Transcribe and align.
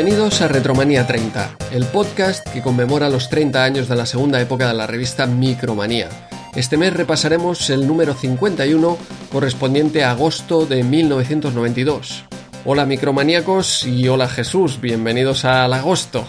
Bienvenidos 0.00 0.42
a 0.42 0.46
Retromanía 0.46 1.08
30, 1.08 1.56
el 1.72 1.84
podcast 1.86 2.48
que 2.50 2.62
conmemora 2.62 3.10
los 3.10 3.28
30 3.30 3.64
años 3.64 3.88
de 3.88 3.96
la 3.96 4.06
segunda 4.06 4.40
época 4.40 4.68
de 4.68 4.74
la 4.74 4.86
revista 4.86 5.26
Micromanía. 5.26 6.08
Este 6.54 6.76
mes 6.76 6.92
repasaremos 6.92 7.68
el 7.68 7.84
número 7.84 8.14
51 8.14 8.96
correspondiente 9.32 10.04
a 10.04 10.12
agosto 10.12 10.66
de 10.66 10.84
1992. 10.84 12.26
Hola 12.64 12.86
micromaníacos 12.86 13.84
y 13.88 14.06
hola 14.06 14.28
Jesús, 14.28 14.80
bienvenidos 14.80 15.44
al 15.44 15.72
agosto. 15.72 16.24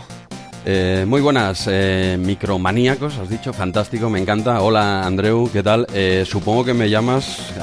Eh, 0.72 1.04
muy 1.08 1.20
buenas, 1.20 1.68
eh, 1.68 2.16
micromaníacos, 2.20 3.18
has 3.18 3.28
dicho, 3.28 3.54
fantástico, 3.54 4.08
me 4.08 4.20
encanta. 4.20 4.62
Hola 4.62 5.04
Andreu, 5.04 5.50
¿qué 5.52 5.64
tal? 5.64 5.88
Eh, 5.96 6.26
supongo 6.28 6.64
que 6.64 6.76
me 6.76 6.92
llamas, 6.92 7.56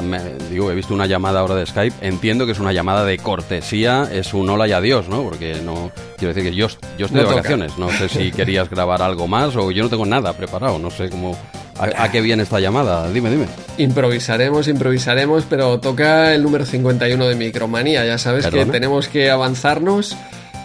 digo, 0.50 0.72
he 0.72 0.74
visto 0.74 0.92
una 0.92 1.06
llamada 1.06 1.38
ahora 1.38 1.54
de 1.54 1.66
Skype, 1.66 2.04
entiendo 2.04 2.46
que 2.46 2.52
es 2.52 2.58
una 2.58 2.72
llamada 2.72 3.04
de 3.04 3.18
cortesía, 3.18 4.08
es 4.12 4.34
un 4.34 4.50
hola 4.50 4.66
y 4.66 4.72
adiós, 4.72 5.08
¿no? 5.08 5.22
Porque 5.22 5.60
no, 5.64 5.92
quiero 6.18 6.34
decir 6.34 6.50
que 6.50 6.56
yo, 6.56 6.66
yo 6.98 7.06
estoy 7.06 7.20
de 7.20 7.26
vacaciones, 7.26 7.78
no 7.78 7.90
sé 7.90 8.08
si 8.08 8.32
querías 8.36 8.68
grabar 8.68 9.00
algo 9.02 9.28
más 9.28 9.54
o 9.54 9.70
yo 9.70 9.84
no 9.84 9.88
tengo 9.88 10.04
nada 10.04 10.32
preparado, 10.32 10.80
no 10.80 10.90
sé 10.90 11.08
cómo... 11.08 11.38
¿A, 11.78 12.10
qué 12.10 12.22
viene 12.22 12.42
esta 12.42 12.58
llamada? 12.58 13.08
Dime, 13.12 13.30
dime. 13.30 13.44
Improvisaremos, 13.76 14.66
improvisaremos, 14.66 15.44
pero 15.44 15.78
toca 15.78 16.34
el 16.34 16.42
número 16.42 16.64
51 16.64 17.28
de 17.28 17.34
Micromanía. 17.34 18.06
Ya 18.06 18.16
sabes 18.16 18.46
que 18.46 18.64
tenemos 18.64 19.08
que 19.08 19.30
avanzarnos 19.30 20.16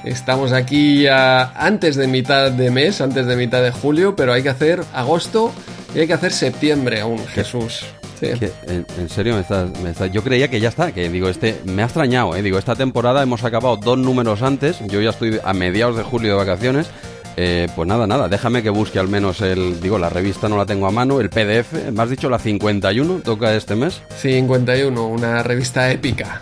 Estamos 0.03 0.52
aquí 0.52 1.05
antes 1.07 1.95
de 1.95 2.07
mitad 2.07 2.52
de 2.52 2.71
mes, 2.71 3.02
antes 3.02 3.27
de 3.27 3.35
mitad 3.35 3.61
de 3.61 3.71
julio, 3.71 4.16
pero 4.16 4.33
hay 4.33 4.41
que 4.41 4.49
hacer 4.49 4.81
agosto 4.94 5.52
y 5.94 5.99
hay 5.99 6.07
que 6.07 6.13
hacer 6.13 6.31
septiembre 6.31 7.02
aún, 7.02 7.19
Jesús. 7.27 7.85
¿En, 8.22 9.09
serio 9.09 9.33
me 9.33 9.41
estás, 9.41 10.11
Yo 10.11 10.23
creía 10.23 10.47
que 10.47 10.59
ya 10.59 10.69
está, 10.69 10.91
que 10.91 11.09
digo, 11.09 11.27
este 11.27 11.59
me 11.66 11.81
ha 11.81 11.85
extrañado, 11.85 12.35
¿eh? 12.35 12.41
Digo, 12.41 12.57
esta 12.57 12.75
temporada 12.75 13.23
hemos 13.23 13.44
acabado 13.44 13.77
dos 13.77 13.97
números 13.97 14.41
antes, 14.41 14.79
yo 14.88 15.02
ya 15.02 15.09
estoy 15.09 15.39
a 15.44 15.53
mediados 15.53 15.97
de 15.97 16.03
julio 16.03 16.31
de 16.31 16.38
vacaciones. 16.38 16.88
Eh, 17.38 17.69
pues 17.75 17.88
nada, 17.88 18.07
nada, 18.07 18.27
déjame 18.27 18.61
que 18.61 18.69
busque 18.69 18.99
al 18.99 19.07
menos 19.07 19.39
el, 19.39 19.79
digo, 19.79 19.97
la 19.97 20.09
revista 20.09 20.49
no 20.49 20.57
la 20.57 20.66
tengo 20.66 20.85
a 20.85 20.91
mano, 20.91 21.22
el 21.22 21.29
PDF, 21.29 21.89
me 21.91 22.03
has 22.03 22.09
dicho 22.09 22.29
la 22.29 22.38
51, 22.38 23.22
toca 23.23 23.55
este 23.55 23.75
mes. 23.75 24.02
51, 24.17 25.07
una 25.07 25.41
revista 25.41 25.89
épica 25.91 26.41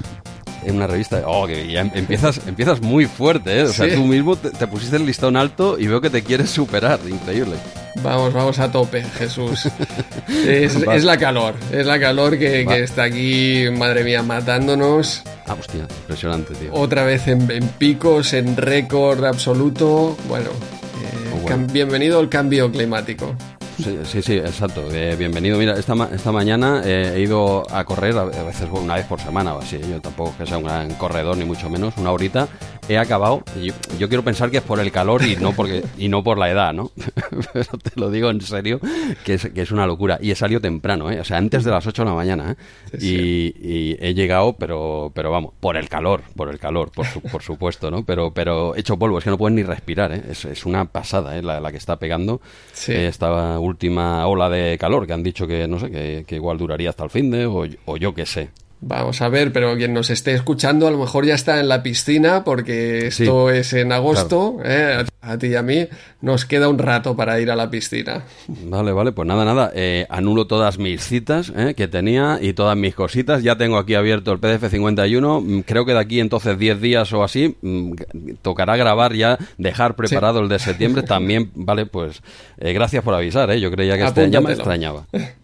en 0.63 0.75
una 0.75 0.88
revista. 0.88 1.21
Oh, 1.25 1.47
que 1.47 1.71
ya 1.71 1.81
em, 1.81 1.91
empiezas, 1.93 2.41
empiezas 2.47 2.81
muy 2.81 3.05
fuerte, 3.05 3.59
¿eh? 3.59 3.63
O 3.63 3.73
sea, 3.73 3.93
tú 3.93 4.03
mismo 4.05 4.35
te, 4.35 4.67
pusiste 4.67 4.95
el 4.95 5.05
listón 5.05 5.38
alto 5.38 5.77
y 5.79 5.88
veo 5.88 6.02
que 6.02 6.09
te 6.09 6.23
quieres 6.23 6.49
superar. 6.49 6.99
Increíble. 7.07 7.55
Vamos, 8.03 8.33
vamos 8.33 8.59
a 8.59 8.71
tope, 8.71 9.03
Jesús. 9.03 9.67
es, 10.27 11.03
la 11.03 11.17
calor, 11.17 11.55
es 11.71 11.85
la 11.85 11.99
calor 11.99 12.37
que, 12.37 12.61
está 12.81 13.03
aquí, 13.03 13.65
madre 13.71 14.03
mía, 14.03 14.23
matándonos. 14.23 15.23
Ah, 15.47 15.55
hostia, 15.59 15.87
impresionante, 16.02 16.53
tío. 16.53 16.73
Otra 16.73 17.03
vez 17.03 17.27
en, 17.27 17.47
picos, 17.77 18.33
en 18.33 18.55
récord 18.55 19.25
absoluto. 19.25 20.17
Bueno, 20.27 20.49
eh, 20.49 21.52
oh, 21.52 21.71
bienvenido 21.71 22.19
al 22.19 22.30
cambio 22.30 22.71
climático. 22.71 23.36
Sí, 23.80 24.22
sí, 24.22 24.34
exacto. 24.34 24.84
Eh, 24.92 25.16
bienvenido. 25.17 25.58
Mira, 25.58 25.80
esta, 25.80 25.94
esta 26.14 26.34
mañana 26.34 26.82
eh, 26.84 27.14
he 27.16 27.22
ido 27.22 27.64
a 27.72 27.86
correr, 27.86 28.17
a 28.17 28.26
veces 28.26 28.67
una 28.70 28.95
vez 28.95 29.06
por 29.06 29.22
semana 29.22 29.56
o 29.56 29.60
así. 29.60 29.80
Yo 29.80 30.02
tampoco 30.02 30.36
que 30.38 30.45
sea 30.45 30.58
un 30.58 30.66
gran 30.66 30.94
corredor, 30.95 31.38
ni 31.38 31.45
mucho 31.45 31.70
menos, 31.70 31.95
una 31.98 32.12
horita. 32.12 32.50
He 32.90 32.98
acabado. 32.98 33.44
Yo, 33.62 33.73
yo, 33.98 34.10
quiero 34.10 34.23
pensar 34.23 34.52
que 34.52 34.58
es 34.58 34.64
por 34.64 34.80
el 34.80 34.92
calor 34.92 35.23
y 35.23 35.36
no, 35.38 35.54
porque, 35.54 35.84
y 35.98 36.10
no 36.10 36.23
por 36.23 36.38
la 36.38 36.50
edad, 36.50 36.73
¿no? 36.73 36.92
Pero 37.54 37.70
te 37.78 37.92
lo 38.00 38.10
digo 38.10 38.30
en 38.32 38.42
serio, 38.42 38.82
que 39.23 39.36
es, 39.36 39.48
que 39.50 39.62
es 39.62 39.72
una 39.72 39.86
locura. 39.86 40.17
Y 40.22 40.32
he 40.32 40.36
salido 40.36 40.60
temprano, 40.60 41.10
¿eh? 41.11 41.20
O 41.20 41.23
sea, 41.23 41.38
antes 41.38 41.64
de 41.64 41.72
las 41.72 41.86
8 41.86 42.02
de 42.02 42.10
la 42.10 42.16
mañana, 42.16 42.52
¿eh? 42.52 42.98
y, 43.00 43.96
he 44.00 44.14
llegado, 44.14 44.54
pero, 44.54 45.11
pero 45.14 45.30
vamos, 45.32 45.54
por 45.60 45.78
el 45.78 45.88
calor, 45.88 46.23
por 46.36 46.50
el 46.50 46.60
calor, 46.60 46.92
por, 46.92 47.06
por 47.32 47.44
supuesto, 47.44 47.92
¿no? 47.92 48.04
Pero, 48.04 48.34
pero 48.34 48.76
he 48.76 48.80
hecho 48.80 48.98
polvo, 48.98 49.20
es 49.20 49.23
que 49.23 49.30
no 49.30 49.38
puedes 49.38 49.56
ni 49.56 49.64
respirar, 49.64 50.11
¿eh? 50.11 50.23
Es, 50.30 50.46
es 50.46 50.66
una 50.66 50.86
pasada, 50.86 51.38
¿eh? 51.38 51.44
La, 51.44 51.60
la 51.60 51.72
que 51.72 51.78
está 51.78 51.98
pegando. 51.98 52.42
Sí. 52.73 52.94
estaba 52.94 53.60
última 53.69 54.27
ola 54.27 54.49
de 54.49 54.77
calor 54.77 55.07
que 55.07 55.13
han 55.13 55.23
dicho 55.23 55.47
que, 55.47 55.67
no 55.67 55.80
sé, 55.80 56.25
que, 56.25 56.35
igual 56.35 56.57
duraría 56.57 56.89
hasta 56.89 57.03
el 57.03 57.09
fin 57.09 57.31
de, 57.31 57.45
o, 57.45 57.65
o 57.85 57.97
yo 57.97 58.13
qué 58.13 58.25
sé. 58.25 58.49
Vamos 58.82 59.22
a 59.22 59.28
ver, 59.28 59.52
pero 59.52 59.76
quien 59.76 59.94
nos 59.94 60.10
esté 60.10 60.34
escuchando 60.34 60.88
a 60.88 60.92
lo 60.92 60.98
mejor 60.98 61.26
ya 61.26 61.34
está 61.34 61.60
en 61.60 61.67
la 61.67 61.84
piscina 61.84 62.45
porque 62.45 63.08
esto 63.08 63.50
es 63.50 63.73
en 63.73 63.92
agosto. 63.92 64.58
¿eh? 64.64 65.04
A 65.22 65.38
ti 65.38 65.48
y 65.48 65.56
a 65.56 65.62
mí 65.62 65.86
nos 66.22 66.45
queda 66.45 66.70
un 66.70 66.78
rato 66.78 67.14
para 67.14 67.42
ir 67.42 67.52
a 67.52 67.58
la 67.58 67.70
piscina. 67.70 68.23
Vale, 68.48 68.94
vale, 68.94 69.12
pues 69.12 69.28
nada, 69.28 69.44
nada. 69.44 69.72
Eh, 69.76 70.06
anulo 70.10 70.48
todas 70.48 70.78
mis 70.78 71.04
citas 71.04 71.52
¿eh? 71.58 71.73
que 71.76 71.90
tenía 71.90 72.40
y 72.42 72.54
todas 72.54 72.78
mis 72.78 72.95
cositas. 72.95 73.44
Ya 73.44 73.58
tengo 73.58 73.78
aquí 73.78 73.95
abierto 73.95 74.32
el 74.32 74.40
PDF 74.40 74.70
51. 74.72 75.42
Mm, 75.42 75.60
creo 75.61 75.86
que 75.86 75.92
de 75.92 76.00
aquí 76.00 76.22
entonces 76.22 76.58
10 76.58 76.80
días 76.80 77.11
o 77.11 77.22
así 77.22 77.58
mm, 77.61 77.96
tocará 78.42 78.78
grabar 78.78 79.14
ya, 79.14 79.38
dejar 79.58 79.98
preparado 79.98 80.40
el 80.40 80.48
de 80.48 80.58
septiembre. 80.58 81.04
También, 81.04 81.52
vale, 81.54 81.86
pues 81.86 82.23
gracias 82.56 83.04
por 83.04 83.14
avisar. 83.14 83.54
Yo 83.56 83.70
creía 83.72 83.98
que 83.98 84.06
este 84.06 84.30
ya 84.30 84.40
me 84.40 84.54
extrañaba. 84.54 85.06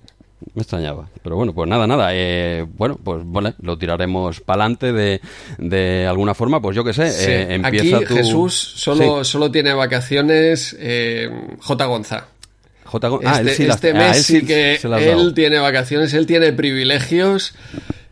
Me 0.55 0.61
extrañaba. 0.61 1.09
Pero 1.21 1.35
bueno, 1.35 1.53
pues 1.53 1.69
nada, 1.69 1.85
nada. 1.85 2.09
Eh, 2.13 2.65
bueno, 2.77 2.97
pues 3.03 3.21
bueno, 3.25 3.53
lo 3.61 3.77
tiraremos 3.77 4.39
para 4.39 4.63
adelante 4.63 4.93
de, 4.93 5.19
de 5.57 6.07
alguna 6.07 6.33
forma. 6.33 6.61
Pues 6.61 6.77
yo 6.77 6.83
qué 6.83 6.93
sé. 6.93 7.07
Eh, 7.07 7.55
empieza 7.55 7.97
Aquí 7.97 8.05
Jesús 8.05 8.53
solo, 8.53 9.25
solo 9.25 9.51
tiene 9.51 9.73
vacaciones 9.73 10.73
eh, 10.79 11.29
J. 11.59 11.85
Gonza. 11.85 12.27
J. 12.85 13.09
Ah, 13.25 13.41
este, 13.41 13.67
este 13.67 13.89
ah, 13.91 13.93
mes 13.95 14.25
sí, 14.25 14.45
que 14.45 14.75
él 14.75 15.33
tiene 15.33 15.59
vacaciones, 15.59 16.13
él 16.13 16.25
tiene 16.25 16.53
privilegios 16.53 17.53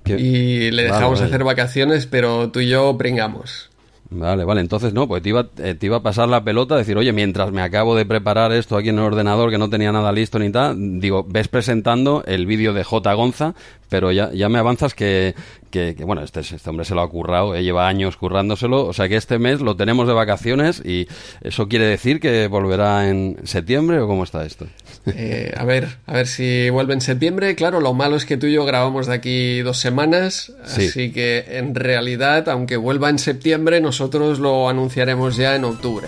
y 0.05 0.71
le 0.71 0.83
dejamos 0.83 1.21
hacer 1.21 1.45
vacaciones, 1.45 2.07
pero 2.07 2.51
tú 2.51 2.59
y 2.59 2.67
yo 2.67 2.97
pringamos. 2.97 3.69
Vale, 4.15 4.43
vale, 4.43 4.61
entonces 4.61 4.93
no, 4.93 5.07
pues 5.07 5.23
te 5.23 5.29
iba, 5.29 5.49
eh, 5.57 5.73
te 5.73 5.87
iba 5.87 5.97
a 5.97 6.03
pasar 6.03 6.29
la 6.29 6.43
pelota, 6.43 6.75
decir, 6.75 6.95
oye, 6.97 7.11
mientras 7.11 7.51
me 7.51 7.63
acabo 7.63 7.95
de 7.95 8.05
preparar 8.05 8.51
esto 8.51 8.77
aquí 8.77 8.89
en 8.89 8.99
el 8.99 9.05
ordenador, 9.05 9.49
que 9.49 9.57
no 9.57 9.71
tenía 9.71 9.91
nada 9.91 10.11
listo 10.11 10.37
ni 10.37 10.51
tal, 10.51 10.99
digo, 10.99 11.25
ves 11.27 11.47
presentando 11.47 12.23
el 12.27 12.45
vídeo 12.45 12.73
de 12.73 12.83
J. 12.83 13.11
Gonza, 13.13 13.55
pero 13.89 14.11
ya, 14.11 14.31
ya 14.31 14.49
me 14.49 14.59
avanzas 14.59 14.93
que, 14.93 15.33
que, 15.73 15.95
bueno, 16.05 16.21
este, 16.21 16.41
este 16.41 16.69
hombre 16.69 16.85
se 16.85 16.93
lo 16.93 17.01
ha 17.01 17.09
currado, 17.09 17.55
eh, 17.55 17.63
lleva 17.63 17.87
años 17.87 18.15
currándoselo, 18.15 18.85
o 18.85 18.93
sea 18.93 19.09
que 19.09 19.15
este 19.15 19.39
mes 19.39 19.59
lo 19.59 19.75
tenemos 19.75 20.07
de 20.07 20.13
vacaciones 20.13 20.83
y 20.85 21.07
eso 21.41 21.67
quiere 21.67 21.85
decir 21.85 22.19
que 22.19 22.47
volverá 22.47 23.09
en 23.09 23.37
septiembre 23.43 23.99
o 23.99 24.07
cómo 24.07 24.23
está 24.23 24.45
esto. 24.45 24.67
Eh, 25.05 25.53
a 25.57 25.65
ver, 25.65 25.97
a 26.05 26.13
ver 26.13 26.27
si 26.27 26.69
vuelve 26.69 26.93
en 26.93 27.01
septiembre. 27.01 27.55
Claro, 27.55 27.81
lo 27.81 27.93
malo 27.93 28.15
es 28.15 28.25
que 28.25 28.37
tú 28.37 28.47
y 28.47 28.53
yo 28.53 28.63
grabamos 28.63 29.05
de 29.05 29.13
aquí 29.13 29.59
dos 29.59 29.77
semanas, 29.77 30.53
así 30.63 31.11
que 31.11 31.43
en 31.57 31.75
realidad, 31.75 32.47
aunque 32.47 32.77
vuelva 32.77 33.09
en 33.09 33.19
septiembre, 33.19 33.81
nosotros 33.81 34.39
lo 34.39 34.69
anunciaremos 34.69 35.35
ya 35.35 35.57
en 35.57 35.65
octubre. 35.65 36.07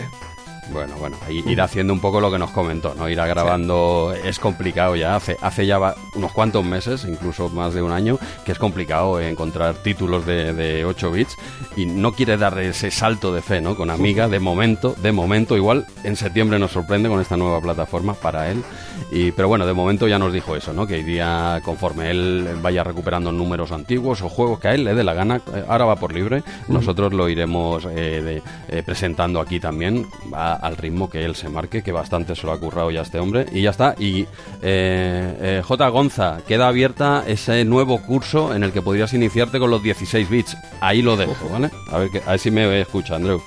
Bueno, 0.71 0.95
bueno, 0.97 1.17
ir 1.29 1.61
haciendo 1.61 1.93
un 1.93 1.99
poco 1.99 2.19
lo 2.19 2.31
que 2.31 2.39
nos 2.39 2.51
comentó, 2.51 2.95
¿no? 2.95 3.07
Ir 3.07 3.17
grabando 3.17 4.13
es 4.23 4.39
complicado 4.39 4.95
ya, 4.95 5.15
hace, 5.15 5.37
hace 5.41 5.65
ya 5.65 5.79
unos 6.15 6.31
cuantos 6.31 6.65
meses, 6.65 7.05
incluso 7.07 7.49
más 7.49 7.73
de 7.73 7.81
un 7.81 7.91
año, 7.91 8.17
que 8.45 8.51
es 8.51 8.57
complicado 8.59 9.19
encontrar 9.21 9.75
títulos 9.75 10.25
de, 10.25 10.53
de 10.53 10.85
8 10.85 11.11
bits 11.11 11.37
y 11.75 11.85
no 11.85 12.13
quiere 12.13 12.37
dar 12.37 12.57
ese 12.59 12.91
salto 12.91 13.33
de 13.33 13.41
fe, 13.41 13.61
¿no? 13.61 13.75
Con 13.75 13.89
Amiga, 13.89 14.27
de 14.27 14.39
momento, 14.39 14.95
de 15.01 15.11
momento, 15.11 15.55
igual 15.55 15.85
en 16.03 16.15
septiembre 16.15 16.59
nos 16.59 16.71
sorprende 16.71 17.09
con 17.09 17.21
esta 17.21 17.37
nueva 17.37 17.61
plataforma 17.61 18.13
para 18.13 18.49
él, 18.49 18.63
y, 19.11 19.31
pero 19.31 19.47
bueno, 19.47 19.65
de 19.65 19.73
momento 19.73 20.07
ya 20.07 20.17
nos 20.17 20.33
dijo 20.33 20.55
eso, 20.55 20.73
¿no? 20.73 20.87
Que 20.87 20.99
iría 20.99 21.61
conforme 21.63 22.11
él 22.11 22.57
vaya 22.61 22.83
recuperando 22.83 23.31
números 23.31 23.71
antiguos 23.71 24.21
o 24.21 24.29
juegos 24.29 24.59
que 24.59 24.69
a 24.69 24.73
él 24.73 24.83
le 24.83 24.95
dé 24.95 25.03
la 25.03 25.13
gana, 25.13 25.41
ahora 25.67 25.85
va 25.85 25.95
por 25.95 26.13
libre, 26.13 26.43
nosotros 26.67 27.13
lo 27.13 27.29
iremos 27.29 27.85
eh, 27.89 28.41
eh, 28.67 28.83
presentando 28.85 29.39
aquí 29.39 29.59
también 29.59 30.07
al 30.55 30.77
ritmo 30.77 31.09
que 31.09 31.23
él 31.23 31.35
se 31.35 31.49
marque, 31.49 31.83
que 31.83 31.91
bastante 31.91 32.35
se 32.35 32.45
lo 32.45 32.51
ha 32.51 32.59
currado 32.59 32.91
ya 32.91 33.01
este 33.01 33.19
hombre. 33.19 33.45
Y 33.51 33.61
ya 33.61 33.71
está. 33.71 33.95
Y 33.97 34.23
eh, 34.61 35.37
eh, 35.41 35.61
J. 35.63 35.87
Gonza, 35.89 36.39
queda 36.47 36.67
abierta 36.67 37.23
ese 37.27 37.63
nuevo 37.65 38.01
curso 38.01 38.53
en 38.53 38.63
el 38.63 38.71
que 38.71 38.81
podrías 38.81 39.13
iniciarte 39.13 39.59
con 39.59 39.69
los 39.69 39.83
16 39.83 40.29
bits. 40.29 40.57
Ahí 40.81 41.01
lo 41.01 41.17
dejo, 41.17 41.49
¿vale? 41.49 41.69
A 41.91 41.97
ver, 41.97 42.09
que, 42.09 42.19
a 42.25 42.31
ver 42.31 42.39
si 42.39 42.51
me 42.51 42.81
escucha, 42.81 43.15
Andrew. 43.15 43.41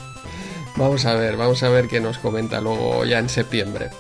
Vamos 0.77 1.05
a 1.07 1.15
ver, 1.15 1.37
vamos 1.37 1.63
a 1.65 1.69
ver 1.71 1.89
qué 1.89 2.01
nos 2.01 2.19
comenta 2.19 2.61
luego 2.61 3.05
ya 3.05 3.19
en 3.19 3.29
septiembre. 3.29 3.91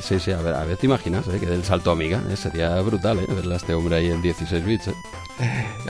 Sí, 0.00 0.20
sí, 0.20 0.30
a 0.30 0.38
ver, 0.38 0.54
a 0.54 0.64
ver, 0.64 0.76
te 0.76 0.86
imaginas, 0.86 1.26
¿eh? 1.28 1.38
que 1.38 1.46
del 1.46 1.64
salto 1.64 1.90
amiga, 1.90 2.22
¿eh? 2.30 2.36
sería 2.36 2.80
brutal, 2.80 3.18
¿eh? 3.18 3.26
Verle 3.28 3.54
a 3.54 3.56
este 3.56 3.74
hombre 3.74 3.96
ahí 3.96 4.10
en 4.10 4.22
16 4.22 4.64
bits, 4.64 4.88
¿eh? 4.88 4.94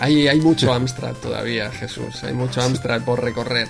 Hay, 0.00 0.28
hay 0.28 0.40
mucho 0.40 0.72
Amstrad 0.72 1.14
todavía, 1.14 1.70
Jesús. 1.70 2.24
Hay 2.24 2.32
mucho 2.32 2.60
Amstrad 2.60 3.02
por 3.02 3.22
recorrer. 3.22 3.68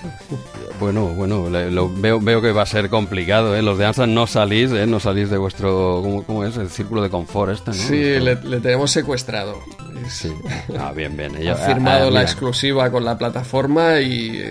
Bueno, 0.79 1.07
bueno, 1.07 1.49
lo, 1.49 1.93
veo, 1.93 2.19
veo 2.19 2.41
que 2.41 2.51
va 2.51 2.63
a 2.63 2.65
ser 2.65 2.89
complicado. 2.89 3.55
¿eh? 3.55 3.61
Los 3.61 3.77
de 3.77 3.85
Amstrad 3.85 4.07
no 4.07 4.27
salís, 4.27 4.71
¿eh? 4.71 4.87
no 4.87 4.99
salís 4.99 5.29
de 5.29 5.37
vuestro. 5.37 6.01
¿cómo, 6.01 6.23
¿Cómo, 6.23 6.45
es? 6.45 6.57
El 6.57 6.69
círculo 6.69 7.01
de 7.01 7.09
confort 7.09 7.53
este, 7.53 7.71
¿no? 7.71 7.77
Sí, 7.77 8.19
le, 8.19 8.35
tenemos 8.59 8.91
secuestrado. 8.91 9.59
Sí. 10.09 10.33
Ah, 10.79 10.91
bien, 10.95 11.15
bien. 11.15 11.35
ha 11.47 11.55
firmado 11.55 12.05
ah, 12.05 12.07
ah, 12.07 12.11
la 12.11 12.21
exclusiva 12.21 12.89
con 12.91 13.05
la 13.05 13.17
plataforma 13.17 13.99
y. 13.99 14.43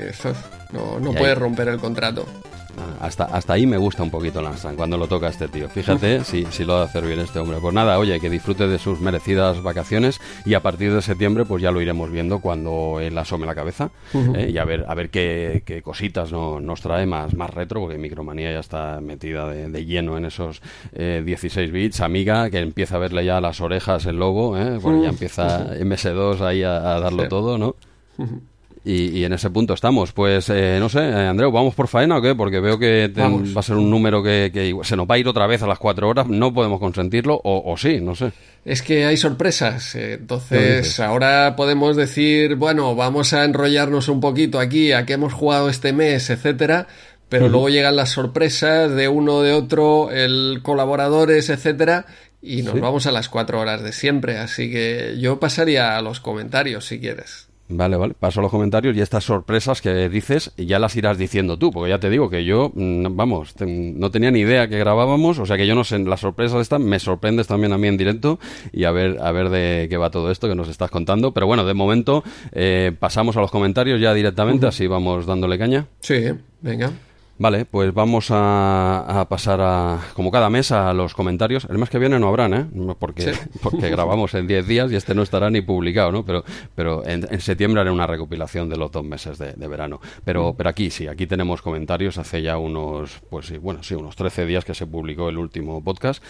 no, 0.72 1.00
no 1.00 1.12
puede 1.12 1.34
romper 1.34 1.68
el 1.68 1.78
contrato. 1.78 2.26
Hasta, 3.00 3.24
hasta 3.24 3.52
ahí 3.52 3.66
me 3.66 3.76
gusta 3.76 4.02
un 4.02 4.10
poquito 4.10 4.42
Lanstan 4.42 4.76
cuando 4.76 4.96
lo 4.96 5.06
toca 5.06 5.28
este 5.28 5.48
tío. 5.48 5.68
Fíjate 5.68 6.24
si, 6.24 6.44
si 6.50 6.64
lo 6.64 6.74
va 6.74 6.82
a 6.82 6.84
hacer 6.84 7.06
bien 7.06 7.20
este 7.20 7.38
hombre. 7.38 7.58
Pues 7.60 7.74
nada, 7.74 7.98
oye, 7.98 8.20
que 8.20 8.30
disfrute 8.30 8.66
de 8.66 8.78
sus 8.78 9.00
merecidas 9.00 9.62
vacaciones 9.62 10.20
y 10.44 10.54
a 10.54 10.60
partir 10.60 10.92
de 10.92 11.02
septiembre 11.02 11.44
pues 11.44 11.62
ya 11.62 11.70
lo 11.70 11.80
iremos 11.80 12.10
viendo 12.10 12.40
cuando 12.40 12.98
él 13.00 13.16
asome 13.18 13.46
la 13.46 13.54
cabeza 13.54 13.90
¿eh? 14.14 14.50
y 14.52 14.58
a 14.58 14.64
ver, 14.64 14.84
a 14.88 14.94
ver 14.94 15.10
qué, 15.10 15.62
qué 15.64 15.82
cositas 15.82 16.32
no, 16.32 16.60
nos 16.60 16.80
trae 16.80 17.06
más, 17.06 17.34
más 17.34 17.50
retro, 17.50 17.80
porque 17.80 17.98
Micromanía 17.98 18.52
ya 18.52 18.60
está 18.60 19.00
metida 19.00 19.48
de, 19.48 19.84
lleno 19.84 20.16
en 20.16 20.24
esos 20.24 20.60
16 20.92 21.56
eh, 21.56 21.72
bits. 21.72 22.00
Amiga, 22.00 22.50
que 22.50 22.58
empieza 22.58 22.96
a 22.96 22.98
verle 22.98 23.24
ya 23.24 23.40
las 23.40 23.60
orejas 23.60 24.06
el 24.06 24.16
logo, 24.16 24.56
¿eh? 24.58 24.78
porque 24.82 25.02
ya 25.02 25.08
empieza 25.08 25.74
MS2 25.76 26.40
ahí 26.40 26.62
a, 26.62 26.80
darlo 27.00 27.28
todo, 27.28 27.58
¿no? 27.58 27.76
Y, 28.88 29.24
en 29.24 29.32
ese 29.32 29.50
punto 29.50 29.74
estamos. 29.74 30.12
Pues 30.12 30.48
eh, 30.48 30.76
no 30.78 30.88
sé, 30.88 31.00
eh, 31.00 31.26
Andreu, 31.26 31.50
¿vamos 31.50 31.74
por 31.74 31.88
faena 31.88 32.18
o 32.18 32.22
qué? 32.22 32.36
Porque 32.36 32.60
veo 32.60 32.78
que 32.78 33.12
va 33.16 33.58
a 33.58 33.62
ser 33.62 33.74
un 33.74 33.90
número 33.90 34.22
que, 34.22 34.76
se 34.84 34.94
nos 34.94 35.10
va 35.10 35.16
a 35.16 35.18
ir 35.18 35.26
otra 35.26 35.48
vez 35.48 35.60
a 35.62 35.66
las 35.66 35.80
cuatro 35.80 36.08
horas. 36.08 36.28
No 36.28 36.54
podemos 36.54 36.78
consentirlo, 36.78 37.40
o, 37.42 37.76
sí, 37.76 38.00
no 38.00 38.14
sé. 38.14 38.30
Es 38.64 38.82
que 38.82 39.04
hay 39.04 39.16
sorpresas. 39.16 39.96
Eh, 39.96 40.14
entonces, 40.14 41.00
ahora 41.00 41.56
podemos 41.56 41.96
decir, 41.96 42.54
bueno, 42.54 42.94
vamos 42.94 43.32
a 43.32 43.44
enrollarnos 43.44 44.08
un 44.08 44.20
poquito 44.20 44.60
aquí 44.60 44.92
a 44.92 45.04
qué 45.04 45.14
hemos 45.14 45.32
jugado 45.32 45.68
este 45.68 45.92
mes, 45.92 46.30
etcétera. 46.30 46.86
Pero 47.28 47.48
luego 47.48 47.70
llegan 47.70 47.96
las 47.96 48.10
sorpresas 48.10 48.94
de 48.94 49.08
uno, 49.08 49.42
de 49.42 49.52
otro, 49.52 50.12
el 50.12 50.60
colaboradores, 50.62 51.50
etcétera. 51.50 52.06
Y 52.40 52.62
nos 52.62 52.78
vamos 52.78 53.08
a 53.08 53.10
las 53.10 53.28
cuatro 53.28 53.58
horas 53.58 53.82
de 53.82 53.90
siempre. 53.90 54.38
Así 54.38 54.70
que 54.70 55.16
yo 55.18 55.40
pasaría 55.40 55.98
a 55.98 56.02
los 56.02 56.20
comentarios 56.20 56.84
si 56.84 57.00
quieres. 57.00 57.45
Vale, 57.68 57.96
vale. 57.96 58.14
Paso 58.14 58.40
a 58.40 58.42
los 58.42 58.50
comentarios 58.50 58.96
y 58.96 59.00
estas 59.00 59.24
sorpresas 59.24 59.80
que 59.80 60.08
dices 60.08 60.52
ya 60.56 60.78
las 60.78 60.94
irás 60.96 61.18
diciendo 61.18 61.58
tú, 61.58 61.70
porque 61.70 61.90
ya 61.90 61.98
te 61.98 62.10
digo 62.10 62.30
que 62.30 62.44
yo, 62.44 62.70
mm, 62.74 63.16
vamos, 63.16 63.54
no 63.60 64.10
tenía 64.10 64.30
ni 64.30 64.40
idea 64.40 64.68
que 64.68 64.78
grabábamos, 64.78 65.38
o 65.38 65.46
sea 65.46 65.56
que 65.56 65.66
yo 65.66 65.74
no 65.74 65.82
sé, 65.82 65.98
las 65.98 66.20
sorpresas 66.20 66.60
están, 66.60 66.84
me 66.84 66.98
sorprendes 67.00 67.48
también 67.48 67.72
a 67.72 67.78
mí 67.78 67.88
en 67.88 67.96
directo 67.96 68.38
y 68.72 68.84
a 68.84 68.92
ver, 68.92 69.18
a 69.20 69.32
ver 69.32 69.48
de 69.48 69.86
qué 69.90 69.96
va 69.96 70.10
todo 70.10 70.30
esto 70.30 70.48
que 70.48 70.54
nos 70.54 70.68
estás 70.68 70.90
contando. 70.90 71.32
Pero 71.32 71.46
bueno, 71.46 71.64
de 71.64 71.74
momento 71.74 72.22
eh, 72.52 72.92
pasamos 72.98 73.36
a 73.36 73.40
los 73.40 73.50
comentarios 73.50 74.00
ya 74.00 74.14
directamente, 74.14 74.66
así 74.66 74.86
vamos 74.86 75.26
dándole 75.26 75.58
caña. 75.58 75.86
Sí, 76.00 76.22
venga. 76.60 76.92
Vale, 77.38 77.66
pues 77.66 77.92
vamos 77.92 78.28
a, 78.30 79.26
pasar 79.28 79.60
a, 79.60 80.00
como 80.14 80.30
cada 80.30 80.48
mes, 80.48 80.72
a 80.72 80.94
los 80.94 81.12
comentarios. 81.12 81.66
El 81.68 81.76
mes 81.76 81.90
que 81.90 81.98
viene 81.98 82.18
no 82.18 82.28
habrán, 82.28 82.54
¿eh? 82.54 82.66
Porque, 82.98 83.34
porque 83.62 83.90
grabamos 83.90 84.32
en 84.32 84.46
10 84.46 84.66
días 84.66 84.90
y 84.90 84.96
este 84.96 85.14
no 85.14 85.22
estará 85.22 85.50
ni 85.50 85.60
publicado, 85.60 86.10
¿no? 86.12 86.24
Pero, 86.24 86.44
pero 86.74 87.06
en, 87.06 87.40
septiembre 87.40 87.82
haré 87.82 87.90
una 87.90 88.06
recopilación 88.06 88.70
de 88.70 88.78
los 88.78 88.90
dos 88.90 89.04
meses 89.04 89.36
de, 89.36 89.68
verano. 89.68 90.00
Pero, 90.24 90.52
mm. 90.52 90.56
pero 90.56 90.70
aquí 90.70 90.88
sí, 90.88 91.08
aquí 91.08 91.26
tenemos 91.26 91.60
comentarios. 91.60 92.16
Hace 92.16 92.40
ya 92.40 92.56
unos, 92.56 93.20
pues 93.28 93.46
sí, 93.46 93.58
bueno, 93.58 93.82
sí, 93.82 93.94
unos 93.94 94.16
13 94.16 94.46
días 94.46 94.64
que 94.64 94.72
se 94.72 94.86
publicó 94.86 95.28
el 95.28 95.36
último 95.36 95.84
podcast. 95.84 96.22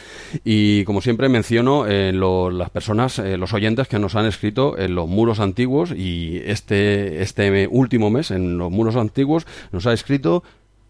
Y 0.42 0.82
como 0.84 1.00
siempre 1.02 1.28
menciono 1.28 1.86
eh, 1.86 2.12
las 2.12 2.70
personas, 2.70 3.20
eh, 3.20 3.36
los 3.36 3.52
oyentes 3.52 3.86
que 3.86 4.00
nos 4.00 4.16
han 4.16 4.26
escrito 4.26 4.76
en 4.76 4.96
los 4.96 5.06
muros 5.06 5.38
antiguos 5.38 5.92
y 5.92 6.42
este, 6.44 7.22
este 7.22 7.68
último 7.68 8.10
mes 8.10 8.32
en 8.32 8.58
los 8.58 8.72
muros 8.72 8.96
antiguos 8.96 9.46
nos 9.70 9.86
ha 9.86 9.92
escrito 9.92 10.42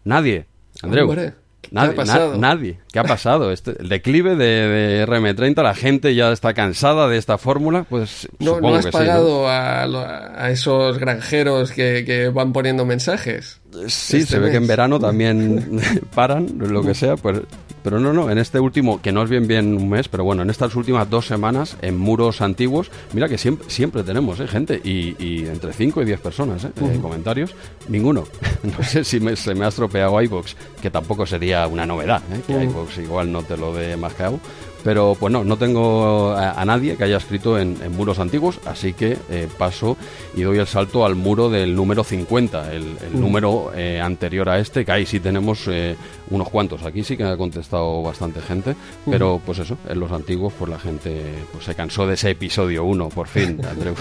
Nadie. 0.07 0.45
Andreu. 0.81 1.13
nadie, 1.13 1.33
¿Qué 1.69 1.77
ha 1.79 1.95
pasado? 1.95 2.37
nadie. 2.37 2.79
¿Qué 2.93 2.99
ha 2.99 3.03
pasado? 3.03 3.51
Este, 3.51 3.75
el 3.77 3.89
declive 3.89 4.37
de, 4.37 5.05
RM30, 5.05 5.61
la 5.61 5.75
gente 5.75 6.15
ya 6.15 6.31
está 6.31 6.53
cansada 6.53 7.09
de 7.09 7.17
esta 7.17 7.37
fórmula. 7.37 7.85
Pues 7.89 8.29
no, 8.39 8.61
¿no 8.61 8.75
has 8.75 8.87
pagado 8.87 9.49
a, 9.49 10.49
esos 10.49 10.97
granjeros 10.97 11.71
que, 11.73 12.31
van 12.33 12.53
poniendo 12.53 12.85
mensajes. 12.85 13.59
Sí, 13.87 14.17
este 14.17 14.25
se 14.25 14.39
ve 14.39 14.49
que 14.49 14.57
en 14.57 14.67
verano 14.67 14.97
también 14.97 15.81
paran, 16.15 16.47
lo 16.57 16.83
que 16.83 16.93
sea, 16.93 17.17
pues 17.17 17.41
pero 17.87 18.01
no, 18.01 18.11
no, 18.11 18.29
en 18.29 18.37
este 18.37 18.59
último, 18.59 19.01
que 19.01 19.13
no 19.13 19.23
es 19.23 19.29
bien 19.29 19.47
bien 19.47 19.73
un 19.73 19.87
mes, 19.87 20.09
pero 20.09 20.25
bueno, 20.25 20.41
en 20.41 20.49
estas 20.49 20.75
últimas 20.75 21.09
dos 21.09 21.25
semanas, 21.25 21.77
en 21.81 21.97
muros 21.97 22.41
antiguos, 22.41 22.91
mira 23.13 23.29
que 23.29 23.37
siempre, 23.37 23.69
siempre 23.69 24.03
tenemos 24.03 24.41
¿eh? 24.41 24.47
gente, 24.49 24.81
y, 24.83 25.45
entre 25.45 25.71
5 25.71 26.01
y 26.01 26.05
10 26.05 26.19
personas, 26.19 26.65
¿eh? 26.65 26.71
en 26.81 27.01
comentarios, 27.01 27.55
ninguno. 27.87 28.25
no 28.63 28.83
sé 28.83 29.05
si 29.05 29.21
se 29.37 29.55
me 29.55 29.63
ha 29.63 29.69
estropeado 29.69 30.21
iBox, 30.21 30.57
que 30.81 30.91
tampoco 30.91 31.25
sería 31.25 31.65
una 31.65 31.85
novedad, 31.85 32.21
¿eh? 32.33 32.41
que 32.45 32.61
iBox 32.61 32.97
igual 32.97 33.31
no 33.31 33.43
te 33.43 33.55
lo 33.55 33.73
dé 33.73 33.95
más 33.95 34.13
que 34.15 34.23
hago. 34.23 34.41
Pero 34.87 35.17
pues 35.19 35.33
no, 35.33 35.43
no 35.43 35.57
tengo 35.57 36.31
a, 36.31 36.63
nadie 36.63 36.95
que 36.95 37.03
haya 37.03 37.17
escrito 37.17 37.59
en, 37.59 37.77
muros 37.91 38.19
antiguos, 38.19 38.57
así 38.63 38.93
que 38.93 39.17
eh, 39.29 39.49
paso 39.57 39.97
y 40.33 40.43
doy 40.43 40.59
el 40.59 40.65
salto 40.65 41.05
al 41.05 41.15
muro 41.15 41.49
del 41.49 41.75
número 41.75 42.05
50, 42.05 42.71
el, 42.71 42.95
número 43.11 43.73
eh, 43.75 43.99
anterior 43.99 44.47
a 44.47 44.59
este, 44.59 44.85
que 44.85 44.91
ahí 44.93 45.05
sí 45.05 45.19
tenemos 45.19 45.67
eh, 45.67 45.97
unos 46.29 46.47
cuantos. 46.47 46.85
Aquí 46.85 47.03
sí 47.03 47.17
que 47.17 47.25
ha 47.25 47.35
contestado 47.35 48.01
bastante 48.01 48.39
gente, 48.39 48.77
pero 49.09 49.41
pues 49.45 49.59
eso, 49.59 49.77
en 49.89 49.99
los 49.99 50.09
antiguos 50.09 50.53
pues 50.57 50.71
la 50.71 50.79
gente 50.79 51.21
pues, 51.51 51.65
se 51.65 51.75
cansó 51.75 52.07
de 52.07 52.13
ese 52.13 52.29
episodio 52.29 52.85
1, 52.85 53.09
por 53.09 53.27
fin, 53.27 53.59
Andreu. 53.69 53.93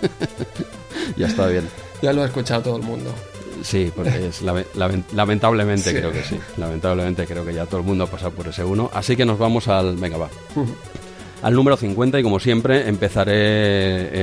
ya 1.18 1.26
está 1.26 1.48
bien. 1.48 1.68
Ya 2.00 2.14
lo 2.14 2.22
ha 2.22 2.24
escuchado 2.24 2.62
todo 2.62 2.76
el 2.78 2.82
mundo. 2.82 3.14
Sí, 3.62 3.92
porque 3.94 4.28
es 4.28 4.42
lamentablemente 4.42 5.92
creo 5.92 6.12
que 6.12 6.22
sí. 6.22 6.38
Lamentablemente 6.56 7.26
creo 7.26 7.44
que 7.44 7.54
ya 7.54 7.66
todo 7.66 7.80
el 7.80 7.86
mundo 7.86 8.04
ha 8.04 8.06
pasado 8.06 8.32
por 8.32 8.48
ese 8.48 8.64
uno. 8.64 8.90
Así 8.92 9.16
que 9.16 9.24
nos 9.24 9.38
vamos 9.38 9.68
al. 9.68 9.96
Venga, 9.96 10.18
va. 10.18 10.28
al 11.42 11.54
número 11.54 11.76
50 11.76 12.18
y 12.20 12.22
como 12.22 12.38
siempre 12.38 12.88
empezaré 12.88 13.32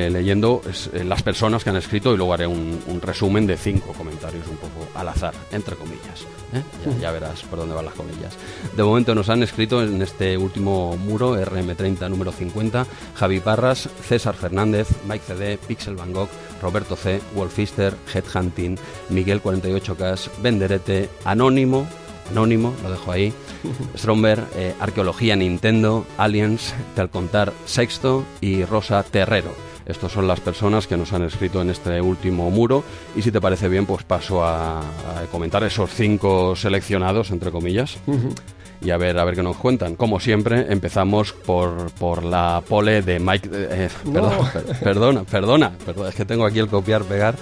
eh, 0.07 0.10
leyendo 0.10 0.62
eh, 0.94 1.04
las 1.04 1.24
personas 1.24 1.63
que 1.63 1.69
han 1.69 1.78
escrito 1.78 2.13
y 2.13 2.18
luego 2.18 2.34
haré 2.34 2.48
un, 2.48 2.78
resumen 3.01 3.48
de 3.48 3.57
cinco 3.57 3.94
comentarios 3.94 4.48
un 4.48 4.57
poco 4.57 4.88
al 4.95 5.07
azar, 5.07 5.34
entre 5.51 5.75
comillas. 5.75 6.25
¿eh? 6.54 6.62
Ya, 7.01 7.12
verás 7.12 7.42
por 7.44 7.60
dónde 7.60 7.75
van 7.75 7.86
las 7.86 7.94
comillas. 7.94 8.36
De 8.75 8.84
momento 8.84 9.16
nos 9.16 9.30
han 9.30 9.44
escrito 9.44 9.81
en 9.81 10.01
este 10.01 10.38
último 10.38 10.98
muro, 10.98 11.36
RM30 11.36 12.10
número 12.10 12.31
50, 12.31 12.86
Javi 13.16 13.39
Parras, 13.39 13.89
César 14.07 14.36
Fernández, 14.36 14.88
Mike 15.07 15.24
CD, 15.25 15.57
Pixel 15.57 15.95
Van 15.95 16.12
Gogh, 16.12 16.30
Roberto 16.62 16.95
C, 16.95 17.21
Wolfister, 17.36 17.95
Headhunting, 18.13 18.77
Miguel 19.10 19.41
48K, 19.41 20.29
Benderete, 20.41 21.10
Anónimo, 21.25 21.88
Anónimo, 22.29 22.74
lo 22.84 22.91
dejo 22.91 23.12
ahí, 23.12 23.34
Stromberg, 23.96 24.46
eh, 24.55 24.74
Arqueología 24.79 25.36
Nintendo, 25.36 26.05
Aliens, 26.17 26.74
Telcontar 26.96 27.53
Sexto 27.65 28.24
y 28.41 28.63
Rosa 28.65 29.03
Terrero. 29.03 29.51
Estas 29.86 30.12
son 30.12 30.27
las 30.27 30.41
personas 30.41 30.86
que 30.86 30.98
nos 30.98 31.13
han 31.13 31.24
escrito 31.24 31.62
en 31.62 31.70
este 31.70 32.01
último 32.01 32.51
muro 32.51 32.84
y 33.15 33.22
si 33.22 33.31
te 33.31 33.39
parece 33.39 33.70
bien 33.70 33.86
pues 33.86 34.03
paso 34.03 34.43
a, 34.43 34.81
comentar 35.31 35.63
esos 35.63 35.89
cinco 35.91 36.58
seleccionados 36.58 37.31
entre 37.31 37.51
comillas 37.51 37.98
y 38.81 38.91
a 38.91 38.98
ver 38.98 39.17
a 39.17 39.25
ver 39.25 39.36
qué 39.36 39.43
nos 39.43 39.57
cuentan. 39.57 39.96
Como 39.96 40.19
siempre 40.19 40.72
empezamos 40.72 41.34
por, 41.34 41.91
por 41.91 42.24
la 42.24 42.62
pole 42.67 43.01
de 43.01 43.19
Mike 43.19 43.50
eh, 43.53 43.89
perdona, 44.84 45.24
perdona, 45.24 45.24
perdona, 45.24 46.07
es 46.10 46.15
que 46.15 46.25
tengo 46.25 46.46
aquí 46.46 46.60
el 46.60 46.67
copiar 46.67 47.03
pegar. 47.03 47.36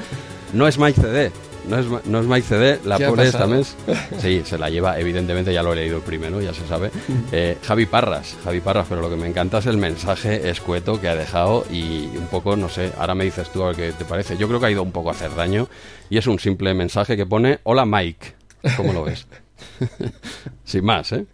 No 0.54 0.68
es 0.68 0.78
Mike 0.78 1.02
CD, 1.02 1.32
no 1.68 1.80
es, 1.80 2.06
no 2.06 2.20
es 2.20 2.26
Mike 2.26 2.48
CD, 2.48 2.80
la 2.86 2.98
pone 3.00 3.24
esta 3.24 3.48
mes. 3.48 3.76
Sí, 4.20 4.44
se 4.46 4.58
la 4.58 4.70
lleva, 4.70 5.00
evidentemente 5.00 5.52
ya 5.54 5.64
lo 5.64 5.74
he 5.74 5.76
leído 5.76 6.00
primero, 6.00 6.42
ya 6.42 6.54
se 6.54 6.66
sabe. 6.68 6.92
Eh, 7.32 7.58
Javi 7.64 7.86
Parras, 7.86 8.38
Javi 8.44 8.62
Parras, 8.62 8.86
pero 8.88 9.02
lo 9.02 9.10
que 9.10 9.16
me 9.16 9.28
encanta 9.28 9.58
es 9.58 9.66
el 9.66 9.78
mensaje 9.78 10.50
escueto 10.50 11.02
que 11.02 11.10
ha 11.10 11.16
dejado 11.16 11.66
y 11.70 12.06
un 12.16 12.28
poco, 12.28 12.56
no 12.56 12.70
sé, 12.70 12.92
ahora 12.98 13.16
me 13.16 13.26
dices 13.26 13.50
tú 13.50 13.64
a 13.64 13.68
ver 13.68 13.76
qué 13.76 13.92
te 13.92 14.06
parece. 14.06 14.38
Yo 14.38 14.48
creo 14.48 14.60
que 14.60 14.68
ha 14.68 14.72
ido 14.72 14.84
un 14.84 14.92
poco 14.92 15.10
a 15.10 15.14
hacer 15.14 15.34
daño 15.36 15.68
y 16.10 16.18
es 16.18 16.28
un 16.28 16.40
simple 16.40 16.74
mensaje 16.74 17.18
que 17.18 17.26
pone, 17.26 17.60
hola 17.64 17.86
Mike, 17.86 18.36
¿cómo 18.78 18.94
lo 18.94 19.04
ves? 19.04 19.28
Sin 20.64 20.86
más, 20.86 21.12
¿eh? 21.12 21.26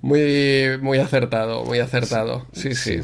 Muy, 0.00 0.78
muy 0.80 0.98
acertado, 0.98 1.64
muy 1.64 1.78
acertado. 1.78 2.46
Sí, 2.52 2.74
sí. 2.74 2.98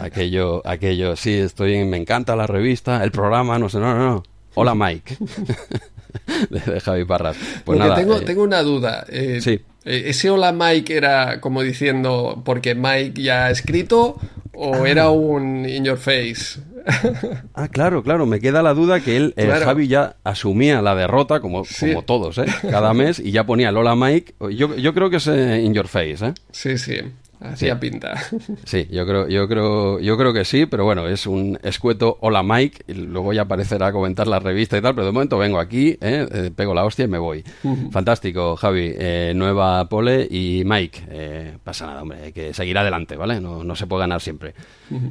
Aquello, 0.00 0.62
aquello, 0.66 1.16
sí, 1.16 1.34
estoy, 1.34 1.84
me 1.84 1.96
encanta 1.96 2.36
la 2.36 2.46
revista, 2.46 3.02
el 3.02 3.10
programa, 3.10 3.58
no 3.58 3.68
sé, 3.68 3.78
no, 3.78 3.94
no, 3.94 3.98
no. 3.98 4.22
Hola 4.54 4.74
Mike. 4.74 5.16
de, 6.50 6.80
Javi 6.80 7.04
Parras. 7.04 7.36
Pues 7.64 7.78
nada, 7.78 7.96
tengo, 7.96 8.18
eh, 8.18 8.20
tengo 8.20 8.42
una 8.42 8.62
duda. 8.62 9.04
Eh, 9.08 9.40
sí. 9.40 9.60
Eh, 9.84 10.04
¿Ese 10.06 10.30
hola 10.30 10.52
Mike 10.52 10.96
era 10.96 11.40
como 11.40 11.62
diciendo 11.62 12.40
porque 12.44 12.74
Mike 12.74 13.20
ya 13.20 13.46
ha 13.46 13.50
escrito 13.50 14.18
o 14.56 14.74
ah. 14.74 14.88
era 14.88 15.10
un 15.10 15.68
in 15.68 15.84
your 15.84 15.98
face? 15.98 16.60
ah, 17.54 17.68
claro, 17.68 18.02
claro. 18.02 18.26
Me 18.26 18.40
queda 18.40 18.62
la 18.62 18.74
duda 18.74 19.00
que 19.00 19.16
él, 19.16 19.34
Javi 19.36 19.88
ya 19.88 20.16
asumía 20.24 20.82
la 20.82 20.94
derrota 20.94 21.40
como, 21.40 21.64
como 21.80 22.02
todos, 22.02 22.38
¿eh? 22.38 22.46
Cada 22.62 22.92
mes 22.94 23.18
y 23.18 23.30
ya 23.30 23.44
ponía 23.44 23.70
el 23.70 23.76
hola 23.76 23.94
Mike. 23.96 24.34
Yo, 24.54 24.76
yo 24.76 24.94
creo 24.94 25.10
que 25.10 25.16
es 25.16 25.26
in 25.26 25.74
your 25.74 25.88
face, 25.88 26.26
¿eh? 26.26 26.34
Sí, 26.50 26.78
sí. 26.78 26.96
Hacía 27.44 27.78
pinta. 27.78 28.14
Sí, 28.64 28.86
yo 28.90 29.06
creo, 29.06 29.28
yo 29.28 29.46
creo, 29.48 30.00
yo 30.00 30.16
creo 30.16 30.32
que 30.32 30.44
sí, 30.44 30.66
pero 30.66 30.84
bueno, 30.84 31.06
es 31.06 31.26
un 31.26 31.58
escueto 31.62 32.16
hola 32.20 32.42
Mike, 32.42 32.84
y 32.88 32.94
luego 32.94 33.32
ya 33.32 33.42
aparecerá 33.42 33.88
a 33.88 33.92
comentar 33.92 34.26
la 34.26 34.38
revista 34.38 34.78
y 34.78 34.80
tal, 34.80 34.94
pero 34.94 35.06
de 35.06 35.12
momento 35.12 35.38
vengo 35.38 35.58
aquí, 35.58 35.90
¿eh? 36.00 36.26
Eh, 36.30 36.50
pego 36.54 36.74
la 36.74 36.84
hostia 36.84 37.04
y 37.04 37.08
me 37.08 37.18
voy. 37.18 37.44
Fantástico, 37.90 38.56
Javi, 38.56 38.92
eh, 38.96 39.32
nueva 39.34 39.88
pole 39.88 40.26
y 40.30 40.62
Mike, 40.64 41.58
pasa 41.62 41.86
nada, 41.86 42.02
hombre, 42.02 42.22
hay 42.24 42.32
que 42.32 42.54
seguir 42.54 42.78
adelante, 42.78 43.16
¿vale? 43.16 43.40
No, 43.40 43.64
no 43.64 43.76
se 43.76 43.86
puede 43.86 44.00
ganar 44.00 44.20
siempre. 44.20 44.54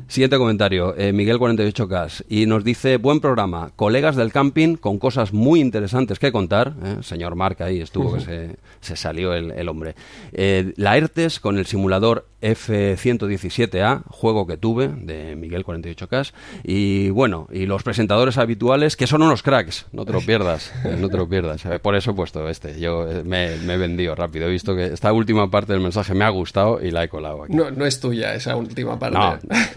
Siguiente 0.08 0.38
comentario, 0.38 0.96
Miguel 1.14 1.38
48K, 1.38 2.26
y 2.30 2.46
nos 2.46 2.64
dice, 2.64 2.98
buen 2.98 3.20
programa, 3.20 3.72
colegas 3.76 4.16
del 4.16 4.32
camping 4.32 4.76
con 4.76 4.98
cosas 4.98 5.34
muy 5.34 5.60
interesantes 5.60 6.20
que 6.20 6.32
contar, 6.32 6.74
señor 7.02 7.36
Mark 7.36 7.62
ahí 7.62 7.82
estuvo 7.82 8.14
que 8.14 8.22
se, 8.22 8.56
se, 8.82 8.96
salió 8.96 9.34
el, 9.34 9.52
el 9.52 9.70
hombre. 9.70 9.96
la 10.34 10.98
ERTES 10.98 11.40
con 11.40 11.58
el 11.58 11.66
simulador 11.66 12.23
F117A, 12.44 14.04
juego 14.10 14.46
que 14.46 14.58
tuve 14.58 14.90
de 14.90 15.36
Miguel 15.36 15.66
48K. 15.66 16.34
Y 16.64 17.10
bueno, 17.10 17.48
y 17.52 17.66
los 17.66 17.84
presentadores 17.84 18.38
habituales 18.38 18.98
que 18.98 19.08
son 19.08 19.22
unos 19.22 19.44
cracks, 19.44 19.86
no 19.94 20.06
te 20.06 20.12
lo 20.12 20.20
pierdas, 20.26 20.74
no 21.00 21.10
te 21.10 21.18
lo 21.18 21.28
pierdas. 21.28 21.66
Eh, 21.66 21.80
por 21.80 21.96
eso 21.96 22.12
he 22.12 22.14
puesto 22.14 22.50
este, 22.50 22.80
yo 22.80 23.10
eh, 23.10 23.24
me, 23.24 23.54
he 23.54 23.78
vendido 23.78 24.14
rápido. 24.14 24.48
He 24.48 24.52
visto 24.52 24.76
que 24.76 24.88
esta 24.88 25.14
última 25.14 25.50
parte 25.50 25.74
del 25.74 25.82
mensaje 25.82 26.14
me 26.14 26.26
ha 26.26 26.30
gustado 26.30 26.84
y 26.84 26.92
la 26.92 27.06
he 27.06 27.10
colado 27.10 27.44
aquí. 27.44 27.54
No, 27.54 27.72
no 27.72 27.86
es 27.86 28.00
tuya 28.00 28.36
esa 28.36 28.56
última 28.58 29.00
parte. 29.00 29.18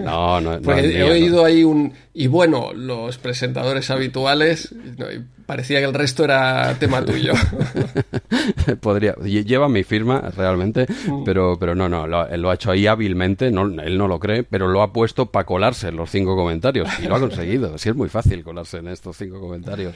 No, 0.03 0.41
no, 0.41 0.59
no. 0.59 0.73
he 0.77 1.05
oído 1.05 1.45
ahí 1.45 1.63
un. 1.63 1.93
Y 2.13 2.27
bueno, 2.27 2.73
los 2.73 3.19
presentadores 3.19 3.91
habituales 3.91 4.75
parecía 5.47 5.79
que 5.79 5.87
el 5.87 5.95
resto 5.95 6.25
era 6.25 6.75
tema 6.79 7.05
tuyo. 7.05 7.33
Podría, 8.81 9.15
lleva 9.15 9.69
mi 9.69 9.85
firma 9.85 10.21
realmente, 10.37 10.87
mm. 11.07 11.25
pero, 11.25 11.57
pero 11.59 11.75
no, 11.75 11.89
no, 11.89 12.07
lo, 12.07 12.51
ha 12.51 12.55
hecho 12.55 12.71
ahí 12.71 12.87
hábilmente, 12.87 13.51
no, 13.51 13.65
él 13.81 13.97
no 13.97 14.09
lo 14.09 14.19
cree, 14.19 14.43
pero 14.43 14.69
lo 14.69 14.83
ha 14.83 14.93
puesto 14.93 15.27
para 15.27 15.47
colarse 15.47 15.89
en 15.89 15.97
los 15.97 16.11
cinco 16.11 16.37
comentarios 16.37 16.89
y 17.01 17.07
lo 17.07 17.17
ha 17.17 17.21
conseguido. 17.21 17.79
sí, 17.79 17.89
es 17.89 17.97
muy 17.97 18.09
fácil 18.09 18.43
colarse 18.43 18.79
en 18.79 18.89
estos 18.89 19.17
cinco 19.17 19.41
comentarios. 19.41 19.95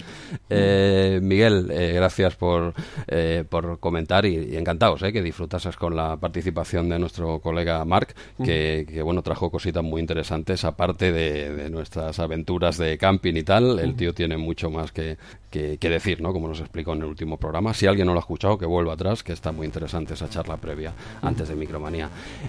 Eh, 0.48 1.18
Miguel, 1.22 1.70
eh, 1.70 1.92
gracias 1.94 2.36
por, 2.36 2.74
eh, 3.08 3.44
por 3.48 3.78
comentar 3.80 4.24
y, 4.24 4.56
encantados 4.56 5.00
que 5.00 5.22
disfrutases 5.22 5.76
con 5.76 5.96
la 5.96 6.16
participación 6.16 6.88
de 6.88 6.98
nuestro 6.98 7.40
colega 7.40 7.84
Mark, 7.84 8.14
mm. 8.38 8.44
que, 8.44 9.02
bueno, 9.02 9.22
trajo 9.22 9.50
cositas 9.50 9.82
muy 9.82 10.00
interesantes 10.00 10.64
aparte 10.64 11.10
de, 11.12 11.54
de 11.54 11.70
nuestras 11.70 12.18
aventuras 12.18 12.78
de 12.78 12.96
camping 12.98 13.34
y 13.34 13.42
tal. 13.42 13.78
El 13.78 13.94
mm. 13.94 13.96
tío 13.96 14.14
tiene 14.14 14.36
mucho 14.36 14.70
más 14.70 14.92
que, 14.92 15.16
que, 15.50 15.78
decir, 15.80 16.20
¿no? 16.20 16.32
Como 16.32 16.48
nos 16.48 16.60
explicó 16.60 16.92
en 16.92 17.00
el 17.00 17.06
último 17.06 17.36
programa. 17.36 17.74
Si 17.74 17.86
alguien 17.86 18.06
no 18.06 18.12
lo 18.12 18.20
ha 18.20 18.22
escuchado, 18.22 18.56
que 18.56 18.66
vuelva 18.66 18.94
atrás, 18.94 19.22
que 19.22 19.32
está 19.32 19.52
muy 19.52 19.66
interesante 19.66 20.14
esa 20.14 20.28
charla 20.28 20.56
previa 20.56 20.92
antes 21.22 21.48
de 21.48 21.56
Micromanía. 21.56 22.08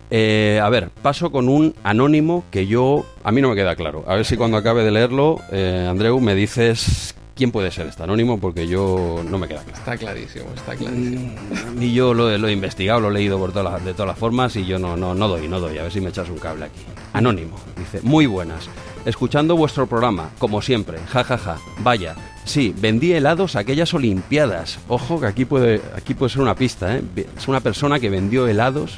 Eh, 0.10 0.60
a 0.62 0.70
ver, 0.70 0.90
paso 0.90 1.32
con 1.32 1.50
un 1.50 1.74
anónimo 1.84 2.44
que 2.52 2.68
yo, 2.68 3.06
a 3.24 3.32
mí 3.32 3.42
no 3.42 3.50
me 3.50 3.56
queda 3.56 3.76
claro. 3.76 4.04
A 4.08 4.16
ver 4.16 4.26
si 4.26 4.38
cuando 4.38 4.58
acabe 4.58 4.84
de 4.84 4.92
leerlo, 4.92 5.40
eh, 5.52 5.88
Andreu, 5.90 6.20
me 6.20 6.36
dices 6.36 7.16
quién 7.36 7.52
puede 7.52 7.72
ser 7.72 7.88
este 7.88 8.04
anónimo, 8.04 8.40
porque 8.40 8.68
yo 8.68 9.24
no 9.28 9.40
me 9.40 9.48
queda 9.48 9.64
claro. 9.64 9.80
Está 9.80 9.98
clarísimo, 9.98 10.46
está 10.56 10.76
clarísimo. 10.76 11.32
Mm, 11.74 11.82
y 11.82 11.94
yo 11.94 12.14
lo, 12.14 12.30
he 12.30 12.52
investigado, 12.52 13.00
lo 13.00 13.10
he 13.10 13.14
leído 13.14 13.40
por 13.40 13.52
todas 13.52 13.84
de 13.84 13.94
todas 13.94 14.10
las 14.10 14.18
formas 14.20 14.56
y 14.56 14.66
yo 14.66 14.78
no, 14.78 14.96
no, 14.96 15.16
no 15.16 15.28
doy, 15.28 15.48
no 15.48 15.60
doy. 15.60 15.80
A 15.80 15.84
ver 15.84 15.92
si 15.92 16.02
me 16.02 16.10
echas 16.10 16.30
un 16.30 16.38
cable 16.38 16.66
aquí. 16.66 16.82
Anónimo, 17.14 17.58
dice, 17.78 18.00
muy 18.04 18.28
buenas. 18.28 18.70
Escuchando 19.06 19.58
vuestro 19.58 19.88
programa, 19.88 20.30
como 20.38 20.62
siempre, 20.62 21.00
jajaja. 21.10 21.58
Vaya, 21.80 22.16
Sí, 22.46 22.74
vendí 22.78 23.14
helados 23.14 23.56
aquellas 23.56 23.94
Olimpiadas. 23.94 24.80
Ojo 24.88 25.20
que 25.20 25.28
aquí 25.28 25.46
puede, 25.46 25.82
aquí 25.96 26.14
puede 26.14 26.32
ser 26.32 26.42
una 26.42 26.56
pista. 26.56 26.98
¿eh? 26.98 27.04
Es 27.38 27.48
una 27.48 27.60
persona 27.60 28.00
que 28.00 28.10
vendió 28.10 28.48
helados 28.48 28.98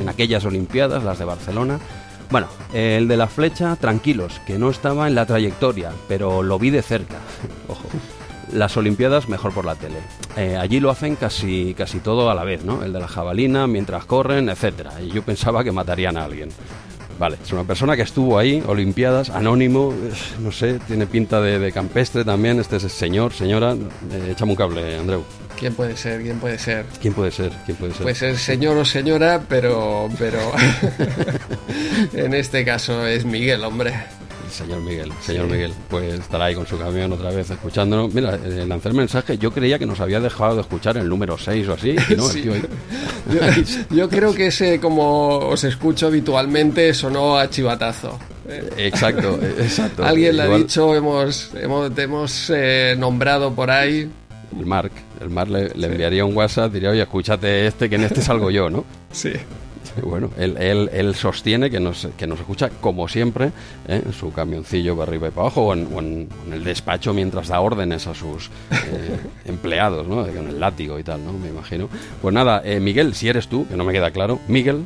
en 0.00 0.08
aquellas 0.08 0.44
Olimpiadas, 0.44 1.02
las 1.02 1.18
de 1.18 1.24
Barcelona. 1.24 1.78
Bueno, 2.30 2.48
el 2.72 3.06
de 3.08 3.16
la 3.16 3.26
flecha, 3.26 3.76
tranquilos, 3.76 4.40
que 4.46 4.58
no 4.58 4.70
estaba 4.70 5.08
en 5.08 5.14
la 5.14 5.26
trayectoria, 5.26 5.92
pero 6.08 6.42
lo 6.42 6.58
vi 6.58 6.70
de 6.70 6.82
cerca. 6.82 7.16
Ojo. 7.68 7.88
Las 8.52 8.76
Olimpiadas 8.76 9.28
mejor 9.28 9.52
por 9.52 9.64
la 9.64 9.74
tele. 9.74 9.96
Eh, 10.36 10.56
allí 10.56 10.78
lo 10.78 10.90
hacen 10.90 11.16
casi, 11.16 11.74
casi 11.76 11.98
todo 11.98 12.30
a 12.30 12.34
la 12.34 12.44
vez, 12.44 12.64
¿no? 12.64 12.84
El 12.84 12.92
de 12.92 13.00
la 13.00 13.08
jabalina, 13.08 13.66
mientras 13.66 14.04
corren, 14.04 14.48
etcétera. 14.48 15.00
Y 15.02 15.10
yo 15.10 15.22
pensaba 15.22 15.64
que 15.64 15.72
matarían 15.72 16.16
a 16.16 16.24
alguien. 16.24 16.50
Vale, 17.18 17.38
es 17.42 17.52
una 17.52 17.64
persona 17.64 17.96
que 17.96 18.02
estuvo 18.02 18.38
ahí, 18.38 18.62
Olimpiadas, 18.66 19.30
anónimo, 19.30 19.94
no 20.40 20.50
sé, 20.50 20.80
tiene 20.86 21.06
pinta 21.06 21.40
de, 21.40 21.72
campestre 21.72 22.24
también, 22.24 22.58
este 22.58 22.76
es 22.76 22.84
el 22.84 22.90
señor, 22.90 23.32
señora, 23.32 23.74
eh, 23.74 24.30
échame 24.32 24.52
un 24.52 24.56
cable, 24.56 24.98
Andreu. 24.98 25.24
¿Quién 25.56 25.74
puede 25.74 25.96
ser? 25.96 26.22
¿Quién 26.22 26.38
puede 26.40 26.58
ser? 26.58 26.84
¿Quién 27.00 27.14
puede 27.14 27.30
ser? 27.30 27.52
¿Quién 27.64 27.76
puede 27.76 27.92
ser? 27.92 28.02
Puede 28.02 28.14
ser 28.16 28.36
señor 28.36 28.76
o 28.76 28.84
señora, 28.84 29.42
pero, 29.48 30.08
pero 30.18 30.38
en 32.12 32.34
este 32.34 32.64
caso 32.64 33.06
es 33.06 33.24
Miguel, 33.24 33.62
hombre. 33.62 33.94
Señor 34.54 34.82
Miguel, 34.82 35.12
señor 35.20 35.48
Miguel, 35.48 35.74
pues 35.90 36.14
estará 36.14 36.44
ahí 36.44 36.54
con 36.54 36.64
su 36.64 36.78
camión 36.78 37.12
otra 37.12 37.30
vez 37.30 37.50
escuchándonos. 37.50 38.14
Mira, 38.14 38.36
eh, 38.36 38.64
lanzar 38.64 38.92
el 38.92 38.98
mensaje, 38.98 39.36
yo 39.36 39.50
creía 39.50 39.80
que 39.80 39.86
nos 39.86 39.98
había 39.98 40.20
dejado 40.20 40.54
de 40.54 40.60
escuchar 40.60 40.96
el 40.96 41.08
número 41.08 41.36
6 41.36 41.68
o 41.68 41.72
así. 41.72 41.96
no, 42.16 42.30
yo, 43.90 44.08
creo 44.08 44.32
que 44.32 44.46
ese, 44.46 44.78
como 44.78 45.38
os 45.38 45.64
escucho 45.64 46.06
habitualmente, 46.06 46.94
sonó 46.94 47.36
a 47.36 47.50
chivatazo. 47.50 48.16
Exacto, 48.76 49.40
exacto. 49.58 50.04
Alguien 50.04 50.36
le 50.36 50.42
ha 50.44 50.56
dicho, 50.56 50.94
hemos, 50.94 51.50
hemos, 51.54 51.98
hemos 51.98 52.52
eh, 52.54 52.94
nombrado 52.96 53.52
por 53.52 53.72
ahí. 53.72 54.08
El 54.56 54.66
Mark, 54.66 54.92
el 55.20 55.30
Mark 55.30 55.50
le, 55.50 55.70
le 55.70 55.86
enviaría 55.88 56.24
un 56.24 56.36
WhatsApp, 56.36 56.72
diría, 56.72 56.90
oye, 56.90 57.02
escúchate 57.02 57.66
este, 57.66 57.90
que 57.90 57.96
en 57.96 58.04
este 58.04 58.22
salgo 58.22 58.52
yo, 58.52 58.70
¿no? 58.70 58.84
Sí. 59.10 59.32
Bueno, 60.02 60.30
él, 60.36 60.56
él, 60.58 60.90
él, 60.92 61.14
sostiene 61.14 61.70
que 61.70 61.80
nos, 61.80 62.08
que 62.16 62.26
nos 62.26 62.38
escucha 62.40 62.70
como 62.80 63.08
siempre 63.08 63.52
¿eh? 63.88 64.02
en 64.04 64.12
su 64.12 64.32
camioncillo 64.32 64.96
para 64.96 65.10
arriba 65.10 65.28
y 65.28 65.30
para 65.30 65.42
abajo 65.42 65.66
o 65.66 65.74
en, 65.74 66.28
el 66.52 66.64
despacho 66.64 67.12
mientras 67.14 67.48
da 67.48 67.60
órdenes 67.60 68.06
a 68.06 68.14
sus 68.14 68.50
eh, 68.70 69.16
empleados, 69.46 70.06
¿no? 70.06 70.26
Con 70.26 70.48
el 70.48 70.60
látigo 70.60 70.98
y 70.98 71.02
tal, 71.02 71.24
¿no? 71.24 71.32
Me 71.32 71.48
imagino. 71.48 71.88
Pues 72.20 72.34
nada, 72.34 72.62
eh, 72.64 72.80
Miguel, 72.80 73.14
si 73.14 73.28
eres 73.28 73.48
tú, 73.48 73.66
que 73.66 73.76
no 73.76 73.84
me 73.84 73.92
queda 73.92 74.10
claro, 74.10 74.40
Miguel, 74.48 74.84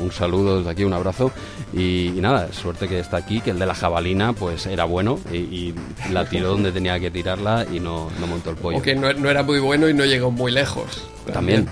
un 0.00 0.12
saludo 0.12 0.58
desde 0.58 0.70
aquí, 0.70 0.84
un 0.84 0.92
abrazo 0.92 1.30
y, 1.72 2.12
nada, 2.16 2.52
suerte 2.52 2.88
que 2.88 2.98
está 2.98 3.18
aquí, 3.18 3.40
que 3.40 3.50
el 3.50 3.58
de 3.58 3.66
la 3.66 3.74
jabalina 3.74 4.32
pues 4.32 4.66
era 4.66 4.84
bueno 4.84 5.18
y, 5.32 5.74
la 6.10 6.24
tiró 6.24 6.50
donde 6.50 6.72
tenía 6.72 6.98
que 6.98 7.10
tirarla 7.10 7.66
y 7.70 7.78
no, 7.78 8.10
no 8.18 8.26
montó 8.26 8.50
el 8.50 8.56
pollo. 8.56 8.78
O 8.78 8.82
que 8.82 8.94
no, 8.94 9.12
no 9.12 9.30
era 9.30 9.42
muy 9.42 9.60
bueno 9.60 9.88
y 9.88 9.94
no 9.94 10.04
llegó 10.04 10.30
muy 10.30 10.50
lejos. 10.50 11.08
También, 11.32 11.66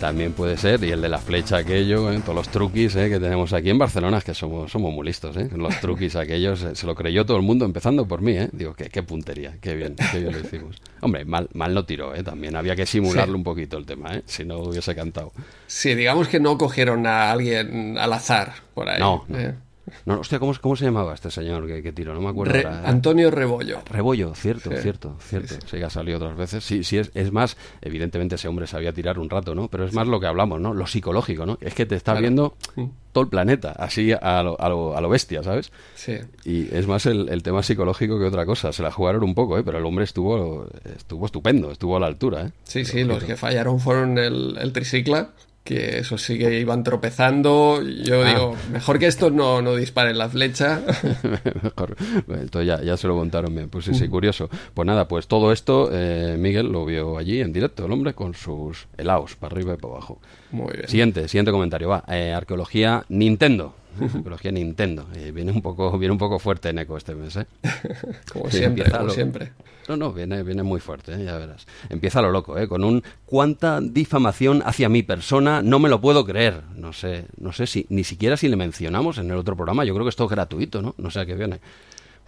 también 0.00 0.32
puede 0.32 0.56
ser. 0.56 0.82
Y 0.84 0.90
el 0.90 1.00
de 1.00 1.08
la 1.08 1.18
flecha 1.18 1.58
aquello, 1.58 2.12
¿eh? 2.12 2.20
todos 2.20 2.34
los 2.34 2.48
truquis 2.48 2.96
¿eh? 2.96 3.08
que 3.08 3.20
tenemos 3.20 3.52
aquí 3.52 3.70
en 3.70 3.78
Barcelona, 3.78 4.18
es 4.18 4.24
que 4.24 4.34
somos, 4.34 4.70
somos 4.70 4.92
muy 4.92 5.06
listos. 5.06 5.36
¿eh? 5.36 5.48
Los 5.54 5.78
truquis 5.80 6.16
aquellos, 6.16 6.66
se 6.72 6.86
lo 6.86 6.94
creyó 6.94 7.24
todo 7.24 7.36
el 7.36 7.42
mundo, 7.42 7.64
empezando 7.64 8.06
por 8.06 8.20
mí. 8.20 8.32
¿eh? 8.32 8.48
Digo, 8.52 8.74
qué, 8.74 8.88
qué 8.88 9.02
puntería, 9.02 9.56
qué 9.60 9.74
bien, 9.74 9.96
qué 10.10 10.18
bien 10.20 10.32
lo 10.32 10.40
hicimos. 10.40 10.76
Hombre, 11.00 11.24
mal, 11.24 11.48
mal 11.54 11.74
no 11.74 11.84
tiró, 11.84 12.14
¿eh? 12.14 12.22
también 12.22 12.56
había 12.56 12.76
que 12.76 12.86
simularlo 12.86 13.36
un 13.36 13.44
poquito 13.44 13.78
el 13.78 13.86
tema, 13.86 14.14
¿eh? 14.14 14.22
si 14.26 14.44
no 14.44 14.58
hubiese 14.58 14.94
cantado. 14.94 15.32
Sí, 15.66 15.94
digamos 15.94 16.28
que 16.28 16.40
no 16.40 16.58
cogieron 16.58 17.06
a 17.06 17.30
alguien 17.30 17.96
al 17.98 18.12
azar 18.12 18.54
por 18.74 18.88
ahí. 18.88 19.00
No, 19.00 19.24
no, 19.28 19.38
hostia, 20.06 20.38
¿cómo, 20.38 20.52
¿cómo, 20.60 20.76
se 20.76 20.84
llamaba 20.84 21.14
este 21.14 21.30
señor 21.30 21.66
que, 21.66 21.82
que 21.82 21.92
tiró? 21.92 22.14
No 22.14 22.20
me 22.20 22.28
acuerdo. 22.28 22.68
Antonio 22.84 23.30
Rebollo. 23.30 23.80
Rebollo, 23.90 24.34
cierto, 24.34 24.70
cierto, 24.76 25.16
cierto. 25.20 25.54
Sí, 25.66 25.66
sí. 25.66 25.82
ha 25.82 25.90
salido 25.90 26.18
otras 26.18 26.36
veces. 26.36 26.64
Sí, 26.64 26.84
sí, 26.84 26.98
es, 26.98 27.10
es 27.14 27.32
más, 27.32 27.56
evidentemente 27.80 28.34
ese 28.34 28.48
hombre 28.48 28.66
sabía 28.66 28.92
tirar 28.92 29.18
un 29.18 29.30
rato, 29.30 29.54
¿no? 29.54 29.68
Pero 29.68 29.84
es 29.84 29.92
más 29.92 30.06
lo 30.06 30.20
que 30.20 30.26
hablamos, 30.26 30.60
¿no? 30.60 30.74
Lo 30.74 30.86
psicológico, 30.86 31.46
¿no? 31.46 31.58
Es 31.60 31.74
que 31.74 31.86
te 31.86 31.96
está 31.96 32.14
viendo 32.14 32.56
todo 33.12 33.24
el 33.24 33.30
planeta, 33.30 33.72
así 33.72 34.12
a 34.12 34.42
lo, 34.42 34.60
a 34.60 34.68
lo, 34.68 34.96
a 34.96 35.00
lo 35.00 35.08
bestia, 35.08 35.42
¿sabes? 35.42 35.72
Sí. 35.94 36.18
Y 36.44 36.74
es 36.74 36.86
más 36.86 37.06
el, 37.06 37.28
el, 37.28 37.42
tema 37.42 37.62
psicológico 37.62 38.18
que 38.18 38.24
otra 38.24 38.46
cosa. 38.46 38.72
Se 38.72 38.82
la 38.82 38.90
jugaron 38.90 39.22
un 39.24 39.34
poco, 39.34 39.58
¿eh? 39.58 39.62
Pero 39.64 39.78
el 39.78 39.84
hombre 39.84 40.04
estuvo, 40.04 40.66
estuvo 40.96 41.26
estupendo, 41.26 41.70
estuvo 41.70 41.96
a 41.96 42.00
la 42.00 42.06
altura, 42.06 42.46
¿eh? 42.46 42.50
Sí, 42.64 42.84
sí, 42.84 43.04
los 43.04 43.24
que 43.24 43.36
fallaron 43.36 43.80
fueron 43.80 44.18
el, 44.18 44.56
el 44.58 44.72
tricicla 44.72 45.30
que 45.74 45.98
eso 45.98 46.18
sí 46.18 46.38
que 46.38 46.58
iban 46.58 46.82
tropezando. 46.82 47.80
Yo 47.82 48.22
ah. 48.22 48.28
digo, 48.28 48.56
mejor 48.72 48.98
que 48.98 49.06
estos 49.06 49.32
no, 49.32 49.62
no 49.62 49.76
disparen 49.76 50.18
la 50.18 50.28
flecha. 50.28 50.82
mejor. 51.62 51.96
entonces 52.28 52.66
ya, 52.66 52.82
ya, 52.82 52.96
se 52.96 53.06
lo 53.06 53.16
contaron 53.16 53.54
bien. 53.54 53.68
Pues 53.68 53.84
sí, 53.84 53.94
sí, 53.94 54.08
curioso. 54.08 54.50
Pues 54.74 54.86
nada, 54.86 55.06
pues 55.06 55.28
todo 55.28 55.52
esto 55.52 55.90
eh, 55.92 56.36
Miguel 56.38 56.72
lo 56.72 56.84
vio 56.84 57.18
allí 57.18 57.40
en 57.40 57.52
directo, 57.52 57.86
el 57.86 57.92
hombre, 57.92 58.14
con 58.14 58.34
sus 58.34 58.88
helados 58.98 59.36
para 59.36 59.54
arriba 59.54 59.74
y 59.74 59.76
para 59.76 59.94
abajo. 59.94 60.20
Muy 60.50 60.72
bien. 60.72 60.88
Siguiente, 60.88 61.28
siguiente 61.28 61.52
comentario. 61.52 61.88
Va, 61.88 62.04
eh, 62.08 62.32
arqueología 62.32 63.04
Nintendo. 63.08 63.74
Arqueología 64.00 64.52
Nintendo. 64.52 65.06
Eh, 65.14 65.32
viene 65.32 65.52
un 65.52 65.62
poco 65.62 65.98
viene 65.98 66.12
un 66.12 66.18
poco 66.18 66.38
fuerte 66.38 66.70
en 66.70 66.78
eco 66.78 66.96
este 66.96 67.14
mes, 67.14 67.36
¿eh? 67.36 67.46
como 68.32 68.50
siempre, 68.50 68.90
como 68.90 69.10
siempre. 69.10 69.52
No, 69.88 69.96
no, 69.96 70.12
viene, 70.12 70.42
viene 70.42 70.62
muy 70.62 70.80
fuerte, 70.80 71.14
¿eh? 71.14 71.24
ya 71.24 71.36
verás. 71.36 71.66
Empieza 71.88 72.22
lo 72.22 72.30
loco, 72.30 72.56
¿eh? 72.56 72.68
Con 72.68 72.84
un 72.84 73.02
cuánta 73.26 73.80
difamación 73.80 74.62
hacia 74.64 74.88
mi 74.88 75.02
persona, 75.02 75.62
no 75.62 75.78
me 75.78 75.88
lo 75.88 76.00
puedo 76.00 76.24
creer. 76.24 76.62
No 76.76 76.92
sé, 76.92 77.24
no 77.38 77.52
sé 77.52 77.66
si 77.66 77.86
ni 77.88 78.04
siquiera 78.04 78.36
si 78.36 78.48
le 78.48 78.56
mencionamos 78.56 79.18
en 79.18 79.30
el 79.30 79.36
otro 79.36 79.56
programa. 79.56 79.84
Yo 79.84 79.94
creo 79.94 80.04
que 80.04 80.10
esto 80.10 80.24
es 80.24 80.30
gratuito, 80.30 80.80
¿no? 80.80 80.94
No 80.96 81.10
sé 81.10 81.20
a 81.20 81.26
qué 81.26 81.34
viene. 81.34 81.60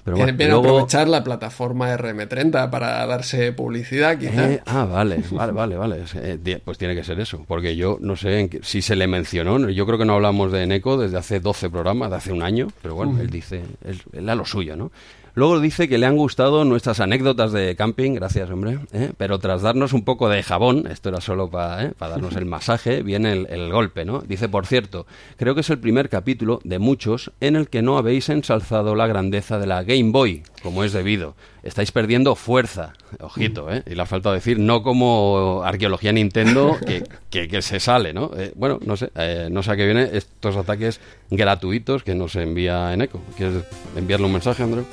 Pero 0.05 0.17
bueno, 0.17 0.33
luego... 0.37 0.59
aprovechar 0.61 1.09
la 1.09 1.23
plataforma 1.23 1.97
RM30 1.97 2.71
para 2.71 3.07
darse 3.07 3.53
publicidad, 3.53 4.19
quizá. 4.19 4.51
Eh, 4.51 4.63
ah, 4.67 4.85
vale, 4.85 5.23
vale, 5.31 5.53
vale, 5.53 5.77
vale. 5.77 6.05
Eh, 6.17 6.61
pues 6.65 6.77
tiene 6.77 6.95
que 6.97 7.05
ser 7.05 7.21
eso, 7.21 7.45
porque 7.47 7.77
yo 7.77 7.99
no 8.01 8.17
sé 8.17 8.51
si 8.63 8.83
se 8.83 8.97
le 8.97 9.07
mencionó. 9.07 9.69
Yo 9.69 9.87
creo 9.87 9.99
que 9.99 10.05
no 10.05 10.15
hablamos 10.15 10.51
de 10.51 10.65
Eneco 10.65 10.97
desde 10.97 11.19
hace 11.19 11.39
12 11.39 11.71
programas, 11.71 12.11
de 12.11 12.17
hace 12.17 12.33
un 12.33 12.43
año, 12.43 12.69
pero 12.83 12.97
bueno, 12.97 13.21
él 13.21 13.31
dice, 13.31 13.63
él, 13.85 14.01
él 14.13 14.29
a 14.29 14.35
lo 14.35 14.45
suyo, 14.45 14.77
¿no? 14.77 14.91
Luego 15.35 15.61
dice 15.61 15.89
que 15.89 15.97
le 15.97 16.05
han 16.05 16.19
gustado 16.19 16.67
nuestras 16.67 17.01
anécdotas 17.01 17.53
de 17.53 17.75
camping, 17.75 18.13
gracias 18.13 18.51
hombre, 18.51 18.81
¿eh? 18.93 19.13
pero 19.17 19.39
tras 19.39 19.63
darnos 19.63 19.95
un 19.95 20.05
poco 20.05 20.29
de 20.29 20.43
jabón, 20.43 20.87
esto 20.91 21.09
era 21.09 21.23
solo 21.23 21.49
para 21.49 21.85
¿eh? 21.87 21.93
darnos 21.99 22.37
el 22.37 22.45
masaje, 22.45 23.03
viene 23.03 23.33
el, 23.33 23.73
golpe, 23.73 24.05
¿no? 24.05 24.21
Dice, 24.21 24.51
por 24.51 24.67
cierto, 24.67 25.07
creo 25.39 25.55
que 25.55 25.63
es 25.63 25.71
el 25.71 25.79
primer 25.79 26.11
capítulo 26.11 26.61
de 26.65 26.79
muchos 26.79 27.33
en 27.41 27.57
el 27.57 27.71
que 27.71 27.81
no 27.81 27.97
habéis 27.97 28.29
ensalzado 28.29 28.95
la 28.95 29.07
grandeza 29.07 29.59
de 29.59 29.67
la 29.67 29.83
Game 29.85 30.11
Boy, 30.11 30.43
como 30.63 30.85
es 30.85 30.93
debido. 30.93 31.35
Estáis 31.63 31.93
perdiendo 31.93 32.35
fuerza, 32.35 32.93
ojito, 33.21 33.73
¿eh? 33.73 33.85
Y 33.87 33.95
le 33.95 34.03
ha 34.03 34.07
faltado 34.07 34.35
decir, 34.35 34.59
no 34.59 34.83
como 34.83 35.63
arqueología 35.65 36.13
Nintendo, 36.13 36.77
que, 36.85 37.05
que, 37.31 37.63
se 37.63 37.81
sale, 37.81 38.13
¿no? 38.13 38.33
Eh, 38.37 38.53
bueno, 38.55 38.81
no 38.85 38.97
sé, 38.97 39.11
no 39.51 39.63
sé 39.63 39.71
a 39.71 39.77
qué 39.77 39.87
viene 39.87 40.11
estos 40.13 40.57
ataques 40.57 41.01
gratuitos 41.31 42.03
que 42.03 42.15
nos 42.15 42.35
envía 42.37 42.93
Eneco. 42.93 43.23
¿Quieres 43.37 43.63
enviarle 43.97 44.27
un 44.27 44.33
mensaje, 44.33 44.65
Andreu? 44.65 44.85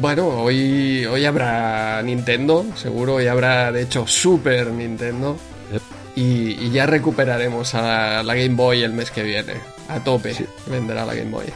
Bueno, 0.00 0.28
hoy, 0.28 1.04
hoy 1.06 1.24
habrá 1.24 2.00
Nintendo, 2.02 2.64
seguro, 2.76 3.14
hoy 3.14 3.26
habrá 3.26 3.72
de 3.72 3.82
hecho 3.82 4.06
Super 4.06 4.68
Nintendo. 4.68 5.36
Y, 6.14 6.70
ya 6.70 6.84
recuperaremos 6.86 7.76
a 7.76 8.24
la, 8.24 8.34
Game 8.34 8.56
Boy 8.56 8.82
el 8.82 8.92
mes 8.92 9.10
que 9.12 9.22
viene. 9.22 9.54
A 9.88 10.02
tope 10.02 10.34
vendrá 10.66 11.06
la 11.06 11.14
Game 11.14 11.30
Boy. 11.30 11.46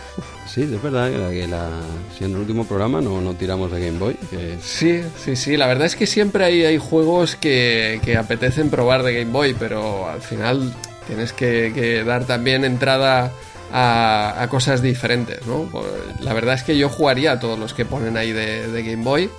Sí, 0.47 0.63
es 0.63 0.83
verdad 0.83 1.11
que, 1.31 1.49
la, 1.49 1.69
si 2.17 2.25
en 2.25 2.33
el 2.33 2.37
último 2.37 2.65
programa 2.65 3.01
no, 3.01 3.21
no 3.21 3.35
tiramos 3.35 3.73
de 3.73 3.85
Game 3.85 3.99
Boy. 3.99 4.17
Sí, 4.63 5.03
sí, 5.19 5.35
sí. 5.35 5.57
La 5.57 5.67
verdad 5.67 5.87
es 5.87 5.97
que 5.97 6.07
siempre 6.07 6.45
hay, 6.45 6.65
hay 6.65 6.79
juegos 6.79 7.35
que, 7.35 8.01
que 8.05 8.17
apetecen 8.17 8.71
probar 8.71 9.03
de 9.03 9.15
Game 9.15 9.33
Boy, 9.33 9.57
pero 9.59 10.09
al 10.09 10.23
final 10.23 10.73
tienes 11.09 11.33
que, 11.33 11.73
que 11.75 12.05
dar 12.05 12.25
también 12.25 12.65
entrada 12.65 13.33
a, 13.73 14.47
cosas 14.51 14.83
diferentes, 14.83 15.47
¿no? 15.47 15.69
Pues, 15.71 15.87
la 16.21 16.33
verdad 16.35 16.55
es 16.55 16.63
que 16.63 16.77
yo 16.77 16.89
jugaría 16.89 17.33
a 17.33 17.41
todos 17.41 17.59
los 17.59 17.75
que 17.75 17.85
ponen 17.85 18.17
ahí 18.17 18.33
de, 18.33 18.83
Game 18.83 19.03
Boy. 19.03 19.31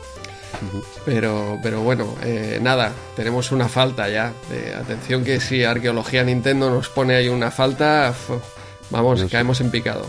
Pero, 1.04 1.60
pero 1.62 1.82
bueno, 1.82 2.16
eh, 2.24 2.60
nada, 2.62 2.92
tenemos 3.16 3.52
una 3.52 3.68
falta 3.68 4.08
ya. 4.08 4.32
Atención 4.80 5.24
que 5.24 5.40
si 5.40 5.64
Arqueología 5.64 6.24
Nintendo 6.24 6.70
nos 6.70 6.90
pone 6.90 7.16
ahí 7.16 7.28
una 7.28 7.52
falta, 7.52 8.14
vamos, 8.90 9.26
caemos 9.30 9.60
en 9.62 9.72
picado. 9.72 10.06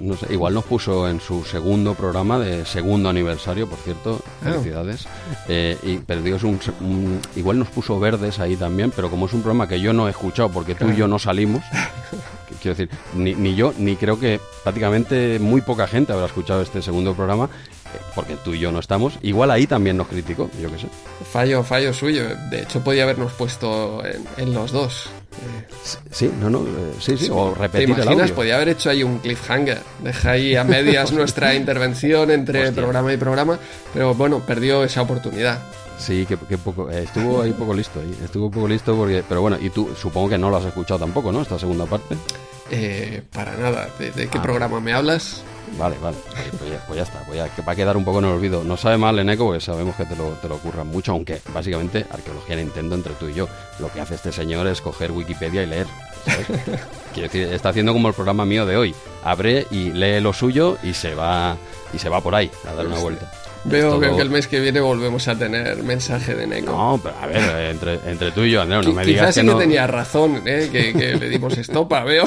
No 0.00 0.16
sé, 0.16 0.32
igual 0.32 0.54
nos 0.54 0.64
puso 0.64 1.08
en 1.08 1.20
su 1.20 1.44
segundo 1.44 1.94
programa 1.94 2.38
de 2.38 2.64
segundo 2.64 3.08
aniversario, 3.08 3.68
por 3.68 3.78
cierto, 3.78 4.20
ah. 4.40 4.44
felicidades. 4.44 5.06
Eh, 5.48 5.76
y 5.82 5.98
perdió 5.98 6.38
un, 6.42 7.20
igual 7.36 7.58
nos 7.58 7.68
puso 7.68 8.00
verdes 8.00 8.38
ahí 8.38 8.56
también, 8.56 8.92
pero 8.94 9.10
como 9.10 9.26
es 9.26 9.32
un 9.32 9.42
programa 9.42 9.68
que 9.68 9.80
yo 9.80 9.92
no 9.92 10.08
he 10.08 10.10
escuchado 10.10 10.48
porque 10.50 10.74
tú 10.74 10.88
y 10.88 10.96
yo 10.96 11.08
no 11.08 11.18
salimos, 11.18 11.62
quiero 12.60 12.76
decir, 12.76 12.90
ni, 13.14 13.34
ni 13.34 13.54
yo, 13.54 13.72
ni 13.78 13.96
creo 13.96 14.18
que 14.18 14.40
prácticamente 14.62 15.38
muy 15.38 15.60
poca 15.60 15.86
gente 15.86 16.12
habrá 16.12 16.26
escuchado 16.26 16.62
este 16.62 16.82
segundo 16.82 17.14
programa, 17.14 17.46
eh, 17.46 17.98
porque 18.14 18.36
tú 18.36 18.54
y 18.54 18.58
yo 18.58 18.72
no 18.72 18.78
estamos. 18.78 19.18
Igual 19.22 19.50
ahí 19.50 19.66
también 19.66 19.96
nos 19.96 20.08
criticó, 20.08 20.50
yo 20.60 20.70
qué 20.70 20.78
sé. 20.78 20.86
Fallo, 21.30 21.62
fallo 21.62 21.92
suyo. 21.92 22.24
De 22.50 22.62
hecho, 22.62 22.82
podía 22.82 23.04
habernos 23.04 23.32
puesto 23.32 24.02
en, 24.36 24.54
los 24.54 24.72
dos. 24.72 25.08
Sí, 26.10 26.30
no, 26.40 26.50
no, 26.50 26.60
eh, 26.60 26.94
sí, 27.00 27.16
sí, 27.16 27.28
o 27.30 27.54
repetir 27.54 27.94
¿Te 27.94 28.02
imaginas? 28.02 28.30
Podía 28.32 28.56
haber 28.56 28.70
hecho 28.70 28.90
ahí 28.90 29.02
un 29.02 29.18
cliffhanger. 29.18 29.80
Deja 30.02 30.30
ahí 30.32 30.56
a 30.56 30.64
medias 30.64 31.12
nuestra 31.12 31.54
intervención 31.54 32.30
entre 32.30 32.72
programa 32.72 33.12
y 33.12 33.16
programa, 33.16 33.58
pero 33.92 34.14
bueno, 34.14 34.40
perdió 34.40 34.84
esa 34.84 35.02
oportunidad. 35.02 35.60
Sí, 36.02 36.26
que, 36.26 36.36
poco, 36.36 36.90
eh, 36.90 37.04
estuvo 37.04 37.42
ahí 37.42 37.52
poco 37.52 37.72
listo, 37.72 38.00
ahí, 38.00 38.12
estuvo 38.24 38.50
poco 38.50 38.66
listo 38.66 38.96
porque, 38.96 39.22
pero 39.28 39.40
bueno, 39.40 39.56
y 39.60 39.70
tú 39.70 39.88
supongo 39.96 40.30
que 40.30 40.38
no 40.38 40.50
lo 40.50 40.56
has 40.56 40.64
escuchado 40.64 40.98
tampoco, 40.98 41.30
¿no? 41.30 41.42
Esta 41.42 41.60
segunda 41.60 41.86
parte. 41.86 42.16
Eh, 42.72 43.22
para 43.32 43.56
nada. 43.56 43.88
¿De, 44.00 44.10
qué 44.12 44.38
ah. 44.38 44.42
programa 44.42 44.80
me 44.80 44.92
hablas? 44.92 45.44
Vale, 45.78 45.96
vale. 46.02 46.16
Pues 46.58 46.72
ya, 46.72 46.84
pues 46.86 46.96
ya 46.96 47.02
está. 47.04 47.20
Pues 47.20 47.38
va 47.38 47.72
a 47.72 47.76
quedar 47.76 47.96
un 47.96 48.04
poco 48.04 48.18
en 48.18 48.24
el 48.24 48.32
olvido. 48.32 48.64
No 48.64 48.76
sabe 48.76 48.98
mal, 48.98 49.16
Eneco, 49.16 49.44
porque 49.44 49.60
sabemos 49.60 49.94
que 49.94 50.04
te 50.04 50.16
lo, 50.16 50.30
te 50.32 50.48
lo 50.48 50.56
ocurran 50.56 50.88
mucho, 50.88 51.12
aunque 51.12 51.40
básicamente 51.54 52.04
arqueología 52.10 52.56
Nintendo 52.56 52.96
entre 52.96 53.14
tú 53.14 53.28
y 53.28 53.34
yo. 53.34 53.48
Lo 53.78 53.88
que 53.92 54.00
hace 54.00 54.16
este 54.16 54.32
señor 54.32 54.66
es 54.66 54.80
coger 54.80 55.12
Wikipedia 55.12 55.62
y 55.62 55.66
leer. 55.66 55.86
Quiero 57.14 57.28
decir, 57.28 57.52
está 57.52 57.68
haciendo 57.68 57.92
como 57.92 58.08
el 58.08 58.14
programa 58.14 58.44
mío 58.44 58.66
de 58.66 58.76
hoy. 58.76 58.94
Abre 59.22 59.68
y 59.70 59.92
lee 59.92 60.20
lo 60.20 60.32
suyo 60.32 60.78
y 60.82 60.94
se 60.94 61.14
va 61.14 61.56
y 61.92 61.98
se 61.98 62.08
va 62.08 62.20
por 62.20 62.34
ahí 62.34 62.50
a 62.68 62.74
dar 62.74 62.86
una 62.86 62.98
vuelta. 62.98 63.30
Veo, 63.64 64.00
que 64.00 64.08
el 64.20 64.30
mes 64.30 64.48
que 64.48 64.60
viene 64.60 64.80
volvemos 64.80 65.28
a 65.28 65.38
tener 65.38 65.82
mensaje 65.82 66.34
de 66.34 66.46
Neko. 66.46 66.72
No, 66.72 67.00
pero 67.02 67.14
a 67.20 67.26
ver, 67.26 67.70
entre, 67.70 67.98
entre 68.06 68.30
tú 68.32 68.42
y 68.42 68.50
yo, 68.50 68.62
Andrés, 68.62 68.86
no 68.86 68.92
me 68.92 69.04
digas 69.04 69.28
Quizás 69.28 69.34
sí 69.34 69.48
que, 69.48 69.54
tenía 69.54 69.86
razón, 69.86 70.42
¿eh? 70.46 70.68
que, 70.72 71.16
le 71.16 71.28
dimos 71.28 71.56
estopa, 71.56 72.02
veo. 72.04 72.24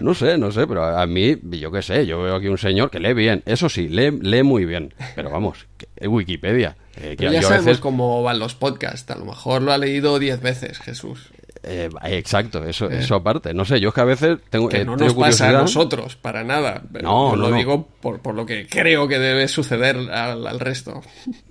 No 0.00 0.14
sé, 0.14 0.36
no 0.36 0.50
sé, 0.50 0.66
pero 0.66 0.84
a 0.84 1.06
mí, 1.06 1.36
yo 1.42 1.70
qué 1.70 1.82
sé, 1.82 2.06
yo 2.06 2.22
veo 2.22 2.34
aquí 2.34 2.48
un 2.48 2.58
señor 2.58 2.90
que 2.90 2.98
lee 2.98 3.14
bien. 3.14 3.42
Eso 3.46 3.68
sí, 3.68 3.88
lee, 3.88 4.10
lee 4.20 4.42
muy 4.42 4.64
bien. 4.64 4.94
Pero 5.14 5.30
vamos, 5.30 5.66
Wikipedia. 6.00 6.76
Eh, 7.00 7.16
que 7.16 7.30
ya 7.30 7.42
sabemos 7.42 7.78
cómo 7.78 8.22
van 8.22 8.38
los 8.38 8.54
podcasts. 8.54 9.10
A 9.10 9.16
lo 9.16 9.24
mejor 9.24 9.62
lo 9.62 9.72
ha 9.72 9.78
leído 9.78 10.18
diez 10.18 10.40
veces, 10.40 10.78
Jesús. 10.78 11.30
Eh, 11.62 11.88
exacto, 12.04 12.64
eso, 12.64 12.90
eh. 12.90 12.98
eso 13.00 13.14
aparte. 13.14 13.52
No 13.54 13.64
sé, 13.64 13.80
yo 13.80 13.88
es 13.88 13.94
que 13.94 14.00
a 14.00 14.04
veces 14.04 14.38
tengo. 14.50 14.68
Que 14.68 14.84
no 14.84 14.96
nos 14.96 15.14
pasa 15.14 15.48
a 15.48 15.52
nosotros, 15.52 16.16
para 16.16 16.44
nada. 16.44 16.82
no, 17.02 17.36
lo 17.36 17.50
digo 17.52 17.86
por, 18.00 18.20
por, 18.20 18.34
lo 18.34 18.46
que 18.46 18.66
creo 18.66 19.08
que 19.08 19.18
debe 19.18 19.48
suceder 19.48 19.96
al, 20.10 20.60
resto. 20.60 21.02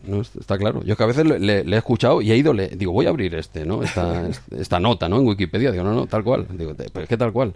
No, 0.04 0.22
está 0.22 0.58
claro. 0.58 0.84
Yo 0.84 0.94
es 0.94 0.98
que 0.98 1.04
a 1.04 1.08
veces 1.08 1.26
le, 1.26 1.60
he 1.60 1.78
escuchado 1.78 2.22
y 2.22 2.32
he 2.32 2.38
ido, 2.38 2.54
le 2.54 2.70
digo, 2.70 2.92
voy 2.92 3.06
a 3.06 3.10
abrir 3.10 3.36
este, 3.36 3.66
¿no? 3.66 3.84
Esta, 3.84 4.28
esta 4.58 4.80
nota, 4.80 5.10
¿no? 5.10 5.18
En 5.18 5.28
Wikipedia. 5.28 5.72
Digo, 5.72 5.84
no, 5.84 5.94
no, 5.94 6.08
tal 6.08 6.24
cual. 6.24 6.48
Digo, 6.52 6.74
pero 6.76 7.04
es 7.04 7.10
que 7.10 7.18
tal 7.18 7.32
cual. 7.32 7.54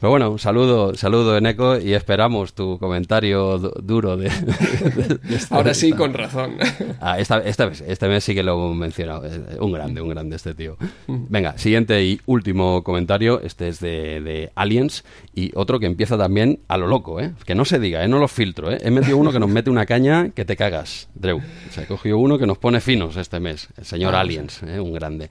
Pero 0.00 0.10
bueno, 0.10 0.30
un 0.30 0.38
saludo, 0.38 0.94
saludo 0.94 1.36
Eneco 1.36 1.76
y 1.78 1.92
esperamos 1.92 2.54
tu 2.54 2.78
comentario 2.78 3.58
duro 3.58 4.16
de, 4.16 4.30
Ahora 5.50 5.74
sí, 5.74 5.92
con 5.92 6.14
razón. 6.14 6.56
Ah, 7.00 7.18
esta, 7.18 7.38
esta 7.38 7.66
vez, 7.66 7.80
este 7.86 8.08
mes 8.08 8.24
sí 8.24 8.34
que 8.34 8.42
lo 8.42 8.54
hemos 8.54 8.76
mencionado. 8.76 9.22
Un 9.60 9.72
grande, 9.72 10.00
un 10.00 10.08
grande 10.08 10.36
este 10.36 10.54
tío. 10.54 10.76
Venga, 11.06 11.56
siguiente 11.56 12.02
y 12.04 12.20
último 12.26 12.82
comentario. 12.82 13.40
Este 13.40 13.68
es 13.68 13.78
de, 13.80 14.20
de, 14.20 14.50
Aliens 14.56 15.04
y 15.34 15.52
otro 15.54 15.78
que 15.78 15.86
empieza 15.86 16.18
también 16.18 16.60
a 16.66 16.76
lo 16.76 16.86
loco, 16.86 17.20
¿eh? 17.20 17.32
Que 17.46 17.54
no 17.54 17.64
se 17.64 17.78
diga, 17.78 18.04
¿eh? 18.04 18.08
No 18.08 18.18
lo 18.18 18.26
filtro, 18.26 18.72
¿eh? 18.72 18.78
He 18.82 18.90
metido 18.90 19.16
uno 19.16 19.32
que 19.32 19.38
nos 19.38 19.48
mete 19.48 19.70
una 19.70 19.86
caña 19.86 20.30
que 20.30 20.44
te 20.44 20.56
cagas, 20.56 21.08
Drew. 21.14 21.40
Se 21.70 21.82
ha 21.82 21.86
cogido 21.86 22.18
uno 22.18 22.36
que 22.36 22.46
nos 22.46 22.58
pone 22.58 22.80
finos 22.80 23.16
este 23.16 23.38
mes. 23.38 23.68
El 23.76 23.84
señor 23.84 24.14
ah, 24.14 24.20
Aliens, 24.20 24.62
¿eh? 24.64 24.80
Un 24.80 24.92
grande. 24.92 25.30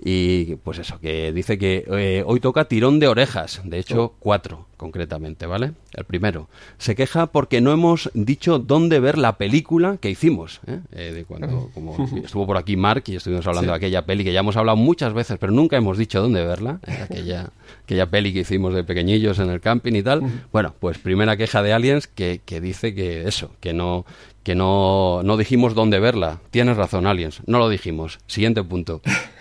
Y 0.00 0.56
pues 0.56 0.78
eso, 0.78 0.98
que 1.00 1.32
dice 1.32 1.58
que 1.58 1.84
eh, 1.90 2.22
hoy 2.26 2.40
toca 2.40 2.66
tirón 2.66 3.00
de 3.00 3.08
orejas, 3.08 3.60
de 3.64 3.78
hecho 3.78 4.04
oh. 4.04 4.14
cuatro 4.18 4.66
concretamente, 4.82 5.46
¿vale? 5.46 5.74
El 5.94 6.04
primero, 6.04 6.48
se 6.76 6.96
queja 6.96 7.26
porque 7.26 7.60
no 7.60 7.70
hemos 7.70 8.10
dicho 8.14 8.58
dónde 8.58 8.98
ver 8.98 9.16
la 9.16 9.38
película 9.38 9.96
que 9.98 10.10
hicimos, 10.10 10.60
¿eh? 10.66 10.80
eh 10.90 11.12
de 11.12 11.24
cuando 11.24 11.70
como 11.74 12.08
estuvo 12.16 12.46
por 12.46 12.56
aquí 12.56 12.76
Mark 12.76 13.04
y 13.06 13.14
estuvimos 13.14 13.46
hablando 13.46 13.70
de 13.70 13.76
aquella 13.76 14.04
peli 14.04 14.24
que 14.24 14.32
ya 14.32 14.40
hemos 14.40 14.56
hablado 14.56 14.76
muchas 14.76 15.14
veces, 15.14 15.38
pero 15.38 15.52
nunca 15.52 15.76
hemos 15.76 15.98
dicho 15.98 16.20
dónde 16.20 16.44
verla, 16.44 16.80
¿eh? 16.84 16.98
aquella, 17.00 17.50
aquella 17.84 18.06
peli 18.06 18.32
que 18.32 18.40
hicimos 18.40 18.74
de 18.74 18.82
pequeñillos 18.82 19.38
en 19.38 19.50
el 19.50 19.60
camping 19.60 19.94
y 19.94 20.02
tal. 20.02 20.22
Bueno, 20.50 20.74
pues 20.80 20.98
primera 20.98 21.36
queja 21.36 21.62
de 21.62 21.72
Aliens 21.72 22.08
que, 22.08 22.40
que 22.44 22.60
dice 22.60 22.92
que 22.92 23.28
eso, 23.28 23.52
que 23.60 23.72
no 23.72 24.04
que 24.42 24.54
no, 24.54 25.22
no 25.22 25.36
dijimos 25.36 25.74
dónde 25.74 26.00
verla. 26.00 26.40
Tienes 26.50 26.76
razón, 26.76 27.06
Aliens, 27.06 27.40
no 27.46 27.58
lo 27.58 27.68
dijimos. 27.68 28.18
Siguiente 28.26 28.62
punto. 28.64 29.00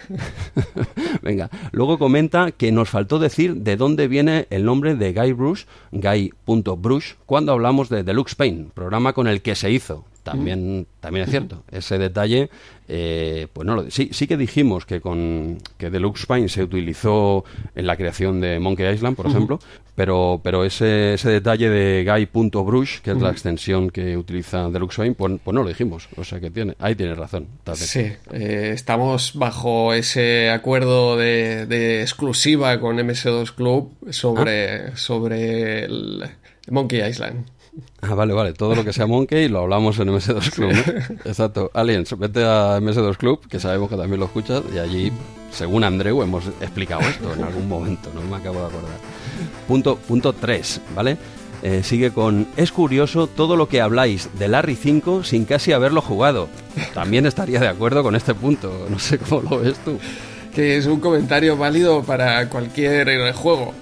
Venga, 1.21 1.49
luego 1.71 1.97
comenta 1.97 2.51
que 2.51 2.71
nos 2.71 2.89
faltó 2.89 3.19
decir 3.19 3.55
de 3.57 3.77
dónde 3.77 4.07
viene 4.07 4.47
el 4.49 4.65
nombre 4.65 4.95
de 4.95 5.13
Guy 5.13 5.33
Bruce, 5.33 5.65
Guy.Bruce, 5.91 7.15
cuando 7.25 7.51
hablamos 7.51 7.89
de 7.89 8.03
Deluxe 8.03 8.35
Paint, 8.35 8.71
programa 8.73 9.13
con 9.13 9.27
el 9.27 9.41
que 9.41 9.55
se 9.55 9.71
hizo. 9.71 10.05
También, 10.23 10.85
también 10.99 11.23
es 11.23 11.31
cierto. 11.31 11.63
Ese 11.71 11.97
detalle, 11.97 12.51
eh, 12.87 13.47
pues 13.51 13.65
no 13.65 13.75
lo, 13.75 13.89
sí, 13.89 14.09
sí 14.11 14.27
que 14.27 14.37
dijimos 14.37 14.85
que 14.85 15.01
con 15.01 15.57
que 15.79 15.89
Deluxe 15.89 16.27
Paint 16.27 16.49
se 16.49 16.63
utilizó 16.63 17.43
en 17.73 17.87
la 17.87 17.97
creación 17.97 18.39
de 18.39 18.59
Monkey 18.59 18.93
Island, 18.93 19.15
por 19.15 19.25
ejemplo, 19.25 19.59
pero, 20.01 20.41
pero 20.43 20.65
ese, 20.65 21.13
ese 21.13 21.29
detalle 21.29 21.69
de 21.69 22.03
Guy.brush, 22.03 23.01
que 23.01 23.11
es 23.11 23.21
la 23.21 23.29
extensión 23.29 23.91
que 23.91 24.17
utiliza 24.17 24.67
Deluxe 24.67 24.97
Paint, 24.97 25.15
pues, 25.15 25.33
pues, 25.43 25.53
no 25.53 25.61
lo 25.61 25.69
dijimos. 25.69 26.09
O 26.17 26.23
sea 26.23 26.39
que 26.39 26.49
tiene, 26.49 26.73
ahí 26.79 26.95
tiene 26.95 27.13
razón. 27.13 27.45
Sí, 27.75 28.11
eh, 28.31 28.71
estamos 28.73 29.33
bajo 29.35 29.93
ese 29.93 30.49
acuerdo 30.49 31.17
de, 31.17 32.01
exclusiva 32.01 32.79
con 32.79 32.97
MS2 32.97 33.53
Club 33.53 33.91
sobre, 34.09 34.87
ah. 34.87 34.97
sobre 34.97 35.83
el 35.83 36.23
Monkey 36.71 37.07
Island. 37.07 37.45
Ah, 38.01 38.15
vale, 38.15 38.33
vale. 38.33 38.53
Todo 38.53 38.73
lo 38.73 38.83
que 38.83 38.93
sea 38.93 39.05
Monkey 39.05 39.49
lo 39.49 39.59
hablamos 39.59 39.99
en 39.99 40.07
MS2 40.07 40.49
Club. 40.49 40.71
Exacto. 41.25 41.69
Aliens, 41.75 42.17
vete 42.17 42.43
a 42.43 42.79
MS2 42.79 43.17
Club, 43.17 43.47
que 43.47 43.59
sabemos 43.59 43.87
que 43.87 43.97
también 43.97 44.19
lo 44.19 44.25
escuchas, 44.25 44.63
y 44.73 44.79
allí, 44.79 45.11
según 45.51 45.83
Andreu, 45.83 46.23
hemos 46.23 46.47
explicado 46.59 47.01
esto 47.01 47.31
en 47.35 47.43
algún 47.43 47.69
momento, 47.69 48.09
no 48.15 48.21
me 48.23 48.37
acabo 48.37 48.61
de 48.61 48.65
acordar. 48.65 49.20
Punto, 49.67 49.97
punto 49.97 50.33
3, 50.33 50.81
¿vale? 50.95 51.17
Eh, 51.63 51.81
sigue 51.83 52.11
con, 52.11 52.47
es 52.57 52.71
curioso 52.71 53.27
todo 53.27 53.55
lo 53.55 53.67
que 53.67 53.81
habláis 53.81 54.29
de 54.39 54.47
Larry 54.47 54.75
5 54.75 55.23
sin 55.23 55.45
casi 55.45 55.73
haberlo 55.73 56.01
jugado. 56.01 56.49
También 56.93 57.25
estaría 57.25 57.59
de 57.59 57.67
acuerdo 57.67 58.01
con 58.01 58.15
este 58.15 58.33
punto, 58.33 58.87
no 58.89 58.97
sé 58.97 59.17
cómo 59.19 59.41
lo 59.49 59.59
ves 59.59 59.77
tú. 59.85 59.99
Que 60.53 60.77
es 60.77 60.85
un 60.85 60.99
comentario 60.99 61.55
válido 61.55 62.03
para 62.03 62.49
cualquier 62.49 63.31
juego. 63.33 63.73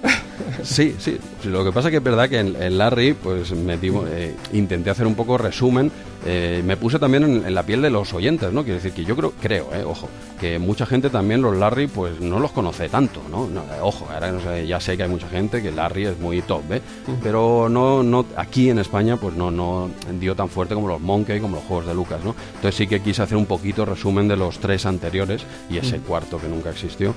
Sí, 0.63 0.95
sí. 0.99 1.17
Lo 1.45 1.63
que 1.63 1.71
pasa 1.71 1.88
es 1.88 1.91
que 1.91 1.97
es 1.97 2.04
verdad 2.04 2.30
que 2.30 2.39
en, 2.39 2.78
Larry, 2.78 3.13
pues 3.13 3.52
metimos, 3.52 4.08
eh, 4.10 4.36
intenté 4.54 4.89
hacer 4.89 5.08
un 5.08 5.15
poco 5.15 5.38
resumen. 5.38 5.91
Eh, 6.25 6.62
me 6.65 6.75
puse 6.75 6.99
también 6.99 7.23
en, 7.23 7.54
la 7.54 7.63
piel 7.63 7.82
de 7.82 7.89
los 7.89 8.13
oyentes, 8.13 8.52
¿no? 8.52 8.63
Quiero 8.63 8.75
decir 8.75 8.91
que 8.91 9.06
yo 9.06 9.15
creo, 9.15 9.34
creo, 9.39 9.69
eh, 9.73 9.84
ojo, 9.86 10.10
que 10.39 10.60
mucha 10.60 10.86
gente 10.86 11.10
también 11.10 11.41
los 11.41 11.56
Larry, 11.56 11.88
pues 11.88 12.19
no 12.19 12.39
los 12.39 12.52
conoce 12.52 12.89
tanto, 12.89 13.21
¿no? 13.32 13.45
Eh, 13.45 13.80
ojo, 13.82 14.08
ahora 14.13 14.32
no 14.32 14.41
sé, 14.41 14.67
ya 14.67 14.82
sé 14.82 14.97
que 14.97 15.04
hay 15.04 15.10
mucha 15.10 15.30
gente 15.30 15.62
que 15.62 15.71
Larry 15.71 16.08
es 16.08 16.19
muy 16.19 16.41
top, 16.41 16.73
¿eh? 16.73 16.82
Pero 17.23 17.69
no, 17.69 18.04
no, 18.04 18.25
aquí 18.36 18.69
en 18.69 18.80
España, 18.80 19.15
pues 19.15 19.36
no, 19.36 19.49
no 19.49 19.89
dio 20.19 20.36
tan 20.36 20.49
fuerte 20.49 20.75
como 20.75 20.89
los 20.89 20.99
Monkey, 20.99 21.39
como 21.39 21.56
los 21.56 21.65
juegos 21.65 21.88
de 21.88 21.93
Lucas, 21.93 22.19
¿no? 22.23 22.36
Entonces 22.56 22.75
sí 22.75 22.88
que 22.88 22.99
quise 23.02 23.21
hacer 23.21 23.38
un 23.38 23.45
poquito 23.45 23.86
resumen 23.86 24.28
de 24.28 24.36
los 24.36 24.60
tres 24.60 24.86
anteriores 24.86 25.43
y 25.69 25.78
ese 25.78 25.99
cuarto 25.99 26.38
que 26.38 26.49
nunca 26.49 26.69
existió. 26.69 27.13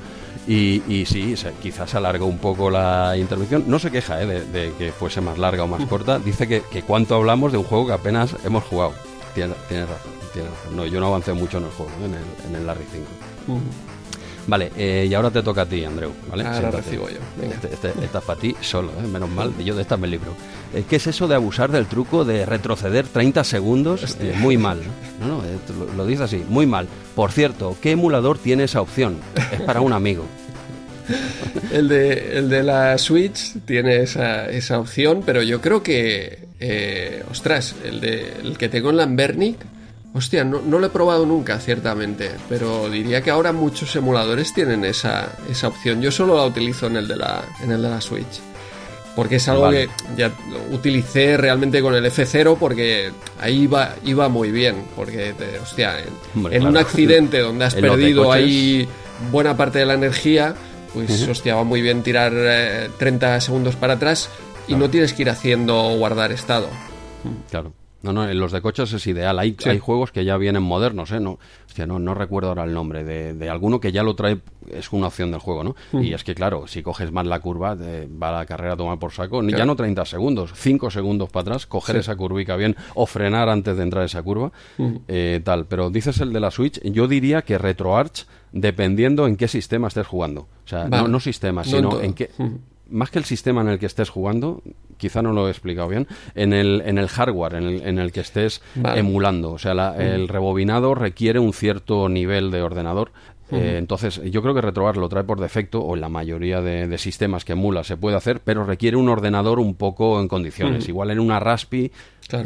Y, 0.47 0.83
y 0.89 1.07
sí, 1.07 1.35
quizás 1.61 1.95
alargó 1.95 2.27
un 2.27 2.39
poco 2.39 2.71
la 2.71 3.17
intervención. 3.17 3.65
No 3.67 3.79
se 3.79 3.91
queja 3.91 4.12
¿eh? 4.20 4.27
de, 4.27 4.72
que 4.77 4.92
fuese 4.92 5.20
más 5.20 5.38
larga 5.38 5.64
o 5.64 5.66
más 5.66 5.85
corta. 5.87 6.18
Dice 6.18 6.48
que, 6.48 6.62
que 6.62 6.83
cuánto 6.83 7.14
hablamos 7.14 7.53
de 7.53 7.59
un 7.59 7.64
juego 7.64 7.87
que 7.87 7.92
apenas 7.92 8.35
hemos 8.44 8.64
jugado. 8.64 8.92
Tienes, 9.35 9.57
razón, 9.57 10.12
tiene 10.33 10.48
razón. 10.48 10.77
No, 10.77 10.87
yo 10.87 11.01
no 11.01 11.07
avancé 11.07 11.33
mucho 11.33 11.59
en 11.59 11.64
el 11.64 11.70
juego, 11.70 11.92
en 12.05 12.14
el, 12.14 12.48
en 12.48 12.57
el 12.57 12.66
Larry 12.66 12.85
5. 13.46 13.61
Vale, 14.46 14.72
eh, 14.77 15.07
y 15.09 15.14
ahora 15.14 15.31
te 15.31 15.42
toca 15.42 15.62
a 15.62 15.66
ti, 15.66 15.85
Andreu. 15.85 16.12
¿vale? 16.29 16.44
Ahora 16.44 16.70
recibo 16.70 17.09
yo. 17.09 17.18
Este, 17.42 17.72
este, 17.72 17.88
esta 18.05 18.18
es 18.18 18.25
para 18.25 18.40
ti 18.40 18.57
solo, 18.61 18.90
¿eh? 19.03 19.07
menos 19.07 19.31
mal, 19.31 19.57
yo 19.59 19.75
de 19.75 19.83
esta 19.83 19.96
me 19.96 20.09
libro. 20.09 20.35
Eh, 20.75 20.85
¿Qué 20.88 20.96
es 20.96 21.07
eso 21.07 21.29
de 21.29 21.37
abusar 21.37 21.70
del 21.70 21.87
truco 21.87 22.25
de 22.25 22.44
retroceder 22.44 23.07
30 23.07 23.44
segundos? 23.44 24.16
Eh, 24.20 24.35
muy 24.38 24.59
mal. 24.59 24.81
No, 25.20 25.29
no, 25.29 25.42
lo, 25.87 25.94
lo 25.94 26.07
dice 26.07 26.25
así, 26.25 26.44
muy 26.48 26.66
mal. 26.66 26.88
Por 27.14 27.31
cierto, 27.31 27.77
¿qué 27.81 27.92
emulador 27.92 28.38
tiene 28.38 28.64
esa 28.64 28.81
opción? 28.81 29.18
Es 29.53 29.61
para 29.61 29.81
un 29.81 29.92
amigo. 29.92 30.27
el, 31.73 31.88
de, 31.88 32.38
el 32.38 32.49
de 32.49 32.62
la 32.62 32.97
Switch 32.99 33.55
tiene 33.65 34.03
esa, 34.03 34.49
esa 34.49 34.79
opción, 34.79 35.23
pero 35.25 35.43
yo 35.43 35.61
creo 35.61 35.83
que, 35.83 36.47
eh, 36.61 37.25
ostras, 37.31 37.75
el, 37.85 38.01
de, 38.01 38.33
el 38.43 38.59
que 38.59 38.69
tengo 38.69 38.91
en 38.91 38.97
Lambernic, 38.97 39.57
hostia, 40.15 40.45
no, 40.45 40.61
no, 40.61 40.79
lo 40.79 40.87
he 40.87 40.91
probado 40.91 41.27
nunca, 41.27 41.59
ciertamente, 41.59 42.31
pero 42.49 42.88
diría 42.91 43.23
que 43.23 43.31
ahora 43.31 43.53
muchos 43.53 43.95
emuladores 43.97 44.53
tienen 44.53 44.85
esa, 44.85 45.33
esa 45.51 45.69
opción. 45.69 46.01
Yo 46.03 46.11
solo 46.11 46.37
la 46.37 46.45
utilizo 46.45 46.87
en 46.87 46.97
el 46.97 47.09
de 47.09 47.17
la, 47.17 47.45
en 47.62 47.73
el 47.73 47.83
de 47.83 47.88
la 47.88 48.01
Switch. 48.01 48.41
Porque 49.15 49.37
es 49.37 49.49
algo 49.49 49.71
que 49.71 49.91
ya 50.17 50.33
utilicé 50.71 51.37
realmente 51.37 51.83
con 51.83 51.95
el 51.95 52.05
F0 52.07 52.57
porque 52.59 53.11
ahí 53.41 53.65
iba, 53.65 53.95
iba 54.05 54.29
muy 54.31 54.51
bien. 54.51 54.77
Porque, 54.97 55.35
hostia, 55.62 55.97
en, 56.51 56.67
un 56.67 56.77
accidente 56.79 57.41
donde 57.41 57.67
has 57.67 57.75
perdido 57.75 58.33
ahí 58.33 58.88
buena 59.31 59.55
parte 59.55 59.81
de 59.81 59.87
la 59.87 59.95
energía, 59.95 60.55
pues 60.92 61.28
hostia, 61.28 61.55
va 61.55 61.64
muy 61.64 61.83
bien 61.83 62.02
tirar 62.02 62.33
30 62.98 63.37
eh, 63.37 63.40
segundos 63.40 63.76
para 63.76 63.94
atrás 63.94 64.28
y 64.68 64.74
no 64.74 64.90
tienes 64.90 65.12
que 65.12 65.22
ir 65.22 65.31
haciendo 65.31 65.96
guardar 65.96 66.33
estado. 66.33 66.68
Claro. 67.50 67.72
No, 68.03 68.12
no, 68.12 68.29
en 68.29 68.38
los 68.38 68.53
de 68.53 68.61
coches 68.61 68.93
es 68.93 69.07
ideal. 69.07 69.38
Hay, 69.38 69.57
hay 69.65 69.79
juegos 69.79 70.11
que 70.11 70.25
ya 70.25 70.37
vienen 70.37 70.62
modernos, 70.62 71.12
¿eh? 71.12 71.21
No, 71.21 71.38
hostia, 71.67 71.87
no, 71.87 71.99
no 71.99 72.15
recuerdo 72.15 72.49
ahora 72.49 72.65
el 72.65 72.75
nombre 72.75 73.05
de, 73.05 73.33
de, 73.35 73.49
alguno 73.49 73.81
que 73.81 73.93
ya 73.93 74.03
lo 74.03 74.15
trae, 74.15 74.41
es 74.71 74.93
una 74.93 75.07
opción 75.07 75.31
del 75.31 75.41
juego, 75.41 75.65
¿no? 75.65 75.77
Y 76.01 76.12
es 76.12 76.25
que, 76.25 76.35
claro, 76.35 76.67
si 76.67 76.83
coges 76.83 77.12
más 77.12 77.27
la 77.27 77.41
curva, 77.41 77.75
va 77.75 78.33
la 78.33 78.47
carrera 78.47 78.75
a 78.75 78.77
tomar 78.77 78.99
por 78.99 79.12
saco. 79.12 79.43
Ya 79.43 79.65
no 79.65 79.77
30 79.77 80.05
segundos, 80.05 80.53
5 80.55 80.91
segundos 80.91 81.31
para 81.31 81.43
atrás, 81.43 81.67
coger 81.67 81.97
esa 81.97 82.17
curvica 82.17 82.57
bien 82.57 82.77
o 82.95 83.07
frenar 83.07 83.49
antes 83.49 83.77
de 83.77 83.83
entrar 83.83 84.05
esa 84.05 84.23
curva, 84.23 84.53
eh, 85.09 85.41
tal. 85.45 85.67
Pero 85.67 85.91
dices 85.91 86.21
el 86.21 86.33
de 86.33 86.41
la 86.41 86.51
Switch, 86.51 86.81
yo 86.83 87.07
diría 87.07 87.43
que 87.43 87.59
RetroArch 87.59 88.27
dependiendo 88.53 89.27
en 89.27 89.37
qué 89.37 89.49
sistema 89.49 89.88
estés 89.88 90.07
jugando. 90.07 90.43
O 90.65 90.69
sea, 90.69 90.88
no, 90.88 91.09
no, 91.09 91.21
sistema, 91.21 91.65
sino 91.65 92.01
en 92.01 92.15
qué... 92.15 92.31
Más 92.91 93.11
que 93.11 93.19
el 93.19 93.25
sistema 93.25 93.62
en 93.62 93.69
el 93.69 93.79
que 93.79 93.87
estés 93.87 94.11
jugando, 94.11 94.62
quizá 95.03 95.21
no 95.21 95.33
lo 95.33 95.49
he 95.49 95.51
explicado 95.51 95.88
bien, 95.88 96.07
en 96.37 96.53
el, 96.53 96.81
en 96.87 96.97
el 96.97 97.09
hardware 97.09 97.55
en 97.55 97.65
el, 97.65 97.83
en 97.83 97.99
el 97.99 98.12
que 98.12 98.21
estés 98.21 98.62
emulando. 98.95 99.51
O 99.51 99.59
sea, 99.59 99.97
el 99.99 100.29
rebobinado 100.29 100.95
requiere 100.95 101.41
un 101.41 101.53
cierto 101.53 102.09
nivel 102.09 102.53
de 102.53 102.62
ordenador. 102.62 103.11
Eh, 103.51 103.79
entonces, 103.79 104.23
yo 104.31 104.43
creo 104.43 104.55
que 104.55 104.61
RetroArch 104.61 104.97
lo 104.97 105.09
trae 105.09 105.25
por 105.25 105.41
defecto, 105.41 105.81
o 105.81 105.97
en 105.97 106.01
la 106.01 106.09
mayoría 106.09 106.61
de, 106.61 106.97
sistemas 106.99 107.45
que 107.45 107.53
emula 107.53 107.83
se 107.83 107.97
puede 107.97 108.17
hacer, 108.17 108.41
pero 108.41 108.65
requiere 108.65 108.97
un 108.97 109.09
ordenador 109.09 109.59
un 109.59 109.75
poco 109.75 110.21
en 110.21 110.29
condiciones. 110.29 110.88
Igual 110.88 111.11
en 111.11 111.19
una 111.19 111.41
Raspi 111.41 111.91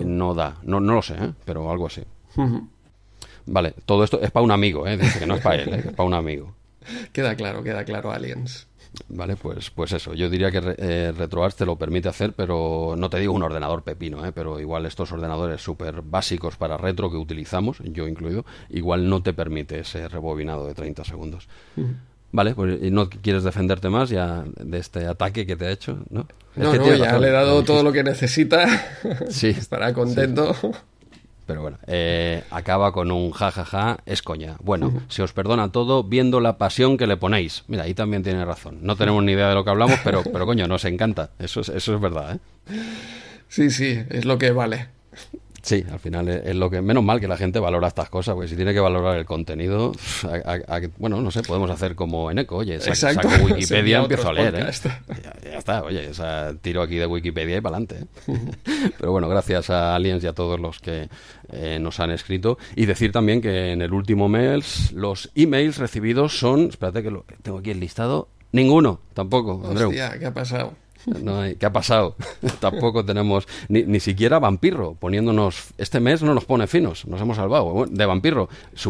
no 0.03 0.35
da, 0.35 0.57
no, 0.63 0.81
no 0.81 0.95
lo 0.95 1.03
sé, 1.03 1.15
¿eh? 1.15 1.33
pero 1.45 1.71
algo 1.71 1.87
así. 1.87 2.03
Vale, 3.45 3.75
todo 3.85 4.03
esto 4.03 4.19
es 4.21 4.31
para 4.31 4.45
un 4.45 4.51
amigo, 4.51 4.87
¿eh? 4.87 4.97
Dice 4.97 5.19
que 5.19 5.27
no 5.27 5.37
es 5.37 5.43
para 5.43 5.57
él, 5.57 5.75
¿eh? 5.75 5.83
es 5.89 5.93
para 5.93 6.09
un 6.09 6.15
amigo. 6.15 6.55
Queda 7.13 7.35
claro, 7.35 7.63
queda 7.63 7.85
claro, 7.85 8.13
Aliens. 8.13 8.66
Vale, 9.09 9.37
pues, 9.37 9.71
pues 9.71 9.93
eso. 9.93 10.15
Yo 10.15 10.29
diría 10.29 10.51
que 10.51 10.61
eh, 10.79 11.13
RetroArch 11.17 11.55
te 11.55 11.67
lo 11.67 11.77
permite 11.77 12.09
hacer, 12.09 12.33
pero 12.33 12.95
no 12.97 13.11
te 13.11 13.19
digo 13.19 13.33
un 13.35 13.43
ordenador 13.43 13.83
pepino, 13.83 14.25
¿eh? 14.25 14.33
pero 14.33 14.59
igual 14.61 14.87
estos 14.87 15.13
ordenadores 15.13 15.63
súper 15.63 16.03
básicos 16.03 16.57
para 16.57 16.77
retro 16.77 17.11
que 17.11 17.17
utilizamos, 17.17 17.79
yo 17.85 18.09
incluido, 18.09 18.45
igual 18.71 19.09
no 19.09 19.23
te 19.23 19.33
permite 19.33 19.81
ese 19.81 20.09
rebobinado 20.09 20.67
de 20.67 20.75
30 20.75 21.05
segundos. 21.05 21.49
Vale, 22.33 22.55
pues 22.55 22.81
no 22.93 23.09
quieres 23.09 23.45
defenderte 23.45 23.89
más 23.89 24.11
ya 24.11 24.45
de 24.57 24.79
este 24.79 25.07
ataque 25.07 25.47
que 25.47 25.57
te 25.57 25.67
ha 25.67 25.71
hecho, 25.71 25.99
¿no? 26.11 26.27
No, 26.57 26.75
no, 26.75 26.95
ya 26.95 27.19
le 27.19 27.29
he 27.29 27.33
dado 27.33 27.63
todo 27.65 27.83
lo 27.83 27.93
que 27.93 28.03
necesita. 28.03 28.67
Sí. 29.29 29.49
Estará 29.59 29.93
contento. 29.93 30.55
Pero 31.47 31.63
bueno, 31.63 31.79
eh, 31.87 32.43
acaba 32.51 32.91
con 32.91 33.13
un 33.13 33.31
jajaja, 33.31 33.99
es 34.05 34.21
coña. 34.21 34.57
Bueno, 34.63 34.93
se 35.09 35.23
os 35.23 35.33
perdona 35.33 35.71
todo 35.71 36.03
viendo 36.03 36.41
la 36.41 36.59
pasión 36.59 36.97
que 36.97 37.07
le 37.07 37.17
ponéis. 37.17 37.63
Mira, 37.69 37.85
ahí 37.85 37.95
también 37.95 38.25
tiene 38.25 38.45
razón. 38.45 38.79
No 38.83 38.97
tenemos 38.97 39.23
ni 39.23 39.33
idea 39.33 39.49
de 39.49 39.55
lo 39.55 39.65
que 39.65 39.71
hablamos, 39.71 39.99
pero, 40.03 40.25
pero 40.25 40.45
coño, 40.45 40.67
nos 40.67 40.85
encanta. 40.85 41.31
Eso 41.39 41.61
es, 41.61 41.69
eso 41.69 41.95
es 41.95 42.01
verdad, 42.01 42.35
¿eh? 42.35 42.81
Sí, 43.49 43.71
sí, 43.71 44.03
es 44.11 44.25
lo 44.25 44.39
que 44.39 44.51
vale. 44.51 44.89
Sí, 45.67 45.85
al 45.91 45.99
final 45.99 46.29
es, 46.29 46.55
lo 46.55 46.71
que. 46.71 46.81
Menos 46.81 47.03
mal 47.03 47.19
que 47.19 47.27
la 47.27 47.37
gente 47.37 47.59
valora 47.59 47.89
estas 47.89 48.09
cosas, 48.09 48.37
porque 48.37 48.47
si 48.47 48.55
tiene 48.55 48.73
que 48.73 48.79
valorar 48.79 49.17
el 49.19 49.25
contenido, 49.25 49.91
bueno, 50.99 51.21
no 51.21 51.33
sé, 51.33 51.43
podemos 51.43 51.69
hacer 51.71 51.97
como 51.97 52.31
en 52.31 52.39
Eco, 52.39 52.59
oye, 52.59 52.79
saco, 52.79 53.27
Wikipedia, 53.45 53.99
empiezo 53.99 54.29
a 54.29 54.33
leer, 54.33 54.55
¿eh? 54.55 54.71
Ya, 55.43 55.59
está, 55.59 55.83
oye, 55.83 56.09
tiro 56.63 56.83
aquí 56.83 56.95
de 56.95 57.07
Wikipedia 57.07 57.57
y 57.57 57.61
para 57.61 57.79
adelante. 57.79 58.07
¿eh? 58.29 58.53
Pero 58.97 59.11
bueno, 59.11 59.29
gracias 59.29 59.69
a 59.71 59.97
Aliens 59.97 60.23
y 60.23 60.29
a 60.29 60.35
todos 60.35 60.61
los 60.61 60.79
que 60.79 61.09
eh, 61.51 61.79
nos 61.81 61.99
han 61.99 62.13
escrito. 62.13 62.59
Y 62.77 62.87
decir 62.87 63.11
también 63.11 63.41
que 63.41 63.73
en 63.73 63.83
el 63.83 63.93
último 63.93 64.29
mes 64.29 64.93
los 64.93 65.33
emails 65.35 65.79
recibidos 65.79 66.39
son. 66.39 66.69
Espérate 66.69 67.03
que 67.03 67.11
lo 67.11 67.25
tengo 67.43 67.59
aquí 67.59 67.73
el 67.73 67.81
listado. 67.81 68.29
Ninguno, 68.53 69.01
tampoco, 69.15 69.67
Andreu. 69.67 69.89
Hostia, 69.89 70.17
¿qué 70.17 70.27
ha 70.27 70.33
pasado? 70.33 70.75
No 71.07 71.43
¿Qué 71.59 71.67
ha 71.67 71.73
pasado? 71.73 72.17
Tampoco 72.61 73.05
tenemos 73.05 73.47
ni, 73.69 73.85
ni, 73.85 74.01
siquiera 74.01 74.39
vampirro 74.39 74.95
poniéndonos. 74.95 75.69
Este 75.79 76.01
mes 76.01 76.23
no 76.23 76.35
nos 76.35 76.45
pone 76.45 76.67
finos, 76.67 77.07
nos 77.07 77.21
hemos 77.21 77.37
salvado. 77.37 77.87
de 77.89 78.07
vampirro 78.07 78.49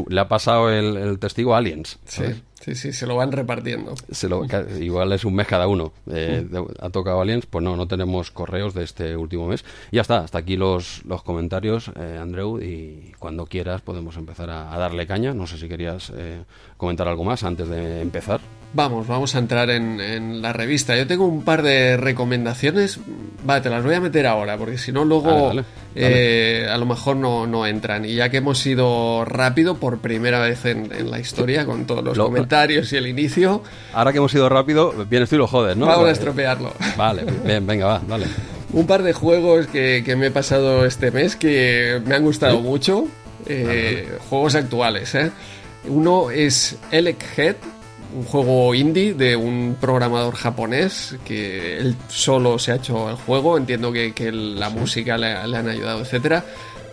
le 0.08 0.20
ha 0.20 0.28
pasado 0.28 0.70
el, 0.70 1.18
testigo 1.18 1.54
Aliens. 1.54 1.98
Sí, 2.06 2.24
sí, 2.60 2.74
sí, 2.74 2.92
se 2.92 3.06
lo 3.06 3.16
van 3.16 3.32
repartiendo. 3.32 3.94
Se 4.10 4.28
lo, 4.28 4.44
igual 4.80 5.12
es 5.12 5.24
un 5.24 5.34
mes 5.34 5.46
cada 5.46 5.66
uno. 5.68 5.92
Eh, 6.10 6.46
ha 6.80 6.90
tocado 6.90 7.20
Aliens, 7.20 7.46
pues 7.46 7.62
no, 7.62 7.76
no 7.76 7.86
tenemos 7.86 8.30
correos 8.30 8.74
de 8.74 8.84
este 8.84 9.16
último 9.16 9.46
mes. 9.46 9.64
Y 9.90 9.96
ya 9.96 10.02
está, 10.02 10.18
hasta 10.18 10.38
aquí 10.38 10.56
los, 10.56 11.04
los 11.04 11.22
comentarios, 11.22 11.90
eh, 11.96 12.18
Andreu, 12.20 12.60
y 12.60 13.12
cuando 13.18 13.46
quieras 13.46 13.82
podemos 13.82 14.16
empezar 14.16 14.50
a, 14.50 14.76
darle 14.78 15.06
caña. 15.06 15.34
No 15.34 15.46
sé 15.46 15.58
si 15.58 15.68
querías 15.68 16.12
eh, 16.16 16.42
comentar 16.76 17.08
algo 17.08 17.24
más 17.24 17.44
antes 17.44 17.68
de 17.68 18.00
empezar. 18.00 18.40
Vamos, 18.72 19.06
vamos 19.06 19.34
a 19.34 19.38
entrar 19.38 19.70
en, 19.70 20.42
la 20.42 20.52
revista. 20.52 20.96
Yo 20.96 21.06
tengo 21.06 21.26
un 21.26 21.42
par 21.44 21.62
de 21.62 21.96
recomendaciones. 21.96 23.00
Vale, 23.44 23.62
te 23.62 23.70
las 23.70 23.82
voy 23.82 23.94
a 23.94 24.00
meter 24.00 24.26
ahora, 24.26 24.58
porque 24.58 24.76
si 24.76 24.92
no, 24.92 25.04
luego 25.04 25.52
eh, 25.94 26.66
a 26.70 26.76
lo 26.76 26.84
mejor 26.84 27.16
no, 27.16 27.66
entran. 27.66 28.04
Y 28.04 28.14
ya 28.14 28.28
que 28.28 28.38
hemos 28.38 28.64
ido 28.66 29.24
rápido 29.24 29.76
por 29.76 29.98
primera 30.00 30.40
vez 30.40 30.66
en, 30.66 31.10
la 31.10 31.18
historia, 31.18 31.64
con 31.64 31.86
todos 31.86 32.04
los 32.04 32.18
comentarios 32.18 32.92
y 32.92 32.96
el 32.96 33.06
inicio. 33.06 33.62
Ahora 33.94 34.12
que 34.12 34.18
hemos 34.18 34.34
ido 34.34 34.48
rápido, 34.48 34.92
vienes 35.08 35.30
tú 35.30 35.36
y 35.36 35.38
lo 35.38 35.46
jodes, 35.46 35.76
¿no? 35.76 35.86
Vamos 35.86 36.08
a 36.08 36.12
estropearlo. 36.12 36.72
Vale, 36.96 37.24
bien, 37.44 37.66
venga, 37.66 37.86
va, 37.86 38.02
dale. 38.06 38.26
Un 38.72 38.86
par 38.86 39.02
de 39.02 39.14
juegos 39.14 39.68
que, 39.68 40.02
me 40.18 40.26
he 40.26 40.30
pasado 40.30 40.84
este 40.84 41.10
mes 41.10 41.36
que 41.36 42.00
me 42.04 42.14
han 42.14 42.24
gustado 42.24 42.60
mucho. 42.60 43.06
Eh, 43.46 44.18
juegos 44.28 44.54
actuales, 44.54 45.14
¿eh? 45.14 45.30
Uno 45.88 46.30
es 46.30 46.76
Elec 46.90 47.24
Head 47.38 47.56
un 48.16 48.24
juego 48.24 48.74
indie 48.74 49.12
de 49.12 49.36
un 49.36 49.76
programador 49.78 50.34
japonés 50.34 51.16
que 51.24 51.76
él 51.78 51.96
solo 52.08 52.58
se 52.58 52.72
ha 52.72 52.76
hecho 52.76 53.10
el 53.10 53.16
juego, 53.16 53.58
entiendo 53.58 53.92
que, 53.92 54.32
la 54.32 54.70
música 54.70 55.18
le, 55.18 55.32
han 55.32 55.68
ayudado, 55.68 56.00
etcétera. 56.00 56.44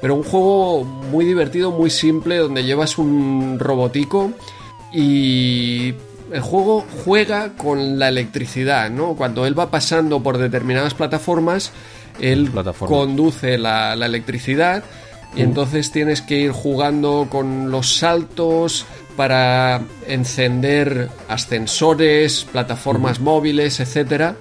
Pero 0.02 0.16
un 0.16 0.24
juego 0.24 0.84
muy 0.84 1.24
divertido, 1.24 1.72
muy 1.72 1.90
simple, 1.90 2.38
donde 2.38 2.66
llevas 2.66 2.98
un 2.98 3.58
robotico 3.58 4.34
y 4.92 5.94
el 6.34 6.42
juego 6.42 6.86
juega 7.06 7.54
con 7.54 7.98
la 7.98 8.10
electricidad, 8.10 8.90
¿no? 8.90 9.16
Cuando 9.16 9.46
él 9.46 9.58
va 9.58 9.72
pasando 9.72 10.22
por 10.22 10.38
determinadas 10.38 10.94
plataformas, 10.94 11.72
él 12.20 12.52
conduce 12.80 13.58
la, 13.58 13.94
electricidad 13.94 14.84
y 15.36 15.42
entonces 15.42 15.92
tienes 15.92 16.22
que 16.22 16.40
ir 16.40 16.52
jugando 16.52 17.28
con 17.30 17.72
los 17.72 17.96
saltos 17.96 18.86
para 19.16 19.82
encender 20.08 21.10
ascensores, 21.28 22.46
plataformas 22.52 23.20
móviles, 23.20 23.80
etcétera, 23.80 24.36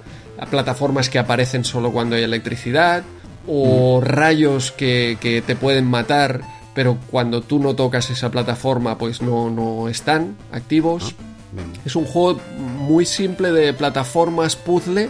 plataformas 0.49 1.09
que 1.09 1.19
aparecen 1.19 1.63
solo 1.63 1.91
cuando 1.91 2.15
hay 2.15 2.23
electricidad 2.23 3.03
o 3.47 4.01
rayos 4.01 4.71
que, 4.71 5.17
que, 5.19 5.41
te 5.41 5.55
pueden 5.55 5.85
matar, 5.85 6.41
pero 6.73 6.97
cuando 7.11 7.41
tú 7.41 7.59
no 7.59 7.75
tocas 7.75 8.09
esa 8.09 8.31
plataforma, 8.31 8.97
pues 8.97 9.21
no, 9.21 9.49
no 9.49 9.89
están 9.89 10.37
activos. 10.51 11.15
Ah, 11.19 11.61
es 11.85 11.95
un 11.95 12.05
juego 12.05 12.39
muy 12.57 13.05
simple 13.05 13.51
de 13.51 13.73
plataformas 13.73 14.55
puzzle 14.55 15.09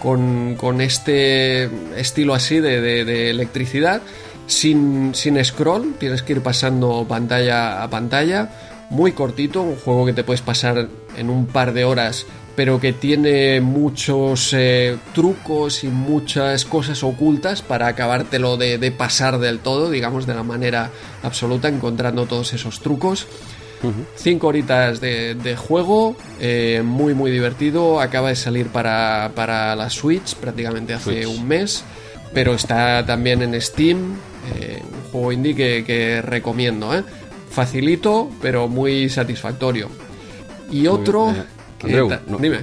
con, 0.00 0.54
con 0.56 0.80
este 0.80 1.64
estilo 1.98 2.34
así 2.34 2.58
de, 2.60 2.80
de, 2.80 3.30
electricidad. 3.30 4.00
Sin, 4.46 5.14
sin 5.14 5.42
scroll, 5.42 5.94
tienes 5.98 6.22
que 6.22 6.34
ir 6.34 6.42
pasando 6.42 7.06
pantalla 7.08 7.82
a 7.82 7.88
pantalla. 7.88 8.50
Muy 8.90 9.12
cortito, 9.12 9.62
un 9.62 9.76
juego 9.76 10.06
que 10.06 10.12
te 10.12 10.24
puedes 10.24 10.42
pasar 10.42 10.88
en 11.16 11.30
un 11.30 11.46
par 11.46 11.72
de 11.72 11.84
horas 11.84 12.26
pero 12.56 12.80
que 12.80 12.92
tiene 12.92 13.60
muchos 13.60 14.52
eh, 14.52 14.96
trucos 15.14 15.84
y 15.84 15.88
muchas 15.88 16.64
cosas 16.64 17.02
ocultas 17.02 17.62
para 17.62 17.88
acabártelo 17.88 18.56
de, 18.56 18.78
de, 18.78 18.92
pasar 18.92 19.38
del 19.38 19.58
todo, 19.58 19.90
digamos, 19.90 20.26
de 20.26 20.34
la 20.34 20.42
manera 20.42 20.90
absoluta, 21.22 21.68
encontrando 21.68 22.26
todos 22.26 22.52
esos 22.52 22.80
trucos. 22.80 23.26
Cinco 24.16 24.46
horitas 24.46 24.98
de, 25.02 25.56
juego, 25.58 26.16
eh, 26.40 26.80
muy 26.82 27.12
muy 27.12 27.30
divertido, 27.30 28.00
acaba 28.00 28.30
de 28.30 28.36
salir 28.36 28.68
para, 28.68 29.32
para 29.34 29.76
la 29.76 29.90
Switch 29.90 30.36
prácticamente 30.36 30.94
hace 30.94 31.26
un 31.26 31.46
mes, 31.46 31.84
pero 32.32 32.54
está 32.54 33.04
también 33.04 33.42
en 33.42 33.60
Steam, 33.60 34.14
eh, 34.54 34.80
un 34.82 35.10
juego 35.10 35.32
indie 35.32 35.54
que, 35.54 35.84
que 35.84 36.22
recomiendo, 36.22 36.94
facilito 37.54 38.30
pero 38.42 38.68
muy 38.68 39.08
satisfactorio. 39.08 39.88
Y 40.70 40.86
otro... 40.86 41.32
Andreu, 41.82 42.10
dime. 42.40 42.60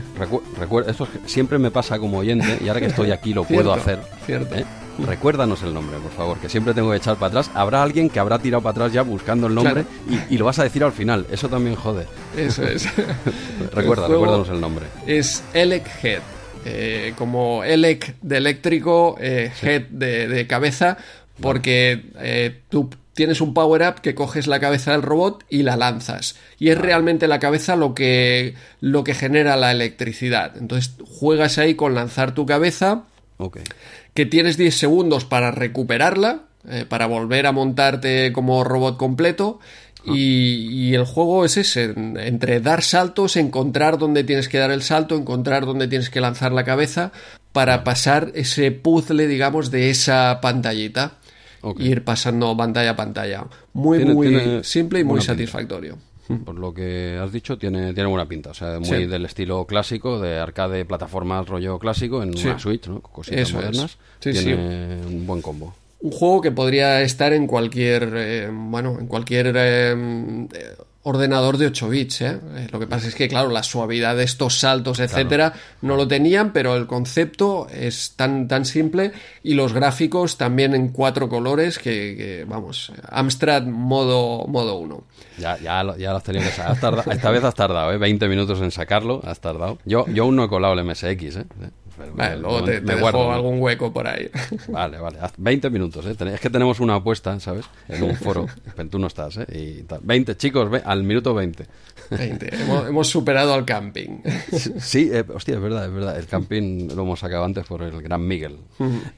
recuerda, 0.59 0.89
esto 0.89 1.07
siempre 1.27 1.59
me 1.59 1.69
pasa 1.69 1.99
como 1.99 2.17
oyente 2.17 2.57
y 2.59 2.67
ahora 2.67 2.79
que 2.79 2.87
estoy 2.87 3.11
aquí 3.11 3.35
lo 3.35 3.43
puedo 3.43 3.71
hacer. 3.71 3.99
Cierto. 4.25 4.55
¿eh? 4.55 4.65
Recuérdanos 4.97 5.61
el 5.61 5.75
nombre, 5.75 5.97
por 5.99 6.11
favor, 6.11 6.39
que 6.39 6.49
siempre 6.49 6.73
tengo 6.73 6.89
que 6.89 6.97
echar 6.97 7.17
para 7.17 7.27
atrás. 7.27 7.51
Habrá 7.53 7.83
alguien 7.83 8.09
que 8.09 8.19
habrá 8.19 8.39
tirado 8.39 8.63
para 8.63 8.71
atrás 8.71 8.93
ya 8.93 9.03
buscando 9.03 9.45
el 9.45 9.53
nombre 9.53 9.85
y, 10.29 10.37
lo 10.37 10.45
vas 10.45 10.57
a 10.57 10.63
decir 10.63 10.83
al 10.83 10.91
final. 10.91 11.27
Eso 11.31 11.49
también 11.49 11.75
jode. 11.75 12.07
Eso 12.35 12.63
es. 12.63 12.87
Recuerda, 13.73 14.07
recuérdanos 14.07 14.49
el 14.49 14.59
nombre. 14.59 14.87
Es 15.05 15.43
Elec 15.53 15.87
Head. 16.03 16.21
Eh, 16.65 17.13
como 17.15 17.63
Elec 17.63 18.15
de 18.21 18.37
eléctrico, 18.37 19.17
eh, 19.19 19.51
Head 19.61 19.83
de, 19.89 20.47
cabeza, 20.47 20.97
porque 21.39 22.61
tú 22.69 22.89
tienes 23.13 23.41
un 23.41 23.53
power-up 23.53 24.01
que 24.01 24.15
coges 24.15 24.47
la 24.47 24.59
cabeza 24.59 24.91
del 24.91 25.01
robot 25.01 25.43
y 25.49 25.63
la 25.63 25.75
lanzas. 25.75 26.35
Y 26.57 26.69
es 26.69 26.77
realmente 26.77 27.27
la 27.27 27.39
cabeza 27.39 27.75
lo 27.75 27.93
que, 27.93 28.55
lo 28.79 29.03
que 29.03 29.13
genera 29.13 29.57
la 29.57 29.71
electricidad. 29.71 30.57
Entonces 30.57 30.93
juegas 31.05 31.57
ahí 31.57 31.75
con 31.75 31.93
lanzar 31.93 32.33
tu 32.33 32.45
cabeza, 32.45 33.03
que 34.13 34.25
tienes 34.25 34.57
10 34.57 34.75
segundos 34.75 35.25
para 35.25 35.51
recuperarla, 35.51 36.43
eh, 36.69 36.85
para 36.87 37.07
volver 37.07 37.47
a 37.47 37.51
montarte 37.51 38.31
como 38.31 38.63
robot 38.63 38.97
completo. 38.97 39.59
Ah. 40.05 40.13
Y, 40.15 40.93
el 40.93 41.05
juego 41.05 41.45
es 41.45 41.57
ese, 41.57 41.93
entre 41.95 42.59
dar 42.59 42.81
saltos, 42.81 43.35
encontrar 43.35 43.97
dónde 43.97 44.23
tienes 44.23 44.49
que 44.49 44.57
dar 44.57 44.71
el 44.71 44.81
salto, 44.81 45.15
encontrar 45.15 45.65
dónde 45.65 45.87
tienes 45.87 46.09
que 46.09 46.21
lanzar 46.21 46.51
la 46.51 46.63
cabeza 46.63 47.11
para 47.51 47.83
pasar 47.83 48.31
ese 48.33 48.71
puzzle, 48.71 49.27
digamos, 49.27 49.71
de 49.71 49.89
esa 49.89 50.39
pantallita 50.41 51.17
ir 51.79 52.03
pasando 52.03 52.55
pantalla 52.55 52.91
a 52.91 52.95
pantalla. 52.95 53.45
Muy, 53.73 54.05
muy 54.05 54.63
simple 54.63 54.99
y 54.99 55.03
muy 55.03 55.21
satisfactorio. 55.21 55.97
Por 56.45 56.57
lo 56.57 56.73
que 56.73 57.19
has 57.21 57.31
dicho, 57.31 57.57
tiene, 57.57 57.93
tiene 57.93 58.07
buena 58.07 58.25
pinta. 58.25 58.51
O 58.51 58.53
sea, 58.53 58.79
muy 58.79 59.05
del 59.05 59.25
estilo 59.25 59.65
clásico, 59.65 60.19
de 60.19 60.39
arcade, 60.39 60.85
plataforma, 60.85 61.41
rollo 61.43 61.77
clásico, 61.77 62.23
en 62.23 62.29
una 62.29 62.57
Switch, 62.57 62.87
¿no? 62.87 63.01
Cositas 63.01 63.53
modernas. 63.53 63.97
tiene 64.19 65.01
un 65.05 65.27
buen 65.27 65.41
combo 65.41 65.75
un 66.01 66.11
juego 66.11 66.41
que 66.41 66.51
podría 66.51 67.01
estar 67.01 67.31
en 67.31 67.47
cualquier 67.47 68.11
eh, 68.15 68.49
bueno 68.51 68.97
en 68.99 69.07
cualquier 69.07 69.53
eh, 69.55 70.47
ordenador 71.03 71.57
de 71.57 71.67
8 71.67 71.89
bits. 71.89 72.21
¿eh? 72.21 72.39
¿eh? 72.55 72.67
Lo 72.71 72.79
que 72.79 72.87
pasa 72.87 73.07
es 73.07 73.15
que, 73.15 73.27
claro, 73.27 73.49
la 73.49 73.63
suavidad 73.63 74.15
de 74.15 74.23
estos 74.23 74.59
saltos, 74.59 74.99
etcétera, 74.99 75.53
no 75.81 75.95
lo 75.95 76.07
tenían, 76.07 76.53
pero 76.53 76.75
el 76.75 76.87
concepto 76.87 77.67
es 77.73 78.13
tan, 78.15 78.47
tan 78.47 78.65
simple 78.65 79.11
y 79.43 79.53
los 79.53 79.73
gráficos 79.73 80.37
también 80.37 80.75
en 80.75 80.89
cuatro 80.89 81.29
colores 81.29 81.79
que, 81.79 82.45
vamos, 82.47 82.91
Amstrad 83.09 83.63
modo, 83.63 84.45
modo 84.47 84.75
1. 84.75 85.03
Ya, 85.39 85.57
ya, 85.57 85.83
ya 85.97 86.11
lo 86.11 86.17
has 86.17 86.23
tenido 86.23 86.45
que 86.45 86.51
sacar. 86.51 87.03
Esta 87.11 87.31
vez 87.31 87.43
has 87.43 87.55
tardado, 87.55 87.91
¿eh? 87.91 87.97
20 87.97 88.27
minutos 88.27 88.61
en 88.61 88.71
sacarlo, 88.71 89.21
has 89.25 89.39
tardado. 89.39 89.79
Yo, 89.85 90.05
yo 90.07 90.23
aún 90.23 90.35
no 90.35 90.43
he 90.43 90.49
colado 90.49 90.73
el 90.73 90.85
MSX, 90.85 91.35
¿eh? 91.37 91.45
Vale, 92.13 92.37
luego 92.37 92.63
te, 92.63 92.81
dejo 92.81 93.31
algún 93.31 93.61
hueco 93.61 93.91
por 93.93 94.07
ahí. 94.07 94.29
Vale, 94.67 94.99
vale. 94.99 95.17
20 95.37 95.69
minutos, 95.69 96.05
¿eh? 96.05 96.15
Es 96.33 96.39
que 96.39 96.49
tenemos 96.49 96.79
una 96.79 96.95
apuesta, 96.95 97.37
¿sabes? 97.39 97.65
En 97.87 98.03
un 98.03 98.15
foro. 98.15 98.47
Tú 98.89 98.99
no 98.99 99.07
estás, 99.07 99.37
¿eh? 99.37 99.45
Y 99.51 99.85
20, 100.01 100.37
chicos, 100.37 100.69
al 100.83 101.03
minuto 101.03 101.33
20. 101.33 101.65
20. 102.09 102.49
Hemos, 102.87 103.07
superado 103.07 103.53
al 103.53 103.65
camping. 103.65 104.21
Sí, 104.79 105.09
eh, 105.11 105.23
hostia, 105.33 105.55
es 105.55 105.61
verdad, 105.61 105.85
es 105.85 105.93
verdad. 105.93 106.17
El 106.17 106.25
camping 106.25 106.89
lo 106.95 107.03
hemos 107.03 107.19
sacado 107.19 107.43
antes 107.43 107.65
por 107.65 107.81
el 107.83 108.01
gran 108.01 108.25
Miguel. 108.27 108.57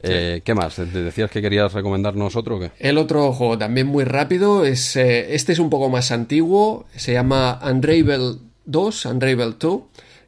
Eh, 0.02 0.42
¿Qué 0.44 0.54
más? 0.54 0.76
¿Te 0.76 0.86
decías 0.86 1.30
que 1.32 1.42
querías 1.42 1.74
recomendarnos 1.74 2.36
otro 2.36 2.58
o 2.58 2.60
qué? 2.60 2.72
El 2.80 2.98
otro 2.98 3.32
juego 3.34 3.58
también 3.58 3.88
muy 3.88 4.04
rápido. 4.04 4.66
es 4.66 4.96
eh, 4.96 5.34
Este 5.34 5.54
es 5.54 5.60
un 5.60 5.70
poco 5.70 5.90
más 5.90 6.12
antiguo. 6.12 6.86
Se 6.96 7.14
llama 7.14 7.60
Unravel 7.64 8.40
2, 8.66 9.06
Unravel 9.06 9.56
2. 9.60 9.82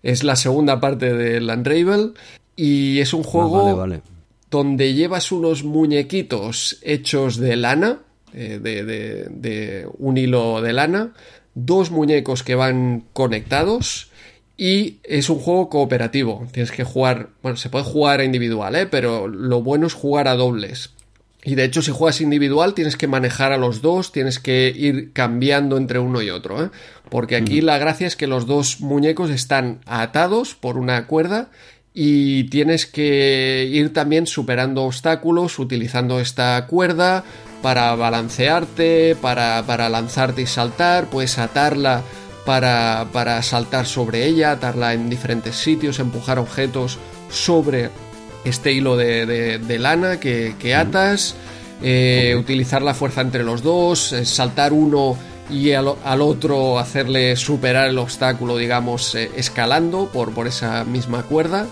Es 0.03 0.23
la 0.23 0.35
segunda 0.35 0.79
parte 0.79 1.13
del 1.13 1.49
Unravel 1.49 2.13
y 2.55 2.99
es 2.99 3.13
un 3.13 3.21
ah, 3.21 3.27
juego 3.27 3.87
donde 4.49 4.93
llevas 4.93 5.31
unos 5.31 5.63
muñequitos 5.63 6.77
hechos 6.81 7.37
de 7.37 7.55
lana, 7.55 7.99
eh, 8.33 8.59
de, 8.61 9.87
un 9.97 10.17
hilo 10.17 10.61
de 10.61 10.73
lana, 10.73 11.13
dos 11.53 11.91
muñecos 11.91 12.43
que 12.43 12.55
van 12.55 13.03
conectados 13.13 14.11
y 14.57 14.99
es 15.03 15.29
un 15.29 15.39
juego 15.39 15.69
cooperativo. 15.69 16.47
Tienes 16.51 16.71
que 16.71 16.83
jugar, 16.83 17.29
bueno, 17.41 17.57
se 17.57 17.69
puede 17.69 17.83
jugar 17.83 18.23
individual, 18.23 18.75
¿eh? 18.75 18.85
pero 18.85 19.27
lo 19.27 19.61
bueno 19.61 19.87
es 19.87 19.93
jugar 19.93 20.27
a 20.27 20.35
dobles. 20.35 20.91
Y 21.43 21.53
de 21.53 21.63
hecho, 21.63 21.83
si 21.83 21.91
juegas 21.91 22.21
individual, 22.21 22.73
tienes 22.73 22.97
que 22.97 23.07
manejar 23.07 23.51
a 23.51 23.57
los 23.57 23.83
dos, 23.83 24.11
tienes 24.11 24.39
que 24.39 24.73
ir 24.75 25.13
cambiando 25.13 25.77
entre 25.77 25.99
uno 25.99 26.23
y 26.23 26.31
otro. 26.31 26.63
¿eh? 26.63 26.69
Porque 27.09 27.35
aquí 27.35 27.61
la 27.61 27.77
gracia 27.77 28.07
es 28.07 28.15
que 28.15 28.25
los 28.25 28.47
dos 28.47 28.81
muñecos 28.81 29.29
están 29.29 29.79
atados 29.85 30.55
por 30.55 30.79
una 30.79 31.05
cuerda 31.05 31.51
y 31.97 32.43
tienes 32.45 32.85
que 32.85 33.69
ir 33.71 33.93
también 33.93 34.27
superando 34.27 34.83
obstáculos 34.83 35.57
utilizando 35.59 36.19
esta 36.19 36.67
cuerda 36.67 37.23
para 37.61 37.95
balancearte, 37.95 39.15
para, 39.15 39.89
lanzarte 39.89 40.41
y 40.41 40.45
saltar, 40.45 41.05
puedes 41.09 41.39
atarla 41.39 42.03
para, 42.45 43.07
para, 43.13 43.41
saltar 43.41 43.87
sobre 43.87 44.25
ella, 44.25 44.51
atarla 44.51 44.93
en 44.93 45.09
diferentes 45.09 45.55
sitios, 45.55 45.99
empujar 45.99 46.37
objetos 46.37 46.99
sobre 47.29 47.89
este 48.43 48.73
hilo 48.73 48.97
de, 48.97 49.77
lana 49.79 50.19
que, 50.19 50.75
atas, 50.75 51.35
eh, 51.81 52.35
utilizar 52.37 52.81
la 52.81 52.93
fuerza 52.93 53.21
entre 53.21 53.43
los 53.43 53.63
dos, 53.63 54.11
eh, 54.11 54.25
saltar 54.25 54.73
uno 54.73 55.17
y 55.49 55.71
al, 55.71 55.87
otro 56.21 56.77
hacerle 56.77 57.37
superar 57.37 57.87
el 57.87 57.97
obstáculo, 57.99 58.57
digamos, 58.57 59.15
eh, 59.15 59.31
escalando 59.37 60.09
por, 60.11 60.33
por 60.33 60.45
esa 60.45 60.83
misma 60.83 61.23
cuerda. 61.23 61.67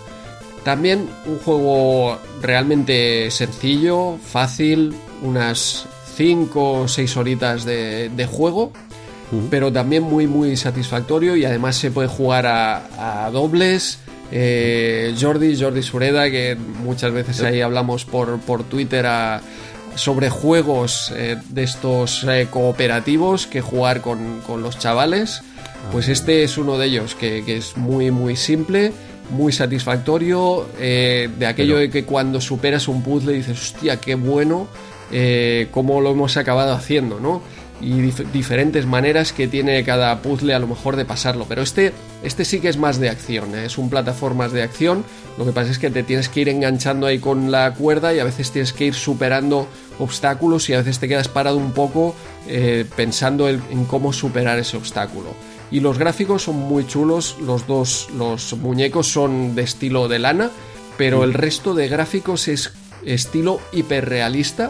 También 0.63 1.09
un 1.25 1.39
juego 1.39 2.19
realmente 2.41 3.29
sencillo, 3.31 4.17
fácil, 4.17 4.95
unas 5.21 5.85
5 6.15 6.71
o 6.81 6.87
6 6.87 7.17
horitas 7.17 7.65
de, 7.65 8.27
juego, 8.31 8.71
pero 9.49 9.73
también 9.73 10.03
muy 10.03 10.27
muy 10.27 10.55
satisfactorio 10.55 11.35
y 11.35 11.43
además 11.43 11.75
se 11.75 11.91
puede 11.91 12.07
jugar 12.07 12.45
a, 12.47 13.29
dobles. 13.31 13.99
Eh, 14.31 15.13
Jordi, 15.19 15.59
Jordi 15.59 15.83
Sureda, 15.83 16.31
que 16.31 16.55
muchas 16.55 17.11
veces 17.11 17.41
ahí 17.41 17.61
hablamos 17.61 18.05
por, 18.05 18.39
por 18.39 18.63
Twitter 18.63 19.05
sobre 19.95 20.29
juegos 20.29 21.13
eh, 21.15 21.37
de 21.49 21.63
estos 21.63 22.23
eh, 22.23 22.47
cooperativos 22.49 23.45
que 23.47 23.61
jugar 23.61 24.01
con, 24.01 24.41
los 24.61 24.79
chavales. 24.79 25.41
Pues 25.91 26.07
ah. 26.07 26.13
este 26.13 26.43
es 26.43 26.57
uno 26.57 26.77
de 26.77 26.87
ellos, 26.87 27.15
que, 27.15 27.43
que 27.45 27.57
es 27.57 27.75
muy 27.75 28.09
muy 28.09 28.37
simple 28.37 28.93
muy 29.31 29.51
satisfactorio, 29.51 30.67
eh, 30.79 31.29
de 31.37 31.45
aquello 31.45 31.77
de 31.77 31.89
que 31.89 32.03
cuando 32.03 32.41
superas 32.41 32.87
un 32.87 33.01
puzzle 33.03 33.33
dices, 33.33 33.59
hostia, 33.59 33.99
qué 33.99 34.15
bueno, 34.15 34.67
eh, 35.11 35.67
cómo 35.71 36.01
lo 36.01 36.11
hemos 36.11 36.37
acabado 36.37 36.73
haciendo, 36.73 37.19
¿no? 37.19 37.41
y 37.83 38.11
diferentes 38.31 38.85
maneras 38.85 39.33
que 39.33 39.47
tiene 39.47 39.83
cada 39.83 40.21
puzzle 40.21 40.53
a 40.53 40.59
lo 40.59 40.67
mejor 40.67 40.95
de 40.95 41.05
pasarlo. 41.05 41.45
Pero 41.47 41.61
este, 41.61 41.91
este 42.23 42.45
sí 42.45 42.59
que 42.59 42.69
es 42.69 42.77
más 42.77 42.99
de 42.99 43.09
acción, 43.09 43.55
¿eh? 43.55 43.65
es 43.65 43.77
un 43.77 43.89
plataformas 43.89 44.51
de 44.51 44.63
acción. 44.63 45.03
Lo 45.37 45.45
que 45.45 45.51
pasa 45.51 45.71
es 45.71 45.79
que 45.79 45.89
te 45.89 46.03
tienes 46.03 46.29
que 46.29 46.41
ir 46.41 46.49
enganchando 46.49 47.07
ahí 47.07 47.19
con 47.19 47.51
la 47.51 47.73
cuerda 47.73 48.13
y 48.13 48.19
a 48.19 48.23
veces 48.23 48.51
tienes 48.51 48.71
que 48.73 48.85
ir 48.85 48.93
superando 48.93 49.67
obstáculos 49.99 50.69
y 50.69 50.73
a 50.73 50.77
veces 50.77 50.99
te 50.99 51.07
quedas 51.07 51.27
parado 51.27 51.57
un 51.57 51.73
poco 51.73 52.15
eh, 52.47 52.85
pensando 52.95 53.49
en, 53.49 53.59
cómo 53.85 54.13
superar 54.13 54.59
ese 54.59 54.77
obstáculo. 54.77 55.33
Y 55.73 55.79
los 55.79 55.97
gráficos 55.97 56.43
son 56.43 56.57
muy 56.57 56.85
chulos, 56.85 57.35
los 57.41 57.65
dos, 57.65 58.07
los 58.15 58.53
muñecos 58.53 59.07
son 59.07 59.55
de 59.55 59.63
estilo 59.63 60.07
de 60.07 60.19
lana, 60.19 60.51
pero 60.99 61.23
el 61.23 61.33
resto 61.33 61.73
de 61.73 61.87
gráficos 61.87 62.47
es 62.47 62.73
estilo 63.03 63.59
hiperrealista 63.71 64.69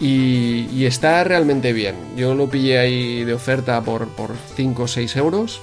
y, 0.00 0.86
está 0.86 1.22
realmente 1.22 1.74
bien. 1.74 1.96
Yo 2.16 2.34
lo 2.34 2.48
pillé 2.48 2.78
ahí 2.78 3.24
de 3.24 3.34
oferta 3.34 3.82
por, 3.82 4.08
por 4.08 4.30
5 4.56 4.84
o 4.84 4.88
6 4.88 5.16
euros. 5.16 5.60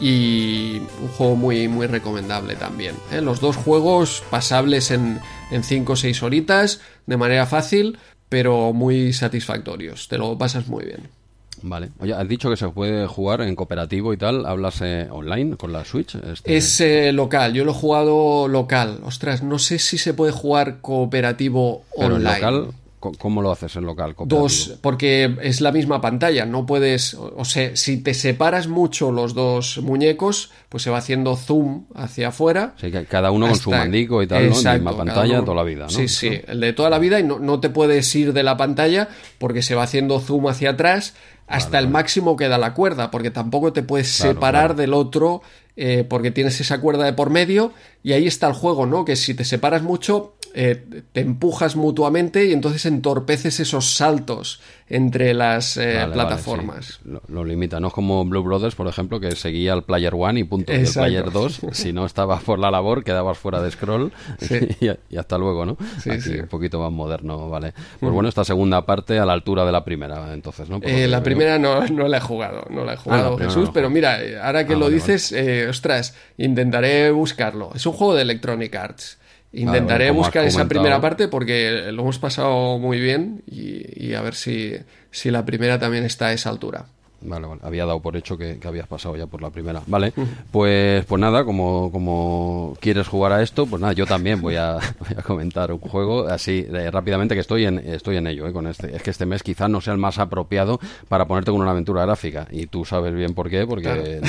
Y 0.00 0.78
un 1.00 1.08
juego 1.16 1.36
muy, 1.36 1.68
muy 1.68 1.86
recomendable 1.86 2.56
también. 2.56 2.96
¿eh? 3.12 3.20
Los 3.20 3.38
dos 3.38 3.54
juegos 3.54 4.24
pasables 4.30 4.90
en, 4.90 5.20
en 5.52 5.62
5 5.62 5.92
o 5.92 5.96
6 5.96 6.24
horitas, 6.24 6.80
de 7.06 7.16
manera 7.16 7.46
fácil, 7.46 8.00
pero 8.28 8.72
muy 8.72 9.12
satisfactorios. 9.12 10.08
Te 10.08 10.18
lo 10.18 10.36
pasas 10.36 10.66
muy 10.66 10.86
bien. 10.86 11.19
Vale. 11.62 11.90
Oye, 12.00 12.14
has 12.14 12.28
dicho 12.28 12.50
que 12.50 12.56
se 12.56 12.68
puede 12.68 13.06
jugar 13.06 13.40
en 13.42 13.54
cooperativo 13.54 14.12
y 14.12 14.16
tal. 14.16 14.46
¿Hablas 14.46 14.80
eh, 14.82 15.08
online 15.10 15.56
con 15.56 15.72
la 15.72 15.84
Switch? 15.84 16.14
Este... 16.14 16.56
Es 16.56 16.80
eh, 16.80 17.12
local. 17.12 17.52
Yo 17.52 17.64
lo 17.64 17.72
he 17.72 17.74
jugado 17.74 18.48
local. 18.48 19.00
Ostras, 19.04 19.42
no 19.42 19.58
sé 19.58 19.78
si 19.78 19.98
se 19.98 20.14
puede 20.14 20.32
jugar 20.32 20.80
cooperativo 20.80 21.84
Pero 21.96 22.16
online. 22.16 22.34
local, 22.34 22.66
¿Cómo 23.00 23.40
lo 23.40 23.50
haces 23.50 23.76
en 23.76 23.86
local? 23.86 24.14
Dos, 24.26 24.78
porque 24.82 25.34
es 25.40 25.62
la 25.62 25.72
misma 25.72 26.02
pantalla, 26.02 26.44
no 26.44 26.66
puedes, 26.66 27.14
o 27.14 27.46
sea, 27.46 27.74
si 27.74 27.96
te 27.96 28.12
separas 28.12 28.68
mucho 28.68 29.10
los 29.10 29.32
dos 29.32 29.78
muñecos, 29.82 30.50
pues 30.68 30.82
se 30.82 30.90
va 30.90 30.98
haciendo 30.98 31.34
zoom 31.34 31.86
hacia 31.94 32.28
afuera. 32.28 32.74
Sí, 32.78 32.92
cada 33.08 33.30
uno 33.30 33.46
con 33.46 33.56
su 33.56 33.70
mandico 33.70 34.22
y 34.22 34.26
tal, 34.26 34.50
¿no? 34.50 34.58
En 34.58 34.64
la 34.64 34.74
misma 34.74 34.96
pantalla 34.96 35.40
toda 35.40 35.54
la 35.54 35.62
vida, 35.62 35.84
¿no? 35.84 35.88
Sí, 35.90 36.08
sí, 36.08 36.42
el 36.46 36.60
de 36.60 36.74
toda 36.74 36.90
la 36.90 36.98
vida 36.98 37.18
y 37.18 37.22
no, 37.22 37.38
no, 37.38 37.58
te 37.58 37.70
puedes 37.70 38.14
ir 38.14 38.34
de 38.34 38.42
la 38.42 38.58
pantalla 38.58 39.08
porque 39.38 39.62
se 39.62 39.74
va 39.74 39.84
haciendo 39.84 40.20
zoom 40.20 40.48
hacia 40.48 40.70
atrás 40.70 41.14
hasta 41.46 41.78
el 41.78 41.88
máximo 41.88 42.36
que 42.36 42.48
da 42.48 42.58
la 42.58 42.74
cuerda, 42.74 43.10
porque 43.10 43.30
tampoco 43.30 43.72
te 43.72 43.82
puedes 43.82 44.08
separar 44.08 44.76
del 44.76 44.94
otro 44.94 45.42
eh, 45.76 46.04
porque 46.08 46.30
tienes 46.30 46.60
esa 46.60 46.80
cuerda 46.80 47.04
de 47.04 47.12
por 47.12 47.30
medio 47.30 47.72
y 48.02 48.12
ahí 48.12 48.26
está 48.26 48.46
el 48.46 48.52
juego, 48.52 48.86
¿no? 48.86 49.04
Que 49.04 49.16
si 49.16 49.34
te 49.34 49.44
separas 49.44 49.82
mucho 49.82 50.34
eh, 50.52 51.02
te 51.12 51.20
empujas 51.20 51.76
mutuamente 51.76 52.46
y 52.46 52.52
entonces 52.52 52.84
entorpeces 52.86 53.60
esos 53.60 53.94
saltos 53.94 54.60
entre 54.88 55.32
las 55.34 55.76
eh, 55.76 56.04
plataformas. 56.12 56.98
lo, 57.28 57.44
limita, 57.44 57.78
no 57.78 57.88
es 57.88 57.92
como 57.94 58.24
Blue 58.24 58.42
Brothers, 58.42 58.74
por 58.74 58.88
ejemplo, 58.88 59.20
que 59.20 59.36
seguía 59.36 59.72
el 59.74 59.84
Player 59.84 60.12
One 60.12 60.40
y 60.40 60.44
punto. 60.44 60.72
El 60.72 60.88
Player 60.92 61.30
2, 61.30 61.60
si 61.72 61.92
no 61.92 62.04
estabas 62.04 62.42
por 62.42 62.58
la 62.58 62.72
labor, 62.72 63.04
quedabas 63.04 63.38
fuera 63.38 63.62
de 63.62 63.70
scroll 63.70 64.12
y, 65.10 65.16
hasta 65.16 65.38
luego, 65.38 65.64
¿no? 65.64 65.76
un 66.06 66.48
poquito 66.48 66.80
más 66.80 66.90
moderno, 66.90 67.48
¿vale? 67.48 67.72
Pues 68.00 68.12
bueno, 68.12 68.28
esta 68.28 68.44
segunda 68.44 68.84
parte 68.84 69.20
a 69.20 69.24
la 69.24 69.32
altura 69.32 69.64
de 69.64 69.72
la 69.72 69.84
primera, 69.84 70.34
entonces, 70.34 70.68
¿no? 70.68 70.80
Eh, 70.82 71.06
la 71.06 71.22
primera 71.22 71.58
no, 71.58 71.86
no, 71.86 72.08
la 72.08 72.16
he 72.16 72.20
jugado, 72.20 72.66
no 72.70 72.84
la 72.84 72.92
he 72.92 72.96
ah, 72.96 72.98
jugado, 72.98 73.38
Jesús, 73.38 73.70
pero 73.72 73.88
mira, 73.88 74.18
ahora 74.42 74.66
que 74.66 74.72
ah, 74.72 74.78
lo 74.78 74.90
dices, 74.90 75.32
ostras, 75.68 76.16
intentaré 76.36 77.12
buscarlo. 77.12 77.70
Es 77.74 77.86
un 77.86 77.92
juego 77.92 78.16
de 78.16 78.22
Electronic 78.22 78.74
Arts. 78.74 79.19
Intentaré 79.52 80.10
buscar 80.10 80.44
esa 80.44 80.68
primera 80.68 81.00
parte 81.00 81.26
porque 81.26 81.90
lo 81.92 82.02
hemos 82.02 82.18
pasado 82.18 82.78
muy 82.78 83.00
bien 83.00 83.42
y, 83.46 84.14
a 84.14 84.22
ver 84.22 84.34
si, 84.34 84.74
si 85.10 85.30
la 85.30 85.44
primera 85.44 85.78
también 85.78 86.04
está 86.04 86.26
a 86.26 86.32
esa 86.32 86.50
altura. 86.50 86.86
Vale, 87.22 87.46
vale. 87.46 87.60
Había 87.62 87.86
dado 87.86 88.00
por 88.00 88.16
hecho 88.16 88.36
que, 88.38 88.58
habías 88.64 88.86
pasado 88.86 89.16
ya 89.16 89.26
por 89.26 89.42
la 89.42 89.50
primera. 89.50 89.82
Vale, 89.86 90.12
pues, 90.50 91.04
pues 91.04 91.20
nada, 91.20 91.44
como, 91.44 91.90
como 91.92 92.76
quieres 92.80 93.08
jugar 93.08 93.32
a 93.32 93.42
esto, 93.42 93.66
pues 93.66 93.80
nada, 93.80 93.92
yo 93.92 94.06
también 94.06 94.40
voy 94.40 94.56
a, 94.56 94.78
comentar 95.26 95.72
un 95.72 95.78
juego 95.78 96.26
así 96.28 96.66
rápidamente 96.90 97.34
que 97.34 97.40
estoy 97.40 97.66
en, 97.66 97.78
estoy 97.78 98.16
en 98.16 98.26
ello, 98.26 98.46
eh, 98.46 98.52
con 98.52 98.66
este. 98.66 98.94
Es 98.94 99.02
que 99.02 99.10
este 99.10 99.26
mes 99.26 99.42
quizás 99.42 99.68
no 99.68 99.80
sea 99.80 99.92
el 99.92 99.98
más 99.98 100.18
apropiado 100.18 100.80
para 101.08 101.26
ponerte 101.26 101.50
con 101.50 101.60
una 101.60 101.70
aventura 101.72 102.04
gráfica. 102.04 102.46
Y 102.50 102.66
tú 102.66 102.84
sabes 102.84 103.14
bien 103.14 103.34
por 103.34 103.50
qué, 103.50 103.66
porque 103.66 104.20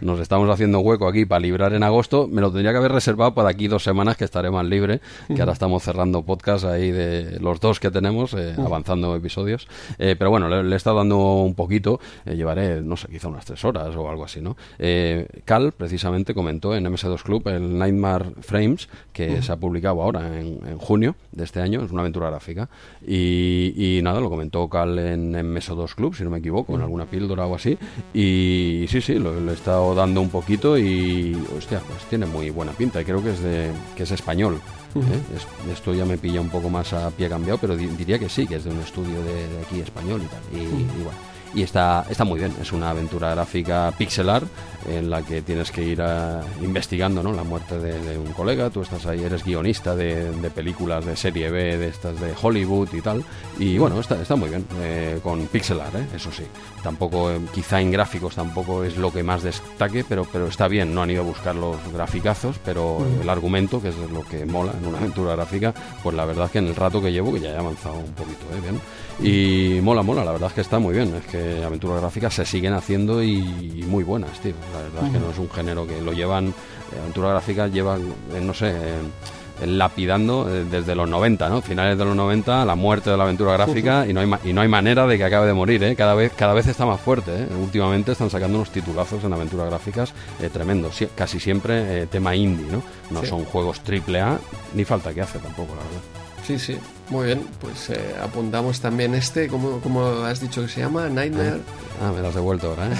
nos 0.00 0.20
estamos 0.20 0.48
haciendo 0.48 0.80
hueco 0.80 1.08
aquí 1.08 1.26
para 1.26 1.40
librar 1.40 1.72
en 1.74 1.82
agosto. 1.82 2.28
Me 2.28 2.40
lo 2.40 2.50
tendría 2.50 2.72
que 2.72 2.78
haber 2.78 2.92
reservado 2.92 3.34
para 3.34 3.50
aquí 3.50 3.68
dos 3.68 3.82
semanas 3.82 4.16
que 4.16 4.24
estaré 4.24 4.50
más 4.50 4.64
libre, 4.64 5.00
que 5.34 5.40
ahora 5.40 5.52
estamos 5.52 5.82
cerrando 5.82 6.22
podcast 6.22 6.64
ahí 6.64 6.90
de 6.90 7.38
los 7.40 7.60
dos 7.60 7.80
que 7.80 7.90
tenemos, 7.90 8.34
eh, 8.34 8.54
avanzando 8.58 9.14
episodios. 9.14 9.68
Eh, 9.98 10.16
pero 10.18 10.30
bueno, 10.30 10.48
le, 10.48 10.72
he 10.72 10.76
estado 10.76 10.96
dando 10.96 11.18
un 11.18 11.54
poquito 11.54 12.00
llevaré, 12.38 12.80
no 12.80 12.96
sé, 12.96 13.08
quizá 13.08 13.28
unas 13.28 13.44
tres 13.44 13.64
horas 13.64 13.94
o 13.94 14.08
algo 14.08 14.24
así, 14.24 14.40
¿no? 14.40 14.56
Eh, 14.78 15.26
Cal, 15.44 15.72
precisamente, 15.72 16.32
comentó 16.32 16.74
en 16.74 16.84
MS2 16.86 17.22
Club 17.22 17.48
el 17.48 17.78
Nightmare 17.78 18.30
Frames, 18.40 18.88
que 19.12 19.42
se 19.42 19.52
ha 19.52 19.56
publicado 19.56 20.02
ahora 20.02 20.38
en, 20.38 20.78
junio 20.78 21.16
de 21.32 21.44
este 21.44 21.60
año, 21.60 21.82
es 21.82 21.90
una 21.90 22.00
aventura 22.00 22.30
gráfica. 22.30 22.68
Y, 23.06 24.00
nada, 24.02 24.20
lo 24.20 24.30
comentó 24.30 24.68
Cal 24.68 24.98
en 24.98 25.32
MS2 25.32 25.94
Club, 25.94 26.14
si 26.14 26.24
no 26.24 26.30
me 26.30 26.38
equivoco, 26.38 26.74
en 26.74 26.82
alguna 26.82 27.06
píldora 27.06 27.46
o 27.46 27.54
así. 27.54 27.76
Y 28.14 28.86
sí, 28.88 29.00
sí, 29.00 29.18
lo, 29.18 29.50
he 29.50 29.52
estado 29.52 29.94
dando 29.94 30.20
un 30.20 30.30
poquito 30.30 30.78
y, 30.78 31.36
hostia, 31.56 31.80
pues 31.80 32.04
tiene 32.04 32.26
muy 32.26 32.50
buena 32.50 32.72
pinta 32.72 33.02
y 33.02 33.04
creo 33.04 33.22
que 33.22 33.30
es, 33.30 33.42
de, 33.42 33.70
que 33.96 34.04
es 34.04 34.10
español. 34.10 34.60
¿eh? 34.94 35.72
esto 35.72 35.94
ya 35.94 36.04
me 36.04 36.18
pilla 36.18 36.40
un 36.40 36.48
poco 36.48 36.70
más 36.70 36.92
a 36.92 37.10
pie 37.10 37.28
cambiado, 37.28 37.58
pero 37.58 37.76
diría 37.76 38.18
que 38.18 38.28
sí, 38.28 38.46
que 38.46 38.56
es 38.56 38.64
de 38.64 38.70
un 38.70 38.80
estudio 38.80 39.22
de, 39.22 39.60
aquí 39.64 39.80
español 39.80 40.22
y 40.24 40.26
tal. 40.26 40.42
Y, 40.52 40.64
y 40.64 41.02
bueno, 41.02 41.18
y 41.54 41.62
está, 41.62 42.04
está 42.08 42.24
muy 42.24 42.38
bien. 42.38 42.52
Es 42.60 42.72
una 42.72 42.90
aventura 42.90 43.30
gráfica 43.30 43.92
pixelar 43.96 44.42
en 44.88 45.10
la 45.10 45.22
que 45.22 45.42
tienes 45.42 45.70
que 45.70 45.82
ir 45.82 46.00
ah, 46.00 46.40
investigando 46.62 47.22
¿no? 47.22 47.32
la 47.32 47.44
muerte 47.44 47.78
de, 47.78 48.18
un 48.18 48.32
colega. 48.32 48.70
Tú 48.70 48.82
estás 48.82 49.06
ahí, 49.06 49.22
eres 49.22 49.44
guionista 49.44 49.94
de, 49.94 50.32
películas 50.54 51.04
de 51.04 51.16
serie 51.16 51.50
B, 51.50 51.76
de 51.78 51.88
estas 51.88 52.20
de 52.20 52.34
Hollywood 52.40 52.88
y 52.92 53.00
tal. 53.00 53.24
Y 53.58 53.78
bueno, 53.78 54.00
está, 54.00 54.20
está 54.20 54.36
muy 54.36 54.48
bien, 54.48 54.64
eh, 54.80 55.20
con 55.22 55.46
pixelar, 55.46 55.94
¿eh? 55.96 56.06
eso 56.14 56.30
sí. 56.32 56.44
Tampoco, 56.82 57.30
eh, 57.30 57.40
quizá 57.52 57.80
en 57.80 57.90
gráficos 57.90 58.34
tampoco 58.34 58.84
es 58.84 58.96
lo 58.96 59.12
que 59.12 59.22
más 59.22 59.42
destaque, 59.42 60.04
pero, 60.08 60.26
pero 60.30 60.46
está 60.46 60.68
bien. 60.68 60.94
No 60.94 61.02
han 61.02 61.10
ido 61.10 61.22
a 61.22 61.26
buscar 61.26 61.54
los 61.54 61.76
graficazos, 61.92 62.56
pero 62.64 63.04
el 63.20 63.28
argumento, 63.28 63.80
que 63.80 63.88
es 63.88 63.96
lo 63.96 64.22
que 64.22 64.44
mola 64.46 64.72
en 64.80 64.86
una 64.86 64.98
aventura 64.98 65.34
gráfica, 65.34 65.74
pues 66.02 66.14
la 66.14 66.24
verdad 66.24 66.46
es 66.46 66.52
que 66.52 66.58
en 66.58 66.66
el 66.68 66.76
rato 66.76 67.02
que 67.02 67.12
llevo, 67.12 67.32
que 67.32 67.40
ya 67.40 67.50
he 67.50 67.56
avanzado 67.56 67.96
un 67.96 68.12
poquito, 68.12 68.46
¿eh? 68.54 68.60
bien. 68.60 68.80
Y 69.20 69.80
mola, 69.82 70.02
mola, 70.02 70.24
la 70.24 70.32
verdad 70.32 70.48
es 70.48 70.54
que 70.54 70.60
está 70.60 70.78
muy 70.78 70.94
bien. 70.94 71.14
Es 71.14 71.26
que 71.26 71.64
aventuras 71.64 72.00
gráficas 72.00 72.34
se 72.34 72.44
siguen 72.44 72.74
haciendo 72.74 73.22
y, 73.22 73.42
muy 73.86 74.04
buenas, 74.04 74.38
tío. 74.40 74.54
La 74.72 74.82
verdad 74.82 75.06
es 75.06 75.12
que 75.12 75.18
no 75.18 75.30
es 75.30 75.38
un 75.38 75.50
género 75.50 75.86
que 75.86 76.00
lo 76.00 76.12
llevan, 76.12 76.48
eh, 76.48 76.52
aventuras 77.00 77.32
gráficas 77.32 77.72
llevan, 77.72 78.02
eh, 78.32 78.40
no 78.40 78.54
sé, 78.54 78.70
eh, 78.70 79.66
lapidando 79.66 80.44
desde 80.44 80.94
los 80.94 81.08
90, 81.08 81.48
¿no? 81.48 81.60
Finales 81.62 81.98
de 81.98 82.04
los 82.04 82.14
90, 82.14 82.64
la 82.64 82.76
muerte 82.76 83.10
de 83.10 83.16
la 83.16 83.24
aventura 83.24 83.54
gráfica 83.54 84.06
y 84.06 84.12
no 84.12 84.20
hay 84.20 84.30
y 84.44 84.52
no 84.52 84.60
hay 84.60 84.68
manera 84.68 85.04
de 85.04 85.18
que 85.18 85.24
acabe 85.24 85.48
de 85.48 85.52
morir, 85.52 85.82
¿eh? 85.82 85.96
Cada 85.96 86.14
vez 86.14 86.32
cada 86.36 86.54
vez 86.54 86.68
está 86.68 86.86
más 86.86 87.00
fuerte, 87.00 87.32
¿eh? 87.42 87.48
Últimamente 87.60 88.12
están 88.12 88.30
sacando 88.30 88.58
unos 88.58 88.70
titulazos 88.70 89.24
en 89.24 89.32
aventuras 89.32 89.68
gráficas 89.68 90.14
tremendos, 90.52 91.02
casi 91.16 91.40
siempre 91.40 92.06
tema 92.06 92.36
indie, 92.36 92.66
¿no? 92.70 92.84
No 93.10 93.26
son 93.26 93.44
juegos 93.46 93.80
triple 93.80 94.20
A, 94.20 94.38
ni 94.74 94.84
falta 94.84 95.12
que 95.12 95.22
hace 95.22 95.40
tampoco, 95.40 95.74
la 95.74 95.82
verdad. 95.82 96.27
Sí, 96.48 96.58
sí. 96.58 96.78
Muy 97.10 97.26
bien, 97.26 97.46
pues 97.60 97.90
eh, 97.90 98.16
apuntamos 98.22 98.80
también 98.80 99.14
este, 99.14 99.48
¿cómo, 99.48 99.82
¿cómo, 99.82 100.06
has 100.24 100.40
dicho 100.40 100.62
que 100.62 100.68
se 100.68 100.80
llama? 100.80 101.06
Nightmare. 101.10 101.60
Ah, 102.00 102.10
me 102.10 102.22
lo 102.22 102.28
has 102.28 102.34
devuelto 102.34 102.68
ahora, 102.68 102.88
¿eh? 102.90 102.96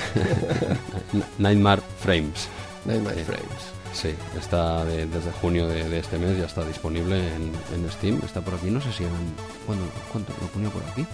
Nightmare 1.38 1.80
Frames. 1.98 2.46
Nightmare 2.84 3.24
Frames. 3.24 3.78
Sí, 3.94 4.14
está 4.38 4.84
desde 4.84 5.32
junio 5.40 5.66
de, 5.66 5.98
este 5.98 6.18
mes, 6.18 6.36
ya 6.36 6.44
está 6.44 6.62
disponible 6.62 7.16
en, 7.26 7.90
Steam. 7.90 8.20
Está 8.22 8.42
por 8.42 8.52
aquí, 8.52 8.70
no 8.70 8.82
sé 8.82 8.92
si 8.92 9.04
eran. 9.04 9.16
¿Cuánto, 9.64 9.84
cuánto 10.12 10.34
lo 10.42 10.46
ponía 10.48 10.68
por 10.68 10.82
aquí? 10.82 11.06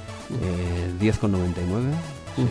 Eh, 0.43 0.93
10,99. 0.99 1.15
Sí. 2.35 2.49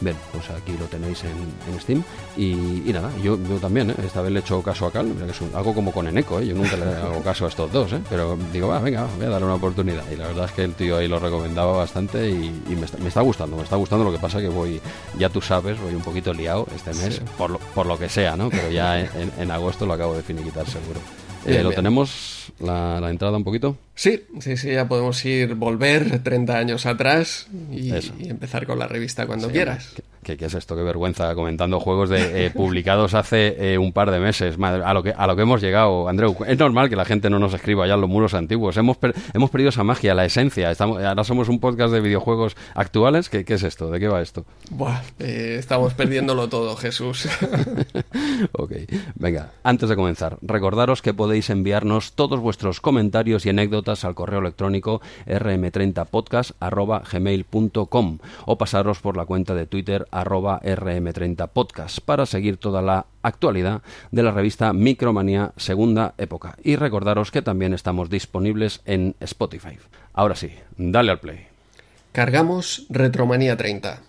Bien, 0.00 0.16
pues 0.32 0.50
aquí 0.50 0.76
lo 0.78 0.84
tenéis 0.86 1.22
en, 1.24 1.80
Steam. 1.80 2.02
Y, 2.36 2.92
nada, 2.92 3.10
yo, 3.22 3.38
yo 3.48 3.56
también, 3.58 3.90
¿eh? 3.90 3.94
esta 4.04 4.20
vez 4.22 4.32
le 4.32 4.40
he 4.40 4.42
hecho 4.42 4.62
caso 4.62 4.86
a 4.86 4.92
Cal, 4.92 5.12
que 5.12 5.30
es 5.30 5.54
algo 5.54 5.74
como 5.74 5.92
con 5.92 6.06
Eneco, 6.06 6.40
¿eh? 6.40 6.46
yo 6.46 6.54
nunca 6.54 6.76
le 6.76 6.84
hago 6.84 7.22
caso 7.22 7.46
a 7.46 7.48
estos 7.48 7.72
dos, 7.72 7.92
¿eh? 7.92 8.00
pero 8.08 8.36
digo, 8.52 8.68
va, 8.68 8.78
venga, 8.78 9.06
voy 9.16 9.26
a 9.26 9.30
darle 9.30 9.46
una 9.46 9.54
oportunidad. 9.56 10.04
Y 10.12 10.16
la 10.16 10.26
verdad 10.28 10.46
es 10.46 10.52
que 10.52 10.64
el 10.64 10.74
tío 10.74 10.98
ahí 10.98 11.08
lo 11.08 11.18
recomendaba 11.18 11.72
bastante 11.72 12.28
y, 12.28 12.52
me, 12.68 12.84
está, 12.84 12.98
me, 12.98 13.08
está, 13.08 13.20
gustando, 13.22 13.56
me 13.56 13.62
está 13.62 13.76
gustando. 13.76 14.04
Lo 14.04 14.12
que 14.12 14.18
pasa 14.18 14.40
que 14.40 14.48
voy, 14.48 14.80
ya 15.18 15.28
tú 15.28 15.40
sabes, 15.40 15.80
voy 15.80 15.94
un 15.94 16.02
poquito 16.02 16.32
liado 16.32 16.66
este 16.74 16.92
mes, 16.94 17.20
por, 17.38 17.50
lo, 17.50 17.58
por 17.58 17.86
lo 17.86 17.98
que 17.98 18.08
sea, 18.08 18.36
¿no? 18.36 18.50
Pero 18.50 18.70
ya 18.70 19.00
en, 19.00 19.32
en 19.38 19.50
agosto 19.50 19.86
lo 19.86 19.94
acabo 19.94 20.14
de 20.14 20.22
finiquitar 20.22 20.66
seguro. 20.66 21.00
Eh, 21.46 21.62
¿Lo 21.62 21.72
tenemos 21.72 22.52
la, 22.58 23.08
entrada 23.08 23.36
un 23.36 23.44
poquito? 23.44 23.78
Sí, 23.94 24.24
sí, 24.40 24.56
sí, 24.56 24.72
ya 24.72 24.88
podemos 24.88 25.24
ir, 25.24 25.54
volver 25.54 26.22
30 26.22 26.58
años 26.58 26.86
atrás 26.86 27.48
y, 27.70 27.92
empezar 28.28 28.66
con 28.66 28.78
la 28.78 28.88
revista 28.88 29.26
cuando 29.26 29.50
quieras. 29.50 29.94
¿Qué, 30.34 30.44
es 30.44 30.54
esto? 30.54 30.74
Qué 30.74 30.82
vergüenza 30.82 31.32
comentando 31.36 31.78
juegos 31.78 32.10
de, 32.10 32.46
eh, 32.46 32.50
publicados 32.50 33.14
hace 33.14 33.74
eh, 33.74 33.78
un 33.78 33.92
par 33.92 34.10
de 34.10 34.18
meses. 34.18 34.56
a, 34.60 34.92
lo 34.92 35.04
que, 35.04 35.14
a 35.16 35.24
lo 35.28 35.36
que 35.36 35.42
hemos 35.42 35.60
llegado, 35.60 36.08
Andreu. 36.08 36.36
Es 36.48 36.58
normal 36.58 36.88
que 36.88 36.96
la 36.96 37.04
gente 37.04 37.30
no 37.30 37.38
nos 37.38 37.54
escriba 37.54 37.86
ya 37.86 37.94
en 37.94 38.00
los 38.00 38.10
muros 38.10 38.34
antiguos. 38.34 38.76
Hemos, 38.76 38.96
hemos 39.32 39.50
perdido 39.50 39.68
esa 39.68 39.84
magia, 39.84 40.16
la 40.16 40.24
esencia. 40.24 40.72
Estamos, 40.72 41.00
ahora 41.00 41.22
somos 41.22 41.48
un 41.48 41.60
podcast 41.60 41.92
de 41.92 42.00
videojuegos 42.00 42.56
actuales. 42.74 43.28
¿Qué, 43.28 43.44
qué 43.44 43.54
es 43.54 43.62
esto? 43.62 43.88
¿De 43.88 44.00
qué 44.00 44.08
va 44.08 44.20
esto? 44.20 44.44
Buah, 44.70 45.00
eh, 45.20 45.54
estamos 45.60 45.94
perdiéndolo 45.94 46.48
todo, 46.48 46.74
Jesús. 46.74 47.28
ok, 48.52 48.72
venga, 49.14 49.52
antes 49.62 49.88
de 49.88 49.94
comenzar, 49.94 50.38
recordaros 50.42 51.02
que 51.02 51.14
podéis 51.14 51.50
enviarnos 51.50 52.14
todos 52.14 52.40
vuestros 52.40 52.80
comentarios 52.80 53.46
y 53.46 53.50
anécdotas 53.50 54.04
al 54.04 54.16
correo 54.16 54.40
electrónico 54.40 55.00
rm30podcast.gmail.com 55.26 58.18
o 58.46 58.58
pasaros 58.58 58.98
por 58.98 59.16
la 59.16 59.24
cuenta 59.24 59.54
de 59.54 59.66
Twitter 59.66 60.08
arroba 60.20 60.60
rm30podcast 60.62 62.00
para 62.00 62.26
seguir 62.26 62.56
toda 62.56 62.82
la 62.82 63.06
actualidad 63.22 63.82
de 64.10 64.22
la 64.22 64.30
revista 64.30 64.72
Micromanía 64.72 65.52
Segunda 65.56 66.14
Época. 66.18 66.56
Y 66.62 66.76
recordaros 66.76 67.30
que 67.30 67.42
también 67.42 67.74
estamos 67.74 68.10
disponibles 68.10 68.80
en 68.84 69.14
Spotify. 69.20 69.78
Ahora 70.12 70.34
sí, 70.34 70.52
dale 70.76 71.10
al 71.12 71.20
play. 71.20 71.46
Cargamos 72.12 72.86
Retromanía 72.88 73.56
30. 73.56 74.05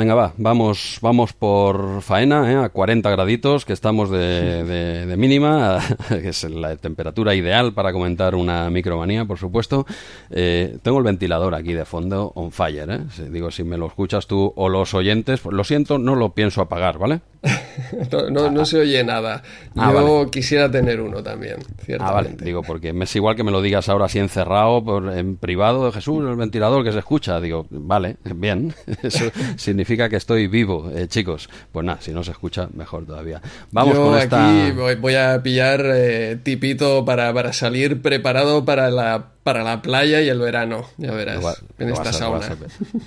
Venga, 0.00 0.14
va, 0.14 0.32
vamos, 0.38 0.98
vamos 1.02 1.34
por 1.34 2.00
faena, 2.00 2.50
¿eh? 2.50 2.56
a 2.56 2.70
40 2.70 3.10
graditos, 3.10 3.66
que 3.66 3.74
estamos 3.74 4.08
de, 4.08 5.14
mínima, 5.18 5.78
que 6.08 6.30
es 6.30 6.42
la 6.44 6.74
temperatura 6.76 7.34
ideal 7.34 7.74
para 7.74 7.92
comentar 7.92 8.34
una 8.34 8.70
micromanía, 8.70 9.26
por 9.26 9.36
supuesto. 9.36 9.84
Eh, 10.30 10.78
tengo 10.80 10.96
el 10.96 11.04
ventilador 11.04 11.54
aquí 11.54 11.74
de 11.74 11.84
fondo 11.84 12.32
on 12.34 12.50
fire, 12.50 12.88
¿eh? 12.90 13.00
digo, 13.28 13.50
si 13.50 13.62
me 13.62 13.76
lo 13.76 13.88
escuchas 13.88 14.26
tú 14.26 14.50
o 14.56 14.70
los 14.70 14.94
oyentes, 14.94 15.44
lo 15.44 15.64
siento, 15.64 15.98
no 15.98 16.14
lo 16.14 16.30
pienso 16.30 16.62
apagar, 16.62 16.96
¿vale? 16.96 17.20
no, 18.30 18.50
no, 18.50 18.64
se 18.64 18.78
oye 18.78 19.02
nada. 19.02 19.42
Ah, 19.76 19.92
Yo 19.94 20.30
quisiera 20.30 20.70
tener 20.70 21.00
uno 21.00 21.22
también, 21.22 21.56
Ah, 21.98 22.12
vale, 22.12 22.36
digo, 22.38 22.62
porque 22.62 22.90
es 22.90 23.16
igual 23.16 23.34
que 23.34 23.42
me 23.42 23.50
lo 23.50 23.62
digas 23.62 23.88
ahora 23.88 24.06
así 24.06 24.18
encerrado, 24.18 24.84
por, 24.84 25.10
en 25.16 25.36
privado, 25.36 25.86
de 25.86 25.92
Jesús, 25.92 26.22
el 26.28 26.36
ventilador 26.36 26.84
que 26.84 26.92
se 26.92 26.98
escucha. 26.98 27.40
Digo, 27.40 27.66
vale, 27.70 28.16
bien, 28.34 28.74
eso 29.02 29.30
significa 29.56 30.08
que 30.08 30.16
estoy 30.16 30.46
vivo, 30.48 30.90
eh, 30.94 31.08
chicos. 31.08 31.48
Pues 31.72 31.86
nada, 31.86 32.00
si 32.00 32.12
no 32.12 32.22
se 32.22 32.32
escucha, 32.32 32.68
mejor 32.74 33.06
todavía. 33.06 33.40
Vamos 33.70 33.98
con 33.98 34.18
esta... 34.18 34.66
aquí 34.66 34.72
voy, 35.00 35.14
a 35.14 35.42
pillar 35.42 35.82
eh, 35.86 36.38
tipito 36.42 37.04
para, 37.04 37.32
para 37.32 37.52
salir 37.52 38.02
preparado 38.02 38.64
para 38.64 38.90
la 38.90 39.30
para 39.52 39.64
la 39.64 39.82
playa 39.82 40.20
y 40.20 40.28
el 40.28 40.38
verano, 40.38 40.84
ya 40.96 41.10
verás, 41.10 41.60
en 41.76 41.88
esta 41.88 42.12
sauna. 42.12 42.46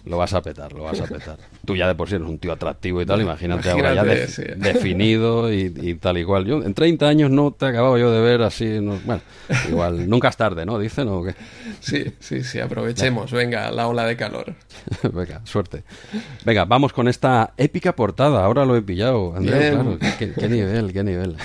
Lo 0.04 0.18
vas, 0.18 0.34
a, 0.34 0.42
petar, 0.42 0.74
lo 0.74 0.84
vas 0.84 1.00
a 1.00 1.06
petar. 1.06 1.38
Tú 1.64 1.74
ya 1.74 1.88
de 1.88 1.96
por 1.96 2.10
sí 2.10 2.16
eres 2.16 2.28
un 2.28 2.38
tío 2.38 2.52
atractivo 2.52 3.02
y 3.02 3.06
tal, 3.06 3.22
imagínate, 3.22 3.70
ahora 3.70 3.94
ya 3.94 4.04
definido 4.04 5.54
y, 5.54 5.96
tal 6.02 6.18
igual. 6.18 6.46
Yo 6.46 6.62
en 6.62 6.74
30 6.74 7.08
años 7.08 7.32
no 7.32 7.52
te 7.52 7.68
acababa 7.68 7.98
yo 7.98 8.12
de 8.12 8.20
ver 8.20 8.42
así, 8.42 8.80
bueno, 8.80 9.22
igual, 9.70 10.10
nunca 10.10 10.28
es 10.28 10.36
tarde, 10.36 10.66
¿no? 10.66 10.78
Dicen 10.80 11.08
o 11.08 11.24
qué. 11.24 11.34
Sí, 11.80 12.14
sí, 12.20 12.44
sí, 12.44 12.60
aprovechemos, 12.60 13.32
venga, 13.32 13.72
la 13.72 13.88
ola 13.88 14.06
de 14.06 14.18
calor. 14.18 14.54
venga, 15.14 15.40
suerte. 15.46 15.84
Venga, 16.44 16.66
vamos 16.66 16.92
con 16.92 17.08
esta 17.08 17.54
épica 17.56 17.96
portada, 17.96 18.44
ahora 18.44 18.66
lo 18.66 18.76
he 18.76 18.82
pillado, 18.82 19.34
Andrés, 19.34 19.72
claro, 19.72 19.98
qué, 20.20 20.50
nivel, 20.50 20.92
qué 20.92 21.04
nivel. 21.06 21.38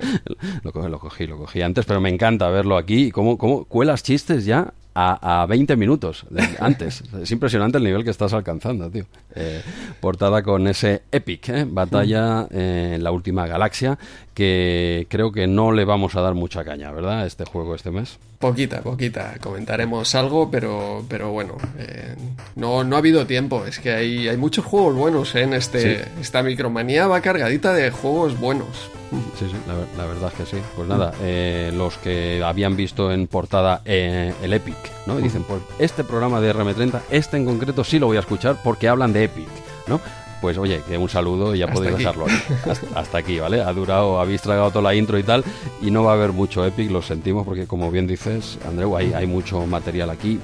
lo, 0.62 0.72
cogí, 0.72 0.88
lo 0.90 0.98
cogí, 0.98 1.26
lo 1.26 1.38
cogí 1.38 1.62
antes, 1.62 1.86
pero 1.86 1.98
me 2.02 2.10
encanta 2.10 2.50
verlo 2.50 2.76
aquí, 2.76 3.10
cómo, 3.10 3.38
cómo 3.38 3.64
cuelas 3.64 4.02
chistes 4.02 4.33
ya 4.40 4.72
a, 4.94 5.42
a 5.42 5.46
20 5.46 5.76
minutos 5.76 6.24
antes. 6.60 7.02
es 7.22 7.30
impresionante 7.30 7.78
el 7.78 7.84
nivel 7.84 8.04
que 8.04 8.10
estás 8.10 8.32
alcanzando, 8.32 8.90
tío. 8.90 9.06
Eh, 9.34 9.62
portada 10.00 10.42
con 10.42 10.66
ese 10.68 11.02
epic, 11.10 11.48
¿eh? 11.48 11.66
batalla 11.68 12.46
en 12.50 13.02
la 13.02 13.10
última 13.10 13.46
galaxia, 13.46 13.98
que 14.34 15.06
creo 15.08 15.32
que 15.32 15.46
no 15.46 15.72
le 15.72 15.84
vamos 15.84 16.16
a 16.16 16.20
dar 16.20 16.34
mucha 16.34 16.64
caña, 16.64 16.90
¿verdad? 16.92 17.26
Este 17.26 17.44
juego 17.44 17.74
este 17.74 17.90
mes. 17.90 18.18
Poquita, 18.38 18.82
poquita. 18.82 19.36
Comentaremos 19.40 20.14
algo, 20.14 20.50
pero, 20.50 21.04
pero 21.08 21.30
bueno, 21.30 21.56
eh, 21.78 22.14
no, 22.56 22.84
no 22.84 22.96
ha 22.96 22.98
habido 22.98 23.26
tiempo. 23.26 23.64
Es 23.64 23.78
que 23.78 23.92
hay, 23.92 24.28
hay 24.28 24.36
muchos 24.36 24.64
juegos 24.64 24.94
buenos 24.94 25.34
en 25.34 25.54
este. 25.54 26.04
Esta 26.20 26.42
micromanía 26.42 27.06
va 27.06 27.20
cargadita 27.20 27.72
de 27.72 27.90
juegos 27.90 28.38
buenos. 28.38 28.90
Sí, 29.38 29.46
sí, 29.48 29.56
la, 29.96 30.06
verdad 30.06 30.32
es 30.32 30.34
que 30.34 30.56
sí. 30.56 30.62
Pues 30.74 30.88
nada, 30.88 31.12
eh, 31.22 31.72
los 31.74 31.96
que 31.98 32.42
habían 32.44 32.74
visto 32.76 33.12
en 33.12 33.28
portada 33.28 33.80
eh, 33.84 34.32
el 34.42 34.52
Epic, 34.52 34.76
¿no? 35.06 35.20
Y 35.20 35.22
dicen, 35.22 35.44
pues 35.44 35.60
este 35.78 36.02
programa 36.02 36.40
de 36.40 36.52
RM30, 36.52 37.00
este 37.10 37.36
en 37.36 37.44
concreto 37.44 37.84
sí 37.84 38.00
lo 38.00 38.06
voy 38.06 38.16
a 38.16 38.20
escuchar 38.20 38.56
porque 38.64 38.88
hablan 38.88 39.12
de 39.12 39.24
Epic, 39.24 39.48
¿no? 39.86 40.00
Pues 40.44 40.58
oye, 40.58 40.82
que 40.86 40.98
un 40.98 41.08
saludo 41.08 41.54
y 41.54 41.60
ya 41.60 41.68
podéis 41.68 41.96
dejarlo 41.96 42.26
Hasta, 42.94 43.16
aquí, 43.16 43.38
¿vale? 43.38 43.62
Ha 43.62 43.72
durado, 43.72 44.20
habéis 44.20 44.42
tragado 44.42 44.68
toda 44.68 44.82
la 44.82 44.94
intro 44.94 45.18
y 45.18 45.22
tal, 45.22 45.42
y 45.80 45.90
no 45.90 46.04
va 46.04 46.10
a 46.10 46.14
haber 46.16 46.32
mucho 46.32 46.66
Epic, 46.66 46.90
lo 46.90 47.00
sentimos, 47.00 47.46
porque 47.46 47.66
como 47.66 47.90
bien 47.90 48.06
dices, 48.06 48.58
Andreu, 48.68 48.94
hay, 48.94 49.14
hay 49.14 49.26
mucho 49.26 49.66
material 49.66 50.10
aquí, 50.10 50.38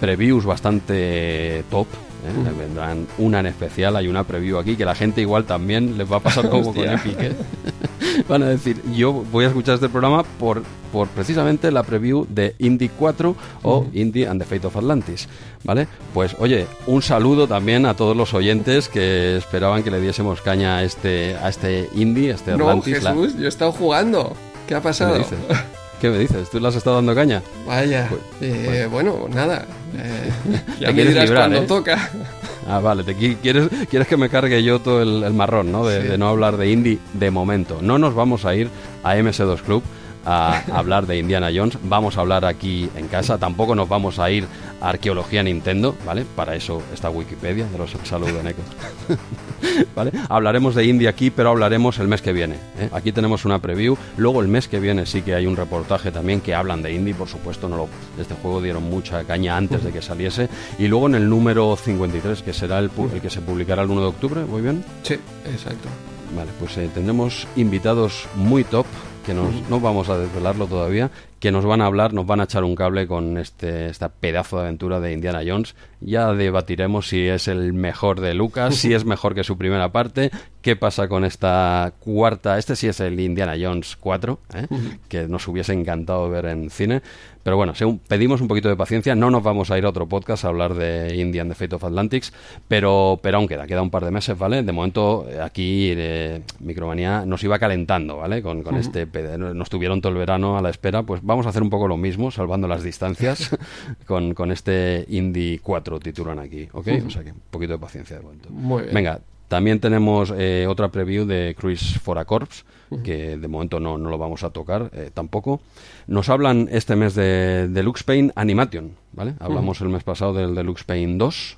previews 0.00 0.46
bastante 0.46 1.64
top, 1.70 1.86
¿eh? 2.26 2.52
vendrán 2.58 3.06
una 3.18 3.40
en 3.40 3.46
especial, 3.46 3.96
hay 3.96 4.08
una 4.08 4.24
preview 4.24 4.58
aquí 4.58 4.76
que 4.76 4.84
la 4.84 4.94
gente 4.94 5.20
igual 5.20 5.44
también 5.44 5.96
les 5.96 6.10
va 6.10 6.16
a 6.16 6.20
pasar 6.20 6.48
como 6.48 6.74
con 6.74 6.88
Epic. 6.88 7.20
¿eh? 7.20 7.32
Van 8.28 8.42
a 8.42 8.46
decir, 8.46 8.82
yo 8.94 9.12
voy 9.12 9.44
a 9.44 9.48
escuchar 9.48 9.74
este 9.74 9.88
programa 9.88 10.24
por, 10.38 10.62
por 10.92 11.08
precisamente 11.08 11.70
la 11.70 11.82
preview 11.82 12.26
de 12.28 12.54
Indie 12.58 12.90
4 12.90 13.36
o 13.62 13.86
Indie 13.92 14.26
and 14.26 14.40
the 14.40 14.46
Fate 14.46 14.66
of 14.66 14.76
Atlantis. 14.76 15.28
¿Vale? 15.64 15.86
Pues 16.14 16.34
oye, 16.38 16.66
un 16.86 17.02
saludo 17.02 17.46
también 17.46 17.86
a 17.86 17.94
todos 17.94 18.16
los 18.16 18.32
oyentes 18.34 18.88
que 18.88 19.36
esperaban 19.36 19.82
que 19.82 19.90
le 19.90 20.00
diésemos 20.00 20.40
caña 20.40 20.78
a 20.78 20.84
este, 20.84 21.36
a 21.36 21.48
este 21.48 21.88
Indie, 21.94 22.32
a 22.32 22.34
este 22.36 22.52
Atlantis. 22.52 23.02
No, 23.02 23.14
Jesús, 23.22 23.38
yo 23.38 23.44
he 23.44 23.48
estado 23.48 23.72
jugando. 23.72 24.34
¿Qué 24.66 24.74
ha 24.74 24.80
pasado? 24.80 25.14
¿Qué 25.18 25.36
me 26.02 26.18
dices? 26.18 26.50
¿Tú 26.50 26.60
le 26.60 26.68
has 26.68 26.76
estado 26.76 26.96
dando 26.96 27.14
caña? 27.14 27.42
Vaya. 27.66 28.08
Pues, 28.08 28.22
eh, 28.42 28.88
bueno. 28.90 29.26
nada. 29.32 29.66
Eh, 29.96 30.30
ya 30.80 30.92
me 30.92 31.04
dirás 31.04 31.30
cuando 31.30 31.58
¿eh? 31.58 31.66
toca. 31.66 32.10
Ah, 32.68 32.80
vale. 32.80 33.04
Te, 33.04 33.14
quieres, 33.14 33.68
quieres 33.88 34.08
que 34.08 34.16
me 34.16 34.28
cargue 34.28 34.60
yo 34.64 34.80
todo 34.80 35.00
el, 35.00 35.32
marrón, 35.32 35.70
¿no? 35.70 35.86
De, 35.86 36.18
no 36.18 36.26
hablar 36.26 36.56
de 36.56 36.68
indie 36.68 36.98
de 37.12 37.30
momento. 37.30 37.78
No 37.80 37.96
nos 37.96 38.12
vamos 38.12 38.44
a 38.44 38.56
ir 38.56 38.70
a 39.04 39.14
MS2 39.14 39.62
Club 39.62 39.84
a 40.26 40.62
hablar 40.72 41.06
de 41.06 41.18
Indiana 41.18 41.50
Jones. 41.54 41.78
Vamos 41.84 42.18
a 42.18 42.20
hablar 42.20 42.44
aquí 42.44 42.90
en 42.96 43.06
casa. 43.06 43.38
Tampoco 43.38 43.74
nos 43.74 43.88
vamos 43.88 44.18
a 44.18 44.30
ir 44.30 44.46
a 44.80 44.88
Arqueología 44.90 45.42
Nintendo, 45.42 45.96
¿vale? 46.04 46.26
Para 46.34 46.56
eso 46.56 46.82
está 46.92 47.08
Wikipedia. 47.08 47.66
De 47.66 47.78
los 47.78 47.92
saludo, 48.04 48.42
Neko. 48.42 48.60
¿Vale? 49.94 50.12
Hablaremos 50.28 50.74
de 50.74 50.84
Indie 50.84 51.08
aquí, 51.08 51.30
pero 51.30 51.50
hablaremos 51.50 51.98
el 51.98 52.08
mes 52.08 52.22
que 52.22 52.32
viene. 52.32 52.56
¿eh? 52.78 52.90
Aquí 52.92 53.12
tenemos 53.12 53.44
una 53.44 53.60
preview. 53.60 53.96
Luego 54.16 54.42
el 54.42 54.48
mes 54.48 54.68
que 54.68 54.80
viene 54.80 55.06
sí 55.06 55.22
que 55.22 55.34
hay 55.34 55.46
un 55.46 55.56
reportaje 55.56 56.10
también 56.10 56.40
que 56.40 56.54
hablan 56.54 56.82
de 56.82 56.92
Indie. 56.92 57.14
Por 57.14 57.28
supuesto, 57.28 57.68
no 57.68 57.76
lo, 57.76 57.88
este 58.18 58.34
juego 58.34 58.60
dieron 58.60 58.82
mucha 58.82 59.22
caña 59.24 59.56
antes 59.56 59.84
de 59.84 59.92
que 59.92 60.02
saliese. 60.02 60.48
Y 60.78 60.88
luego 60.88 61.06
en 61.06 61.14
el 61.14 61.28
número 61.28 61.76
53, 61.76 62.42
que 62.42 62.52
será 62.52 62.80
el, 62.80 62.90
el 63.14 63.20
que 63.20 63.30
se 63.30 63.40
publicará 63.40 63.82
el 63.82 63.90
1 63.90 64.00
de 64.00 64.06
octubre, 64.08 64.44
¿muy 64.44 64.60
bien? 64.60 64.84
Sí, 65.02 65.14
exacto. 65.44 65.88
Vale, 66.34 66.50
pues 66.58 66.76
eh, 66.78 66.90
tendremos 66.92 67.46
invitados 67.54 68.26
muy 68.34 68.64
top 68.64 68.86
que 69.26 69.34
nos, 69.34 69.68
no 69.68 69.80
vamos 69.80 70.08
a 70.08 70.16
desvelarlo 70.16 70.68
todavía, 70.68 71.10
que 71.40 71.50
nos 71.50 71.64
van 71.64 71.80
a 71.80 71.86
hablar, 71.86 72.14
nos 72.14 72.26
van 72.26 72.40
a 72.40 72.44
echar 72.44 72.62
un 72.62 72.76
cable 72.76 73.08
con 73.08 73.38
este 73.38 73.88
esta 73.88 74.08
pedazo 74.08 74.56
de 74.56 74.62
aventura 74.62 75.00
de 75.00 75.12
Indiana 75.12 75.42
Jones. 75.44 75.74
Ya 76.00 76.32
debatiremos 76.32 77.08
si 77.08 77.26
es 77.26 77.48
el 77.48 77.72
mejor 77.72 78.20
de 78.20 78.34
Lucas, 78.34 78.76
si 78.76 78.94
es 78.94 79.04
mejor 79.04 79.34
que 79.34 79.42
su 79.42 79.58
primera 79.58 79.90
parte, 79.90 80.30
qué 80.62 80.76
pasa 80.76 81.08
con 81.08 81.24
esta 81.24 81.92
cuarta, 81.98 82.56
este 82.56 82.76
sí 82.76 82.86
es 82.86 83.00
el 83.00 83.18
Indiana 83.18 83.54
Jones 83.60 83.96
4, 83.96 84.38
¿eh? 84.54 84.66
que 85.08 85.26
nos 85.26 85.46
hubiese 85.48 85.72
encantado 85.72 86.30
ver 86.30 86.46
en 86.46 86.70
cine. 86.70 87.02
Pero 87.46 87.56
bueno, 87.56 87.76
según 87.76 88.00
pedimos 88.00 88.40
un 88.40 88.48
poquito 88.48 88.68
de 88.68 88.74
paciencia, 88.74 89.14
no 89.14 89.30
nos 89.30 89.40
vamos 89.40 89.70
a 89.70 89.78
ir 89.78 89.84
a 89.84 89.90
otro 89.90 90.08
podcast 90.08 90.44
a 90.44 90.48
hablar 90.48 90.74
de 90.74 91.14
Indian 91.14 91.48
The 91.48 91.54
Fate 91.54 91.76
of 91.76 91.84
Atlantics, 91.84 92.32
pero, 92.66 93.20
pero 93.22 93.36
aún 93.36 93.46
queda, 93.46 93.68
queda 93.68 93.82
un 93.82 93.90
par 93.90 94.04
de 94.04 94.10
meses, 94.10 94.36
¿vale? 94.36 94.64
De 94.64 94.72
momento 94.72 95.24
aquí 95.40 95.92
eh, 95.96 96.42
Micromanía 96.58 97.24
nos 97.24 97.44
iba 97.44 97.56
calentando, 97.60 98.16
¿vale? 98.16 98.42
Con, 98.42 98.64
con 98.64 98.74
este, 98.74 99.06
nos 99.38 99.70
tuvieron 99.70 100.00
todo 100.00 100.10
el 100.10 100.18
verano 100.18 100.58
a 100.58 100.60
la 100.60 100.70
espera, 100.70 101.04
pues 101.04 101.20
vamos 101.22 101.46
a 101.46 101.50
hacer 101.50 101.62
un 101.62 101.70
poco 101.70 101.86
lo 101.86 101.96
mismo, 101.96 102.32
salvando 102.32 102.66
las 102.66 102.82
distancias, 102.82 103.56
con, 104.06 104.34
con 104.34 104.50
este 104.50 105.06
Indie 105.08 105.60
4 105.62 106.00
titulan 106.00 106.40
aquí, 106.40 106.68
¿ok? 106.72 106.88
O 107.06 107.10
sea 107.10 107.22
que 107.22 107.30
un 107.30 107.42
poquito 107.48 107.74
de 107.74 107.78
paciencia 107.78 108.16
de 108.16 108.22
momento. 108.24 108.50
Muy 108.50 108.82
bien. 108.82 108.94
Venga, 108.96 109.20
también 109.48 109.80
tenemos 109.80 110.32
eh, 110.36 110.66
otra 110.68 110.88
preview 110.88 111.24
de 111.24 111.54
Cruise 111.56 111.98
for 112.00 112.18
a 112.18 112.24
Corps, 112.24 112.64
que 113.04 113.36
de 113.36 113.48
momento 113.48 113.80
no, 113.80 113.98
no 113.98 114.10
lo 114.10 114.18
vamos 114.18 114.44
a 114.44 114.50
tocar 114.50 114.90
eh, 114.92 115.10
tampoco. 115.12 115.60
Nos 116.06 116.28
hablan 116.28 116.68
este 116.70 116.96
mes 116.96 117.14
de 117.14 117.68
Deluxe 117.68 118.04
Paint 118.04 118.32
Animation, 118.36 118.92
¿vale? 119.12 119.34
Hablamos 119.40 119.80
el 119.80 119.88
mes 119.88 120.04
pasado 120.04 120.32
del 120.34 120.54
Deluxe 120.54 120.84
Paint 120.84 121.18
2, 121.18 121.56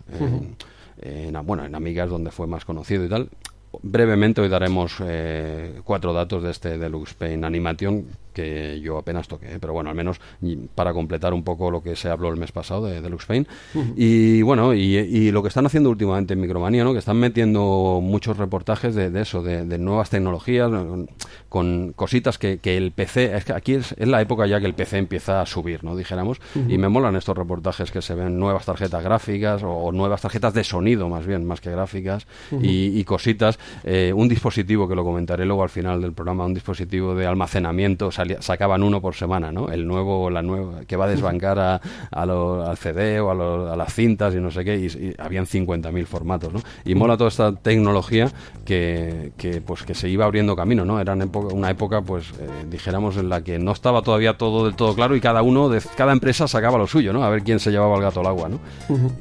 en, 1.00 1.46
bueno, 1.46 1.64
en 1.64 1.74
Amigas 1.74 2.10
donde 2.10 2.30
fue 2.30 2.46
más 2.46 2.64
conocido 2.64 3.04
y 3.04 3.08
tal. 3.08 3.28
brevemente 3.82 4.40
hoy 4.40 4.48
daremos 4.48 4.96
eh, 5.00 5.80
cuatro 5.84 6.12
datos 6.12 6.42
de 6.42 6.50
este 6.50 6.78
Deluxe 6.78 7.14
Paint 7.14 7.44
Animation 7.44 8.04
que 8.38 8.80
yo 8.80 8.98
apenas 8.98 9.26
toqué, 9.26 9.58
pero 9.60 9.72
bueno, 9.72 9.90
al 9.90 9.96
menos 9.96 10.20
para 10.76 10.92
completar 10.92 11.34
un 11.34 11.42
poco 11.42 11.72
lo 11.72 11.82
que 11.82 11.96
se 11.96 12.08
habló 12.08 12.28
el 12.28 12.36
mes 12.36 12.52
pasado 12.52 12.86
de 12.86 13.00
Deluxe 13.00 13.26
Paint. 13.26 13.48
Y 13.96 14.42
bueno, 14.42 14.74
y, 14.74 15.32
lo 15.32 15.42
que 15.42 15.48
están 15.48 15.66
haciendo 15.66 15.90
últimamente 15.90 16.34
en 16.34 16.40
Micromanía, 16.40 16.84
¿no? 16.84 16.92
que 16.92 17.00
están 17.00 17.16
metiendo 17.16 17.98
muchos 18.00 18.36
reportajes 18.36 18.94
de, 18.94 19.20
eso, 19.20 19.42
de, 19.42 19.78
nuevas 19.78 20.10
tecnologías, 20.10 20.70
con, 21.48 21.92
cositas 21.94 22.38
que, 22.38 22.60
el 22.62 22.92
PC, 22.92 23.36
es 23.36 23.44
que 23.44 23.52
aquí 23.52 23.74
es, 23.74 23.96
la 23.98 24.20
época 24.20 24.46
ya 24.46 24.60
que 24.60 24.66
el 24.66 24.74
PC 24.74 24.98
empieza 24.98 25.40
a 25.40 25.46
subir, 25.46 25.82
¿no? 25.82 25.96
dijéramos, 25.96 26.40
y 26.68 26.78
me 26.78 26.88
molan 26.88 27.16
estos 27.16 27.36
reportajes 27.36 27.90
que 27.90 28.02
se 28.02 28.14
ven 28.14 28.38
nuevas 28.38 28.64
tarjetas 28.64 29.02
gráficas 29.02 29.62
o, 29.64 29.90
nuevas 29.90 30.22
tarjetas 30.22 30.54
de 30.54 30.62
sonido 30.62 31.08
más 31.08 31.26
bien, 31.26 31.44
más 31.44 31.60
que 31.60 31.72
gráficas, 31.72 32.26
y, 32.62 33.02
cositas. 33.04 33.58
Eh, 33.84 34.12
un 34.14 34.28
dispositivo 34.28 34.86
que 34.86 34.94
lo 34.94 35.02
comentaré 35.02 35.46
luego 35.46 35.62
al 35.62 35.70
final 35.70 36.02
del 36.02 36.12
programa, 36.12 36.44
un 36.44 36.52
dispositivo 36.52 37.14
de 37.14 37.26
almacenamiento, 37.26 38.12
sacaban 38.40 38.82
uno 38.82 39.00
por 39.00 39.14
semana, 39.14 39.52
¿no? 39.52 39.70
El 39.70 39.86
nuevo, 39.86 40.30
la 40.30 40.42
nueva, 40.42 40.80
que 40.86 40.96
va 40.96 41.06
a 41.06 41.08
desbancar 41.08 41.58
a, 41.58 41.80
al 42.10 42.76
CD 42.76 43.20
o 43.20 43.30
a, 43.30 43.76
las 43.76 43.94
cintas 43.94 44.34
y 44.34 44.38
no 44.38 44.50
sé 44.50 44.64
qué, 44.64 44.76
y, 44.76 45.14
habían 45.18 45.46
50.000 45.46 46.04
formatos, 46.06 46.52
¿no? 46.52 46.60
Y 46.84 46.94
mola 46.94 47.16
toda 47.16 47.28
esta 47.28 47.52
tecnología 47.52 48.30
que, 48.64 49.32
que, 49.36 49.60
pues, 49.60 49.82
que 49.82 49.94
se 49.94 50.08
iba 50.08 50.24
abriendo 50.24 50.56
camino, 50.56 50.84
¿no? 50.84 51.00
Era 51.00 51.14
una 51.14 51.70
época, 51.70 52.02
pues, 52.02 52.30
eh, 52.40 52.48
dijéramos, 52.70 53.16
en 53.16 53.28
la 53.28 53.42
que 53.42 53.58
no 53.58 53.72
estaba 53.72 54.02
todavía 54.02 54.36
todo 54.36 54.64
del 54.64 54.74
todo 54.74 54.94
claro 54.94 55.16
y 55.16 55.20
cada 55.20 55.42
uno, 55.42 55.68
de 55.68 55.82
cada 55.96 56.12
empresa 56.12 56.48
sacaba 56.48 56.78
lo 56.78 56.86
suyo, 56.86 57.12
¿no? 57.12 57.24
A 57.24 57.30
ver 57.30 57.42
quién 57.42 57.60
se 57.60 57.70
llevaba 57.70 57.96
el 57.96 58.02
gato 58.02 58.20
al 58.20 58.26
agua, 58.26 58.48
¿no? 58.48 58.58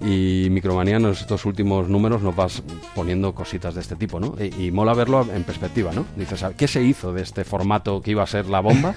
Y 0.05 0.49
Micromanía 0.49 0.97
en 0.97 1.05
estos 1.07 1.45
últimos 1.45 1.89
números 1.89 2.21
nos 2.21 2.35
vas 2.35 2.63
poniendo 2.95 3.33
cositas 3.33 3.75
de 3.75 3.81
este 3.81 3.95
tipo, 3.95 4.19
¿no? 4.19 4.35
Y, 4.39 4.67
y 4.67 4.71
mola 4.71 4.93
verlo 4.93 5.25
en 5.33 5.43
perspectiva, 5.43 5.91
¿no? 5.93 6.05
Dices, 6.15 6.43
¿qué 6.57 6.67
se 6.67 6.83
hizo 6.83 7.13
de 7.13 7.21
este 7.21 7.43
formato 7.43 8.01
que 8.01 8.11
iba 8.11 8.23
a 8.23 8.27
ser 8.27 8.47
la 8.47 8.59
bomba? 8.59 8.95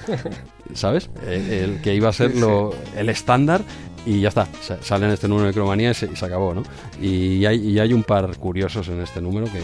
¿Sabes? 0.75 1.11
El, 1.27 1.81
que 1.83 1.95
iba 1.95 2.09
a 2.09 2.13
ser 2.13 2.35
lo, 2.37 2.75
el 2.97 3.09
estándar 3.09 3.63
y 4.07 4.21
ya 4.21 4.29
está, 4.29 4.49
sale 4.81 5.07
en 5.07 5.13
este 5.13 5.29
número 5.29 5.49
de 5.49 5.53
Cromanía 5.53 5.91
y 5.91 5.95
se, 5.95 6.07
acabó, 6.25 6.55
¿no? 6.55 6.63
Y 7.01 7.45
hay, 7.45 7.79
hay, 7.79 7.93
un 7.93 8.03
par 8.03 8.37
curiosos 8.37 8.89
en 8.89 9.01
este 9.01 9.21
número 9.21 9.47
que, 9.47 9.61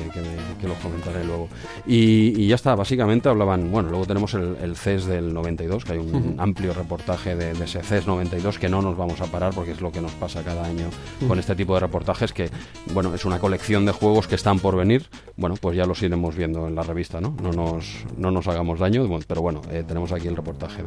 que, 0.60 0.68
los 0.68 0.76
comentaré 0.78 1.24
luego. 1.24 1.48
Y, 1.86 2.46
ya 2.46 2.54
está, 2.54 2.74
básicamente 2.74 3.28
hablaban, 3.28 3.70
bueno, 3.70 3.90
luego 3.90 4.06
tenemos 4.06 4.34
el, 4.34 4.76
CES 4.76 5.06
del 5.06 5.32
92, 5.32 5.84
que 5.84 5.92
hay 5.92 5.98
un 5.98 6.36
amplio 6.38 6.74
reportaje 6.74 7.34
de, 7.34 7.52
ese 7.52 7.82
CES 7.82 8.06
92 8.06 8.58
que 8.58 8.68
no 8.68 8.82
nos 8.82 8.96
vamos 8.96 9.20
a 9.20 9.26
parar 9.26 9.54
porque 9.54 9.72
es 9.72 9.80
lo 9.80 9.90
que 9.90 10.00
nos 10.00 10.12
pasa 10.12 10.42
cada 10.42 10.64
año 10.64 10.86
con 11.26 11.38
este 11.38 11.54
tipo 11.54 11.74
de 11.74 11.80
reportajes 11.80 12.32
que, 12.32 12.50
bueno, 12.92 13.14
es 13.14 13.24
una 13.24 13.38
colección 13.38 13.86
de 13.86 13.92
juegos 13.92 14.26
que 14.28 14.34
están 14.34 14.58
por 14.58 14.76
venir, 14.76 15.06
bueno, 15.36 15.56
pues 15.60 15.76
ya 15.76 15.86
los 15.86 16.02
iremos 16.02 16.36
viendo 16.36 16.66
en 16.66 16.74
la 16.74 16.82
revista, 16.82 17.20
¿no? 17.20 17.36
No 17.42 17.52
nos, 17.52 18.04
no 18.16 18.30
nos 18.30 18.46
hagamos 18.48 18.80
daño, 18.80 19.08
pero 19.26 19.42
bueno, 19.42 19.62
eh, 19.70 19.84
tenemos 19.86 20.12
aquí 20.12 20.28
el 20.28 20.36
reportaje 20.36 20.82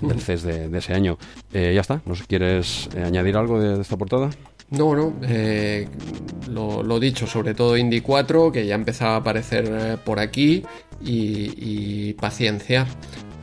del 0.00 0.20
CES 0.20 0.42
de, 0.42 0.78
ese 0.78 0.94
año. 0.94 1.18
Eh, 1.52 1.72
ya 1.74 1.80
está, 1.80 2.00
no 2.06 2.14
sé 2.14 2.22
si 2.22 2.26
quieres 2.28 2.88
¿Añadir 3.04 3.36
algo 3.36 3.60
de, 3.60 3.80
esta 3.80 3.96
portada? 3.96 4.30
No, 4.70 4.94
no, 4.94 5.14
eh, 5.22 5.88
lo, 6.48 7.00
dicho, 7.00 7.26
sobre 7.26 7.54
todo 7.54 7.76
Indy 7.76 8.00
4, 8.00 8.52
que 8.52 8.66
ya 8.66 8.74
empezaba 8.74 9.14
a 9.14 9.16
aparecer 9.16 9.64
eh, 9.68 9.96
por 10.04 10.20
aquí, 10.20 10.64
y, 11.02 12.12
paciencia. 12.14 12.86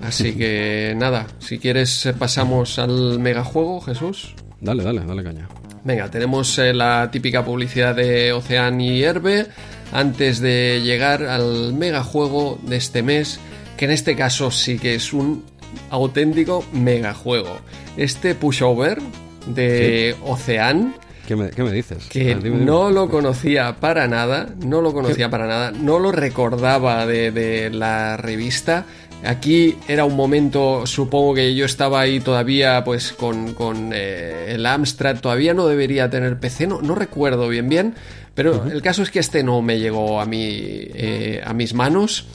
Así 0.02 0.34
que 0.38 0.94
nada, 0.96 1.28
si 1.40 1.60
quieres 1.60 2.10
pasamos 2.18 2.80
al 2.80 3.20
megajuego, 3.20 3.82
Jesús. 3.82 4.36
Dale, 4.62 4.84
dale, 4.84 5.02
dale 5.06 5.24
caña. 5.24 5.48
Venga, 5.84 6.10
tenemos 6.10 6.58
la 6.58 7.10
típica 7.12 7.46
publicidad 7.46 7.96
de 7.96 8.34
Ocean 8.34 8.82
y 8.82 9.04
Herbe 9.04 9.48
antes 9.92 10.40
de 10.40 10.82
llegar 10.84 11.24
al 11.24 11.74
megajuego 11.74 12.60
de 12.64 12.78
este 12.78 13.04
mes, 13.04 13.40
que 13.78 13.86
en 13.86 13.92
este 13.92 14.16
caso 14.16 14.52
sí 14.52 14.80
que 14.80 14.96
es 14.96 15.14
un 15.14 15.44
auténtico 15.90 16.66
megajuego. 16.74 17.60
Este 17.96 18.36
pushover 18.36 19.00
de 19.48 20.16
Ocean. 20.24 20.96
¿Qué 21.28 21.36
me, 21.36 21.72
dices? 21.74 22.06
Que 22.10 22.32
ah, 22.32 22.40
no 22.42 22.90
lo 22.90 23.10
conocía 23.10 23.76
para 23.82 24.08
nada, 24.08 24.48
no 24.64 24.82
lo 24.82 24.94
conocía 24.94 25.30
para 25.30 25.46
nada, 25.46 25.72
no 25.72 26.00
lo 26.00 26.14
recordaba 26.14 27.06
de, 27.06 27.70
la 27.70 28.16
revista. 28.16 28.86
Aquí 29.26 29.76
era 29.90 30.06
un 30.06 30.16
momento, 30.16 30.86
supongo 30.86 31.34
que 31.34 31.54
yo 31.54 31.66
estaba 31.66 32.00
ahí 32.00 32.22
todavía 32.22 32.82
pues 32.86 33.12
con, 33.12 33.56
eh, 33.94 34.54
el 34.54 34.66
Amstrad, 34.66 35.20
todavía 35.20 35.54
no 35.54 35.68
debería 35.68 36.10
tener 36.10 36.40
PC, 36.40 36.68
no, 36.68 36.82
no 36.82 36.96
recuerdo 36.96 37.50
bien 37.50 37.68
bien, 37.68 37.96
pero 38.34 38.66
el 38.72 38.82
caso 38.82 39.04
es 39.04 39.12
que 39.12 39.20
este 39.20 39.44
no 39.44 39.62
me 39.62 39.80
llegó 39.80 40.22
a, 40.22 40.26
mí, 40.26 40.40
eh, 40.48 41.42
a 41.44 41.54
mis 41.54 41.74
manos. 41.74 42.28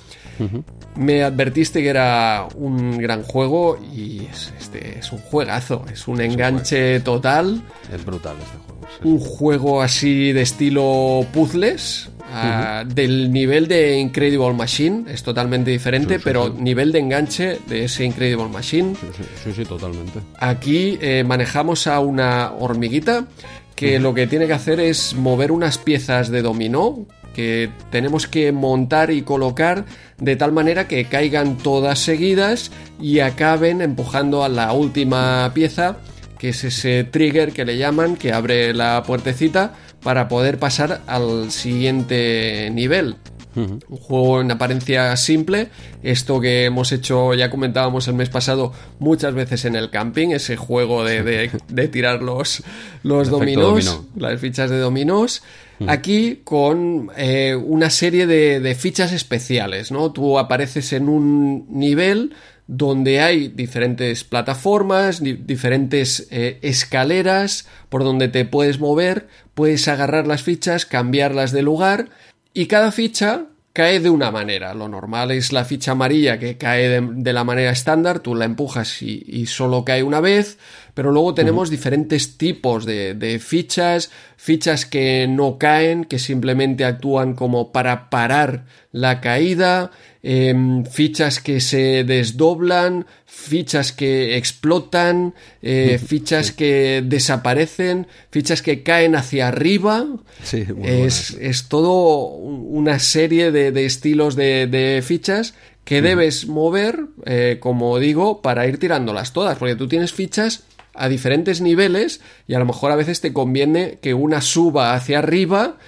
Me 0.97 1.22
advertiste 1.22 1.82
que 1.82 1.88
era 1.88 2.47
un 2.55 2.99
gran 2.99 3.22
juego 3.22 3.78
y 3.95 4.26
es, 4.26 4.53
este, 4.59 4.99
es 4.99 5.12
un 5.12 5.18
juegazo, 5.18 5.84
es 5.90 6.07
un 6.07 6.20
enganche 6.20 7.01
total. 7.01 7.62
Es 7.93 8.05
brutal 8.05 8.36
este 8.43 8.59
juego. 8.59 8.72
Un 9.05 9.18
juego 9.18 9.82
así 9.82 10.32
de 10.32 10.43
estilo 10.43 11.26
puzzles, 11.32 12.11
ah, 12.30 12.84
del 12.86 13.32
nivel 13.32 13.68
de 13.68 13.99
Incredible 13.99 14.53
Machine, 14.53 15.11
es 15.11 15.22
totalmente 15.22 15.70
diferente, 15.70 16.20
pero 16.20 16.51
nivel 16.51 16.93
de 16.93 16.99
enganche 16.99 17.59
de 17.66 17.84
ese 17.84 18.05
Incredible 18.05 18.49
Machine. 18.49 18.95
Sí, 19.43 19.53
sí, 19.55 19.64
totalmente. 19.64 20.20
Aquí 20.38 20.99
eh, 21.01 21.24
manejamos 21.24 21.86
a 21.86 22.01
una 22.01 22.53
hormiguita 22.53 23.26
que 23.74 23.99
lo 23.99 24.14
que 24.14 24.26
tiene 24.26 24.47
que 24.47 24.53
hacer 24.53 24.78
es 24.78 25.14
mover 25.14 25.51
unas 25.51 25.78
piezas 25.78 26.28
de 26.28 26.43
dominó 26.43 27.07
que 27.35 27.70
tenemos 27.91 28.26
que 28.26 28.53
montar 28.53 29.11
y 29.11 29.22
colocar 29.22 29.85
de 30.18 30.37
tal 30.37 30.53
manera 30.53 30.89
que 30.89 31.05
caigan 31.07 31.57
todas 31.59 31.99
seguidas 31.99 32.70
y 33.01 33.20
acaben 33.20 33.80
empujando 33.80 34.45
a 34.45 34.49
la 34.49 34.72
última 34.72 35.51
pieza, 35.55 35.97
que 36.39 36.51
es 36.51 36.64
ese 36.64 37.05
trigger 37.05 37.53
que 37.53 37.64
le 37.64 37.78
llaman, 37.78 38.16
que 38.16 38.33
abre 38.33 38.74
la 38.74 39.03
puertecita 39.05 39.74
para 40.03 40.28
poder 40.28 40.59
pasar 40.59 41.01
al 41.07 41.51
siguiente 41.51 42.70
nivel. 42.72 43.16
Un 43.55 43.80
juego 43.98 44.40
en 44.40 44.50
apariencia 44.50 45.16
simple, 45.16 45.68
esto 46.03 46.40
que 46.40 46.64
hemos 46.64 46.92
hecho, 46.92 47.34
ya 47.34 47.50
comentábamos 47.50 48.09
el 48.09 48.14
mes 48.14 48.30
pasado, 48.30 48.72
muchas 48.98 49.34
veces 49.34 49.64
en 49.64 49.76
el 49.76 49.90
camping, 49.90 50.28
ese 50.28 50.57
juego 50.57 51.05
de, 51.05 51.50
tirar 51.92 52.22
los, 52.22 52.62
los 53.03 53.28
dominós, 53.28 54.03
las 54.16 54.40
fichas 54.40 54.70
de 54.70 54.78
dominós. 54.78 55.42
Aquí 55.88 56.40
con 56.44 57.11
eh, 57.16 57.57
una 57.57 57.90
serie 57.90 58.26
de, 58.26 58.74
fichas 58.74 59.12
especiales, 59.12 59.90
¿no? 59.90 60.12
Tú 60.12 60.38
apareces 60.38 60.92
en 60.92 61.09
un 61.09 61.66
nivel 61.68 62.34
donde 62.66 63.20
hay 63.20 63.48
diferentes 63.48 64.24
plataformas, 64.24 65.20
diferentes 65.22 66.28
eh, 66.30 66.59
escaleras 66.62 67.66
por 67.88 68.05
donde 68.05 68.28
te 68.28 68.44
puedes 68.44 68.78
mover, 68.78 69.26
puedes 69.55 69.88
agarrar 69.88 70.26
las 70.26 70.42
fichas, 70.42 70.86
cambiarlas 70.86 71.53
de 71.53 71.62
lugar 71.62 72.09
y 72.55 72.66
cada 72.66 72.92
ficha 72.92 73.46
cae 73.72 74.00
de 74.00 74.11
una 74.11 74.30
manera. 74.30 74.74
Lo 74.74 74.88
normal 74.88 75.30
es 75.30 75.53
la 75.53 75.64
ficha 75.64 75.92
amarilla 75.92 76.38
que 76.38 76.59
cae 76.59 77.00
de, 77.00 77.32
la 77.32 77.44
manera 77.44 77.70
estándar, 77.70 78.20
tú 78.20 78.34
la 78.34 78.44
empujas 78.44 79.03
y, 79.03 79.46
solo 79.46 79.84
cae 79.84 80.03
una 80.03 80.20
vez, 80.20 80.59
pero 80.94 81.11
luego 81.11 81.34
tenemos 81.34 81.70
diferentes 81.70 82.36
tipos 82.36 82.84
de, 82.84 83.14
de, 83.14 83.38
fichas, 83.38 84.11
fichas 84.36 84.84
que 84.84 85.26
no 85.28 85.57
caen, 85.59 86.05
que 86.05 86.18
simplemente 86.18 86.84
actúan 86.84 87.34
como 87.34 87.72
para 87.72 88.11
parar 88.11 88.66
la 88.90 89.20
caída, 89.20 89.90
Em, 90.25 90.85
fichas 90.85 91.41
que 91.41 91.61
se 91.61 92.05
desdoblan, 92.05 93.07
fichas 93.27 93.91
que 93.91 94.37
explotan, 94.37 95.35
eh, 95.62 95.99
fichas 96.07 96.53
que 96.53 97.03
desaparecen, 97.05 98.07
fichas 98.31 98.62
que 98.62 98.85
caen 98.85 99.16
hacia 99.16 99.49
arriba. 99.49 100.07
es, 100.53 101.66
todo 101.68 102.27
una 102.27 103.01
serie 103.01 103.51
de, 103.51 103.85
estilos 103.85 104.37
de, 104.37 105.03
fichas 105.05 105.55
que 105.85 106.01
debes 106.03 106.47
mover, 106.47 107.01
eh, 107.27 107.57
como 107.59 107.99
digo, 107.99 108.43
para 108.43 108.68
ir 108.68 108.79
tirándolas 108.79 109.33
todas, 109.33 109.59
porque 109.59 109.75
tú 109.75 109.89
tienes 109.89 110.12
fichas 110.12 110.62
a 110.95 111.09
diferentes 111.09 111.61
niveles 111.61 112.20
y 112.47 112.55
a 112.55 112.61
lo 112.61 112.66
mejor 112.66 112.93
a 112.93 112.97
veces 112.97 113.20
te 113.20 113.33
conviene 113.33 113.99
que 114.01 114.14
una 114.14 114.41
suba 114.41 114.95
hacia 114.95 115.18
arriba 115.18 115.79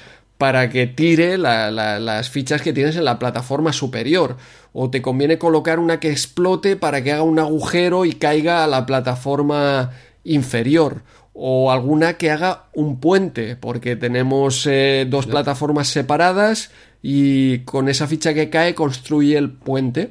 para 0.45 0.69
que 0.69 0.87
tire 0.87 1.39
las 1.39 2.29
fichas 2.29 2.61
que 2.61 2.75
tienes 2.75 2.97
en 2.97 3.07
la 3.07 3.19
plataforma 3.19 3.73
superior. 3.73 4.37
O 4.75 4.91
te 4.91 5.01
conviene 5.01 5.39
colocar 5.39 5.79
una 5.79 6.01
que 6.01 6.11
explote 6.11 6.77
para 6.77 7.03
que 7.03 7.13
haga 7.13 7.23
un 7.23 7.39
agujero 7.39 8.05
y 8.05 8.13
caiga 8.13 8.63
a 8.63 8.67
la 8.67 8.85
plataforma 8.85 9.93
inferior. 10.23 11.01
O 11.33 11.73
alguna 11.73 12.19
que 12.19 12.31
haga 12.31 12.67
un 12.75 13.01
puente, 13.01 13.57
porque 13.57 13.97
tenemos 13.97 14.67
eh, 14.67 15.07
dos 15.09 15.27
plataformas 15.27 15.89
separadas 15.89 16.71
y 17.01 17.61
con 17.61 17.89
esa 17.89 18.07
ficha 18.07 18.35
que 18.35 18.51
cae 18.51 18.75
construye 18.75 19.39
el 19.39 19.51
puente 19.51 20.11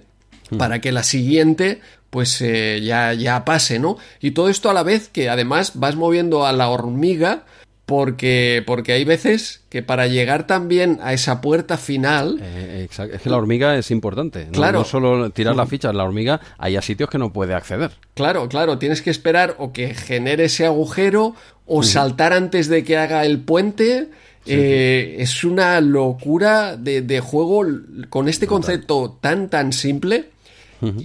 hmm. 0.49 0.57
para 0.57 0.81
que 0.81 0.91
la 0.91 1.03
siguiente 1.03 1.79
pues 2.09 2.41
eh, 2.41 2.81
ya, 2.83 3.13
ya 3.13 3.45
pase, 3.45 3.77
¿no? 3.77 3.97
Y 4.19 4.31
todo 4.31 4.49
esto 4.49 4.71
a 4.71 4.73
la 4.73 4.81
vez 4.81 5.09
que 5.09 5.29
además 5.29 5.73
vas 5.75 5.95
moviendo 5.95 6.47
a 6.47 6.53
la 6.53 6.69
hormiga 6.69 7.43
porque, 7.85 8.63
porque 8.65 8.93
hay 8.93 9.03
veces 9.03 9.61
que 9.69 9.83
para 9.83 10.07
llegar 10.07 10.47
también 10.47 10.99
a 11.01 11.13
esa 11.13 11.41
puerta 11.41 11.77
final... 11.77 12.39
Eh, 12.41 12.87
es 12.89 13.21
que 13.21 13.29
la 13.29 13.37
hormiga 13.37 13.77
es 13.77 13.91
importante. 13.91 14.47
Claro. 14.51 14.79
No, 14.79 14.85
solo 14.85 15.29
tirar 15.31 15.55
la 15.55 15.65
ficha, 15.65 15.91
la 15.91 16.03
hormiga 16.03 16.39
hay 16.57 16.77
a 16.77 16.81
sitios 16.81 17.09
que 17.09 17.17
no 17.17 17.33
puede 17.33 17.53
acceder. 17.53 17.91
Claro, 18.13 18.47
claro, 18.47 18.77
tienes 18.77 19.01
que 19.01 19.09
esperar 19.09 19.55
o 19.57 19.73
que 19.73 19.93
genere 19.93 20.45
ese 20.45 20.65
agujero 20.65 21.35
o 21.65 21.83
saltar 21.83 22.31
antes 22.31 22.69
de 22.69 22.83
que 22.83 22.97
haga 22.97 23.25
el 23.25 23.39
puente. 23.39 24.09
Eh, 24.45 25.17
es 25.19 25.43
una 25.43 25.79
locura 25.79 26.77
de, 26.77 27.19
juego 27.19 27.65
con 28.09 28.27
este 28.27 28.47
concepto 28.47 29.17
tan 29.21 29.49
tan 29.49 29.71
simple 29.71 30.32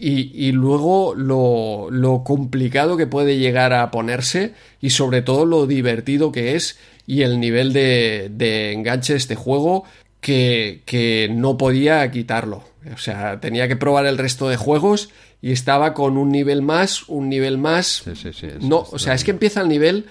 y, 0.01 0.53
luego 0.53 1.15
lo, 1.15 2.23
complicado 2.25 2.97
que 2.97 3.07
puede 3.07 3.39
llegar 3.39 3.73
a 3.73 3.91
ponerse 3.91 4.55
y 4.81 4.91
sobre 4.91 5.23
todo 5.23 5.47
lo 5.47 5.67
divertido 5.67 6.33
que 6.33 6.55
es 6.55 6.79
y 7.07 7.23
el 7.23 7.41
nivel 7.41 7.73
de, 7.73 8.73
enganche 8.73 9.15
de 9.15 9.19
este 9.19 9.35
juego 9.35 9.85
que, 10.21 11.29
no 11.33 11.57
podía 11.57 12.11
quitarlo. 12.11 12.65
O 12.95 12.99
sea, 12.99 13.41
tenía 13.41 13.69
que 13.69 13.77
probar 13.77 14.07
el 14.07 14.19
resto 14.19 14.49
de 14.49 14.57
juegos 14.57 15.11
y 15.43 15.53
estaba 15.53 15.95
con 15.95 16.17
un 16.17 16.31
nivel 16.31 16.63
más, 16.63 17.09
un 17.09 17.29
nivel 17.29 17.59
más. 17.59 18.05
no, 18.61 18.87
o 18.91 18.99
sea, 18.99 19.15
es 19.15 19.25
que 19.25 19.31
empieza 19.31 19.61
el 19.61 19.69
nivel 19.69 20.07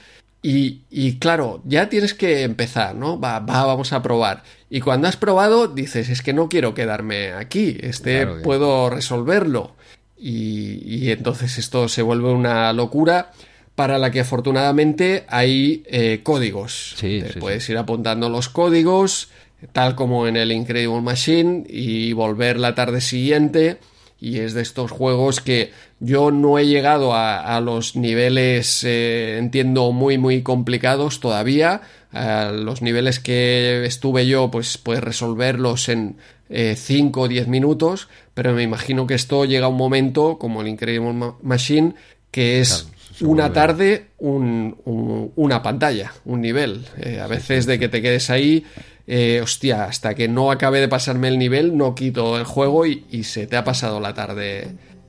y, 0.49 1.17
claro, 1.19 1.61
ya 1.65 1.89
tienes 1.89 2.13
que 2.13 2.43
empezar, 2.43 2.95
¿no? 2.95 3.19
Va, 3.19 3.39
va, 3.39 3.65
vamos 3.65 3.91
a 3.91 4.01
probar. 4.01 4.43
Y 4.69 4.79
cuando 4.81 5.07
has 5.07 5.17
probado, 5.17 5.67
dices, 5.67 6.09
es 6.09 6.21
que 6.21 6.31
no 6.31 6.47
quiero 6.47 6.73
quedarme 6.73 7.33
aquí, 7.33 7.77
este 7.81 8.25
puedo 8.43 8.89
resolverlo. 8.89 9.75
Y, 10.17 11.11
entonces 11.11 11.57
esto 11.57 11.89
se 11.89 12.01
vuelve 12.01 12.31
una 12.31 12.71
locura 12.73 13.31
para 13.75 13.97
la 13.97 14.09
que 14.09 14.21
afortunadamente 14.21 15.25
hay 15.27 15.83
eh, 15.85 16.21
códigos. 16.23 16.95
Sí, 16.97 17.23
puedes 17.39 17.69
ir 17.69 17.77
apuntando 17.77 18.29
los 18.29 18.49
códigos, 18.49 19.29
tal 19.73 19.95
como 19.95 20.27
en 20.27 20.37
el 20.37 20.51
Incredible 20.51 21.01
Machine, 21.01 21.65
y 21.67 22.13
volver 22.13 22.57
la 22.57 22.73
tarde 22.73 23.01
siguiente 23.01 23.79
y 24.19 24.39
es 24.39 24.53
de 24.53 24.61
estos 24.61 24.91
juegos 24.91 25.41
que 25.41 25.71
yo 25.99 26.31
no 26.31 26.59
he 26.59 26.67
llegado 26.67 27.13
a, 27.15 27.59
los 27.61 27.95
niveles, 27.95 28.83
eh, 28.83 29.37
entiendo, 29.37 29.91
muy, 29.91 30.17
muy 30.17 30.43
complicados 30.43 31.19
todavía. 31.19 31.81
los 32.11 32.81
niveles 32.81 33.19
que 33.19 33.85
estuve 33.85 34.27
yo, 34.27 34.51
pues 34.51 34.77
puedes 34.77 35.03
resolverlos 35.03 35.89
en 35.89 36.17
5 36.49 36.49
eh, 36.49 37.23
o 37.23 37.27
10 37.27 37.47
minutos, 37.47 38.07
pero 38.33 38.53
me 38.53 38.63
imagino 38.63 39.07
que 39.07 39.15
esto 39.15 39.45
llega 39.45 39.65
a 39.65 39.69
un 39.69 39.77
momento, 39.77 40.37
como 40.37 40.61
el 40.61 40.67
Incredible 40.67 41.33
Machine, 41.41 41.95
que 42.31 42.59
es 42.59 42.87
una 43.21 43.51
tarde 43.51 44.07
una 44.19 45.61
pantalla, 45.63 46.13
un 46.25 46.41
nivel. 46.41 46.85
Eh, 46.97 47.19
a 47.19 47.27
veces 47.27 47.65
de 47.65 47.79
que 47.79 47.89
te 47.89 48.01
quedes 48.01 48.29
ahí 48.29 48.65
eh, 49.07 49.39
hostia, 49.41 49.85
hasta 49.85 50.15
que 50.15 50.27
no 50.27 50.51
acabe 50.51 50.79
de 50.79 50.87
pasarme 50.87 51.29
el 51.29 51.39
nivel, 51.39 51.77
no 51.77 51.95
quito 51.95 52.37
el 52.37 52.43
juego 52.43 52.85
y, 52.85 53.23
se 53.23 53.47
te 53.47 53.55
ha 53.55 53.63
pasado 53.63 53.99
la 53.99 54.13
tarde 54.13 54.67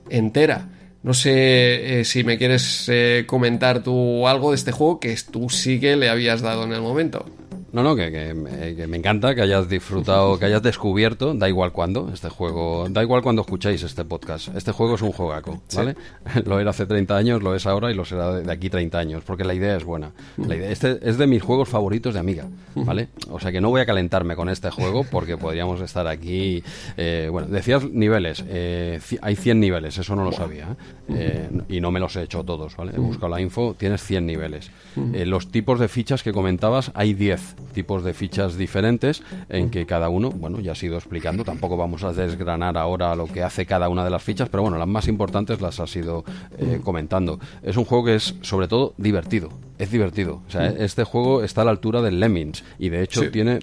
entera. 0.09 0.69
No 1.01 1.13
sé 1.13 2.01
eh, 2.01 2.05
si 2.05 2.23
me 2.23 2.37
quieres 2.37 2.89
eh, 2.89 3.23
comentar 3.25 3.81
tú 3.83 4.27
algo 4.27 4.51
de 4.51 4.57
este 4.57 4.71
juego 4.71 4.99
que 4.99 5.15
tú 5.31 5.49
sí 5.49 5.79
que 5.79 5.95
le 5.95 6.09
habías 6.09 6.41
dado 6.41 6.65
en 6.65 6.73
el 6.73 6.81
momento. 6.81 7.25
No, 7.71 7.83
no, 7.83 7.95
que, 7.95 8.33
me 8.87 8.97
encanta 8.97 9.35
que 9.35 9.41
hayas 9.41 9.69
disfrutado, 9.69 10.39
que 10.39 10.45
hayas 10.45 10.63
descubierto, 10.63 11.33
da 11.33 11.47
igual 11.47 11.71
cuándo, 11.71 12.09
este 12.11 12.29
juego, 12.29 12.87
da 12.89 13.03
igual 13.03 13.21
cuando 13.21 13.41
escuchéis 13.41 13.83
este 13.83 14.03
podcast. 14.05 14.55
Este 14.55 14.71
juego 14.71 14.95
es 14.95 15.01
un 15.01 15.11
juegaco, 15.11 15.61
¿vale? 15.75 15.95
Lo 16.45 16.59
era 16.59 16.71
hace 16.71 16.85
30 16.85 17.15
años, 17.15 17.43
lo 17.43 17.55
es 17.55 17.65
ahora 17.65 17.91
y 17.91 17.93
lo 17.93 18.05
será 18.05 18.33
de, 18.33 18.51
aquí 18.51 18.69
30 18.69 18.97
años, 18.97 19.23
porque 19.25 19.43
la 19.43 19.53
idea 19.53 19.75
es 19.75 19.83
buena. 19.83 20.11
La 20.37 20.55
idea, 20.55 20.69
este 20.69 20.99
es 21.01 21.17
de 21.17 21.27
mis 21.27 21.43
juegos 21.43 21.69
favoritos 21.69 22.13
de 22.13 22.19
Amiga, 22.19 22.47
¿vale? 22.75 23.09
O 23.29 23.39
sea 23.39 23.51
que 23.51 23.61
no 23.61 23.69
voy 23.69 23.81
a 23.81 23.85
calentarme 23.85 24.35
con 24.35 24.49
este 24.49 24.69
juego 24.71 25.03
porque 25.03 25.37
podríamos 25.37 25.81
estar 25.81 26.07
aquí. 26.07 26.63
Eh, 26.97 27.29
bueno, 27.31 27.47
decías 27.47 27.89
niveles, 27.89 28.43
eh, 28.47 28.99
hay 29.21 29.35
100 29.35 29.59
niveles, 29.59 29.97
eso 29.97 30.15
no 30.15 30.23
lo 30.23 30.31
sabía, 30.31 30.75
¿eh? 31.09 31.49
y 31.69 31.81
no 31.81 31.91
me 31.91 31.99
los 31.99 32.15
he 32.15 32.23
hecho 32.23 32.43
todos, 32.43 32.75
¿vale? 32.75 32.93
He 32.95 32.99
buscado 32.99 33.29
la 33.29 33.41
info, 33.41 33.75
tienes 33.77 34.01
100 34.03 34.25
niveles. 34.25 34.71
los 34.95 35.51
tipos 35.51 35.79
de 35.79 35.87
fichas 35.87 36.23
que 36.23 36.31
comentabas, 36.31 36.91
hay 36.93 37.13
10 37.13 37.55
tipos 37.73 38.03
de 38.03 38.13
fichas 38.13 38.57
diferentes 38.57 39.21
en 39.49 39.69
que 39.69 39.85
cada 39.85 40.09
uno, 40.09 40.29
bueno, 40.31 40.59
ya 40.59 40.73
has 40.73 40.83
ido 40.83 40.97
explicando, 40.97 41.43
tampoco 41.43 41.77
vamos 41.77 42.03
a 42.03 42.13
desgranar 42.13 42.77
ahora 42.77 43.15
lo 43.15 43.27
que 43.27 43.43
hace 43.43 43.65
cada 43.65 43.89
una 43.89 44.03
de 44.03 44.09
las 44.09 44.23
fichas, 44.23 44.49
pero 44.49 44.63
bueno, 44.63 44.77
las 44.77 44.87
más 44.87 45.07
importantes 45.07 45.61
las 45.61 45.79
has 45.79 45.95
ido 45.95 46.23
eh, 46.57 46.81
comentando. 46.83 47.39
Es 47.63 47.77
un 47.77 47.85
juego 47.85 48.05
que 48.05 48.15
es 48.15 48.35
sobre 48.41 48.67
todo 48.67 48.93
divertido, 48.97 49.49
es 49.77 49.91
divertido. 49.91 50.41
O 50.47 50.51
sea, 50.51 50.67
este 50.67 51.03
juego 51.03 51.43
está 51.43 51.61
a 51.61 51.65
la 51.65 51.71
altura 51.71 52.01
del 52.01 52.19
Lemmings 52.19 52.63
y 52.77 52.89
de 52.89 53.03
hecho 53.03 53.29
tiene 53.31 53.59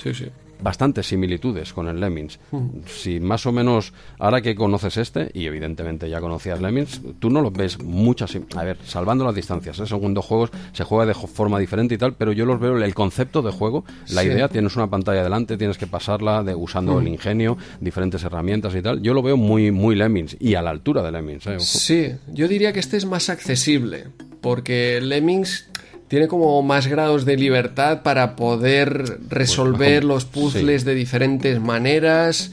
bastantes 0.61 1.07
similitudes 1.07 1.73
con 1.73 1.89
el 1.89 2.01
Lemmings. 2.01 2.39
Si 2.87 3.21
más 3.21 3.47
o 3.47 3.53
menos, 3.53 3.93
ahora 4.19 4.41
que 4.41 4.55
conoces 4.55 4.97
este, 4.97 5.31
y 5.35 5.47
evidentemente 5.47 6.09
ya 6.09 6.21
conocías 6.21 6.61
Lemmings, 6.61 7.01
tú 7.19 7.31
no 7.31 7.41
lo 7.41 7.51
ves 7.51 7.83
muchas. 7.83 8.37
A 8.57 8.65
ver, 8.65 8.79
salvando 8.85 9.25
las 9.25 9.35
distancias, 9.35 9.79
¿eh? 9.81 9.87
segundo 9.87 10.23
juegos 10.23 10.51
se 10.73 10.85
juega 10.85 11.07
de 11.07 11.15
forma 11.15 11.59
diferente 11.59 11.95
y 11.95 11.99
tal, 11.99 12.15
pero 12.15 12.33
yo 12.33 12.45
los 12.47 12.61
veo 12.61 12.77
el 12.77 12.95
concepto 12.95 13.43
de 13.43 13.53
juego, 13.53 13.85
la 14.11 14.25
idea, 14.25 14.49
tienes 14.49 14.77
una 14.77 14.89
pantalla 14.89 15.23
delante, 15.23 15.57
tienes 15.57 15.79
que 15.79 15.87
pasarla 15.87 16.43
de, 16.43 16.55
usando 16.55 16.99
el 17.01 17.09
ingenio, 17.09 17.57
diferentes 17.81 18.23
herramientas 18.25 18.75
y 18.75 18.83
tal. 18.83 19.03
Yo 19.03 19.15
lo 19.15 19.23
veo 19.23 19.37
muy, 19.37 19.71
muy 19.71 19.95
Lemmings 19.95 20.37
y 20.41 20.55
a 20.55 20.63
la 20.63 20.71
altura 20.71 21.03
de 21.03 21.13
Lemmings. 21.13 21.47
¿eh? 21.47 21.61
Sí, 21.61 22.13
yo 22.33 22.49
diría 22.49 22.73
que 22.73 22.81
este 22.81 22.97
es 22.97 23.07
más 23.07 23.29
accesible, 23.29 24.05
porque 24.41 25.01
Lemmings 25.01 25.69
tiene 26.09 26.29
como 26.29 26.63
más 26.63 26.87
grados 26.87 27.25
de 27.25 27.37
libertad 27.37 28.03
para 28.03 28.37
poder 28.37 29.19
resolver 29.29 30.05
los 30.05 30.25
puzzles 30.25 30.85
de 30.85 30.95
diferentes 30.95 31.61
maneras. 31.61 32.53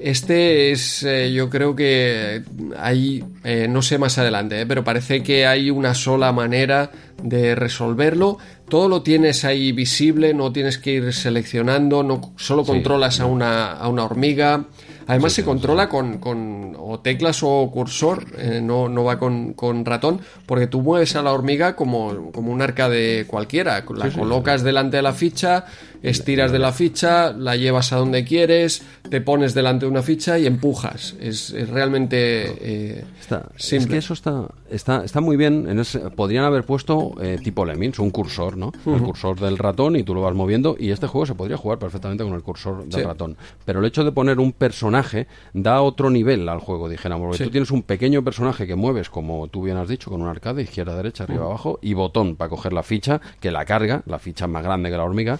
Este 0.00 0.72
es, 0.72 1.04
eh, 1.04 1.32
yo 1.32 1.48
creo 1.48 1.76
que 1.76 2.42
hay, 2.76 3.24
eh, 3.44 3.68
no 3.70 3.82
sé 3.82 3.98
más 3.98 4.18
adelante, 4.18 4.60
eh, 4.60 4.66
pero 4.66 4.82
parece 4.82 5.22
que 5.22 5.46
hay 5.46 5.70
una 5.70 5.94
sola 5.94 6.32
manera 6.32 6.90
de 7.22 7.54
resolverlo. 7.54 8.38
Todo 8.68 8.88
lo 8.88 9.02
tienes 9.02 9.44
ahí 9.44 9.70
visible, 9.70 10.34
no 10.34 10.52
tienes 10.52 10.78
que 10.78 10.94
ir 10.94 11.12
seleccionando, 11.12 12.02
no 12.02 12.32
solo 12.36 12.64
controlas 12.64 13.20
a, 13.20 13.26
una, 13.26 13.72
a 13.72 13.86
una 13.86 14.04
hormiga. 14.04 14.64
Además 15.10 15.32
se 15.32 15.44
controla 15.44 15.88
con, 15.88 16.18
con, 16.18 16.76
o 16.78 17.00
teclas 17.00 17.40
o 17.42 17.68
cursor, 17.72 18.26
eh, 18.38 18.60
no, 18.62 18.88
no, 18.88 19.02
va 19.02 19.18
con, 19.18 19.54
con, 19.54 19.84
ratón, 19.84 20.20
porque 20.46 20.68
tú 20.68 20.82
mueves 20.82 21.16
a 21.16 21.22
la 21.22 21.32
hormiga 21.32 21.74
como, 21.74 22.30
como 22.30 22.52
un 22.52 22.62
arcade 22.62 23.26
cualquiera. 23.26 23.84
La 23.96 24.08
colocas 24.10 24.62
delante 24.62 24.98
de 24.98 25.02
la 25.02 25.12
ficha, 25.12 25.64
estiras 26.02 26.52
de 26.52 26.58
la 26.58 26.72
ficha, 26.72 27.32
la 27.32 27.56
llevas 27.56 27.92
a 27.92 27.96
donde 27.96 28.24
quieres, 28.24 28.82
te 29.08 29.20
pones 29.20 29.54
delante 29.54 29.86
de 29.86 29.90
una 29.90 30.02
ficha 30.02 30.38
y 30.38 30.46
empujas. 30.46 31.14
Es, 31.20 31.54
realmente 31.68 32.98
eh, 32.98 33.04
está, 33.20 33.48
Es 33.56 33.86
que 33.86 33.98
eso 33.98 34.14
está, 34.14 34.48
está, 34.70 35.04
está 35.04 35.20
muy 35.20 35.36
bien. 35.36 35.68
En 35.68 35.78
ese, 35.78 35.98
podrían 36.10 36.44
haber 36.44 36.64
puesto 36.64 37.14
eh, 37.20 37.38
tipo 37.42 37.64
Lemmings, 37.64 37.98
un 37.98 38.10
cursor, 38.10 38.56
¿no? 38.56 38.72
El 38.86 39.02
cursor 39.02 39.38
del 39.38 39.58
ratón 39.58 39.96
y 39.96 40.02
tú 40.02 40.14
lo 40.14 40.22
vas 40.22 40.34
moviendo 40.34 40.76
y 40.78 40.90
este 40.90 41.06
juego 41.06 41.26
se 41.26 41.34
podría 41.34 41.56
jugar 41.56 41.78
perfectamente 41.78 42.24
con 42.24 42.34
el 42.34 42.42
cursor 42.42 42.86
del 42.86 43.04
ratón. 43.04 43.36
Pero 43.64 43.80
el 43.80 43.86
hecho 43.86 44.04
de 44.04 44.12
poner 44.12 44.38
un 44.38 44.52
personaje 44.52 45.26
da 45.52 45.82
otro 45.82 46.10
nivel 46.10 46.48
al 46.48 46.60
juego, 46.60 46.88
dijéramos. 46.88 47.28
Porque 47.28 47.44
tú 47.44 47.50
tienes 47.50 47.70
un 47.70 47.82
pequeño 47.82 48.22
personaje 48.22 48.66
que 48.66 48.74
mueves, 48.74 49.10
como 49.10 49.48
tú 49.48 49.62
bien 49.62 49.76
has 49.76 49.88
dicho, 49.88 50.10
con 50.10 50.22
un 50.22 50.28
arcade, 50.28 50.62
izquierda, 50.62 50.96
derecha, 50.96 51.24
arriba, 51.24 51.44
abajo, 51.44 51.78
y 51.82 51.94
botón 51.94 52.36
para 52.36 52.48
coger 52.48 52.72
la 52.72 52.82
ficha, 52.82 53.20
que 53.40 53.50
la 53.50 53.64
carga, 53.64 54.02
la 54.06 54.18
ficha 54.18 54.46
más 54.46 54.62
grande 54.62 54.90
que 54.90 54.96
la 54.96 55.04
hormiga, 55.04 55.38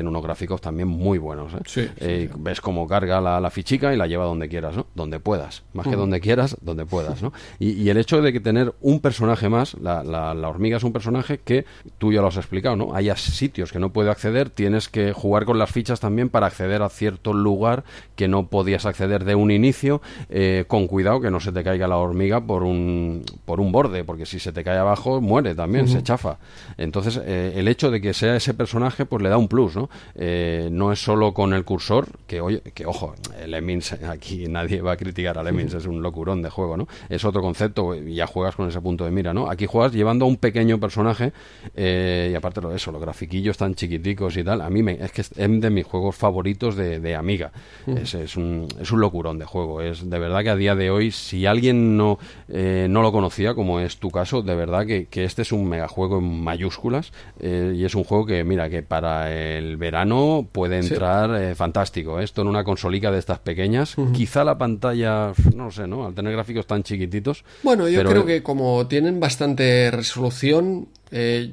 tiene 0.00 0.10
unos 0.10 0.22
gráficos 0.22 0.60
también 0.60 0.88
muy 0.88 1.18
buenos. 1.18 1.52
¿eh? 1.54 1.90
Eh, 1.98 2.30
ves 2.38 2.60
cómo 2.60 2.86
carga 2.86 3.20
la, 3.20 3.40
la, 3.40 3.50
fichica 3.50 3.92
y 3.92 3.96
la 3.96 4.06
lleva 4.06 4.24
donde 4.24 4.48
quieras, 4.48 4.76
¿no? 4.76 4.86
Donde 4.94 5.20
puedas. 5.20 5.62
Más 5.72 5.86
que 5.86 5.96
donde 5.96 6.20
quieras, 6.20 6.56
donde 6.60 6.86
puedas, 6.86 7.22
¿no? 7.22 7.32
Y, 7.58 7.88
el 7.90 7.96
hecho 7.96 8.22
de 8.22 8.32
que 8.32 8.40
tener 8.40 8.72
un 8.80 9.00
personaje 9.00 9.48
más, 9.48 9.74
la, 9.74 10.04
la, 10.04 10.48
hormiga 10.48 10.76
es 10.76 10.84
un 10.84 10.92
personaje 10.92 11.38
que 11.38 11.64
tú 11.98 12.12
ya 12.12 12.20
lo 12.20 12.28
has 12.28 12.36
explicado, 12.36 12.76
¿no? 12.76 12.94
Hay 12.94 13.10
sitios 13.16 13.72
que 13.72 13.78
no 13.78 13.92
puede 13.92 14.10
acceder, 14.10 14.48
tienes 14.48 14.88
que 14.88 15.12
jugar 15.12 15.44
con 15.44 15.58
las 15.58 15.70
fichas 15.70 15.98
también 16.00 16.28
para 16.28 16.46
acceder 16.46 16.82
a 16.82 16.88
cierto 16.88 17.32
lugar 17.32 17.84
que 18.14 18.28
no 18.28 18.46
podías 18.46 18.86
acceder 18.86 19.00
acceder 19.00 19.24
de 19.24 19.34
un 19.34 19.50
inicio, 19.50 20.02
eh, 20.28 20.64
con 20.68 20.86
cuidado 20.86 21.20
que 21.20 21.30
no 21.30 21.40
se 21.40 21.52
te 21.52 21.64
caiga 21.64 21.88
la 21.88 21.96
hormiga 21.96 22.40
por 22.40 22.62
un, 22.62 23.22
por 23.44 23.60
un 23.60 23.72
borde, 23.72 24.04
porque 24.04 24.26
si 24.26 24.38
se 24.38 24.52
te 24.52 24.62
cae 24.62 24.76
abajo 24.76 25.20
muere 25.20 25.54
también, 25.54 25.88
se 25.88 26.02
chafa. 26.02 26.38
Entonces, 26.76 27.20
eh, 27.24 27.54
el 27.56 27.66
hecho 27.66 27.90
de 27.90 28.00
que 28.00 28.12
sea 28.12 28.36
ese 28.36 28.52
personaje, 28.52 29.06
pues 29.06 29.22
le 29.22 29.28
da 29.28 29.38
un 29.38 29.48
plus, 29.48 29.76
¿no? 29.76 29.89
¿No? 29.90 30.00
Eh, 30.14 30.68
no 30.70 30.92
es 30.92 31.02
solo 31.02 31.32
con 31.32 31.52
el 31.52 31.64
cursor, 31.64 32.08
que, 32.26 32.40
oye, 32.40 32.60
que 32.74 32.86
ojo, 32.86 33.14
el 33.40 33.50
Lemmings, 33.50 33.92
aquí 34.04 34.46
nadie 34.48 34.80
va 34.80 34.92
a 34.92 34.96
criticar 34.96 35.38
a 35.38 35.42
Lemmings, 35.42 35.74
es 35.74 35.86
un 35.86 36.02
locurón 36.02 36.42
de 36.42 36.50
juego, 36.50 36.76
¿no? 36.76 36.88
Es 37.08 37.24
otro 37.24 37.42
concepto, 37.42 37.94
ya 37.94 38.26
juegas 38.26 38.56
con 38.56 38.68
ese 38.68 38.80
punto 38.80 39.04
de 39.04 39.10
mira, 39.10 39.32
¿no? 39.32 39.50
Aquí 39.50 39.66
juegas 39.66 39.92
llevando 39.92 40.24
a 40.24 40.28
un 40.28 40.36
pequeño 40.36 40.78
personaje, 40.78 41.32
y 41.76 42.34
aparte 42.34 42.60
de 42.60 42.76
eso, 42.76 42.92
los 42.92 43.00
grafiquillos 43.00 43.56
tan 43.56 43.74
chiquiticos 43.74 44.36
y 44.36 44.44
tal, 44.44 44.60
a 44.60 44.70
mí 44.70 44.82
me, 44.82 44.92
es 44.92 45.12
que 45.12 45.22
es 45.22 45.30
de 45.34 45.70
mis 45.70 45.84
juegos 45.84 46.16
favoritos 46.16 46.76
de, 46.76 47.10
Amiga. 47.10 47.50
Es, 47.86 48.14
es, 48.14 48.36
un, 48.36 48.68
es 48.80 48.92
un 48.92 49.00
locurón 49.00 49.38
de 49.38 49.44
juego, 49.44 49.82
es 49.82 50.08
de 50.08 50.18
verdad 50.18 50.42
que 50.42 50.50
a 50.50 50.56
día 50.56 50.74
de 50.74 50.90
hoy, 50.90 51.10
si 51.10 51.46
alguien 51.46 51.96
no, 51.96 52.18
no 52.48 53.02
lo 53.02 53.12
conocía, 53.12 53.54
como 53.54 53.80
es 53.80 53.98
tu 53.98 54.10
caso, 54.10 54.42
de 54.42 54.54
verdad 54.54 54.86
que, 54.86 55.06
que 55.06 55.24
este 55.24 55.42
es 55.42 55.52
un 55.52 55.68
megajuego 55.68 56.18
en 56.18 56.42
mayúsculas, 56.42 57.12
y 57.42 57.84
es 57.84 57.94
un 57.94 58.04
juego 58.04 58.26
que, 58.26 58.44
mira, 58.44 58.70
que 58.70 58.82
para 58.82 59.32
el 59.32 59.76
verano 59.80 60.46
puede 60.52 60.78
entrar 60.78 61.34
eh, 61.42 61.56
fantástico. 61.56 62.20
¿eh? 62.20 62.24
Esto 62.24 62.42
en 62.42 62.48
una 62.48 62.62
consolica 62.62 63.10
de 63.10 63.18
estas 63.18 63.40
pequeñas. 63.40 63.96
Quizá 64.12 64.44
la 64.44 64.56
pantalla, 64.56 65.32
no 65.56 65.72
sé, 65.72 65.88
¿no? 65.88 66.06
Al 66.06 66.14
tener 66.14 66.32
gráficos 66.32 66.66
tan 66.68 66.84
chiquititos. 66.84 67.44
Bueno, 67.64 67.88
yo 67.88 68.04
creo 68.04 68.24
que 68.24 68.44
como 68.44 68.86
tienen 68.86 69.18
bastante 69.18 69.90
resolución, 69.90 70.86
eh, 71.10 71.50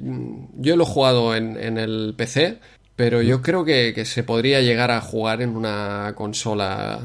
yo 0.56 0.76
lo 0.76 0.84
he 0.84 0.86
jugado 0.86 1.34
en, 1.34 1.78
el 1.78 2.14
PC, 2.16 2.58
pero 2.94 3.22
yo 3.22 3.42
creo 3.42 3.64
que, 3.64 4.04
se 4.04 4.22
podría 4.22 4.60
llegar 4.60 4.92
a 4.92 5.00
jugar 5.00 5.42
en 5.42 5.56
una 5.56 6.12
consola 6.14 7.00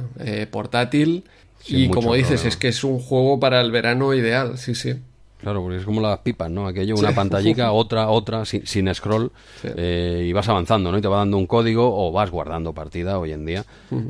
portátil. 0.51 1.23
y 1.65 1.89
como 1.89 2.13
dices, 2.13 2.45
es 2.45 2.57
que 2.57 2.67
es 2.67 2.83
un 2.83 2.99
juego 2.99 3.39
para 3.39 3.61
el 3.61 3.71
verano 3.71 4.13
ideal, 4.13 4.59
sí, 4.59 4.75
sí. 4.75 4.95
Claro, 5.43 5.61
porque 5.61 5.77
es 5.77 5.83
como 5.83 5.99
las 5.99 6.19
pipas, 6.19 6.49
¿no? 6.49 6.65
Aquello, 6.65 6.95
una 6.95 7.13
pantallica, 7.13 7.71
otra, 7.73 8.07
otra, 8.07 8.45
sin, 8.45 8.93
scroll, 8.93 9.29
eh, 9.63 10.25
y 10.25 10.31
vas 10.31 10.47
avanzando, 10.47 10.89
¿no? 10.89 10.97
Y 10.97 11.01
te 11.01 11.09
va 11.09 11.17
dando 11.17 11.37
un 11.37 11.47
código 11.47 11.93
o 11.93 12.13
vas 12.13 12.31
guardando 12.31 12.73
partida 12.73 13.19
hoy 13.19 13.33
en 13.33 13.45
día, 13.45 13.65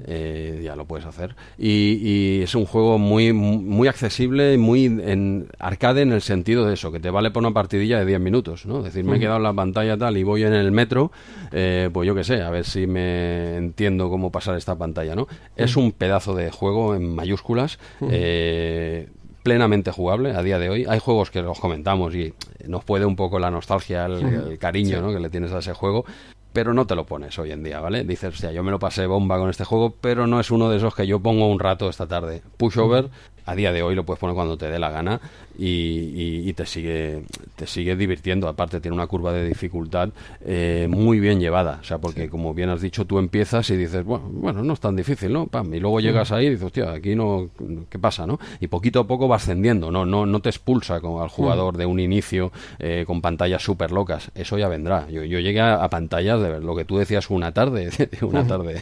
eh, 0.05 0.61
ya 0.63 0.75
lo 0.75 0.85
puedes 0.85 1.07
hacer. 1.07 1.35
Y, 1.57 2.41
es 2.43 2.53
un 2.53 2.65
juego 2.65 2.99
muy, 2.99 3.33
muy 3.33 3.87
accesible, 3.87 4.57
muy 4.57 4.85
en 4.85 5.47
arcade 5.57 6.03
en 6.03 6.11
el 6.11 6.21
sentido 6.21 6.65
de 6.65 6.75
eso, 6.75 6.91
que 6.91 6.99
te 6.99 7.09
vale 7.09 7.31
por 7.31 7.41
una 7.41 7.51
partidilla 7.51 7.97
de 7.97 8.05
10 8.05 8.19
minutos, 8.19 8.67
¿no? 8.67 8.79
Es 8.79 8.85
decir, 8.85 9.03
me 9.03 9.17
he 9.17 9.19
quedado 9.19 9.37
en 9.37 9.43
la 9.43 9.53
pantalla 9.53 9.97
tal 9.97 10.17
y 10.17 10.23
voy 10.23 10.43
en 10.43 10.53
el 10.53 10.71
metro, 10.71 11.11
eh, 11.51 11.89
pues 11.91 12.05
yo 12.05 12.13
qué 12.13 12.23
sé, 12.23 12.43
a 12.43 12.51
ver 12.51 12.65
si 12.65 12.85
me 12.85 13.55
entiendo 13.57 14.09
cómo 14.09 14.31
pasar 14.31 14.55
esta 14.55 14.77
pantalla, 14.77 15.15
¿no? 15.15 15.27
Es 15.55 15.75
un 15.77 15.93
pedazo 15.93 16.35
de 16.35 16.51
juego 16.51 16.93
en 16.93 17.15
mayúsculas, 17.15 17.79
eh 18.01 19.07
plenamente 19.43 19.91
jugable 19.91 20.31
a 20.31 20.41
día 20.41 20.57
de 20.57 20.69
hoy. 20.69 20.85
Hay 20.87 20.99
juegos 20.99 21.29
que 21.29 21.41
los 21.41 21.59
comentamos 21.59 22.15
y 22.15 22.33
nos 22.65 22.83
puede 22.83 23.05
un 23.05 23.15
poco 23.15 23.39
la 23.39 23.51
nostalgia, 23.51 24.05
el, 24.05 24.57
cariño 24.57 25.01
¿no? 25.01 25.13
que 25.13 25.19
le 25.19 25.29
tienes 25.29 25.51
a 25.51 25.59
ese 25.59 25.73
juego, 25.73 26.05
pero 26.53 26.73
no 26.73 26.87
te 26.87 26.95
lo 26.95 27.05
pones 27.05 27.37
hoy 27.37 27.51
en 27.51 27.63
día, 27.63 27.79
¿vale? 27.81 28.03
Dices, 28.03 28.33
o 28.33 28.37
sea, 28.37 28.51
yo 28.51 28.63
me 28.63 28.71
lo 28.71 28.79
pasé 28.79 29.05
bomba 29.05 29.37
con 29.37 29.49
este 29.49 29.65
juego, 29.65 29.95
pero 29.99 30.27
no 30.27 30.39
es 30.39 30.49
uno 30.49 30.69
de 30.69 30.77
esos 30.77 30.95
que 30.95 31.05
yo 31.05 31.19
pongo 31.19 31.47
un 31.47 31.59
rato 31.59 31.89
esta 31.89 32.07
tarde. 32.07 32.41
Pushover 32.57 33.09
a 33.45 33.55
día 33.55 33.71
de 33.71 33.83
hoy 33.83 33.95
lo 33.95 34.03
puedes 34.05 34.19
poner 34.19 34.35
cuando 34.35 34.57
te 34.57 34.69
dé 34.69 34.79
la 34.79 34.89
gana 34.89 35.19
y, 35.57 36.53
te 36.53 36.65
sigue 36.65 37.23
te 37.55 37.67
sigue 37.67 37.95
divirtiendo. 37.95 38.47
Aparte 38.47 38.79
tiene 38.79 38.95
una 38.95 39.07
curva 39.07 39.33
de 39.33 39.47
dificultad 39.47 40.09
eh, 40.45 40.87
muy 40.89 41.19
bien 41.19 41.39
llevada. 41.39 41.79
O 41.81 41.83
sea 41.83 41.97
porque 41.97 42.29
como 42.29 42.53
bien 42.53 42.69
has 42.69 42.81
dicho 42.81 43.05
tú 43.05 43.19
empiezas 43.19 43.69
y 43.69 43.77
dices 43.77 44.03
bueno, 44.03 44.29
bueno 44.31 44.63
no 44.63 44.73
es 44.73 44.79
tan 44.79 44.95
difícil 44.95 45.33
no 45.33 45.47
Pam, 45.47 45.73
y 45.73 45.79
luego 45.79 45.99
llegas 45.99 46.31
ahí 46.31 46.47
y 46.47 46.49
dices 46.51 46.65
hostia 46.65 46.91
aquí 46.91 47.15
no 47.15 47.49
qué 47.89 47.99
pasa 47.99 48.27
no 48.27 48.39
y 48.59 48.67
poquito 48.67 49.01
a 49.01 49.07
poco 49.07 49.27
va 49.27 49.37
ascendiendo 49.37 49.91
no 49.91 50.05
no 50.05 50.25
no 50.25 50.39
te 50.41 50.49
expulsa 50.49 50.99
como 51.01 51.21
al 51.21 51.29
jugador 51.29 51.77
de 51.77 51.85
un 51.85 51.99
inicio 51.99 52.51
eh, 52.79 53.03
con 53.07 53.21
pantallas 53.21 53.63
súper 53.63 53.91
locas 53.91 54.31
eso 54.35 54.57
ya 54.57 54.67
vendrá. 54.67 55.07
Yo, 55.09 55.23
yo 55.23 55.39
llegué 55.39 55.61
a, 55.61 55.87
pantallas 55.89 56.41
de 56.41 56.59
lo 56.59 56.75
que 56.75 56.85
tú 56.85 56.97
decías 56.97 57.29
una 57.29 57.51
tarde 57.51 57.89
una 58.21 58.45
tarde 58.45 58.81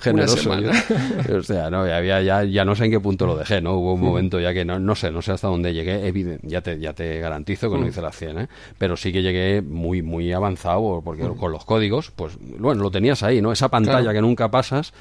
generoso 0.00 0.50
o 1.36 1.42
sea 1.42 1.70
no 1.70 1.80
había 1.80 2.22
ya, 2.22 2.44
ya 2.44 2.64
no 2.64 2.74
sé 2.74 2.86
en 2.86 2.90
qué 2.90 3.00
punto 3.00 3.26
lo 3.26 3.36
dejé 3.36 3.60
no 3.60 3.75
hubo 3.78 3.94
un 3.94 4.00
momento 4.00 4.40
ya 4.40 4.52
que 4.52 4.64
no, 4.64 4.78
no 4.78 4.94
sé, 4.94 5.10
no 5.10 5.22
sé 5.22 5.32
hasta 5.32 5.48
dónde 5.48 5.72
llegué, 5.72 6.12
ya 6.42 6.60
te, 6.60 6.78
ya 6.78 6.92
te 6.92 7.20
garantizo 7.20 7.70
que 7.70 7.78
no 7.78 7.86
hice 7.86 8.02
las 8.02 8.16
100, 8.16 8.38
¿eh? 8.38 8.48
pero 8.78 8.96
sí 8.96 9.12
que 9.12 9.22
llegué 9.22 9.62
muy, 9.62 10.02
muy 10.02 10.32
avanzado, 10.32 11.02
porque 11.04 11.26
con 11.36 11.52
los 11.52 11.64
códigos, 11.64 12.10
pues 12.10 12.38
bueno, 12.58 12.82
lo 12.82 12.90
tenías 12.90 13.22
ahí, 13.22 13.40
¿no? 13.40 13.52
Esa 13.52 13.68
pantalla 13.68 14.12
que 14.12 14.20
nunca 14.20 14.50
pasas, 14.50 14.92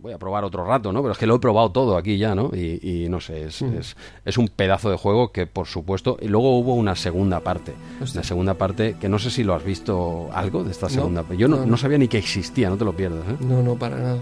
voy 0.00 0.12
a 0.12 0.18
probar 0.18 0.44
otro 0.44 0.64
rato, 0.64 0.92
¿no? 0.92 1.02
Pero 1.02 1.12
es 1.12 1.18
que 1.18 1.26
lo 1.26 1.36
he 1.36 1.38
probado 1.38 1.70
todo 1.70 1.96
aquí 1.96 2.18
ya, 2.18 2.34
¿no? 2.34 2.50
Y, 2.54 3.06
no 3.08 3.20
sé, 3.20 3.44
es, 3.44 3.64
es, 4.24 4.38
un 4.38 4.48
pedazo 4.48 4.90
de 4.90 4.96
juego 4.96 5.32
que, 5.32 5.46
por 5.46 5.66
supuesto, 5.66 6.16
y 6.20 6.28
luego 6.28 6.58
hubo 6.58 6.74
una 6.74 6.96
segunda 6.96 7.40
parte, 7.40 7.74
la 8.14 8.22
segunda 8.22 8.54
parte 8.54 8.96
que 9.00 9.08
no 9.08 9.18
sé 9.18 9.30
si 9.30 9.44
lo 9.44 9.54
has 9.54 9.64
visto 9.64 10.28
algo 10.32 10.64
de 10.64 10.70
esta 10.70 10.88
segunda 10.88 11.24
Yo 11.36 11.48
no, 11.48 11.66
no, 11.66 11.76
sabía 11.76 11.98
ni 11.98 12.08
que 12.08 12.18
existía, 12.18 12.70
no 12.70 12.76
te 12.76 12.84
lo 12.84 12.94
pierdas, 12.94 13.24
¿eh? 13.28 13.36
No, 13.40 13.62
no, 13.62 13.74
para 13.74 13.96
nada. 13.96 14.18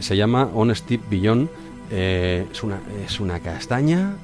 Se 0.00 0.16
llama 0.16 0.48
Honest 0.54 0.86
Tip 0.86 1.02
Beyond 1.10 1.48
eh, 1.92 2.46
es, 2.50 2.62
una, 2.62 2.80
es 3.04 3.18
una 3.18 3.40
castaña, 3.40 4.14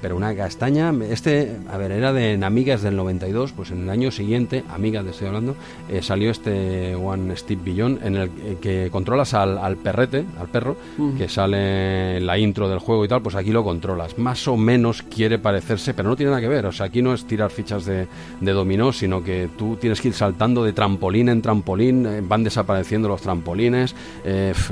pero 0.00 0.16
una 0.16 0.34
castaña. 0.34 0.92
Este, 1.10 1.54
a 1.70 1.76
ver, 1.76 1.92
era 1.92 2.14
de 2.14 2.42
Amigas 2.42 2.80
del 2.80 2.96
92, 2.96 3.52
pues 3.52 3.70
en 3.72 3.82
el 3.82 3.90
año 3.90 4.10
siguiente, 4.10 4.64
Amigas 4.70 5.04
de 5.04 5.10
estoy 5.10 5.28
hablando, 5.28 5.54
eh, 5.90 6.00
salió 6.00 6.30
este 6.30 6.94
One 6.94 7.36
Steve 7.36 7.60
Beyond 7.62 8.06
en 8.06 8.16
el 8.16 8.28
eh, 8.28 8.56
que 8.60 8.88
controlas 8.90 9.34
al, 9.34 9.76
perrete, 9.76 10.24
al 10.40 10.48
perro, 10.48 10.76
que 11.18 11.28
sale 11.28 12.20
la 12.20 12.38
intro 12.38 12.68
del 12.70 12.78
juego 12.78 13.04
y 13.04 13.08
tal, 13.08 13.20
pues 13.20 13.34
aquí 13.34 13.52
lo 13.52 13.62
controlas. 13.62 14.16
Más 14.16 14.48
o 14.48 14.56
menos 14.56 15.02
quiere 15.02 15.38
parecerse, 15.38 15.92
pero 15.92 16.08
no 16.08 16.16
tiene 16.16 16.30
nada 16.30 16.40
que 16.40 16.48
ver. 16.48 16.64
O 16.64 16.72
sea, 16.72 16.86
aquí 16.86 17.02
no 17.02 17.12
es 17.12 17.26
tirar 17.26 17.50
fichas 17.50 17.84
de, 17.84 18.06
de 18.40 18.52
dominó, 18.52 18.92
sino 18.92 19.22
que 19.22 19.50
tú 19.58 19.76
tienes 19.76 20.00
que 20.00 20.08
ir 20.08 20.14
saltando 20.14 20.64
de 20.64 20.72
trampolín 20.72 21.28
en 21.28 21.42
trampolín, 21.42 22.26
van 22.26 22.44
desapareciendo 22.44 23.08
los 23.08 23.20
trampolines. 23.20 23.94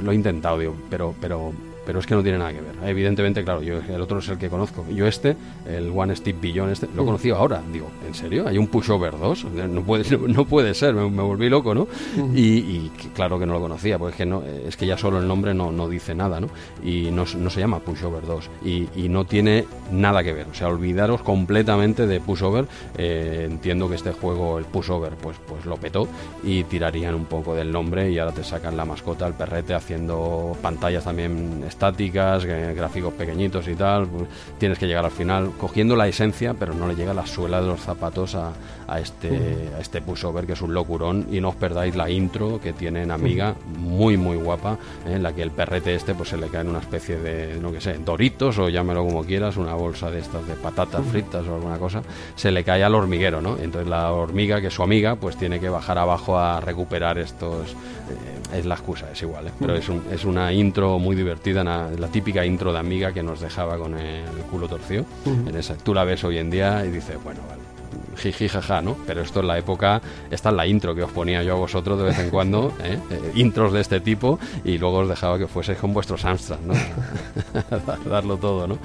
lo 0.02 0.12
he 0.12 0.14
intentado, 0.14 0.58
digo, 0.58 0.74
pero, 0.88 1.14
pero 1.20 1.52
pero 1.86 1.98
es 1.98 2.06
que 2.06 2.14
no 2.14 2.22
tiene 2.22 2.38
nada 2.38 2.52
que 2.52 2.60
ver. 2.60 2.74
Evidentemente, 2.84 3.44
claro, 3.44 3.62
yo 3.62 3.78
el 3.78 4.00
otro 4.00 4.18
es 4.18 4.28
el 4.28 4.38
que 4.38 4.48
conozco. 4.48 4.84
Yo 4.94 5.06
este, 5.06 5.36
el 5.68 5.90
One 5.94 6.14
Steve 6.16 6.38
Billion, 6.40 6.70
este, 6.70 6.88
lo 6.94 7.02
he 7.02 7.06
conocido 7.06 7.36
ahora. 7.36 7.62
Digo, 7.72 7.88
¿en 8.06 8.14
serio? 8.14 8.46
¿Hay 8.46 8.58
un 8.58 8.68
Pushover 8.68 9.18
2? 9.18 9.44
No 9.44 9.82
puede, 9.82 10.18
no, 10.28 10.44
puede 10.44 10.74
ser, 10.74 10.94
me, 10.94 11.22
volví 11.22 11.48
loco, 11.48 11.74
¿no? 11.74 11.86
Y, 12.34 12.90
claro 13.14 13.38
que 13.38 13.46
no 13.46 13.54
lo 13.54 13.60
conocía, 13.60 13.98
porque 13.98 14.12
es 14.12 14.16
que, 14.16 14.26
no, 14.26 14.42
es 14.42 14.76
que 14.76 14.86
ya 14.86 14.96
solo 14.96 15.18
el 15.18 15.28
nombre 15.28 15.54
no, 15.54 15.72
no 15.72 15.88
dice 15.88 16.14
nada, 16.14 16.40
¿no? 16.40 16.48
Y 16.82 17.10
no, 17.10 17.24
no 17.36 17.50
se 17.50 17.60
llama 17.60 17.80
Pushover 17.80 18.26
2. 18.26 18.50
Y, 18.64 18.88
y, 18.96 19.08
no 19.08 19.24
tiene 19.24 19.66
nada 19.90 20.22
que 20.22 20.32
ver. 20.32 20.46
O 20.50 20.54
sea, 20.54 20.68
olvidaros 20.68 21.22
completamente 21.22 22.06
de 22.06 22.20
Pushover. 22.20 22.66
Eh, 22.96 23.46
entiendo 23.50 23.88
que 23.88 23.96
este 23.96 24.12
juego, 24.12 24.58
el 24.58 24.64
Pushover, 24.64 25.12
pues, 25.14 25.36
pues 25.46 25.64
lo 25.66 25.76
petó 25.76 26.08
y 26.42 26.64
tirarían 26.64 27.14
un 27.14 27.26
poco 27.26 27.54
del 27.54 27.70
nombre 27.70 28.10
y 28.10 28.18
ahora 28.18 28.32
te 28.32 28.44
sacan 28.44 28.76
la 28.76 28.84
mascota, 28.84 29.26
el 29.26 29.34
perrete, 29.34 29.74
haciendo 29.74 30.56
pantallas 30.62 31.04
también 31.04 31.64
estáticas, 31.74 32.44
gráficos 32.44 33.12
pequeñitos 33.14 33.68
y 33.68 33.74
tal, 33.74 34.06
pues, 34.06 34.28
tienes 34.58 34.78
que 34.78 34.86
llegar 34.86 35.04
al 35.04 35.10
final 35.10 35.50
cogiendo 35.58 35.96
la 35.96 36.08
esencia, 36.08 36.54
pero 36.54 36.72
no 36.72 36.88
le 36.88 36.94
llega 36.94 37.12
la 37.12 37.26
suela 37.26 37.60
de 37.60 37.66
los 37.66 37.80
zapatos 37.80 38.34
a, 38.34 38.52
a 38.86 39.00
este, 39.00 39.70
a 39.76 39.80
este 39.80 40.00
pushover 40.00 40.46
que 40.46 40.52
es 40.52 40.62
un 40.62 40.74
locurón 40.74 41.26
y 41.30 41.40
no 41.40 41.50
os 41.50 41.54
perdáis 41.56 41.96
la 41.96 42.10
intro 42.10 42.60
que 42.60 42.72
tienen 42.72 43.10
amiga, 43.10 43.54
muy 43.78 44.16
muy 44.16 44.36
guapa, 44.36 44.78
en 45.06 45.22
la 45.22 45.32
que 45.32 45.42
el 45.42 45.50
perrete 45.50 45.94
este 45.94 46.14
pues 46.14 46.30
se 46.30 46.36
le 46.36 46.48
cae 46.48 46.62
en 46.62 46.68
una 46.68 46.80
especie 46.80 47.18
de, 47.18 47.58
no 47.60 47.72
que 47.72 47.80
sé, 47.80 47.98
doritos 48.04 48.58
o 48.58 48.68
llámelo 48.68 49.04
como 49.04 49.24
quieras, 49.24 49.56
una 49.56 49.74
bolsa 49.74 50.10
de 50.10 50.20
estas 50.20 50.46
de 50.46 50.54
patatas 50.54 51.04
fritas 51.06 51.46
o 51.46 51.54
alguna 51.54 51.78
cosa, 51.78 52.02
se 52.36 52.50
le 52.50 52.64
cae 52.64 52.82
al 52.84 52.94
hormiguero, 52.94 53.40
¿no? 53.40 53.56
Entonces 53.58 53.88
la 53.88 54.12
hormiga, 54.12 54.60
que 54.60 54.68
es 54.68 54.74
su 54.74 54.82
amiga, 54.82 55.16
pues 55.16 55.36
tiene 55.36 55.60
que 55.60 55.68
bajar 55.68 55.98
abajo 55.98 56.38
a 56.38 56.60
recuperar 56.60 57.18
estos... 57.18 57.72
Eh, 57.72 58.58
es 58.58 58.66
la 58.66 58.74
excusa, 58.74 59.10
es 59.10 59.20
igual, 59.22 59.48
¿eh? 59.48 59.50
pero 59.58 59.74
es, 59.74 59.88
un, 59.88 60.04
es 60.12 60.24
una 60.24 60.52
intro 60.52 60.98
muy 60.98 61.16
divertida 61.16 61.64
la 61.64 62.08
típica 62.08 62.44
intro 62.44 62.72
de 62.72 62.78
amiga 62.78 63.12
que 63.12 63.22
nos 63.22 63.40
dejaba 63.40 63.78
con 63.78 63.98
el 63.98 64.24
culo 64.50 64.68
torcido. 64.68 65.04
en 65.26 65.56
esa, 65.56 65.76
tú 65.76 65.94
la 65.94 66.04
ves 66.04 66.22
hoy 66.24 66.38
en 66.38 66.50
día 66.50 66.84
y 66.84 66.90
dices, 66.90 67.16
bueno, 67.22 67.40
vale, 67.48 67.63
jiji, 68.16 68.48
jaja, 68.48 68.80
¿no? 68.80 68.96
Pero 69.06 69.22
esto 69.22 69.40
en 69.40 69.48
la 69.48 69.58
época, 69.58 70.00
esta 70.30 70.50
es 70.50 70.54
la 70.54 70.66
intro 70.66 70.94
que 70.94 71.02
os 71.02 71.10
ponía 71.10 71.42
yo 71.42 71.52
a 71.52 71.56
vosotros 71.56 71.98
de 71.98 72.04
vez 72.04 72.18
en 72.18 72.30
cuando, 72.30 72.72
¿eh? 72.84 72.98
Eh, 73.10 73.32
intros 73.36 73.72
de 73.72 73.80
este 73.80 74.00
tipo, 74.00 74.38
y 74.64 74.78
luego 74.78 74.98
os 74.98 75.08
dejaba 75.08 75.38
que 75.38 75.46
fueseis 75.46 75.78
con 75.78 75.92
vuestros 75.92 76.24
Amstrad, 76.24 76.60
¿no? 76.60 76.74
Darlo 78.10 78.36
todo, 78.36 78.66
¿no? 78.66 78.78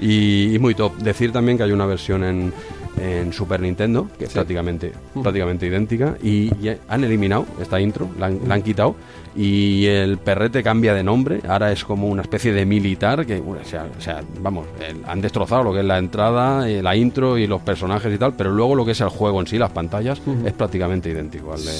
Y, 0.00 0.56
muy 0.60 0.74
top. 0.74 0.96
Decir 0.96 1.32
también 1.32 1.58
que 1.58 1.64
hay 1.64 1.72
una 1.72 1.86
versión 1.86 2.24
en, 2.24 2.52
en 2.96 3.32
Super 3.32 3.60
Nintendo, 3.60 4.08
que 4.18 4.24
es 4.24 4.32
prácticamente, 4.32 4.92
prácticamente 5.22 5.66
idéntica, 5.66 6.16
y, 6.22 6.50
han 6.88 7.04
eliminado 7.04 7.46
esta 7.60 7.80
intro, 7.80 8.08
la 8.18 8.26
han 8.26 8.62
quitado, 8.62 8.96
y 9.36 9.86
el 9.86 10.16
perrete 10.16 10.62
cambia 10.62 10.94
de 10.94 11.02
nombre, 11.02 11.40
ahora 11.46 11.70
es 11.70 11.84
como 11.84 12.08
una 12.08 12.22
especie 12.22 12.52
de 12.52 12.64
militar 12.64 13.26
que, 13.26 13.38
o, 13.38 13.56
sea, 13.64 14.22
vamos, 14.40 14.66
han 15.06 15.20
destrozado 15.20 15.62
lo 15.62 15.72
que 15.72 15.80
es 15.80 15.84
la 15.84 15.98
entrada, 15.98 16.68
eh, 16.68 16.82
la 16.82 16.96
intro 16.96 17.36
y 17.36 17.46
los 17.46 17.60
personajes 17.60 18.12
y 18.14 18.18
tal, 18.18 18.34
pero 18.34 18.50
luego 18.50 18.74
lo 18.74 18.84
que 18.84 18.92
es 18.92 19.00
el 19.00 19.10
juego 19.10 19.40
en 19.40 19.46
sí, 19.46 19.58
las 19.58 19.70
pantallas, 19.70 20.20
es 20.44 20.52
prácticamente 20.54 21.10
idéntico 21.10 21.52
al 21.52 21.62
de, 21.62 21.72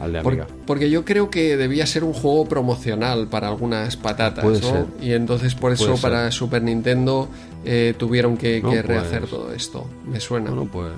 al 0.00 0.12
de 0.12 0.18
Amiga. 0.18 0.46
porque 0.66 0.90
yo 0.90 1.04
creo 1.04 1.30
que 1.30 1.56
debía 1.56 1.86
ser 1.86 2.04
un 2.04 2.12
juego 2.12 2.46
promocional 2.46 3.26
para 3.28 3.48
algunas 3.48 3.96
patatas, 3.96 4.44
¿no? 4.44 4.86
Y 5.00 5.12
entonces 5.12 5.54
por 5.54 5.72
eso 5.72 5.96
para 5.96 6.30
Super 6.30 6.62
Nintendo 6.62 7.28
eh, 7.64 7.94
tuvieron 7.96 8.36
que, 8.36 8.60
rehacer 8.82 9.26
todo 9.26 9.52
esto. 9.52 9.86
Me 10.06 10.20
suena. 10.20 10.50
No, 10.50 10.64
pues 10.66 10.92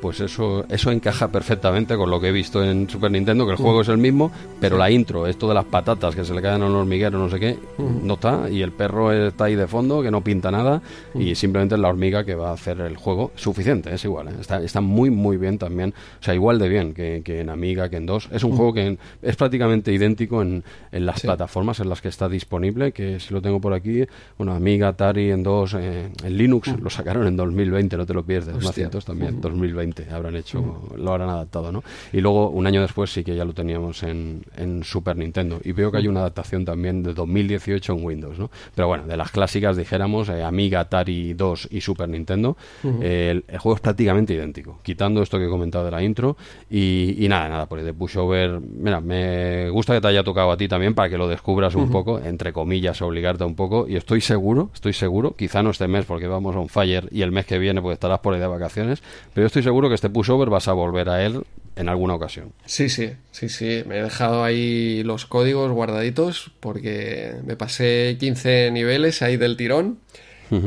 pues 0.00 0.20
eso, 0.20 0.64
eso 0.68 0.90
encaja 0.90 1.28
perfectamente 1.28 1.96
con 1.96 2.10
lo 2.10 2.20
que 2.20 2.28
he 2.28 2.32
visto 2.32 2.64
en 2.64 2.88
Super 2.88 3.10
Nintendo, 3.10 3.44
que 3.44 3.52
el 3.52 3.58
juego 3.58 3.82
es 3.82 3.88
el 3.88 3.98
mismo, 3.98 4.30
pero 4.60 4.78
la 4.78 4.90
intro, 4.90 5.26
esto 5.26 5.48
de 5.48 5.54
las 5.54 5.64
patatas 5.66 6.14
que 6.14 6.24
se 6.24 6.34
le 6.34 6.40
caen 6.40 6.62
a 6.62 6.66
un 6.66 6.74
hormiguero, 6.74 7.18
no 7.18 7.28
sé 7.28 7.38
qué, 7.38 7.58
no 7.78 8.14
está, 8.14 8.48
y 8.50 8.62
el 8.62 8.72
perro 8.72 9.12
está 9.12 9.44
ahí 9.44 9.56
de 9.56 9.66
fondo, 9.66 10.02
que 10.02 10.10
no 10.10 10.22
pinta 10.22 10.50
nada, 10.50 10.80
y 11.14 11.34
simplemente 11.34 11.74
es 11.74 11.80
la 11.80 11.88
hormiga 11.88 12.24
que 12.24 12.34
va 12.34 12.50
a 12.50 12.54
hacer 12.54 12.80
el 12.80 12.96
juego. 12.96 13.32
Suficiente, 13.34 13.94
es 13.94 14.04
igual, 14.04 14.28
¿eh? 14.28 14.32
está, 14.40 14.62
está 14.62 14.80
muy, 14.80 15.10
muy 15.10 15.36
bien 15.36 15.58
también, 15.58 15.94
o 16.20 16.22
sea, 16.22 16.34
igual 16.34 16.58
de 16.58 16.68
bien 16.68 16.94
que, 16.94 17.22
en 17.26 17.50
Amiga, 17.50 17.88
que 17.88 17.96
en 17.96 18.06
DOS. 18.06 18.28
Es 18.32 18.44
un 18.44 18.52
juego 18.52 18.72
que 18.72 18.98
es 19.22 19.36
prácticamente 19.36 19.92
idéntico 19.92 20.42
en, 20.42 20.64
en 20.92 21.06
las 21.06 21.20
plataformas 21.20 21.80
en 21.80 21.88
las 21.88 22.00
que 22.00 22.08
está 22.08 22.28
disponible, 22.28 22.92
que 22.92 23.20
si 23.20 23.34
lo 23.34 23.42
tengo 23.42 23.60
por 23.60 23.74
aquí, 23.74 24.04
bueno, 24.38 24.54
Amiga, 24.54 24.88
Atari, 24.88 25.30
en 25.30 25.42
DOS, 25.42 25.74
eh, 25.74 26.10
en 26.24 26.36
Linux, 26.36 26.68
lo 26.80 26.90
sacaron 26.90 27.26
en 27.26 27.36
2020, 27.36 27.96
no 27.96 28.06
te 28.06 28.14
lo 28.14 28.24
pierdes, 28.24 28.62
Macientos 28.64 29.04
también, 29.04 29.40
2020 29.40 29.89
habrán 30.10 30.36
hecho, 30.36 30.82
lo 30.96 31.10
habrán 31.10 31.30
adaptado, 31.30 31.72
¿no? 31.72 31.82
Y 32.12 32.20
luego, 32.20 32.50
un 32.50 32.66
año 32.66 32.82
después 32.82 33.12
sí 33.12 33.24
que 33.24 33.34
ya 33.34 33.44
lo 33.44 33.52
teníamos 33.52 34.02
en, 34.02 34.42
en 34.56 34.84
Super 34.84 35.16
Nintendo. 35.16 35.60
Y 35.64 35.72
veo 35.72 35.90
que 35.90 35.98
hay 35.98 36.08
una 36.08 36.20
adaptación 36.20 36.64
también 36.64 37.02
de 37.02 37.14
2018 37.14 37.92
en 37.92 38.04
Windows, 38.04 38.38
¿no? 38.38 38.50
Pero 38.74 38.88
bueno, 38.88 39.06
de 39.06 39.16
las 39.16 39.30
clásicas 39.30 39.76
dijéramos, 39.76 40.28
eh, 40.28 40.42
Amiga, 40.42 40.80
Atari 40.80 41.34
2 41.34 41.68
y 41.70 41.80
Super 41.80 42.08
Nintendo, 42.08 42.56
el, 43.00 43.44
juego 43.58 43.76
es 43.76 43.80
prácticamente 43.80 44.34
idéntico, 44.34 44.78
quitando 44.82 45.22
esto 45.22 45.38
que 45.38 45.46
he 45.46 45.48
comentado 45.48 45.84
de 45.84 45.90
la 45.90 46.02
intro. 46.02 46.36
Y, 46.70 47.26
nada, 47.28 47.48
nada, 47.48 47.66
pues 47.66 47.84
de 47.84 47.94
Pushover, 47.94 48.60
mira, 48.60 49.00
me 49.00 49.70
gusta 49.70 49.94
que 49.94 50.00
te 50.00 50.08
haya 50.08 50.22
tocado 50.22 50.50
a 50.50 50.56
ti 50.56 50.68
también 50.68 50.94
para 50.94 51.08
que 51.08 51.18
lo 51.18 51.28
descubras 51.28 51.74
un 51.74 51.90
poco, 51.90 52.18
entre 52.18 52.52
comillas, 52.52 53.00
obligarte 53.02 53.44
un 53.44 53.54
poco. 53.54 53.86
Y 53.88 53.96
estoy 53.96 54.20
seguro, 54.20 54.70
estoy 54.74 54.92
seguro, 54.92 55.34
quizá 55.36 55.62
no 55.62 55.70
este 55.70 55.88
mes 55.88 56.04
porque 56.04 56.26
vamos 56.26 56.54
a 56.56 56.58
un 56.58 56.68
fire 56.68 57.08
y 57.10 57.22
el 57.22 57.32
mes 57.32 57.46
que 57.46 57.58
viene 57.58 57.80
pues 57.80 57.94
estarás 57.94 58.20
por 58.20 58.34
ahí 58.34 58.40
de 58.40 58.46
vacaciones, 58.46 59.02
pero 59.32 59.46
estoy 59.46 59.62
seguro 59.62 59.79
que 59.88 59.94
este 59.94 60.10
pushover 60.10 60.50
vas 60.50 60.68
a 60.68 60.72
volver 60.72 61.08
a 61.08 61.24
él 61.24 61.42
en 61.76 61.88
alguna 61.88 62.14
ocasión. 62.14 62.52
Sí, 62.66 62.88
sí, 62.88 63.12
sí, 63.30 63.48
sí. 63.48 63.82
Me 63.86 63.98
he 63.98 64.02
dejado 64.02 64.44
ahí 64.44 65.02
los 65.02 65.26
códigos 65.26 65.70
guardaditos 65.72 66.50
porque 66.60 67.34
me 67.44 67.56
pasé 67.56 68.16
15 68.18 68.70
niveles 68.70 69.22
ahí 69.22 69.36
del 69.36 69.56
tirón. 69.56 69.98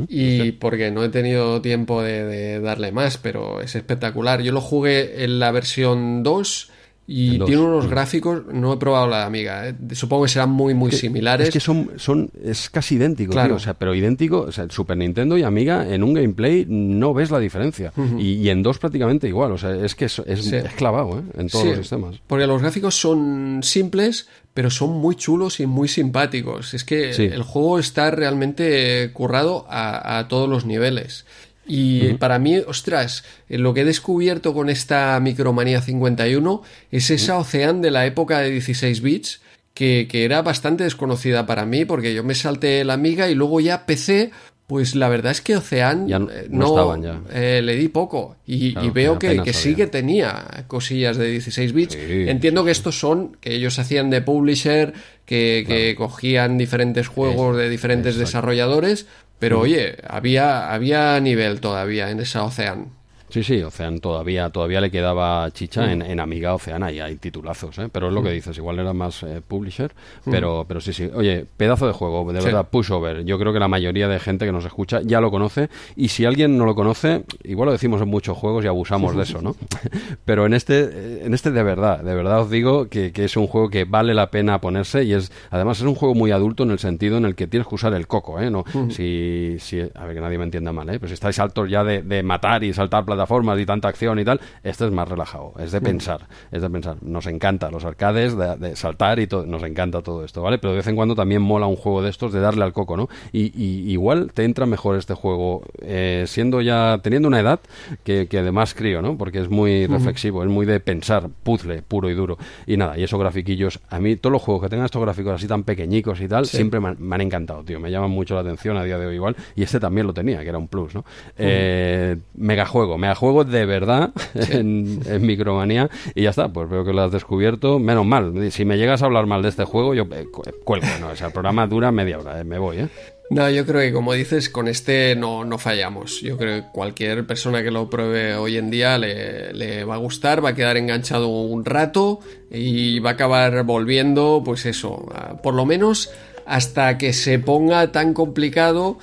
y 0.07 0.53
porque 0.53 0.91
no 0.91 1.03
he 1.03 1.09
tenido 1.09 1.61
tiempo 1.61 2.01
de, 2.01 2.61
darle 2.61 2.91
más, 2.93 3.17
pero 3.17 3.61
es 3.61 3.75
espectacular. 3.75 4.41
Yo 4.41 4.53
lo 4.53 4.61
jugué 4.61 5.23
en 5.23 5.39
la 5.39 5.51
versión 5.51 6.23
2 6.23 6.71
y 7.05 7.37
tiene 7.39 7.61
unos 7.61 7.89
gráficos, 7.89 8.43
no 8.53 8.73
he 8.73 8.77
probado 8.77 9.07
la 9.07 9.25
amiga, 9.25 9.67
¿eh? 9.67 9.75
supongo 9.91 10.23
que 10.23 10.29
serán 10.29 10.51
muy, 10.51 10.73
muy 10.73 10.91
similares. 10.93 11.49
Es 11.49 11.53
que 11.53 11.59
son, 11.59 11.91
son, 11.97 12.29
es 12.41 12.69
casi 12.69 12.95
idéntico, 12.95 13.33
claro. 13.33 13.55
o 13.55 13.59
sea, 13.59 13.73
pero 13.73 13.93
idéntico, 13.93 14.41
o 14.41 14.51
sea, 14.53 14.67
Super 14.69 14.95
Nintendo 14.95 15.37
y 15.37 15.43
Amiga 15.43 15.85
en 15.93 16.01
un 16.01 16.13
gameplay 16.13 16.65
no 16.67 17.13
ves 17.13 17.29
la 17.29 17.39
diferencia. 17.39 17.91
y, 18.17 18.47
en 18.47 18.63
dos 18.63 18.79
prácticamente 18.79 19.27
igual, 19.27 19.51
o 19.51 19.57
sea, 19.57 19.75
es 19.75 19.95
que 19.95 20.05
es, 20.05 20.19
es, 20.19 20.53
clavado 20.75 21.19
¿eh? 21.19 21.23
en 21.37 21.49
todos 21.49 21.65
los 21.65 21.77
sistemas. 21.77 22.15
Porque 22.25 22.47
los 22.47 22.61
gráficos 22.61 22.95
son 22.95 23.59
simples, 23.63 24.29
pero 24.53 24.69
son 24.69 24.91
muy 24.91 25.15
chulos 25.15 25.59
y 25.59 25.65
muy 25.65 25.89
simpáticos. 25.89 26.73
Es 26.73 26.85
que 26.85 27.11
el 27.11 27.43
juego 27.43 27.79
está 27.79 28.11
realmente 28.11 29.11
currado 29.11 29.65
a, 29.69 30.19
a 30.19 30.27
todos 30.29 30.47
los 30.47 30.65
niveles. 30.65 31.25
Y 31.65 32.13
para 32.15 32.39
mí, 32.39 32.57
ostras, 32.57 33.23
lo 33.47 33.73
que 33.73 33.81
he 33.81 33.85
descubierto 33.85 34.53
con 34.53 34.69
esta 34.69 35.19
Micromanía 35.19 35.81
51 35.81 36.61
es 36.91 37.09
esa 37.09 37.37
Ocean 37.37 37.81
de 37.81 37.91
la 37.91 38.05
época 38.05 38.39
de 38.39 38.49
16 38.51 39.01
bits 39.01 39.41
que, 39.73 40.07
que, 40.09 40.25
era 40.25 40.41
bastante 40.41 40.83
desconocida 40.83 41.45
para 41.45 41.65
mí 41.65 41.85
porque 41.85 42.13
yo 42.13 42.23
me 42.23 42.35
salté 42.35 42.83
la 42.83 42.93
amiga 42.93 43.29
y 43.29 43.35
luego 43.35 43.59
ya 43.59 43.85
PC, 43.85 44.31
pues 44.67 44.95
la 44.95 45.09
verdad 45.09 45.31
es 45.31 45.41
que 45.41 45.57
Ocean 45.57 46.07
no, 46.49 46.95
eh, 46.95 46.99
ya. 47.01 47.21
Eh, 47.31 47.61
le 47.61 47.75
di 47.75 47.89
poco. 47.89 48.37
Y, 48.45 48.73
veo 48.91 49.19
que, 49.19 49.41
que 49.41 49.53
sí 49.53 49.75
que 49.75 49.87
tenía 49.87 50.65
cosillas 50.67 51.17
de 51.17 51.29
16 51.29 51.73
bits. 51.73 51.95
Entiendo 51.95 52.63
que 52.63 52.71
estos 52.71 52.99
son, 52.99 53.37
que 53.41 53.55
ellos 53.55 53.77
hacían 53.79 54.09
de 54.09 54.21
publisher, 54.21 54.93
que, 55.25 55.63
que 55.67 55.95
cogían 55.95 56.57
diferentes 56.57 57.07
juegos 57.07 57.57
de 57.57 57.69
diferentes 57.69 58.15
desarrolladores, 58.15 59.07
pero 59.43 59.59
oye, 59.59 59.97
había, 60.07 60.71
había 60.73 61.19
nivel 61.19 61.59
todavía 61.59 62.09
en 62.09 62.21
esa 62.21 62.45
Ocean. 62.45 62.93
Sí, 63.33 63.41
sí, 63.41 63.63
Ocean 63.63 63.99
todavía, 63.99 64.51
todavía 64.51 64.79
le 64.79 64.91
quedaba 64.91 65.49
chicha 65.49 65.91
en, 65.91 66.03
en, 66.03 66.19
Amiga 66.19 66.53
Oceana 66.53 66.91
y 66.91 66.99
hay 66.99 67.15
titulazos, 67.15 67.75
¿eh? 67.79 67.89
pero 67.91 68.09
es 68.09 68.13
lo 68.13 68.21
que 68.21 68.29
dices, 68.29 68.55
igual 68.59 68.77
era 68.77 68.93
más 68.93 69.23
eh, 69.23 69.41
publisher, 69.47 69.91
pero, 70.23 70.65
pero 70.67 70.79
sí, 70.79 70.93
sí. 70.93 71.09
Oye, 71.11 71.43
pedazo 71.57 71.87
de 71.87 71.93
juego, 71.93 72.31
de 72.31 72.39
verdad, 72.39 72.67
pushover. 72.69 73.25
Yo 73.25 73.39
creo 73.39 73.51
que 73.51 73.57
la 73.57 73.67
mayoría 73.67 74.07
de 74.07 74.19
gente 74.19 74.45
que 74.45 74.51
nos 74.51 74.65
escucha 74.65 75.01
ya 75.01 75.19
lo 75.19 75.31
conoce 75.31 75.69
y 75.95 76.09
si 76.09 76.25
alguien 76.25 76.59
no 76.59 76.65
lo 76.65 76.75
conoce, 76.75 77.23
igual 77.43 77.65
lo 77.65 77.71
decimos 77.71 78.03
en 78.03 78.09
muchos 78.09 78.37
juegos 78.37 78.65
y 78.65 78.67
abusamos 78.67 79.15
de 79.15 79.23
eso, 79.23 79.41
¿no? 79.41 79.55
pero 80.25 80.45
en 80.45 80.53
este, 80.53 81.25
en 81.25 81.33
este 81.33 81.49
de 81.49 81.63
verdad, 81.63 82.03
de 82.03 82.13
verdad 82.13 82.41
os 82.41 82.51
digo 82.51 82.87
que, 82.87 83.11
que, 83.11 83.25
es 83.25 83.35
un 83.35 83.47
juego 83.47 83.71
que 83.71 83.85
vale 83.85 84.13
la 84.13 84.29
pena 84.29 84.61
ponerse 84.61 85.05
y 85.05 85.13
es, 85.13 85.31
además 85.49 85.79
es 85.79 85.85
un 85.85 85.95
juego 85.95 86.13
muy 86.13 86.29
adulto 86.29 86.61
en 86.61 86.69
el 86.69 86.77
sentido 86.77 87.17
en 87.17 87.25
el 87.25 87.33
que 87.33 87.47
tienes 87.47 87.67
que 87.67 87.73
usar 87.73 87.95
el 87.95 88.05
coco, 88.05 88.39
¿eh? 88.39 88.51
No, 88.51 88.63
si, 88.91 89.57
si, 89.59 89.79
a 89.79 90.05
ver 90.05 90.13
que 90.13 90.21
nadie 90.21 90.37
me 90.37 90.43
entienda 90.43 90.71
mal, 90.71 90.87
¿eh? 90.89 90.99
Pero 90.99 91.07
si 91.07 91.15
estáis 91.15 91.39
altos 91.39 91.67
ya 91.67 91.83
de, 91.83 92.03
de 92.03 92.21
matar 92.21 92.63
y 92.63 92.71
saltar 92.73 93.03
plataformas 93.03 93.22
formas 93.25 93.59
y 93.59 93.65
tanta 93.65 93.87
acción 93.87 94.19
y 94.19 94.25
tal, 94.25 94.39
este 94.63 94.85
es 94.85 94.91
más 94.91 95.07
relajado, 95.07 95.53
es 95.59 95.71
de 95.71 95.79
mm. 95.79 95.83
pensar, 95.83 96.27
es 96.51 96.61
de 96.61 96.69
pensar. 96.69 96.97
Nos 97.01 97.25
encanta 97.27 97.69
los 97.69 97.85
arcades, 97.85 98.35
de, 98.37 98.75
saltar 98.75 99.19
y 99.19 99.27
todo, 99.27 99.45
nos 99.45 99.63
encanta 99.63 100.01
todo 100.01 100.23
esto, 100.23 100.41
¿vale? 100.41 100.57
Pero 100.57 100.71
de 100.71 100.77
vez 100.77 100.87
en 100.87 100.95
cuando 100.95 101.15
también 101.15 101.41
mola 101.41 101.65
un 101.67 101.75
juego 101.75 102.01
de 102.01 102.09
estos 102.09 102.33
de 102.33 102.39
darle 102.39 102.63
al 102.63 102.73
coco, 102.73 102.97
¿no? 102.97 103.09
Y, 103.31 103.53
igual 103.93 104.31
te 104.33 104.43
entra 104.43 104.65
mejor 104.65 104.97
este 104.97 105.13
juego 105.13 105.63
eh, 105.81 106.25
siendo 106.27 106.61
ya, 106.61 106.99
teniendo 107.03 107.27
una 107.27 107.39
edad 107.39 107.59
que, 108.03 108.27
que 108.27 108.39
además 108.39 108.73
crío, 108.73 109.01
¿no? 109.01 109.17
Porque 109.17 109.39
es 109.39 109.49
muy 109.49 109.87
reflexivo, 109.87 110.43
es 110.43 110.49
muy 110.49 110.65
de 110.65 110.79
pensar, 110.79 111.29
puzzle, 111.43 111.81
puro 111.81 112.09
y 112.09 112.13
duro. 112.13 112.37
Y 112.65 112.77
nada, 112.77 112.97
y 112.97 113.03
esos 113.03 113.19
grafiquillos, 113.19 113.79
a 113.89 113.99
mí 113.99 114.15
todos 114.15 114.31
los 114.31 114.41
juegos 114.41 114.63
que 114.63 114.69
tengan 114.69 114.85
estos 114.85 115.01
gráficos 115.01 115.33
así 115.33 115.47
tan 115.47 115.63
pequeñicos 115.63 116.21
y 116.21 116.27
tal, 116.27 116.45
siempre 116.45 116.79
me 116.79 117.15
han, 117.15 117.21
encantado, 117.21 117.63
tío, 117.63 117.79
me 117.79 117.91
llaman 117.91 118.11
mucho 118.11 118.35
la 118.35 118.41
atención 118.41 118.77
a 118.77 118.83
día 118.83 118.97
de 118.97 119.05
hoy 119.05 119.15
igual, 119.15 119.35
y 119.55 119.63
este 119.63 119.79
también 119.79 120.07
lo 120.07 120.13
tenía, 120.13 120.41
que 120.41 120.49
era 120.49 120.57
un 120.57 120.67
plus, 120.67 120.95
¿no? 120.95 121.05
Eh, 121.37 122.17
megajuego, 122.35 122.97
juego 123.15 123.43
de 123.43 123.65
verdad 123.65 124.11
en, 124.33 124.99
Micromanía 125.21 125.89
y 126.15 126.23
ya 126.23 126.31
está, 126.31 126.49
pues 126.49 126.69
veo 126.69 126.83
que 126.83 126.93
lo 126.93 127.01
has 127.03 127.11
descubierto. 127.11 127.79
Menos 127.79 128.05
mal, 128.05 128.51
si 128.51 128.65
me 128.65 128.77
llegas 128.77 129.01
a 129.01 129.05
hablar 129.05 129.25
mal 129.25 129.41
de 129.41 129.49
este 129.49 129.63
juego, 129.63 129.93
yo 129.93 130.03
eh, 130.11 130.25
cuelgo, 130.63 130.87
¿no? 130.99 131.09
O 131.09 131.15
sea, 131.15 131.27
el 131.27 131.33
programa 131.33 131.67
dura 131.67 131.91
media 131.91 132.19
hora, 132.19 132.39
eh, 132.39 132.43
me 132.43 132.57
voy, 132.57 132.79
¿eh? 132.79 132.87
No, 133.29 133.49
yo 133.49 133.65
creo 133.65 133.81
que 133.81 133.93
como 133.93 134.13
dices, 134.13 134.49
con 134.49 134.67
este 134.67 135.15
no, 135.15 135.43
no 135.45 135.57
fallamos. 135.57 136.21
Yo 136.21 136.37
creo 136.37 136.61
que 136.61 136.67
cualquier 136.71 137.25
persona 137.25 137.63
que 137.63 137.71
lo 137.71 137.89
pruebe 137.89 138.35
hoy 138.35 138.57
en 138.57 138.69
día 138.69 138.97
le, 138.97 139.53
le, 139.53 139.85
va 139.85 139.95
a 139.95 139.97
gustar, 139.97 140.43
va 140.43 140.49
a 140.49 140.55
quedar 140.55 140.77
enganchado 140.77 141.29
un 141.29 141.65
rato 141.65 142.19
y 142.51 142.99
va 142.99 143.11
a 143.11 143.13
acabar 143.13 143.63
volviendo, 143.63 144.43
pues 144.45 144.65
eso, 144.65 145.07
por 145.41 145.55
lo 145.55 145.65
menos 145.65 146.11
hasta 146.45 146.97
que 146.97 147.13
se 147.13 147.39
ponga 147.39 147.91
tan 147.91 148.13
complicado 148.13 148.97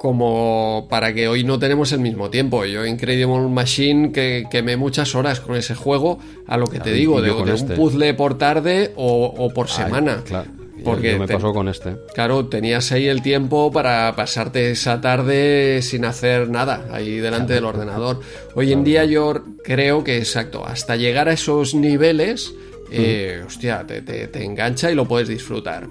como 0.00 0.86
para 0.88 1.12
que 1.12 1.28
hoy 1.28 1.44
no 1.44 1.58
tenemos 1.58 1.92
el 1.92 2.00
mismo 2.00 2.30
tiempo. 2.30 2.64
Yo 2.64 2.86
Incredible 2.86 3.50
Machine 3.50 4.12
que 4.12 4.46
quemé 4.50 4.78
muchas 4.78 5.14
horas 5.14 5.40
con 5.40 5.56
ese 5.56 5.74
juego, 5.74 6.18
a 6.46 6.56
lo 6.56 6.68
que 6.68 6.80
te 6.80 6.90
digo, 6.90 7.20
de, 7.20 7.30
un 7.30 7.46
este. 7.50 7.74
puzzle 7.74 8.14
por 8.14 8.38
tarde 8.38 8.92
o, 8.96 9.50
por 9.54 9.68
semana. 9.68 10.22
Claro. 10.24 10.52
Porque 10.82 11.18
me 11.18 11.28
pasó 11.28 11.52
con 11.52 11.68
este. 11.68 11.96
Claro, 12.14 12.46
tenías 12.46 12.90
ahí 12.92 13.08
el 13.08 13.20
tiempo 13.20 13.70
para 13.70 14.16
pasarte 14.16 14.70
esa 14.70 15.02
tarde 15.02 15.82
sin 15.82 16.06
hacer 16.06 16.48
nada 16.48 16.86
ahí 16.90 17.18
delante 17.18 17.52
del 17.52 17.66
ordenador. 17.66 18.20
Hoy 18.54 18.72
en 18.72 18.84
día 18.84 19.04
yo 19.04 19.34
creo 19.62 20.02
que, 20.02 20.16
exacto, 20.16 20.64
hasta 20.64 20.96
llegar 20.96 21.28
a 21.28 21.34
esos 21.34 21.74
niveles, 21.74 22.54
eh, 22.90 23.42
hostia, 23.46 23.84
te, 23.86 24.00
te 24.00 24.44
engancha 24.44 24.90
y 24.90 24.94
lo 24.94 25.06
puedes 25.06 25.28
disfrutar. 25.28 25.88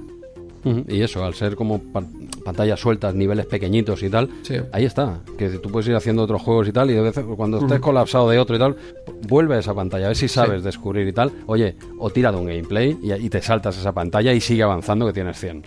Y 0.64 1.01
eso, 1.01 1.24
al 1.24 1.34
ser 1.34 1.55
como 1.55 1.82
pantallas 2.43 2.80
sueltas, 2.80 3.16
niveles 3.16 3.45
pequeñitos 3.45 4.03
y 4.03 4.10
tal, 4.10 4.30
ahí 4.72 4.86
está. 4.86 5.20
Que 5.38 5.49
tú 5.49 5.70
puedes 5.70 5.88
ir 5.88 5.95
haciendo 5.95 6.24
otros 6.24 6.41
juegos 6.41 6.68
y 6.68 6.72
tal, 6.72 6.89
y 6.89 6.93
de 6.93 7.01
veces 7.01 7.26
cuando 7.36 7.60
estés 7.60 7.80
colapsado 7.80 8.30
de 8.30 8.39
otro 8.39 8.55
y 8.55 8.60
tal, 8.60 8.76
vuelve 9.28 9.55
a 9.55 9.60
esa 9.60 9.74
pantalla, 9.74 10.05
a 10.05 10.10
ver 10.10 10.18
si 10.18 10.28
sabes 10.28 10.64
descubrir 10.64 11.07
y 11.07 11.14
tal. 11.14 11.32
Oye, 11.47 11.76
o 11.97 12.10
tira 12.10 12.32
de 12.32 12.38
un 12.38 12.45
gameplay 12.45 12.97
y, 13.01 13.30
te 13.30 13.41
saltas 13.41 13.78
esa 13.78 13.91
pantalla 13.91 14.34
y 14.34 14.41
sigue 14.41 14.64
avanzando 14.64 15.05
que 15.05 15.14
tienes 15.14 15.39
100. 15.39 15.64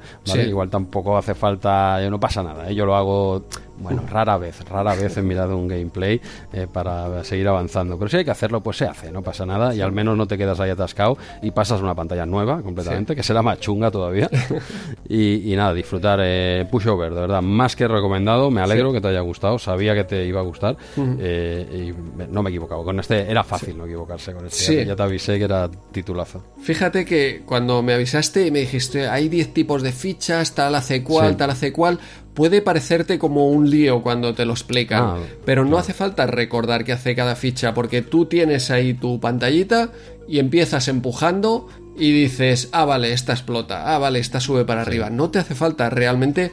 Igual 0.49 0.71
tampoco 0.71 1.17
hace 1.17 1.35
falta, 1.35 1.99
no 2.11 2.19
pasa 2.19 2.43
nada. 2.43 2.71
¿eh? 2.71 2.75
Yo 2.75 2.87
lo 2.87 2.97
hago 2.97 3.45
bueno, 3.79 4.03
rara 4.09 4.39
vez, 4.39 4.61
rara 4.69 4.95
vez 4.95 5.17
he 5.17 5.23
mirado 5.23 5.57
un 5.57 5.69
gameplay 5.69 6.21
eh, 6.53 6.67
para 6.73 7.25
seguir 7.25 7.49
avanzando. 7.49 7.99
Pero 7.99 8.09
si 8.09 8.19
hay 8.19 8.25
que 8.25 8.31
hacerlo, 8.31 8.63
pues 8.63 8.77
se 8.77 8.87
hace, 8.87 9.11
no 9.11 9.23
pasa 9.23 9.47
nada. 9.47 9.75
Y 9.75 9.81
al 9.81 9.93
menos 9.93 10.17
no 10.17 10.27
te 10.27 10.39
quedas 10.39 10.61
ahí 10.61 10.71
atascado 10.71 11.17
y 11.43 11.51
pasas 11.51 11.81
una 11.81 11.95
pantalla 11.95 12.27
nueva 12.27 12.63
completamente, 12.63 13.17
que 13.17 13.23
será 13.23 13.43
más 13.43 13.61
chunga 13.61 13.91
todavía. 13.91 14.29
y, 15.09 15.53
nada, 15.57 15.75
disfrutar 15.75 16.21
eh, 16.23 16.67
Pushover, 16.71 17.13
de 17.13 17.21
verdad, 17.21 17.43
más 17.43 17.77
que 17.77 17.89
recomendado. 17.89 18.51
Me 18.51 18.61
alegro 18.61 18.93
que 18.93 19.01
te 19.01 19.09
haya 19.09 19.21
gustado, 19.21 19.59
sabía 19.59 19.95
que 19.95 20.05
te 20.05 20.25
iba 20.25 20.41
a 20.41 20.45
gustar. 20.45 20.77
Eh, 20.97 21.93
y 21.93 22.23
no 22.33 22.43
me 22.43 22.51
he 22.51 22.53
equivocado. 22.53 22.85
Con 22.85 23.01
este 23.01 23.31
era 23.31 23.45
fácil 23.45 23.77
no 23.77 23.87
equivocarse 23.87 24.33
con 24.33 24.47
este. 24.47 24.85
Ya, 24.85 24.97
te 24.97 25.03
avisé 25.03 25.39
que 25.39 25.45
era 25.45 25.71
titulazo. 25.93 26.43
Fíjate 26.61 27.05
que 27.05 27.43
cuando 27.45 27.83
me 27.83 27.95
avisaste 27.95 28.47
y 28.47 28.51
me 28.51 28.61
dijiste, 28.61 29.09
hay 29.09 29.29
10 29.29 29.55
tipos 29.55 29.83
de 29.83 29.93
fichas, 29.93 30.55
tal 30.55 30.75
hace 30.75 31.03
cual, 31.03 31.37
tal 31.37 31.51
hace 31.51 31.73
cual 31.73 31.99
puede 32.35 32.63
parecerte 32.63 33.19
como 33.19 33.49
un 33.49 33.69
lío 33.71 34.03
cuando 34.03 34.35
te 34.35 34.45
lo 34.45 34.53
explican, 34.53 35.03
Ah, 35.03 35.17
pero 35.45 35.65
no 35.65 35.77
hace 35.79 35.93
falta 35.93 36.27
recordar 36.27 36.85
qué 36.85 36.93
hace 36.93 37.15
cada 37.15 37.37
ficha, 37.37 37.75
porque 37.75 38.03
tú 38.03 38.27
tienes 38.27 38.71
ahí 38.71 38.95
tu 38.95 39.21
pantallita 39.21 39.91
y 40.29 40.39
empiezas 40.39 40.89
empujando 40.89 41.69
y 41.99 42.11
dices, 42.13 42.69
ah, 42.73 42.87
vale, 42.87 43.13
esta 43.13 43.33
explota, 43.35 43.95
ah, 43.95 43.99
vale, 43.99 44.19
esta 44.19 44.41
sube 44.41 44.65
para 44.65 44.81
arriba. 44.81 45.11
No 45.11 45.29
te 45.31 45.39
hace 45.41 45.55
falta 45.55 45.91
realmente 45.91 46.51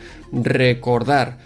recordar. 0.53 1.37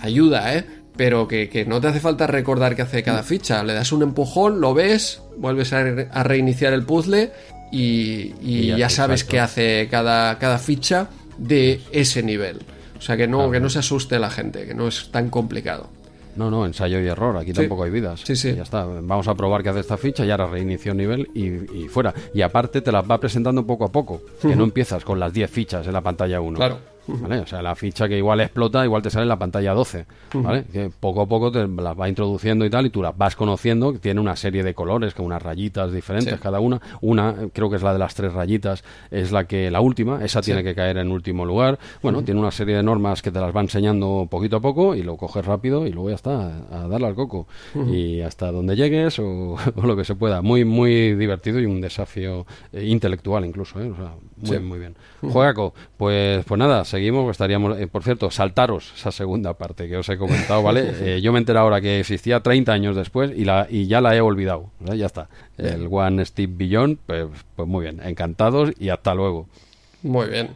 Ayuda, 0.00 0.56
¿eh? 0.56 0.64
Pero 0.96 1.26
que, 1.28 1.48
que 1.48 1.64
no 1.64 1.80
te 1.80 1.88
hace 1.88 2.00
falta 2.00 2.26
recordar 2.26 2.76
qué 2.76 2.82
hace 2.82 3.02
cada 3.02 3.22
ficha. 3.22 3.62
Le 3.64 3.72
das 3.72 3.92
un 3.92 4.02
empujón, 4.02 4.60
lo 4.60 4.74
ves, 4.74 5.22
vuelves 5.38 5.72
a, 5.72 5.82
re- 5.82 6.08
a 6.10 6.22
reiniciar 6.22 6.72
el 6.72 6.84
puzzle 6.84 7.30
y, 7.70 7.80
y 7.80 8.34
Y 8.42 8.66
ya, 8.68 8.76
ya, 8.76 8.88
sabes 8.90 9.24
qué 9.24 9.40
hace 9.40 9.88
cada, 9.90 10.38
cada 10.38 10.58
ficha 10.58 11.08
de 11.38 11.80
ese 11.92 12.22
nivel. 12.22 12.58
O 13.02 13.04
sea 13.04 13.16
que 13.16 13.26
no, 13.26 13.50
que 13.50 13.58
no 13.58 13.68
se 13.68 13.80
asuste 13.80 14.16
la 14.20 14.30
gente, 14.30 14.64
que 14.64 14.74
no 14.74 14.86
es 14.86 15.10
tan 15.10 15.28
complicado. 15.28 15.88
No, 16.36 16.52
no, 16.52 16.64
ensayo 16.64 17.00
y 17.00 17.08
error. 17.08 17.36
Aquí 17.36 17.52
tampoco 17.52 17.82
hay 17.82 17.90
vidas. 17.90 18.20
Sí, 18.24 18.36
sí. 18.36 18.54
Ya 18.54 18.62
está. 18.62 18.84
Vamos 18.84 19.26
a 19.26 19.34
probar 19.34 19.64
qué 19.64 19.70
hace 19.70 19.80
esta 19.80 19.96
ficha 19.96 20.24
y 20.24 20.30
ahora 20.30 20.46
reinicio 20.46 20.94
nivel 20.94 21.28
y, 21.34 21.46
y 21.76 21.88
fuera. 21.88 22.14
Y 22.32 22.42
aparte 22.42 22.80
te 22.80 22.92
las 22.92 23.04
va 23.10 23.18
presentando 23.18 23.66
poco 23.66 23.86
a 23.86 23.88
poco. 23.90 24.22
Que 24.40 24.54
no 24.54 24.62
empiezas 24.62 25.04
con 25.04 25.18
las 25.18 25.32
10 25.32 25.50
fichas 25.50 25.84
en 25.84 25.94
la 25.94 26.00
pantalla 26.00 26.40
1. 26.40 26.56
Claro. 26.56 26.78
¿Vale? 27.06 27.40
O 27.40 27.46
sea, 27.46 27.62
la 27.62 27.74
ficha 27.74 28.08
que 28.08 28.16
igual 28.16 28.40
explota, 28.40 28.84
igual 28.84 29.02
te 29.02 29.10
sale 29.10 29.22
en 29.24 29.28
la 29.28 29.38
pantalla 29.38 29.72
12. 29.74 30.06
¿Vale? 30.34 30.64
Que 30.72 30.90
poco 30.90 31.22
a 31.22 31.26
poco 31.26 31.50
te 31.50 31.66
las 31.66 31.98
va 31.98 32.08
introduciendo 32.08 32.64
y 32.64 32.70
tal, 32.70 32.86
y 32.86 32.90
tú 32.90 33.02
las 33.02 33.16
vas 33.16 33.34
conociendo. 33.36 33.92
Tiene 33.94 34.20
una 34.20 34.36
serie 34.36 34.62
de 34.62 34.74
colores, 34.74 35.14
con 35.14 35.26
unas 35.26 35.42
rayitas 35.42 35.92
diferentes 35.92 36.34
Sí. 36.34 36.40
cada 36.40 36.60
una. 36.60 36.80
Una, 37.00 37.34
creo 37.52 37.68
que 37.70 37.76
es 37.76 37.82
la 37.82 37.92
de 37.92 37.98
las 37.98 38.14
tres 38.14 38.32
rayitas, 38.32 38.84
es 39.10 39.32
la 39.32 39.44
que 39.46 39.70
la 39.70 39.80
última. 39.80 40.24
Esa 40.24 40.40
tiene 40.42 40.62
que 40.62 40.74
caer 40.74 40.98
en 40.98 41.10
último 41.10 41.44
lugar. 41.44 41.78
Bueno, 42.02 42.22
tiene 42.22 42.40
una 42.40 42.50
serie 42.50 42.76
de 42.76 42.82
normas 42.82 43.22
que 43.22 43.30
te 43.30 43.40
las 43.40 43.54
va 43.54 43.60
enseñando 43.60 44.26
poquito 44.30 44.56
a 44.56 44.60
poco 44.60 44.94
y 44.94 45.02
lo 45.02 45.16
coges 45.16 45.44
rápido 45.44 45.86
y 45.86 45.92
luego 45.92 46.10
ya 46.10 46.14
está, 46.16 46.58
a 46.70 46.86
darle 46.88 47.06
al 47.08 47.14
coco. 47.14 47.46
Y 47.90 48.20
hasta 48.20 48.52
donde 48.52 48.76
llegues 48.76 49.18
o, 49.18 49.56
o 49.76 49.82
lo 49.86 49.96
que 49.96 50.04
se 50.04 50.14
pueda. 50.14 50.40
Muy, 50.42 50.64
muy 50.64 51.14
divertido 51.14 51.60
y 51.60 51.66
un 51.66 51.80
desafío 51.80 52.46
eh, 52.72 52.84
intelectual 52.86 53.44
incluso. 53.44 53.80
¿eh? 53.80 53.90
O 53.90 53.96
sea, 53.96 54.12
muy, 54.42 54.56
Sí. 54.56 54.62
muy 54.62 54.78
bien. 54.78 54.94
Juegaco, 55.22 55.72
pues, 55.96 56.44
pues 56.44 56.58
nada, 56.58 56.84
seguimos. 56.84 57.30
Estaríamos, 57.30 57.78
eh, 57.78 57.86
por 57.86 58.02
cierto, 58.02 58.30
saltaros 58.30 58.92
esa 58.96 59.10
segunda 59.12 59.54
parte 59.54 59.88
que 59.88 59.96
os 59.96 60.08
he 60.08 60.18
comentado, 60.18 60.62
¿vale? 60.62 60.82
Eh, 61.00 61.20
yo 61.22 61.32
me 61.32 61.38
enteré 61.38 61.58
ahora 61.58 61.80
que 61.80 62.00
existía 62.00 62.40
30 62.40 62.72
años 62.72 62.94
después 62.96 63.32
y, 63.34 63.44
la, 63.44 63.66
y 63.70 63.86
ya 63.86 64.00
la 64.00 64.14
he 64.14 64.20
olvidado. 64.20 64.70
Ya 64.80 65.06
está. 65.06 65.28
El 65.58 65.88
One 65.90 66.24
Step 66.24 66.50
Beyond, 66.54 66.98
pues, 67.06 67.26
pues 67.56 67.68
muy 67.68 67.84
bien. 67.84 68.00
Encantados 68.04 68.72
y 68.78 68.88
hasta 68.90 69.14
luego. 69.14 69.48
Muy 70.02 70.26
bien. 70.28 70.50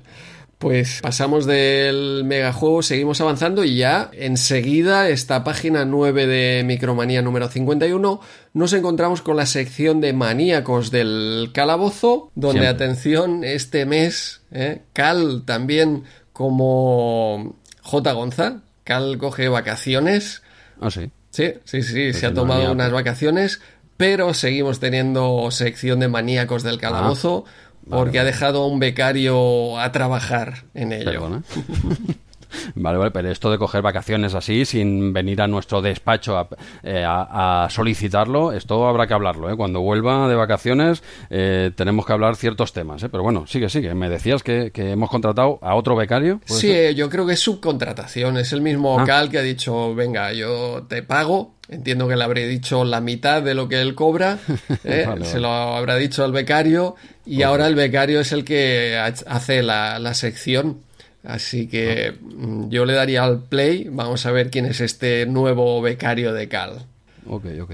Pues 0.59 1.01
pasamos 1.03 1.45
del 1.45 2.23
megajuego, 2.25 2.83
seguimos 2.83 3.21
avanzando 3.21 3.63
y 3.63 3.77
ya 3.77 4.11
enseguida, 4.15 5.11
esta 5.11 5.45
página 5.45 5.85
9 5.85 6.27
de 6.27 6.63
Micromanía 6.65 7.21
número 7.21 7.49
51, 7.49 8.21
nos 8.55 8.73
encontramos 8.73 9.21
con 9.21 9.37
la 9.37 9.45
sección 9.45 10.01
de 10.01 10.15
maníacos 10.15 10.91
del 10.91 11.51
calabozo, 11.53 12.31
donde, 12.35 12.61
Siempre. 12.63 12.69
atención, 12.87 13.45
este 13.45 13.85
mes, 13.85 14.41
¿eh? 14.51 14.81
Cal 14.95 15.43
también 15.45 16.05
como 16.33 17.57
J. 17.83 18.13
Gonza, 18.13 18.63
Cal 18.85 19.19
coge 19.19 19.49
vacaciones, 19.49 20.43
Ah, 20.81 20.91
sí. 20.91 21.11
Sí, 21.31 21.53
sí, 21.65 21.83
sí, 21.83 22.13
se 22.15 22.25
ha 22.27 22.33
tomado 22.33 22.61
maníaco. 22.61 22.73
unas 22.73 22.93
vacaciones, 22.93 23.61
pero 23.99 24.33
seguimos 24.35 24.81
teniendo 24.81 25.51
sección 25.51 26.01
de 26.01 26.09
maníacos 26.09 26.63
del 26.63 26.79
calabozo 26.79 27.45
porque 27.89 28.19
ha 28.19 28.25
dejado 28.25 28.63
a 28.63 28.67
un 28.67 28.79
becario 28.79 29.79
a 29.79 29.93
trabajar 29.93 30.65
en 30.75 30.93
ello. 30.93 31.43
Vale, 32.75 32.99
vale, 32.99 33.11
pero 33.11 33.31
esto 33.31 33.51
de 33.51 33.59
coger 33.59 33.83
vacaciones 33.83 34.35
así, 34.35 34.65
sin 34.65 35.13
venir 35.13 35.41
a 35.43 35.47
nuestro 35.49 35.83
despacho 35.83 36.37
a, 36.39 36.49
eh, 36.83 37.05
a- 37.05 37.65
a 37.65 37.71
solicitarlo, 37.71 38.53
esto 38.53 38.87
habrá 38.87 39.07
que 39.07 39.15
hablarlo. 39.15 39.51
¿eh? 39.51 39.57
Cuando 39.57 39.81
vuelva 39.81 40.29
de 40.29 40.35
vacaciones 40.35 41.03
eh, 41.31 41.71
tenemos 41.75 42.07
que 42.07 42.13
hablar 42.13 42.37
ciertos 42.37 42.73
temas. 42.73 43.03
¿eh? 43.03 43.09
Pero 43.09 43.23
bueno, 43.23 43.47
sigue, 43.47 43.69
sigue. 43.69 43.95
Me 43.95 44.09
decías 44.09 44.43
que, 44.43 44.71
que 44.73 44.91
hemos 44.93 45.11
contratado 45.11 45.59
a 45.63 45.75
otro 45.75 45.97
becario. 45.97 46.41
¿puede 46.47 46.61
Sí, 46.61 46.69
ser? 46.69 46.95
yo 46.95 47.09
creo 47.11 47.27
que 47.27 47.33
es 47.35 47.41
subcontratación. 47.41 48.37
Es 48.39 48.53
el 48.53 48.61
mismo 48.63 48.99
Ah. 49.01 49.05
Cal 49.05 49.31
que 49.31 49.39
ha 49.39 49.43
dicho, 49.43 49.95
venga, 49.95 50.33
yo 50.33 50.85
te 50.89 51.03
pago. 51.03 51.55
Entiendo 51.69 52.07
que 52.07 52.15
le 52.15 52.23
habré 52.23 52.47
dicho 52.47 52.85
la 52.85 53.01
mitad 53.01 53.43
de 53.43 53.55
lo 53.55 53.69
que 53.69 53.81
él 53.81 53.95
cobra. 53.95 54.39
¿eh? 54.85 55.05
Vale, 55.07 55.25
Se 55.25 55.41
lo 55.41 55.49
habrá 55.51 55.97
dicho 55.97 56.25
al 56.25 56.33
becario. 56.33 56.95
Y 57.25 57.43
ahora 57.43 57.67
el 57.67 57.75
becario 57.75 58.21
es 58.21 58.31
el 58.33 58.45
que 58.45 58.97
ha- 58.97 59.13
hace 59.35 59.63
la, 59.65 59.99
la 59.99 60.15
sección. 60.15 60.83
Así 61.27 61.69
que 61.69 62.15
Ah. 62.15 62.19
mm, 62.23 62.69
yo 62.71 62.85
le 62.85 62.93
daría 62.95 63.25
al 63.25 63.43
play. 63.43 63.89
Vamos 63.91 64.25
a 64.27 64.31
ver 64.33 64.51
quién 64.51 64.65
es 64.67 64.81
este 64.81 65.27
nuevo 65.27 65.81
becario 65.83 66.33
de 66.33 66.49
Cal. 66.49 66.87
Ok, 67.27 67.45
ok. 67.63 67.73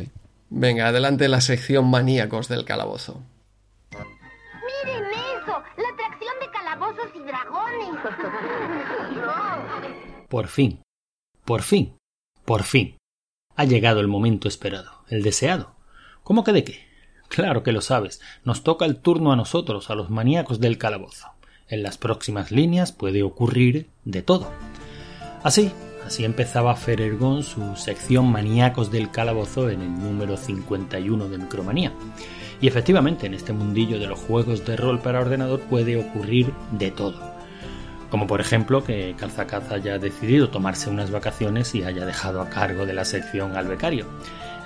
Venga, 0.50 0.88
adelante 0.88 1.28
la 1.28 1.40
sección 1.40 1.88
maníacos 1.90 2.48
del 2.48 2.64
calabozo. 2.64 3.20
¡Miren 3.92 5.04
eso! 5.04 5.62
¡La 5.76 5.88
atracción 5.88 6.34
de 6.40 6.50
calabozos 6.50 7.08
y 7.14 7.18
dragones! 7.20 8.00
Por 10.28 10.48
fin, 10.48 10.82
por 11.44 11.62
fin, 11.62 11.96
por 12.44 12.62
fin. 12.62 12.96
Ha 13.56 13.64
llegado 13.64 14.00
el 14.00 14.08
momento 14.08 14.48
esperado, 14.48 14.90
el 15.08 15.22
deseado. 15.22 15.74
¿Cómo 16.22 16.42
que 16.44 16.52
de 16.52 16.64
qué? 16.64 16.86
Claro 17.28 17.62
que 17.62 17.72
lo 17.72 17.80
sabes. 17.80 18.20
Nos 18.44 18.62
toca 18.62 18.84
el 18.86 18.96
turno 18.96 19.32
a 19.32 19.36
nosotros, 19.36 19.90
a 19.90 19.94
los 19.94 20.10
maníacos 20.10 20.60
del 20.60 20.78
calabozo. 20.78 21.28
En 21.72 21.82
las 21.82 21.96
próximas 21.96 22.50
líneas 22.50 22.92
puede 22.92 23.22
ocurrir 23.22 23.88
de 24.04 24.20
todo. 24.20 24.50
Así, 25.42 25.72
así 26.06 26.22
empezaba 26.22 26.76
Ferergón 26.76 27.42
su 27.42 27.76
sección 27.76 28.30
Maníacos 28.30 28.92
del 28.92 29.10
Calabozo 29.10 29.70
en 29.70 29.80
el 29.80 29.90
número 29.90 30.36
51 30.36 31.30
de 31.30 31.38
Micromanía. 31.38 31.94
Y 32.60 32.68
efectivamente, 32.68 33.24
en 33.24 33.32
este 33.32 33.54
mundillo 33.54 33.98
de 33.98 34.06
los 34.06 34.18
juegos 34.18 34.66
de 34.66 34.76
rol 34.76 35.00
para 35.00 35.20
ordenador 35.20 35.60
puede 35.60 35.96
ocurrir 35.96 36.52
de 36.72 36.90
todo. 36.90 37.18
Como 38.10 38.26
por 38.26 38.42
ejemplo 38.42 38.84
que 38.84 39.14
Calzacaza 39.16 39.76
haya 39.76 39.98
decidido 39.98 40.50
tomarse 40.50 40.90
unas 40.90 41.10
vacaciones 41.10 41.74
y 41.74 41.84
haya 41.84 42.04
dejado 42.04 42.42
a 42.42 42.50
cargo 42.50 42.84
de 42.84 42.92
la 42.92 43.06
sección 43.06 43.56
al 43.56 43.68
becario. 43.68 44.04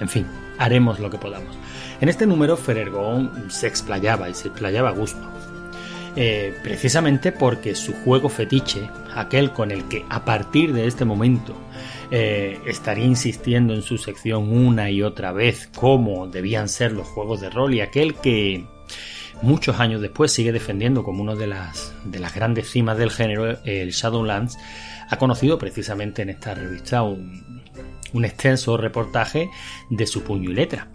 En 0.01 0.09
fin, 0.09 0.27
haremos 0.59 0.99
lo 0.99 1.09
que 1.09 1.19
podamos. 1.19 1.57
En 2.01 2.09
este 2.09 2.27
número 2.27 2.57
Ferergón 2.57 3.49
se 3.49 3.69
explayaba 3.69 4.29
y 4.29 4.35
se 4.35 4.49
explayaba 4.49 4.89
a 4.89 4.93
gusto. 4.93 5.36
Eh, 6.19 6.55
precisamente 6.63 7.31
porque 7.31 7.75
su 7.75 7.93
juego 7.93 8.31
fetiche, 8.31 8.89
aquel 9.15 9.53
con 9.53 9.71
el 9.71 9.85
que 9.85 10.03
a 10.09 10.25
partir 10.25 10.73
de 10.73 10.87
este 10.87 11.05
momento 11.05 11.55
eh, 12.11 12.59
estaría 12.67 13.05
insistiendo 13.05 13.75
en 13.75 13.83
su 13.83 13.99
sección 13.99 14.51
una 14.51 14.91
y 14.91 15.03
otra 15.03 15.33
vez 15.33 15.69
cómo 15.77 16.27
debían 16.27 16.71
ser 16.71 16.93
los 16.93 17.07
juegos 17.07 17.43
de 17.43 17.51
rol 17.51 17.75
y 17.75 17.83
aquel 17.83 18.15
que 18.15 18.65
muchos 19.43 19.79
años 19.79 20.01
después 20.01 20.33
sigue 20.33 20.53
defendiendo 20.53 21.05
como 21.05 21.23
una 21.23 21.35
de 21.35 21.49
las, 21.49 21.95
de 22.05 22.19
las 22.19 22.35
grandes 22.35 22.71
cimas 22.71 22.97
del 22.97 23.11
género, 23.11 23.59
el 23.65 23.91
Shadowlands, 23.91 24.57
ha 25.11 25.19
conocido 25.19 25.59
precisamente 25.59 26.23
en 26.23 26.31
esta 26.31 26.55
revista 26.55 27.03
un, 27.03 27.63
un 28.15 28.25
extenso 28.25 28.79
reportaje 28.79 29.51
de 29.91 30.07
su 30.07 30.23
puño 30.23 30.51
y 30.51 30.55
letra. 30.55 30.89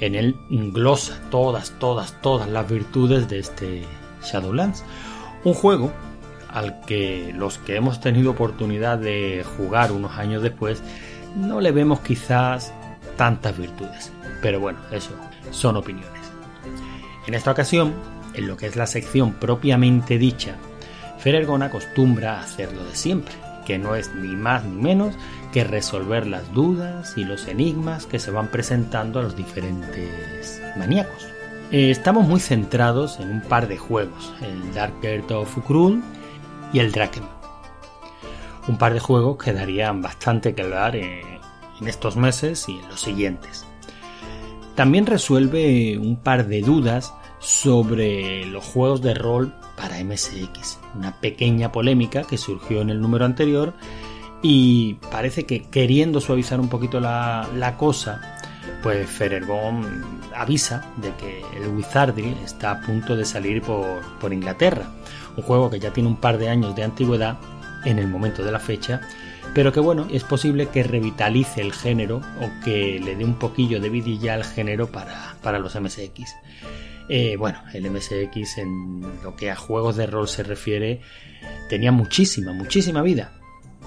En 0.00 0.14
él 0.14 0.34
glosa 0.50 1.20
todas, 1.30 1.78
todas, 1.78 2.18
todas 2.22 2.48
las 2.48 2.66
virtudes 2.68 3.28
de 3.28 3.40
este 3.40 3.82
Shadowlands. 4.24 4.84
Un 5.44 5.54
juego 5.54 5.92
al 6.48 6.80
que 6.82 7.32
los 7.36 7.58
que 7.58 7.76
hemos 7.76 8.00
tenido 8.00 8.30
oportunidad 8.30 8.98
de 8.98 9.44
jugar 9.56 9.92
unos 9.92 10.12
años 10.12 10.42
después 10.42 10.82
no 11.36 11.60
le 11.60 11.72
vemos 11.72 12.00
quizás 12.00 12.72
tantas 13.16 13.58
virtudes. 13.58 14.12
Pero 14.40 14.60
bueno, 14.60 14.78
eso 14.92 15.10
son 15.50 15.76
opiniones. 15.76 16.10
En 17.26 17.34
esta 17.34 17.50
ocasión, 17.50 17.94
en 18.34 18.46
lo 18.46 18.56
que 18.56 18.66
es 18.66 18.76
la 18.76 18.86
sección 18.86 19.32
propiamente 19.34 20.18
dicha, 20.18 20.56
Ferergon 21.18 21.62
acostumbra 21.62 22.38
a 22.38 22.42
hacer 22.42 22.72
lo 22.72 22.84
de 22.84 22.94
siempre, 22.94 23.34
que 23.64 23.78
no 23.78 23.94
es 23.94 24.14
ni 24.14 24.36
más 24.36 24.64
ni 24.64 24.80
menos 24.80 25.14
que 25.52 25.64
resolver 25.64 26.26
las 26.26 26.52
dudas 26.52 27.14
y 27.16 27.24
los 27.24 27.48
enigmas 27.48 28.06
que 28.06 28.18
se 28.18 28.30
van 28.30 28.48
presentando 28.48 29.20
a 29.20 29.22
los 29.22 29.36
diferentes 29.36 30.60
maníacos. 30.76 31.33
Eh, 31.74 31.90
estamos 31.90 32.28
muy 32.28 32.38
centrados 32.38 33.18
en 33.18 33.32
un 33.32 33.40
par 33.40 33.66
de 33.66 33.76
juegos, 33.76 34.32
el 34.42 34.72
Dark 34.74 34.94
Earth 35.02 35.32
of 35.32 35.58
Ukrul 35.58 36.04
y 36.72 36.78
el 36.78 36.92
Draken. 36.92 37.24
Un 38.68 38.78
par 38.78 38.94
de 38.94 39.00
juegos 39.00 39.42
que 39.42 39.52
darían 39.52 40.00
bastante 40.00 40.54
que 40.54 40.62
hablar 40.62 40.94
eh, 40.94 41.40
en 41.80 41.88
estos 41.88 42.16
meses 42.16 42.68
y 42.68 42.78
en 42.78 42.88
los 42.88 43.00
siguientes. 43.00 43.66
También 44.76 45.04
resuelve 45.04 45.98
un 45.98 46.14
par 46.14 46.46
de 46.46 46.60
dudas 46.60 47.12
sobre 47.40 48.46
los 48.46 48.64
juegos 48.64 49.02
de 49.02 49.14
rol 49.14 49.52
para 49.76 49.98
MSX, 49.98 50.78
una 50.94 51.20
pequeña 51.20 51.72
polémica 51.72 52.22
que 52.22 52.38
surgió 52.38 52.82
en 52.82 52.90
el 52.90 53.00
número 53.00 53.24
anterior 53.24 53.74
y 54.42 54.94
parece 55.10 55.44
que 55.44 55.64
queriendo 55.64 56.20
suavizar 56.20 56.60
un 56.60 56.68
poquito 56.68 57.00
la, 57.00 57.74
cosa, 57.76 58.38
pues 58.80 59.10
Ferergon 59.10 60.22
avisa 60.34 60.84
de 60.96 61.12
que 61.14 61.42
el 61.56 61.68
Wizardry 61.68 62.36
está 62.44 62.70
a 62.70 62.80
punto 62.80 63.16
de 63.16 63.24
salir 63.24 63.62
por, 63.62 64.02
por 64.20 64.32
Inglaterra, 64.32 64.86
un 65.36 65.42
juego 65.42 65.70
que 65.70 65.80
ya 65.80 65.92
tiene 65.92 66.08
un 66.08 66.16
par 66.16 66.38
de 66.38 66.48
años 66.48 66.74
de 66.74 66.84
antigüedad 66.84 67.38
en 67.84 67.98
el 67.98 68.08
momento 68.08 68.44
de 68.44 68.52
la 68.52 68.60
fecha, 68.60 69.00
pero 69.54 69.72
que 69.72 69.80
bueno, 69.80 70.06
es 70.10 70.24
posible 70.24 70.68
que 70.68 70.82
revitalice 70.82 71.60
el 71.60 71.72
género 71.72 72.20
o 72.40 72.64
que 72.64 73.00
le 73.00 73.16
dé 73.16 73.24
un 73.24 73.38
poquillo 73.38 73.80
de 73.80 73.90
vidilla 73.90 74.34
al 74.34 74.44
género 74.44 74.90
para, 74.90 75.36
para 75.42 75.58
los 75.58 75.78
MSX. 75.78 76.34
Eh, 77.08 77.36
bueno, 77.36 77.62
el 77.74 77.90
MSX 77.90 78.58
en 78.58 79.02
lo 79.22 79.36
que 79.36 79.50
a 79.50 79.56
juegos 79.56 79.96
de 79.96 80.06
rol 80.06 80.26
se 80.26 80.42
refiere 80.42 81.00
tenía 81.68 81.92
muchísima, 81.92 82.52
muchísima 82.52 83.02
vida, 83.02 83.32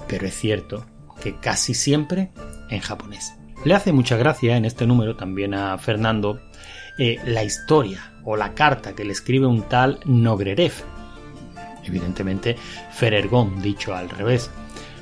pero 0.06 0.26
es 0.26 0.34
cierto 0.34 0.86
que 1.20 1.36
casi 1.36 1.74
siempre 1.74 2.30
en 2.70 2.80
japonés. 2.80 3.37
Le 3.64 3.74
hace 3.74 3.92
mucha 3.92 4.16
gracia 4.16 4.56
en 4.56 4.64
este 4.64 4.86
número 4.86 5.16
también 5.16 5.52
a 5.52 5.76
Fernando 5.78 6.40
eh, 6.98 7.18
la 7.24 7.44
historia 7.44 8.12
o 8.24 8.36
la 8.36 8.54
carta 8.54 8.94
que 8.94 9.04
le 9.04 9.12
escribe 9.12 9.46
un 9.46 9.62
tal 9.62 10.00
Nogrerev. 10.04 10.72
Evidentemente, 11.84 12.56
Ferergón, 12.92 13.60
dicho 13.60 13.94
al 13.94 14.10
revés. 14.10 14.50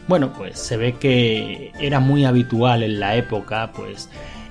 Bueno, 0.09 0.32
pues 0.32 0.59
se 0.59 0.76
ve 0.76 0.94
que 0.94 1.72
era 1.80 2.00
muy 2.00 2.24
habitual 2.24 2.82
en 2.82 3.00
la 3.00 3.16
época, 3.16 3.72
pues, 3.72 4.09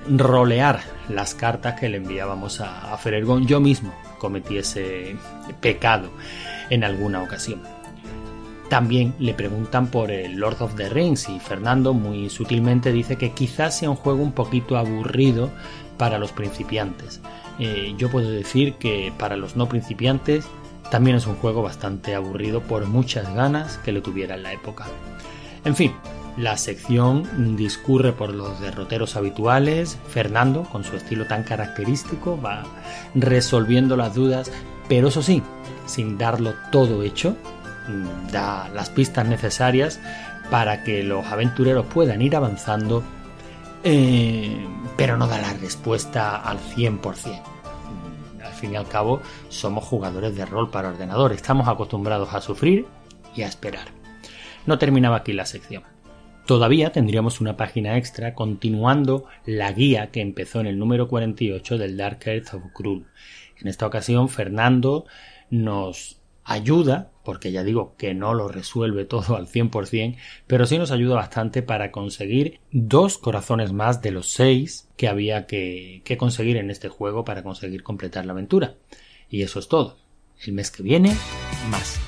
rolear 0.08 0.80
las 1.08 1.34
cartas 1.34 1.80
que 1.80 1.88
le 1.88 1.96
enviábamos 1.96 2.60
a, 2.60 2.92
a 2.92 2.98
Ferergón. 2.98 3.46
Yo 3.46 3.60
mismo 3.60 3.94
cometí 4.18 4.58
ese 4.58 5.16
pecado 5.60 6.10
en 6.70 6.84
alguna 6.84 7.22
ocasión. 7.22 7.75
También 8.68 9.14
le 9.18 9.32
preguntan 9.32 9.88
por 9.88 10.10
el 10.10 10.36
Lord 10.36 10.60
of 10.60 10.74
the 10.74 10.88
Rings 10.88 11.28
y 11.28 11.38
Fernando 11.38 11.94
muy 11.94 12.28
sutilmente 12.28 12.92
dice 12.92 13.16
que 13.16 13.30
quizás 13.30 13.78
sea 13.78 13.90
un 13.90 13.96
juego 13.96 14.22
un 14.22 14.32
poquito 14.32 14.76
aburrido 14.76 15.50
para 15.96 16.18
los 16.18 16.32
principiantes. 16.32 17.20
Eh, 17.58 17.94
yo 17.96 18.10
puedo 18.10 18.30
decir 18.30 18.74
que 18.74 19.12
para 19.16 19.36
los 19.36 19.56
no 19.56 19.68
principiantes 19.68 20.46
también 20.90 21.16
es 21.16 21.26
un 21.26 21.36
juego 21.36 21.62
bastante 21.62 22.14
aburrido 22.14 22.60
por 22.60 22.86
muchas 22.86 23.32
ganas 23.34 23.78
que 23.78 23.92
le 23.92 24.00
tuviera 24.00 24.34
en 24.34 24.42
la 24.42 24.52
época. 24.52 24.86
En 25.64 25.74
fin, 25.74 25.92
la 26.36 26.56
sección 26.56 27.56
discurre 27.56 28.12
por 28.12 28.34
los 28.34 28.60
derroteros 28.60 29.16
habituales. 29.16 29.98
Fernando, 30.08 30.64
con 30.64 30.84
su 30.84 30.96
estilo 30.96 31.26
tan 31.26 31.44
característico, 31.44 32.38
va 32.40 32.64
resolviendo 33.14 33.96
las 33.96 34.14
dudas, 34.14 34.52
pero 34.88 35.08
eso 35.08 35.22
sí, 35.22 35.42
sin 35.86 36.18
darlo 36.18 36.54
todo 36.70 37.02
hecho, 37.02 37.36
da 38.30 38.68
las 38.74 38.90
pistas 38.90 39.26
necesarias 39.26 40.00
para 40.50 40.84
que 40.84 41.02
los 41.02 41.26
aventureros 41.26 41.86
puedan 41.86 42.22
ir 42.22 42.36
avanzando, 42.36 43.02
eh, 43.84 44.66
pero 44.96 45.16
no 45.16 45.26
da 45.26 45.40
la 45.40 45.52
respuesta 45.54 46.36
al 46.36 46.58
100%. 46.58 47.42
Al 48.44 48.52
fin 48.52 48.72
y 48.72 48.76
al 48.76 48.88
cabo, 48.88 49.20
somos 49.48 49.84
jugadores 49.84 50.34
de 50.36 50.46
rol 50.46 50.70
para 50.70 50.88
ordenador, 50.88 51.32
estamos 51.32 51.68
acostumbrados 51.68 52.32
a 52.32 52.40
sufrir 52.40 52.86
y 53.34 53.42
a 53.42 53.48
esperar. 53.48 53.88
No 54.66 54.78
terminaba 54.78 55.16
aquí 55.16 55.32
la 55.32 55.46
sección. 55.46 55.82
Todavía 56.46 56.92
tendríamos 56.92 57.40
una 57.40 57.56
página 57.56 57.96
extra 57.96 58.34
continuando 58.34 59.24
la 59.44 59.72
guía 59.72 60.12
que 60.12 60.20
empezó 60.20 60.60
en 60.60 60.68
el 60.68 60.78
número 60.78 61.08
48 61.08 61.76
del 61.76 61.96
Dark 61.96 62.20
Earth 62.24 62.54
of 62.54 62.62
Krul. 62.72 63.06
En 63.58 63.66
esta 63.66 63.86
ocasión, 63.86 64.28
Fernando 64.28 65.06
nos 65.50 66.15
ayuda, 66.46 67.10
porque 67.24 67.50
ya 67.52 67.64
digo 67.64 67.96
que 67.98 68.14
no 68.14 68.32
lo 68.32 68.48
resuelve 68.48 69.04
todo 69.04 69.36
al 69.36 69.48
100%, 69.48 70.16
pero 70.46 70.64
sí 70.64 70.78
nos 70.78 70.92
ayuda 70.92 71.16
bastante 71.16 71.62
para 71.62 71.90
conseguir 71.90 72.60
dos 72.70 73.18
corazones 73.18 73.72
más 73.72 74.00
de 74.00 74.12
los 74.12 74.30
seis 74.30 74.88
que 74.96 75.08
había 75.08 75.46
que, 75.46 76.02
que 76.04 76.16
conseguir 76.16 76.56
en 76.56 76.70
este 76.70 76.88
juego 76.88 77.24
para 77.24 77.42
conseguir 77.42 77.82
completar 77.82 78.24
la 78.24 78.32
aventura. 78.32 78.76
Y 79.28 79.42
eso 79.42 79.58
es 79.58 79.68
todo. 79.68 79.98
El 80.46 80.52
mes 80.52 80.70
que 80.70 80.82
viene, 80.82 81.14
más. 81.70 81.98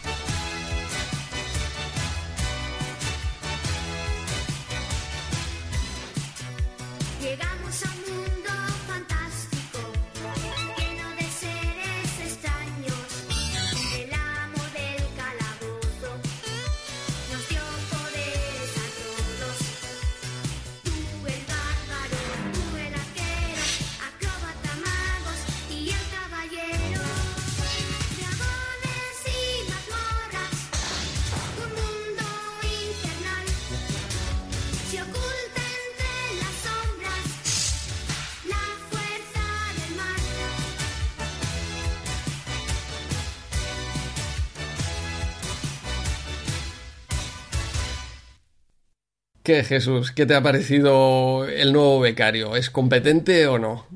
¿Qué, 49.49 49.64
Jesús? 49.64 50.12
¿Qué 50.12 50.26
te 50.26 50.34
ha 50.34 50.42
parecido 50.42 51.49
el 51.49 51.72
nuevo 51.72 52.01
becario? 52.01 52.55
¿Es 52.55 52.68
competente 52.68 53.46
o 53.46 53.59
no? 53.59 53.86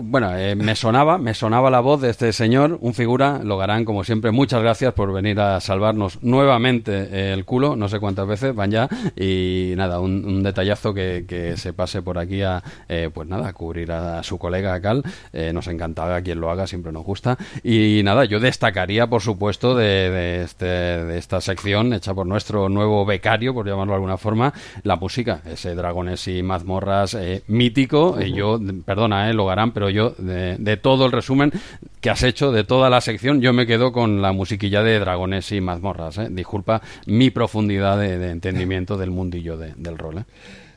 Bueno, 0.00 0.36
eh, 0.36 0.54
me 0.54 0.74
sonaba, 0.74 1.18
me 1.18 1.34
sonaba 1.34 1.70
la 1.70 1.80
voz 1.80 2.00
de 2.00 2.10
este 2.10 2.32
señor, 2.32 2.78
un 2.80 2.94
figura, 2.94 3.40
Logarán, 3.42 3.84
como 3.84 4.04
siempre, 4.04 4.30
muchas 4.30 4.62
gracias 4.62 4.94
por 4.94 5.12
venir 5.12 5.38
a 5.40 5.60
salvarnos 5.60 6.22
nuevamente 6.22 7.08
eh, 7.10 7.32
el 7.32 7.44
culo, 7.44 7.76
no 7.76 7.88
sé 7.88 8.00
cuántas 8.00 8.26
veces 8.26 8.54
van 8.54 8.70
ya, 8.70 8.88
y 9.16 9.74
nada, 9.76 10.00
un, 10.00 10.24
un 10.24 10.42
detallazo 10.42 10.94
que, 10.94 11.24
que 11.28 11.56
se 11.56 11.72
pase 11.72 12.00
por 12.00 12.18
aquí 12.18 12.42
a, 12.42 12.62
eh, 12.88 13.10
pues 13.12 13.28
nada, 13.28 13.48
a 13.48 13.52
cubrir 13.52 13.92
a, 13.92 14.22
su 14.22 14.38
colega 14.38 14.80
Cal, 14.80 15.02
eh, 15.32 15.52
nos 15.52 15.66
encantaba 15.66 16.22
quien 16.22 16.40
lo 16.40 16.50
haga, 16.50 16.66
siempre 16.66 16.92
nos 16.92 17.04
gusta, 17.04 17.36
y 17.62 18.00
nada, 18.02 18.24
yo 18.24 18.40
destacaría, 18.40 19.08
por 19.08 19.20
supuesto, 19.20 19.74
de, 19.74 20.10
de, 20.10 20.42
este, 20.42 20.64
de 20.64 21.18
esta 21.18 21.40
sección 21.40 21.92
hecha 21.92 22.14
por 22.14 22.26
nuestro 22.26 22.68
nuevo 22.68 23.04
becario, 23.04 23.52
por 23.52 23.66
llamarlo 23.66 23.92
de 23.92 23.96
alguna 23.96 24.16
forma, 24.16 24.54
la 24.84 24.96
música, 24.96 25.42
ese 25.44 25.74
Dragones 25.74 26.26
y 26.28 26.42
Mazmorras 26.42 27.14
eh, 27.14 27.42
mítico, 27.48 28.18
yo, 28.20 28.58
perdona, 28.84 29.28
eh, 29.30 29.34
Logarán, 29.34 29.72
pero 29.72 29.81
yo, 29.90 30.14
de, 30.18 30.56
de 30.58 30.76
todo 30.76 31.06
el 31.06 31.12
resumen 31.12 31.52
que 32.00 32.10
has 32.10 32.22
hecho, 32.22 32.52
de 32.52 32.64
toda 32.64 32.90
la 32.90 33.00
sección, 33.00 33.40
yo 33.40 33.52
me 33.52 33.66
quedo 33.66 33.92
con 33.92 34.22
la 34.22 34.32
musiquilla 34.32 34.82
de 34.82 34.98
Dragones 34.98 35.50
y 35.52 35.60
Mazmorras. 35.60 36.18
¿eh? 36.18 36.28
Disculpa 36.30 36.82
mi 37.06 37.30
profundidad 37.30 37.98
de, 37.98 38.18
de 38.18 38.30
entendimiento 38.30 38.96
del 38.96 39.10
mundillo 39.10 39.56
de- 39.56 39.74
del 39.76 39.98
rol. 39.98 40.18
¿eh? 40.18 40.24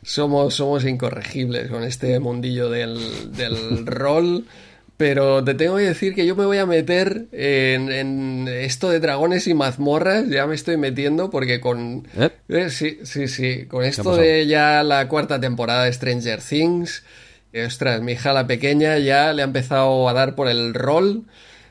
Somos, 0.03 0.53
somos 0.55 0.85
incorregibles 0.85 1.69
con 1.69 1.83
este 1.83 2.19
mundillo 2.19 2.69
del, 2.69 2.99
del 3.35 3.85
rol. 3.85 4.45
Pero 4.97 5.43
te 5.43 5.55
tengo 5.55 5.75
que 5.75 5.83
decir 5.83 6.15
que 6.15 6.25
yo 6.25 6.37
me 6.37 6.45
voy 6.45 6.57
a 6.57 6.65
meter 6.65 7.25
en, 7.33 7.91
en 7.91 8.47
esto 8.47 8.89
de 8.89 9.01
dragones 9.01 9.45
y 9.45 9.53
mazmorras. 9.53 10.29
Ya 10.29 10.47
me 10.47 10.55
estoy 10.55 10.77
metiendo 10.77 11.29
porque 11.29 11.59
con. 11.59 12.07
¿Eh? 12.17 12.29
Eh, 12.47 12.69
sí, 12.69 12.99
sí, 13.03 13.27
sí. 13.27 13.65
Con 13.65 13.83
esto 13.83 14.15
de 14.15 14.47
ya 14.47 14.83
la 14.83 15.09
cuarta 15.09 15.37
temporada 15.37 15.83
de 15.83 15.91
Stranger 15.91 16.39
Things. 16.41 17.03
Ostras, 17.63 18.01
mi 18.01 18.13
hija 18.13 18.33
la 18.33 18.47
pequeña 18.47 18.97
ya 18.97 19.31
le 19.33 19.41
ha 19.41 19.45
empezado 19.45 20.09
a 20.09 20.13
dar 20.13 20.35
por 20.35 20.47
el 20.47 20.73
rol. 20.73 21.23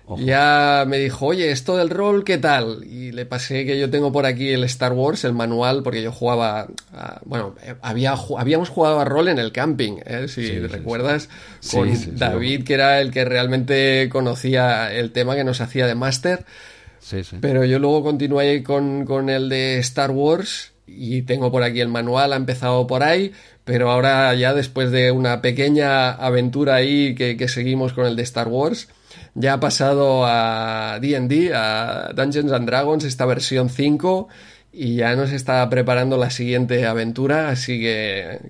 Ojo. 0.06 0.20
Ya 0.20 0.84
me 0.86 0.98
dijo, 0.98 1.24
oye, 1.24 1.50
esto 1.50 1.78
del 1.78 1.88
rol, 1.88 2.24
¿qué 2.24 2.36
tal? 2.36 2.84
Y 2.84 3.10
le 3.12 3.24
pasé 3.24 3.64
que 3.64 3.78
yo 3.80 3.88
tengo 3.88 4.12
por 4.12 4.26
aquí 4.26 4.50
el 4.50 4.62
Star 4.64 4.92
Wars, 4.92 5.24
el 5.24 5.32
manual, 5.32 5.82
porque 5.82 6.02
yo 6.02 6.12
jugaba, 6.12 6.68
a- 6.92 7.20
bueno, 7.24 7.54
había, 7.80 8.14
habíamos 8.36 8.68
jugado 8.68 9.00
a 9.00 9.06
rol 9.06 9.28
en 9.28 9.38
el 9.38 9.50
camping, 9.50 10.00
¿eh? 10.04 10.28
si 10.28 10.46
Sí, 10.46 10.58
recuerdas, 10.60 11.30
sí. 11.60 11.74
con 11.78 11.96
Sí, 11.96 12.10
David, 12.12 12.64
que 12.64 12.74
era 12.74 13.00
el 13.00 13.12
que 13.12 13.24
realmente 13.24 14.10
conocía 14.12 14.92
el 14.92 15.10
tema 15.10 15.36
que 15.36 15.44
nos 15.44 15.62
hacía 15.62 15.86
de 15.86 15.94
máster. 15.94 16.44
Sí, 17.00 17.24
sí. 17.24 17.38
Pero 17.40 17.64
yo 17.64 17.78
luego 17.78 18.02
continué 18.02 18.62
con, 18.62 19.06
con 19.06 19.30
el 19.30 19.48
de 19.48 19.78
Star 19.78 20.10
Wars 20.10 20.72
y 20.86 21.22
tengo 21.22 21.50
por 21.50 21.62
aquí 21.62 21.80
el 21.80 21.88
manual, 21.88 22.32
ha 22.32 22.36
empezado 22.36 22.86
por 22.86 23.02
ahí, 23.02 23.32
pero 23.64 23.90
ahora 23.90 24.34
ya 24.34 24.54
después 24.54 24.90
de 24.90 25.10
una 25.10 25.40
pequeña 25.40 26.10
aventura 26.12 26.76
ahí 26.76 27.14
que, 27.14 27.48
seguimos 27.48 27.92
con 27.92 28.06
el 28.06 28.16
de 28.16 28.22
Star 28.22 28.48
Wars, 28.48 28.88
ya 29.34 29.54
ha 29.54 29.60
pasado 29.60 30.24
a 30.26 30.98
D&D, 31.00 31.52
a 31.54 32.12
Dungeons 32.14 32.52
and 32.52 32.66
Dragons, 32.66 33.04
esta 33.04 33.26
versión 33.26 33.70
5 33.70 34.28
y 34.72 34.96
ya 34.96 35.14
nos 35.14 35.32
está 35.32 35.68
preparando 35.70 36.16
la 36.16 36.30
siguiente 36.30 36.84
aventura, 36.86 37.48
así 37.48 37.80
que 37.80 38.40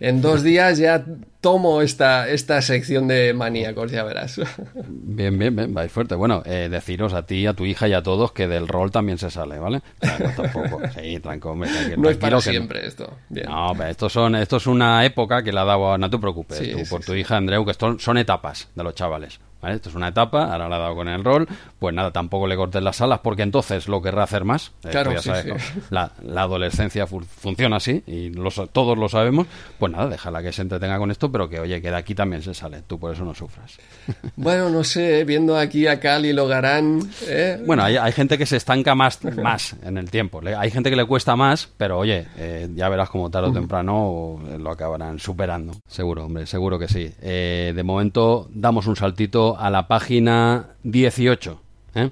en 0.00 0.22
dos 0.22 0.42
días 0.42 0.78
ya 0.78 1.04
tomo 1.42 1.82
esta, 1.82 2.28
esta 2.30 2.62
sección 2.62 3.08
de 3.08 3.34
maníacos, 3.34 3.90
ya 3.90 4.04
verás. 4.04 4.40
Bien, 4.74 5.38
bien, 5.38 5.54
bien, 5.54 5.74
vais 5.74 5.92
fuerte. 5.92 6.14
Bueno, 6.14 6.42
eh, 6.46 6.68
deciros 6.70 7.12
a 7.12 7.26
ti, 7.26 7.46
a 7.46 7.52
tu 7.52 7.66
hija 7.66 7.86
y 7.88 7.92
a 7.92 8.02
todos 8.02 8.32
que 8.32 8.48
del 8.48 8.66
rol 8.66 8.90
también 8.90 9.18
se 9.18 9.30
sale, 9.30 9.58
¿vale? 9.58 9.82
No, 10.00 10.30
tampoco. 10.42 10.80
Sí, 10.94 11.18
tranquilo, 11.20 11.52
hombre, 11.52 11.68
tranquilo, 11.70 11.96
No 11.98 12.08
es 12.08 12.16
para 12.16 12.36
no. 12.36 12.40
siempre 12.40 12.86
esto. 12.86 13.18
Bien. 13.28 13.46
No, 13.46 13.72
pero 13.76 13.90
esto, 13.90 14.08
son, 14.08 14.36
esto 14.36 14.56
es 14.56 14.66
una 14.66 15.04
época 15.04 15.42
que 15.42 15.52
la 15.52 15.62
ha 15.62 15.66
dado, 15.66 15.98
no 15.98 16.08
te 16.08 16.18
preocupes, 16.18 16.56
Sí, 16.58 16.70
tú, 16.72 16.78
sí, 16.78 16.84
por 16.88 17.04
tu 17.04 17.12
hija, 17.14 17.36
Andreu, 17.36 17.64
que 17.64 17.72
esto 17.72 17.98
son 17.98 18.16
etapas 18.16 18.68
de 18.74 18.84
los 18.84 18.94
chavales. 18.94 19.38
¿Vale? 19.62 19.76
Esto 19.76 19.88
es 19.88 19.94
una 19.94 20.08
etapa, 20.08 20.52
ahora 20.52 20.68
le 20.68 20.74
ha 20.74 20.78
dado 20.78 20.94
con 20.96 21.08
el 21.08 21.24
rol, 21.24 21.48
pues 21.78 21.94
nada, 21.94 22.10
tampoco 22.10 22.46
le 22.46 22.56
cortes 22.56 22.82
las 22.82 23.00
alas 23.00 23.20
porque 23.22 23.42
entonces 23.42 23.88
lo 23.88 24.02
querrá 24.02 24.24
hacer 24.24 24.44
más. 24.44 24.72
Eh, 24.84 24.88
Claro, 24.90 25.12
ya 25.12 25.18
sí, 25.22 25.28
sabes 25.30 25.42
sí. 25.44 25.48
cómo- 25.50 25.86
La, 25.90 26.10
la 26.22 26.42
adolescencia 26.42 27.06
fu- 27.06 27.20
funciona 27.20 27.76
así 27.76 28.02
y 28.06 28.30
todos 28.72 28.98
lo 28.98 29.08
sabemos. 29.08 29.46
Pues 29.78 29.92
nada, 29.92 30.08
déjala 30.08 30.42
que 30.42 30.52
se 30.52 30.62
entretenga 30.62 30.98
con 30.98 31.10
esto, 31.10 31.30
pero 31.32 31.48
que 31.48 31.60
oye, 31.60 31.80
que 31.80 31.90
de 31.90 31.96
aquí 31.96 32.14
también 32.14 32.42
se 32.42 32.52
sale. 32.54 32.82
Tú 32.86 32.98
por 32.98 33.12
eso 33.14 33.24
no 33.24 33.34
sufras. 33.34 33.78
Bueno, 34.36 34.70
no 34.70 34.82
sé, 34.82 35.24
viendo 35.24 35.56
aquí 35.56 35.86
a 35.86 36.00
Cali 36.00 36.32
Logarán, 36.32 37.00
¿eh? 37.28 37.62
Bueno, 37.64 37.84
hay, 37.84 37.96
hay 37.96 38.12
gente 38.12 38.36
que 38.38 38.46
se 38.46 38.56
estanca 38.56 38.94
más, 38.94 39.20
más 39.36 39.76
en 39.84 39.96
el 39.98 40.10
tiempo. 40.10 40.40
Hay 40.58 40.70
gente 40.70 40.90
que 40.90 40.96
le 40.96 41.04
cuesta 41.04 41.36
más, 41.36 41.68
pero 41.76 41.98
oye, 41.98 42.26
eh, 42.36 42.68
ya 42.74 42.88
verás 42.88 43.08
como 43.10 43.30
tarde 43.30 43.48
o 43.48 43.52
temprano 43.52 44.40
eh, 44.48 44.58
lo 44.58 44.70
acabarán 44.70 45.18
superando. 45.18 45.74
Seguro, 45.86 46.24
hombre, 46.26 46.46
seguro 46.46 46.78
que 46.78 46.88
sí. 46.88 47.12
Eh, 47.20 47.72
de 47.74 47.82
momento 47.82 48.48
damos 48.52 48.86
un 48.86 48.96
saltito 48.96 49.51
a 49.58 49.70
la 49.70 49.88
página 49.88 50.70
18. 50.82 51.60
¿eh? 51.94 52.10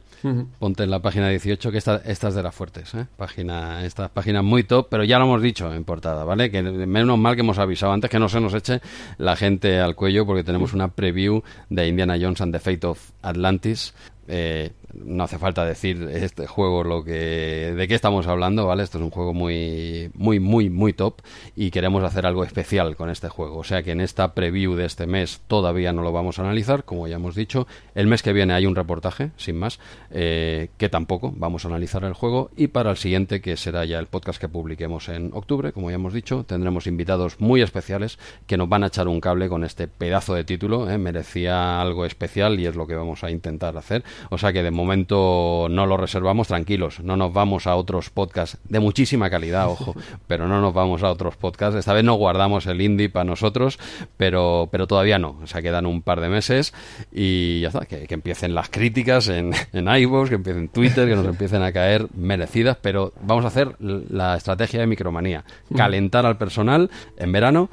Ponte 0.59 0.83
en 0.83 0.91
la 0.91 1.01
página 1.01 1.29
18, 1.29 1.71
que 1.71 1.79
esta, 1.79 1.97
esta 2.05 2.29
es 2.29 2.35
de 2.35 2.43
las 2.43 2.55
fuertes. 2.55 2.95
¿eh? 2.95 3.07
Página, 3.17 3.85
esta 3.85 4.09
página 4.09 4.43
muy 4.43 4.65
top, 4.65 4.89
pero 4.91 5.05
ya 5.05 5.19
lo 5.19 5.25
hemos 5.25 5.43
dicho 5.43 5.73
en 5.73 5.85
portada, 5.85 6.25
¿vale? 6.25 6.51
Que 6.51 6.63
menos 6.63 7.19
mal 7.19 7.35
que 7.35 7.41
hemos 7.41 7.59
avisado 7.59 7.93
antes 7.93 8.11
que 8.11 8.19
no 8.19 8.29
se 8.29 8.41
nos 8.41 8.55
eche 8.55 8.81
la 9.19 9.37
gente 9.37 9.81
al 9.81 9.95
cuello, 9.95 10.27
porque 10.27 10.45
tenemos 10.45 10.73
una 10.73 10.89
preview 10.89 11.43
de 11.69 11.89
Indiana 11.89 12.17
Jones 12.21 12.41
and 12.41 12.53
the 12.53 12.59
Fate 12.59 12.87
of 12.87 13.11
Atlantis. 13.23 13.95
Eh, 14.29 14.71
no 14.95 15.25
hace 15.25 15.39
falta 15.39 15.65
decir 15.65 16.09
este 16.13 16.47
juego 16.47 16.85
lo 16.85 17.05
que 17.05 17.75
de 17.77 17.89
qué 17.89 17.95
estamos 17.95 18.27
hablando, 18.27 18.67
¿vale? 18.67 18.83
Esto 18.83 18.99
es 18.99 19.05
un 19.05 19.11
juego 19.11 19.35
muy 19.35 20.11
muy 20.15 20.41
muy 20.41 20.71
muy 20.71 20.93
top 20.93 21.21
y 21.57 21.71
queremos 21.71 22.03
hacer 22.05 22.27
algo 22.27 22.45
especial 22.45 22.97
con 22.97 23.11
este 23.11 23.29
juego, 23.29 23.59
o 23.59 23.65
sea 23.65 23.83
que 23.83 23.93
en 23.93 24.01
esta 24.01 24.35
preview 24.35 24.75
de 24.75 24.87
este 24.87 25.07
mes 25.07 25.41
todavía 25.47 25.93
no 25.93 26.03
lo 26.03 26.13
vamos 26.13 26.39
a 26.39 26.43
analizar, 26.43 26.85
como 26.85 27.07
ya 27.07 27.17
hemos 27.17 27.35
dicho. 27.35 27.67
El 27.95 28.07
mes 28.07 28.23
que 28.23 28.33
viene 28.33 28.55
hay 28.55 28.67
un 28.67 28.77
reportaje, 28.77 29.31
sin 29.37 29.59
más, 29.59 29.79
eh, 30.11 30.71
que 30.79 30.89
tampoco 30.89 31.33
vamos 31.37 31.65
a 31.65 31.69
analizar 31.69 32.05
el 32.05 32.15
juego 32.15 32.51
y 32.57 32.69
para 32.69 32.91
el 32.91 32.97
siguiente 32.97 33.41
que 33.41 33.57
será 33.57 33.85
ya 33.85 33.99
el 33.99 34.07
podcast 34.07 34.41
que 34.41 34.49
publiquemos 34.49 35.09
en 35.09 35.31
octubre, 35.33 35.73
como 35.73 35.91
ya 35.91 35.97
hemos 35.97 36.13
dicho, 36.13 36.45
tendremos 36.45 36.87
invitados 36.87 37.41
muy 37.41 37.63
especiales 37.63 38.19
que 38.47 38.57
nos 38.57 38.69
van 38.69 38.85
a 38.85 38.89
echar 38.89 39.09
un 39.09 39.21
cable 39.21 39.49
con 39.49 39.65
este 39.65 39.89
pedazo 39.89 40.35
de 40.35 40.45
título, 40.45 40.91
¿eh? 40.91 40.99
merecía 40.99 41.81
algo 41.81 42.05
especial 42.05 42.59
y 42.61 42.67
es 42.67 42.77
lo 42.77 42.87
que 42.87 42.95
vamos 42.95 43.25
a 43.25 43.31
intentar 43.31 43.77
hacer. 43.77 44.05
O 44.31 44.39
sea 44.39 44.53
que 44.53 44.63
de 44.63 44.71
momento 44.81 45.69
no 45.71 45.87
lo 45.87 45.97
reservamos, 45.97 46.49
tranquilos, 46.49 47.01
no 47.01 47.17
nos 47.17 47.33
vamos 47.33 47.67
a 47.67 47.77
otros 47.77 48.11
podcasts 48.11 48.59
de 48.65 48.81
muchísima 48.81 49.31
calidad, 49.31 49.69
ojo, 49.69 49.95
pero 50.27 50.49
no 50.49 50.61
nos 50.61 50.75
vamos 50.75 51.03
a 51.03 51.11
otros 51.11 51.37
podcasts. 51.37 51.77
Esta 51.77 51.93
vez 51.93 52.05
no 52.05 52.15
guardamos 52.15 52.67
el 52.67 52.81
indie 52.81 53.09
para 53.09 53.25
nosotros, 53.25 53.79
pero, 54.17 54.69
pero 54.71 54.87
todavía 54.87 55.19
no. 55.19 55.39
O 55.43 55.47
sea, 55.47 55.63
quedan 55.63 55.87
un 55.87 56.03
par 56.03 56.21
de 56.21 56.29
meses 56.29 56.73
y 57.13 57.61
ya 57.61 57.69
está, 57.69 57.87
que, 57.87 58.07
que 58.07 58.15
empiecen 58.15 58.55
las 58.55 58.69
críticas 58.69 59.29
en, 59.29 59.53
en 59.73 59.89
iVoox, 59.89 60.29
que 60.29 60.37
empiecen 60.37 60.69
Twitter, 60.69 61.09
que 61.09 61.17
nos 61.17 61.27
empiecen 61.27 61.63
a 61.63 61.73
caer 61.73 62.07
merecidas, 62.15 62.77
pero 62.81 63.13
vamos 63.23 63.45
a 63.45 63.49
hacer 63.49 63.77
la 63.81 64.37
estrategia 64.37 64.81
de 64.81 64.87
micromanía, 64.87 65.45
calentar 65.77 66.27
al 66.27 66.37
personal 66.37 66.91
en 67.17 67.33
verano 67.33 67.71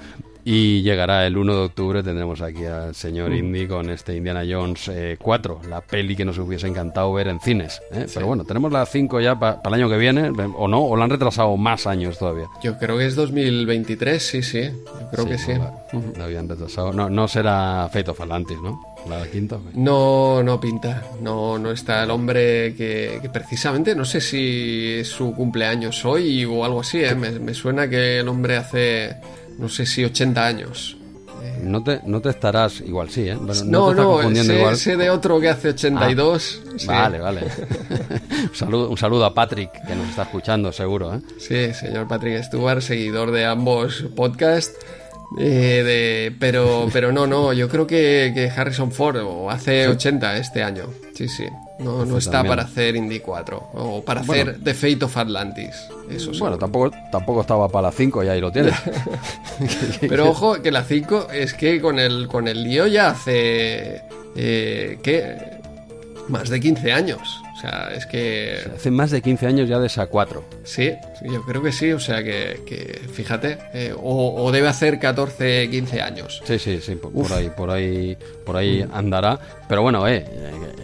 y 0.50 0.82
llegará 0.82 1.28
el 1.28 1.36
1 1.36 1.54
de 1.54 1.60
octubre, 1.66 2.02
tendremos 2.02 2.40
aquí 2.40 2.64
al 2.64 2.96
señor 2.96 3.34
Indy 3.34 3.68
con 3.68 3.90
este 3.90 4.16
Indiana 4.16 4.44
Jones 4.50 4.88
eh, 4.88 5.18
4, 5.20 5.64
la 5.70 5.82
peli 5.82 6.16
que 6.16 6.24
nos 6.24 6.38
hubiese 6.38 6.68
encantado 6.68 7.12
ver 7.12 7.28
en 7.28 7.42
cines. 7.42 7.82
¿eh? 7.92 8.06
Pero 8.14 8.28
bueno, 8.28 8.46
tenemos 8.46 8.72
la 8.72 8.86
5 8.86 9.20
ya 9.20 9.38
para 9.38 9.60
el 9.66 9.74
año 9.74 9.90
que 9.90 9.98
viene, 9.98 10.30
o 10.56 10.70
no, 10.70 10.86
o 10.86 10.96
la 10.96 11.04
han 11.04 11.10
retrasado 11.10 11.58
más 11.58 11.86
años 11.86 12.18
todavía. 12.18 12.46
Yo 12.64 12.78
creo 12.78 12.98
que 12.98 13.08
es 13.08 13.16
2023, 13.16 14.24
sí, 14.24 14.42
sí. 14.42 14.62
Yo 14.62 15.10
creo 15.12 15.26
que 15.26 15.38
sí. 15.38 15.52
la, 15.52 15.74
la 16.18 16.24
habían 16.24 16.48
retrasado. 16.48 16.94
No, 16.94 17.10
no 17.10 17.28
será 17.28 17.90
Fate 17.92 18.12
of 18.12 18.22
Atlantis, 18.22 18.58
¿no? 18.64 18.82
La 19.10 19.26
quinta. 19.28 19.58
No, 19.74 20.42
no 20.44 20.62
pinta. 20.62 21.04
No, 21.22 21.60
no 21.60 21.72
está 21.72 22.04
el 22.04 22.12
hombre 22.12 22.74
que, 22.76 23.20
que 23.22 23.30
precisamente, 23.30 23.96
no 23.96 24.06
sé 24.06 24.22
si 24.22 24.96
es 25.00 25.10
su 25.10 25.34
cumpleaños 25.34 26.06
hoy 26.06 26.46
o 26.46 26.64
algo 26.64 26.80
así, 26.80 27.04
¿eh? 27.04 27.16
me, 27.16 27.32
me 27.32 27.54
suena 27.54 27.90
que 27.90 28.20
el 28.20 28.28
hombre 28.30 28.56
hace, 28.58 29.18
no 29.58 29.70
sé 29.70 29.86
si 29.86 30.04
80 30.04 30.46
años. 30.46 30.98
No 31.62 31.84
te, 31.84 32.02
no 32.06 32.22
te 32.22 32.30
estarás, 32.30 32.82
igual 32.82 33.10
sí, 33.10 33.30
¿eh? 33.30 33.38
No, 33.66 33.94
no, 33.94 34.14
confundiendo 34.14 34.54
sé, 34.54 34.60
igual. 34.60 34.78
sé 34.78 34.98
de 34.98 35.10
otro 35.10 35.40
que 35.40 35.50
hace 35.50 35.70
82. 35.70 36.62
sí. 36.78 36.88
Vale, 36.88 37.20
vale. 37.20 37.42
un, 38.50 38.56
saludo, 38.56 38.90
un 38.90 38.98
saludo 38.98 39.26
a 39.26 39.34
Patrick, 39.34 39.72
que 39.88 39.96
nos 39.96 40.10
está 40.10 40.24
escuchando, 40.24 40.72
seguro, 40.72 41.16
¿eh? 41.16 41.22
Sí, 41.40 41.74
señor 41.74 42.08
Patrick 42.08 42.44
Stewart, 42.44 42.82
seguidor 42.82 43.32
de 43.32 43.46
ambos 43.46 44.06
podcasts. 44.16 44.78
eh, 45.40 45.84
de, 45.84 46.36
pero, 46.40 46.90
pero 46.94 47.12
no, 47.12 47.28
no, 47.28 47.54
yo 47.54 47.70
creo 47.70 47.88
que, 47.88 48.32
que 48.34 48.50
Harrison 48.50 48.92
Ford 48.92 49.18
o 49.18 49.50
hace 49.50 49.88
80 49.88 50.38
este 50.38 50.64
año. 50.64 50.86
Sí, 51.14 51.28
sí. 51.28 51.46
No, 51.80 52.06
no 52.06 52.18
está 52.18 52.32
también. 52.32 52.52
para 52.52 52.64
hacer 52.64 52.96
Indy 52.96 53.20
4 53.20 53.70
o 53.74 54.04
para 54.04 54.22
hacer 54.22 54.58
The 54.64 54.74
Fate 54.74 55.06
of 55.06 55.16
Atlantis. 55.18 55.88
Eso 56.10 56.34
sí. 56.34 56.40
Bueno, 56.40 56.58
tampoco, 56.58 56.92
tampoco 57.12 57.42
estaba 57.42 57.68
para 57.70 57.88
las 57.90 57.96
5 57.96 58.24
y 58.24 58.28
ahí 58.30 58.42
lo 58.42 58.52
tienes. 58.52 58.74
Pero 60.02 60.30
ojo 60.30 60.62
que 60.62 60.72
la 60.72 60.84
5 60.84 61.28
es 61.34 61.54
que 61.54 61.80
con 61.82 62.00
el, 62.00 62.28
con 62.28 62.48
el 62.48 62.64
lío 62.64 62.88
ya 62.88 63.10
hace. 63.10 64.02
Eh, 64.36 64.98
¿Qué? 65.04 65.36
Más 66.28 66.50
de 66.50 66.60
15 66.60 66.92
años. 66.92 67.42
O 67.56 67.60
sea, 67.60 67.90
es 67.96 68.06
que. 68.06 68.60
Hace 68.76 68.92
más 68.92 69.10
de 69.10 69.22
15 69.22 69.48
años 69.48 69.68
ya 69.68 69.80
de 69.80 69.88
esa 69.88 70.06
4. 70.06 70.44
Sí, 70.64 70.92
yo 71.24 71.42
creo 71.44 71.64
que 71.64 71.72
sí. 71.72 71.92
O 71.92 72.00
sea 72.00 72.24
que, 72.24 72.62
que 72.68 73.02
fíjate. 73.12 73.58
eh, 73.74 73.94
o, 73.98 74.44
o 74.44 74.52
debe 74.52 74.68
hacer 74.68 75.00
14, 75.00 75.68
15 75.70 76.02
años. 76.02 76.42
Sí, 76.46 76.60
sí, 76.60 76.80
sí, 76.82 76.96
por, 76.96 77.12
por 77.12 77.34
ahí, 77.34 77.50
por 77.50 77.72
ahí, 77.72 78.16
por 78.46 78.58
ahí 78.58 78.86
andará. 78.94 79.40
Pero 79.68 79.82
bueno, 79.82 80.08
eh, 80.08 80.24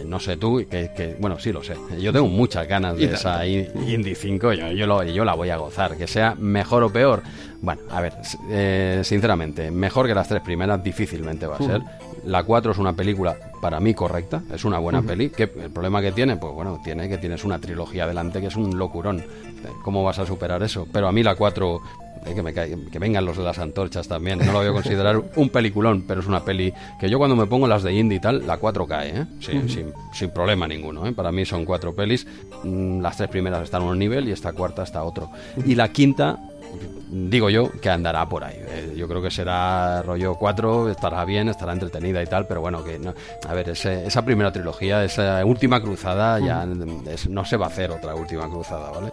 no 0.04 0.20
sé 0.20 0.36
tú, 0.36 0.64
que, 0.70 0.90
que- 0.96 1.16
bueno, 1.18 1.38
sí 1.38 1.52
lo 1.52 1.62
sé. 1.62 1.74
Yo 2.00 2.12
tengo 2.12 2.26
muchas 2.28 2.66
ganas 2.68 2.96
de 2.96 3.04
esa 3.14 3.46
Indy 3.46 4.14
5, 4.14 4.52
yo, 4.52 4.70
yo, 4.72 4.86
lo- 4.86 5.02
yo 5.04 5.24
la 5.24 5.34
voy 5.34 5.50
a 5.50 5.56
gozar, 5.56 5.96
que 5.96 6.06
sea 6.06 6.34
mejor 6.38 6.82
o 6.84 6.90
peor. 6.90 7.22
Bueno, 7.60 7.80
a 7.90 8.00
ver, 8.00 8.12
eh, 8.50 9.00
sinceramente, 9.04 9.70
mejor 9.70 10.06
que 10.06 10.14
las 10.14 10.28
tres 10.28 10.42
primeras 10.42 10.82
difícilmente 10.84 11.46
va 11.46 11.56
a 11.56 11.58
ser. 11.58 11.80
La 12.24 12.42
4 12.42 12.72
es 12.72 12.78
una 12.78 12.94
película 12.94 13.36
para 13.60 13.80
mí 13.80 13.92
correcta, 13.94 14.42
es 14.52 14.64
una 14.64 14.78
buena 14.78 15.00
peli. 15.02 15.30
¿Qué, 15.30 15.42
el 15.44 15.70
problema 15.70 16.00
que 16.00 16.12
tiene, 16.12 16.36
pues 16.36 16.52
bueno, 16.54 16.80
tiene 16.82 17.08
que 17.08 17.18
tienes 17.18 17.44
una 17.44 17.58
trilogía 17.58 18.04
adelante 18.04 18.40
que 18.40 18.46
es 18.48 18.56
un 18.56 18.78
locurón. 18.78 19.22
¿Cómo 19.82 20.02
vas 20.04 20.18
a 20.18 20.26
superar 20.26 20.62
eso? 20.62 20.86
Pero 20.92 21.08
a 21.08 21.12
mí 21.12 21.22
la 21.22 21.34
4 21.34 21.80
eh, 22.26 22.34
que, 22.34 22.42
me 22.42 22.52
que 22.54 22.98
vengan 22.98 23.24
los 23.24 23.36
de 23.36 23.44
las 23.44 23.58
antorchas 23.58 24.08
también. 24.08 24.38
No 24.38 24.52
lo 24.52 24.58
voy 24.58 24.68
a 24.68 24.72
considerar 24.72 25.22
un 25.36 25.48
peliculón, 25.50 26.04
pero 26.06 26.20
es 26.20 26.26
una 26.26 26.44
peli 26.44 26.72
que 26.98 27.08
yo 27.08 27.18
cuando 27.18 27.36
me 27.36 27.46
pongo 27.46 27.66
las 27.66 27.82
de 27.82 27.92
indie 27.94 28.18
y 28.18 28.20
tal, 28.20 28.46
la 28.46 28.56
4 28.58 28.86
cae, 28.86 29.20
¿eh? 29.20 29.26
sin, 29.40 29.68
sin, 29.68 29.92
sin 30.12 30.30
problema 30.30 30.66
ninguno. 30.66 31.06
¿eh? 31.06 31.12
Para 31.12 31.32
mí 31.32 31.44
son 31.44 31.64
cuatro 31.64 31.94
pelis. 31.94 32.26
Mm, 32.62 33.00
Las 33.00 33.16
tres 33.16 33.28
primeras 33.28 33.62
están 33.62 33.82
a 33.82 33.86
un 33.86 33.98
nivel 33.98 34.28
y 34.28 34.32
esta 34.32 34.52
cuarta 34.52 34.82
está 34.82 35.00
a 35.00 35.04
otro. 35.04 35.30
Y 35.64 35.74
la 35.74 35.88
quinta, 35.88 36.38
digo 37.16 37.48
yo, 37.48 37.70
que 37.80 37.88
andará 37.90 38.28
por 38.28 38.42
ahí. 38.44 38.56
Eh, 38.58 38.94
yo 38.96 39.06
creo 39.06 39.22
que 39.22 39.30
será 39.30 40.02
rollo 40.02 40.34
4, 40.34 40.90
estará 40.90 41.24
bien, 41.24 41.48
estará 41.48 41.72
entretenida 41.72 42.22
y 42.22 42.26
tal, 42.26 42.46
pero 42.46 42.60
bueno, 42.60 42.82
que 42.82 42.98
no. 42.98 43.14
A 43.48 43.54
ver, 43.54 43.68
ese- 43.68 44.04
esa 44.06 44.24
primera 44.24 44.50
trilogía, 44.52 45.04
esa 45.04 45.44
última 45.44 45.80
cruzada, 45.80 46.40
ya 46.40 46.66
es- 47.06 47.28
no 47.28 47.44
se 47.44 47.56
va 47.56 47.66
a 47.66 47.68
hacer 47.68 47.90
otra 47.92 48.14
última 48.14 48.48
cruzada, 48.48 48.90
¿vale? 48.90 49.12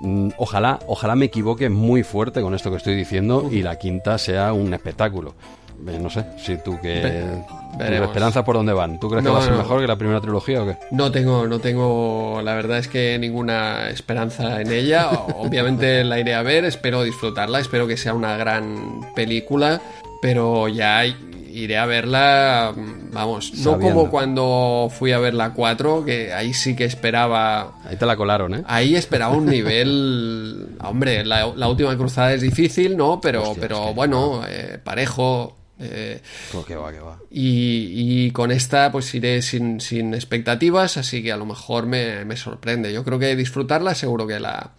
Mm, 0.00 0.28
Ojalá, 0.36 0.78
ojalá 0.86 1.14
me 1.16 1.24
equivoque 1.26 1.68
muy 1.70 2.02
fuerte 2.02 2.42
con 2.42 2.54
esto 2.54 2.70
que 2.70 2.76
estoy 2.76 2.94
diciendo 2.94 3.48
y 3.50 3.62
la 3.62 3.76
quinta 3.76 4.18
sea 4.18 4.52
un 4.52 4.72
espectáculo. 4.74 5.34
No 5.80 6.10
sé, 6.10 6.24
si 6.38 6.56
tú 6.58 6.78
que... 6.80 7.00
Ve- 7.00 7.42
¿Tus 7.70 7.78
veremos. 7.78 8.08
esperanzas 8.08 8.42
por 8.44 8.56
dónde 8.56 8.72
van? 8.72 8.98
¿Tú 8.98 9.08
crees 9.08 9.24
que 9.24 9.30
va 9.30 9.38
a 9.38 9.42
ser 9.42 9.52
no. 9.52 9.58
mejor 9.58 9.80
que 9.80 9.86
la 9.86 9.96
primera 9.96 10.20
trilogía 10.20 10.62
o 10.62 10.66
qué? 10.66 10.76
No 10.90 11.12
tengo, 11.12 11.46
no 11.46 11.60
tengo, 11.60 12.40
la 12.42 12.54
verdad 12.54 12.78
es 12.78 12.88
que 12.88 13.18
ninguna 13.18 13.88
esperanza 13.90 14.60
en 14.60 14.72
ella. 14.72 15.08
Obviamente 15.36 16.02
la 16.02 16.18
iré 16.18 16.34
a 16.34 16.42
ver, 16.42 16.64
espero 16.64 17.02
disfrutarla, 17.04 17.60
espero 17.60 17.86
que 17.86 17.96
sea 17.96 18.14
una 18.14 18.36
gran 18.36 19.02
película, 19.14 19.80
pero 20.20 20.66
ya 20.66 21.04
iré 21.06 21.78
a 21.78 21.86
verla, 21.86 22.72
mm, 22.76 23.12
vamos, 23.12 23.52
no 23.58 23.78
como 23.78 24.10
cuando 24.10 24.88
fui 24.90 25.12
a 25.12 25.18
ver 25.18 25.34
la 25.34 25.52
4, 25.52 26.04
que 26.04 26.32
ahí 26.32 26.54
sí 26.54 26.74
que 26.74 26.84
esperaba 26.84 27.74
Ahí 27.84 27.96
te 27.96 28.06
la 28.06 28.16
colaron, 28.16 28.54
¿eh? 28.54 28.62
Ahí 28.66 28.96
esperaba 28.96 29.34
un 29.36 29.46
nivel. 29.50 30.68
Hombre, 30.82 31.24
la, 31.24 31.46
la 31.54 31.68
última 31.68 31.96
cruzada 31.96 32.32
es 32.32 32.40
difícil, 32.40 32.96
¿no? 32.96 33.20
Pero, 33.20 33.42
Hostia, 33.42 33.60
pero 33.60 33.94
bueno, 33.94 34.40
eh, 34.48 34.78
parejo. 34.82 35.54
Eh, 35.78 36.20
Oh, 36.54 36.64
que 36.64 36.74
va, 36.76 36.92
que 36.92 37.00
va. 37.00 37.18
y, 37.30 38.26
y 38.26 38.30
con 38.32 38.50
esta, 38.50 38.90
pues 38.92 39.14
iré 39.14 39.42
sin, 39.42 39.80
sin 39.80 40.14
expectativas, 40.14 40.96
así 40.96 41.22
que 41.22 41.32
a 41.32 41.36
lo 41.36 41.46
mejor 41.46 41.86
me, 41.86 42.24
me 42.24 42.36
sorprende. 42.36 42.92
Yo 42.92 43.04
creo 43.04 43.18
que 43.18 43.36
disfrutarla, 43.36 43.94
seguro 43.94 44.26
que 44.26 44.40
la, 44.40 44.72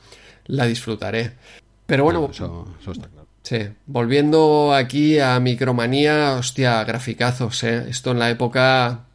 la 0.46 0.66
disfrutaré. 0.66 1.34
Pero 1.86 2.04
bueno, 2.04 2.30
Eso, 2.32 2.68
eso 2.82 2.92
está 2.92 3.08
claro. 3.08 3.28
Sí, 3.42 3.58
volviendo 3.88 4.74
aquí 4.76 5.18
a 5.20 5.40
Micromanía, 5.40 6.34
hostia, 6.38 6.84
graficazos, 6.84 7.64
¿eh? 7.64 7.86
Esto 7.90 8.12
en 8.12 8.20
la 8.20 8.30
época, 8.30 9.06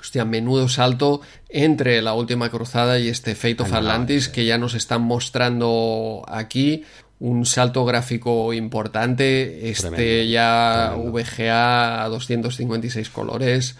hostia, 0.00 0.24
menudo 0.24 0.68
salto 0.68 1.20
entre 1.48 2.00
la 2.00 2.14
última 2.14 2.48
cruzada 2.48 2.98
y 2.98 3.08
este 3.08 3.34
Fate 3.34 3.62
of 3.64 3.72
Atlantis 3.74 4.28
que 4.30 4.46
ya 4.46 4.56
nos 4.56 4.74
están 4.74 5.02
mostrando 5.02 6.24
aquí. 6.28 6.84
Un 7.24 7.46
salto 7.46 7.84
gráfico 7.84 8.52
importante, 8.52 9.68
este 9.70 9.90
Tremendo, 9.90 10.24
ya 10.32 10.88
tremendo. 10.94 11.12
VGA 11.12 12.02
a 12.04 12.08
256 12.08 13.10
colores. 13.10 13.76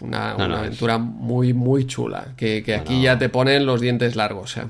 una, 0.00 0.30
No, 0.30 0.36
una 0.36 0.48
no, 0.48 0.54
es- 0.54 0.60
aventura 0.60 0.96
muy, 0.98 1.52
muy 1.52 1.86
chula. 1.86 2.28
Que, 2.36 2.62
que 2.62 2.74
aquí 2.74 3.02
ya 3.02 3.18
te 3.18 3.28
ponen 3.28 3.66
los 3.66 3.82
dientes 3.82 4.16
largos. 4.16 4.56
¿eh? 4.56 4.62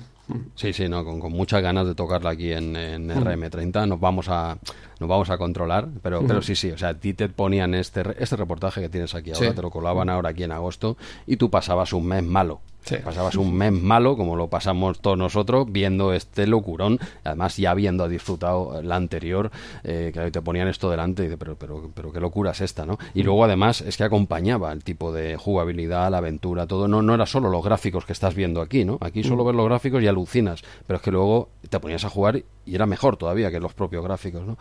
Sí, 0.57 0.73
sí, 0.73 0.89
no, 0.89 1.05
con, 1.05 1.21
con 1.21 1.33
muchas 1.33 1.63
ganas 1.63 1.87
de 1.87 1.95
tocarla 1.95 2.31
aquí 2.31 2.51
en, 2.53 2.75
en 2.75 3.09
RM30. 3.11 3.87
Nos 3.87 4.01
vamos 4.01 4.27
a 4.29 4.59
nos 5.05 5.11
vamos 5.11 5.29
a 5.29 5.37
controlar, 5.37 5.89
pero, 6.03 6.23
pero 6.27 6.41
sí, 6.41 6.57
sí, 6.57 6.71
o 6.71 6.79
sea, 6.79 6.89
a 6.91 6.95
ti 6.95 7.13
te 7.13 7.29
ponían 7.29 7.75
este, 7.75 8.03
este 8.19 8.37
reportaje 8.37 8.81
que 8.81 8.89
tienes 8.89 9.15
aquí 9.15 9.33
ahora, 9.33 9.51
Sí. 9.51 9.55
te 9.55 9.61
lo 9.63 9.71
colaban 9.71 10.09
ahora 10.09 10.31
aquí 10.31 10.45
en 10.45 10.53
agosto, 10.53 10.97
y 11.27 11.37
tú 11.37 11.51
pasabas 11.51 11.93
un 11.93 12.07
mes 12.07 12.23
malo. 12.25 12.61
Sí. 12.85 12.97
Pasabas 13.03 13.37
un 13.37 13.55
mes 13.55 13.73
malo, 13.73 14.15
como 14.15 14.37
lo 14.37 14.49
pasamos 14.49 15.01
todos 15.01 15.17
nosotros, 15.17 15.67
viendo 15.71 16.13
este 16.13 16.47
locurón, 16.47 16.99
además 17.25 17.57
ya 17.57 17.71
habiendo 17.71 18.07
disfrutado 18.09 18.83
la 18.83 18.97
anterior, 18.97 19.51
eh, 19.85 20.11
que 20.13 20.31
te 20.31 20.43
ponían 20.43 20.69
esto 20.69 20.91
delante 20.91 21.23
y 21.23 21.27
dices, 21.27 21.39
pero, 21.39 21.57
pero, 21.57 21.91
pero 21.95 22.13
qué 22.13 22.21
locura 22.21 22.51
es 22.51 22.61
esta, 22.61 22.85
¿no? 22.85 22.99
Y 23.15 23.23
luego 23.23 23.43
además 23.45 23.81
es 23.81 23.97
que 23.97 24.05
acompañaba 24.05 24.71
el 24.71 24.85
tipo 24.85 25.13
de 25.13 25.37
jugabilidad, 25.37 26.11
la 26.11 26.19
aventura, 26.19 26.67
todo, 26.67 26.87
no, 26.87 27.01
no 27.01 27.15
era 27.15 27.25
solo 27.25 27.49
los 27.49 27.65
gráficos 27.65 28.05
que 28.05 28.13
estás 28.13 28.35
viendo 28.35 28.61
aquí, 28.61 28.85
¿no? 28.85 28.99
Aquí 29.01 29.25
solo 29.25 29.45
ves 29.47 29.55
los 29.57 29.65
gráficos 29.65 30.03
y 30.03 30.07
alucinas, 30.07 30.63
pero 30.87 30.99
es 30.99 31.03
que 31.03 31.11
luego 31.11 31.49
te 31.71 31.81
ponías 31.81 32.05
a 32.05 32.11
jugar 32.11 32.43
y 32.67 32.75
era 32.75 32.87
mejor 32.87 33.17
todavía 33.17 33.51
que 33.51 33.61
los 33.61 33.75
propios 33.75 34.03
gráficos, 34.05 34.47
¿no? 34.47 34.57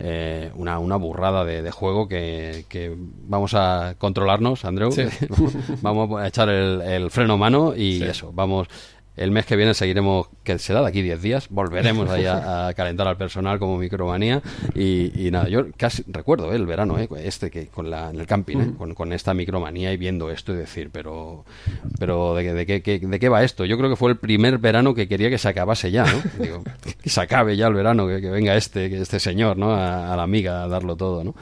Eh, 0.00 0.50
una, 0.54 0.78
una 0.78 0.96
burrada 0.96 1.44
de, 1.44 1.62
de 1.62 1.70
juego 1.70 2.06
que, 2.08 2.64
que 2.68 2.94
vamos 2.96 3.54
a 3.54 3.94
controlarnos, 3.98 4.64
Andreu, 4.64 4.92
Sí. 4.92 5.04
vamos 5.82 6.20
a 6.20 6.26
echar 6.28 6.48
el, 6.48 6.80
el 6.82 7.10
freno 7.10 7.34
a 7.34 7.36
mano 7.36 7.74
y 7.76 7.98
Sí. 7.98 8.04
eso, 8.04 8.30
vamos. 8.32 8.68
El 9.18 9.30
mes 9.32 9.44
que 9.46 9.56
viene 9.56 9.74
seguiremos, 9.74 10.28
que 10.44 10.58
será 10.58 10.80
de 10.80 10.88
aquí 10.88 11.02
10 11.02 11.20
días, 11.20 11.48
volveremos 11.50 12.08
ahí 12.10 12.24
a, 12.26 12.68
a 12.68 12.74
calentar 12.74 13.06
al 13.08 13.16
personal 13.16 13.58
como 13.58 13.76
micromanía 13.78 14.42
y, 14.74 15.26
y 15.26 15.30
nada, 15.30 15.48
yo 15.48 15.66
casi 15.76 16.04
recuerdo 16.06 16.52
¿eh? 16.52 16.56
el 16.56 16.66
verano, 16.66 16.98
¿eh? 16.98 17.08
este 17.24 17.50
que 17.50 17.66
con 17.66 17.90
la, 17.90 18.10
en 18.10 18.20
el 18.20 18.26
camping, 18.26 18.56
¿eh? 18.58 18.70
con, 18.78 18.94
con 18.94 19.12
esta 19.12 19.34
micromanía 19.34 19.92
y 19.92 19.96
viendo 19.96 20.30
esto 20.30 20.52
y 20.52 20.56
decir, 20.56 20.90
pero 20.92 21.44
pero 21.98 22.34
¿de, 22.34 22.44
qué- 22.44 22.52
de, 22.54 22.66
qué, 22.66 22.82
qué- 22.82 22.98
de 23.06 23.18
qué 23.18 23.28
va 23.28 23.42
esto? 23.44 23.64
Yo 23.64 23.76
creo 23.76 23.90
que 23.90 23.96
fue 23.96 24.10
el 24.10 24.16
primer 24.18 24.58
verano 24.58 24.94
que 24.94 25.08
quería 25.08 25.30
que 25.30 25.38
se 25.38 25.48
acabase 25.48 25.90
ya, 25.90 26.04
¿no? 26.04 26.22
Digo, 26.44 26.62
que 27.02 27.10
se 27.10 27.20
acabe 27.20 27.56
ya 27.56 27.66
el 27.66 27.74
verano, 27.74 28.06
que, 28.06 28.20
que 28.20 28.30
venga 28.30 28.56
este, 28.56 28.88
que 28.88 29.00
este 29.00 29.18
señor, 29.20 29.56
¿no? 29.56 29.72
A, 29.74 30.12
a 30.12 30.16
la 30.16 30.22
amiga 30.22 30.62
a 30.64 30.68
darlo 30.68 30.96
todo, 30.96 31.24
¿no? 31.24 31.34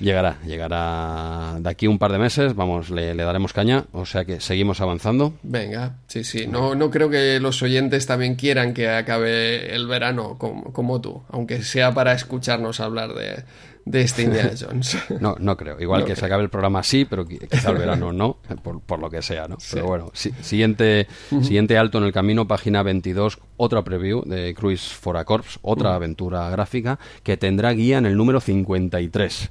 Llegará, 0.00 0.38
llegará 0.46 1.56
de 1.60 1.68
aquí 1.68 1.86
un 1.86 1.98
par 1.98 2.12
de 2.12 2.18
meses, 2.18 2.54
vamos, 2.54 2.90
le, 2.90 3.14
le 3.14 3.22
daremos 3.24 3.52
caña, 3.52 3.84
o 3.92 4.06
sea 4.06 4.24
que 4.24 4.40
seguimos 4.40 4.80
avanzando. 4.80 5.34
Venga, 5.42 5.96
sí, 6.06 6.22
sí. 6.24 6.46
No, 6.46 6.74
no 6.74 6.90
creo 6.90 7.10
que 7.10 7.40
los 7.40 7.62
oyentes 7.62 8.06
también 8.06 8.36
quieran 8.36 8.74
que 8.74 8.88
acabe 8.88 9.74
el 9.74 9.86
verano 9.88 10.36
como, 10.38 10.72
como 10.72 11.00
tú, 11.00 11.22
aunque 11.30 11.62
sea 11.62 11.92
para 11.92 12.12
escucharnos 12.12 12.78
hablar 12.80 13.12
de, 13.14 13.42
de 13.84 14.00
este 14.02 14.22
Indiana 14.22 14.52
Jones. 14.60 14.96
No, 15.20 15.34
no 15.40 15.56
creo. 15.56 15.80
Igual 15.80 16.00
No 16.00 16.06
que 16.06 16.12
creo. 16.12 16.20
se 16.20 16.26
acabe 16.26 16.44
el 16.44 16.50
programa 16.50 16.82
sí, 16.84 17.04
pero 17.04 17.26
qui- 17.26 17.48
quizá 17.48 17.70
el 17.70 17.78
verano 17.78 18.12
no, 18.12 18.38
por, 18.62 18.80
por 18.80 19.00
lo 19.00 19.10
que 19.10 19.20
sea, 19.22 19.48
¿no? 19.48 19.56
Pero 19.72 19.86
bueno, 19.86 20.10
si- 20.14 20.32
siguiente, 20.42 21.08
siguiente 21.42 21.76
alto 21.76 21.98
en 21.98 22.04
el 22.04 22.12
camino, 22.12 22.46
página 22.46 22.82
22, 22.84 23.38
otra 23.58 23.84
preview 23.84 24.22
de 24.24 24.54
Cruise 24.54 24.94
for 24.94 25.18
a 25.18 25.24
Corps, 25.26 25.58
otra 25.60 25.94
aventura 25.94 26.48
gráfica 26.48 26.98
que 27.22 27.36
tendrá 27.36 27.72
guía 27.72 27.98
en 27.98 28.06
el 28.06 28.16
número 28.16 28.40
53. 28.40 29.50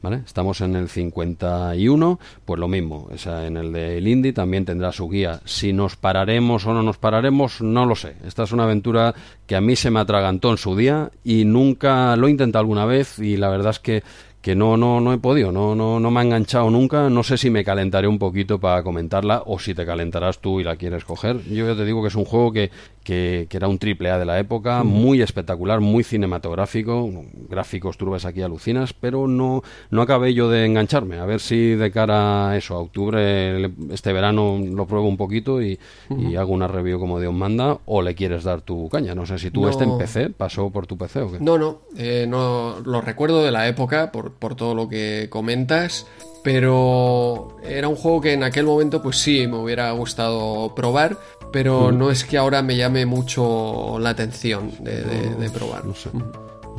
¿Vale? 0.00 0.22
Estamos 0.24 0.62
en 0.62 0.76
el 0.76 0.88
51, 0.88 2.18
pues 2.44 2.58
lo 2.58 2.68
mismo. 2.68 3.08
O 3.12 3.18
sea, 3.18 3.46
en 3.46 3.58
el 3.58 3.70
del 3.70 4.08
Indie 4.08 4.32
también 4.32 4.64
tendrá 4.64 4.92
su 4.92 5.08
guía. 5.10 5.40
Si 5.44 5.74
nos 5.74 5.96
pararemos 5.96 6.66
o 6.66 6.72
no 6.72 6.82
nos 6.82 6.96
pararemos, 6.96 7.60
no 7.60 7.84
lo 7.84 7.94
sé. 7.94 8.16
Esta 8.24 8.44
es 8.44 8.52
una 8.52 8.64
aventura 8.64 9.14
que 9.46 9.54
a 9.54 9.60
mí 9.60 9.76
se 9.76 9.90
me 9.90 10.00
atragantó 10.00 10.50
en 10.50 10.56
su 10.56 10.74
día 10.74 11.10
y 11.22 11.44
nunca 11.44 12.16
lo 12.16 12.28
he 12.28 12.30
intentado 12.30 12.60
alguna 12.60 12.86
vez 12.86 13.18
y 13.18 13.36
la 13.36 13.50
verdad 13.50 13.72
es 13.72 13.78
que 13.78 14.02
que 14.42 14.54
no, 14.56 14.76
no, 14.76 15.00
no 15.00 15.12
he 15.12 15.18
podido, 15.18 15.52
no, 15.52 15.74
no, 15.74 15.98
no 16.00 16.10
me 16.10 16.20
ha 16.20 16.22
enganchado 16.24 16.68
nunca, 16.68 17.08
no 17.08 17.22
sé 17.22 17.38
si 17.38 17.48
me 17.48 17.64
calentaré 17.64 18.08
un 18.08 18.18
poquito 18.18 18.58
para 18.58 18.82
comentarla 18.82 19.42
o 19.46 19.58
si 19.58 19.72
te 19.72 19.86
calentarás 19.86 20.40
tú 20.40 20.60
y 20.60 20.64
la 20.64 20.76
quieres 20.76 21.04
coger. 21.04 21.42
Yo 21.44 21.66
ya 21.66 21.76
te 21.76 21.84
digo 21.84 22.02
que 22.02 22.08
es 22.08 22.16
un 22.16 22.24
juego 22.24 22.52
que, 22.52 22.70
que, 23.04 23.46
que 23.48 23.56
era 23.56 23.68
un 23.68 23.78
triple 23.78 24.10
A 24.10 24.18
de 24.18 24.24
la 24.24 24.38
época, 24.38 24.82
muy 24.82 25.22
espectacular, 25.22 25.80
muy 25.80 26.04
cinematográfico, 26.04 27.08
gráficos 27.48 27.96
ves 28.10 28.24
aquí 28.24 28.42
alucinas, 28.42 28.92
pero 28.92 29.26
no, 29.28 29.62
no 29.90 30.02
acabé 30.02 30.34
yo 30.34 30.48
de 30.50 30.66
engancharme, 30.66 31.18
a 31.18 31.24
ver 31.24 31.40
si 31.40 31.74
de 31.74 31.90
cara 31.90 32.50
a 32.50 32.56
eso, 32.56 32.74
a 32.74 32.78
octubre, 32.80 33.70
este 33.90 34.12
verano 34.12 34.58
lo 34.58 34.86
pruebo 34.86 35.08
un 35.08 35.16
poquito 35.16 35.62
y, 35.62 35.78
y 36.10 36.36
hago 36.36 36.52
una 36.52 36.66
review 36.66 36.98
como 36.98 37.20
Dios 37.20 37.32
manda, 37.32 37.78
o 37.86 38.02
le 38.02 38.14
quieres 38.14 38.44
dar 38.44 38.60
tu 38.60 38.88
caña, 38.88 39.14
no 39.14 39.26
sé 39.26 39.38
si 39.38 39.50
tú 39.50 39.62
No. 39.62 39.70
este 39.70 39.84
en 39.84 39.98
PC 39.98 40.30
pasó 40.30 40.70
por 40.70 40.86
tu 40.86 40.98
PC 40.98 41.20
o 41.20 41.32
qué. 41.32 41.38
No, 41.40 41.58
no, 41.58 41.82
eh, 41.96 42.26
no 42.28 42.80
lo 42.84 43.00
recuerdo 43.00 43.44
de 43.44 43.50
la 43.50 43.68
época 43.68 44.10
por, 44.12 44.31
por 44.38 44.54
todo 44.54 44.74
lo 44.74 44.88
que 44.88 45.28
comentas, 45.30 46.06
pero 46.42 47.56
era 47.64 47.88
un 47.88 47.96
juego 47.96 48.20
que 48.20 48.32
en 48.32 48.42
aquel 48.42 48.66
momento 48.66 49.02
pues 49.02 49.18
sí 49.18 49.46
me 49.46 49.56
hubiera 49.58 49.90
gustado 49.92 50.74
probar, 50.74 51.18
pero 51.52 51.92
no 51.92 52.10
es 52.10 52.24
que 52.24 52.38
ahora 52.38 52.62
me 52.62 52.76
llame 52.76 53.06
mucho 53.06 53.98
la 54.00 54.10
atención 54.10 54.72
de, 54.80 55.02
de- 55.02 55.34
de 55.36 55.50
probar. 55.50 55.84
No 55.84 55.94
sé. 55.94 56.08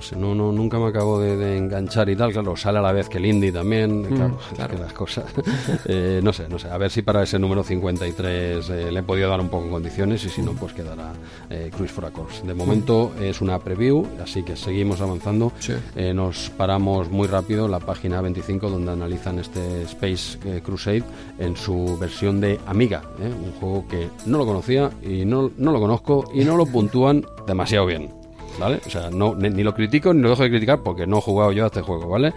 No 0.04 0.10
sé, 0.10 0.16
no, 0.18 0.36
no, 0.36 0.52
nunca 0.52 0.78
me 0.80 0.88
acabo 0.88 1.18
de, 1.18 1.38
de 1.38 1.58
enganchar 1.58 2.10
y 2.10 2.16
tal. 2.18 2.34
Claro, 2.34 2.58
sale 2.58 2.80
a 2.80 2.82
la 2.82 2.92
vez 2.92 3.08
que 3.08 3.20
el 3.20 3.26
indie 3.26 3.54
también. 3.54 4.04
claro, 4.04 4.38
es 4.38 4.58
claro. 4.58 4.76
que 4.76 4.82
las 4.82 4.92
cosas. 4.92 5.24
eh, 5.86 6.20
no 6.22 6.34
sé, 6.34 6.50
no 6.50 6.60
sé. 6.60 6.70
A 6.70 6.78
ver 6.78 6.92
si 6.92 7.04
para 7.04 7.24
ese 7.24 7.40
número 7.40 7.64
53 7.64 8.70
eh, 8.70 8.92
le 8.92 9.00
he 9.00 9.04
podido 9.04 9.30
dar 9.30 9.40
un 9.40 9.48
poco 9.48 9.64
en 9.64 9.72
condiciones 9.72 10.26
y 10.26 10.30
si 10.30 10.42
no, 10.42 10.52
pues 10.52 10.74
quedará 10.74 11.14
eh, 11.50 11.72
Cruise 11.74 11.92
for 11.92 12.04
a 12.04 12.12
Course. 12.12 12.46
De 12.46 12.54
momento 12.54 13.14
es 13.22 13.40
una 13.40 13.60
preview, 13.60 14.06
así 14.22 14.44
que 14.44 14.58
seguimos 14.58 15.00
avanzando. 15.00 15.54
Sí. 15.60 15.74
Nos 16.14 16.50
paramos 16.50 17.10
muy 17.10 17.30
rápido 17.30 17.66
en 17.66 17.72
la 17.72 17.80
página 17.80 18.20
25 18.20 18.70
donde 18.70 18.92
analizan 18.92 19.40
este 19.40 19.84
Space 19.84 20.38
Crusade 20.62 21.04
en 21.40 21.56
su 21.56 21.98
versión 21.98 22.42
de 22.42 22.60
Amiga, 22.66 23.04
un 23.20 23.54
juego 23.54 23.88
que 23.88 24.10
no 24.26 24.38
lo 24.38 24.46
conocía 24.46 24.92
y 25.02 25.24
no, 25.24 25.50
no 25.58 25.72
lo 25.72 25.80
conozco 25.80 26.30
y 26.34 26.44
no 26.44 26.58
lo 26.58 26.66
puntúan 26.66 27.26
demasiado 27.48 27.86
bien. 27.86 28.23
¿Vale? 28.60 28.82
O 28.86 28.90
sea, 28.90 29.10
no, 29.10 29.36
ni, 29.36 29.50
ni 29.50 29.64
lo 29.64 29.74
critico 29.74 30.14
ni 30.14 30.22
lo 30.22 30.30
dejo 30.30 30.44
de 30.44 30.50
criticar 30.50 30.82
porque 30.84 31.08
no 31.08 31.18
he 31.18 31.22
jugado 31.22 31.52
yo 31.52 31.64
a 31.64 31.68
este 31.68 31.82
juego, 31.82 32.08
¿vale? 32.08 32.34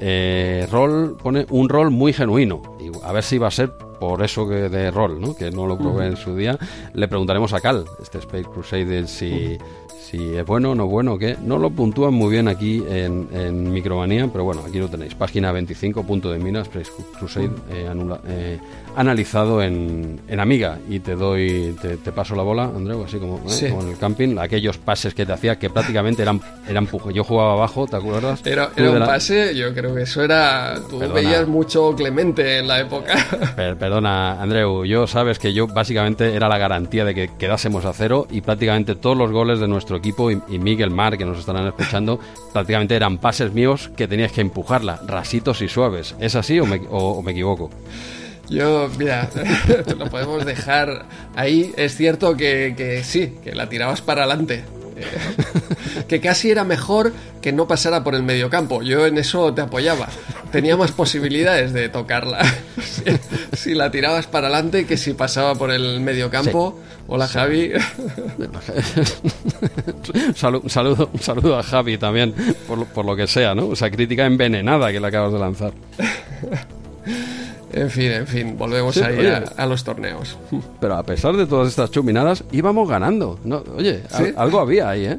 Eh, 0.00 0.66
rol 0.70 1.16
pone 1.22 1.46
un 1.50 1.68
rol 1.68 1.90
muy 1.90 2.12
genuino. 2.12 2.62
Y 2.80 2.90
a 3.04 3.12
ver 3.12 3.22
si 3.22 3.38
va 3.38 3.48
a 3.48 3.52
ser 3.52 3.72
por 3.98 4.22
eso 4.22 4.48
que 4.48 4.68
de 4.68 4.90
rol, 4.90 5.20
¿no? 5.20 5.34
Que 5.34 5.50
no 5.50 5.66
lo 5.66 5.76
probé 5.76 6.06
en 6.06 6.16
su 6.16 6.34
día. 6.34 6.58
Le 6.94 7.08
preguntaremos 7.08 7.52
a 7.52 7.60
Cal, 7.60 7.84
este 8.00 8.18
Space 8.18 8.44
Crusader, 8.44 9.08
si, 9.08 9.58
si 10.10 10.36
es 10.36 10.46
bueno 10.46 10.70
o 10.70 10.74
no 10.74 10.86
bueno 10.86 11.14
o 11.14 11.18
qué. 11.18 11.36
No 11.44 11.58
lo 11.58 11.70
puntúan 11.70 12.14
muy 12.14 12.30
bien 12.30 12.48
aquí 12.48 12.82
en, 12.88 13.28
en 13.32 13.70
Micromanía, 13.72 14.28
pero 14.32 14.44
bueno, 14.44 14.62
aquí 14.66 14.78
lo 14.78 14.88
tenéis. 14.88 15.14
Página 15.14 15.52
25, 15.52 16.02
punto 16.04 16.30
de 16.30 16.38
Space 16.60 16.90
Crusade, 17.18 17.50
eh, 17.70 17.86
anula- 17.90 18.20
eh, 18.26 18.58
analizado 18.96 19.62
en, 19.62 20.20
en 20.28 20.40
Amiga. 20.40 20.78
Y 20.88 21.00
te 21.00 21.14
doy, 21.14 21.76
te, 21.80 21.96
te 21.98 22.12
paso 22.12 22.34
la 22.34 22.42
bola, 22.42 22.64
Andreu, 22.64 23.04
así 23.04 23.18
como, 23.18 23.36
¿eh? 23.36 23.40
Sí. 23.48 23.68
como 23.68 23.82
en 23.82 23.88
el 23.90 23.98
camping. 23.98 24.38
Aquellos 24.38 24.78
pases 24.78 25.14
que 25.14 25.26
te 25.26 25.32
hacía 25.32 25.58
que 25.58 25.68
prácticamente 25.70 26.22
eran, 26.22 26.40
eran. 26.68 26.88
Yo 27.12 27.22
jugaba 27.24 27.52
abajo, 27.52 27.86
¿te 27.86 27.96
acuerdas? 27.96 28.40
Era, 28.46 28.70
era 28.76 28.90
un 28.90 28.98
la- 29.00 29.06
pase, 29.06 29.54
yo 29.54 29.72
creo 29.74 29.94
que 29.94 30.02
eso 30.02 30.22
era... 30.22 30.76
Tú 30.88 30.98
Perdona. 30.98 31.20
veías 31.20 31.46
mucho 31.46 31.94
Clemente 31.94 32.58
en 32.58 32.68
la 32.68 32.80
época. 32.80 33.14
Per- 33.56 33.76
perdona, 33.76 34.40
Andreu, 34.40 34.84
yo 34.84 35.06
sabes 35.06 35.38
que 35.38 35.52
yo 35.52 35.66
básicamente 35.66 36.34
era 36.34 36.48
la 36.48 36.58
garantía 36.58 37.04
de 37.04 37.14
que 37.14 37.30
quedásemos 37.38 37.84
a 37.84 37.92
cero 37.92 38.26
y 38.30 38.40
prácticamente 38.40 38.94
todos 38.94 39.16
los 39.16 39.30
goles 39.30 39.60
de 39.60 39.68
nuestro 39.68 39.97
equipo 39.98 40.30
y, 40.30 40.40
y 40.48 40.58
Miguel 40.58 40.90
Mar, 40.90 41.16
que 41.18 41.24
nos 41.24 41.38
estarán 41.38 41.66
escuchando, 41.66 42.18
prácticamente 42.52 42.96
eran 42.96 43.18
pases 43.18 43.52
míos 43.52 43.90
que 43.96 44.08
tenías 44.08 44.32
que 44.32 44.40
empujarla, 44.40 45.00
rasitos 45.06 45.60
y 45.62 45.68
suaves. 45.68 46.14
¿Es 46.20 46.34
así 46.34 46.58
o 46.58 46.66
me, 46.66 46.80
o- 46.90 47.12
o 47.18 47.22
me 47.22 47.32
equivoco? 47.32 47.70
Yo, 48.48 48.88
mira, 48.98 49.28
lo 49.98 50.06
podemos 50.06 50.44
dejar 50.46 51.04
ahí. 51.36 51.72
Es 51.76 51.94
cierto 51.96 52.34
que, 52.34 52.72
que 52.76 53.04
sí, 53.04 53.34
que 53.44 53.54
la 53.54 53.68
tirabas 53.68 54.00
para 54.00 54.24
adelante. 54.24 54.64
Que 56.08 56.20
casi 56.20 56.50
era 56.50 56.64
mejor 56.64 57.12
que 57.42 57.52
no 57.52 57.66
pasara 57.68 58.02
por 58.04 58.14
el 58.14 58.22
mediocampo. 58.22 58.82
Yo 58.82 59.04
en 59.06 59.18
eso 59.18 59.52
te 59.52 59.60
apoyaba. 59.60 60.08
Tenía 60.52 60.76
más 60.76 60.92
posibilidades 60.92 61.72
de 61.74 61.88
tocarla 61.90 62.40
si, 62.82 63.02
si 63.56 63.74
la 63.74 63.90
tirabas 63.90 64.26
para 64.26 64.46
adelante 64.48 64.86
que 64.86 64.96
si 64.96 65.12
pasaba 65.12 65.54
por 65.54 65.70
el 65.70 66.00
mediocampo. 66.00 66.80
Hola 67.08 67.26
Javi. 67.28 67.72
Un 68.38 68.52
salu- 70.34 70.60
un 70.62 70.70
saludo, 70.70 71.10
un 71.12 71.20
saludo 71.20 71.58
a 71.58 71.62
Javi 71.62 71.98
también, 71.98 72.34
por 72.66 72.78
lo, 72.78 72.84
por 72.86 73.04
lo 73.04 73.14
que 73.16 73.26
sea, 73.26 73.54
¿no? 73.54 73.66
O 73.68 73.76
sea, 73.76 73.90
crítica 73.90 74.24
envenenada 74.26 74.90
que 74.92 75.00
le 75.00 75.06
acabas 75.06 75.32
de 75.32 75.38
lanzar. 75.38 75.72
En 77.80 77.90
fin, 77.90 78.10
en 78.12 78.26
fin, 78.26 78.56
volvemos 78.58 78.94
Sí, 78.94 79.02
ahí 79.02 79.26
a, 79.26 79.44
a 79.56 79.66
los 79.66 79.84
torneos. 79.84 80.36
Pero 80.80 80.96
a 80.96 81.02
pesar 81.02 81.36
de 81.36 81.46
todas 81.46 81.68
estas 81.68 81.90
chuminadas, 81.90 82.44
íbamos 82.52 82.88
ganando. 82.88 83.38
No, 83.44 83.62
oye, 83.76 84.02
algo 84.36 84.60
había 84.60 84.90
ahí, 84.90 85.06
¿eh? 85.06 85.18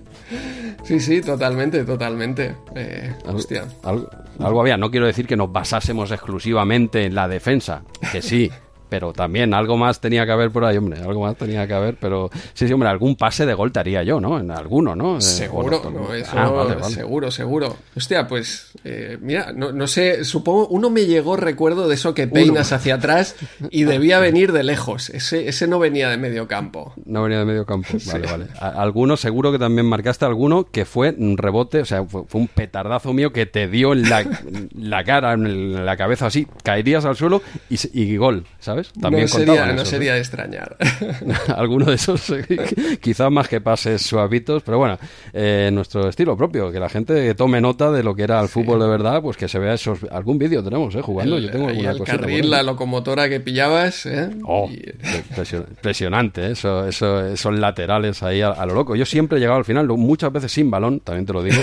Sí, 0.83 0.99
sí, 0.99 1.21
totalmente, 1.21 1.83
totalmente. 1.83 2.55
Eh, 2.75 3.13
Al- 3.27 3.35
hostia. 3.35 3.65
Algo, 3.83 4.09
algo 4.39 4.61
había. 4.61 4.77
No 4.77 4.89
quiero 4.91 5.05
decir 5.05 5.27
que 5.27 5.35
nos 5.37 5.51
basásemos 5.51 6.11
exclusivamente 6.11 7.05
en 7.05 7.15
la 7.15 7.27
defensa, 7.27 7.81
que 8.11 8.21
sí, 8.21 8.49
pero 8.89 9.13
también 9.13 9.53
algo 9.53 9.77
más 9.77 10.01
tenía 10.01 10.25
que 10.25 10.31
haber 10.31 10.51
por 10.51 10.65
ahí, 10.65 10.77
hombre, 10.77 10.99
algo 10.99 11.21
más 11.21 11.35
tenía 11.37 11.65
que 11.67 11.73
haber, 11.73 11.95
pero 11.95 12.29
sí, 12.53 12.67
sí, 12.67 12.73
hombre, 12.73 12.89
algún 12.89 13.15
pase 13.15 13.45
de 13.45 13.53
gol 13.53 13.71
te 13.71 13.79
haría 13.79 14.03
yo, 14.03 14.19
¿no? 14.19 14.39
En 14.39 14.51
alguno, 14.51 14.95
¿no? 14.95 15.17
Eh, 15.17 15.21
Seguro, 15.21 15.81
no- 15.83 15.89
no, 15.91 16.13
eso, 16.13 16.31
Ah, 16.35 16.49
vale, 16.49 16.75
vale. 16.75 16.93
seguro, 16.93 17.31
seguro. 17.31 17.77
Hostia, 17.95 18.27
pues, 18.27 18.71
eh, 18.83 19.17
mira, 19.21 19.51
no, 19.53 19.71
no 19.71 19.87
sé, 19.87 20.23
supongo, 20.25 20.67
uno 20.67 20.89
me 20.89 21.05
llegó 21.05 21.35
recuerdo 21.37 21.87
de 21.87 21.95
eso 21.95 22.13
que 22.13 22.27
peinas 22.27 22.71
hacia 22.73 22.95
atrás 22.95 23.35
y 23.69 23.83
debía 23.83 24.19
venir 24.19 24.51
de 24.51 24.63
lejos. 24.63 25.09
Ese, 25.09 25.47
ese 25.47 25.67
no 25.67 25.79
venía 25.79 26.09
de 26.09 26.17
medio 26.17 26.47
campo. 26.47 26.93
No 27.05 27.23
venía 27.23 27.39
de 27.39 27.45
medio 27.45 27.65
campo. 27.65 27.89
Vale, 28.07 28.25
vale. 28.31 28.45
Alguno, 28.59 29.17
seguro 29.17 29.51
que 29.51 29.59
también 29.59 29.85
marcaste 29.85 30.25
alguno 30.25 30.65
que 30.71 30.85
fue 30.85 31.13
un 31.17 31.37
rebote, 31.37 31.81
o 31.81 31.85
sea, 31.85 32.03
fue, 32.05 32.23
fue 32.27 32.41
un 32.41 32.47
petardazo 32.47 33.13
mío 33.13 33.31
que 33.31 33.45
te 33.45 33.67
dio 33.67 33.93
en 33.93 34.09
la, 34.09 34.25
la 34.73 35.03
cara, 35.03 35.33
en, 35.33 35.85
la 35.85 35.97
cabeza, 35.97 36.27
así, 36.27 36.47
caerías 36.63 37.05
al 37.05 37.15
suelo 37.15 37.41
y, 37.69 37.77
y 37.93 38.17
gol, 38.17 38.45
¿sabes? 38.59 38.78
También 38.99 39.23
no 39.23 39.27
sería, 39.27 39.65
no 39.67 39.73
esos, 39.73 39.87
¿eh? 39.87 39.91
sería 39.91 40.13
de 40.13 40.19
extrañar. 40.19 40.77
Alguno 41.55 41.85
de 41.85 41.95
esos, 41.95 42.29
eh, 42.31 42.97
quizás 43.01 43.31
más 43.31 43.47
que 43.47 43.61
pases 43.61 44.01
suavitos, 44.01 44.63
pero 44.63 44.77
bueno, 44.77 44.97
eh, 45.33 45.69
nuestro 45.73 46.09
estilo 46.09 46.35
propio, 46.37 46.71
que 46.71 46.79
la 46.79 46.89
gente 46.89 47.33
tome 47.35 47.61
nota 47.61 47.91
de 47.91 48.03
lo 48.03 48.15
que 48.15 48.23
era 48.23 48.39
el 48.41 48.47
fútbol 48.49 48.79
de 48.79 48.87
verdad, 48.87 49.21
pues 49.21 49.37
que 49.37 49.47
se 49.47 49.59
vea 49.59 49.73
esos. 49.73 49.99
Algún 50.11 50.37
vídeo 50.37 50.63
tenemos, 50.63 50.93
¿eh? 50.95 51.01
Jugando, 51.01 51.37
yo 51.39 51.49
tengo 51.51 51.67
alguna 51.67 51.91
el 51.91 51.97
cosita 51.97 52.17
por 52.17 52.25
carril, 52.27 52.49
la 52.49 52.63
locomotora 52.63 53.29
que 53.29 53.39
pillabas, 53.39 54.05
¿eh? 54.05 54.29
Oh, 54.45 54.69
Y- 54.71 54.77
impresio- 55.29 55.65
impresionante, 55.69 56.47
¿eh? 56.47 56.51
eso, 56.51 56.87
eso, 56.87 57.25
esos 57.25 57.57
laterales 57.59 58.23
ahí 58.23 58.41
a, 58.41 58.49
a 58.49 58.65
lo 58.65 58.73
loco. 58.73 58.95
Yo 58.95 59.05
siempre 59.05 59.37
he 59.37 59.41
llegado 59.41 59.57
al 59.59 59.65
final, 59.65 59.87
muchas 59.87 60.31
veces 60.31 60.51
sin 60.51 60.69
balón, 60.71 60.99
también 61.01 61.25
te 61.25 61.33
lo 61.33 61.43
digo. 61.43 61.61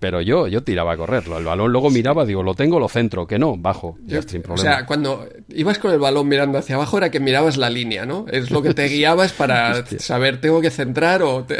Pero 0.00 0.20
yo, 0.20 0.46
yo 0.46 0.62
tiraba 0.62 0.92
a 0.92 0.96
correrlo. 0.96 1.38
El 1.38 1.44
balón 1.44 1.72
luego 1.72 1.90
miraba, 1.90 2.24
digo, 2.24 2.42
lo 2.44 2.54
tengo, 2.54 2.78
lo 2.78 2.88
centro, 2.88 3.26
que 3.26 3.38
no, 3.38 3.56
bajo, 3.56 3.98
ya 4.06 4.22
sin 4.22 4.40
O 4.40 4.44
problema. 4.44 4.62
sea, 4.76 4.86
cuando 4.86 5.26
ibas 5.48 5.78
con 5.80 5.90
el 5.92 5.98
balón 5.98 6.28
mirando 6.28 6.56
hacia 6.56 6.76
abajo 6.76 6.98
era 6.98 7.10
que 7.10 7.18
mirabas 7.18 7.56
la 7.56 7.68
línea, 7.68 8.06
¿no? 8.06 8.24
Es 8.30 8.50
lo 8.52 8.62
que 8.62 8.74
te 8.74 8.86
guiabas 8.88 9.32
para 9.32 9.84
saber, 9.98 10.40
¿tengo 10.40 10.60
que 10.60 10.70
centrar 10.70 11.22
o, 11.22 11.42
te- 11.44 11.58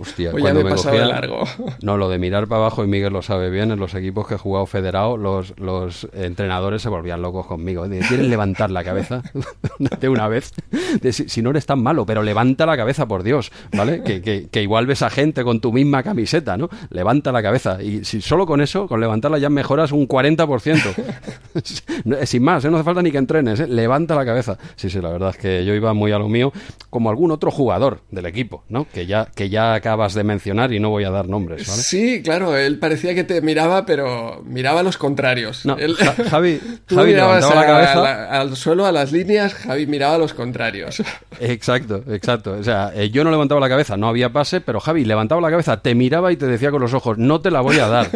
Hostia, 0.00 0.32
ya 0.32 0.38
cuando 0.40 0.64
me 0.64 0.70
me 0.74 0.90
de 0.98 1.06
largo? 1.06 1.44
No, 1.82 1.96
lo 1.96 2.08
de 2.08 2.18
mirar 2.18 2.46
para 2.46 2.62
abajo, 2.62 2.84
y 2.84 2.86
Miguel 2.86 3.12
lo 3.12 3.22
sabe 3.22 3.50
bien, 3.50 3.70
en 3.70 3.78
los 3.78 3.94
equipos 3.94 4.26
que 4.26 4.34
he 4.34 4.38
jugado 4.38 4.66
federado, 4.66 5.16
los, 5.16 5.58
los 5.58 6.08
entrenadores 6.14 6.82
se 6.82 6.88
volvían 6.88 7.22
locos 7.22 7.46
conmigo. 7.46 7.88
De, 7.88 7.98
¿Quieres 8.00 8.26
levantar 8.28 8.70
la 8.70 8.84
cabeza 8.84 9.22
de 10.00 10.08
una 10.08 10.28
vez? 10.28 10.52
De, 11.00 11.12
si, 11.12 11.28
si 11.28 11.42
no 11.42 11.50
eres 11.50 11.66
tan 11.66 11.82
malo, 11.82 12.06
pero 12.06 12.22
levanta 12.22 12.66
la 12.66 12.76
cabeza, 12.76 13.06
por 13.06 13.22
Dios, 13.22 13.50
¿vale? 13.76 14.02
Que, 14.02 14.20
que- 14.22 14.48
que 14.50 14.62
igual 14.62 14.86
ves 14.86 15.02
a 15.02 15.10
gente 15.10 15.42
con 15.44 15.60
tu 15.60 15.72
misma 15.72 16.02
camiseta, 16.02 16.56
¿no? 16.56 16.68
Levanta 16.90 17.32
la 17.32 17.42
cabeza. 17.42 17.82
Y 17.82 18.04
si 18.04 18.20
solo 18.20 18.46
con 18.46 18.60
eso, 18.60 18.86
con 18.86 19.00
levantarla 19.00 19.38
ya 19.38 19.50
mejoras 19.50 19.92
un 19.92 20.06
40%. 20.08 20.94
No, 22.04 22.16
eh, 22.16 22.26
Sin 22.26 22.42
más, 22.42 22.64
¿eh? 22.64 22.70
no 22.70 22.76
hace 22.76 22.84
falta 22.84 23.02
ni 23.02 23.10
que 23.10 23.18
entrenes, 23.18 23.60
¿eh? 23.60 23.66
levanta 23.66 24.14
la 24.14 24.24
cabeza. 24.24 24.58
Sí, 24.76 24.90
sí, 24.90 25.00
la 25.00 25.10
verdad 25.10 25.30
es 25.30 25.36
que 25.36 25.64
yo 25.64 25.74
iba 25.74 25.92
muy 25.94 26.12
a 26.12 26.18
lo 26.18 26.28
mío, 26.28 26.52
como 26.90 27.10
algún 27.10 27.30
otro 27.30 27.50
jugador 27.50 28.00
del 28.10 28.26
equipo, 28.26 28.64
¿no? 28.68 28.86
Que 28.92 29.06
ya, 29.06 29.26
que 29.34 29.48
ya 29.48 29.80
acabas 29.84 30.14
de 30.14 30.24
mencionar 30.24 30.72
y 30.72 30.80
no 30.80 30.88
voy 30.88 31.04
a 31.04 31.10
dar 31.10 31.28
nombres, 31.28 31.68
¿vale? 31.68 31.82
Sí, 31.82 32.22
claro, 32.22 32.56
él 32.56 32.78
parecía 32.78 33.14
que 33.14 33.22
te 33.22 33.42
miraba, 33.42 33.84
pero 33.84 34.42
miraba 34.46 34.80
a 34.80 34.82
los 34.82 34.96
contrarios. 34.96 35.66
No, 35.66 35.76
Él- 35.76 35.94
Ja- 35.96 36.14
Javi, 36.30 36.58
Tú 36.86 36.96
Javi 36.96 37.10
mirabas 37.10 37.42
levantaba 37.42 37.54
la 37.54 37.66
a- 37.66 37.66
cabeza. 37.84 37.98
a 37.98 38.02
la- 38.02 38.40
al 38.40 38.56
suelo, 38.56 38.86
a 38.86 38.92
las 38.92 39.12
líneas, 39.12 39.52
Javi 39.52 39.86
miraba 39.86 40.14
a 40.14 40.18
los 40.18 40.32
contrarios. 40.32 41.02
Exacto, 41.40 42.02
exacto. 42.08 42.52
O 42.52 42.62
sea, 42.62 42.92
eh, 42.94 43.10
yo 43.10 43.24
no 43.24 43.30
levantaba 43.30 43.60
la 43.60 43.68
cabeza, 43.68 43.96
no 43.96 44.06
había 44.08 44.32
pase, 44.32 44.60
pero 44.60 44.78
Javi 44.80 45.04
levantaba 45.04 45.40
la 45.40 45.50
cabeza, 45.50 45.82
te 45.82 45.94
miraba 45.94 46.30
y 46.32 46.36
te 46.36 46.46
decía 46.46 46.70
con 46.70 46.80
los 46.80 46.94
ojos, 46.94 47.18
no 47.18 47.40
te 47.40 47.50
la 47.50 47.60
voy 47.60 47.78
a 47.80 47.88
dar. 47.88 48.08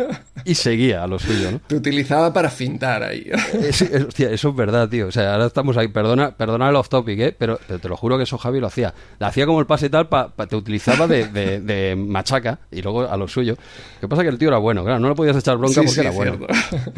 Y 0.44 0.54
seguía 0.54 1.02
a 1.02 1.06
lo 1.08 1.18
suyo, 1.18 1.50
¿no? 1.50 1.60
Te 1.66 1.74
utilizaba 1.74 2.32
para 2.32 2.48
fintar 2.48 3.02
ahí. 3.02 3.28
Es- 3.60 3.82
es- 3.82 4.04
hostia, 4.04 4.30
eso 4.30 4.48
es 4.50 4.56
verdad, 4.56 4.88
tío. 4.88 5.08
O 5.08 5.12
sea, 5.12 5.32
ahora 5.34 5.46
estamos 5.46 5.76
ahí, 5.76 5.88
perdona, 5.88 6.30
perdona 6.30 6.68
el 6.70 6.76
off 6.76 6.88
topic, 6.88 7.18
¿eh? 7.20 7.34
Pero, 7.36 7.58
pero 7.66 7.78
te 7.80 7.88
lo 7.88 7.96
juro 7.96 8.16
que 8.16 8.22
eso 8.22 8.38
Javi 8.38 8.60
lo 8.60 8.68
hacía. 8.68 8.94
Le 9.18 9.26
hacía 9.26 9.44
como 9.46 9.58
el 9.60 9.66
pase 9.66 9.86
y 9.86 9.90
tal, 9.90 10.08
pa- 10.08 10.28
pa- 10.28 10.46
te 10.46 10.54
utilizaba 10.56 11.06
de, 11.08 11.26
de- 11.26 11.57
de 11.60 11.96
machaca 11.96 12.58
y 12.70 12.82
luego 12.82 13.08
a 13.08 13.16
lo 13.16 13.28
suyo. 13.28 13.54
Lo 13.96 14.00
que 14.00 14.08
pasa 14.08 14.22
que 14.22 14.28
el 14.28 14.38
tío 14.38 14.48
era 14.48 14.58
bueno, 14.58 14.84
claro, 14.84 14.98
no 15.00 15.08
le 15.08 15.14
podías 15.14 15.36
echar 15.36 15.56
bronca 15.56 15.80
Sí, 15.80 15.86
porque 15.86 15.92
sí, 15.92 16.00
era 16.00 16.10
bueno. 16.10 16.38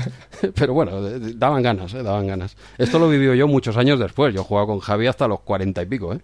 Pero 0.54 0.74
bueno, 0.74 1.00
daban 1.34 1.62
ganas, 1.62 1.94
¿eh? 1.94 2.02
Daban 2.02 2.26
ganas. 2.26 2.56
Esto 2.78 2.98
lo 2.98 3.08
vivió 3.08 3.34
yo 3.34 3.46
muchos 3.48 3.76
años 3.76 3.98
después. 3.98 4.34
Yo 4.34 4.44
jugaba 4.44 4.66
con 4.66 4.80
Javi 4.80 5.06
hasta 5.06 5.28
los 5.28 5.40
cuarenta 5.40 5.82
y 5.82 5.86
pico, 5.86 6.14
¿eh? 6.14 6.20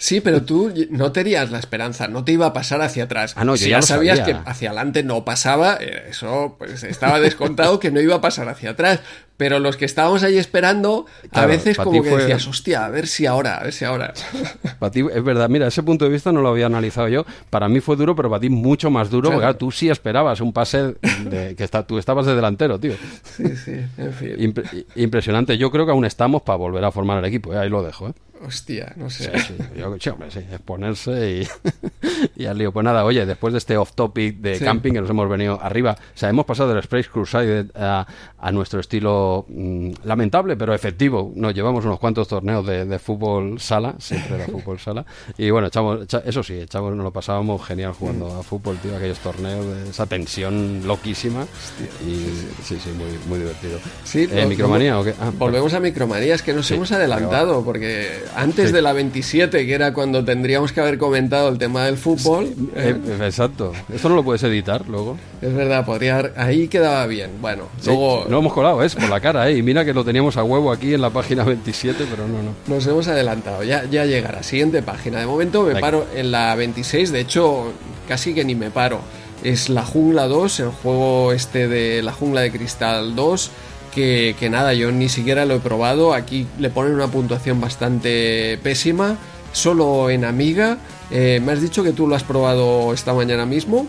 Sí, 0.00 0.20
pero 0.20 0.42
tú 0.42 0.72
no 0.90 1.10
tenías 1.10 1.50
la 1.50 1.58
esperanza, 1.58 2.06
no 2.06 2.22
te 2.24 2.30
iba 2.30 2.46
a 2.46 2.52
pasar 2.52 2.80
hacia 2.82 3.04
atrás. 3.04 3.34
Ah, 3.36 3.44
no, 3.44 3.56
yo 3.56 3.64
si 3.64 3.70
ya 3.70 3.82
sabías 3.82 4.18
sabía. 4.20 4.42
que 4.44 4.48
hacia 4.50 4.70
adelante 4.70 5.02
no 5.02 5.24
pasaba, 5.24 5.76
eh, 5.80 6.04
eso 6.10 6.54
pues 6.56 6.84
estaba 6.84 7.18
descontado 7.18 7.80
que 7.80 7.90
no 7.90 8.00
iba 8.00 8.14
a 8.14 8.20
pasar 8.20 8.48
hacia 8.48 8.70
atrás. 8.70 9.00
Pero 9.36 9.60
los 9.60 9.76
que 9.76 9.84
estábamos 9.84 10.24
ahí 10.24 10.36
esperando, 10.36 11.06
a 11.30 11.46
veces 11.46 11.76
como 11.76 12.02
que 12.02 12.10
fue- 12.10 12.18
decías, 12.22 12.46
hostia, 12.48 12.84
a 12.84 12.88
ver 12.90 13.06
si 13.06 13.24
ahora, 13.26 13.58
a 13.58 13.62
ver 13.64 13.72
si 13.72 13.84
ahora. 13.84 14.12
Para 14.80 14.90
ti, 14.90 15.00
es 15.12 15.22
verdad, 15.22 15.48
mira, 15.48 15.66
ese 15.68 15.82
punto 15.84 16.04
de 16.04 16.10
vista 16.12 16.32
no 16.32 16.42
lo 16.42 16.48
había 16.48 16.66
analizado 16.66 17.06
yo. 17.08 17.24
Para 17.50 17.68
mí 17.68 17.78
fue 17.80 17.94
duro, 17.96 18.16
pero 18.16 18.30
para 18.30 18.40
ti 18.40 18.50
mucho 18.50 18.90
más 18.90 19.10
duro, 19.10 19.28
porque 19.30 19.40
claro, 19.42 19.56
tú 19.56 19.70
sí 19.70 19.90
esperabas 19.90 20.40
un 20.40 20.52
pase 20.52 20.94
de, 21.30 21.54
que 21.56 21.62
está, 21.64 21.84
tú 21.86 21.98
estabas 21.98 22.26
de 22.26 22.34
delantero, 22.34 22.80
tío. 22.80 22.94
Sí, 23.36 23.44
sí, 23.56 23.72
en 23.96 24.12
fin. 24.12 24.34
Impre- 24.38 24.84
impresionante. 24.96 25.56
Yo 25.56 25.70
creo 25.70 25.86
que 25.86 25.92
aún 25.92 26.04
estamos 26.04 26.42
para 26.42 26.56
volver 26.56 26.84
a 26.84 26.90
formar 26.90 27.18
el 27.18 27.24
equipo, 27.24 27.52
¿eh? 27.54 27.58
ahí 27.58 27.68
lo 27.68 27.82
dejo. 27.84 28.08
¿eh? 28.08 28.12
Hostia, 28.46 28.92
no 28.96 29.10
sé. 29.10 29.30
Sí, 29.40 29.54
yo- 29.76 29.96
sí, 29.98 30.08
hombre, 30.10 30.30
sí, 30.30 30.38
exponerse 30.38 31.42
y, 31.42 31.48
y 32.42 32.46
al 32.46 32.56
lío. 32.58 32.72
Pues 32.72 32.84
nada, 32.84 33.04
oye, 33.04 33.26
después 33.26 33.52
de 33.52 33.58
este 33.58 33.76
off-topic 33.76 34.36
de 34.38 34.58
Sí. 34.58 34.64
camping 34.64 34.92
que 34.92 35.00
nos 35.00 35.10
hemos 35.10 35.28
venido 35.28 35.58
arriba, 35.62 35.96
o 35.98 36.18
sea, 36.18 36.28
hemos 36.28 36.44
pasado 36.46 36.68
del 36.70 36.78
Space 36.78 37.08
Crusade 37.10 37.66
a, 37.74 38.06
a 38.38 38.52
nuestro 38.52 38.80
estilo 38.80 39.44
mm, 39.48 39.90
lamentable, 40.04 40.56
pero 40.56 40.72
efectivo. 40.74 41.32
Nos 41.34 41.54
llevamos 41.54 41.84
unos 41.84 41.98
cuantos 41.98 42.28
torneos 42.28 42.64
de, 42.66 42.84
de 42.84 42.98
fútbol 42.98 43.60
sala, 43.60 43.94
siempre 43.98 44.36
era 44.36 44.46
fútbol 44.52 44.78
sala. 44.78 45.04
Y 45.36 45.50
bueno, 45.50 45.66
echamos, 45.68 46.02
echa- 46.02 46.22
eso 46.24 46.42
sí, 46.42 46.54
echamos, 46.54 46.94
nos 46.94 47.04
lo 47.04 47.12
pasábamos 47.12 47.64
genial 47.66 47.92
jugando 47.92 48.38
a 48.38 48.42
fútbol, 48.42 48.76
tío, 48.78 48.96
aquellos 48.96 49.18
torneos 49.18 49.66
de 49.66 49.90
esa 49.90 50.06
tensión 50.06 50.82
loquísima. 50.86 51.44
Y 52.06 52.62
sí, 52.62 52.78
sí, 52.82 52.90
muy, 52.96 53.18
muy 53.28 53.38
divertido. 53.40 53.78
Sí, 54.04 54.28
Eh, 54.30 54.46
¿Micromanía 54.46 54.98
o 54.98 55.04
qué? 55.04 55.14
Ah, 55.20 55.32
Volvemos 55.36 55.72
a 55.74 55.80
micromanías 55.80 56.42
que 56.42 56.52
nos 56.52 56.66
Sí, 56.66 56.74
hemos 56.74 56.92
adelantado, 56.92 57.64
porque 57.64 58.20
antes 58.36 58.72
de 58.72 58.82
la 58.82 58.92
27, 58.92 59.66
que 59.66 59.74
era 59.74 59.92
cuando 59.92 60.24
tendríamos 60.24 60.72
que 60.72 60.80
haber 60.80 60.98
comentado 60.98 61.48
el 61.48 61.58
tema 61.58 61.84
del 61.84 61.96
fútbol, 61.96 62.46
Eh, 62.76 62.94
eh, 63.06 63.18
exacto. 63.24 63.72
Esto 63.92 64.08
no 64.08 64.14
lo 64.16 64.24
puedes 64.24 64.42
editar 64.42 64.86
luego. 64.88 65.16
es 65.42 65.54
verdad, 65.54 65.84
podría 65.84 66.32
ahí 66.36 66.68
quedaba 66.68 67.06
bien. 67.06 67.30
Bueno, 67.40 67.64
Sí, 67.80 67.86
luego 67.90 68.26
lo 68.28 68.38
hemos 68.38 68.52
colado, 68.52 68.82
es 68.82 68.94
por 68.94 69.08
la 69.08 69.20
cara, 69.20 69.48
¿eh? 69.50 69.56
Y 69.58 69.62
mira 69.62 69.84
que 69.84 69.92
lo 69.94 70.04
teníamos 70.04 70.36
a 70.36 70.44
huevo 70.44 70.70
aquí 70.72 70.94
en 70.94 71.00
la 71.02 71.10
página 71.10 71.44
27, 71.44 72.04
pero 72.10 72.26
no, 72.28 72.42
no. 72.42 72.54
nos 72.66 72.86
hemos 72.86 73.08
adelantado. 73.08 73.62
Ya, 73.64 73.84
ya 73.84 74.04
llegará. 74.04 74.42
Siguiente 74.42 74.82
página. 74.82 75.20
De 75.20 75.26
momento 75.26 75.62
me 75.62 75.68
Venga. 75.68 75.80
paro 75.80 76.06
en 76.14 76.30
la 76.30 76.54
26, 76.54 77.12
de 77.12 77.20
hecho, 77.20 77.72
casi 78.08 78.34
que 78.34 78.44
ni 78.44 78.54
me 78.54 78.70
paro. 78.70 79.00
Es 79.44 79.68
la 79.68 79.84
Jungla 79.84 80.26
2, 80.26 80.60
el 80.60 80.68
juego 80.70 81.32
este 81.32 81.68
de 81.68 82.02
la 82.02 82.12
Jungla 82.12 82.40
de 82.40 82.50
Cristal 82.50 83.14
2. 83.14 83.50
Que, 83.92 84.48
nada, 84.50 84.74
yo 84.74 84.92
ni 84.92 85.08
siquiera 85.08 85.44
lo 85.44 85.56
he 85.56 85.60
probado. 85.60 86.14
Aquí 86.14 86.46
le 86.58 86.70
ponen 86.70 86.94
una 86.94 87.08
puntuación 87.08 87.60
bastante 87.60 88.58
pésima. 88.62 89.16
Solo 89.52 90.10
en 90.10 90.24
Amiga. 90.24 90.78
Eh, 91.10 91.40
me 91.42 91.52
has 91.52 91.60
dicho 91.60 91.82
que 91.82 91.92
tú 91.92 92.06
lo 92.06 92.14
has 92.14 92.22
probado 92.22 92.92
esta 92.92 93.12
mañana 93.14 93.46
mismo. 93.46 93.86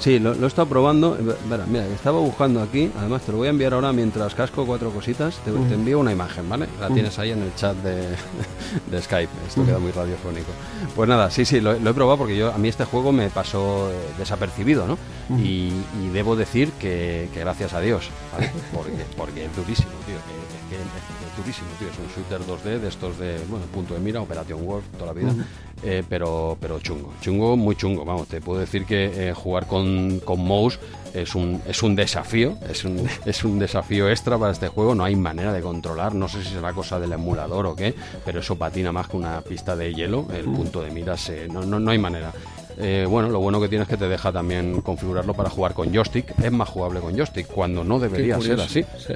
Sí, 0.00 0.18
lo, 0.18 0.34
lo 0.34 0.44
he 0.44 0.48
estado 0.48 0.68
probando. 0.68 1.16
Eh, 1.16 1.34
Verá, 1.48 1.64
mira, 1.66 1.86
estaba 1.86 2.18
buscando 2.20 2.62
aquí. 2.62 2.90
Además, 2.98 3.22
te 3.22 3.32
lo 3.32 3.38
voy 3.38 3.48
a 3.48 3.50
enviar 3.50 3.74
ahora 3.74 3.92
mientras 3.92 4.34
casco 4.34 4.64
cuatro 4.64 4.90
cositas. 4.90 5.36
Te, 5.44 5.50
te 5.50 5.74
envío 5.74 5.98
una 5.98 6.12
imagen, 6.12 6.48
¿vale? 6.48 6.66
La 6.80 6.88
tienes 6.88 7.18
ahí 7.18 7.30
en 7.32 7.42
el 7.42 7.54
chat 7.54 7.76
de, 7.78 8.06
de 8.90 9.02
Skype. 9.02 9.30
Esto 9.46 9.64
queda 9.66 9.78
muy 9.78 9.90
radiofónico. 9.90 10.50
Pues 10.94 11.08
nada, 11.08 11.30
sí, 11.30 11.44
sí, 11.44 11.60
lo, 11.60 11.78
lo 11.78 11.90
he 11.90 11.94
probado 11.94 12.18
porque 12.18 12.36
yo 12.36 12.52
a 12.52 12.58
mí 12.58 12.68
este 12.68 12.84
juego 12.84 13.10
me 13.12 13.28
pasó 13.30 13.90
eh, 13.90 13.94
desapercibido, 14.18 14.86
¿no? 14.86 14.98
y, 15.38 15.72
y 16.02 16.08
debo 16.12 16.36
decir 16.36 16.70
que, 16.80 17.28
que 17.34 17.40
gracias 17.40 17.72
a 17.74 17.80
Dios, 17.80 18.08
¿vale? 18.32 18.50
Porque, 18.72 18.92
porque 19.16 19.44
es 19.46 19.56
durísimo, 19.56 19.90
tío. 20.06 20.16
que- 20.16 20.76
que- 20.76 21.17
durísimo, 21.38 21.68
tío. 21.78 21.88
Es 21.88 21.98
un 21.98 22.08
shooter 22.14 22.40
2D 22.40 22.80
de 22.80 22.88
estos 22.88 23.18
de, 23.18 23.38
bueno, 23.48 23.64
punto 23.66 23.94
de 23.94 24.00
mira, 24.00 24.20
Operation 24.20 24.64
Wolf, 24.64 24.84
toda 24.98 25.06
la 25.06 25.12
vida. 25.12 25.34
Eh, 25.82 26.02
pero, 26.08 26.56
pero 26.60 26.80
chungo, 26.80 27.12
chungo, 27.20 27.56
muy 27.56 27.76
chungo. 27.76 28.04
Vamos, 28.04 28.28
te 28.28 28.40
puedo 28.40 28.60
decir 28.60 28.84
que 28.84 29.28
eh, 29.28 29.32
jugar 29.32 29.66
con, 29.66 30.20
con 30.20 30.44
mouse 30.44 30.78
es 31.14 31.34
un, 31.34 31.62
es 31.66 31.82
un 31.82 31.94
desafío, 31.94 32.58
es 32.68 32.84
un, 32.84 33.08
es 33.24 33.44
un 33.44 33.58
desafío 33.58 34.10
extra 34.10 34.36
para 34.38 34.52
este 34.52 34.68
juego. 34.68 34.94
No 34.94 35.04
hay 35.04 35.16
manera 35.16 35.52
de 35.52 35.60
controlar, 35.60 36.14
no 36.14 36.28
sé 36.28 36.42
si 36.42 36.50
será 36.50 36.72
cosa 36.72 36.98
del 36.98 37.12
emulador 37.12 37.66
o 37.66 37.76
qué, 37.76 37.94
pero 38.24 38.40
eso 38.40 38.56
patina 38.56 38.92
más 38.92 39.08
que 39.08 39.16
una 39.16 39.40
pista 39.40 39.76
de 39.76 39.94
hielo. 39.94 40.26
El 40.34 40.44
punto 40.44 40.82
de 40.82 40.90
mira, 40.90 41.16
se, 41.16 41.48
no, 41.48 41.62
no, 41.62 41.78
no 41.78 41.90
hay 41.90 41.98
manera. 41.98 42.32
Eh, 42.80 43.06
bueno, 43.08 43.28
lo 43.28 43.40
bueno 43.40 43.60
que 43.60 43.68
tiene 43.68 43.82
es 43.82 43.88
que 43.88 43.96
te 43.96 44.08
deja 44.08 44.30
también 44.30 44.82
configurarlo 44.82 45.34
para 45.34 45.50
jugar 45.50 45.74
con 45.74 45.92
joystick. 45.92 46.38
Es 46.38 46.52
más 46.52 46.68
jugable 46.68 47.00
con 47.00 47.16
joystick, 47.16 47.46
cuando 47.48 47.82
no 47.82 47.98
debería 47.98 48.40
ser 48.40 48.60
así. 48.60 48.84
Sí. 48.98 49.14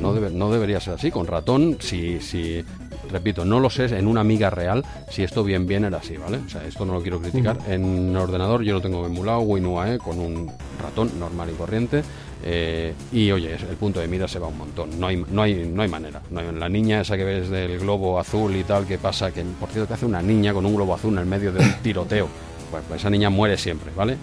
No, 0.00 0.12
debe- 0.14 0.30
no 0.30 0.50
debería 0.50 0.80
ser 0.80 0.94
así. 0.94 1.10
Con 1.10 1.26
ratón, 1.26 1.76
si, 1.80 2.20
si 2.20 2.64
repito, 3.10 3.44
no 3.44 3.60
lo 3.60 3.70
sé 3.70 3.84
en 3.96 4.06
una 4.06 4.20
amiga 4.22 4.50
real 4.50 4.84
si 5.10 5.22
esto 5.22 5.44
bien 5.44 5.66
bien 5.66 5.84
era 5.84 5.98
así, 5.98 6.16
¿vale? 6.16 6.38
O 6.38 6.48
sea, 6.48 6.64
esto 6.64 6.84
no 6.84 6.94
lo 6.94 7.02
quiero 7.02 7.20
criticar. 7.20 7.58
En 7.68 8.14
ordenador 8.16 8.62
yo 8.62 8.74
lo 8.74 8.80
tengo 8.80 9.06
emulado, 9.06 9.40
WinUAE, 9.40 9.98
con 9.98 10.18
un 10.18 10.50
ratón 10.82 11.10
normal 11.18 11.50
y 11.50 11.54
corriente. 11.56 12.02
eh, 12.46 12.92
y 13.10 13.30
oye, 13.32 13.54
el 13.54 13.76
punto 13.76 14.00
de 14.00 14.06
mira 14.08 14.28
se 14.28 14.38
va 14.38 14.48
un 14.48 14.58
montón. 14.58 15.00
No 15.00 15.06
hay, 15.06 15.24
no 15.30 15.40
hay, 15.42 15.66
no 15.66 15.80
hay 15.82 15.88
manera. 15.88 16.20
No 16.30 16.40
hay- 16.40 16.52
la 16.52 16.68
niña 16.68 17.00
esa 17.00 17.16
que 17.16 17.24
ves 17.24 17.48
del 17.48 17.78
globo 17.78 18.18
azul 18.18 18.54
y 18.54 18.64
tal, 18.64 18.86
que 18.86 18.98
pasa, 18.98 19.30
que 19.32 19.42
por 19.58 19.70
cierto, 19.70 19.88
que 19.88 19.94
hace 19.94 20.04
una 20.04 20.20
niña 20.20 20.52
con 20.52 20.66
un 20.66 20.74
globo 20.74 20.94
azul 20.94 21.14
en 21.14 21.20
el 21.20 21.26
medio 21.26 21.52
de 21.52 21.60
un 21.60 21.72
tiroteo. 21.82 22.28
Pues 22.82 23.00
esa 23.00 23.10
niña 23.10 23.30
muere 23.30 23.56
siempre, 23.56 23.92
¿vale? 23.94 24.16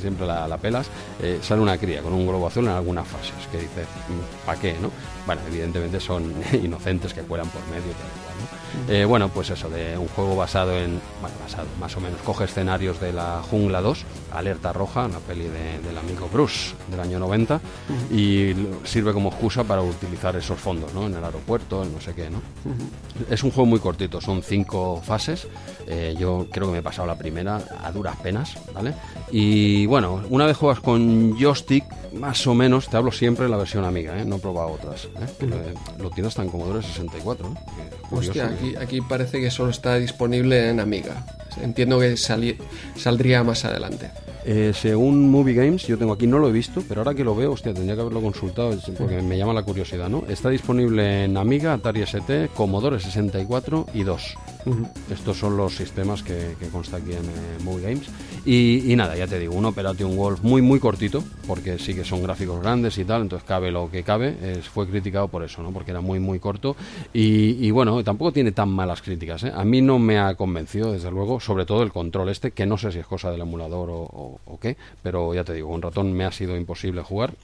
Siempre, 0.00 0.26
la, 0.26 0.46
la 0.46 0.58
pelas. 0.58 0.88
Eh, 1.22 1.38
sale 1.42 1.60
una 1.60 1.76
cría 1.78 2.02
con 2.02 2.12
un 2.12 2.26
globo 2.26 2.46
azul 2.46 2.64
en 2.64 2.70
algunas 2.70 3.06
fases, 3.06 3.34
que 3.50 3.58
dices, 3.58 3.86
¿para 4.46 4.60
qué, 4.60 4.76
no? 4.80 4.90
Bueno, 5.26 5.42
evidentemente 5.48 6.00
son 6.00 6.34
inocentes 6.52 7.12
que 7.14 7.22
cuelan 7.22 7.48
por 7.48 7.62
medio, 7.66 7.92
tal 7.92 8.27
Eh, 8.88 9.04
bueno, 9.04 9.28
pues 9.28 9.50
eso, 9.50 9.68
de 9.68 9.96
un 9.98 10.08
juego 10.08 10.36
basado 10.36 10.72
en, 10.76 11.00
bueno, 11.20 11.36
basado 11.42 11.66
más 11.80 11.96
o 11.96 12.00
menos, 12.00 12.20
coge 12.22 12.44
escenarios 12.44 13.00
de 13.00 13.12
la 13.12 13.42
Jungla 13.50 13.80
2, 13.80 14.04
Alerta 14.32 14.72
Roja, 14.72 15.06
una 15.06 15.18
peli 15.18 15.44
de- 15.44 15.78
del 15.86 15.96
amigo 15.98 16.28
Bruce 16.32 16.74
del 16.90 17.00
año 17.00 17.18
90, 17.18 17.60
y 18.10 18.52
sirve 18.84 19.12
como 19.12 19.28
excusa 19.30 19.64
para 19.64 19.82
utilizar 19.82 20.36
esos 20.36 20.58
fondos, 20.58 20.92
¿no? 20.94 21.06
En 21.06 21.14
el 21.14 21.24
aeropuerto, 21.24 21.82
en 21.82 21.92
no 21.92 22.00
sé 22.00 22.14
qué, 22.14 22.30
¿no? 22.30 22.40
Es 23.30 23.42
un 23.42 23.50
juego 23.50 23.66
muy 23.66 23.80
cortito, 23.80 24.20
son 24.20 24.42
cinco 24.42 25.00
fases. 25.04 25.46
eh, 25.90 26.14
yo 26.18 26.46
creo 26.50 26.66
que 26.66 26.72
me 26.72 26.78
he 26.78 26.82
pasado 26.82 27.06
la 27.08 27.16
primera 27.16 27.60
a 27.82 27.90
duras 27.90 28.16
penas, 28.16 28.56
¿vale? 28.74 28.92
Y 29.30 29.86
bueno, 29.86 30.22
una 30.28 30.44
vez 30.44 30.56
juegas 30.56 30.80
con 30.80 31.34
joystick, 31.38 31.84
más 32.12 32.46
o 32.46 32.54
menos, 32.54 32.88
te 32.88 32.96
hablo 32.96 33.12
siempre 33.12 33.44
de 33.44 33.50
la 33.50 33.56
versión 33.56 33.84
amiga, 33.84 34.20
¿eh? 34.20 34.24
No 34.24 34.36
he 34.36 34.38
probado 34.38 34.72
otras. 34.72 35.04
¿eh? 35.04 35.08
Que 35.38 35.46
lo, 35.46 35.56
lo 35.98 36.10
tienes 36.10 36.36
en 36.38 36.48
Commodore 36.48 36.82
64, 36.82 37.48
¿eh? 37.48 37.50
Que 37.52 38.08
curioso. 38.08 38.30
Hostia, 38.30 38.46
aquí, 38.46 38.76
aquí 38.76 39.00
parece 39.00 39.40
que 39.40 39.50
solo 39.50 39.70
está 39.70 39.96
disponible 39.96 40.70
en 40.70 40.80
Amiga. 40.80 41.26
Entiendo 41.62 41.98
que 41.98 42.16
saldría 42.16 43.44
más 43.44 43.64
adelante. 43.64 44.10
Eh, 44.44 44.72
según 44.74 45.30
Movie 45.30 45.54
Games, 45.54 45.86
yo 45.86 45.98
tengo 45.98 46.12
aquí, 46.12 46.26
no 46.26 46.38
lo 46.38 46.48
he 46.48 46.52
visto, 46.52 46.82
pero 46.88 47.00
ahora 47.02 47.14
que 47.14 47.24
lo 47.24 47.34
veo, 47.34 47.52
hostia, 47.52 47.74
tendría 47.74 47.96
que 47.96 48.00
haberlo 48.00 48.22
consultado 48.22 48.74
porque 48.96 49.20
me 49.20 49.36
llama 49.36 49.52
la 49.52 49.62
curiosidad, 49.62 50.08
¿no? 50.08 50.24
Está 50.28 50.48
disponible 50.48 51.24
en 51.24 51.36
Amiga, 51.36 51.74
Atari 51.74 52.02
ST, 52.02 52.48
Commodore 52.54 52.98
64 52.98 53.86
y 53.92 54.04
2. 54.04 54.34
Estos 55.10 55.38
son 55.38 55.56
los 55.56 55.76
sistemas 55.76 56.22
que, 56.22 56.54
consta 56.72 56.98
aquí 56.98 57.12
en 57.12 57.24
eh, 57.24 57.62
Movie 57.62 57.90
Games. 57.90 58.08
Y, 58.44 58.94
nada, 58.96 59.16
ya 59.16 59.26
te 59.26 59.38
digo, 59.38 59.54
un 59.54 59.64
Operation 59.64 60.16
Wolf 60.16 60.42
muy, 60.42 60.62
muy 60.62 60.80
cortito, 60.80 61.22
porque 61.46 61.78
sí 61.78 61.94
que 61.94 62.04
son 62.04 62.22
gráficos 62.22 62.60
grandes 62.60 62.96
y 62.98 63.04
tal, 63.04 63.22
entonces 63.22 63.46
cabe 63.46 63.70
lo 63.70 63.90
que 63.90 64.02
cabe. 64.02 64.36
Fue 64.62 64.88
criticado 64.88 65.28
por 65.28 65.44
eso, 65.44 65.62
¿no? 65.62 65.72
Porque 65.72 65.90
era 65.90 66.00
muy, 66.00 66.18
muy 66.18 66.38
corto. 66.38 66.76
Y, 67.12 67.70
bueno, 67.70 68.02
tampoco 68.04 68.32
tiene 68.32 68.52
tan 68.52 68.70
malas 68.70 69.02
críticas, 69.02 69.44
¿eh? 69.44 69.52
A 69.54 69.64
mí 69.64 69.82
no 69.82 69.98
me 69.98 70.18
ha 70.18 70.34
convencido, 70.34 70.92
desde 70.92 71.10
luego, 71.10 71.40
sobre 71.40 71.66
todo 71.66 71.82
el 71.82 71.92
control 71.92 72.28
este, 72.28 72.52
que 72.52 72.66
no 72.66 72.78
sé 72.78 72.92
si 72.92 72.98
es 72.98 73.06
cosa 73.06 73.30
del 73.30 73.40
emulador 73.40 73.88
o, 73.90 74.58
qué, 74.60 74.76
pero 75.02 75.34
ya 75.34 75.44
te 75.44 75.54
digo, 75.54 75.68
con 75.68 75.82
ratón 75.82 76.12
me 76.12 76.24
ha 76.24 76.32
sido 76.32 76.56
imposible 76.56 77.02
jugar. 77.02 77.34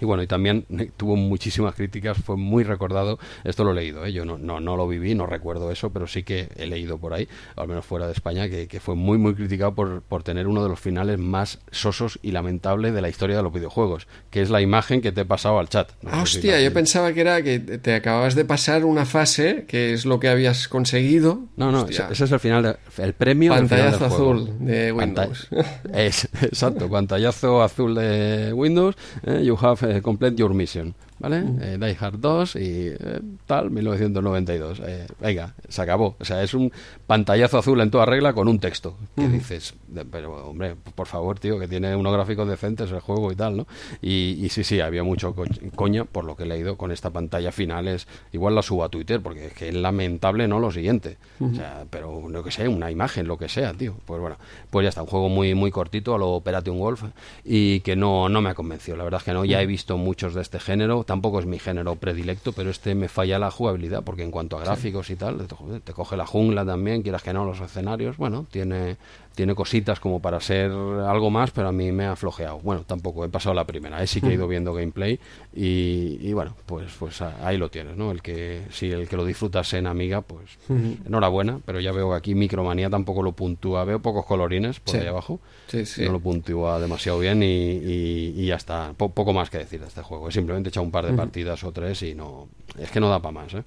Y 0.00 0.04
bueno, 0.04 0.22
y 0.22 0.26
también 0.26 0.66
tuvo 0.96 1.16
muchísimas 1.16 1.74
críticas, 1.74 2.18
fue 2.18 2.36
muy 2.36 2.64
recordado, 2.64 3.18
esto 3.44 3.64
lo 3.64 3.72
he 3.72 3.74
leído, 3.74 4.04
¿eh? 4.04 4.12
yo 4.12 4.24
no, 4.24 4.38
no, 4.38 4.60
no 4.60 4.76
lo 4.76 4.88
viví, 4.88 5.14
no 5.14 5.26
recuerdo 5.26 5.70
eso, 5.70 5.90
pero 5.90 6.06
sí 6.06 6.22
que 6.22 6.48
he 6.56 6.66
leído 6.66 6.98
por 6.98 7.12
ahí, 7.14 7.28
al 7.56 7.68
menos 7.68 7.84
fuera 7.84 8.06
de 8.06 8.12
España, 8.12 8.48
que, 8.48 8.66
que 8.68 8.80
fue 8.80 8.94
muy, 8.94 9.18
muy 9.18 9.34
criticado 9.34 9.74
por, 9.74 10.02
por 10.02 10.22
tener 10.22 10.46
uno 10.46 10.62
de 10.62 10.68
los 10.68 10.80
finales 10.80 11.18
más 11.18 11.58
sosos 11.70 12.18
y 12.22 12.32
lamentables 12.32 12.94
de 12.94 13.02
la 13.02 13.08
historia 13.08 13.36
de 13.36 13.42
los 13.42 13.52
videojuegos, 13.52 14.06
que 14.30 14.42
es 14.42 14.50
la 14.50 14.60
imagen 14.60 15.00
que 15.00 15.12
te 15.12 15.22
he 15.22 15.24
pasado 15.24 15.58
al 15.58 15.68
chat. 15.68 15.90
No 16.02 16.10
si 16.26 16.36
hostia, 16.36 16.60
yo 16.60 16.72
pensaba 16.72 17.12
que 17.12 17.20
era 17.20 17.42
que 17.42 17.58
te 17.60 17.94
acababas 17.94 18.34
de 18.34 18.44
pasar 18.44 18.84
una 18.84 19.04
fase, 19.06 19.64
que 19.66 19.92
es 19.92 20.04
lo 20.06 20.20
que 20.20 20.28
habías 20.28 20.68
conseguido. 20.68 21.40
No, 21.56 21.70
no, 21.72 21.86
ese, 21.88 22.02
ese 22.10 22.24
es 22.24 22.32
el 22.32 22.40
final, 22.40 22.62
de- 22.62 23.02
el 23.02 23.12
premio 23.12 23.54
del 23.54 23.68
final 23.68 23.90
Pantallazo 23.92 24.04
del 24.04 24.12
azul 24.12 24.66
de 24.66 24.92
Windows. 24.92 25.48
Es, 25.92 26.24
exacto, 26.42 26.88
pantallazo 26.88 27.62
azul 27.62 27.94
de 27.94 28.52
Windows, 28.52 28.96
eh, 29.24 29.42
you 29.44 29.56
have 29.60 29.89
complete 29.98 30.38
your 30.38 30.50
mission, 30.54 30.94
¿vale? 31.20 31.42
Mm. 31.42 31.58
Eh, 31.62 31.78
Die 31.78 31.96
Hard 32.00 32.18
2 32.18 32.56
y 32.56 32.88
eh, 32.88 33.20
tal, 33.46 33.70
1992. 33.70 34.80
Eh, 34.84 35.06
venga, 35.20 35.54
se 35.68 35.80
acabó. 35.82 36.16
O 36.18 36.24
sea, 36.24 36.42
es 36.42 36.52
un 36.54 36.72
pantallazo 37.06 37.58
azul 37.58 37.80
en 37.80 37.90
toda 37.90 38.06
regla 38.06 38.32
con 38.32 38.48
un 38.48 38.58
texto 38.58 38.96
que 39.16 39.22
Mm. 39.28 39.32
dices, 39.32 39.74
pero 40.10 40.48
hombre, 40.48 40.74
por 40.94 41.06
favor, 41.06 41.38
tío, 41.38 41.58
que 41.58 41.68
tiene 41.68 41.94
unos 41.94 42.12
gráficos 42.12 42.48
decentes 42.48 42.90
el 42.90 43.00
juego 43.00 43.30
y 43.30 43.36
tal, 43.36 43.56
¿no? 43.58 43.66
Y, 44.02 44.38
y 44.44 44.48
sí, 44.48 44.64
sí, 44.64 44.80
había 44.80 45.02
mucho 45.04 45.34
co- 45.34 45.44
coña, 45.76 46.04
por 46.04 46.24
lo 46.24 46.34
que 46.36 46.42
he 46.44 46.46
leído, 46.46 46.76
con 46.76 46.90
esta 46.90 47.10
pantalla 47.10 47.52
final. 47.52 47.86
Es, 47.88 48.08
igual 48.32 48.54
la 48.54 48.62
subo 48.62 48.82
a 48.84 48.88
Twitter, 48.88 49.20
porque 49.20 49.46
es 49.46 49.52
que 49.52 49.68
es 49.68 49.74
lamentable, 49.74 50.48
¿no? 50.48 50.58
Lo 50.58 50.70
siguiente. 50.72 51.18
O 51.40 51.54
sea, 51.54 51.84
pero 51.90 52.22
no 52.28 52.42
que 52.42 52.50
sé, 52.50 52.66
una 52.68 52.90
imagen, 52.90 53.26
lo 53.28 53.36
que 53.38 53.48
sea, 53.48 53.72
tío. 53.74 53.94
Pues 54.06 54.20
bueno, 54.20 54.36
pues 54.70 54.84
ya 54.84 54.88
está, 54.88 55.02
un 55.02 55.08
juego 55.08 55.28
muy, 55.28 55.54
muy 55.54 55.70
cortito 55.70 56.14
a 56.14 56.18
lo 56.18 56.30
Operation 56.30 56.78
Wolf 56.78 57.02
y 57.44 57.80
que 57.80 57.96
no, 57.96 58.28
no 58.28 58.40
me 58.40 58.50
ha 58.50 58.54
convencido. 58.54 58.96
La 58.96 59.04
verdad 59.04 59.18
es 59.20 59.24
que 59.24 59.32
no, 59.32 59.44
ya 59.44 59.60
he 59.60 59.66
visto 59.66 59.96
muchos 59.98 60.34
de 60.34 60.42
este 60.42 60.58
género, 60.60 61.04
tampoco 61.10 61.40
es 61.40 61.46
mi 61.46 61.58
género 61.58 61.96
predilecto, 61.96 62.52
pero 62.52 62.70
este 62.70 62.94
me 62.94 63.08
falla 63.08 63.36
la 63.40 63.50
jugabilidad, 63.50 64.04
porque 64.04 64.22
en 64.22 64.30
cuanto 64.30 64.56
a 64.56 64.60
gráficos 64.60 65.10
y 65.10 65.16
tal, 65.16 65.44
te, 65.84 65.92
coge 65.92 66.16
la 66.16 66.24
jungla 66.24 66.64
también, 66.64 67.02
quieras 67.02 67.24
que 67.24 67.32
no, 67.32 67.44
los 67.44 67.58
escenarios, 67.60 68.16
bueno, 68.16 68.46
tiene, 68.48 68.96
tiene 69.34 69.56
cositas 69.56 69.98
como 69.98 70.20
para 70.20 70.38
ser 70.38 70.70
algo 70.70 71.28
más, 71.30 71.50
pero 71.50 71.66
a 71.66 71.72
mí 71.72 71.90
me 71.90 72.06
ha 72.06 72.14
flojeado. 72.14 72.60
Bueno, 72.60 72.84
tampoco, 72.86 73.24
he 73.24 73.28
pasado 73.28 73.54
la 73.56 73.64
primera, 73.64 73.96
ahí 73.98 74.06
sí 74.06 74.20
que 74.20 74.28
he 74.28 74.34
ido 74.34 74.46
viendo 74.46 74.72
gameplay 74.72 75.18
y, 75.52 76.18
y 76.22 76.32
bueno, 76.32 76.54
pues, 76.66 76.92
pues 76.96 77.20
ahí 77.22 77.56
lo 77.58 77.70
tienes, 77.70 77.96
¿no? 77.96 78.12
El 78.12 78.22
que, 78.22 78.62
si 78.70 78.90
el 78.92 79.08
que 79.08 79.16
lo 79.16 79.24
disfrutas 79.24 79.72
en 79.74 79.88
Amiga, 79.88 80.20
pues 80.20 80.58
enhorabuena, 81.06 81.58
pero 81.64 81.80
ya 81.80 81.90
veo 81.92 82.10
que 82.10 82.16
aquí 82.16 82.34
Micromanía 82.36 82.88
tampoco 82.88 83.22
lo 83.24 83.32
puntúa, 83.32 83.84
veo 83.84 83.98
pocos 84.00 84.24
colorines 84.26 84.78
por 84.78 84.94
Sí. 84.94 85.00
ahí 85.00 85.06
abajo, 85.08 85.40
Sí, 85.66 85.84
sí. 85.86 86.04
no 86.04 86.12
lo 86.12 86.20
puntúa 86.20 86.78
demasiado 86.78 87.18
bien 87.18 87.42
y, 87.42 87.46
y- 87.46 88.34
y 88.36 88.46
ya 88.46 88.56
está, 88.56 88.92
Po- 88.96 89.10
poco 89.10 89.32
más 89.32 89.50
que 89.50 89.58
decir 89.58 89.80
de 89.80 89.86
este 89.88 90.02
juego, 90.02 90.28
he 90.28 90.32
simplemente 90.32 90.68
echado 90.68 90.84
un 90.84 90.90
par 90.92 90.99
de 91.04 91.12
partidas 91.12 91.62
o 91.64 91.72
tres 91.72 92.02
y 92.02 92.14
no, 92.14 92.48
es 92.78 92.90
que 92.90 93.00
no 93.00 93.08
da 93.08 93.20
para 93.20 93.32
más, 93.32 93.54
¿eh? 93.54 93.62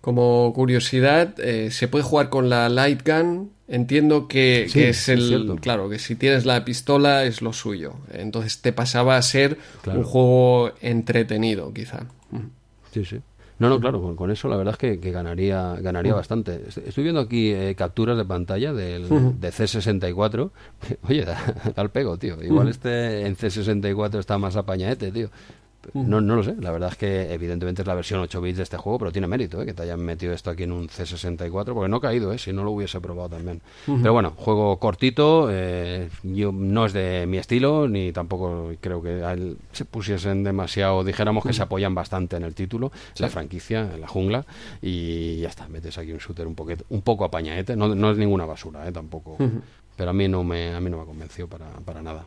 Como 0.00 0.52
curiosidad, 0.54 1.34
eh, 1.38 1.70
se 1.70 1.86
puede 1.88 2.02
jugar 2.04 2.30
con 2.30 2.48
la 2.48 2.68
light 2.70 3.06
gun. 3.06 3.50
Entiendo 3.68 4.26
que, 4.26 4.64
Sí, 4.68 4.72
que 4.80 4.88
es 4.88 5.08
el. 5.08 5.58
claro, 5.60 5.88
que 5.88 5.98
si 5.98 6.16
tienes 6.16 6.44
la 6.46 6.64
pistola 6.64 7.24
es 7.24 7.40
lo 7.42 7.52
suyo. 7.52 7.92
Entonces 8.12 8.62
te 8.62 8.72
pasaba 8.72 9.16
a 9.16 9.22
ser 9.22 9.58
Claro. 9.82 10.00
un 10.00 10.04
juego 10.06 10.72
entretenido, 10.80 11.72
quizá. 11.72 12.06
Sí, 12.92 13.04
sí. 13.04 13.20
No, 13.60 13.68
no, 13.68 13.78
claro, 13.78 14.00
con, 14.00 14.16
con 14.16 14.30
eso 14.30 14.48
la 14.48 14.56
verdad 14.56 14.72
es 14.72 14.78
que, 14.78 14.98
que 14.98 15.10
ganaría 15.12 15.74
ganaría 15.82 16.14
bastante. 16.14 16.64
Est- 16.66 16.78
Estoy 16.78 17.04
viendo 17.04 17.20
aquí 17.20 17.50
eh, 17.52 17.74
capturas 17.76 18.16
de 18.16 18.24
pantalla 18.24 18.72
del, 18.72 19.06
de 19.38 19.52
C64. 19.52 20.50
Oye, 21.08 21.24
da, 21.26 21.54
da 21.76 21.82
el 21.82 21.90
pego, 21.90 22.16
tío. 22.16 22.42
Igual 22.42 22.68
este 22.68 23.26
en 23.26 23.36
C64 23.36 24.18
está 24.18 24.38
más 24.38 24.56
apañadete, 24.56 25.12
tío. 25.12 25.28
No, 25.94 26.20
no 26.20 26.36
lo 26.36 26.42
sé, 26.42 26.54
la 26.60 26.70
verdad 26.70 26.90
es 26.90 26.96
que 26.96 27.32
evidentemente 27.32 27.82
es 27.82 27.88
la 27.88 27.94
versión 27.94 28.20
8 28.20 28.40
bits 28.40 28.56
de 28.58 28.62
este 28.62 28.76
juego, 28.76 28.98
pero 28.98 29.12
tiene 29.12 29.26
mérito 29.26 29.60
¿eh? 29.60 29.66
que 29.66 29.74
te 29.74 29.82
hayan 29.82 30.00
metido 30.00 30.32
esto 30.32 30.50
aquí 30.50 30.64
en 30.64 30.72
un 30.72 30.88
C64, 30.88 31.74
porque 31.74 31.88
no 31.88 31.96
ha 31.96 32.00
caído, 32.00 32.32
¿eh? 32.32 32.38
si 32.38 32.52
no 32.52 32.64
lo 32.64 32.72
hubiese 32.72 33.00
probado 33.00 33.30
también. 33.30 33.60
Pero 33.86 34.12
bueno, 34.12 34.32
juego 34.36 34.78
cortito, 34.78 35.48
eh, 35.50 36.08
yo, 36.22 36.52
no 36.52 36.86
es 36.86 36.92
de 36.92 37.26
mi 37.26 37.38
estilo, 37.38 37.88
ni 37.88 38.12
tampoco 38.12 38.72
creo 38.80 39.02
que 39.02 39.24
a 39.24 39.32
él 39.32 39.56
se 39.72 39.84
pusiesen 39.84 40.44
demasiado, 40.44 41.04
dijéramos 41.04 41.44
que 41.44 41.52
se 41.52 41.62
apoyan 41.62 41.94
bastante 41.94 42.36
en 42.36 42.44
el 42.44 42.54
título, 42.54 42.92
la 43.18 43.28
franquicia, 43.28 43.90
en 43.92 44.00
la 44.00 44.08
jungla, 44.08 44.44
y 44.80 45.38
ya 45.38 45.48
está, 45.48 45.68
metes 45.68 45.98
aquí 45.98 46.12
un 46.12 46.18
shooter 46.18 46.46
un, 46.46 46.54
poquito, 46.54 46.84
un 46.90 47.02
poco 47.02 47.24
apañadete, 47.24 47.76
no, 47.76 47.94
no 47.94 48.10
es 48.10 48.18
ninguna 48.18 48.46
basura, 48.46 48.86
¿eh? 48.86 48.92
tampoco, 48.92 49.36
pero 49.96 50.10
a 50.10 50.12
mí 50.12 50.28
no 50.28 50.44
me, 50.44 50.74
a 50.74 50.80
mí 50.80 50.88
no 50.90 50.98
me 50.98 51.02
ha 51.02 51.06
convencido 51.06 51.48
para, 51.48 51.66
para 51.84 52.02
nada. 52.02 52.24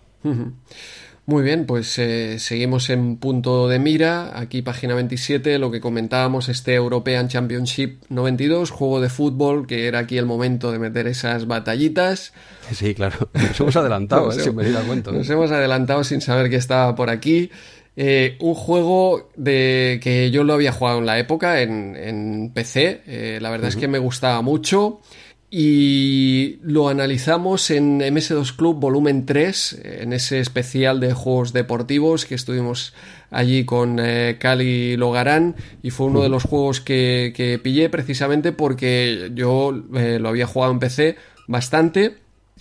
Muy 1.25 1.41
bien, 1.41 1.65
pues 1.65 1.97
eh, 1.99 2.37
seguimos 2.37 2.89
en 2.89 3.15
punto 3.15 3.69
de 3.69 3.79
mira. 3.79 4.37
Aquí 4.37 4.61
página 4.61 4.93
27, 4.93 5.57
lo 5.57 5.71
que 5.71 5.79
comentábamos, 5.79 6.49
este 6.49 6.73
European 6.75 7.29
Championship 7.29 8.03
92, 8.09 8.71
juego 8.71 8.99
de 8.99 9.07
fútbol, 9.07 9.65
que 9.65 9.87
era 9.87 9.99
aquí 9.99 10.17
el 10.17 10.25
momento 10.25 10.73
de 10.73 10.79
meter 10.79 11.07
esas 11.07 11.47
batallitas. 11.47 12.33
Sí, 12.71 12.93
claro, 12.93 13.29
nos 13.33 13.57
hemos 13.57 13.75
adelantado, 13.77 14.31
¿eh? 14.31 14.39
sin 14.39 14.53
venir 14.53 14.75
a 14.75 14.81
cuento. 14.81 15.13
Nos 15.13 15.29
hemos 15.29 15.49
adelantado 15.49 16.03
sin 16.03 16.19
saber 16.19 16.49
que 16.49 16.57
estaba 16.57 16.93
por 16.93 17.09
aquí. 17.09 17.49
Eh, 17.95 18.37
un 18.41 18.55
juego 18.55 19.29
de 19.37 19.99
que 20.03 20.29
yo 20.29 20.43
lo 20.43 20.53
había 20.53 20.73
jugado 20.73 20.99
en 20.99 21.05
la 21.05 21.19
época 21.19 21.61
en, 21.61 21.95
en 21.95 22.51
PC. 22.53 23.01
eh, 23.05 23.39
la 23.39 23.49
verdad 23.49 23.69
es 23.69 23.77
que 23.77 23.87
me 23.87 23.99
gustaba 23.99 24.41
mucho. 24.41 24.99
Y 25.55 26.57
lo 26.63 26.89
analizamos 26.89 27.69
en 27.69 27.99
MS2 27.99 28.55
Club 28.55 28.79
volumen 28.79 29.27
3, 29.27 29.81
en 29.83 30.11
ese 30.11 30.39
especial 30.39 30.99
de 30.99 31.13
juegos 31.13 31.53
deportivos 31.53 32.25
que 32.25 32.33
estuvimos 32.33 32.95
allí 33.29 33.63
con 33.63 33.99
eh, 33.99 34.37
Cali 34.39 34.97
Logarán. 34.97 35.55
Y 35.83 35.91
fue 35.91 36.07
uno 36.07 36.23
de 36.23 36.29
los 36.29 36.41
juegos 36.41 36.81
que, 36.81 37.33
que 37.35 37.59
pillé 37.59 37.89
precisamente 37.89 38.51
porque 38.51 39.29
yo 39.35 39.79
eh, 39.93 40.17
lo 40.19 40.29
había 40.29 40.47
jugado 40.47 40.73
en 40.73 40.79
PC 40.79 41.17
bastante. 41.47 42.15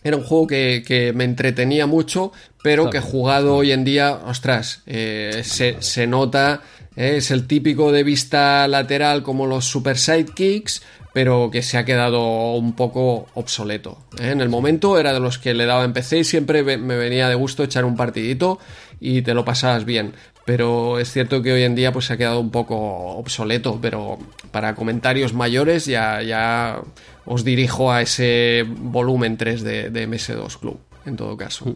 Era 0.05 0.19
un 0.19 0.24
juego 0.24 0.47
que, 0.47 0.82
que 0.86 1.14
me 1.14 1.24
entretenía 1.24 1.86
mucho, 1.86 2.32
pero 2.62 2.90
que 2.90 3.01
jugado 3.01 3.56
hoy 3.56 3.73
en 3.73 3.85
día, 3.85 4.20
ostras, 4.27 4.82
eh, 4.85 5.40
se, 5.44 5.77
se 5.81 6.06
nota, 6.06 6.60
es 6.94 7.31
el 7.31 7.47
típico 7.47 7.90
de 7.90 8.02
vista 8.02 8.69
lateral 8.69 9.23
como 9.23 9.47
los 9.47 9.64
Super 9.64 9.97
Sidekicks, 9.97 10.82
pero 11.12 11.51
que 11.51 11.62
se 11.62 11.78
ha 11.78 11.84
quedado 11.84 12.55
un 12.55 12.74
poco 12.74 13.26
obsoleto. 13.34 13.98
¿eh? 14.20 14.30
En 14.30 14.40
el 14.40 14.48
momento 14.48 14.98
era 14.98 15.12
de 15.12 15.20
los 15.20 15.39
que 15.39 15.55
le 15.55 15.66
daba 15.66 15.84
en 15.84 15.93
PC 15.93 16.18
y 16.18 16.24
siempre 16.24 16.62
me 16.62 16.97
venía 16.97 17.28
de 17.28 17.34
gusto 17.34 17.62
echar 17.62 17.84
un 17.84 17.97
partidito 17.97 18.59
y 19.01 19.22
te 19.22 19.34
lo 19.34 19.44
pasabas 19.44 19.84
bien. 19.84 20.14
Pero 20.44 20.98
es 20.98 21.12
cierto 21.12 21.40
que 21.43 21.52
hoy 21.52 21.62
en 21.62 21.74
día 21.74 21.93
pues 21.93 22.06
se 22.06 22.14
ha 22.14 22.16
quedado 22.16 22.40
un 22.40 22.51
poco 22.51 22.76
obsoleto, 22.76 23.78
pero 23.80 24.18
para 24.51 24.74
comentarios 24.74 25.34
mayores 25.34 25.86
ya, 25.86 26.20
ya 26.22 26.80
os 27.24 27.44
dirijo 27.44 27.93
a 27.93 28.02
ese 28.02 28.64
volumen 28.66 29.36
3 29.36 29.62
de, 29.62 29.90
de 29.90 30.09
MS2 30.09 30.59
Club, 30.59 30.80
en 31.06 31.16
todo 31.16 31.36
caso. 31.36 31.74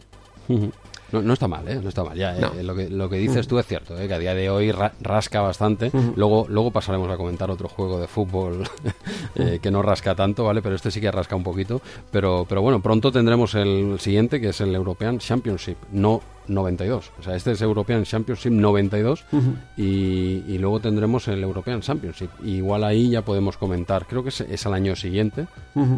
No, 1.11 1.21
no 1.21 1.33
está 1.33 1.47
mal, 1.47 1.67
¿eh? 1.67 1.79
No 1.81 1.89
está 1.89 2.03
mal. 2.03 2.17
Ya, 2.17 2.35
eh, 2.37 2.63
lo, 2.63 2.75
que, 2.75 2.89
lo 2.89 3.09
que 3.09 3.17
dices 3.17 3.47
tú 3.47 3.57
es 3.59 3.65
cierto, 3.65 3.97
¿eh? 3.99 4.07
que 4.07 4.13
a 4.13 4.19
día 4.19 4.33
de 4.33 4.49
hoy 4.49 4.71
ra- 4.71 4.93
rasca 5.01 5.41
bastante. 5.41 5.91
luego, 6.15 6.45
luego 6.49 6.71
pasaremos 6.71 7.09
a 7.09 7.17
comentar 7.17 7.49
otro 7.49 7.67
juego 7.69 7.99
de 7.99 8.07
fútbol 8.07 8.63
eh, 9.35 9.59
que 9.61 9.71
no 9.71 9.81
rasca 9.81 10.15
tanto, 10.15 10.43
¿vale? 10.43 10.61
Pero 10.61 10.75
este 10.75 10.91
sí 10.91 10.99
que 11.01 11.11
rasca 11.11 11.35
un 11.35 11.43
poquito. 11.43 11.81
Pero, 12.11 12.45
pero 12.47 12.61
bueno, 12.61 12.81
pronto 12.81 13.11
tendremos 13.11 13.55
el 13.55 13.97
siguiente, 13.99 14.41
que 14.41 14.49
es 14.49 14.61
el 14.61 14.73
European 14.75 15.19
Championship, 15.19 15.77
no 15.91 16.21
92. 16.47 17.11
O 17.19 17.23
sea, 17.23 17.35
este 17.35 17.51
es 17.51 17.61
European 17.61 18.03
Championship 18.03 18.51
92 18.51 19.23
y, 19.77 19.83
y 20.47 20.57
luego 20.57 20.79
tendremos 20.79 21.27
el 21.27 21.43
European 21.43 21.81
Championship. 21.81 22.29
Igual 22.43 22.83
ahí 22.83 23.09
ya 23.09 23.21
podemos 23.23 23.57
comentar, 23.57 24.05
creo 24.07 24.23
que 24.23 24.29
es, 24.29 24.41
es 24.41 24.65
al 24.65 24.73
año 24.73 24.95
siguiente, 24.95 25.47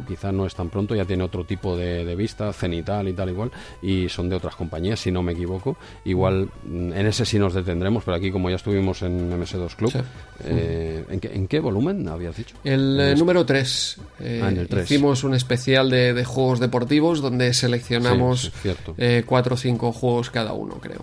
quizás 0.08 0.34
no 0.34 0.46
es 0.46 0.56
tan 0.56 0.70
pronto, 0.70 0.96
ya 0.96 1.06
tiene 1.06 1.24
otro 1.24 1.44
tipo 1.46 1.76
de, 1.78 2.06
de 2.06 2.16
vista, 2.16 2.52
cenital 2.54 3.08
y 3.08 3.14
tal 3.14 3.30
igual, 3.30 3.52
y 3.82 4.10
son 4.10 4.30
de 4.30 4.36
otras 4.36 4.56
compañías, 4.56 5.00
si 5.00 5.12
no 5.12 5.22
me 5.24 5.34
equivoco. 5.34 5.78
Igual 6.06 6.50
mm, 6.66 6.94
en 6.94 7.06
ese 7.08 7.26
sí 7.26 7.40
nos 7.40 7.54
detendremos, 7.54 8.04
pero 8.04 8.18
aquí 8.18 8.32
como 8.32 8.50
ya 8.50 8.56
estuvimos 8.58 9.02
en 9.02 9.32
MS2 9.32 9.76
Club, 9.76 9.92
Sí. 9.92 10.00
eh, 10.44 11.04
¿en, 11.10 11.20
qué, 11.20 11.34
en 11.34 11.48
qué 11.48 11.60
volumen 11.60 12.08
habías 12.08 12.36
dicho? 12.38 12.56
El 12.64 13.00
eh, 13.00 13.16
número 13.16 13.46
3. 13.46 13.98
Ah, 14.20 14.24
en 14.50 14.58
el 14.58 14.68
tres. 14.68 14.86
Hicimos 14.86 15.24
un 15.24 15.34
especial 15.34 15.90
de, 15.90 16.14
de 16.14 16.26
juegos 16.26 16.60
deportivos 16.60 17.22
donde 17.22 17.54
seleccionamos 17.54 18.52
Sí, 18.62 18.70
sí, 18.72 18.92
eh, 18.98 19.24
cuatro 19.26 19.56
o 19.56 19.58
cinco 19.58 19.92
juegos 19.92 20.30
cada 20.30 20.39
uno, 20.54 20.76
creo. 20.76 21.02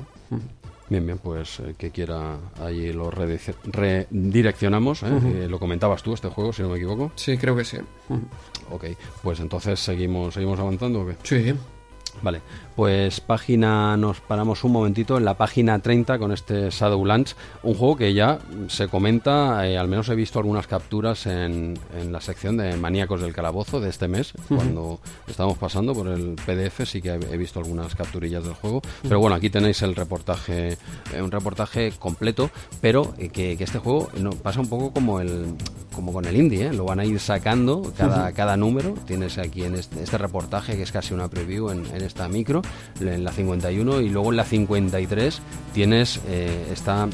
Bien, 0.89 1.05
bien, 1.05 1.19
pues 1.19 1.59
eh, 1.61 1.75
que 1.77 1.91
quiera 1.91 2.37
allí 2.61 2.93
lo 2.93 3.11
redireccionamos. 3.11 5.03
¿eh? 5.03 5.07
Eh, 5.25 5.47
lo 5.49 5.59
comentabas 5.59 6.03
tú 6.03 6.15
este 6.15 6.29
juego, 6.29 6.53
si 6.53 6.63
no 6.63 6.69
me 6.69 6.77
equivoco. 6.77 7.11
Sí, 7.17 7.37
creo 7.37 7.57
que 7.57 7.65
sí. 7.65 7.79
Ok, 8.71 8.85
pues 9.23 9.41
entonces 9.41 9.81
seguimos, 9.81 10.35
seguimos 10.35 10.61
avanzando. 10.61 11.01
¿o 11.01 11.07
qué? 11.07 11.17
Sí. 11.25 11.55
Vale, 12.23 12.41
pues 12.77 13.21
página, 13.23 13.97
nos 13.97 14.21
paramos 14.21 14.63
un 14.63 14.73
momentito 14.73 15.17
en 15.17 15.25
la 15.25 15.35
página 15.35 15.79
30 15.79 16.19
con 16.19 16.31
este 16.31 16.69
Shadowlands, 16.71 17.35
un 17.63 17.75
juego 17.75 17.97
que 17.97 18.13
ya 18.13 18.39
se 18.69 18.89
comenta, 18.89 19.67
eh, 19.67 19.79
al 19.79 19.89
menos 19.89 20.11
he 20.11 20.15
visto 20.15 20.39
algunas 20.39 20.67
capturas 20.67 21.27
en, 21.27 21.79
en 21.99 22.13
la 22.13 22.21
sección 22.21 22.59
de 22.59 22.77
Maníacos 22.77 23.23
del 23.23 23.33
Calabozo 23.33 23.81
de 23.81 23.89
este 23.89 24.09
mes, 24.09 24.35
cuando 24.49 25.01
estábamos 25.27 25.57
pasando 25.57 25.95
por 25.95 26.09
el 26.09 26.37
PDF, 26.45 26.85
sí 26.85 27.01
que 27.01 27.15
he 27.15 27.37
visto 27.39 27.61
algunas 27.61 27.95
capturillas 27.95 28.45
del 28.45 28.55
juego, 28.55 28.83
pero 29.03 29.21
bueno, 29.21 29.35
aquí 29.35 29.49
tenéis 29.49 29.81
el 29.81 29.97
reportaje, 29.97 30.77
eh, 31.15 31.23
un 31.23 31.31
reportaje 31.31 31.93
completo, 31.99 32.51
pero 32.83 33.15
eh, 33.17 33.31
que, 33.31 33.57
que 33.57 33.65
este 33.65 33.79
juego 33.79 34.11
no, 34.19 34.31
pasa 34.31 34.61
un 34.61 34.69
poco 34.69 34.93
como 34.93 35.21
el 35.21 35.47
como 35.97 36.13
con 36.13 36.27
el 36.27 36.37
indie, 36.37 36.67
¿eh? 36.67 36.73
lo 36.75 36.85
van 36.85 37.01
a 37.01 37.07
ir 37.07 37.19
sacando 37.19 37.91
cada, 37.97 38.31
cada 38.33 38.59
número, 38.59 38.93
tienes 39.07 39.39
aquí 39.39 39.65
en 39.65 39.75
este, 39.77 40.03
este 40.03 40.19
reportaje 40.19 40.77
que 40.77 40.83
es 40.83 40.93
casi 40.93 41.15
una 41.15 41.29
preview 41.29 41.71
en, 41.71 41.87
en 41.87 42.03
esta 42.03 42.29
micro, 42.29 42.61
en 43.01 43.25
la 43.25 43.33
51 43.33 44.01
y 44.01 44.09
luego 44.09 44.31
en 44.31 44.37
la 44.37 44.45
53 44.45 45.41
tienes 45.73 46.21
eh, 46.27 46.69
esta 46.73 47.09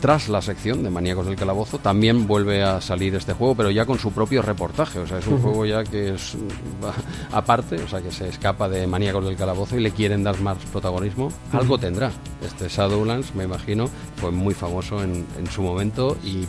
tras 0.00 0.28
la 0.28 0.40
sección 0.40 0.82
de 0.82 0.90
Maníacos 0.90 1.26
del 1.26 1.36
Calabozo 1.36 1.78
también 1.78 2.26
vuelve 2.26 2.62
a 2.62 2.80
salir 2.80 3.14
este 3.14 3.34
juego, 3.34 3.54
pero 3.54 3.70
ya 3.70 3.84
con 3.84 3.98
su 3.98 4.12
propio 4.12 4.40
reportaje. 4.40 4.98
O 4.98 5.06
sea, 5.06 5.18
es 5.18 5.26
un 5.26 5.40
juego 5.42 5.66
ya 5.66 5.84
que 5.84 6.14
es 6.14 6.36
aparte, 7.32 7.76
o 7.76 7.86
sea, 7.88 8.00
que 8.00 8.10
se 8.10 8.28
escapa 8.28 8.68
de 8.68 8.86
Maníacos 8.86 9.24
del 9.26 9.36
Calabozo 9.36 9.76
y 9.76 9.80
le 9.80 9.90
quieren 9.90 10.24
dar 10.24 10.40
más 10.40 10.56
protagonismo. 10.72 11.30
Algo 11.52 11.78
tendrá. 11.78 12.10
Este 12.42 12.68
Shadowlands, 12.68 13.34
me 13.34 13.44
imagino, 13.44 13.90
fue 14.16 14.30
muy 14.30 14.54
famoso 14.54 15.02
en, 15.02 15.26
en 15.38 15.46
su 15.50 15.62
momento 15.62 16.16
y 16.24 16.46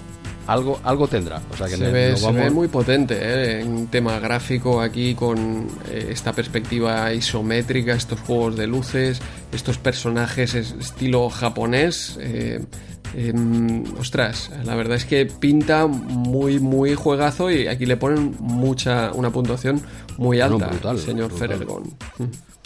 algo, 0.48 0.80
algo 0.84 1.08
tendrá. 1.08 1.42
O 1.52 1.58
sea, 1.58 1.68
que 1.68 1.78
Se 1.78 1.84
ve, 1.92 2.18
se 2.18 2.32
ve 2.32 2.50
muy 2.52 2.68
potente 2.68 3.16
¿eh? 3.20 3.62
en 3.62 3.88
tema 3.88 4.20
gráfico 4.20 4.82
aquí 4.82 5.16
con 5.16 5.68
eh, 5.90 6.08
esta 6.12 6.34
perspectiva 6.34 7.14
isométrica, 7.14 7.94
estos 7.94 8.20
juegos 8.22 8.56
de 8.58 8.68
luces, 8.68 9.22
estos 9.54 9.78
personajes 9.78 10.54
es- 10.56 10.76
estilo 10.80 11.30
japonés. 11.30 12.18
eh, 12.20 12.64
em, 13.14 13.84
ostras, 14.00 14.52
la 14.64 14.74
verdad 14.76 14.96
es 14.96 15.04
que 15.06 15.26
pinta 15.26 15.86
muy, 15.88 16.60
muy 16.60 16.96
juegazo 16.96 17.52
y 17.52 17.68
aquí 17.68 17.86
le 17.86 17.98
ponen 17.98 18.36
mucha, 18.40 19.12
una 19.14 19.30
puntuación 19.32 19.82
muy 20.18 20.40
alta, 20.40 20.68
brutal, 20.68 20.98
señor. 21.00 21.32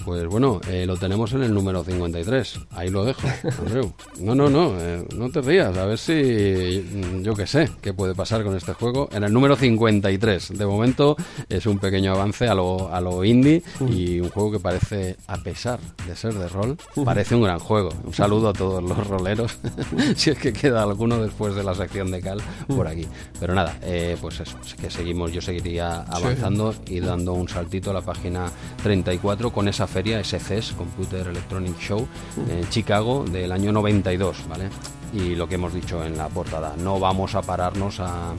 Pues 0.04 0.28
bueno, 0.28 0.62
eh, 0.70 0.86
lo 0.86 0.98
tenemos 0.98 1.34
en 1.34 1.44
el 1.44 1.54
número 1.54 1.84
53. 1.84 2.60
Ahí 2.72 2.90
lo 2.90 3.06
dejo, 3.06 3.28
Andreu. 3.60 3.94
No, 4.20 4.36
no, 4.36 4.50
no, 4.50 4.74
eh, 4.80 5.06
no 5.16 5.30
te 5.30 5.42
rías. 5.42 5.76
A 5.78 5.86
ver 5.86 5.98
si 5.98 6.14
mm, 6.14 7.22
yo 7.24 7.34
qué 7.34 7.48
sé 7.48 7.70
qué 7.82 7.94
puede 7.94 8.14
pasar 8.14 8.44
con 8.44 8.56
este 8.56 8.74
juego. 8.74 9.10
En 9.12 9.24
el 9.24 9.34
número 9.34 9.56
53. 9.56 10.58
De 10.58 10.66
momento 10.66 11.16
es 11.50 11.66
un 11.66 11.80
pequeño 11.80 12.14
avance 12.14 12.48
a 12.48 12.54
lo, 12.54 12.94
a 12.94 13.02
lo 13.02 13.24
indie 13.24 13.64
y 13.90 14.20
un 14.20 14.30
juego 14.30 14.52
que 14.52 14.60
parece, 14.60 15.18
a 15.28 15.38
pesar 15.38 15.80
de 16.08 16.16
ser 16.16 16.34
de 16.34 16.48
rol, 16.50 16.78
parece 17.04 17.36
un 17.36 17.44
gran 17.44 17.60
juego. 17.60 17.90
Un 18.04 18.14
saludo 18.14 18.50
a 18.50 18.54
todos 18.54 18.84
los 18.84 19.08
roleros. 19.08 19.58
si 20.16 20.30
es 20.30 20.38
que 20.38 20.54
queda 20.54 20.84
alguno 20.84 21.22
después 21.22 21.56
de 21.56 21.64
la 21.64 21.74
sección 21.74 22.12
de 22.12 22.22
Cal 22.22 22.42
por 22.68 22.88
aquí. 22.88 23.08
Pero 23.40 23.56
nada, 23.56 23.78
eh, 23.82 24.18
pues 24.22 24.40
eso, 24.40 24.58
es 24.64 24.76
que 24.76 24.90
seguimos. 24.90 25.32
Yo 25.32 25.42
seguiría 25.42 26.02
avanzando 26.04 26.76
y 26.88 27.00
dando 27.00 27.34
un 27.34 27.48
saltito 27.48 27.92
a 27.92 27.94
la 27.94 28.02
página 28.02 28.52
34 28.84 29.52
con 29.52 29.68
esa 29.68 29.85
feria, 29.88 30.20
ese 30.20 30.40
CES, 30.40 30.74
Computer 30.74 31.28
Electronic 31.28 31.80
Show, 31.80 32.08
en 32.50 32.68
Chicago 32.70 33.26
del 33.26 33.52
año 33.52 33.72
92, 33.72 34.48
¿vale? 34.48 34.70
Y 35.14 35.36
lo 35.36 35.48
que 35.48 35.56
hemos 35.56 35.74
dicho 35.74 36.04
en 36.04 36.18
la 36.18 36.28
portada, 36.28 36.76
no 36.78 37.00
vamos 37.00 37.36
a 37.36 37.42
pararnos 37.42 38.00
a, 38.00 38.34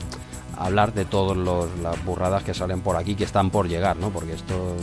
hablar 0.57 0.93
de 0.93 1.05
todas 1.05 1.37
las 1.37 2.03
burradas 2.03 2.43
que 2.43 2.53
salen 2.53 2.81
por 2.81 2.95
aquí, 2.95 3.15
que 3.15 3.23
están 3.23 3.49
por 3.49 3.67
llegar, 3.67 3.97
¿no? 3.97 4.09
Porque 4.09 4.33
esto, 4.33 4.75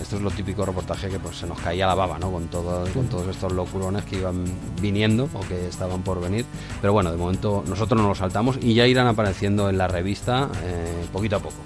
esto 0.00 0.16
es 0.16 0.22
lo 0.22 0.30
típico 0.30 0.64
reportaje 0.64 1.08
que 1.08 1.18
pues, 1.18 1.38
se 1.38 1.46
nos 1.46 1.60
caía 1.60 1.86
la 1.86 1.94
baba, 1.94 2.18
¿no? 2.18 2.30
Con, 2.30 2.48
todo, 2.48 2.84
con 2.92 3.08
todos 3.08 3.26
estos 3.28 3.52
locurones 3.52 4.04
que 4.04 4.16
iban 4.16 4.44
viniendo 4.80 5.28
o 5.34 5.40
que 5.40 5.68
estaban 5.68 6.02
por 6.02 6.20
venir. 6.20 6.44
Pero 6.80 6.92
bueno, 6.92 7.10
de 7.10 7.16
momento 7.16 7.64
nosotros 7.66 8.00
nos 8.00 8.08
lo 8.08 8.14
saltamos 8.14 8.58
y 8.60 8.74
ya 8.74 8.86
irán 8.86 9.06
apareciendo 9.06 9.68
en 9.68 9.78
la 9.78 9.88
revista 9.88 10.48
eh, 10.62 11.06
poquito 11.12 11.36
a 11.36 11.40
poco. 11.40 11.56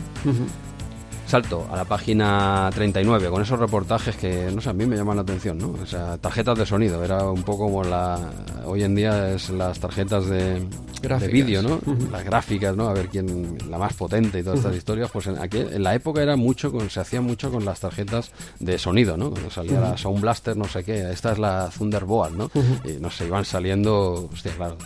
Salto 1.26 1.66
a 1.72 1.76
la 1.76 1.84
página 1.84 2.70
39 2.74 3.28
con 3.30 3.42
esos 3.42 3.58
reportajes 3.58 4.14
que, 4.16 4.50
no 4.54 4.60
sé, 4.60 4.70
a 4.70 4.72
mí 4.72 4.84
me 4.86 4.94
llaman 4.96 5.16
la 5.16 5.22
atención, 5.22 5.58
¿no? 5.58 5.74
O 5.82 5.86
sea, 5.86 6.16
tarjetas 6.18 6.56
de 6.58 6.66
sonido, 6.66 7.02
era 7.02 7.24
un 7.28 7.42
poco 7.42 7.64
como 7.64 7.82
la... 7.82 8.18
Hoy 8.66 8.84
en 8.84 8.94
día 8.94 9.30
es 9.32 9.48
las 9.50 9.78
tarjetas 9.80 10.26
de, 10.26 10.60
de 11.00 11.28
vídeo, 11.32 11.62
¿no? 11.62 11.80
Las 12.12 12.24
gráficas, 12.24 12.76
¿no? 12.76 12.88
A 12.88 12.92
ver 12.92 13.08
quién, 13.08 13.58
la 13.68 13.78
más 13.78 13.94
potente 13.94 14.38
y 14.38 14.42
todas 14.42 14.58
estas 14.60 14.76
historias, 14.76 15.10
pues 15.10 15.26
en, 15.26 15.36
aquel- 15.36 15.72
en 15.74 15.82
la 15.82 15.94
época 15.94 16.22
era 16.22 16.36
mucho, 16.36 16.70
con, 16.70 16.88
se 16.90 17.00
hacía 17.00 17.20
mucho 17.20 17.50
con 17.50 17.64
las 17.64 17.80
tarjetas 17.80 18.30
de 18.60 18.78
sonido, 18.78 19.16
¿no? 19.16 19.30
Cuando 19.30 19.50
salía 19.50 19.80
la 19.80 19.96
Sound 19.98 20.20
Blaster, 20.20 20.56
no 20.56 20.66
sé 20.68 20.84
qué, 20.84 21.10
esta 21.10 21.32
es 21.32 21.38
la 21.38 21.68
Thunderbolt, 21.76 22.36
¿no? 22.36 22.50
Y 22.84 23.00
no 23.00 23.10
sé, 23.10 23.26
iban 23.26 23.44
saliendo, 23.44 24.28
hostia, 24.32 24.52
claro, 24.56 24.76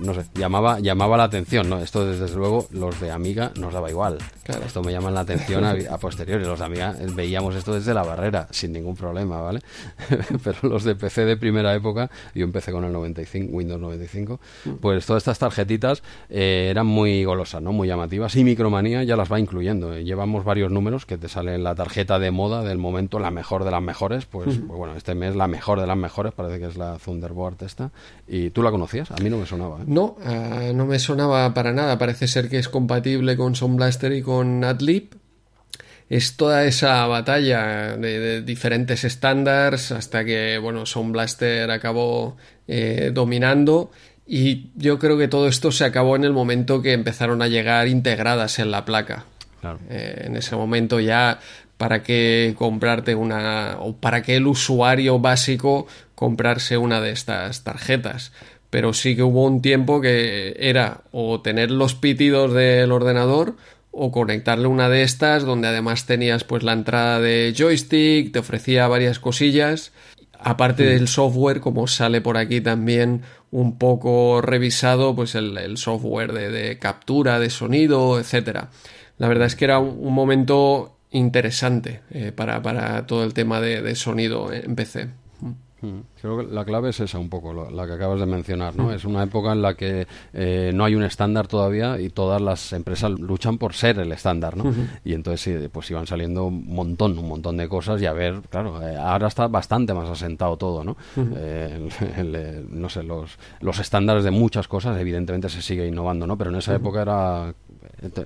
no 0.00 0.12
sé, 0.14 0.24
llamaba, 0.34 0.80
llamaba 0.80 1.16
la 1.16 1.24
atención, 1.24 1.68
¿no? 1.68 1.78
Esto 1.78 2.04
desde 2.06 2.34
luego 2.36 2.66
los 2.70 2.98
de 3.00 3.10
Amiga 3.10 3.52
nos 3.58 3.72
daba 3.72 3.90
igual. 3.90 4.18
Claro. 4.42 4.64
Esto 4.66 4.82
me 4.82 4.92
llama 4.92 5.10
la 5.10 5.20
atención 5.20 5.64
a, 5.88 5.94
a 5.94 5.98
posteriori. 5.98 6.44
Los 6.44 6.58
de 6.58 6.64
Amiga 6.64 6.94
eh, 7.00 7.06
veíamos 7.14 7.54
esto 7.54 7.74
desde 7.74 7.94
la 7.94 8.02
barrera, 8.02 8.48
sin 8.50 8.72
ningún 8.72 8.96
problema, 8.96 9.40
¿vale? 9.40 9.60
Pero 10.44 10.58
los 10.62 10.84
de 10.84 10.94
PC 10.94 11.24
de 11.24 11.36
primera 11.36 11.74
época, 11.74 12.10
yo 12.34 12.44
empecé 12.44 12.72
con 12.72 12.84
el 12.84 12.92
95, 12.92 13.54
Windows 13.54 13.80
95, 13.80 14.40
pues 14.80 15.06
todas 15.06 15.22
estas 15.22 15.38
tarjetitas 15.38 16.02
eh, 16.30 16.68
eran 16.70 16.86
muy 16.86 17.24
golosas, 17.24 17.62
¿no? 17.62 17.72
Muy 17.72 17.88
llamativas. 17.88 18.34
Y 18.36 18.44
Micromanía 18.44 19.02
ya 19.04 19.16
las 19.16 19.30
va 19.32 19.40
incluyendo. 19.40 19.94
eh. 19.94 20.04
Llevamos 20.04 20.44
varios 20.44 20.70
números 20.70 21.06
que 21.06 21.18
te 21.18 21.28
sale 21.28 21.58
la 21.58 21.74
tarjeta 21.74 22.18
de 22.18 22.30
moda 22.30 22.62
del 22.62 22.78
momento, 22.78 23.18
la 23.18 23.30
mejor 23.30 23.64
de 23.64 23.70
las 23.70 23.82
mejores. 23.82 24.26
Pues, 24.26 24.58
pues 24.58 24.78
bueno, 24.78 24.94
este 24.96 25.14
mes 25.14 25.36
la 25.36 25.46
mejor 25.46 25.80
de 25.80 25.86
las 25.86 25.96
mejores, 25.96 26.32
parece 26.32 26.58
que 26.58 26.66
es 26.66 26.76
la 26.76 26.98
Thunderbolt 26.98 27.62
esta. 27.62 27.90
¿Y 28.26 28.50
tú 28.50 28.62
la 28.62 28.70
conocías? 28.70 29.10
A 29.10 29.16
mí 29.16 29.30
no 29.30 29.38
me 29.38 29.46
sonaba. 29.46 29.80
¿eh? 29.80 29.84
No, 29.86 30.16
ah, 30.24 30.70
no 30.74 30.86
me 30.86 30.98
sonaba 30.98 31.52
para 31.54 31.72
nada. 31.72 31.98
Parece 31.98 32.28
ser 32.28 32.48
que 32.48 32.58
es 32.58 32.68
compatible 32.68 33.36
con 33.36 33.54
Sound 33.54 33.76
Blaster 33.76 34.12
y 34.12 34.22
con 34.22 34.64
Adlib. 34.64 35.16
Es 36.08 36.36
toda 36.36 36.64
esa 36.64 37.06
batalla 37.06 37.96
de, 37.96 38.18
de 38.18 38.42
diferentes 38.42 39.04
estándares 39.04 39.90
hasta 39.90 40.24
que, 40.24 40.58
bueno, 40.58 40.86
Sound 40.86 41.12
Blaster 41.12 41.70
acabó 41.70 42.36
eh, 42.68 43.10
dominando. 43.12 43.90
Y 44.26 44.70
yo 44.76 44.98
creo 44.98 45.18
que 45.18 45.28
todo 45.28 45.48
esto 45.48 45.70
se 45.72 45.84
acabó 45.84 46.16
en 46.16 46.24
el 46.24 46.32
momento 46.32 46.80
que 46.82 46.92
empezaron 46.92 47.42
a 47.42 47.48
llegar 47.48 47.88
integradas 47.88 48.58
en 48.58 48.70
la 48.70 48.84
placa. 48.84 49.24
Claro. 49.60 49.80
Eh, 49.90 50.24
en 50.26 50.36
ese 50.36 50.56
momento 50.56 51.00
ya 51.00 51.40
para 51.76 52.02
qué 52.02 52.54
comprarte 52.56 53.14
una 53.14 53.76
o 53.80 53.96
para 53.96 54.22
qué 54.22 54.36
el 54.36 54.46
usuario 54.46 55.18
básico 55.18 55.86
comprarse 56.14 56.76
una 56.76 57.00
de 57.00 57.10
estas 57.10 57.64
tarjetas 57.64 58.30
pero 58.74 58.92
sí 58.92 59.14
que 59.14 59.22
hubo 59.22 59.44
un 59.44 59.62
tiempo 59.62 60.00
que 60.00 60.56
era 60.58 61.02
o 61.12 61.40
tener 61.40 61.70
los 61.70 61.94
pitidos 61.94 62.52
del 62.52 62.90
ordenador 62.90 63.54
o 63.94 64.10
conectarle 64.10 64.66
una 64.66 64.88
de 64.88 65.02
estas 65.02 65.44
donde 65.44 65.68
además 65.68 66.06
tenías 66.06 66.44
pues 66.44 66.62
la 66.62 66.72
entrada 66.72 67.20
de 67.20 67.54
joystick, 67.56 68.32
te 68.32 68.40
ofrecía 68.40 68.88
varias 68.88 69.18
cosillas. 69.18 69.92
Aparte 70.38 70.84
del 70.84 71.08
software, 71.08 71.60
como 71.60 71.86
sale 71.86 72.20
por 72.20 72.36
aquí 72.36 72.60
también 72.60 73.22
un 73.50 73.78
poco 73.78 74.42
revisado, 74.42 75.14
pues 75.14 75.34
el, 75.34 75.56
el 75.56 75.78
software 75.78 76.32
de, 76.32 76.50
de 76.50 76.78
captura 76.78 77.38
de 77.38 77.48
sonido, 77.48 78.18
etcétera. 78.18 78.68
La 79.16 79.28
verdad 79.28 79.46
es 79.46 79.56
que 79.56 79.64
era 79.64 79.78
un, 79.78 79.96
un 79.98 80.12
momento 80.12 80.98
interesante 81.10 82.02
eh, 82.10 82.32
para, 82.32 82.60
para 82.60 83.06
todo 83.06 83.24
el 83.24 83.32
tema 83.32 83.60
de, 83.60 83.80
de 83.80 83.94
sonido 83.94 84.52
en 84.52 84.74
PC. 84.74 85.08
Creo 86.20 86.38
que 86.38 86.44
la 86.44 86.64
clave 86.64 86.90
es 86.90 87.00
esa 87.00 87.18
un 87.18 87.28
poco, 87.28 87.52
la 87.70 87.86
que 87.86 87.92
acabas 87.92 88.18
de 88.20 88.26
mencionar, 88.26 88.76
¿no? 88.76 88.92
Es 88.92 89.04
una 89.04 89.22
época 89.22 89.52
en 89.52 89.62
la 89.62 89.74
que 89.74 90.06
eh, 90.32 90.72
no 90.74 90.84
hay 90.84 90.94
un 90.94 91.02
estándar 91.02 91.46
todavía 91.48 92.00
y 92.00 92.08
todas 92.10 92.40
las 92.40 92.72
empresas 92.72 93.10
luchan 93.10 93.58
por 93.58 93.74
ser 93.74 93.98
el 93.98 94.10
estándar, 94.12 94.56
¿no? 94.56 94.64
Y 95.04 95.12
entonces 95.12 95.40
sí, 95.40 95.68
pues 95.70 95.90
iban 95.90 96.06
saliendo 96.06 96.44
un 96.46 96.66
montón, 96.74 97.18
un 97.18 97.28
montón 97.28 97.56
de 97.56 97.68
cosas 97.68 98.00
y 98.00 98.06
a 98.06 98.12
ver, 98.12 98.40
claro, 98.50 98.80
eh, 98.82 98.96
ahora 98.96 99.28
está 99.28 99.48
bastante 99.48 99.92
más 99.94 100.08
asentado 100.08 100.56
todo, 100.56 100.82
¿no? 100.84 100.96
Eh, 101.16 101.88
el- 102.16 102.34
el- 102.34 102.66
no 102.70 102.88
sé, 102.88 103.02
los, 103.02 103.38
los 103.60 103.78
estándares 103.78 104.24
de 104.24 104.30
muchas 104.30 104.66
cosas 104.68 104.98
evidentemente 105.00 105.48
se 105.48 105.60
sigue 105.62 105.86
innovando, 105.86 106.26
¿no? 106.26 106.38
Pero 106.38 106.50
en 106.50 106.56
esa 106.56 106.74
época 106.74 107.02
era 107.02 107.54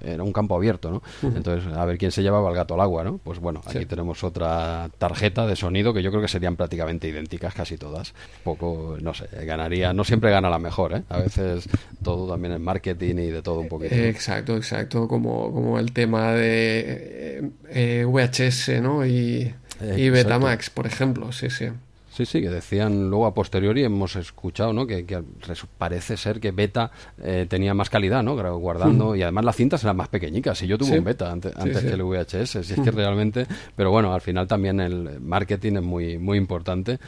era 0.04 0.22
un 0.22 0.32
campo 0.32 0.56
abierto, 0.56 0.90
¿no? 0.90 1.02
Entonces, 1.22 1.72
a 1.72 1.84
ver 1.84 1.98
quién 1.98 2.10
se 2.10 2.22
llevaba 2.22 2.48
el 2.50 2.54
gato 2.56 2.74
al 2.74 2.80
agua, 2.80 3.04
¿no? 3.04 3.18
Pues 3.18 3.38
bueno, 3.38 3.60
aquí 3.66 3.78
Sí. 3.80 3.86
tenemos 3.86 4.24
otra 4.24 4.90
tarjeta 4.98 5.46
de 5.46 5.56
sonido 5.56 5.92
que 5.94 6.02
yo 6.02 6.10
creo 6.10 6.22
que 6.22 6.28
serían 6.28 6.56
prácticamente 6.56 7.08
idénticas 7.08 7.54
casi 7.54 7.76
todas. 7.78 8.14
Poco, 8.44 8.96
no 9.00 9.14
sé, 9.14 9.26
ganaría, 9.44 9.92
no 9.92 10.04
siempre 10.04 10.30
gana 10.30 10.50
la 10.50 10.58
mejor, 10.58 10.94
¿eh? 10.94 11.02
A 11.08 11.18
veces 11.18 11.68
todo 12.02 12.30
también 12.30 12.54
es 12.54 12.60
marketing 12.60 13.14
y 13.16 13.26
de 13.30 13.42
todo 13.42 13.60
un 13.60 13.68
poquito. 13.68 13.94
¿no? 13.94 14.02
Exacto, 14.02 14.56
exacto, 14.56 15.08
como, 15.08 15.52
como 15.52 15.78
el 15.78 15.92
tema 15.92 16.32
de 16.32 17.40
eh, 17.40 17.50
eh, 17.70 18.04
VHS, 18.06 18.80
¿no? 18.82 19.06
Y, 19.06 19.54
y. 19.96 20.10
Betamax, 20.10 20.70
por 20.70 20.86
ejemplo, 20.86 21.30
sí, 21.32 21.50
sí. 21.50 21.66
Sí, 22.18 22.26
sí, 22.26 22.40
que 22.40 22.50
decían 22.50 23.10
luego 23.10 23.26
a 23.26 23.32
posteriori, 23.32 23.84
hemos 23.84 24.16
escuchado, 24.16 24.72
¿no? 24.72 24.88
Que, 24.88 25.06
parece 25.78 26.16
ser 26.16 26.40
que 26.40 26.50
Beta 26.50 26.90
eh, 27.22 27.46
tenía 27.48 27.74
más 27.74 27.90
calidad, 27.90 28.24
¿no? 28.24 28.34
Guardando, 28.58 29.14
y 29.14 29.22
además 29.22 29.44
las 29.44 29.54
cintas 29.54 29.84
eran 29.84 29.96
más 29.96 30.08
pequeñicas. 30.08 30.60
Y 30.62 30.66
yo 30.66 30.76
tuve 30.76 30.88
Sí. 30.88 30.98
un 30.98 31.04
Beta 31.04 31.32
Sí, 31.40 31.48
antes 31.54 31.80
sí. 31.80 31.86
que 31.86 31.92
el 31.92 32.02
VHS, 32.02 32.64
si 32.64 32.72
es 32.74 32.80
que 32.80 32.90
realmente. 32.90 33.46
Pero 33.76 33.92
bueno, 33.92 34.12
al 34.12 34.20
final 34.20 34.48
también 34.48 34.80
el 34.80 35.20
marketing 35.20 35.74
es 35.76 35.82
muy, 35.84 36.18
muy 36.18 36.38
importante. 36.38 36.98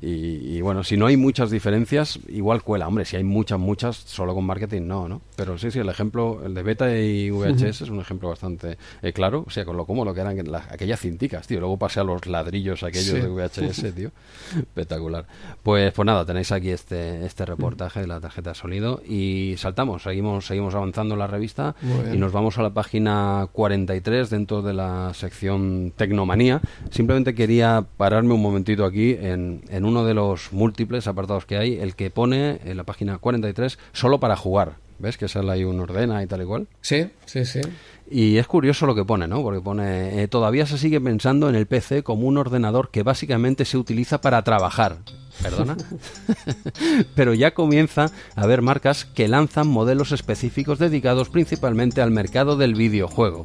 y, 0.00 0.56
y 0.56 0.60
bueno, 0.62 0.82
si 0.82 0.96
no 0.96 1.06
hay 1.06 1.16
muchas 1.16 1.52
diferencias, 1.52 2.18
igual 2.26 2.64
cuela. 2.64 2.88
Hombre, 2.88 3.04
si 3.04 3.14
hay 3.16 3.22
muchas, 3.22 3.60
muchas, 3.60 3.96
solo 3.96 4.34
con 4.34 4.44
marketing 4.44 4.82
no, 4.82 5.08
¿no? 5.08 5.22
Pero 5.36 5.58
sí, 5.58 5.70
sí, 5.70 5.78
el 5.78 5.88
ejemplo, 5.88 6.42
el 6.44 6.54
de 6.54 6.64
Beta 6.64 6.98
y 6.98 7.30
VHS 7.30 7.82
es 7.84 7.90
un 7.90 8.00
ejemplo 8.00 8.30
bastante 8.30 8.78
eh, 9.02 9.12
claro. 9.12 9.44
O 9.46 9.50
sea, 9.50 9.64
con 9.64 9.76
lo 9.76 9.86
cómodo 9.86 10.12
que 10.12 10.22
eran 10.22 10.36
las- 10.50 10.72
aquellas 10.72 10.98
cinticas, 10.98 11.46
tío. 11.46 11.60
Luego 11.60 11.76
pasé 11.78 12.00
a 12.00 12.04
los 12.04 12.26
ladrillos 12.26 12.82
aquellos 12.82 13.14
de 13.14 13.28
VHS, 13.28 13.92
tío. 13.94 14.10
Espectacular. 14.56 15.26
Pues, 15.62 15.92
pues 15.92 16.06
nada, 16.06 16.24
tenéis 16.24 16.52
aquí 16.52 16.70
este, 16.70 17.24
este 17.24 17.44
reportaje 17.44 18.00
de 18.00 18.06
la 18.06 18.20
tarjeta 18.20 18.50
de 18.50 18.54
sonido 18.56 19.02
y 19.06 19.54
saltamos, 19.58 20.02
seguimos, 20.02 20.46
seguimos 20.46 20.74
avanzando 20.74 21.14
en 21.14 21.18
la 21.20 21.26
revista 21.26 21.74
y 22.12 22.16
nos 22.16 22.32
vamos 22.32 22.58
a 22.58 22.62
la 22.62 22.70
página 22.70 23.48
43 23.52 24.30
dentro 24.30 24.62
de 24.62 24.74
la 24.74 25.12
sección 25.14 25.92
Tecnomanía. 25.96 26.60
Simplemente 26.90 27.34
quería 27.34 27.84
pararme 27.96 28.34
un 28.34 28.42
momentito 28.42 28.84
aquí 28.84 29.16
en, 29.18 29.62
en 29.68 29.84
uno 29.84 30.04
de 30.04 30.14
los 30.14 30.52
múltiples 30.52 31.06
apartados 31.06 31.46
que 31.46 31.56
hay, 31.56 31.78
el 31.78 31.94
que 31.94 32.10
pone 32.10 32.60
en 32.64 32.76
la 32.76 32.84
página 32.84 33.18
43 33.18 33.78
solo 33.92 34.20
para 34.20 34.36
jugar. 34.36 34.86
¿Ves 34.98 35.18
que 35.18 35.28
sale 35.28 35.52
ahí 35.52 35.64
un 35.64 35.78
ordena 35.78 36.22
y 36.22 36.26
tal 36.26 36.42
y 36.42 36.44
cual? 36.46 36.66
Sí, 36.80 37.08
sí, 37.26 37.44
sí. 37.44 37.60
Y 38.08 38.36
es 38.36 38.46
curioso 38.46 38.86
lo 38.86 38.94
que 38.94 39.04
pone, 39.04 39.26
¿no? 39.26 39.42
Porque 39.42 39.60
pone, 39.60 40.22
eh, 40.22 40.28
todavía 40.28 40.66
se 40.66 40.78
sigue 40.78 41.00
pensando 41.00 41.48
en 41.48 41.56
el 41.56 41.66
PC 41.66 42.02
como 42.02 42.26
un 42.26 42.38
ordenador 42.38 42.90
que 42.90 43.02
básicamente 43.02 43.64
se 43.64 43.78
utiliza 43.78 44.20
para 44.20 44.42
trabajar. 44.42 44.98
¿Perdona? 45.42 45.76
Pero 47.14 47.34
ya 47.34 47.52
comienza 47.52 48.10
a 48.36 48.42
haber 48.42 48.62
marcas 48.62 49.04
que 49.04 49.28
lanzan 49.28 49.66
modelos 49.66 50.12
específicos 50.12 50.78
dedicados 50.78 51.28
principalmente 51.28 52.00
al 52.00 52.10
mercado 52.10 52.56
del 52.56 52.74
videojuego. 52.74 53.44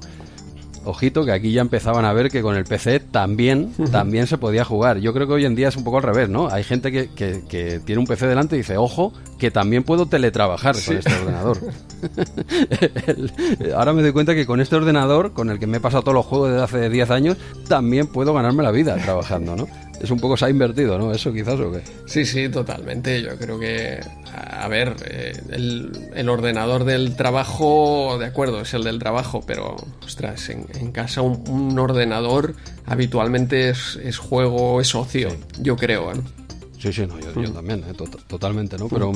Ojito 0.84 1.24
que 1.26 1.32
aquí 1.32 1.52
ya 1.52 1.62
empezaban 1.62 2.06
a 2.06 2.14
ver 2.14 2.30
que 2.32 2.41
con 2.41 2.56
el 2.56 2.64
PC 2.66 2.99
también, 2.99 3.72
también 3.91 4.26
se 4.28 4.38
podía 4.40 4.66
jugar. 4.66 4.98
Yo 4.98 5.14
creo 5.14 5.28
que 5.28 5.34
hoy 5.34 5.45
en 5.45 5.53
día 5.56 5.68
es 5.68 5.76
un 5.78 5.84
poco 5.84 5.98
al 5.98 6.03
revés, 6.03 6.28
¿no? 6.30 6.48
Hay 6.49 6.64
gente 6.64 6.91
que, 6.91 7.10
que- 7.14 7.44
que 7.48 7.80
tiene 7.80 7.99
un 7.99 8.08
PC 8.08 8.26
delante 8.28 8.56
y 8.56 8.60
dice, 8.60 8.78
ojo, 8.78 9.14
que 9.38 9.52
también 9.52 9.84
puedo 9.84 10.08
teletrabajar 10.08 10.76
con 10.84 10.98
este 10.98 11.14
ordenador. 11.14 11.58
Ahora 13.76 13.94
me 13.94 14.02
doy 14.02 14.12
cuenta 14.12 14.36
que 14.36 14.45
con 14.45 14.62
este 14.62 14.76
ordenador, 14.76 15.34
con 15.34 15.49
el 15.49 15.60
que 15.60 15.68
me 15.68 15.78
he 15.78 15.80
pasado 15.80 16.03
todos 16.03 16.16
los 16.16 16.26
juegos 16.26 16.49
desde 16.52 16.64
hace 16.64 16.90
10 16.90 17.10
años, 17.12 17.38
también 17.68 18.08
puedo 18.08 18.34
ganarme 18.34 18.64
la 18.64 18.72
vida 18.72 18.95
trabajando, 18.98 19.56
¿no? 19.56 19.68
Es 20.02 20.10
un 20.10 20.19
poco 20.19 20.36
se 20.36 20.45
ha 20.45 20.49
invertido, 20.49 20.98
¿no? 20.98 21.11
Eso 21.11 21.32
quizás 21.32 21.60
o 21.60 21.72
qué. 21.72 21.82
Sí, 22.06 22.26
sí, 22.26 22.49
totalmente. 22.49 23.22
Yo 23.22 23.38
creo 23.38 23.60
que, 23.60 23.99
a 24.34 24.68
ver, 24.68 24.95
eh, 25.06 25.34
el, 25.52 25.91
el 26.15 26.30
ordenador 26.30 26.86
del 26.86 27.15
trabajo, 27.15 28.18
de 28.19 28.26
acuerdo, 28.26 28.61
es 28.61 28.73
el 28.73 28.84
del 28.84 28.99
trabajo, 28.99 29.44
pero, 29.45 29.76
ostras, 30.03 30.49
en, 30.49 30.65
en 30.73 30.91
casa 30.91 31.22
un, 31.22 31.44
un 31.48 31.78
ordenador 31.78 32.56
habitualmente 32.86 33.69
es, 33.69 33.99
es 34.03 34.18
juego, 34.18 34.82
es 34.82 34.95
ocio, 34.95 35.30
yo 35.60 35.76
creo. 35.76 36.11
¿eh? 36.11 36.18
Sí, 36.82 36.91
sí, 36.91 37.06
no, 37.06 37.20
yo, 37.20 37.32
yo 37.41 37.52
también, 37.52 37.84
eh, 37.88 37.94
to- 37.94 38.06
totalmente, 38.28 38.78
¿no? 38.78 38.88
Pero 38.90 39.12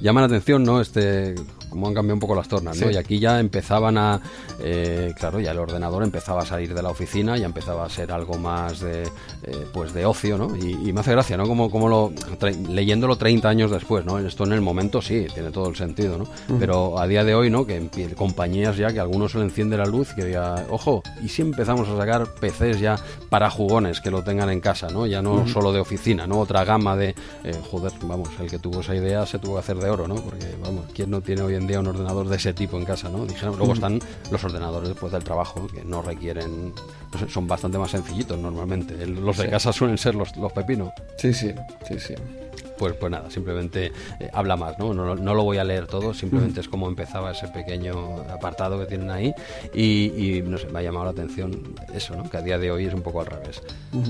llama 0.00 0.20
la 0.20 0.26
atención, 0.28 0.62
¿no? 0.64 0.80
Este, 0.80 1.34
cómo 1.68 1.88
han 1.88 1.94
cambiado 1.94 2.14
un 2.14 2.20
poco 2.20 2.34
las 2.34 2.48
tornas, 2.48 2.78
¿no? 2.80 2.86
Sí. 2.88 2.94
Y 2.94 2.96
aquí 2.96 3.18
ya 3.18 3.38
empezaban 3.38 3.98
a, 3.98 4.20
eh, 4.60 5.12
claro, 5.18 5.38
ya 5.40 5.50
el 5.50 5.58
ordenador 5.58 6.02
empezaba 6.02 6.42
a 6.42 6.46
salir 6.46 6.72
de 6.74 6.82
la 6.82 6.88
oficina, 6.90 7.36
ya 7.36 7.46
empezaba 7.46 7.84
a 7.84 7.90
ser 7.90 8.12
algo 8.12 8.38
más 8.38 8.80
de, 8.80 9.02
eh, 9.42 9.66
pues 9.72 9.92
de 9.92 10.06
ocio, 10.06 10.38
¿no? 10.38 10.56
Y, 10.56 10.88
y 10.88 10.92
me 10.92 11.00
hace 11.00 11.10
gracia, 11.12 11.36
¿no? 11.36 11.46
Como, 11.46 11.70
como 11.70 11.88
lo, 11.88 12.12
leyéndolo 12.70 13.16
30 13.16 13.48
años 13.48 13.70
después, 13.70 14.04
¿no? 14.04 14.18
Esto 14.18 14.44
en 14.44 14.52
el 14.52 14.60
momento 14.60 15.02
sí, 15.02 15.26
tiene 15.34 15.50
todo 15.50 15.68
el 15.68 15.76
sentido, 15.76 16.16
¿no? 16.18 16.24
Pero 16.58 16.98
a 16.98 17.06
día 17.06 17.24
de 17.24 17.34
hoy, 17.34 17.50
¿no? 17.50 17.66
Que 17.66 17.88
compañías 18.16 18.76
ya 18.76 18.92
que 18.92 18.98
a 18.98 19.02
algunos 19.02 19.32
se 19.32 19.38
le 19.38 19.44
enciende 19.44 19.76
la 19.76 19.84
luz 19.86 20.08
que 20.14 20.24
diga, 20.24 20.64
ojo, 20.70 21.02
y 21.22 21.28
si 21.28 21.42
empezamos 21.42 21.88
a 21.88 21.96
sacar 21.96 22.26
PCs 22.40 22.80
ya 22.80 22.96
para 23.28 23.50
jugones 23.50 24.00
que 24.00 24.10
lo 24.10 24.22
tengan 24.22 24.50
en 24.50 24.60
casa, 24.60 24.88
¿no? 24.88 25.06
Ya 25.06 25.20
no 25.22 25.46
solo 25.46 25.72
de 25.72 25.80
oficina, 25.80 26.26
¿no? 26.26 26.38
Otra 26.40 26.64
gama 26.64 26.96
de, 26.96 27.01
eh, 27.10 27.54
joder, 27.70 27.92
vamos, 28.02 28.28
el 28.40 28.48
que 28.50 28.58
tuvo 28.58 28.80
esa 28.80 28.94
idea 28.94 29.26
se 29.26 29.38
tuvo 29.38 29.54
que 29.54 29.60
hacer 29.60 29.76
de 29.76 29.90
oro, 29.90 30.08
¿no? 30.08 30.14
Porque, 30.16 30.46
vamos, 30.62 30.86
¿quién 30.94 31.10
no 31.10 31.20
tiene 31.20 31.42
hoy 31.42 31.54
en 31.54 31.66
día 31.66 31.80
un 31.80 31.86
ordenador 31.88 32.28
de 32.28 32.36
ese 32.36 32.52
tipo 32.54 32.76
en 32.78 32.84
casa, 32.84 33.08
¿no? 33.08 33.26
Dijeron, 33.26 33.56
luego 33.58 33.72
están 33.74 34.00
los 34.30 34.42
ordenadores 34.44 34.88
después 34.90 35.12
del 35.12 35.24
trabajo, 35.24 35.66
que 35.66 35.84
no 35.84 36.02
requieren, 36.02 36.72
son 37.28 37.46
bastante 37.46 37.78
más 37.78 37.90
sencillitos 37.90 38.38
normalmente. 38.38 39.06
Los 39.06 39.36
de 39.36 39.44
Sí. 39.44 39.50
casa 39.50 39.72
suelen 39.72 39.98
ser 39.98 40.14
los, 40.14 40.36
los 40.36 40.52
pepinos. 40.52 40.90
Sí, 41.18 41.32
sí, 41.34 41.52
sí, 41.86 41.98
sí. 41.98 42.14
Pues, 42.82 42.94
pues 42.96 43.12
nada, 43.12 43.30
simplemente 43.30 43.92
eh, 44.18 44.28
habla 44.32 44.56
más, 44.56 44.76
¿no? 44.76 44.92
¿no? 44.92 45.14
no 45.14 45.34
lo 45.34 45.44
voy 45.44 45.58
a 45.58 45.62
leer 45.62 45.86
todo, 45.86 46.12
simplemente 46.12 46.58
es 46.58 46.68
como 46.68 46.88
empezaba 46.88 47.30
ese 47.30 47.46
pequeño 47.46 48.24
apartado 48.28 48.76
que 48.80 48.86
tienen 48.86 49.08
ahí 49.08 49.32
y, 49.72 50.10
y, 50.16 50.42
no 50.42 50.58
sé, 50.58 50.66
me 50.66 50.80
ha 50.80 50.82
llamado 50.82 51.04
la 51.04 51.12
atención 51.12 51.74
eso, 51.94 52.16
¿no? 52.16 52.28
Que 52.28 52.38
a 52.38 52.42
día 52.42 52.58
de 52.58 52.72
hoy 52.72 52.86
es 52.86 52.92
un 52.92 53.02
poco 53.02 53.20
al 53.20 53.26
revés. 53.26 53.62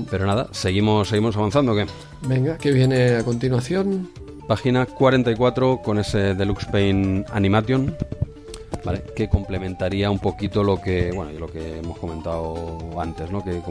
Pero 0.09 0.25
nada, 0.25 0.47
seguimos, 0.53 1.09
seguimos 1.09 1.37
avanzando, 1.37 1.75
¿qué? 1.75 1.85
Venga, 2.27 2.57
¿qué 2.57 2.71
viene 2.71 3.17
a 3.17 3.23
continuación? 3.23 4.09
Página 4.47 4.87
44 4.87 5.81
con 5.83 5.99
ese 5.99 6.33
Deluxe 6.33 6.65
Paint 6.65 7.29
Animation, 7.31 7.95
¿vale? 8.83 9.03
Que 9.15 9.27
complementaría 9.29 10.09
un 10.09 10.19
poquito 10.19 10.63
lo 10.63 10.81
que, 10.81 11.11
bueno, 11.11 11.31
lo 11.39 11.47
que 11.47 11.79
hemos 11.79 11.97
comentado 11.97 12.79
antes, 12.99 13.31
¿no? 13.31 13.43
Que 13.43 13.61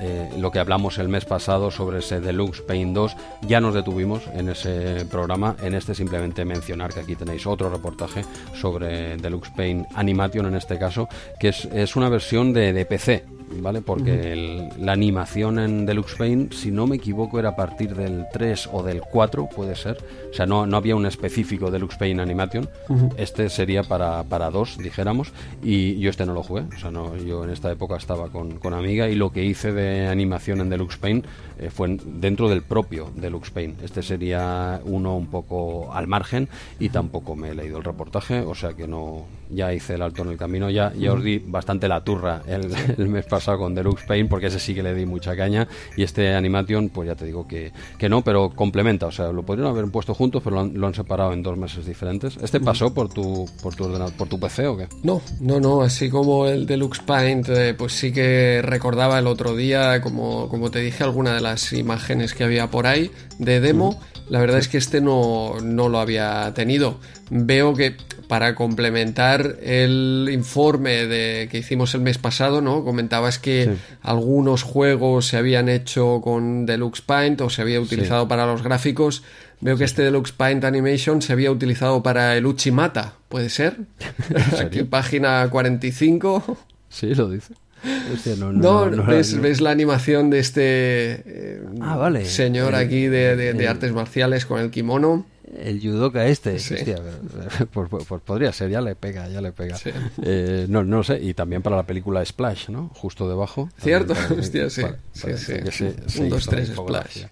eh, 0.00 0.30
lo 0.38 0.50
que 0.50 0.58
hablamos 0.58 0.98
el 0.98 1.08
mes 1.08 1.24
pasado 1.24 1.70
sobre 1.70 1.98
ese 1.98 2.20
Deluxe 2.20 2.62
Paint 2.62 2.94
2, 2.94 3.16
ya 3.48 3.60
nos 3.60 3.74
detuvimos 3.74 4.22
en 4.34 4.48
ese 4.48 5.04
programa, 5.06 5.56
en 5.62 5.74
este 5.74 5.94
simplemente 5.94 6.44
mencionar 6.44 6.92
que 6.92 7.00
aquí 7.00 7.16
tenéis 7.16 7.46
otro 7.46 7.70
reportaje 7.70 8.22
sobre 8.54 9.16
Deluxe 9.16 9.50
Paint 9.50 9.86
Animation 9.94 10.46
en 10.46 10.56
este 10.56 10.78
caso, 10.78 11.08
que 11.38 11.48
es, 11.48 11.64
es 11.66 11.96
una 11.96 12.08
versión 12.08 12.52
de, 12.52 12.72
de 12.72 12.84
PC, 12.84 13.24
¿vale? 13.60 13.80
Porque 13.80 14.32
el- 14.32 14.68
la 14.78 14.92
animación 14.92 15.58
en 15.58 15.86
Deluxe 15.86 16.14
Paint, 16.16 16.52
si 16.52 16.70
no 16.70 16.86
me 16.86 16.96
equivoco, 16.96 17.38
era 17.38 17.50
a 17.50 17.56
partir 17.56 17.94
del 17.94 18.26
3 18.32 18.68
o 18.72 18.82
del 18.82 19.00
4, 19.00 19.48
puede 19.48 19.74
ser. 19.76 19.96
O 20.36 20.38
sea, 20.38 20.44
no, 20.44 20.66
no 20.66 20.76
había 20.76 20.94
un 20.94 21.06
específico 21.06 21.70
Deluxe 21.70 21.96
Paint 21.96 22.20
Animation. 22.20 22.68
Este 23.16 23.48
sería 23.48 23.82
para, 23.82 24.22
para 24.24 24.50
dos, 24.50 24.76
dijéramos. 24.76 25.32
Y 25.62 25.98
yo 25.98 26.10
este 26.10 26.26
no 26.26 26.34
lo 26.34 26.42
jugué. 26.42 26.64
O 26.76 26.78
sea, 26.78 26.90
no, 26.90 27.16
yo 27.16 27.44
en 27.44 27.48
esta 27.50 27.72
época 27.72 27.96
estaba 27.96 28.28
con, 28.28 28.58
con 28.58 28.74
Amiga 28.74 29.08
y 29.08 29.14
lo 29.14 29.30
que 29.32 29.42
hice 29.46 29.72
de 29.72 30.06
animación 30.08 30.60
en 30.60 30.68
Deluxe 30.68 30.98
Paint 30.98 31.24
eh, 31.58 31.70
fue 31.70 31.88
en- 31.88 32.20
dentro 32.20 32.50
del 32.50 32.60
propio 32.60 33.10
Deluxe 33.16 33.50
Paint. 33.50 33.80
Este 33.82 34.02
sería 34.02 34.78
uno 34.84 35.16
un 35.16 35.28
poco 35.28 35.90
al 35.94 36.06
margen 36.06 36.50
y 36.78 36.90
tampoco 36.90 37.34
me 37.34 37.48
he 37.48 37.54
leído 37.54 37.78
el 37.78 37.84
reportaje, 37.84 38.40
o 38.40 38.54
sea 38.54 38.74
que 38.74 38.86
no, 38.86 39.24
ya 39.48 39.72
hice 39.72 39.94
el 39.94 40.02
alto 40.02 40.20
en 40.22 40.28
el 40.28 40.36
camino, 40.36 40.68
ya, 40.68 40.92
ya 40.92 41.14
os 41.14 41.24
di 41.24 41.38
bastante 41.38 41.88
la 41.88 42.02
turra 42.04 42.42
el, 42.46 42.70
el 42.98 43.08
mes 43.08 43.24
pasado 43.24 43.56
con 43.58 43.74
Deluxe 43.74 44.04
Paint, 44.06 44.28
porque 44.28 44.48
ese 44.48 44.58
sí 44.60 44.74
que 44.74 44.82
le 44.82 44.94
di 44.94 45.06
mucha 45.06 45.34
caña, 45.34 45.66
y 45.96 46.02
este 46.02 46.34
Animation, 46.34 46.90
pues 46.90 47.08
ya 47.08 47.14
te 47.14 47.24
digo 47.24 47.46
que, 47.48 47.72
que 47.96 48.10
no, 48.10 48.20
pero 48.22 48.50
complementa, 48.50 49.06
o 49.06 49.12
sea, 49.12 49.32
lo 49.32 49.42
podrían 49.42 49.68
haber 49.68 49.86
puesto 49.90 50.12
juntos, 50.12 50.25
pero 50.42 50.56
lo 50.56 50.62
han, 50.62 50.74
lo 50.74 50.86
han 50.86 50.94
separado 50.94 51.32
en 51.32 51.42
dos 51.42 51.56
meses 51.56 51.86
diferentes. 51.86 52.36
¿Este 52.42 52.60
pasó 52.60 52.92
por 52.92 53.08
tu, 53.12 53.48
por 53.62 53.74
tu, 53.74 53.84
ordenador- 53.84 54.12
por 54.12 54.28
tu 54.28 54.38
PC 54.40 54.66
o 54.66 54.76
qué? 54.76 54.88
No, 55.02 55.20
no, 55.40 55.60
no, 55.60 55.82
así 55.82 56.08
como 56.10 56.46
el 56.46 56.66
Deluxe 56.66 57.00
Paint, 57.00 57.48
eh, 57.48 57.74
pues 57.76 57.92
sí 57.92 58.12
que 58.12 58.60
recordaba 58.62 59.18
el 59.18 59.26
otro 59.26 59.54
día, 59.56 60.00
como, 60.00 60.48
como 60.48 60.70
te 60.70 60.80
dije, 60.80 61.04
alguna 61.04 61.34
de 61.34 61.40
las 61.40 61.72
imágenes 61.72 62.34
que 62.34 62.44
había 62.44 62.70
por 62.70 62.86
ahí 62.86 63.10
de 63.38 63.60
demo. 63.60 64.00
La 64.28 64.40
verdad 64.40 64.58
es 64.58 64.66
que 64.66 64.78
este 64.78 65.00
no, 65.00 65.54
no 65.62 65.88
lo 65.88 66.00
había 66.00 66.52
tenido. 66.52 66.98
Veo 67.30 67.74
que 67.74 67.94
para 68.26 68.56
complementar 68.56 69.56
el 69.62 70.28
informe 70.32 71.06
de, 71.06 71.48
que 71.48 71.58
hicimos 71.58 71.94
el 71.94 72.00
mes 72.00 72.18
pasado, 72.18 72.60
¿no? 72.60 72.82
Comentabas 72.84 73.38
que 73.38 73.76
algunos 74.02 74.64
juegos 74.64 75.26
se 75.28 75.36
habían 75.36 75.68
hecho 75.68 76.20
con 76.24 76.66
Deluxe 76.66 77.02
Paint 77.02 77.40
o 77.42 77.50
se 77.50 77.62
había 77.62 77.80
utilizado 77.80 78.26
para 78.26 78.46
los 78.46 78.62
gráficos. 78.62 79.22
Veo 79.60 79.76
que 79.76 79.84
este 79.84 80.02
Deluxe 80.02 80.32
Paint 80.32 80.64
Animation 80.64 81.22
se 81.22 81.32
había 81.32 81.50
utilizado 81.50 82.02
para 82.02 82.36
el 82.36 82.44
Uchimata, 82.46 83.14
¿puede 83.28 83.48
ser? 83.48 83.78
Aquí 84.60 84.82
página 84.84 85.48
45. 85.50 86.58
Sí, 86.88 87.14
lo 87.14 87.28
dice. 87.30 87.54
No, 88.38 88.52
No, 88.52 88.86
no, 88.90 88.96
no, 88.96 89.04
ves, 89.06 89.40
ves 89.40 89.60
la 89.60 89.70
animación 89.70 90.30
de 90.30 90.38
este 90.40 90.62
eh, 91.26 91.62
Ah, 91.80 91.96
vale. 91.96 92.24
señor 92.24 92.74
aquí 92.74 93.06
de, 93.06 93.36
de- 93.36 93.52
de 93.52 93.68
artes 93.68 93.92
marciales 93.92 94.44
con 94.46 94.60
el 94.60 94.70
kimono. 94.70 95.26
El 95.56 95.80
judoka 95.80 96.26
este, 96.26 96.58
Sí. 96.58 96.74
hostia, 96.74 96.96
pues, 97.72 97.88
pues- 97.88 98.04
pues 98.06 98.22
podría 98.22 98.52
ser, 98.52 98.68
ya 98.70 98.80
le 98.80 98.96
pega, 98.96 99.28
ya 99.28 99.40
le 99.40 99.52
pega. 99.52 99.76
Sí. 99.76 99.90
Eh, 100.22 100.66
no, 100.68 100.82
no 100.84 101.02
sé, 101.04 101.18
y 101.22 101.34
también 101.34 101.62
para 101.62 101.76
la 101.76 101.84
película 101.84 102.24
Splash, 102.24 102.68
¿no? 102.70 102.88
Justo 102.94 103.28
debajo. 103.28 103.68
Cierto, 103.80 104.14
hostia, 104.38 104.68
sí, 104.70 104.82
para- 104.82 104.96
sí, 105.12 105.20
para- 105.22 105.36
sí. 105.36 105.52
que 105.64 105.70
se- 105.72 106.22
Un, 106.22 106.28
dos, 106.30 106.46
tres, 106.46 106.68
splash. 106.74 107.24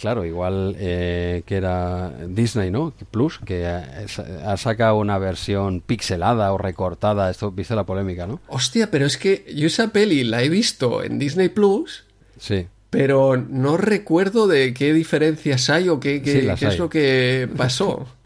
Claro, 0.00 0.24
igual 0.24 0.76
eh, 0.78 1.42
que 1.44 1.56
era 1.56 2.10
Disney, 2.26 2.70
¿no? 2.70 2.94
Plus, 3.10 3.38
que 3.44 3.66
ha, 3.66 4.06
ha 4.46 4.56
sacado 4.56 4.96
una 4.96 5.18
versión 5.18 5.82
pixelada 5.82 6.50
o 6.54 6.56
recortada. 6.58 7.28
Esto, 7.28 7.50
viste 7.50 7.74
la 7.74 7.84
polémica, 7.84 8.26
¿no? 8.26 8.40
Hostia, 8.48 8.90
pero 8.90 9.04
es 9.04 9.18
que 9.18 9.44
yo 9.54 9.66
esa 9.66 9.88
peli 9.88 10.24
la 10.24 10.42
he 10.42 10.48
visto 10.48 11.02
en 11.02 11.18
Disney 11.18 11.50
Plus, 11.50 12.04
Sí. 12.38 12.66
pero 12.88 13.36
no 13.36 13.76
recuerdo 13.76 14.46
de 14.46 14.72
qué 14.72 14.94
diferencias 14.94 15.68
hay 15.68 15.90
o 15.90 16.00
qué, 16.00 16.22
qué- 16.22 16.32
Sí, 16.32 16.42
las 16.46 16.58
qué 16.58 16.66
es 16.68 16.78
lo 16.78 16.88
que 16.88 17.46
pasó. 17.54 18.06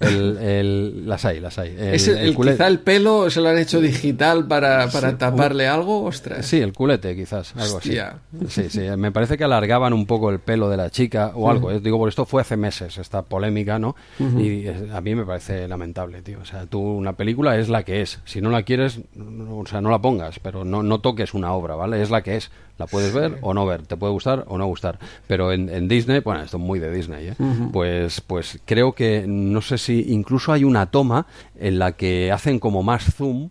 El, 0.00 0.36
el- 0.38 1.08
las 1.08 1.24
hay, 1.24 1.40
las 1.40 1.58
hay. 1.58 1.70
El, 1.78 1.94
es 1.94 2.08
el, 2.08 2.34
culete- 2.36 2.52
quizá 2.54 2.66
el 2.68 2.80
pelo 2.80 3.30
se 3.30 3.40
lo 3.40 3.48
han 3.48 3.58
hecho 3.58 3.80
digital 3.80 4.46
para, 4.46 4.88
para 4.88 5.16
taparle 5.18 5.66
algo, 5.68 6.04
ostras. 6.04 6.46
Sí, 6.46 6.58
el 6.60 6.72
culete, 6.72 7.14
quizás, 7.16 7.54
algo 7.56 7.76
Hostia. 7.76 8.18
así. 8.46 8.62
Sí, 8.62 8.70
sí, 8.70 8.80
me 8.96 9.12
parece 9.12 9.36
que 9.38 9.44
alargaban 9.44 9.92
un 9.92 10.06
poco 10.06 10.30
el 10.30 10.38
pelo 10.40 10.68
de 10.68 10.76
la 10.76 10.90
chica 10.90 11.32
o 11.34 11.50
algo. 11.50 11.70
eh, 11.70 11.80
Digo, 11.80 11.98
por 11.98 12.08
esto 12.08 12.24
fue 12.24 12.40
hace 12.42 12.56
meses 12.56 12.98
esta 12.98 13.22
polémica, 13.22 13.78
¿no? 13.78 13.94
Y 14.18 14.66
eh, 14.66 14.88
a 14.92 15.00
mí 15.00 15.14
me 15.14 15.24
parece 15.24 15.66
lamentable, 15.68 16.22
tío. 16.22 16.38
O 16.40 16.44
sea, 16.44 16.66
tú, 16.66 16.80
una 16.80 17.12
película 17.14 17.56
es 17.58 17.68
la 17.68 17.82
que 17.82 18.00
es. 18.02 18.20
Si 18.24 18.40
no 18.40 18.50
la 18.50 18.62
quieres, 18.62 19.00
no- 19.14 19.58
o 19.58 19.66
sea, 19.66 19.80
no 19.80 19.90
la 19.90 20.00
pongas, 20.00 20.38
pero 20.40 20.64
no, 20.64 20.82
no 20.82 21.00
toques 21.00 21.34
una 21.34 21.52
obra, 21.52 21.74
¿vale? 21.74 22.02
Es 22.02 22.10
la 22.10 22.22
que 22.22 22.36
es. 22.36 22.50
La 22.76 22.88
puedes 22.88 23.14
ver 23.14 23.38
o 23.40 23.54
no 23.54 23.64
ver, 23.66 23.82
te 23.86 23.96
puede 23.96 24.12
gustar 24.12 24.44
o 24.48 24.58
no 24.58 24.66
gustar. 24.66 24.98
Pero 25.28 25.52
en, 25.52 25.68
en 25.68 25.86
Disney, 25.86 26.18
bueno, 26.18 26.42
esto 26.42 26.56
es 26.56 26.62
muy 26.64 26.80
de 26.80 26.90
Disney, 26.90 27.28
¿eh? 27.28 27.34
Pues, 27.72 28.20
pues 28.20 28.58
creo 28.64 28.94
que, 28.94 29.24
no 29.28 29.60
sé 29.60 29.78
si 29.78 29.83
incluso 29.92 30.52
hay 30.52 30.64
una 30.64 30.86
toma 30.86 31.26
en 31.58 31.78
la 31.78 31.92
que 31.92 32.32
hacen 32.32 32.58
como 32.58 32.82
más 32.82 33.04
zoom 33.14 33.48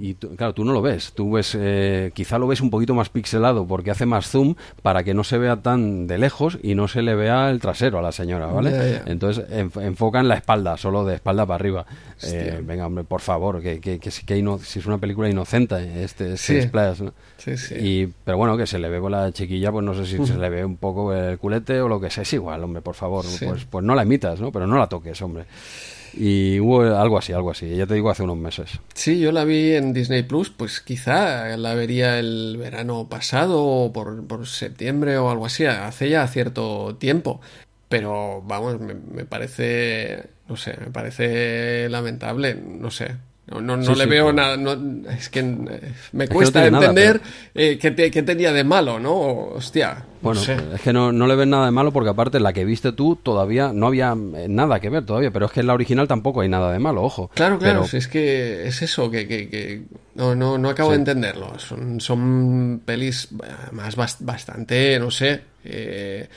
y 0.00 0.14
tú- 0.14 0.34
claro, 0.36 0.52
tú 0.54 0.64
no 0.64 0.72
lo 0.72 0.82
ves. 0.82 1.12
Tú 1.14 1.32
ves, 1.32 1.56
eh, 1.58 2.10
quizá 2.14 2.38
lo 2.38 2.46
ves 2.46 2.60
un 2.60 2.70
poquito 2.70 2.94
más 2.94 3.08
pixelado 3.08 3.66
porque 3.66 3.90
hace 3.90 4.06
más 4.06 4.28
zoom 4.28 4.54
para 4.82 5.04
que 5.04 5.14
no 5.14 5.24
se 5.24 5.38
vea 5.38 5.56
tan 5.62 6.06
de 6.06 6.18
lejos 6.18 6.58
y 6.62 6.74
no 6.74 6.88
se 6.88 7.02
le 7.02 7.14
vea 7.14 7.50
el 7.50 7.60
trasero 7.60 7.98
a 7.98 8.02
la 8.02 8.12
señora, 8.12 8.46
¿vale? 8.46 8.70
Entonces 9.06 9.48
enf- 9.50 9.82
enfocan 9.82 10.28
la 10.28 10.34
espalda, 10.36 10.76
solo 10.76 11.04
de 11.04 11.14
espalda 11.16 11.44
para 11.46 11.54
arriba. 11.56 11.86
Eh, 12.22 12.60
venga, 12.64 12.86
hombre, 12.86 13.04
por 13.04 13.20
favor, 13.20 13.60
que, 13.60 13.80
que, 13.80 13.98
que, 13.98 14.10
si- 14.10 14.24
que 14.24 14.36
si 14.62 14.78
es 14.78 14.86
una 14.86 14.98
película 14.98 15.28
inocente, 15.28 16.02
este, 16.04 16.34
este 16.34 16.62
Sí. 16.62 16.68
Splash, 16.68 17.00
¿no? 17.00 17.12
Sí, 17.38 17.56
sí. 17.56 17.74
Y, 17.78 18.06
pero 18.24 18.36
bueno, 18.38 18.56
que 18.56 18.66
se 18.66 18.78
le 18.78 18.88
ve 18.88 19.00
con 19.00 19.12
la 19.12 19.30
chiquilla, 19.32 19.70
pues 19.72 19.84
no 19.84 19.94
sé 19.94 20.06
si 20.06 20.24
se 20.26 20.36
le 20.36 20.48
ve 20.48 20.64
un 20.64 20.76
poco 20.76 21.12
el 21.14 21.38
culete 21.38 21.80
o 21.80 21.88
lo 21.88 22.00
que 22.00 22.10
sea. 22.10 22.22
Es 22.22 22.32
igual, 22.32 22.62
hombre, 22.64 22.80
por 22.82 22.94
favor. 22.94 23.24
Pues, 23.46 23.64
pues 23.66 23.84
no 23.84 23.94
la 23.94 24.02
imitas, 24.04 24.40
¿no? 24.40 24.50
Pero 24.52 24.66
no 24.66 24.78
la 24.78 24.86
toques, 24.88 25.20
hombre. 25.22 25.44
Y 26.18 26.58
hubo 26.60 26.80
algo 26.82 27.18
así, 27.18 27.32
algo 27.32 27.50
así. 27.50 27.76
Ya 27.76 27.86
te 27.86 27.94
digo, 27.94 28.10
hace 28.10 28.22
unos 28.22 28.38
meses. 28.38 28.80
Sí, 28.94 29.18
yo 29.18 29.32
la 29.32 29.44
vi 29.44 29.72
en 29.74 29.92
Disney 29.92 30.22
Plus, 30.22 30.50
pues 30.50 30.80
quizá 30.80 31.56
la 31.58 31.74
vería 31.74 32.18
el 32.18 32.56
verano 32.58 33.08
pasado 33.08 33.62
o 33.62 33.92
por, 33.92 34.26
por 34.26 34.46
septiembre 34.46 35.18
o 35.18 35.30
algo 35.30 35.44
así, 35.46 35.66
hace 35.66 36.08
ya 36.08 36.26
cierto 36.26 36.96
tiempo. 36.96 37.40
Pero 37.88 38.42
vamos, 38.46 38.80
me, 38.80 38.94
me 38.94 39.24
parece, 39.26 40.30
no 40.48 40.56
sé, 40.56 40.76
me 40.80 40.90
parece 40.90 41.88
lamentable, 41.90 42.54
no 42.54 42.90
sé. 42.90 43.16
No, 43.48 43.60
no, 43.60 43.76
no 43.76 43.82
Sí, 43.84 43.94
le 43.94 44.04
sí, 44.04 44.10
veo 44.10 44.24
pero- 44.26 44.32
nada, 44.32 44.56
no, 44.56 45.08
es 45.08 45.28
que 45.28 45.38
eh, 45.38 45.92
me 46.12 46.26
que 46.26 46.34
cuesta 46.34 46.64
no 46.64 46.70
nada, 46.72 46.86
entender 46.86 47.20
eh, 47.54 47.78
qué, 47.80 47.92
te- 47.92 48.10
qué 48.10 48.22
tenía 48.24 48.52
de 48.52 48.64
malo, 48.64 48.98
¿no? 48.98 49.14
Hostia, 49.14 50.04
Bueno, 50.20 50.40
no 50.40 50.44
sé. 50.44 50.56
es 50.74 50.80
que 50.80 50.92
no, 50.92 51.12
no 51.12 51.28
le 51.28 51.36
ves 51.36 51.46
nada 51.46 51.66
de 51.66 51.70
malo 51.70 51.92
porque 51.92 52.10
aparte 52.10 52.40
la 52.40 52.52
que 52.52 52.64
viste 52.64 52.90
tú 52.90 53.14
todavía 53.14 53.72
no 53.72 53.86
había 53.86 54.16
eh, 54.34 54.46
nada 54.48 54.80
que 54.80 54.90
ver 54.90 55.06
todavía, 55.06 55.30
pero 55.30 55.46
es 55.46 55.52
que 55.52 55.60
en 55.60 55.68
la 55.68 55.74
original 55.74 56.08
tampoco 56.08 56.40
hay 56.40 56.48
nada 56.48 56.72
de 56.72 56.80
malo, 56.80 57.04
ojo. 57.04 57.30
Claro, 57.34 57.58
claro, 57.60 57.80
Pero- 57.82 57.88
si 57.88 57.98
es 57.98 58.08
que 58.08 58.66
es 58.66 58.82
eso, 58.82 59.08
que, 59.12 59.28
que, 59.28 59.48
que 59.48 59.82
no, 60.16 60.34
no, 60.34 60.58
no 60.58 60.68
acabo 60.68 60.88
Sí. 60.90 60.94
de 60.94 60.98
entenderlo. 60.98 61.56
Son, 61.60 62.00
son 62.00 62.82
pelis 62.84 63.28
más 63.70 63.96
bas- 63.96 64.16
bastante, 64.18 64.98
no 64.98 65.12
sé. 65.12 65.40
eh, 65.68 66.28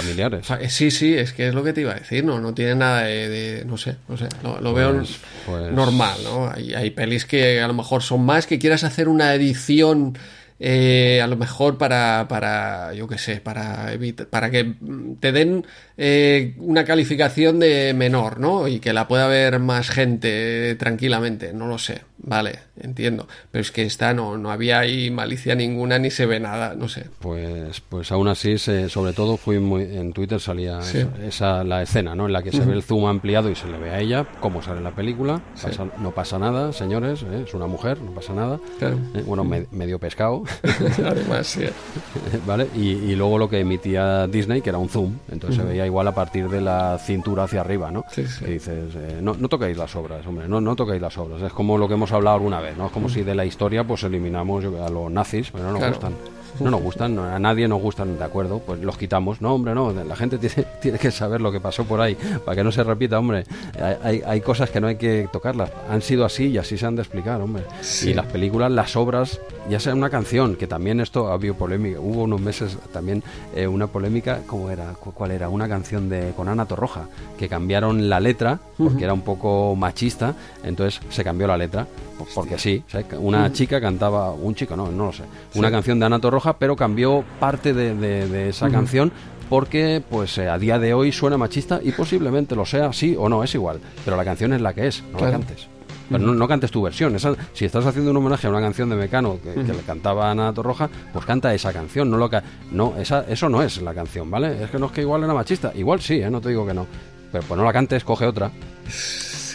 familiares. 0.00 0.46
fa- 0.46 0.60
eh, 0.60 0.68
sí, 0.70 0.90
sí, 0.90 1.14
es 1.14 1.32
que 1.32 1.48
es 1.48 1.54
lo 1.54 1.64
que 1.64 1.72
te 1.72 1.80
iba 1.80 1.92
a 1.92 1.96
decir, 1.96 2.24
no, 2.24 2.40
no 2.40 2.54
tiene 2.54 2.74
nada 2.74 3.02
de, 3.02 3.28
de- 3.28 3.64
no 3.64 3.76
sé, 3.76 3.96
no 4.08 4.16
sé, 4.16 4.28
lo, 4.42 4.60
lo 4.60 4.72
veo 4.74 4.94
Pues- 4.94 5.16
pues- 5.46 5.72
normal, 5.72 6.18
¿no? 6.24 6.50
Hay, 6.50 6.74
hay 6.74 6.90
pelis 6.90 7.24
que 7.24 7.60
a 7.60 7.66
lo 7.68 7.74
mejor 7.74 8.02
son 8.02 8.24
más, 8.24 8.46
que 8.46 8.58
quieras 8.58 8.84
hacer 8.84 9.08
una 9.08 9.34
edición 9.34 10.16
eh, 10.58 11.20
a 11.22 11.26
lo 11.26 11.36
mejor 11.36 11.76
para, 11.76 12.26
para 12.30 12.94
yo 12.94 13.06
qué 13.08 13.18
sé, 13.18 13.40
para 13.42 13.92
evitar, 13.92 14.26
para 14.28 14.50
que 14.50 14.74
te 15.20 15.30
den 15.32 15.66
eh, 15.98 16.54
una 16.58 16.84
calificación 16.84 17.58
de 17.58 17.94
menor, 17.94 18.38
¿no? 18.40 18.68
Y 18.68 18.80
que 18.80 18.92
la 18.92 19.08
pueda 19.08 19.26
ver 19.28 19.58
más 19.58 19.88
gente 19.90 20.70
eh, 20.70 20.74
tranquilamente, 20.74 21.52
no 21.52 21.66
lo 21.68 21.78
sé, 21.78 22.02
vale, 22.18 22.58
entiendo. 22.78 23.26
Pero 23.50 23.62
es 23.62 23.70
que 23.72 23.82
esta 23.84 24.12
no, 24.12 24.36
no 24.36 24.50
había 24.50 24.78
ahí 24.80 25.10
malicia 25.10 25.54
ninguna 25.54 25.98
ni 25.98 26.10
se 26.10 26.26
ve 26.26 26.38
nada, 26.38 26.74
no 26.74 26.88
sé. 26.88 27.06
Pues, 27.20 27.80
pues 27.88 28.12
aún 28.12 28.28
así, 28.28 28.58
se- 28.58 28.88
sobre 28.90 29.12
todo 29.14 29.36
fui 29.38 29.58
muy, 29.58 29.84
en 29.84 30.12
Twitter 30.12 30.38
salía 30.40 30.82
Sí. 30.82 30.98
esa, 30.98 31.26
esa- 31.26 31.64
la 31.64 31.82
escena, 31.82 32.14
¿no? 32.14 32.26
En 32.26 32.32
la 32.34 32.42
que 32.42 32.52
se 32.52 32.60
ve 32.64 32.74
el 32.74 32.82
zoom 32.82 33.06
ampliado 33.06 33.50
y 33.50 33.54
se 33.54 33.66
le 33.66 33.78
ve 33.78 33.90
a 33.90 34.00
ella, 34.00 34.26
cómo 34.40 34.62
sale 34.62 34.78
en 34.78 34.84
la 34.84 34.94
película. 34.94 35.40
Pasa- 35.62 35.86
no 35.98 36.10
pasa 36.12 36.38
nada, 36.38 36.72
señores, 36.72 37.22
¿eh? 37.22 37.44
es 37.46 37.54
una 37.54 37.66
mujer, 37.66 38.00
no 38.02 38.10
pasa 38.12 38.34
nada. 38.34 38.60
Claro. 38.78 38.98
Eh, 39.14 39.22
Bueno, 39.26 39.44
me- 39.44 39.66
medio 39.72 39.98
pescado, 39.98 40.42
Además, 41.04 41.46
sí. 41.46 41.64
¿vale? 42.46 42.66
Y, 42.76 42.90
y 42.90 43.14
luego 43.16 43.38
lo 43.38 43.48
que 43.48 43.60
emitía 43.60 44.26
Disney, 44.26 44.60
que 44.60 44.68
era 44.70 44.78
un 44.78 44.88
zoom, 44.88 45.14
entonces 45.32 45.60
se 45.62 45.66
veía 45.66 45.85
igual 45.86 46.06
a 46.08 46.12
partir 46.12 46.48
de 46.48 46.60
la 46.60 46.98
cintura 46.98 47.44
hacia 47.44 47.60
arriba, 47.60 47.90
¿no? 47.90 48.04
Sí, 48.10 48.26
sí. 48.26 48.44
Que 48.44 48.50
dices, 48.52 48.94
eh, 48.96 49.18
no, 49.22 49.34
no 49.34 49.48
toquéis 49.48 49.76
las 49.76 49.94
obras, 49.96 50.26
hombre, 50.26 50.48
no, 50.48 50.60
no 50.60 50.76
toquéis 50.76 51.00
las 51.00 51.16
obras. 51.18 51.40
Es 51.42 51.52
como 51.52 51.78
lo 51.78 51.88
que 51.88 51.94
hemos 51.94 52.12
hablado 52.12 52.36
alguna 52.36 52.60
vez, 52.60 52.76
¿no? 52.76 52.86
Es 52.86 52.92
como 52.92 53.08
si 53.08 53.22
de 53.22 53.34
la 53.34 53.44
historia 53.44 53.84
pues 53.84 54.02
eliminamos 54.04 54.64
a 54.64 54.88
los 54.90 55.10
nazis, 55.10 55.50
pero 55.50 55.64
no 55.64 55.70
nos 55.72 55.78
Claro. 55.80 55.92
gustan. 55.94 56.14
No 56.60 56.70
nos 56.70 56.82
gustan, 56.82 57.14
no, 57.14 57.24
a 57.24 57.38
nadie 57.38 57.68
nos 57.68 57.80
gustan, 57.80 58.18
de 58.18 58.24
acuerdo, 58.24 58.58
pues 58.60 58.80
los 58.80 58.96
quitamos. 58.96 59.40
No, 59.40 59.54
hombre, 59.54 59.74
no, 59.74 59.92
la 59.92 60.16
gente 60.16 60.38
tiene, 60.38 60.66
tiene 60.80 60.98
que 60.98 61.10
saber 61.10 61.40
lo 61.40 61.52
que 61.52 61.60
pasó 61.60 61.84
por 61.84 62.00
ahí, 62.00 62.16
para 62.44 62.56
que 62.56 62.64
no 62.64 62.72
se 62.72 62.82
repita, 62.84 63.18
hombre. 63.18 63.44
Hay, 63.80 63.96
hay, 64.02 64.22
hay 64.26 64.40
cosas 64.40 64.70
que 64.70 64.80
no 64.80 64.86
hay 64.86 64.96
que 64.96 65.28
tocarlas, 65.32 65.70
han 65.90 66.02
sido 66.02 66.24
así 66.24 66.46
y 66.48 66.58
así 66.58 66.76
se 66.78 66.86
han 66.86 66.96
de 66.96 67.02
explicar, 67.02 67.40
hombre. 67.40 67.64
Sí. 67.80 68.10
Y 68.10 68.14
las 68.14 68.26
películas, 68.26 68.70
las 68.70 68.96
obras, 68.96 69.40
ya 69.68 69.80
sea 69.80 69.94
una 69.94 70.10
canción, 70.10 70.56
que 70.56 70.66
también 70.66 71.00
esto 71.00 71.28
ha 71.28 71.34
habido 71.34 71.54
polémica, 71.54 72.00
hubo 72.00 72.22
unos 72.22 72.40
meses 72.40 72.76
también 72.92 73.22
eh, 73.54 73.66
una 73.66 73.86
polémica, 73.86 74.40
¿cómo 74.46 74.70
era? 74.70 74.92
¿Cu- 74.94 75.12
¿Cuál 75.12 75.30
era? 75.32 75.48
Una 75.48 75.68
canción 75.68 76.08
de 76.08 76.32
con 76.36 76.48
Ana 76.48 76.66
Torroja, 76.66 77.08
que 77.38 77.48
cambiaron 77.48 78.08
la 78.08 78.20
letra, 78.20 78.58
porque 78.76 79.04
era 79.04 79.12
un 79.12 79.22
poco 79.22 79.74
machista, 79.76 80.34
entonces 80.64 81.00
se 81.10 81.24
cambió 81.24 81.46
la 81.46 81.56
letra, 81.56 81.86
porque 82.34 82.58
sí, 82.58 82.82
o 82.86 82.90
sea, 82.90 83.04
una 83.18 83.52
chica 83.52 83.80
cantaba, 83.80 84.30
un 84.32 84.54
chico, 84.54 84.76
no, 84.76 84.90
no 84.90 85.06
lo 85.06 85.12
sé, 85.12 85.24
una 85.54 85.70
canción 85.70 85.98
de 85.98 86.06
Ana 86.06 86.18
Torroja, 86.18 86.45
pero 86.54 86.76
cambió 86.76 87.24
parte 87.40 87.72
de, 87.74 87.94
de- 87.94 88.28
de 88.28 88.48
esa 88.48 88.68
canción 88.70 89.12
porque 89.48 90.02
pues 90.10 90.36
eh, 90.38 90.48
a 90.48 90.58
día 90.58 90.78
de 90.78 90.92
hoy 90.94 91.12
suena 91.12 91.36
machista 91.38 91.80
y 91.82 91.92
posiblemente 91.92 92.56
lo 92.56 92.64
sea, 92.66 92.92
sí 92.92 93.14
o 93.18 93.28
no, 93.28 93.44
es 93.44 93.54
igual, 93.54 93.78
pero 94.04 94.16
la 94.16 94.24
canción 94.24 94.52
es 94.52 94.60
la 94.60 94.72
que 94.74 94.88
es, 94.88 95.02
no 95.12 95.18
Claro. 95.18 95.26
la 95.26 95.38
cantes. 95.38 95.68
Pero 96.08 96.20
no, 96.24 96.34
no 96.34 96.46
cantes 96.46 96.70
tu 96.70 96.80
versión. 96.82 97.16
Esa- 97.16 97.34
si 97.52 97.64
estás 97.64 97.84
haciendo 97.84 98.12
un 98.12 98.16
homenaje 98.18 98.46
a 98.46 98.50
una 98.50 98.60
canción 98.60 98.88
de 98.88 98.94
Mecano 98.96 99.38
que, 99.42 99.54
que 99.54 99.72
le 99.72 99.80
cantaba 99.80 100.28
a 100.28 100.30
Ana 100.30 100.52
Torroja, 100.52 100.88
pues 101.12 101.24
canta 101.26 101.52
esa 101.52 101.72
canción. 101.72 102.08
No 102.10 102.16
lo 102.16 102.30
ca- 102.30 102.44
no, 102.70 102.94
esa, 102.96 103.24
eso 103.28 103.48
no 103.48 103.60
es 103.60 103.82
la 103.82 103.92
canción, 103.92 104.30
¿vale? 104.30 104.62
Es 104.62 104.70
que 104.70 104.78
no 104.78 104.86
es 104.86 104.92
que 104.92 105.00
igual 105.00 105.24
era 105.24 105.34
machista. 105.34 105.72
Igual 105.74 106.00
sí, 106.00 106.20
¿eh? 106.22 106.30
no 106.30 106.40
te 106.40 106.50
digo 106.50 106.64
que 106.64 106.74
no. 106.74 106.86
Pero 107.32 107.42
pues 107.48 107.58
no 107.58 107.64
la 107.64 107.72
cantes, 107.72 108.04
coge 108.04 108.24
otra. 108.24 108.52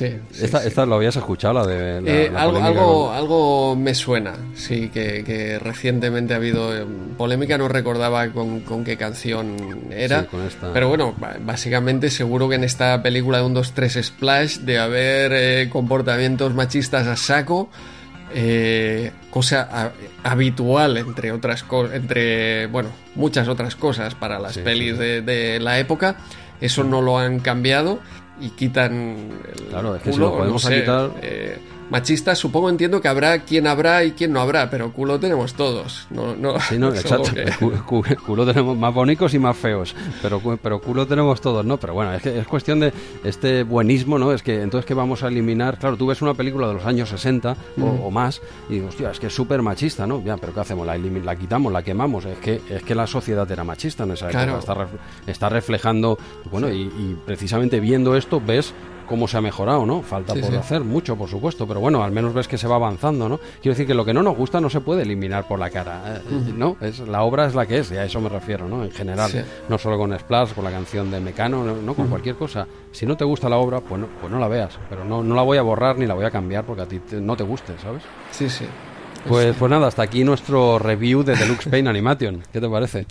Sí, 0.01 0.07
Sí, 0.07 0.19
sí, 0.31 0.45
esta, 0.45 0.61
sí. 0.61 0.67
esta 0.67 0.85
lo 0.87 0.95
habías 0.95 1.15
escuchado, 1.15 1.53
la 1.53 1.67
de 1.67 2.01
la, 2.01 2.09
Eh, 2.11 2.29
la 2.33 2.41
algo, 2.41 2.57
algo, 2.63 3.05
con- 3.07 3.15
algo 3.15 3.75
me 3.75 3.93
suena, 3.93 4.33
sí, 4.55 4.89
que, 4.89 5.23
que 5.23 5.59
recientemente 5.59 6.33
ha 6.33 6.37
habido 6.37 6.75
eh, 6.75 6.85
polémica, 7.17 7.57
no 7.59 7.67
recordaba 7.67 8.27
con, 8.29 8.61
con 8.61 8.83
qué 8.83 8.97
canción 8.97 9.55
era, 9.91 10.21
Sí, 10.21 10.27
con 10.31 10.41
esta. 10.41 10.73
pero 10.73 10.87
bueno, 10.89 11.13
básicamente 11.45 12.09
seguro 12.09 12.49
que 12.49 12.55
en 12.55 12.63
esta 12.63 13.03
película 13.03 13.37
de 13.37 13.43
un 13.45 13.53
2-3 13.53 14.01
Splash 14.01 14.57
de 14.59 14.79
haber 14.79 15.31
eh, 15.33 15.69
comportamientos 15.69 16.53
machistas 16.55 17.05
a 17.05 17.15
saco, 17.15 17.69
eh, 18.33 19.11
cosa 19.29 19.67
a- 19.71 19.91
habitual 20.23 20.97
entre 20.97 21.31
otras 21.31 21.63
cosas, 21.63 21.95
entre, 21.95 22.67
bueno, 22.67 22.89
muchas 23.15 23.47
otras 23.47 23.75
cosas 23.75 24.15
para 24.15 24.39
las 24.39 24.57
pelis 24.57 24.97
de 24.97 25.59
la 25.61 25.79
época, 25.79 26.15
eso 26.61 26.83
no 26.83 27.01
lo 27.01 27.17
han 27.19 27.39
cambiado 27.39 27.99
y 28.41 28.49
quitan 28.49 28.91
el 29.55 29.65
Claro, 29.69 29.95
es 29.95 30.01
que 30.03 30.09
si 30.11 30.17
culo, 30.17 30.29
lo 30.31 30.37
podemos 30.37 30.63
no 30.63 30.69
sé, 30.69 30.79
quitar- 30.81 31.11
eh, 31.21 31.57
machistas 31.91 32.39
supongo 32.39 32.69
entiendo 32.69 32.99
que 33.01 33.07
habrá 33.07 33.39
quien 33.43 33.67
habrá 33.67 34.03
y 34.03 34.13
quien 34.13 34.33
no 34.33 34.41
habrá, 34.41 34.69
pero 34.71 34.91
culo 34.91 35.19
tenemos 35.19 35.53
todos. 35.53 36.07
No, 36.09 36.35
no, 36.35 36.59
Sí, 36.69 36.77
no, 36.79 36.89
exacto. 36.95 37.31
que- 37.33 38.15
Culo 38.25 38.45
tenemos 38.45 38.75
más 38.77 38.93
bonitos 38.93 39.33
y 39.33 39.39
más 39.39 39.55
feos, 39.57 39.95
pero, 40.21 40.41
pero 40.61 40.79
culo 40.81 41.05
tenemos 41.05 41.39
todos, 41.41 41.63
¿no? 41.65 41.77
Pero 41.77 41.93
bueno, 41.93 42.13
es 42.13 42.23
que 42.23 42.39
es 42.39 42.47
cuestión 42.47 42.79
de 42.79 42.93
este 43.23 43.63
buenismo, 43.63 44.17
¿no? 44.17 44.31
Es 44.33 44.41
que 44.41 44.61
entonces 44.61 44.85
que 44.85 44.93
vamos 44.93 45.21
a 45.23 45.27
eliminar, 45.27 45.77
claro, 45.77 45.97
tú 45.97 46.07
ves 46.07 46.21
una 46.21 46.33
película 46.33 46.67
de 46.67 46.73
los 46.75 46.85
años 46.85 47.09
60 47.09 47.55
o, 47.81 47.85
o 47.85 48.09
más 48.11 48.41
y 48.69 48.75
dices, 48.75 48.89
hostia, 48.89 49.11
es 49.11 49.19
que 49.19 49.27
es 49.27 49.35
súper 49.35 49.61
machista, 49.61 50.07
¿no? 50.07 50.23
Ya, 50.23 50.37
pero 50.37 50.53
¿qué 50.53 50.61
hacemos? 50.61 50.87
La, 50.87 50.97
la 50.97 51.35
quitamos, 51.35 51.71
la 51.73 51.83
quemamos, 51.83 52.25
es 52.25 52.37
que 52.39 52.61
es 52.69 52.83
que 52.83 52.95
la 52.95 53.05
sociedad 53.05 53.49
era 53.51 53.63
machista 53.63 54.03
en 54.05 54.11
esa 54.11 54.25
época, 54.29 54.43
Claro. 54.45 54.59
está, 54.59 54.73
ref- 54.75 54.99
está 55.27 55.49
reflejando, 55.49 56.17
bueno, 56.49 56.69
y, 56.69 56.81
y 56.83 57.17
precisamente 57.25 57.79
viendo 57.79 58.15
esto 58.15 58.41
ves 58.45 58.73
cómo 59.11 59.27
se 59.27 59.37
ha 59.37 59.41
mejorado, 59.41 59.85
¿no? 59.85 60.01
Falta 60.01 60.33
Sí, 60.33 60.41
por 60.41 60.49
sí. 60.49 60.55
hacer 60.55 60.81
mucho, 60.83 61.15
por 61.15 61.29
supuesto, 61.29 61.67
pero 61.67 61.79
bueno, 61.79 62.03
al 62.03 62.11
menos 62.11 62.33
ves 62.33 62.47
que 62.47 62.57
se 62.57 62.67
va 62.67 62.77
avanzando, 62.77 63.29
¿no? 63.29 63.37
Quiero 63.61 63.73
decir 63.73 63.85
que 63.85 63.93
lo 63.93 64.03
que 64.03 64.13
no 64.13 64.23
nos 64.23 64.35
gusta 64.35 64.59
no 64.59 64.69
se 64.71 64.81
puede 64.81 65.03
eliminar 65.03 65.47
por 65.47 65.59
la 65.59 65.69
cara, 65.69 66.15
eh, 66.17 66.53
¿no? 66.57 66.77
Es, 66.81 66.99
la 66.99 67.21
obra 67.21 67.45
es 67.45 67.53
la 67.53 67.65
que 67.67 67.77
es, 67.79 67.91
y 67.91 67.97
a 67.97 68.05
eso 68.05 68.19
me 68.19 68.29
refiero, 68.29 68.67
¿no? 68.67 68.83
En 68.83 68.91
general, 68.91 69.29
Sí. 69.29 69.41
no 69.69 69.77
solo 69.77 69.97
con 69.99 70.17
Splash, 70.17 70.53
con 70.53 70.63
la 70.63 70.71
canción 70.71 71.11
de 71.11 71.19
Mecano, 71.19 71.63
no, 71.63 71.75
no 71.75 71.93
con 71.93 72.07
cualquier 72.07 72.35
cosa. 72.35 72.65
Si 72.91 73.05
no 73.05 73.15
te 73.15 73.23
gusta 73.25 73.47
la 73.49 73.57
obra, 73.57 73.81
pues 73.81 74.01
no, 74.01 74.07
pues 74.19 74.31
no 74.31 74.39
la 74.39 74.47
veas, 74.47 74.79
pero 74.89 75.05
no, 75.05 75.21
no 75.21 75.35
la 75.35 75.41
voy 75.43 75.57
a 75.57 75.61
borrar 75.61 75.97
ni 75.97 76.07
la 76.07 76.13
voy 76.15 76.25
a 76.25 76.31
cambiar 76.31 76.63
porque 76.65 76.81
a 76.81 76.85
ti 76.87 76.99
te- 76.99 77.21
no 77.21 77.35
te 77.35 77.43
guste, 77.43 77.73
¿sabes? 77.81 78.01
Sí, 78.31 78.49
sí. 78.49 78.65
Pues, 79.27 79.55
pues 79.57 79.69
nada, 79.69 79.87
hasta 79.87 80.01
aquí 80.01 80.23
nuestro 80.23 80.79
review 80.79 81.23
de 81.23 81.35
Deluxe 81.35 81.67
Pain 81.69 81.87
Animation. 81.87 82.41
¿Qué 82.51 82.59
te 82.59 82.67
parece? 82.67 83.05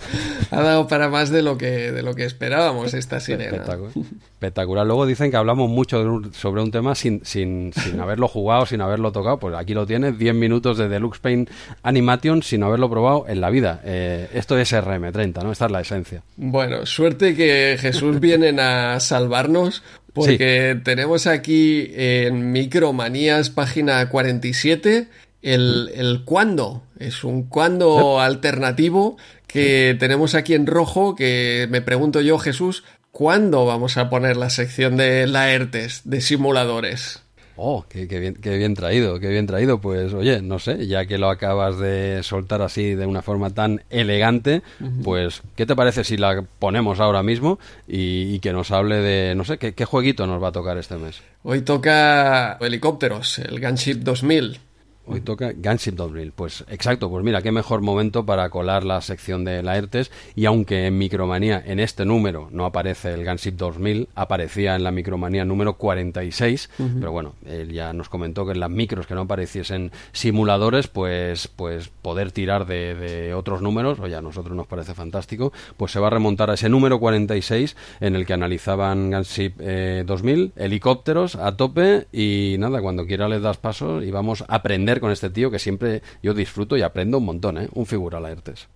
Ha 0.50 0.60
dado 0.60 0.88
para 0.88 1.08
más 1.08 1.30
de 1.30 1.40
lo 1.42 1.56
que, 1.56 1.92
de 1.92 2.02
lo 2.02 2.14
que 2.14 2.24
esperábamos 2.24 2.94
esta 2.94 3.20
sirena. 3.20 3.44
Espectacular. 3.56 3.92
Espectacular. 4.34 4.86
Luego 4.86 5.06
dicen 5.06 5.30
que 5.30 5.36
hablamos 5.36 5.70
mucho 5.70 6.00
un- 6.02 6.34
sobre 6.34 6.62
un 6.62 6.70
tema 6.72 6.94
sin, 6.94 7.24
sin, 7.24 7.72
sin 7.72 8.00
haberlo 8.00 8.26
jugado, 8.26 8.66
sin 8.66 8.80
haberlo 8.80 9.12
tocado. 9.12 9.38
Pues 9.38 9.54
aquí 9.54 9.72
lo 9.72 9.86
tienes, 9.86 10.18
10 10.18 10.34
minutos 10.34 10.78
de 10.78 10.88
Deluxe 10.88 11.20
Paint 11.20 11.48
Animation 11.84 12.42
sin 12.42 12.64
haberlo 12.64 12.90
probado 12.90 13.26
en 13.28 13.40
la 13.40 13.48
vida. 13.50 13.80
Eh, 13.84 14.28
esto 14.34 14.58
es 14.58 14.72
RM30, 14.72 15.42
¿no? 15.44 15.52
Esta 15.52 15.66
es 15.66 15.70
la 15.70 15.80
esencia. 15.80 16.22
Bueno, 16.36 16.86
suerte 16.86 17.34
que 17.36 17.76
Jesús 17.80 18.18
vienen 18.20 18.58
a 18.58 18.98
salvarnos 19.00 19.82
porque 20.12 20.78
tenemos 20.82 21.28
aquí 21.28 21.92
en 21.94 22.50
Micromanías 22.50 23.48
página 23.50 24.08
47 24.08 25.06
el, 25.42 25.90
el 25.94 26.24
cuándo. 26.24 26.82
Es 26.98 27.24
un 27.24 27.44
cuándo 27.44 28.20
alternativo 28.20 29.16
que 29.46 29.96
tenemos 29.98 30.34
aquí 30.34 30.54
en 30.54 30.66
rojo 30.66 31.14
que 31.16 31.66
me 31.70 31.82
pregunto 31.82 32.20
yo, 32.20 32.38
Jesús, 32.38 32.84
¿cuándo 33.10 33.66
vamos 33.66 33.96
a 33.96 34.10
poner 34.10 34.36
la 34.36 34.50
sección 34.50 34.96
de 34.96 35.26
Laertes, 35.26 36.02
de 36.04 36.20
simuladores? 36.20 37.22
Oh, 37.62 37.84
qué, 37.90 38.08
qué 38.08 38.18
bien, 38.20 38.36
qué 38.36 38.56
bien 38.56 38.74
traído, 38.74 39.20
qué 39.20 39.28
bien 39.28 39.46
traído. 39.46 39.82
Pues 39.82 40.14
oye, 40.14 40.40
no 40.40 40.58
sé, 40.58 40.86
ya 40.86 41.04
que 41.04 41.18
lo 41.18 41.28
acabas 41.28 41.78
de 41.78 42.22
soltar 42.22 42.62
así 42.62 42.94
de 42.94 43.04
una 43.04 43.20
forma 43.20 43.50
tan 43.50 43.82
elegante, 43.90 44.62
pues 45.04 45.42
¿qué 45.56 45.66
te 45.66 45.76
parece 45.76 46.02
si 46.04 46.16
la 46.16 46.42
ponemos 46.58 47.00
ahora 47.00 47.22
mismo 47.22 47.58
y, 47.86 48.34
y 48.34 48.40
que 48.40 48.54
nos 48.54 48.70
hable 48.70 48.96
de, 48.96 49.34
no 49.34 49.44
sé, 49.44 49.58
¿qué, 49.58 49.74
qué 49.74 49.84
jueguito 49.84 50.26
nos 50.26 50.42
va 50.42 50.48
a 50.48 50.52
tocar 50.52 50.78
este 50.78 50.96
mes? 50.96 51.20
Hoy 51.42 51.60
toca 51.60 52.56
helicópteros, 52.62 53.40
el 53.40 53.60
Gunship 53.60 53.96
2000. 53.96 54.69
Hoy 55.06 55.20
toca 55.20 55.52
Gunship 55.52 55.92
2000. 55.92 56.32
Pues 56.32 56.64
exacto, 56.68 57.10
pues 57.10 57.24
mira, 57.24 57.42
qué 57.42 57.50
mejor 57.50 57.80
momento 57.80 58.24
para 58.24 58.48
colar 58.50 58.84
la 58.84 59.00
sección 59.00 59.44
de 59.44 59.62
Laertes. 59.62 60.10
Y 60.36 60.46
aunque 60.46 60.86
en 60.86 60.98
Micromanía, 60.98 61.62
en 61.64 61.80
este 61.80 62.04
número, 62.04 62.48
no 62.52 62.64
aparece 62.64 63.12
el 63.12 63.24
Gunship 63.24 63.52
2000, 63.52 64.08
aparecía 64.14 64.76
en 64.76 64.84
la 64.84 64.90
Micromanía 64.90 65.44
número 65.44 65.74
46. 65.74 66.70
Pero 66.76 67.12
bueno, 67.12 67.34
él 67.46 67.72
ya 67.72 67.92
nos 67.92 68.08
comentó 68.08 68.46
que 68.46 68.52
en 68.52 68.60
las 68.60 68.70
micros 68.70 69.06
que 69.06 69.14
no 69.14 69.22
apareciesen 69.22 69.90
simuladores, 70.12 70.88
pues, 70.88 71.48
pues 71.48 71.88
poder 71.88 72.32
tirar 72.32 72.66
de, 72.66 72.94
de 72.94 73.34
otros 73.34 73.62
números, 73.62 73.98
oye, 74.00 74.14
a 74.14 74.22
nosotros 74.22 74.56
nos 74.56 74.66
parece 74.66 74.94
fantástico, 74.94 75.52
pues 75.76 75.92
se 75.92 76.00
va 76.00 76.08
a 76.08 76.10
remontar 76.10 76.50
a 76.50 76.54
ese 76.54 76.68
número 76.68 77.00
46 77.00 77.76
en 78.00 78.16
el 78.16 78.26
que 78.26 78.32
analizaban 78.32 79.10
Gunship 79.10 79.54
eh, 79.60 80.04
2000, 80.06 80.52
helicópteros 80.56 81.36
a 81.36 81.56
tope 81.56 82.06
y 82.12 82.56
nada, 82.58 82.80
cuando 82.80 83.06
quiera 83.06 83.28
les 83.28 83.42
das 83.42 83.56
pasos 83.56 84.04
y 84.04 84.10
vamos 84.10 84.44
a 84.48 84.56
aprender 84.56 84.89
con 84.98 85.12
este 85.12 85.30
tío 85.30 85.50
que 85.50 85.60
siempre 85.60 86.02
yo 86.22 86.34
disfruto 86.34 86.76
y 86.76 86.82
aprendo 86.82 87.18
un 87.18 87.26
montón, 87.26 87.58
¿eh? 87.58 87.68
Un 87.74 87.86
figura 87.86 88.18
Laertes. 88.18 88.66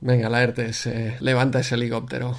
Venga, 0.00 0.28
Laertes, 0.28 0.86
eh, 0.86 1.16
levanta 1.20 1.60
ese 1.60 1.74
helicóptero. 1.74 2.36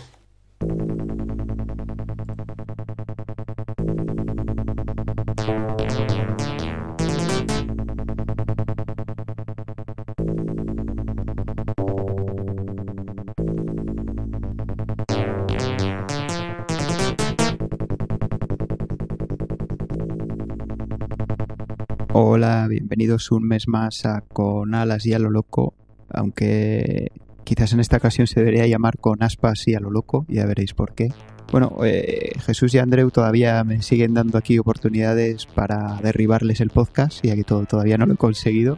Hola, 22.23 22.67
bienvenidos 22.69 23.31
un 23.31 23.47
mes 23.47 23.67
más 23.67 24.05
a 24.05 24.21
Con 24.21 24.75
Alas 24.75 25.07
y 25.07 25.13
a 25.13 25.17
lo 25.17 25.31
Loco, 25.31 25.73
aunque 26.07 27.11
quizás 27.43 27.73
en 27.73 27.79
esta 27.79 27.97
ocasión 27.97 28.27
se 28.27 28.41
debería 28.41 28.67
llamar 28.67 28.99
Con 28.99 29.23
Aspas 29.23 29.67
y 29.67 29.73
a 29.73 29.79
lo 29.79 29.89
Loco, 29.89 30.27
ya 30.29 30.45
veréis 30.45 30.75
por 30.75 30.93
qué. 30.93 31.09
Bueno, 31.51 31.77
eh, 31.83 32.33
Jesús 32.45 32.75
y 32.75 32.77
Andreu 32.77 33.09
todavía 33.09 33.63
me 33.63 33.81
siguen 33.81 34.13
dando 34.13 34.37
aquí 34.37 34.59
oportunidades 34.59 35.47
para 35.47 35.99
derribarles 36.03 36.61
el 36.61 36.69
podcast, 36.69 37.25
ya 37.25 37.35
que 37.35 37.43
todo, 37.43 37.65
todavía 37.65 37.97
no 37.97 38.05
lo 38.05 38.13
he 38.13 38.17
conseguido. 38.17 38.77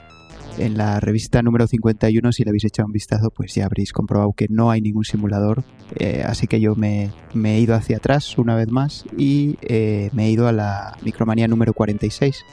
En 0.58 0.78
la 0.78 1.02
revista 1.02 1.42
número 1.42 1.68
51, 1.68 2.32
si 2.32 2.44
le 2.46 2.50
habéis 2.50 2.64
echado 2.64 2.86
un 2.86 2.94
vistazo, 2.94 3.30
pues 3.30 3.54
ya 3.56 3.66
habréis 3.66 3.92
comprobado 3.92 4.32
que 4.32 4.48
no 4.50 4.72
hay 4.72 4.80
ningún 4.80 5.04
simulador. 5.04 5.66
Eh, 6.00 6.24
así 6.26 6.48
que 6.48 6.62
yo 6.62 6.76
me, 6.76 7.12
me 7.34 7.58
he 7.58 7.60
ido 7.60 7.76
hacia 7.76 7.98
atrás 7.98 8.38
una 8.38 8.56
vez 8.56 8.72
más 8.72 9.04
y 9.18 9.58
eh, 9.64 10.12
me 10.14 10.28
he 10.28 10.32
ido 10.32 10.48
a 10.48 10.54
la 10.54 10.98
micromanía 11.04 11.50
número 11.50 11.74
46 11.74 12.46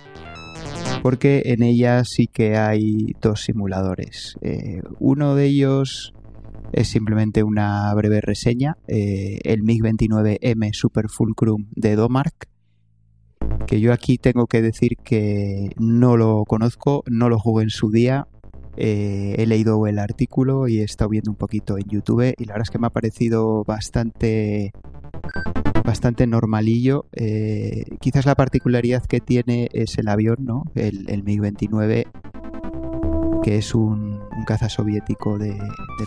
porque 1.03 1.43
en 1.47 1.63
ella 1.63 2.05
sí 2.05 2.27
que 2.27 2.57
hay 2.57 3.15
dos 3.21 3.43
simuladores. 3.43 4.37
Eh, 4.43 4.83
uno 4.99 5.35
de 5.35 5.47
ellos 5.47 6.13
es 6.73 6.89
simplemente 6.89 7.43
una 7.43 7.93
breve 7.95 8.21
reseña, 8.21 8.77
eh, 8.87 9.39
el 9.45 9.63
MiG-29M 9.63 10.73
Super 10.73 11.09
Fulcrum 11.09 11.67
de 11.73 11.97
Domark, 11.97 12.49
que 13.67 13.81
yo 13.81 13.93
aquí 13.93 14.19
tengo 14.19 14.47
que 14.47 14.63
decir 14.63 14.97
que 15.03 15.71
no 15.79 16.17
lo 16.17 16.45
conozco, 16.47 17.03
no 17.07 17.29
lo 17.29 17.39
jugué 17.39 17.65
en 17.65 17.71
su 17.71 17.91
día, 17.91 18.27
eh, 18.77 19.35
he 19.39 19.47
leído 19.47 19.87
el 19.87 19.99
artículo 19.99 20.69
y 20.69 20.81
he 20.81 20.85
estado 20.85 21.11
viendo 21.11 21.31
un 21.31 21.37
poquito 21.37 21.77
en 21.77 21.85
YouTube 21.89 22.35
y 22.39 22.45
la 22.45 22.55
verdad 22.55 22.67
es 22.67 22.71
que 22.71 22.79
me 22.79 22.87
ha 22.87 22.91
parecido 22.91 23.65
bastante 23.65 24.73
bastante 25.85 26.27
normalillo. 26.27 27.07
Eh, 27.13 27.85
quizás 28.01 28.27
la 28.27 28.35
particularidad 28.35 29.05
que 29.05 29.21
tiene 29.21 29.69
es 29.73 29.99
el 29.99 30.09
avión, 30.09 30.37
¿no? 30.41 30.65
El, 30.75 31.09
el 31.09 31.25
MiG-29, 31.25 32.07
que 33.43 33.57
es 33.57 33.75
un, 33.75 34.21
caza 34.47 34.69
soviético 34.69 35.39
de, 35.39 35.57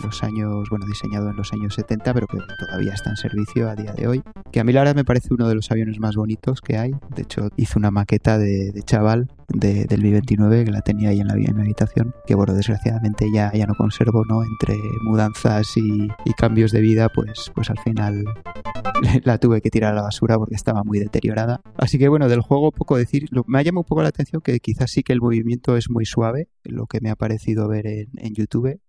los 0.02 0.22
años, 0.22 0.68
bueno, 0.68 0.86
diseñado 0.86 1.30
en 1.30 1.36
los 1.36 1.52
años 1.52 1.74
70, 1.74 2.12
pero 2.12 2.26
que 2.26 2.38
todavía 2.58 2.92
está 2.92 3.10
en 3.10 3.16
servicio 3.16 3.68
a 3.68 3.76
día 3.76 3.92
de 3.92 4.08
hoy. 4.08 4.22
Que 4.50 4.60
a 4.60 4.64
mí 4.64 4.72
la 4.72 4.80
verdad 4.80 4.96
me 4.96 5.04
parece 5.04 5.32
uno 5.32 5.48
de 5.48 5.54
los 5.54 5.70
aviones 5.70 6.00
más 6.00 6.16
bonitos 6.16 6.60
que 6.60 6.76
hay. 6.76 6.92
De 7.14 7.22
hecho, 7.22 7.50
hice 7.56 7.78
una 7.78 7.90
maqueta 7.90 8.38
de 8.38 8.72
chaval 8.84 9.28
de, 9.48 9.84
del 9.84 10.02
Mi-29 10.02 10.64
que 10.64 10.70
la 10.70 10.80
tenía 10.82 11.10
ahí 11.10 11.20
en 11.20 11.28
la, 11.28 11.34
en 11.34 11.56
mi 11.56 11.62
habitación, 11.62 12.14
que 12.26 12.34
bueno, 12.34 12.54
desgraciadamente 12.54 13.26
ya, 13.32 13.52
ya 13.52 13.66
no 13.66 13.74
conservo, 13.74 14.24
¿no? 14.28 14.42
Entre 14.42 14.76
mudanzas 15.02 15.76
y, 15.76 16.08
cambios 16.36 16.72
de 16.72 16.80
vida, 16.80 17.08
pues, 17.08 17.52
pues 17.54 17.70
al 17.70 17.78
final 17.78 18.24
la 19.24 19.38
tuve 19.38 19.60
que 19.60 19.70
tirar 19.70 19.92
a 19.92 19.96
la 19.96 20.02
basura 20.02 20.36
porque 20.36 20.54
estaba 20.54 20.82
muy 20.82 20.98
deteriorada. 20.98 21.60
Así 21.76 21.98
que 21.98 22.08
bueno, 22.08 22.28
del 22.28 22.40
juego 22.40 22.72
poco 22.72 22.96
decir. 22.96 23.28
Me 23.46 23.58
ha 23.58 23.62
llamado 23.62 23.80
un 23.80 23.88
poco 23.88 24.02
la 24.02 24.08
atención 24.08 24.42
que 24.42 24.58
quizás 24.60 24.90
sí 24.90 25.02
que 25.02 25.12
el 25.12 25.20
movimiento 25.20 25.76
es 25.76 25.90
muy 25.90 26.04
suave, 26.04 26.48
lo 26.64 26.86
que 26.86 27.00
me 27.00 27.10
ha 27.10 27.16
parecido 27.16 27.68
ver 27.68 27.86
en, 27.86 28.08
en 28.16 28.34
YouTube. 28.34 28.80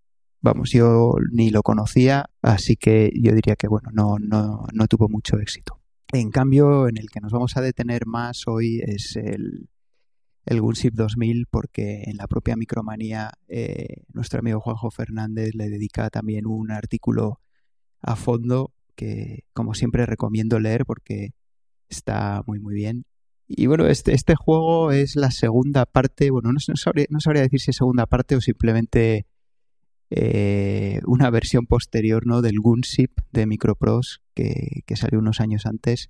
Vamos, 0.41 0.72
yo 0.72 1.15
ni 1.32 1.49
lo 1.49 1.64
conocía, 1.64 2.30
así 2.41 2.76
que 2.76 3.11
yo 3.15 3.34
diría 3.34 3.56
que 3.56 3.68
bueno, 3.68 3.90
no, 3.94 4.18
no, 4.19 4.65
no 4.73 4.88
tuvo 4.88 5.10
mucho 5.10 5.38
éxito. 5.40 5.80
En 6.14 6.30
cambio, 6.30 6.88
en 6.88 6.98
el 6.98 7.10
que 7.10 7.19
nos 7.19 7.32
vamos 7.32 7.57
a 7.57 7.61
detener 7.61 8.06
más 8.06 8.48
hoy 8.48 8.80
es 8.86 9.15
el, 9.15 9.69
el 10.46 10.62
Gunship 10.62 10.92
2000 10.94 11.48
porque 11.50 12.04
en 12.06 12.18
la 12.18 12.28
propia 12.28 12.56
Micromanía 12.56 13.32
eh, 13.48 14.04
nuestro 14.14 14.40
amigo 14.40 14.60
Juanjo 14.60 14.92
Fernández 14.92 15.56
le 15.56 15.70
dedica 15.70 16.10
también 16.10 16.46
un 16.46 16.72
artículo 16.72 17.40
a 18.02 18.16
fondo 18.16 18.72
que 18.96 19.44
como 19.54 19.74
siempre 19.74 20.06
recomiendo 20.06 20.60
leer 20.60 20.86
porque 20.86 21.32
está 21.90 22.44
muy 22.46 22.60
muy 22.60 22.76
bien. 22.76 23.06
Y 23.48 23.68
bueno, 23.68 23.86
este, 23.86 24.14
este 24.14 24.34
juego 24.36 24.92
es 24.92 25.16
la 25.16 25.30
segunda 25.30 25.86
parte, 25.86 26.32
bueno, 26.32 26.52
no, 26.52 26.60
sabría, 26.60 27.08
decir 27.44 27.60
si 27.60 27.70
es 27.70 27.78
segunda 27.78 28.08
parte 28.08 28.36
o 28.36 28.42
simplemente 28.42 29.28
eh, 30.10 31.00
una 31.06 31.30
versión 31.30 31.68
posterior 31.68 32.26
¿no? 32.26 32.42
del 32.42 32.60
Gunship 32.60 33.12
de 33.32 33.46
Microprose 33.46 34.18
que, 34.34 34.82
que 34.88 34.96
salió 34.96 35.20
unos 35.20 35.42
años 35.42 35.68
antes 35.68 36.10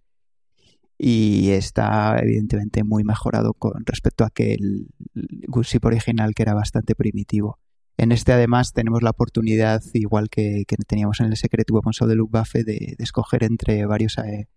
y 0.97 1.51
está 1.51 2.17
evidentemente 2.19 2.83
muy 2.83 3.03
mejorado 3.03 3.53
con 3.53 3.85
respecto 3.85 4.23
a 4.23 4.27
aquel 4.27 4.87
Gunship 5.47 5.85
original 5.85 6.33
que 6.33 6.43
era 6.43 6.53
bastante 6.53 6.95
primitivo. 6.95 7.59
En 7.97 8.11
este 8.11 8.33
además 8.33 8.73
tenemos 8.73 9.01
la 9.03 9.11
oportunidad, 9.11 9.81
igual 9.93 10.29
que, 10.29 10.63
que 10.67 10.75
teníamos 10.85 11.21
en 11.21 11.27
el 11.27 11.37
Secret 11.37 11.69
Weapons 11.71 12.01
of 12.01 12.09
the 12.09 12.15
Luftwaffe, 12.15 12.65
de, 12.65 12.95
de 12.97 13.03
escoger 13.03 13.43
entre 13.43 13.85
varios 13.85 14.17
eh, 14.17 14.49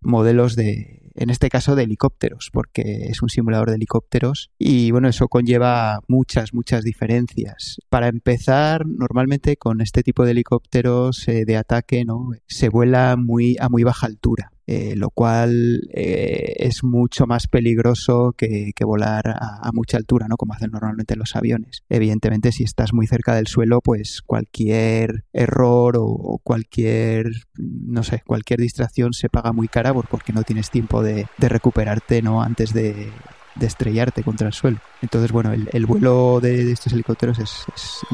modelos 0.00 0.56
de, 0.56 1.10
en 1.14 1.28
este 1.28 1.50
caso 1.50 1.76
de 1.76 1.82
helicópteros, 1.82 2.48
porque 2.52 3.08
es 3.08 3.20
un 3.20 3.28
simulador 3.28 3.68
de 3.68 3.76
helicópteros 3.76 4.50
y 4.58 4.92
bueno, 4.92 5.08
eso 5.08 5.28
conlleva 5.28 6.00
muchas, 6.08 6.54
muchas 6.54 6.84
diferencias. 6.84 7.78
Para 7.90 8.08
empezar, 8.08 8.86
normalmente 8.86 9.58
con 9.58 9.82
este 9.82 10.02
tipo 10.02 10.24
de 10.24 10.30
helicópteros 10.30 11.28
eh, 11.28 11.44
de 11.44 11.56
ataque, 11.56 12.06
¿no? 12.06 12.30
Se 12.46 12.70
vuela 12.70 13.16
muy, 13.18 13.56
a 13.60 13.68
muy 13.68 13.82
baja 13.82 14.06
altura. 14.06 14.52
Eh, 14.68 14.94
lo 14.96 15.10
cual 15.10 15.82
eh, 15.92 16.54
es 16.56 16.82
mucho 16.82 17.26
más 17.26 17.46
peligroso 17.46 18.34
que, 18.36 18.72
que 18.74 18.84
volar 18.84 19.28
a, 19.28 19.70
mucha 19.72 19.96
altura, 19.96 20.26
¿no? 20.28 20.36
Como 20.36 20.54
hacen 20.54 20.72
normalmente 20.72 21.14
los 21.14 21.36
aviones. 21.36 21.84
Evidentemente, 21.88 22.50
si 22.50 22.64
estás 22.64 22.92
muy 22.92 23.06
cerca 23.06 23.36
del 23.36 23.46
suelo, 23.46 23.80
pues 23.80 24.22
cualquier 24.26 25.24
error 25.32 25.96
o, 25.98 26.40
cualquier, 26.42 27.30
no 27.56 28.02
sé, 28.02 28.22
cualquier 28.26 28.58
distracción 28.60 29.12
se 29.12 29.28
paga 29.28 29.52
muy 29.52 29.68
cara 29.68 29.94
porque 29.94 30.32
no 30.32 30.42
tienes 30.42 30.70
tiempo 30.70 31.00
de, 31.00 31.28
de 31.38 31.48
recuperarte, 31.48 32.20
¿no? 32.20 32.42
Antes 32.42 32.72
de, 32.72 33.10
de 33.54 33.66
estrellarte 33.66 34.24
contra 34.24 34.48
el 34.48 34.52
suelo. 34.52 34.78
Entonces, 35.00 35.30
bueno, 35.30 35.52
el, 35.52 35.68
el 35.72 35.86
vuelo 35.86 36.40
de, 36.40 36.72
estos 36.72 36.92
helicópteros 36.92 37.38
es, 37.38 37.66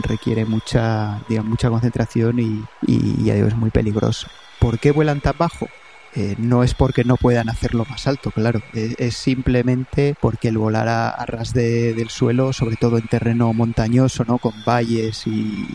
requiere 0.03 0.45
mucha, 0.45 1.23
digamos, 1.31 1.51
mucha 1.51 1.71
concentración 1.71 2.39
y, 2.41 2.63
y 2.87 3.25
ya 3.25 3.35
digo, 3.35 3.49
es 3.49 3.57
muy 3.57 3.71
peligroso. 3.71 4.29
¿Por 4.59 4.79
qué 4.79 4.91
vuelan 4.91 5.21
tan 5.21 5.35
bajo? 5.39 5.67
Eh, 6.15 6.35
no 6.39 6.63
es 6.63 6.75
porque 6.75 7.05
no 7.05 7.17
puedan 7.17 7.49
hacerlo 7.49 7.87
más 7.89 8.07
alto, 8.07 8.31
claro, 8.31 8.61
es, 8.75 8.95
es 8.99 9.17
simplemente 9.17 10.15
porque 10.21 10.49
el 10.49 10.59
volar 10.59 10.87
a, 10.89 11.25
ras 11.25 11.55
de, 11.55 11.95
del 11.95 12.11
suelo, 12.11 12.53
sobre 12.53 12.77
todo 12.77 12.99
en 12.99 13.07
terreno 13.07 13.53
montañoso, 13.55 14.25
¿no? 14.27 14.37
Con 14.37 14.53
valles 14.67 15.27
y, 15.27 15.67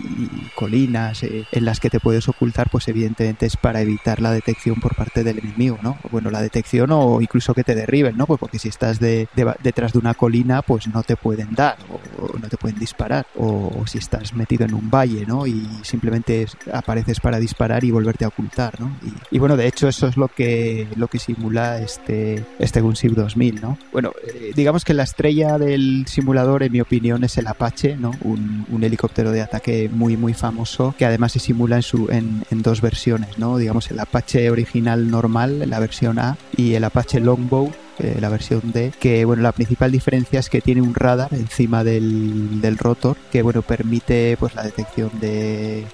colinas 0.55 1.23
eh, 1.23 1.45
en 1.51 1.65
las 1.65 1.79
que 1.79 1.89
te 1.89 1.99
puedes 1.99 2.27
ocultar, 2.29 2.69
pues 2.69 2.87
evidentemente 2.87 3.47
es 3.47 3.57
para 3.57 3.81
evitar 3.81 4.21
la 4.21 4.31
detección 4.31 4.79
por 4.79 4.95
parte 4.95 5.23
del 5.23 5.39
enemigo, 5.39 5.79
¿no? 5.81 5.97
Bueno, 6.11 6.29
la 6.29 6.41
detección 6.41 6.91
o 6.91 7.19
incluso 7.19 7.55
que 7.55 7.63
te 7.63 7.73
derriben, 7.73 8.15
¿no? 8.15 8.27
Pues 8.27 8.39
porque 8.39 8.59
si 8.59 8.69
estás 8.69 8.99
de, 8.99 9.27
de, 9.35 9.51
detrás 9.63 9.93
de 9.93 9.99
una 9.99 10.13
colina, 10.13 10.61
pues 10.61 10.87
no 10.87 11.01
te 11.01 11.15
pueden 11.15 11.55
dar 11.55 11.77
o, 11.89 12.37
no 12.37 12.47
te 12.47 12.57
pueden 12.57 12.77
disparar, 12.77 13.25
o, 13.35 13.73
o, 13.75 13.87
si 13.87 13.97
estás 13.97 14.33
metido 14.33 14.65
en 14.65 14.75
un 14.75 14.91
valle, 14.91 15.25
¿no? 15.25 15.47
Y 15.47 15.67
simplemente 15.81 16.47
apareces 16.71 17.19
para 17.19 17.39
disparar 17.39 17.83
y 17.83 17.89
volverte 17.89 18.25
a 18.25 18.27
ocultar, 18.27 18.79
¿no? 18.79 18.91
Y, 19.03 19.35
y 19.37 19.39
bueno, 19.39 19.57
de 19.57 19.67
hecho 19.67 19.87
eso 19.87 20.07
es 20.07 20.15
lo 20.15 20.26
que, 20.29 20.87
lo 20.95 21.07
que 21.07 21.19
simula 21.19 21.79
este, 21.79 22.45
este 22.59 22.81
Gunship 22.81 23.11
2000, 23.11 23.61
¿no? 23.61 23.77
Bueno, 23.91 24.11
eh, 24.27 24.51
digamos 24.55 24.85
que 24.85 24.93
la 24.93 25.03
estrella 25.03 25.57
del 25.57 26.05
simulador, 26.07 26.63
en 26.63 26.71
mi 26.71 26.81
opinión, 26.81 27.23
es 27.23 27.37
el 27.37 27.47
Apache, 27.47 27.95
¿no? 27.95 28.11
Un, 28.21 28.65
helicóptero 28.87 29.31
de 29.31 29.41
ataque 29.41 29.89
muy, 29.91 30.15
muy 30.15 30.33
famoso, 30.33 30.93
que 30.97 31.05
además 31.05 31.31
se 31.31 31.39
simula 31.39 31.77
en, 31.77 31.81
su, 31.81 32.09
en, 32.09 32.43
dos 32.61 32.79
versiones, 32.79 33.37
¿no? 33.37 33.57
Digamos, 33.57 33.89
el 33.91 33.99
Apache 33.99 34.49
original 34.51 35.09
normal, 35.09 35.67
la 35.67 35.79
versión 35.79 36.19
A, 36.19 36.37
y 36.55 36.75
el 36.75 36.83
Apache 36.83 37.19
Longbow, 37.19 37.71
eh, 37.99 38.17
la 38.21 38.29
versión 38.29 38.61
D, 38.71 38.93
que 38.99 39.25
bueno, 39.25 39.41
la 39.41 39.51
principal 39.51 39.91
diferencia 39.91 40.39
es 40.39 40.49
que 40.49 40.61
tiene 40.61 40.81
un 40.81 40.93
radar 40.93 41.33
encima 41.33 41.83
del, 41.83 42.61
del 42.61 42.77
rotor 42.77 43.17
que 43.31 43.41
bueno, 43.41 43.63
permite 43.63 44.37
pues 44.39 44.53
la 44.53 44.63
detección 44.63 45.09
de 45.19 45.85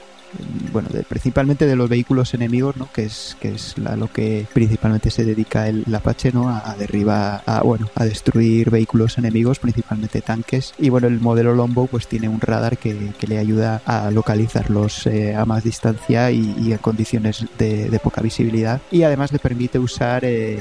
bueno, 0.72 0.90
de, 0.90 1.04
principalmente 1.04 1.66
de 1.66 1.76
los 1.76 1.90
vehículos 1.90 2.34
enemigos, 2.34 2.78
¿no? 2.78 2.92
Que 2.92 3.06
es, 3.06 3.38
que 3.40 3.54
es 3.56 3.76
a 3.86 3.96
lo 3.96 4.12
que 4.12 4.48
principalmente 4.54 5.12
se 5.12 5.24
dedica 5.26 5.68
el, 5.68 5.84
el 5.86 5.96
Apache, 5.96 6.32
¿no? 6.32 6.50
A, 6.50 6.72
a 6.72 6.76
derribar, 6.76 7.44
a, 7.46 7.62
bueno, 7.62 7.90
a 7.96 8.06
destruir 8.06 8.70
vehículos 8.70 9.18
enemigos, 9.18 9.60
principalmente 9.60 10.22
tanques. 10.22 10.74
Y 10.78 10.90
bueno, 10.90 11.08
el 11.08 11.20
modelo 11.20 11.54
Lombo 11.54 11.88
pues 11.88 12.08
tiene 12.08 12.30
un 12.30 12.42
radar 12.42 12.78
que, 12.78 13.12
que 13.18 13.28
le 13.28 13.38
ayuda 13.38 13.82
a 13.86 14.12
localizarlos 14.12 15.08
eh, 15.08 15.36
a 15.36 15.46
más 15.46 15.64
distancia 15.64 16.32
y, 16.32 16.56
y 16.60 16.72
en 16.72 16.78
condiciones 16.78 17.46
de, 17.58 17.90
de, 17.90 18.00
poca 18.00 18.22
visibilidad. 18.22 18.82
Y 18.92 19.04
además 19.04 19.32
le 19.32 19.40
permite 19.40 19.80
usar 19.80 20.26
eh, 20.26 20.60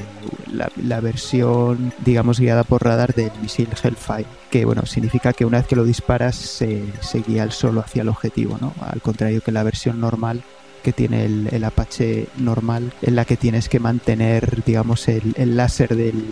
la, 0.51 0.69
la 0.81 0.99
versión, 0.99 1.93
digamos, 2.05 2.39
guiada 2.39 2.63
por 2.63 2.83
radar 2.83 3.13
del 3.13 3.31
misil 3.41 3.69
Hellfire 3.81 4.42
que 4.53 4.65
bueno, 4.65 4.85
significa 4.85 5.33
que 5.33 5.45
una 5.45 5.57
vez 5.57 5.65
que 5.65 5.75
lo 5.75 5.83
disparas 5.83 6.35
se, 6.35 6.83
guía 7.25 7.41
el 7.41 7.51
solo 7.51 7.81
hacia 7.81 8.03
el 8.03 8.09
objetivo, 8.09 8.59
¿no? 8.61 8.71
Al 8.81 9.01
contrario 9.01 9.41
que 9.41 9.51
la 9.51 9.63
versión 9.63 9.99
normal 9.99 10.43
que 10.83 10.93
tiene 10.93 11.25
el, 11.25 11.49
el, 11.51 11.63
Apache 11.63 12.27
normal, 12.37 12.93
en 13.01 13.15
la 13.15 13.25
que 13.25 13.35
tienes 13.35 13.67
que 13.67 13.79
mantener, 13.79 14.63
digamos, 14.63 15.07
el, 15.07 15.33
el 15.37 15.57
láser 15.57 15.95
del, 15.95 16.23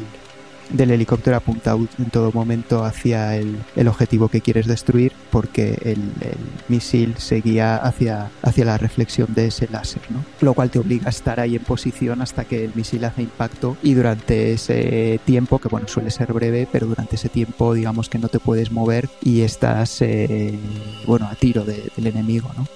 del 0.72 0.92
helicóptero 0.92 1.38
apuntado 1.38 1.88
en 1.98 2.10
todo 2.10 2.32
momento 2.32 2.84
hacia 2.84 3.36
el, 3.36 3.58
el 3.76 3.88
objetivo 3.88 4.30
que 4.30 4.42
quieres 4.42 4.68
destruir 4.68 5.14
porque 5.30 5.78
el, 5.84 6.00
el, 6.22 6.38
misil 6.68 7.16
seguía 7.18 7.76
hacia, 7.78 8.30
hacia 8.42 8.66
la 8.66 8.78
reflexión 8.78 9.34
de 9.34 9.48
ese 9.48 9.68
láser, 9.70 10.02
¿no? 10.10 10.24
Lo 10.42 10.54
cual 10.54 10.70
te 10.70 10.80
obliga 10.80 11.08
a 11.08 11.10
estar 11.10 11.40
ahí 11.40 11.56
en 11.56 11.64
posición 11.64 12.22
hasta 12.22 12.46
que 12.46 12.66
el 12.66 12.72
misil 12.76 13.04
hace 13.06 13.24
impacto 13.24 13.78
y 13.84 13.94
durante 13.94 14.54
ese 14.54 15.20
tiempo, 15.26 15.60
que 15.60 15.68
bueno, 15.68 15.88
suele 15.88 16.12
ser 16.12 16.34
breve, 16.34 16.68
pero 16.72 16.88
durante 16.88 17.16
ese 17.16 17.30
tiempo 17.30 17.74
digamos 17.74 18.10
que 18.10 18.20
no 18.20 18.30
te 18.30 18.40
puedes 18.40 18.72
mover 18.72 19.10
y 19.22 19.42
estás, 19.42 20.02
eh, 20.02 20.58
bueno, 21.06 21.28
a 21.28 21.36
tiro 21.36 21.64
de, 21.64 21.92
del 21.96 22.08
enemigo, 22.08 22.52
¿no? 22.58 22.68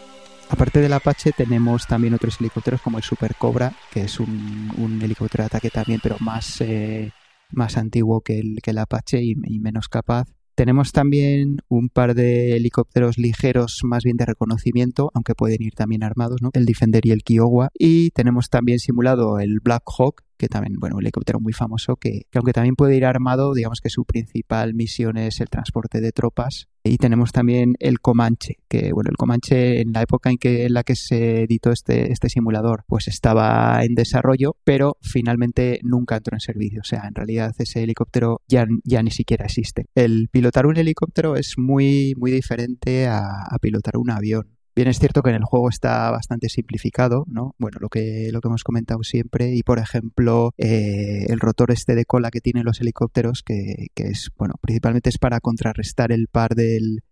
Aparte 0.49 0.79
del 0.79 0.93
Apache 0.93 1.31
tenemos 1.31 1.87
también 1.87 2.13
otros 2.13 2.39
helicópteros 2.39 2.81
como 2.81 2.97
el 2.97 3.03
Super 3.03 3.35
Cobra, 3.35 3.73
que 3.91 4.01
es 4.03 4.19
un, 4.19 4.71
un 4.77 5.01
helicóptero 5.01 5.43
de 5.43 5.47
ataque 5.47 5.69
también, 5.69 5.99
pero 6.01 6.17
más... 6.19 6.61
Eh, 6.61 7.11
más 7.51 7.77
antiguo 7.77 8.21
que 8.21 8.39
el, 8.39 8.59
que 8.61 8.71
el 8.71 8.77
Apache 8.77 9.23
y, 9.23 9.35
menos 9.59 9.87
capaz. 9.87 10.27
Tenemos 10.55 10.93
también 10.93 11.57
un 11.67 11.89
par 11.89 12.15
de 12.15 12.55
helicópteros 12.55 13.17
ligeros 13.17 13.81
más 13.83 14.03
bien 14.03 14.15
de 14.15 14.25
reconocimiento, 14.25 15.11
aunque 15.13 15.35
pueden 15.35 15.61
ir 15.61 15.73
también 15.73 16.03
armados, 16.03 16.41
¿no? 16.41 16.49
El 16.53 16.65
Defender 16.65 17.05
y 17.05 17.11
el 17.11 17.23
Kiowa. 17.23 17.69
Y 17.77 18.11
tenemos 18.11 18.49
también 18.49 18.79
simulado 18.79 19.39
el 19.39 19.59
Black 19.59 19.83
Hawk, 19.85 20.21
que 20.37 20.47
también, 20.47 20.75
bueno, 20.79 20.95
un 20.95 21.03
helicóptero 21.03 21.39
muy 21.39 21.53
famoso, 21.53 21.95
que, 21.95 22.21
que, 22.31 22.37
aunque 22.37 22.53
también 22.53 22.75
puede 22.75 22.95
ir 22.95 23.05
armado, 23.05 23.53
digamos 23.53 23.79
que 23.81 23.89
su 23.89 24.05
principal 24.05 24.73
misión 24.73 25.17
es 25.17 25.39
el 25.39 25.49
transporte 25.49 26.01
de 26.01 26.11
tropas. 26.11 26.67
Y 26.83 26.97
tenemos 26.97 27.31
también 27.31 27.73
el 27.79 27.99
Comanche, 27.99 28.57
que, 28.67 28.91
bueno, 28.93 29.09
el 29.09 29.17
Comanche 29.17 29.81
en 29.81 29.91
la 29.91 30.03
época 30.03 30.29
en, 30.29 30.37
que, 30.37 30.65
en 30.65 30.73
la 30.73 30.83
que 30.83 30.95
se 30.95 31.43
editó 31.43 31.71
este, 31.71 32.11
este 32.11 32.29
simulador, 32.29 32.83
pues 32.87 33.07
estaba 33.07 33.83
en 33.83 33.95
desarrollo, 33.95 34.55
pero 34.63 34.97
finalmente 35.01 35.79
nunca 35.81 36.17
entró 36.17 36.35
en 36.35 36.41
servicio. 36.41 36.81
O 36.81 36.87
sea, 36.87 37.07
en 37.07 37.15
realidad 37.15 37.53
ese 37.57 37.81
helicóptero 37.81 38.41
ya, 38.47 38.65
ya 38.83 39.01
ni 39.01 39.09
siquiera 39.09 39.45
existe. 39.45 39.85
El 39.95 40.29
pilotar 40.31 40.67
un 40.67 40.77
helicóptero 40.77 41.35
es 41.35 41.55
muy, 41.57 42.13
muy 42.17 42.31
diferente 42.31 43.07
a, 43.07 43.45
a 43.49 43.57
pilotar 43.59 43.97
un 43.97 44.11
avión. 44.11 44.54
Bien, 44.75 44.89
es 44.89 44.99
cierto 44.99 45.21
que 45.21 45.29
en 45.29 45.37
el 45.37 45.45
juego 45.45 45.69
está 45.69 46.11
bastante 46.11 46.49
simplificado, 46.49 47.23
¿no? 47.27 47.55
Bueno, 47.57 47.77
lo 47.79 47.87
que, 47.87 48.29
lo 48.33 48.41
que 48.41 48.49
hemos 48.49 48.65
comentado 48.65 49.03
siempre. 49.03 49.55
Y 49.55 49.63
por 49.63 49.79
ejemplo, 49.79 50.51
eh, 50.57 51.27
el 51.29 51.39
rotor 51.39 51.71
este 51.71 51.95
de 51.95 52.03
cola 52.03 52.29
que 52.29 52.41
tienen 52.41 52.65
los 52.65 52.81
helicópteros, 52.81 53.41
que, 53.41 53.87
que 53.95 54.07
es, 54.07 54.31
bueno, 54.37 54.55
principalmente 54.59 55.09
es 55.09 55.17
para 55.17 55.39
contrarrestar 55.39 56.11
el 56.11 56.27
par 56.27 56.55
del, 56.55 57.03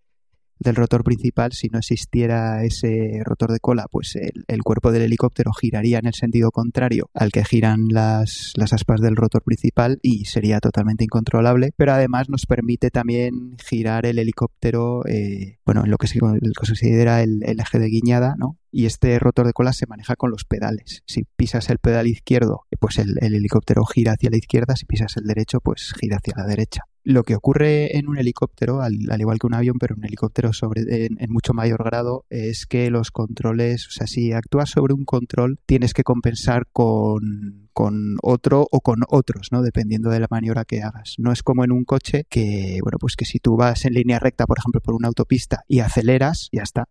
del 0.64 0.76
rotor 0.76 1.04
principal, 1.04 1.52
si 1.52 1.68
no 1.68 1.80
existiera 1.80 2.64
ese 2.64 3.22
rotor 3.24 3.52
de 3.52 3.60
cola, 3.60 3.86
pues 3.92 4.16
el, 4.16 4.64
cuerpo 4.64 4.92
del 4.92 5.04
helicóptero 5.04 5.52
giraría 5.52 6.00
en 6.00 6.08
el 6.08 6.14
sentido 6.14 6.52
contrario 6.52 7.10
al 7.14 7.32
que 7.32 7.44
giran 7.44 7.88
las, 7.90 8.54
las 8.56 8.74
aspas 8.74 9.02
del 9.02 9.16
rotor 9.16 9.44
principal 9.44 10.00
y 10.02 10.26
sería 10.26 10.60
totalmente 10.60 11.04
incontrolable, 11.04 11.72
pero 11.76 11.94
además 11.94 12.30
nos 12.30 12.46
permite 12.46 12.90
también 12.92 13.56
girar 13.64 14.06
el 14.06 14.20
helicóptero, 14.20 15.06
eh, 15.08 15.60
bueno, 15.66 15.84
en 15.84 15.92
lo 15.92 15.98
que 15.98 16.08
se, 16.08 16.20
considera 16.20 17.22
el, 17.22 17.44
eje 17.44 17.80
de 17.80 17.88
guiñada, 17.88 18.36
¿no? 18.38 18.58
Y 18.72 18.86
este 18.86 19.20
rotor 19.20 19.46
de 19.46 19.54
cola 19.54 19.74
se 19.74 19.86
maneja 19.86 20.16
con 20.16 20.32
los 20.32 20.46
pedales. 20.46 21.04
Si 21.06 21.26
pisas 21.36 21.70
el 21.70 21.78
pedal 21.78 22.08
izquierdo, 22.08 22.62
pues 22.80 22.98
el 22.98 23.18
helicóptero 23.22 23.86
gira 23.86 24.14
hacia 24.14 24.32
la 24.32 24.38
izquierda, 24.38 24.76
si 24.76 24.86
pisas 24.86 25.16
el 25.18 25.26
derecho, 25.26 25.60
pues 25.60 25.94
gira 26.00 26.18
hacia 26.18 26.34
la 26.38 26.48
derecha. 26.48 26.82
Lo 27.04 27.24
que 27.24 27.36
ocurre 27.36 27.98
en 27.98 28.08
un 28.08 28.18
helicóptero, 28.18 28.82
al, 28.82 28.98
al 29.10 29.20
igual 29.20 29.40
que 29.40 29.48
un 29.48 29.54
avión, 29.54 29.78
pero 29.80 29.96
un 29.96 30.06
helicóptero 30.06 30.54
sobre, 30.54 31.06
en, 31.06 31.18
en 31.20 31.32
mucho 31.32 31.54
mayor 31.54 31.84
grado, 31.84 32.26
es 32.30 32.66
que 32.66 32.90
los 32.90 33.12
controles, 33.12 33.88
o 33.88 33.92
sea, 33.92 34.08
si 34.08 34.32
actúas 34.32 34.70
sobre 34.70 34.94
un 34.94 35.04
control, 35.04 35.60
tienes 35.66 35.94
que 35.94 36.04
compensar 36.04 36.68
con, 36.72 37.70
con 37.74 38.18
otro 38.22 38.68
o 38.72 38.80
con 38.80 39.02
otros, 39.10 39.50
¿no? 39.52 39.62
Dependiendo 39.62 40.10
de 40.10 40.22
la 40.22 40.28
maniobra 40.30 40.64
que 40.66 40.82
hagas. 40.82 41.16
No 41.18 41.32
es 41.32 41.44
como 41.44 41.64
en 41.64 41.72
un 41.72 41.84
coche 41.84 42.26
que, 42.30 42.80
bueno, 42.82 42.98
pues 43.00 43.16
que 43.16 43.26
si 43.26 43.40
tú 43.40 43.58
vas 43.58 43.86
en 43.86 43.94
línea 43.94 44.20
recta, 44.20 44.46
por 44.46 44.60
ejemplo, 44.60 44.80
por 44.82 44.96
una 44.96 45.10
autopista 45.10 45.64
y 45.68 45.80
aceleras, 45.80 46.50
ya 46.52 46.64
está 46.64 46.88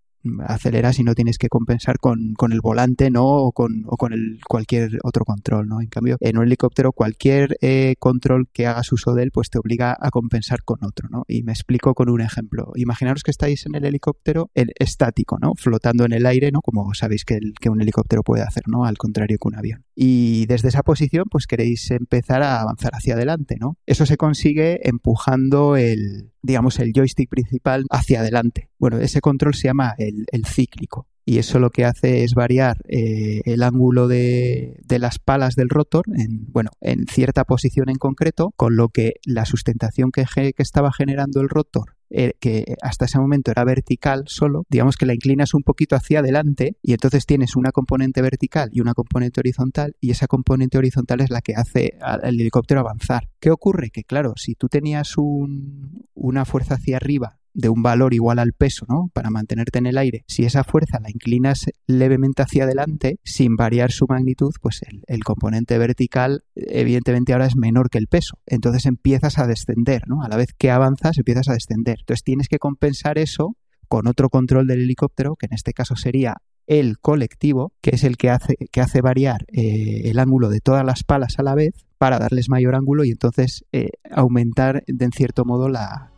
aceleras 0.46 0.98
y 0.98 1.04
no 1.04 1.14
tienes 1.14 1.38
que 1.38 1.48
compensar 1.48 1.98
con, 1.98 2.34
con 2.34 2.52
el 2.52 2.60
volante, 2.60 3.10
¿no? 3.10 3.26
O 3.26 3.52
con, 3.52 3.84
o 3.86 3.96
con 3.96 4.12
el, 4.12 4.38
cualquier 4.46 4.98
otro 5.02 5.24
control, 5.24 5.68
¿no? 5.68 5.80
En 5.80 5.88
cambio, 5.88 6.16
en 6.20 6.38
un 6.38 6.44
helicóptero, 6.44 6.92
cualquier 6.92 7.56
eh, 7.60 7.94
control 7.98 8.48
que 8.52 8.66
hagas 8.66 8.92
uso 8.92 9.14
de 9.14 9.24
él, 9.24 9.30
pues 9.32 9.50
te 9.50 9.58
obliga 9.58 9.96
a 10.00 10.10
compensar 10.10 10.62
con 10.64 10.78
otro, 10.84 11.08
¿no? 11.10 11.24
Y 11.28 11.42
me 11.42 11.52
explico 11.52 11.94
con 11.94 12.08
un 12.08 12.20
ejemplo. 12.20 12.72
Imaginaros 12.76 13.22
que 13.22 13.30
estáis 13.30 13.66
en 13.66 13.74
el 13.74 13.84
helicóptero 13.84 14.50
el 14.54 14.72
estático, 14.78 15.38
¿no? 15.40 15.54
Flotando 15.56 16.04
en 16.04 16.12
el 16.12 16.26
aire, 16.26 16.50
¿no? 16.52 16.60
Como 16.60 16.94
sabéis 16.94 17.24
que, 17.24 17.38
un 17.68 17.80
helicóptero 17.80 18.22
puede 18.22 18.42
hacer, 18.42 18.64
¿no? 18.66 18.84
Al 18.84 18.98
contrario 18.98 19.38
que 19.40 19.48
un 19.48 19.56
avión. 19.56 19.84
Y 19.94 20.46
desde 20.46 20.68
esa 20.68 20.82
posición, 20.82 21.24
pues 21.30 21.46
queréis 21.46 21.90
empezar 21.90 22.42
a 22.42 22.60
avanzar 22.60 22.92
hacia 22.94 23.14
adelante, 23.14 23.56
¿no? 23.58 23.78
Eso 23.86 24.04
se 24.04 24.16
consigue 24.16 24.86
empujando 24.88 25.76
el, 25.76 26.32
digamos, 26.42 26.78
el 26.80 26.92
joystick 26.92 27.30
principal 27.30 27.84
hacia 27.90 28.20
adelante. 28.20 28.68
Bueno, 28.78 28.98
ese 28.98 29.20
control 29.20 29.54
se 29.54 29.68
llama 29.68 29.94
el 30.30 30.46
cíclico. 30.46 31.08
Y 31.24 31.38
eso 31.38 31.60
lo 31.60 31.70
que 31.70 31.84
hace 31.84 32.24
es 32.24 32.34
variar 32.34 32.78
eh, 32.88 33.42
el 33.44 33.62
ángulo 33.62 34.08
de, 34.08 34.80
las 34.88 35.18
palas 35.18 35.54
del 35.54 35.68
rotor 35.68 36.04
en, 36.16 36.46
bueno, 36.50 36.70
en 36.80 37.06
cierta 37.06 37.44
posición 37.44 37.88
en 37.88 37.96
concreto, 37.96 38.52
con 38.56 38.76
lo 38.76 38.88
que 38.88 39.14
la 39.24 39.44
sustentación 39.44 40.10
que, 40.10 40.24
estaba 40.58 40.92
generando 40.92 41.40
el 41.40 41.48
rotor 41.48 41.96
eh, 42.10 42.32
que 42.40 42.74
hasta 42.82 43.06
ese 43.06 43.18
momento 43.18 43.50
era 43.50 43.64
vertical 43.64 44.24
solo, 44.26 44.64
digamos 44.68 44.96
que 44.96 45.06
la 45.06 45.14
inclinas 45.14 45.54
un 45.54 45.62
poquito 45.62 45.96
hacia 45.96 46.18
adelante 46.18 46.76
y 46.82 46.92
entonces 46.92 47.24
tienes 47.24 47.56
una 47.56 47.72
componente 47.72 48.20
vertical 48.20 48.68
y 48.72 48.80
una 48.80 48.92
componente 48.92 49.40
horizontal 49.40 49.96
y 50.00 50.10
esa 50.10 50.26
componente 50.26 50.76
horizontal 50.76 51.20
es 51.20 51.30
la 51.30 51.40
que 51.40 51.54
hace 51.54 51.96
al 52.00 52.24
helicóptero 52.24 52.80
avanzar. 52.80 53.30
¿Qué 53.40 53.50
ocurre? 53.50 53.90
Que 53.90 54.04
claro, 54.04 54.34
si 54.36 54.54
tú 54.54 54.68
tenías 54.68 55.16
un, 55.16 56.06
una 56.14 56.44
fuerza 56.44 56.74
hacia 56.74 56.96
arriba 56.96 57.38
de 57.54 57.68
un 57.68 57.82
valor 57.82 58.14
igual 58.14 58.38
al 58.38 58.52
peso, 58.52 58.86
¿no? 58.88 59.10
Para 59.12 59.30
mantenerte 59.30 59.78
en 59.78 59.86
el 59.86 59.98
aire. 59.98 60.24
Si 60.26 60.44
esa 60.44 60.64
fuerza 60.64 61.00
la 61.00 61.10
inclinas 61.10 61.66
levemente 61.86 62.42
hacia 62.42 62.64
adelante, 62.64 63.18
sin 63.24 63.56
variar 63.56 63.92
su 63.92 64.06
magnitud, 64.08 64.52
pues 64.60 64.80
el, 65.06 65.24
componente 65.24 65.78
vertical 65.78 66.42
evidentemente 66.54 67.32
ahora 67.32 67.46
es 67.46 67.56
menor 67.56 67.90
que 67.90 67.98
el 67.98 68.08
peso. 68.08 68.38
Entonces 68.46 68.86
empiezas 68.86 69.38
a 69.38 69.46
descender, 69.46 70.02
¿no? 70.08 70.22
A 70.22 70.28
la 70.28 70.36
vez 70.36 70.48
que 70.56 70.70
avanzas 70.70 71.18
empiezas 71.18 71.48
a 71.48 71.54
descender. 71.54 71.98
Entonces 72.00 72.24
tienes 72.24 72.48
que 72.48 72.58
compensar 72.58 73.18
eso 73.18 73.56
con 73.88 74.06
otro 74.08 74.30
control 74.30 74.66
del 74.66 74.80
helicóptero, 74.80 75.36
que 75.36 75.46
en 75.46 75.54
este 75.54 75.72
caso 75.72 75.96
sería 75.96 76.38
el 76.66 76.98
colectivo, 76.98 77.72
que 77.80 77.90
es 77.94 78.04
el 78.04 78.16
que 78.16 78.30
hace, 78.30 78.56
que 78.70 78.80
hace 78.80 79.00
variar 79.00 79.44
eh, 79.52 80.02
el 80.10 80.18
ángulo 80.18 80.48
de 80.48 80.60
todas 80.60 80.84
las 80.84 81.02
palas 81.02 81.38
a 81.38 81.42
la 81.42 81.54
vez 81.54 81.74
para 81.98 82.18
darles 82.18 82.48
mayor 82.48 82.74
ángulo 82.74 83.04
y 83.04 83.10
entonces 83.10 83.64
eh, 83.72 83.90
aumentar 84.10 84.82
de 84.86 85.04
en 85.04 85.12
cierto 85.12 85.44
modo 85.44 85.68
la, 85.68 86.11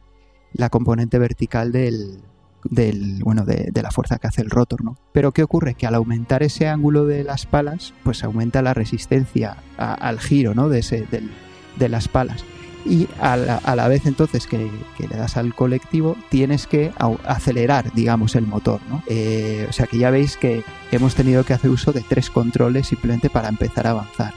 la 0.54 0.70
componente 0.70 1.18
vertical 1.18 1.70
del, 1.72 2.22
del 2.64 3.20
bueno 3.22 3.44
de, 3.44 3.70
de, 3.72 3.82
la 3.82 3.90
fuerza 3.90 4.18
que 4.18 4.28
hace 4.28 4.40
el 4.40 4.50
rotor 4.50 4.82
no 4.82 4.96
pero 5.12 5.32
qué 5.32 5.42
ocurre 5.42 5.74
que 5.74 5.86
al 5.86 5.94
aumentar 5.94 6.42
ese 6.42 6.68
ángulo 6.68 7.04
de 7.04 7.24
las 7.24 7.46
palas 7.46 7.92
pues 8.02 8.24
aumenta 8.24 8.62
la 8.62 8.74
resistencia 8.74 9.56
a, 9.76 9.92
al 9.94 10.20
giro 10.20 10.54
no 10.54 10.68
de 10.68 10.78
ese 10.78 11.06
del, 11.10 11.30
de 11.76 11.88
las 11.88 12.08
palas. 12.08 12.44
Y 12.86 13.08
a 13.18 13.38
la, 13.38 13.56
a 13.56 13.76
la 13.76 13.88
vez 13.88 14.04
entonces 14.04 14.46
que, 14.46 14.70
que, 14.98 15.08
le 15.08 15.16
das 15.16 15.38
al 15.38 15.54
colectivo 15.54 16.18
tienes 16.28 16.66
que 16.66 16.92
acelerar 17.24 17.90
digamos 17.94 18.36
el 18.36 18.46
motor 18.46 18.78
no 18.90 19.02
eh, 19.06 19.66
o 19.70 19.72
sea 19.72 19.86
que 19.86 19.96
ya 19.96 20.10
veis 20.10 20.36
que 20.36 20.62
hemos 20.92 21.14
tenido 21.14 21.44
que 21.44 21.54
hacer 21.54 21.70
uso 21.70 21.92
de 21.92 22.04
tres 22.06 22.28
controles 22.28 22.88
simplemente 22.88 23.30
para 23.30 23.48
empezar 23.48 23.86
a 23.86 23.90
avanzar 23.92 24.34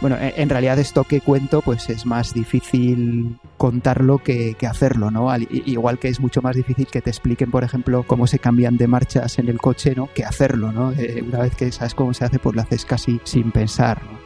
bueno, 0.00 0.16
en 0.18 0.48
realidad 0.48 0.78
esto 0.78 1.04
que 1.04 1.20
cuento 1.20 1.60
pues 1.60 1.90
es 1.90 2.06
más 2.06 2.32
difícil 2.32 3.38
contarlo 3.58 4.18
que, 4.18 4.54
que, 4.54 4.66
hacerlo, 4.66 5.10
¿no? 5.10 5.30
Al, 5.30 5.46
igual 5.50 5.98
que 5.98 6.08
es 6.08 6.20
mucho 6.20 6.40
más 6.40 6.56
difícil 6.56 6.86
que 6.86 7.02
te 7.02 7.10
expliquen, 7.10 7.50
por 7.50 7.64
ejemplo, 7.64 8.04
cómo 8.06 8.26
se 8.26 8.38
cambian 8.38 8.76
de 8.76 8.86
marchas 8.86 9.38
en 9.38 9.48
el 9.48 9.58
coche, 9.58 9.94
¿no? 9.94 10.08
Que 10.14 10.24
hacerlo, 10.24 10.72
¿no? 10.72 10.92
Eh, 10.92 11.22
una 11.26 11.40
vez 11.40 11.54
que 11.54 11.70
sabes 11.70 11.94
cómo 11.94 12.14
se 12.14 12.24
hace, 12.24 12.38
pues 12.38 12.56
lo 12.56 12.62
haces 12.62 12.84
casi 12.84 13.20
sin 13.24 13.52
pensar, 13.52 14.02
¿no? 14.04 14.18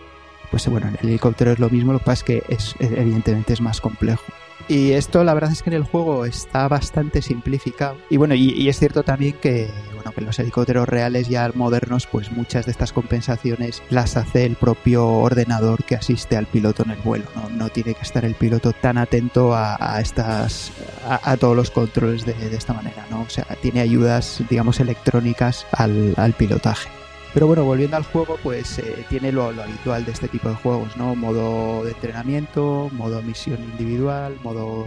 Pues 0.50 0.68
bueno, 0.68 0.86
en 0.86 0.96
el 1.02 1.08
helicóptero 1.08 1.50
es 1.50 1.58
lo 1.58 1.68
mismo, 1.68 1.92
lo 1.92 1.98
que 1.98 2.04
pasa 2.04 2.20
es 2.20 2.24
que 2.24 2.42
es, 2.48 2.74
evidentemente 2.78 3.52
es 3.52 3.60
más 3.60 3.80
complejo. 3.80 4.22
Y 4.68 4.92
esto 4.92 5.24
la 5.24 5.34
verdad 5.34 5.52
es 5.52 5.62
que 5.62 5.70
en 5.70 5.76
el 5.76 5.82
juego 5.82 6.24
está 6.24 6.68
bastante 6.68 7.20
simplificado. 7.20 7.96
Y 8.08 8.16
bueno, 8.16 8.34
y, 8.34 8.68
es 8.68 8.78
cierto 8.78 9.02
también 9.02 9.34
que, 9.34 9.68
bueno, 9.94 10.12
que 10.12 10.22
los 10.22 10.38
helicópteros 10.38 10.88
reales 10.88 11.28
ya 11.28 11.50
modernos, 11.54 12.06
pues 12.06 12.32
muchas 12.32 12.64
de 12.64 12.72
estas 12.72 12.92
compensaciones 12.92 13.82
las 13.90 14.16
hace 14.16 14.46
el 14.46 14.56
propio 14.56 15.06
ordenador 15.06 15.84
que 15.84 15.96
asiste 15.96 16.36
al 16.36 16.46
piloto 16.46 16.82
en 16.84 16.92
el 16.92 16.98
vuelo. 16.98 17.26
No, 17.34 17.50
no 17.50 17.68
tiene 17.68 17.94
que 17.94 18.02
estar 18.02 18.24
el 18.24 18.34
piloto 18.34 18.72
tan 18.72 18.96
atento 18.96 19.54
a, 19.54 20.00
estas, 20.00 20.72
a, 21.06 21.36
todos 21.36 21.54
los 21.54 21.70
controles 21.70 22.24
de, 22.24 22.32
de, 22.32 22.56
esta 22.56 22.72
manera, 22.72 23.06
¿no? 23.10 23.22
O 23.22 23.28
sea, 23.28 23.44
tiene 23.60 23.80
ayudas, 23.80 24.42
digamos, 24.48 24.80
electrónicas 24.80 25.66
al, 25.72 26.14
al 26.16 26.32
pilotaje. 26.32 26.88
Pero 27.34 27.48
bueno, 27.48 27.64
volviendo 27.64 27.96
al 27.96 28.04
juego, 28.04 28.38
pues 28.44 28.78
eh, 28.78 29.04
tiene 29.08 29.32
lo, 29.32 29.48
habitual 29.48 30.04
de 30.04 30.12
este 30.12 30.28
tipo 30.28 30.48
de 30.48 30.54
juegos, 30.54 30.96
¿no? 30.96 31.16
Modo 31.16 31.84
de 31.84 31.90
entrenamiento, 31.90 32.88
modo 32.92 33.20
misión 33.22 33.58
individual, 33.60 34.38
modo 34.44 34.86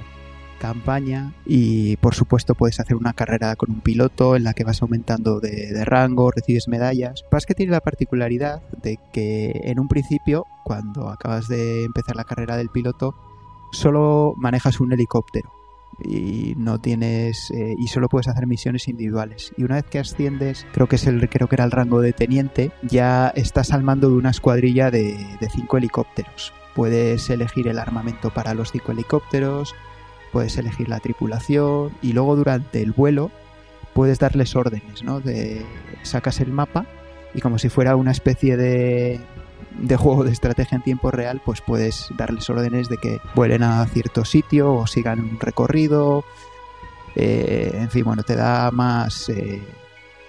campaña 0.57 1.33
y 1.45 1.97
por 1.97 2.15
supuesto 2.15 2.55
puedes 2.55 2.79
hacer 2.79 2.95
una 2.95 3.13
carrera 3.13 3.55
con 3.55 3.69
un 3.69 3.81
piloto 3.81 4.35
en 4.35 4.43
la 4.43 4.53
que 4.53 4.63
vas 4.63 4.81
aumentando 4.81 5.39
de, 5.39 5.71
de 5.73 5.85
rango, 5.85 6.31
recibes 6.31 6.69
medallas. 6.69 7.25
Lo 7.29 7.37
que 7.37 7.45
que 7.47 7.53
tiene 7.53 7.73
la 7.73 7.81
particularidad 7.81 8.61
de 8.81 8.97
que 9.11 9.51
en 9.65 9.77
un 9.79 9.89
principio, 9.89 10.45
cuando 10.63 11.09
acabas 11.09 11.49
de 11.49 11.83
empezar 11.83 12.15
la 12.15 12.23
carrera 12.23 12.55
del 12.55 12.69
piloto, 12.69 13.13
solo 13.73 14.33
manejas 14.37 14.79
un 14.79 14.93
helicóptero 14.93 15.51
y 16.03 16.53
no 16.57 16.79
tienes 16.79 17.51
eh, 17.51 17.75
y 17.77 17.87
solo 17.87 18.09
puedes 18.09 18.27
hacer 18.27 18.47
misiones 18.47 18.87
individuales. 18.87 19.51
Y 19.57 19.63
una 19.63 19.75
vez 19.75 19.85
que 19.85 19.99
asciendes 19.99 20.65
creo 20.73 20.87
que 20.87 20.97
es 20.97 21.07
el 21.07 21.27
creo 21.29 21.47
que 21.47 21.55
era 21.55 21.65
el 21.65 21.71
rango 21.71 22.01
de 22.01 22.13
teniente 22.13 22.71
ya 22.83 23.29
estás 23.35 23.71
al 23.71 23.83
mando 23.83 24.09
de 24.09 24.15
una 24.15 24.29
escuadrilla 24.29 24.91
de, 24.91 25.17
de 25.39 25.49
cinco 25.49 25.77
helicópteros. 25.77 26.53
Puedes 26.75 27.29
elegir 27.29 27.67
el 27.67 27.79
armamento 27.79 28.31
para 28.31 28.53
los 28.53 28.71
cinco 28.71 28.91
helicópteros 28.91 29.75
puedes 30.31 30.57
elegir 30.57 30.89
la 30.89 30.99
tripulación 30.99 31.91
y 32.01 32.13
luego 32.13 32.35
durante 32.35 32.81
el 32.81 32.91
vuelo 32.91 33.31
puedes 33.93 34.19
darles 34.19 34.55
órdenes 34.55 35.03
no 35.03 35.19
de 35.19 35.65
sacas 36.03 36.39
el 36.39 36.51
mapa 36.51 36.85
y 37.33 37.41
como 37.41 37.57
si 37.57 37.69
fuera 37.69 37.95
una 37.95 38.11
especie 38.11 38.57
de 38.57 39.19
de 39.77 39.95
juego 39.95 40.23
de 40.23 40.31
estrategia 40.31 40.75
en 40.75 40.81
tiempo 40.81 41.11
real, 41.11 41.41
pues 41.43 41.61
puedes 41.61 42.09
darles 42.17 42.49
órdenes 42.49 42.89
de 42.89 42.97
que 42.97 43.21
vuelen 43.35 43.63
a 43.63 43.85
cierto 43.87 44.25
sitio 44.25 44.73
o 44.73 44.87
sigan 44.87 45.19
un 45.19 45.39
recorrido. 45.39 46.23
Eh, 47.15 47.71
en 47.73 47.89
fin, 47.89 48.03
bueno, 48.03 48.23
te 48.23 48.35
da 48.35 48.71
más. 48.71 49.29
Eh, 49.29 49.61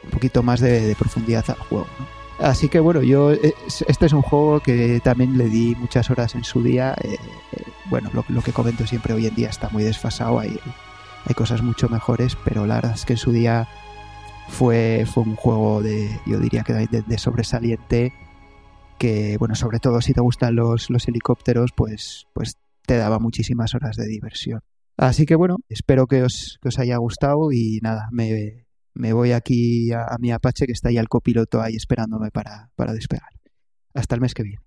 un 0.04 0.10
poquito 0.10 0.42
más 0.42 0.60
de, 0.60 0.94
profundidad 0.98 1.44
al 1.48 1.58
juego. 1.58 1.86
Así 2.38 2.68
que 2.68 2.80
bueno, 2.80 3.02
yo. 3.02 3.32
Este 3.32 4.06
es 4.06 4.12
un 4.12 4.22
juego 4.22 4.60
que 4.60 5.00
también 5.02 5.36
le 5.36 5.48
di 5.48 5.74
muchas 5.76 6.10
horas 6.10 6.34
en 6.34 6.44
su 6.44 6.62
día. 6.62 6.94
Eh, 7.02 7.16
bueno, 7.86 8.10
lo, 8.12 8.42
que 8.42 8.52
comento 8.52 8.86
siempre 8.86 9.14
hoy 9.14 9.26
en 9.26 9.34
día 9.34 9.48
está 9.48 9.68
muy 9.70 9.82
desfasado. 9.82 10.38
Hay, 10.38 10.58
hay 11.26 11.34
cosas 11.34 11.62
mucho 11.62 11.88
mejores, 11.88 12.36
pero 12.44 12.66
la 12.66 12.76
verdad 12.76 12.92
es 12.94 13.04
que 13.04 13.14
en 13.14 13.18
su 13.18 13.32
día 13.32 13.68
fue, 14.48 15.04
fue 15.12 15.24
un 15.24 15.36
juego 15.36 15.82
de. 15.82 16.20
Yo 16.26 16.38
diría 16.38 16.62
que 16.62 16.74
de 16.74 17.18
sobresaliente 17.18 18.12
que, 18.98 19.36
bueno, 19.38 19.54
sobre 19.54 19.78
todo 19.78 20.00
si 20.00 20.12
te 20.12 20.20
gustan 20.20 20.56
los, 20.56 20.90
los 20.90 21.08
helicópteros, 21.08 21.70
pues, 21.74 22.26
pues 22.34 22.54
te 22.86 22.96
daba 22.96 23.18
muchísimas 23.18 23.74
horas 23.74 23.96
de 23.96 24.06
diversión. 24.06 24.60
Así 24.96 25.26
que 25.26 25.36
bueno, 25.36 25.58
espero 25.68 26.06
que 26.06 26.24
os, 26.24 26.58
os 26.64 26.78
haya 26.78 26.96
gustado 26.96 27.52
y 27.52 27.78
nada, 27.82 28.08
me, 28.10 28.66
me 28.94 29.12
voy 29.12 29.30
aquí 29.30 29.92
a, 29.92 30.16
mi 30.18 30.32
Apache 30.32 30.66
que 30.66 30.72
está 30.72 30.88
ahí 30.88 30.98
el 30.98 31.08
copiloto 31.08 31.62
ahí 31.62 31.76
esperándome 31.76 32.30
para, 32.32 32.70
para 32.74 32.92
despegar. 32.92 33.30
Hasta 33.94 34.16
el 34.16 34.20
mes 34.20 34.34
que 34.34 34.42
viene. 34.42 34.58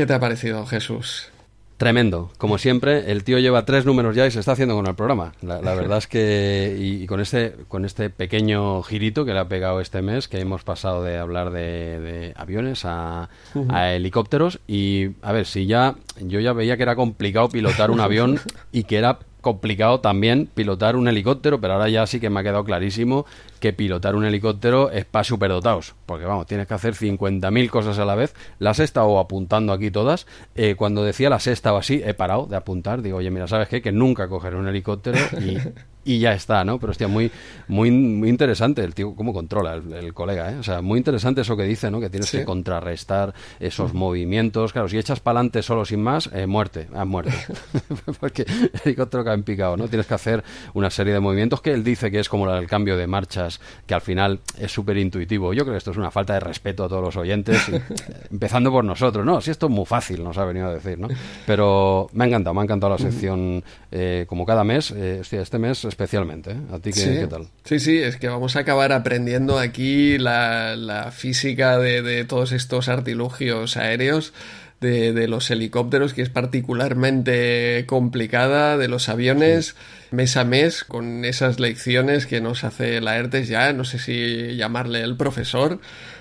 ¿Qué 0.00 0.06
te 0.06 0.14
ha 0.14 0.18
parecido, 0.18 0.64
Jesús? 0.64 1.28
Tremendo. 1.76 2.32
Como 2.38 2.56
siempre, 2.56 3.12
el 3.12 3.22
tío 3.22 3.38
lleva 3.38 3.66
tres 3.66 3.84
números 3.84 4.16
ya 4.16 4.26
y 4.26 4.30
se 4.30 4.40
está 4.40 4.52
haciendo 4.52 4.74
con 4.74 4.86
el 4.86 4.94
programa. 4.94 5.34
La, 5.42 5.60
la 5.60 5.74
verdad 5.74 5.98
es 5.98 6.06
que, 6.06 6.74
y, 6.80 7.02
y 7.02 7.06
con 7.06 7.20
este 7.20 7.54
con 7.68 7.84
este 7.84 8.08
pequeño 8.08 8.82
girito 8.82 9.26
que 9.26 9.34
le 9.34 9.40
ha 9.40 9.48
pegado 9.48 9.78
este 9.78 10.00
mes, 10.00 10.26
que 10.26 10.40
hemos 10.40 10.64
pasado 10.64 11.04
de 11.04 11.18
hablar 11.18 11.50
de, 11.50 12.00
de 12.00 12.32
aviones 12.34 12.86
a, 12.86 13.28
a 13.68 13.92
helicópteros. 13.92 14.60
Y 14.66 15.10
a 15.20 15.32
ver, 15.32 15.44
si 15.44 15.66
ya 15.66 15.96
yo 16.18 16.40
ya 16.40 16.54
veía 16.54 16.78
que 16.78 16.84
era 16.84 16.96
complicado 16.96 17.50
pilotar 17.50 17.90
un 17.90 18.00
avión 18.00 18.40
y 18.72 18.84
que 18.84 18.96
era 18.96 19.18
complicado 19.40 20.00
también 20.00 20.48
pilotar 20.52 20.96
un 20.96 21.08
helicóptero, 21.08 21.60
pero 21.60 21.74
ahora 21.74 21.88
ya 21.88 22.06
sí 22.06 22.20
que 22.20 22.30
me 22.30 22.40
ha 22.40 22.42
quedado 22.42 22.64
clarísimo 22.64 23.26
que 23.60 23.72
pilotar 23.72 24.14
un 24.16 24.24
helicóptero 24.24 24.90
es 24.90 25.04
para 25.04 25.24
superdotados, 25.24 25.94
porque 26.06 26.24
vamos, 26.24 26.46
tienes 26.46 26.66
que 26.66 26.74
hacer 26.74 26.94
50.000 26.94 27.70
cosas 27.70 27.98
a 27.98 28.04
la 28.04 28.14
vez. 28.14 28.34
Las 28.58 28.80
he 28.80 28.84
estado 28.84 29.18
apuntando 29.18 29.72
aquí 29.72 29.90
todas. 29.90 30.26
Eh, 30.54 30.74
cuando 30.76 31.04
decía 31.04 31.30
las 31.30 31.46
he 31.46 31.52
estado 31.52 31.76
así, 31.76 32.02
he 32.04 32.14
parado 32.14 32.46
de 32.46 32.56
apuntar. 32.56 33.02
Digo, 33.02 33.18
oye, 33.18 33.30
mira, 33.30 33.46
¿sabes 33.48 33.68
qué? 33.68 33.82
Que 33.82 33.92
nunca 33.92 34.28
cogeré 34.28 34.56
un 34.56 34.66
helicóptero 34.66 35.18
y, 35.40 35.58
y 36.04 36.18
ya 36.18 36.32
está, 36.32 36.64
¿no? 36.64 36.78
Pero 36.78 36.92
hostia, 36.92 37.08
muy, 37.08 37.30
muy, 37.68 37.90
muy 37.90 38.28
interesante 38.28 38.82
el 38.82 38.94
tío, 38.94 39.14
cómo 39.14 39.32
controla 39.32 39.74
el, 39.74 39.92
el 39.92 40.14
colega, 40.14 40.50
¿eh? 40.52 40.56
O 40.58 40.62
sea, 40.62 40.80
muy 40.80 40.98
interesante 40.98 41.42
eso 41.42 41.56
que 41.56 41.64
dice, 41.64 41.90
¿no? 41.90 42.00
Que 42.00 42.08
tienes 42.08 42.28
Sí. 42.30 42.38
que 42.38 42.44
contrarrestar 42.44 43.34
esos 43.58 43.92
movimientos. 43.94 44.72
Claro, 44.72 44.88
si 44.88 44.98
echas 44.98 45.20
para 45.20 45.38
adelante 45.40 45.62
solo 45.62 45.84
sin 45.84 46.02
más, 46.02 46.30
eh, 46.32 46.46
muerte, 46.46 46.88
has 46.94 47.06
muerto. 47.06 47.32
Porque 48.20 48.42
el 48.42 48.70
helicóptero 48.84 49.24
cae 49.24 49.34
en 49.34 49.42
picado, 49.42 49.76
¿no? 49.76 49.88
Tienes 49.88 50.06
que 50.06 50.14
hacer 50.14 50.42
una 50.74 50.90
serie 50.90 51.12
de 51.12 51.20
movimientos 51.20 51.60
que 51.60 51.72
él 51.72 51.84
dice 51.84 52.10
que 52.10 52.20
es 52.20 52.28
como 52.28 52.50
el 52.52 52.66
cambio 52.66 52.96
de 52.96 53.06
marchas, 53.06 53.60
que 53.86 53.94
al 53.94 54.00
final 54.00 54.40
es 54.58 54.72
súper 54.72 54.96
intuitivo. 54.96 55.52
Yo 55.52 55.64
creo 55.64 55.74
que 55.74 55.78
esto 55.78 55.90
es 55.90 55.96
una 55.96 56.10
falta 56.10 56.34
de 56.34 56.40
respeto 56.40 56.84
a 56.84 56.88
todos 56.88 57.02
los 57.02 57.16
oyentes, 57.16 57.68
y, 57.68 57.74
eh, 57.76 57.82
empezando 58.30 58.70
por 58.70 58.84
nosotros, 58.84 59.24
¿no? 59.24 59.40
Si 59.40 59.50
esto 59.50 59.66
es 59.66 59.72
muy 59.72 59.84
fácil, 59.86 60.22
nos 60.24 60.38
ha 60.38 60.44
venido 60.44 60.68
a 60.68 60.74
decir, 60.74 60.98
¿no? 60.98 61.08
Pero 61.46 62.08
me 62.12 62.24
ha 62.24 62.26
encantado, 62.28 62.54
me 62.54 62.60
ha 62.60 62.64
encantado 62.64 62.92
la 62.92 62.98
sección 62.98 63.62
eh, 63.90 64.24
como 64.28 64.46
cada 64.46 64.64
mes, 64.64 64.90
eh, 64.92 65.18
hostia, 65.20 65.40
este 65.42 65.58
mes 65.58 65.84
especialmente, 65.90 66.52
¿eh? 66.52 66.60
¿A 66.72 66.78
ti 66.78 66.92
qué, 66.92 67.00
sí. 67.00 67.10
qué 67.20 67.26
tal? 67.26 67.48
Sí, 67.64 67.78
sí, 67.78 67.98
es 67.98 68.16
que 68.16 68.28
vamos 68.28 68.56
a 68.56 68.60
acabar 68.60 68.92
aprendiendo 68.92 69.58
aquí 69.58 70.16
la, 70.16 70.74
la 70.76 71.12
física 71.12 71.78
de, 71.78 72.00
de 72.00 72.24
todos 72.24 72.52
estos 72.52 72.88
artilugios 72.88 73.76
aéreos. 73.76 74.32
De, 74.80 75.12
de 75.12 75.28
los 75.28 75.50
helicópteros, 75.50 76.14
que 76.14 76.22
es 76.22 76.30
particularmente 76.30 77.84
complicada, 77.86 78.78
de 78.78 78.88
los 78.88 79.10
aviones, 79.10 79.76
mes 80.10 80.38
a 80.38 80.44
mes, 80.44 80.84
con 80.84 81.26
esas 81.26 81.60
lecciones 81.60 82.24
que 82.24 82.40
nos 82.40 82.64
hace 82.64 83.02
la 83.02 83.18
ERTES 83.18 83.48
ya, 83.48 83.74
no 83.74 83.84
sé 83.84 83.98
si 83.98 84.56
llamarle 84.56 85.02
el 85.02 85.18
profesor, 85.18 85.80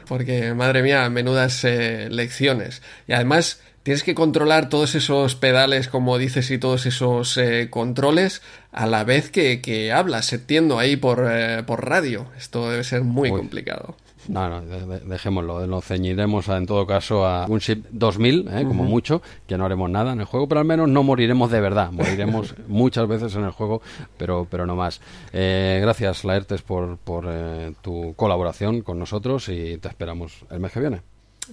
porque 0.10 0.54
madre 0.54 0.84
mía, 0.84 1.10
menudas 1.10 1.64
eh, 1.64 2.10
lecciones. 2.12 2.82
Y 3.08 3.14
además 3.14 3.62
tienes 3.90 4.04
que 4.04 4.14
controlar 4.14 4.70
todos 4.70 4.94
esos 4.94 5.34
pedales, 5.34 5.88
como 5.88 6.20
dices, 6.20 6.52
y 6.52 6.60
todos 6.60 6.86
esos 6.86 7.36
eh, 7.38 7.70
controles 7.72 8.44
a 8.72 8.86
la 8.86 9.04
vez 9.04 9.32
que, 9.32 9.62
que 9.62 9.92
hablas, 9.92 10.32
entiendo, 10.32 10.78
ahí 10.78 10.96
por, 10.96 11.26
eh, 11.28 11.64
por 11.66 11.90
radio. 11.90 12.28
Esto 12.38 12.70
debe 12.70 12.84
ser 12.84 13.02
muy 13.04 13.32
Uy. 13.32 13.40
complicado. 13.40 13.96
No, 14.28 14.48
no, 14.48 14.62
de- 14.62 14.86
de- 14.86 15.00
dejémoslo. 15.06 15.66
Nos 15.66 15.86
ceñiremos 15.86 16.50
a- 16.50 16.58
en 16.58 16.68
todo 16.68 16.86
caso 16.86 17.26
a 17.26 17.48
un 17.48 17.58
ship 17.58 17.84
2000, 17.90 18.48
¿eh? 18.54 18.64
como 18.64 18.84
mucho, 18.84 19.24
que 19.48 19.58
no 19.58 19.66
haremos 19.66 19.90
nada 19.90 20.14
en 20.14 20.20
el 20.20 20.26
juego, 20.28 20.48
pero 20.48 20.60
al 20.60 20.68
menos 20.68 20.88
no 20.88 21.02
moriremos 21.02 21.50
de 21.50 21.60
verdad. 21.60 21.92
Moriremos 21.92 22.54
muchas 22.68 23.08
veces 23.08 23.34
en 23.34 23.44
el 23.46 23.50
juego, 23.52 23.82
pero, 24.20 24.46
pero 24.52 24.68
no 24.68 24.76
más. 24.76 25.02
Eh, 25.34 25.80
gracias, 25.82 26.24
Laertes, 26.26 26.62
por, 26.62 26.98
por 27.00 27.26
eh, 27.28 27.74
tu 27.82 28.14
colaboración 28.16 28.82
con 28.82 29.00
nosotros 29.00 29.50
y 29.50 29.80
te 29.80 29.88
esperamos 29.88 30.46
el 30.52 30.60
mes 30.60 30.72
que 30.74 30.80
viene. 30.80 31.02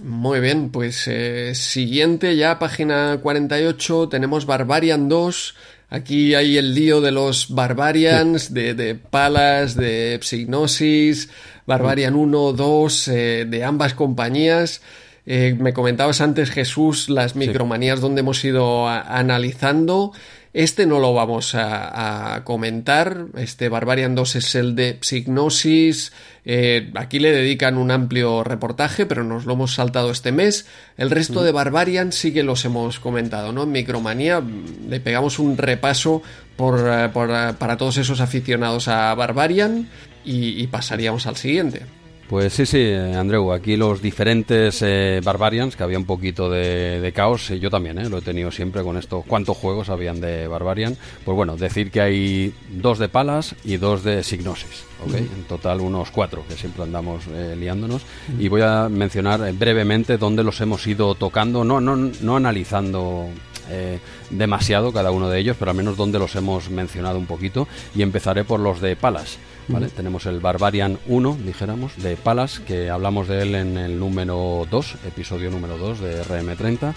Muy 0.03 0.39
bien, 0.39 0.69
pues 0.69 1.07
eh, 1.07 1.53
siguiente 1.55 2.35
ya, 2.35 2.59
página 2.59 3.19
48, 3.21 4.09
tenemos 4.09 4.45
Barbarian 4.45 5.09
2. 5.09 5.55
Aquí 5.89 6.35
hay 6.35 6.57
el 6.57 6.75
lío 6.75 7.01
de 7.01 7.11
los 7.11 7.53
Barbarians, 7.55 8.53
de, 8.53 8.73
de 8.73 8.95
Palas, 8.95 9.75
de 9.75 10.19
Psygnosis, 10.21 11.29
Barbarian 11.65 12.15
1, 12.15 12.53
2, 12.53 13.07
eh, 13.07 13.45
de 13.49 13.63
ambas 13.63 13.93
compañías. 13.93 14.81
Eh, 15.25 15.55
me 15.59 15.73
comentabas 15.73 16.21
antes, 16.21 16.51
Jesús, 16.51 17.09
las 17.09 17.35
micromanías 17.35 17.99
donde 17.99 18.21
hemos 18.21 18.43
ido 18.45 18.87
a- 18.87 19.01
analizando. 19.01 20.11
Este 20.57 20.87
no 20.87 20.97
lo 20.97 21.13
vamos 21.13 21.53
a, 21.53 22.41
comentar. 22.43 23.27
Este 23.37 23.69
Barbarian 23.69 24.15
2 24.15 24.37
es 24.37 24.55
el 24.55 24.73
de 24.73 24.97
Psygnosis. 25.01 26.11
Eh, 26.45 26.91
aquí 26.95 27.19
le 27.19 27.31
dedican 27.31 27.77
un 27.77 27.91
amplio 27.91 28.43
reportaje, 28.43 29.05
pero 29.05 29.23
nos 29.23 29.45
lo 29.45 29.53
hemos 29.53 29.75
saltado 29.75 30.09
este 30.09 30.31
mes. 30.31 30.65
El 30.97 31.11
resto 31.11 31.43
de 31.43 31.51
Barbarian 31.51 32.11
sí 32.11 32.33
que 32.33 32.41
los 32.41 32.65
hemos 32.65 32.99
comentado, 32.99 33.51
¿no? 33.51 33.63
En 33.63 33.71
Micromanía 33.71 34.41
mm, 34.41 34.89
le 34.89 34.99
pegamos 34.99 35.37
un 35.37 35.57
repaso 35.57 36.23
por, 36.55 36.79
eh, 36.79 37.05
eh, 37.05 37.53
para 37.59 37.77
todos 37.77 37.97
esos 37.97 38.19
aficionados 38.19 38.87
a 38.87 39.13
Barbarian 39.13 39.87
y 40.25 40.65
pasaríamos 40.65 41.27
al 41.27 41.35
siguiente. 41.35 41.83
Pues 42.29 42.51
sí, 42.51 42.65
sí, 42.65 42.91
Andreu, 42.91 43.53
aquí 43.53 43.77
los 43.77 44.01
diferentes 44.01 44.81
eh, 44.81 45.21
Barbarians, 45.23 45.77
que 45.77 45.83
había 45.83 45.97
un 45.97 46.03
poquito 46.03 46.49
de, 46.49 46.99
de 46.99 47.11
caos, 47.13 47.49
y 47.51 47.59
yo 47.59 47.69
también, 47.69 47.97
eh, 47.99 48.09
lo 48.09 48.17
he 48.17 48.21
tenido 48.21 48.51
siempre 48.51 48.83
con 48.83 48.97
estos, 48.97 49.23
cuántos 49.25 49.55
juegos 49.55 49.87
habían 49.87 50.19
de 50.19 50.45
Barbarian. 50.45 50.97
Pues 51.23 51.35
bueno, 51.37 51.55
decir 51.55 51.89
que 51.89 52.01
hay 52.01 52.53
dos 52.69 52.99
de 52.99 53.07
Palas 53.07 53.55
y 53.63 53.77
dos 53.77 54.03
de 54.03 54.23
Signosis, 54.23 54.83
¿ok? 55.05 55.15
En 55.15 55.43
total 55.47 55.79
unos 55.79 56.11
cuatro, 56.11 56.43
que 56.49 56.55
siempre 56.55 56.83
andamos 56.83 57.23
eh, 57.31 57.55
liándonos. 57.57 58.01
Y 58.37 58.49
voy 58.49 58.61
a 58.61 58.89
mencionar 58.89 59.47
eh, 59.47 59.53
brevemente 59.53 60.17
dónde 60.17 60.43
los 60.43 60.59
hemos 60.59 60.85
ido 60.85 61.15
tocando, 61.15 61.63
no, 61.63 61.79
no, 61.79 61.95
no 61.95 62.35
analizando 62.35 63.29
eh, 63.69 63.99
demasiado 64.31 64.91
cada 64.91 65.11
uno 65.11 65.29
de 65.29 65.39
ellos, 65.39 65.55
pero 65.57 65.71
al 65.71 65.77
menos 65.77 65.95
donde 65.95 66.19
los 66.19 66.35
hemos 66.35 66.69
mencionado 66.69 67.19
un 67.19 67.25
poquito. 67.25 67.69
Y 67.95 68.01
empezaré 68.01 68.43
por 68.43 68.59
los 68.59 68.81
de 68.81 68.97
Palas. 68.97 69.37
¿Vale? 69.67 69.87
Tenemos 69.87 70.25
el 70.25 70.39
Barbarian 70.39 70.99
1, 71.07 71.37
dijéramos, 71.45 71.95
de 71.97 72.15
Palas, 72.15 72.59
que 72.59 72.89
hablamos 72.89 73.27
de 73.27 73.41
él 73.41 73.55
en 73.55 73.77
el 73.77 73.99
número 73.99 74.67
2, 74.69 74.95
episodio 75.07 75.49
número 75.49 75.77
2 75.77 75.99
de 75.99 76.23
RM30. 76.23 76.93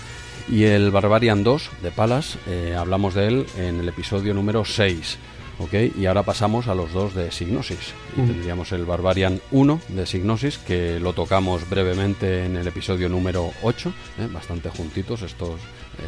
Y 0.49 0.65
el 0.65 0.91
Barbarian 0.91 1.45
2 1.45 1.71
de 1.83 1.91
Palas, 1.91 2.39
eh, 2.49 2.75
hablamos 2.77 3.15
de 3.15 3.29
él 3.29 3.47
en 3.57 3.81
el 3.81 3.89
episodio 3.89 4.35
número 4.35 4.65
6. 4.65 5.19
¿ok? 5.61 5.75
Y 5.99 6.07
ahora 6.07 6.23
pasamos 6.23 6.69
a 6.69 6.75
los 6.75 6.93
dos 6.93 7.15
de 7.15 7.31
Signosis. 7.31 7.95
Y 8.17 8.23
tendríamos 8.23 8.73
el 8.73 8.85
Barbarian 8.85 9.41
1 9.51 9.81
de 9.89 10.07
Signosis, 10.07 10.59
que 10.59 10.99
lo 10.99 11.13
tocamos 11.13 11.69
brevemente 11.69 12.47
en 12.47 12.57
el 12.57 12.67
episodio 12.67 13.09
número 13.09 13.51
8, 13.63 13.93
¿eh? 14.21 14.29
bastante 14.33 14.71
juntitos 14.71 15.23
estos, 15.23 15.61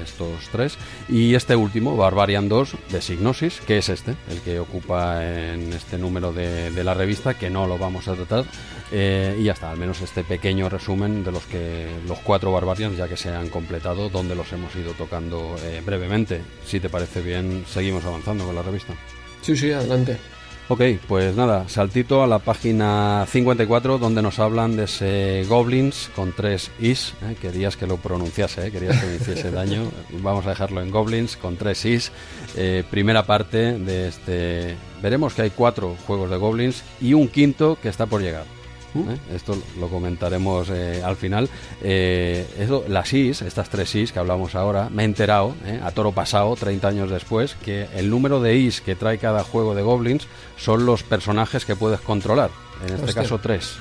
estos 0.02 0.48
tres. 0.51 0.77
Y 1.09 1.35
este 1.35 1.56
último, 1.56 1.97
Barbarian 1.97 2.48
2 2.48 2.77
de 2.90 3.02
Signosis, 3.02 3.60
que 3.60 3.78
es 3.78 3.89
este, 3.89 4.16
el 4.31 4.40
que 4.40 4.59
ocupa 4.59 5.24
en 5.24 5.73
este 5.73 5.98
número 5.98 6.32
de, 6.32 6.70
la 6.82 6.94
revista, 6.94 7.35
que 7.35 7.51
no 7.51 7.66
lo 7.66 7.78
vamos 7.78 8.09
a 8.09 8.14
tratar. 8.14 8.44
Eh, 8.90 9.36
y 9.40 9.44
ya 9.44 9.52
está, 9.52 9.70
al 9.70 9.78
menos 9.78 10.01
este 10.02 10.23
pequeño 10.24 10.69
resumen 10.69 11.24
de 11.24 11.32
los 11.32 11.44
que 11.44 11.89
los 12.06 12.19
cuatro 12.19 12.52
Barbarians 12.52 12.97
ya 12.97 13.09
que 13.09 13.16
se 13.16 13.31
han 13.31 13.48
completado, 13.48 14.09
donde 14.10 14.35
los 14.35 14.52
hemos 14.52 14.74
ido 14.77 14.93
tocando 14.93 15.56
eh, 15.62 15.82
brevemente. 15.85 16.43
Si 16.66 16.81
te 16.81 16.89
parece 16.89 17.23
bien, 17.23 17.64
seguimos 17.66 18.05
avanzando 18.05 18.44
con 18.44 18.55
la 18.55 18.62
revista. 18.62 18.94
Sí, 19.40 19.56
sí, 19.56 19.73
adelante. 19.73 20.19
Ok, 20.68 20.80
pues 21.09 21.34
nada, 21.36 21.68
saltito 21.68 22.22
a 22.22 22.26
la 22.26 22.39
página 22.39 23.26
54 23.28 23.98
donde 23.98 24.22
nos 24.22 24.39
hablan 24.39 24.76
de 24.76 24.84
ese 24.84 25.44
Goblins 25.48 26.09
con 26.14 26.32
tres 26.32 26.70
is. 26.80 27.14
¿eh? 27.22 27.36
Querías 27.40 27.76
que 27.76 27.86
lo 27.86 27.97
pronunciase, 27.97 28.68
¿eh? 28.68 28.70
querías 28.70 28.98
que 28.98 29.06
me 29.06 29.16
hiciese 29.16 29.51
daño. 29.51 29.90
Vamos 30.22 30.47
a 30.47 30.51
dejarlo 30.51 30.80
en 30.80 30.90
Goblins 30.90 31.36
con 31.36 31.56
tres 31.56 31.84
is. 31.84 32.12
Eh, 32.56 32.84
primera 32.90 33.26
parte 33.26 33.76
de 33.78 34.09
este. 34.09 34.76
Veremos 35.02 35.34
que 35.34 35.43
hay 35.43 35.51
cuatro 35.51 35.97
juegos 36.06 36.30
de 36.30 36.36
Goblins 36.36 36.84
y 37.01 37.12
un 37.14 37.28
quinto 37.28 37.76
que 37.82 37.89
está 37.89 38.06
por 38.06 38.22
llegar. 38.22 38.61
¿Eh? 38.94 39.19
Esto 39.35 39.56
lo 39.78 39.89
comentaremos 39.89 40.69
eh, 40.70 41.02
al 41.05 41.16
final. 41.16 41.48
Eh, 41.82 42.47
eso, 42.59 42.85
las 42.89 43.12
IS, 43.12 43.43
estas 43.43 43.69
tres 43.69 43.94
IS 43.94 44.12
que 44.12 44.19
hablamos 44.19 44.55
ahora, 44.55 44.89
me 44.90 45.02
he 45.02 45.06
enterado, 45.06 45.55
a 45.82 45.90
toro 45.93 46.12
pasado, 46.12 46.56
30 46.56 46.89
años 46.89 47.10
después, 47.10 47.55
que 47.55 47.89
el 47.94 48.10
número 48.10 48.40
de 48.40 48.56
IS 48.56 48.81
que 48.81 48.94
trae 48.97 49.19
cada 49.19 49.44
juego 49.44 49.74
de 49.74 49.82
Goblins 49.82 50.27
son 50.56 50.86
los 50.86 51.02
personajes 51.02 51.64
que 51.64 51.77
puedes 51.77 52.01
controlar. 52.01 52.51
En 52.86 52.94
este 52.94 53.06
Hostia. 53.06 53.23
caso, 53.23 53.39
tres. 53.39 53.77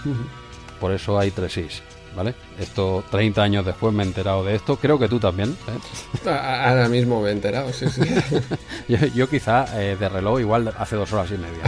Por 0.79 0.91
eso 0.91 1.17
hay 1.19 1.31
tres 1.31 1.57
IS. 1.57 1.81
¿Vale? 2.15 2.35
Esto 2.59 3.03
30 3.09 3.41
años 3.41 3.65
después 3.65 3.93
me 3.93 4.03
he 4.03 4.05
enterado 4.05 4.43
de 4.43 4.55
esto. 4.55 4.75
Creo 4.75 4.99
que 4.99 5.07
tú 5.07 5.17
también. 5.19 5.55
¿eh? 5.67 6.29
A- 6.29 6.69
Ahora 6.69 6.89
mismo 6.89 7.21
me 7.21 7.29
he 7.29 7.31
enterado, 7.31 7.71
sí, 7.71 7.85
sí. 7.89 8.01
Yo, 8.89 8.97
yo 9.15 9.29
quizá 9.29 9.65
eh, 9.81 9.95
de 9.97 10.09
reloj 10.09 10.41
igual 10.41 10.73
hace 10.77 10.97
dos 10.97 11.13
horas 11.13 11.29
y 11.31 11.37
media. 11.37 11.63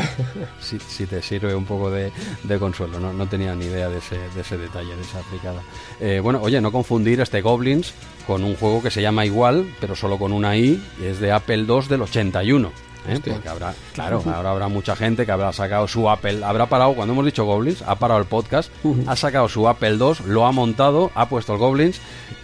si, 0.59 0.79
si 0.79 1.05
te 1.05 1.21
sirve 1.21 1.55
un 1.55 1.63
poco 1.65 1.89
de, 1.89 2.11
de 2.43 2.59
consuelo. 2.59 2.99
No, 2.99 3.13
no 3.13 3.27
tenía 3.27 3.55
ni 3.55 3.65
idea 3.65 3.87
de 3.87 3.99
ese, 3.99 4.17
de 4.35 4.41
ese 4.41 4.57
detalle, 4.57 4.93
de 4.95 5.01
esa 5.01 5.19
aplicada. 5.19 5.61
Eh, 6.01 6.19
bueno, 6.21 6.39
oye, 6.41 6.59
no 6.59 6.71
confundir 6.73 7.21
este 7.21 7.41
Goblins 7.41 7.93
con 8.27 8.43
un 8.43 8.55
juego 8.57 8.81
que 8.83 8.91
se 8.91 9.01
llama 9.01 9.25
igual, 9.25 9.65
pero 9.79 9.95
solo 9.95 10.17
con 10.17 10.33
una 10.33 10.57
I, 10.57 10.81
y 11.01 11.05
es 11.05 11.19
de 11.19 11.31
Apple 11.31 11.65
II 11.67 11.87
del 11.87 12.01
81. 12.01 12.71
¿Eh? 13.07 13.19
Habrá, 13.49 13.73
claro, 13.93 14.21
ahora 14.33 14.51
habrá 14.51 14.67
mucha 14.67 14.95
gente 14.95 15.25
que 15.25 15.31
habrá 15.31 15.51
sacado 15.53 15.87
su 15.87 16.09
Apple, 16.09 16.43
habrá 16.43 16.67
parado, 16.67 16.93
cuando 16.93 17.13
hemos 17.13 17.25
dicho 17.25 17.45
Goblins, 17.45 17.81
ha 17.81 17.95
parado 17.95 18.19
el 18.19 18.25
podcast, 18.25 18.71
ha 19.07 19.15
sacado 19.15 19.47
su 19.49 19.67
Apple 19.67 19.97
2, 19.97 20.21
lo 20.21 20.45
ha 20.45 20.51
montado, 20.51 21.11
ha 21.15 21.27
puesto 21.29 21.53
el 21.53 21.59
Goblins 21.59 21.99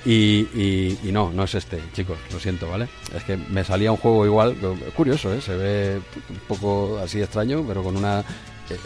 y, 0.05 0.47
y- 0.53 0.99
y 1.03 1.11
no, 1.11 1.31
no 1.33 1.43
es 1.43 1.55
este, 1.55 1.81
chicos, 1.93 2.17
lo 2.31 2.39
siento, 2.39 2.69
¿vale? 2.69 2.87
Es 3.15 3.23
que 3.23 3.37
me 3.37 3.63
salía 3.63 3.91
un 3.91 3.97
juego 3.97 4.25
igual, 4.25 4.55
curioso, 4.95 5.33
¿eh? 5.33 5.41
Se 5.41 5.55
ve 5.55 6.01
un 6.29 6.39
poco 6.47 6.99
así 7.03 7.21
extraño, 7.21 7.63
pero 7.67 7.83
con 7.83 7.95
una... 7.97 8.23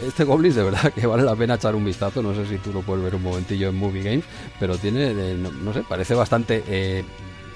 Este 0.02 0.24
Goblins 0.24 0.54
de 0.54 0.62
verdad 0.62 0.92
que 0.94 1.06
vale 1.06 1.22
la 1.24 1.36
pena 1.36 1.56
echar 1.56 1.74
un 1.74 1.84
vistazo, 1.84 2.22
no 2.22 2.34
sé 2.34 2.46
si 2.46 2.56
tú 2.56 2.72
lo 2.72 2.80
puedes 2.80 3.04
ver 3.04 3.14
un 3.16 3.22
momentillo 3.22 3.68
en 3.68 3.76
Movie 3.76 4.02
Games, 4.02 4.24
pero 4.58 4.78
tiene, 4.78 5.08
eh, 5.10 5.36
no, 5.38 5.50
no 5.52 5.72
sé, 5.74 5.82
parece 5.86 6.14
bastante... 6.14 6.64
eh, 6.66 7.04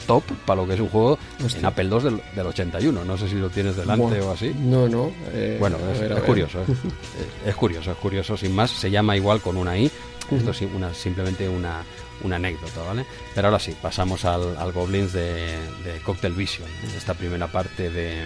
top 0.09 0.25
para 0.45 0.61
lo 0.63 0.67
que 0.67 0.75
es 0.75 0.81
un 0.81 0.89
juego 0.89 1.17
en 1.57 1.65
Apple 1.65 1.85
II 1.85 2.01
del, 2.01 2.23
del 2.35 2.47
81 2.47 3.05
no 3.05 3.17
sé 3.17 3.29
si 3.29 3.37
lo 3.37 3.49
tienes 3.51 3.77
delante 3.77 4.21
o 4.21 4.33
así 4.33 4.53
No, 4.59 4.89
no. 4.89 5.13
eh, 5.33 5.57
bueno, 5.61 5.77
es, 5.93 6.01
ver, 6.01 6.21
curioso, 6.23 6.59
¿eh? 6.63 6.65
es, 7.45 7.49
es 7.51 7.55
curioso, 7.55 7.93
es 7.93 7.97
curioso, 7.99 8.37
sin 8.37 8.53
más, 8.55 8.71
se 8.73 8.91
llama 8.91 9.17
igual 9.17 9.41
con 9.41 9.57
una 9.57 9.79
I, 9.79 9.89
esto 10.33 10.51
es 10.51 10.63
una, 10.75 10.93
simplemente 10.93 11.49
una, 11.49 11.83
una 12.23 12.37
anécdota, 12.37 12.83
¿vale? 12.83 13.07
Pero 13.35 13.49
ahora 13.49 13.59
sí, 13.61 13.75
pasamos 13.81 14.25
al, 14.25 14.57
al 14.57 14.73
Goblins 14.73 15.13
de, 15.13 15.57
de 15.85 16.01
Cocktail 16.05 16.35
Vision, 16.35 16.69
¿eh? 16.69 16.95
esta 16.97 17.15
primera 17.15 17.47
parte 17.47 17.89
de, 17.91 18.25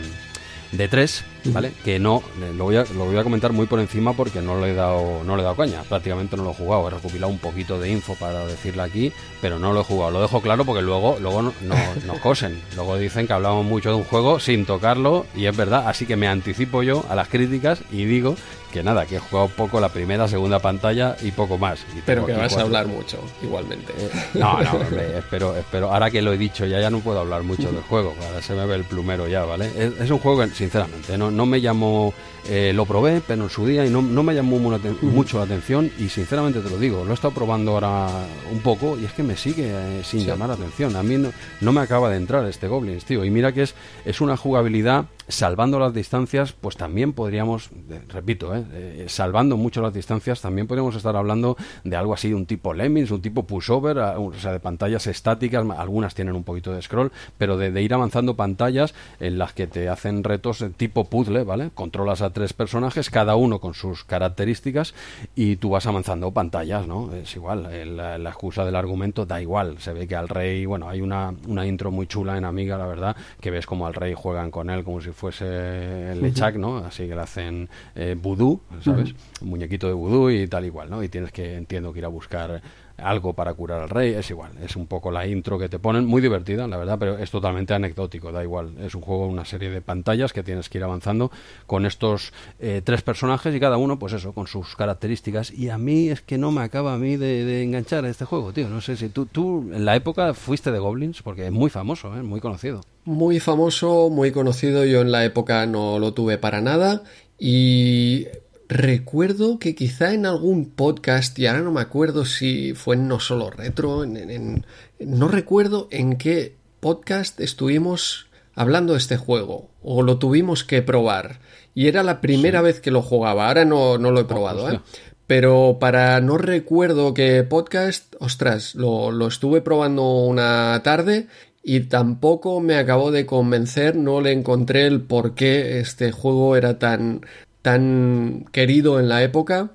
de 0.72 0.88
tres, 0.88 1.22
¿vale? 1.44 1.72
Que 1.84 1.98
no, 1.98 2.22
eh, 2.40 2.52
lo 2.56 2.64
voy, 2.64 2.76
a, 2.76 2.84
lo 2.96 3.04
voy 3.04 3.16
a 3.18 3.22
comentar 3.22 3.52
muy 3.52 3.66
por 3.66 3.78
encima 3.78 4.14
porque 4.14 4.40
no 4.40 4.58
le 4.60 4.70
he 4.70 4.74
dado, 4.74 5.22
no 5.24 5.36
le 5.36 5.42
he 5.42 5.44
dado 5.44 5.56
caña, 5.56 5.82
prácticamente 5.82 6.36
no 6.36 6.44
lo 6.44 6.50
he 6.52 6.54
jugado, 6.54 6.88
he 6.88 6.90
recopilado 6.90 7.30
un 7.30 7.38
poquito 7.38 7.78
de 7.78 7.90
info 7.90 8.14
para 8.14 8.46
decirle 8.46 8.82
aquí, 8.82 9.12
pero 9.42 9.58
no 9.58 9.72
lo 9.74 9.82
he 9.82 9.84
jugado, 9.84 10.10
lo 10.12 10.22
dejo 10.22 10.40
claro 10.40 10.64
porque 10.64 10.82
luego, 10.82 11.18
luego 11.20 11.42
no- 11.42 11.52
no- 11.62 11.76
nos 12.06 12.18
cosen, 12.20 12.60
luego 12.74 12.96
dicen 12.96 13.26
que 13.26 13.32
hablamos 13.34 13.64
mucho 13.66 13.90
de 13.90 13.96
un 13.96 14.04
juego 14.04 14.40
sin 14.40 14.64
tocarlo 14.64 15.26
y 15.36 15.44
es 15.46 15.56
verdad, 15.56 15.88
así 15.88 16.06
que 16.06 16.16
me 16.16 16.26
anticipo 16.26 16.82
yo 16.82 17.04
a 17.10 17.14
las 17.14 17.28
críticas 17.28 17.80
y 17.90 18.04
digo 18.06 18.34
que 18.72 18.82
nada, 18.82 19.06
que 19.06 19.16
he 19.16 19.18
jugado 19.20 19.48
poco 19.48 19.78
la 19.80 19.90
primera, 19.90 20.26
segunda 20.26 20.58
pantalla 20.58 21.16
y 21.22 21.30
poco 21.30 21.58
más. 21.58 21.80
Y 21.96 22.00
Pero 22.04 22.26
que 22.26 22.32
vas 22.32 22.56
a 22.56 22.62
hablar 22.62 22.86
mucho, 22.88 23.18
igualmente. 23.42 23.92
No, 24.34 24.60
no, 24.62 24.72
hombre, 24.72 25.18
espero, 25.18 25.54
espero. 25.56 25.92
Ahora 25.92 26.10
que 26.10 26.22
lo 26.22 26.32
he 26.32 26.38
dicho, 26.38 26.66
ya, 26.66 26.80
ya 26.80 26.90
no 26.90 26.98
puedo 27.00 27.20
hablar 27.20 27.42
mucho 27.44 27.70
del 27.70 27.82
juego. 27.82 28.14
Ahora 28.26 28.42
se 28.42 28.54
me 28.54 28.66
ve 28.66 28.74
el 28.76 28.84
plumero 28.84 29.28
ya, 29.28 29.44
¿vale? 29.44 29.66
Es, 29.76 30.00
es 30.00 30.10
un 30.10 30.18
juego 30.18 30.40
que, 30.42 30.48
sinceramente, 30.54 31.16
no, 31.16 31.30
no 31.30 31.46
me 31.46 31.60
llamó. 31.60 32.12
eh, 32.48 32.72
lo 32.74 32.86
probé, 32.86 33.22
pero 33.24 33.44
en 33.44 33.50
su 33.50 33.64
día 33.66 33.86
y 33.86 33.90
no, 33.90 34.02
no 34.02 34.24
me 34.24 34.34
llamó 34.34 34.58
mucho 35.02 35.38
la 35.38 35.44
atención. 35.44 35.90
Y 35.98 36.08
sinceramente 36.08 36.58
te 36.60 36.70
lo 36.70 36.76
digo, 36.78 37.04
lo 37.04 37.10
he 37.12 37.14
estado 37.14 37.32
probando 37.32 37.72
ahora 37.72 38.08
un 38.50 38.58
poco 38.60 38.98
y 39.00 39.04
es 39.04 39.12
que 39.12 39.22
me 39.22 39.36
sigue 39.36 39.66
eh, 39.68 40.00
sin 40.02 40.20
Sí. 40.22 40.26
llamar 40.26 40.48
la 40.48 40.54
atención. 40.54 40.96
A 40.96 41.02
mí 41.04 41.16
no, 41.18 41.30
no 41.60 41.72
me 41.72 41.80
acaba 41.82 42.10
de 42.10 42.16
entrar 42.16 42.44
este 42.46 42.66
Goblins, 42.66 43.04
tío. 43.04 43.24
Y 43.24 43.30
mira 43.30 43.52
que 43.52 43.62
es, 43.62 43.74
es 44.04 44.20
una 44.20 44.36
jugabilidad. 44.36 45.04
Salvando 45.28 45.78
las 45.78 45.94
distancias, 45.94 46.52
pues 46.52 46.76
también 46.76 47.12
podríamos, 47.12 47.70
eh, 47.90 48.00
repito, 48.08 48.54
eh, 48.54 48.64
eh, 48.72 49.04
salvando 49.08 49.56
mucho 49.56 49.80
las 49.80 49.94
distancias, 49.94 50.40
también 50.40 50.66
podríamos 50.66 50.96
estar 50.96 51.16
hablando 51.16 51.56
de 51.84 51.96
algo 51.96 52.14
así, 52.14 52.32
un 52.34 52.46
tipo 52.46 52.74
Lemmings, 52.74 53.10
un 53.10 53.22
tipo 53.22 53.44
pushover, 53.44 53.98
o 53.98 54.32
sea, 54.34 54.52
de 54.52 54.60
pantallas 54.60 55.06
estáticas, 55.06 55.64
algunas 55.76 56.14
tienen 56.14 56.34
un 56.34 56.44
poquito 56.44 56.72
de 56.72 56.82
scroll, 56.82 57.12
pero 57.38 57.56
de, 57.56 57.82
ir 57.82 57.94
avanzando 57.94 58.34
pantallas 58.34 58.94
en 59.20 59.38
las 59.38 59.52
que 59.52 59.66
te 59.66 59.88
hacen 59.88 60.24
retos 60.24 60.58
de 60.58 60.70
tipo 60.70 61.04
puzzle, 61.04 61.44
¿vale? 61.44 61.70
Controlas 61.74 62.22
a 62.22 62.30
tres 62.30 62.52
personajes, 62.52 63.10
cada 63.10 63.36
uno 63.36 63.60
con 63.60 63.74
sus 63.74 64.04
características, 64.04 64.94
y 65.36 65.56
tú 65.56 65.70
vas 65.70 65.86
avanzando 65.86 66.32
pantallas, 66.32 66.86
¿no? 66.86 67.12
Es 67.14 67.34
igual, 67.36 67.68
eh, 67.70 67.86
la, 67.86 68.18
la 68.18 68.30
excusa 68.30 68.64
del 68.64 68.76
argumento 68.76 69.24
da 69.24 69.40
igual, 69.40 69.78
se 69.78 69.92
ve 69.92 70.08
que 70.08 70.16
al 70.16 70.28
rey, 70.28 70.66
bueno, 70.66 70.88
hay 70.88 71.00
una, 71.00 71.32
una 71.46 71.66
intro 71.66 71.90
muy 71.90 72.06
chula 72.06 72.36
en 72.36 72.44
Amiga, 72.44 72.76
la 72.76 72.86
verdad, 72.86 73.16
que 73.40 73.50
ves 73.50 73.66
como 73.66 73.86
al 73.86 73.94
rey 73.94 74.14
juegan 74.14 74.50
con 74.50 74.70
él 74.70 74.84
como 74.84 75.00
si 75.00 75.11
fuese 75.12 76.12
el 76.12 76.22
Lechak, 76.22 76.56
¿no? 76.56 76.78
Así 76.78 77.06
que 77.08 77.14
le 77.14 77.20
hacen 77.20 77.68
eh, 77.94 78.16
vudú, 78.20 78.60
¿sabes? 78.82 79.14
Un 79.40 79.50
muñequito 79.50 79.86
de 79.86 79.92
vudú 79.92 80.30
y 80.30 80.46
tal 80.46 80.64
igual, 80.64 80.90
¿no? 80.90 81.02
Y 81.02 81.08
tienes 81.08 81.32
que, 81.32 81.56
entiendo 81.56 81.92
que 81.92 82.00
ir 82.00 82.04
a 82.04 82.08
buscar 82.08 82.62
algo 82.98 83.32
para 83.32 83.54
curar 83.54 83.82
al 83.82 83.88
rey, 83.88 84.14
es 84.14 84.30
igual, 84.30 84.52
es 84.62 84.76
un 84.76 84.86
poco 84.86 85.10
la 85.10 85.26
intro 85.26 85.58
que 85.58 85.68
te 85.68 85.78
ponen, 85.78 86.04
muy 86.06 86.22
divertida, 86.22 86.66
la 86.66 86.76
verdad, 86.76 86.98
pero 86.98 87.18
es 87.18 87.30
totalmente 87.30 87.74
anecdótico, 87.74 88.32
da 88.32 88.42
igual, 88.42 88.74
es 88.80 88.94
un 88.94 89.02
juego, 89.02 89.26
una 89.26 89.44
serie 89.44 89.70
de 89.70 89.80
pantallas 89.80 90.32
que 90.32 90.42
tienes 90.42 90.68
que 90.68 90.78
ir 90.78 90.84
avanzando 90.84 91.30
con 91.66 91.86
estos 91.86 92.32
eh, 92.60 92.82
tres 92.84 93.02
personajes 93.02 93.54
y 93.54 93.60
cada 93.60 93.76
uno, 93.76 93.98
pues 93.98 94.12
eso, 94.12 94.32
con 94.32 94.46
sus 94.46 94.76
características, 94.76 95.50
y 95.50 95.70
a 95.70 95.78
mí 95.78 96.08
es 96.08 96.22
que 96.22 96.38
no 96.38 96.52
me 96.52 96.62
acaba 96.62 96.94
a 96.94 96.98
mí 96.98 97.16
de, 97.16 97.44
de 97.44 97.62
enganchar 97.62 98.04
a 98.04 98.08
este 98.08 98.24
juego, 98.24 98.52
tío, 98.52 98.68
no 98.68 98.80
sé 98.80 98.96
si 98.96 99.08
tú, 99.08 99.26
tú 99.26 99.70
en 99.72 99.84
la 99.84 99.96
época 99.96 100.34
fuiste 100.34 100.70
de 100.70 100.78
Goblins, 100.78 101.22
porque 101.22 101.46
es 101.46 101.52
muy 101.52 101.70
famoso, 101.70 102.16
¿eh? 102.16 102.22
muy 102.22 102.40
conocido. 102.40 102.80
Muy 103.04 103.40
famoso, 103.40 104.10
muy 104.10 104.30
conocido. 104.30 104.84
Yo 104.84 105.00
en 105.00 105.10
la 105.10 105.24
época 105.24 105.66
no 105.66 105.98
lo 105.98 106.14
tuve 106.14 106.38
para 106.38 106.60
nada. 106.60 107.02
Y 107.36 108.28
recuerdo 108.68 109.58
que 109.58 109.74
quizá 109.74 110.14
en 110.14 110.24
algún 110.24 110.70
podcast, 110.70 111.36
y 111.38 111.46
ahora 111.46 111.62
no 111.62 111.72
me 111.72 111.80
acuerdo 111.80 112.24
si 112.24 112.74
fue 112.74 112.94
en 112.94 113.08
No 113.08 113.18
Solo 113.18 113.50
Retro, 113.50 114.04
en, 114.04 114.64
no 115.00 115.28
recuerdo 115.28 115.88
en 115.90 116.16
qué 116.16 116.54
podcast 116.78 117.40
estuvimos 117.40 118.28
hablando 118.54 118.92
de 118.92 119.00
este 119.00 119.16
juego. 119.16 119.70
O 119.82 120.02
lo 120.02 120.18
tuvimos 120.18 120.62
que 120.62 120.80
probar. 120.80 121.40
Y 121.74 121.88
era 121.88 122.04
la 122.04 122.20
primera 122.20 122.62
vez 122.62 122.80
que 122.80 122.92
lo 122.92 123.02
jugaba. 123.02 123.48
Ahora 123.48 123.64
no, 123.64 123.98
no 123.98 124.12
lo 124.12 124.20
he 124.20 124.24
probado, 124.26 124.70
¿eh? 124.70 124.80
Pero 125.26 125.78
para 125.80 126.20
no 126.20 126.36
recuerdo 126.36 127.14
qué 127.14 127.42
podcast, 127.42 128.14
ostras, 128.20 128.74
lo, 128.74 129.10
lo 129.10 129.26
estuve 129.28 129.60
probando 129.60 130.24
una 130.24 130.80
tarde 130.84 131.26
y 131.62 131.80
tampoco 131.80 132.60
me 132.60 132.74
acabó 132.76 133.10
de 133.12 133.24
convencer, 133.26 133.94
no 133.96 134.20
le 134.20 134.32
encontré 134.32 134.86
el 134.86 135.00
por 135.02 135.34
qué 135.34 135.78
este 135.80 136.10
juego 136.12 136.56
era 136.56 136.78
tan, 136.78 137.20
tan 137.62 138.46
querido 138.52 138.98
en 139.00 139.08
la 139.08 139.22
época 139.22 139.70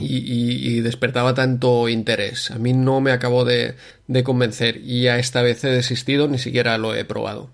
y, 0.00 0.16
y- 0.16 0.68
y 0.78 0.80
despertaba 0.80 1.34
tanto 1.34 1.88
interés. 1.88 2.50
A 2.50 2.58
mí 2.58 2.72
no 2.72 3.00
me 3.00 3.12
acabó 3.12 3.44
de, 3.44 3.74
de 4.08 4.24
convencer 4.24 4.80
y 4.82 5.02
ya 5.02 5.18
esta 5.18 5.42
vez 5.42 5.62
he 5.64 5.68
desistido, 5.68 6.26
ni 6.26 6.38
siquiera 6.38 6.76
lo 6.78 6.94
he 6.94 7.04
probado. 7.04 7.50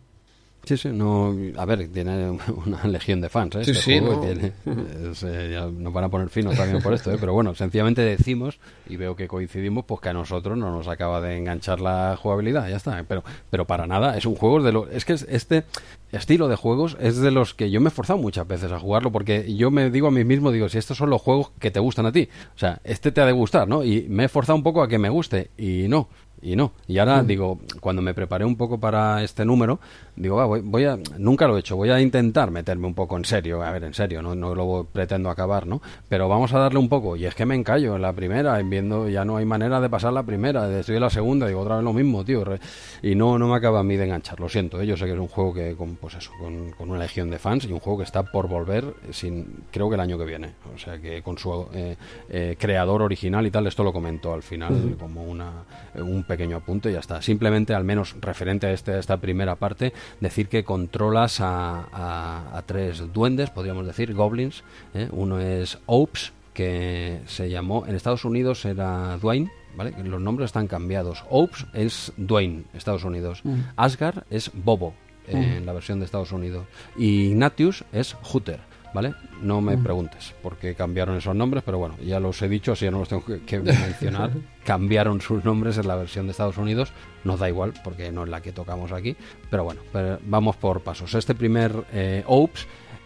Sí, 0.65 0.77
sí, 0.77 0.91
no, 0.91 1.35
a 1.57 1.65
ver, 1.65 1.89
tiene 1.89 2.31
una 2.67 2.85
legión 2.87 3.21
de 3.21 3.29
fans, 3.29 3.57
¿eh? 3.57 3.65
Sí, 3.65 3.71
Este 3.73 3.83
sí, 3.83 3.99
juego 3.99 4.15
no. 4.15 4.21
tiene- 4.21 4.53
es, 5.11 5.23
eh, 5.25 5.51
ya 5.53 5.67
nos 5.67 5.93
van 5.93 6.05
a 6.05 6.09
poner 6.09 6.29
finos 6.29 6.55
también 6.57 6.81
por 6.81 6.95
esto, 6.95 7.13
¿eh? 7.13 7.17
Pero 7.19 7.33
bueno, 7.33 7.55
sencillamente 7.55 8.01
decimos, 8.03 8.61
y 8.89 8.97
veo 8.97 9.17
que 9.17 9.27
coincidimos, 9.27 9.85
pues 9.87 10.01
que 10.01 10.11
a 10.11 10.13
nosotros 10.13 10.57
no 10.57 10.71
nos 10.71 10.87
acaba 10.87 11.21
de 11.21 11.37
enganchar 11.37 11.81
la 11.81 12.17
jugabilidad, 12.17 12.69
ya 12.69 12.77
está. 12.77 13.03
Pero, 13.09 13.25
pero 13.51 13.67
para 13.67 13.87
nada, 13.89 14.17
es 14.17 14.25
un 14.25 14.37
juego 14.37 14.63
de 14.63 14.71
lo, 14.73 14.89
es 14.89 15.05
que 15.05 15.15
es- 15.15 15.27
este 15.29 15.65
estilo 16.13 16.47
de 16.47 16.57
juegos 16.57 16.97
es 17.01 17.17
de 17.17 17.31
los 17.33 17.55
que 17.55 17.71
yo 17.71 17.81
me 17.81 17.87
he 17.87 17.89
esforzado 17.89 18.19
muchas 18.21 18.47
veces 18.47 18.71
a 18.71 18.79
jugarlo, 18.79 19.11
porque 19.11 19.53
yo 19.57 19.71
me 19.73 19.91
digo 19.91 20.07
a 20.09 20.11
mí 20.13 20.25
mismo, 20.25 20.53
digo, 20.53 20.69
si 20.69 20.79
estos 20.79 20.97
son 20.97 21.11
los 21.11 21.21
juegos 21.23 21.51
que 21.59 21.71
te 21.73 21.81
gustan 21.81 22.07
a 22.07 22.13
ti, 22.13 22.29
o 22.55 22.59
sea, 22.59 22.81
este 22.85 23.11
te 23.11 23.21
ha 23.21 23.27
de 23.27 23.33
gustar, 23.33 23.67
¿no? 23.67 23.83
Y 23.83 24.07
me 24.09 24.23
he 24.23 24.27
esforzado 24.27 24.57
un 24.57 24.63
poco 24.63 24.83
a 24.83 24.89
que 24.89 24.99
me 24.99 25.09
guste, 25.09 25.51
y 25.59 25.87
no. 25.89 26.09
Y 26.43 26.57
no. 26.57 26.73
Y 26.89 26.99
ahora 26.99 27.23
digo, 27.23 27.61
cuando 27.81 28.03
me 28.03 28.15
preparé 28.15 28.45
un 28.45 28.57
poco 28.57 28.79
para 28.79 29.23
este 29.23 29.45
número, 29.45 29.79
digo, 30.17 30.37
va, 30.37 30.45
voy, 30.45 30.61
voy 30.61 30.85
a, 30.85 30.99
nunca 31.17 31.47
lo 31.47 31.57
he 31.57 31.61
hecho, 31.61 31.77
voy 31.77 31.91
a 31.91 32.01
intentar 32.01 32.51
meterme 32.51 32.89
un 32.89 32.95
poco 32.95 33.17
en 33.17 33.25
serio, 33.25 33.63
a 33.63 33.71
ver, 33.71 33.85
en 33.85 33.95
serio, 33.95 34.23
no, 34.23 34.35
no 34.35 34.53
lo 34.55 34.87
pretendo 34.93 35.31
acabar, 35.31 35.67
¿no? 35.69 35.81
Pero 36.09 36.29
vamos 36.29 36.53
a 36.53 36.59
darle 36.59 36.81
un 36.81 36.89
poco, 36.89 37.15
y 37.17 37.27
es 37.27 37.35
que 37.37 37.47
me 37.47 37.55
encallo 37.55 37.95
en 37.95 38.03
la 38.03 38.13
primera, 38.13 38.59
en 38.59 38.69
viendo, 38.69 39.09
ya 39.09 39.25
no 39.25 39.37
hay 39.37 39.45
manera 39.45 39.81
de 39.81 39.89
pasar 39.89 40.13
la 40.13 40.25
primera, 40.25 40.69
estoy 40.81 40.97
en 40.97 41.03
la 41.03 41.11
segunda, 41.11 41.47
digo, 41.47 41.61
otra 41.61 41.77
vez 41.77 41.85
lo 41.85 41.93
mismo, 41.93 42.25
tío, 42.25 42.45
re- 42.45 42.59
y 43.03 43.15
no, 43.15 43.39
no 43.39 43.47
me 43.49 43.55
acaba 43.57 43.79
a 43.81 43.85
mí 43.85 43.97
de 43.97 44.05
enganchar, 44.05 44.41
lo 44.41 44.49
siento, 44.49 44.81
¿eh? 44.81 44.87
yo 44.87 44.97
sé 44.97 45.07
que 45.07 45.13
es 45.13 45.19
un 45.19 45.29
juego 45.29 45.55
que, 45.55 45.77
con, 45.77 45.95
pues 45.95 46.15
eso, 46.15 46.33
con, 46.41 46.73
con 46.73 46.91
una 46.91 46.99
legión 46.99 47.31
de 47.31 47.39
fans, 47.39 47.65
y 47.67 47.73
un 47.73 47.79
juego 47.79 47.99
que 47.99 48.05
está 48.05 48.25
por 48.25 48.49
volver, 48.49 48.85
sin, 49.13 49.63
creo 49.71 49.89
que 49.89 49.95
el 49.95 50.01
año 50.01 50.19
que 50.19 50.25
viene, 50.25 50.55
o 50.75 50.79
sea 50.79 50.99
que 50.99 51.23
con 51.23 51.39
su 51.39 51.67
eh, 51.73 51.97
eh, 52.29 52.57
creador 52.59 53.01
original 53.03 53.47
y 53.47 53.51
tal, 53.53 53.67
esto 53.69 53.85
lo 53.85 53.93
comentó 53.93 54.35
al 54.35 54.43
final, 54.43 54.97
como 54.99 55.23
una, 55.23 55.53
un 55.95 56.25
pequeño 56.33 56.57
apunte 56.57 56.91
y 56.91 56.95
ya 56.95 57.01
está. 57.01 57.23
Simplemente, 57.23 57.75
al 57.75 57.85
menos 57.85 58.15
referente 58.21 58.67
a, 58.67 58.73
este, 58.73 58.93
a 58.93 58.99
esta 58.99 59.17
primera 59.19 59.55
parte, 59.57 59.93
decir 60.21 60.49
que 60.49 60.65
controlas 60.65 61.41
a, 61.41 61.87
a- 61.93 62.59
a 62.59 62.63
tres 62.63 63.13
duendes, 63.13 63.51
podríamos 63.51 63.87
decir, 63.87 64.15
goblins. 64.15 64.63
¿eh? 64.95 65.09
Uno 65.13 65.39
es 65.41 65.79
Opes, 65.87 66.33
que 66.55 67.21
se 67.27 67.49
llamó, 67.49 67.87
en 67.87 67.95
Estados 67.95 68.25
Unidos 68.25 68.65
era 68.65 69.17
Dwayne. 69.19 69.51
¿Vale? 69.75 69.95
Los 70.05 70.21
nombres 70.21 70.47
están 70.49 70.67
cambiados. 70.67 71.25
Opes 71.31 71.65
es 71.73 72.13
Dwayne, 72.19 72.65
Estados 72.75 73.05
Unidos. 73.05 73.41
Asgard 73.77 74.25
es 74.29 74.51
Bobo, 74.53 74.93
eh, 75.27 75.55
en 75.57 75.65
la 75.65 75.73
versión 75.73 75.99
de 75.99 76.05
Estados 76.05 76.31
Unidos. 76.31 76.67
Y 76.95 77.29
Ignatius 77.31 77.83
es 77.91 78.13
Hooter. 78.23 78.61
¿Vale? 78.95 79.15
No 79.41 79.61
me 79.61 79.79
preguntes 79.79 80.35
por 80.43 80.57
qué 80.57 80.75
cambiaron 80.75 81.17
esos 81.17 81.35
nombres, 81.35 81.63
pero 81.65 81.79
bueno, 81.79 81.97
ya 82.05 82.21
los 82.21 82.41
he 82.43 82.49
dicho, 82.49 82.73
así 82.73 82.85
ya 82.85 82.91
no 82.91 82.99
los 82.99 83.09
tengo 83.09 83.25
que, 83.25 83.41
que 83.41 83.59
mencionar. 83.61 84.33
cambiaron 84.65 85.21
sus 85.21 85.45
nombres 85.45 85.79
en 85.79 85.89
la 85.89 85.97
versión 85.97 86.27
de 86.27 86.33
Estados 86.33 86.59
Unidos, 86.59 86.93
nos 87.25 87.41
da 87.41 87.49
igual 87.49 87.73
porque 87.83 88.13
no 88.13 88.25
es 88.25 88.29
la 88.29 88.41
que 88.43 88.53
tocamos 88.53 88.93
aquí, 88.93 89.17
pero 89.51 89.65
bueno, 89.65 89.81
pero 89.93 90.19
vamos 90.25 90.57
por 90.57 90.83
pasos. 90.83 91.15
Este 91.15 91.35
primer 91.35 91.85
eh, 91.93 92.23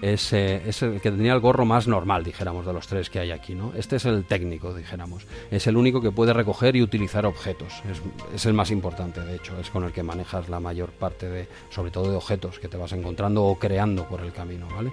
es, 0.02 0.32
eh, 0.32 0.62
es 0.66 0.82
el 0.82 1.00
que 1.00 1.10
tenía 1.10 1.32
el 1.32 1.40
gorro 1.40 1.64
más 1.64 1.86
normal, 1.88 2.22
dijéramos, 2.24 2.66
de 2.66 2.72
los 2.72 2.86
tres 2.86 3.08
que 3.10 3.18
hay 3.18 3.30
aquí, 3.30 3.54
¿no? 3.54 3.72
Este 3.76 3.96
es 3.96 4.04
el 4.04 4.24
técnico, 4.24 4.74
dijéramos. 4.74 5.26
Es 5.50 5.66
el 5.66 5.76
único 5.76 6.00
que 6.02 6.10
puede 6.10 6.32
recoger 6.32 6.76
y 6.76 6.82
utilizar 6.82 7.24
objetos. 7.26 7.72
Es, 7.90 8.02
es 8.34 8.46
el 8.46 8.52
más 8.54 8.70
importante, 8.70 9.20
de 9.20 9.36
hecho. 9.36 9.58
Es 9.58 9.70
con 9.70 9.84
el 9.84 9.92
que 9.92 10.02
manejas 10.02 10.48
la 10.48 10.60
mayor 10.60 10.90
parte 10.90 11.28
de, 11.28 11.48
sobre 11.70 11.90
todo 11.90 12.10
de 12.10 12.16
objetos 12.16 12.58
que 12.58 12.68
te 12.68 12.76
vas 12.76 12.92
encontrando 12.92 13.44
o 13.44 13.58
creando 13.58 14.04
por 14.06 14.20
el 14.20 14.32
camino, 14.32 14.68
¿vale? 14.74 14.92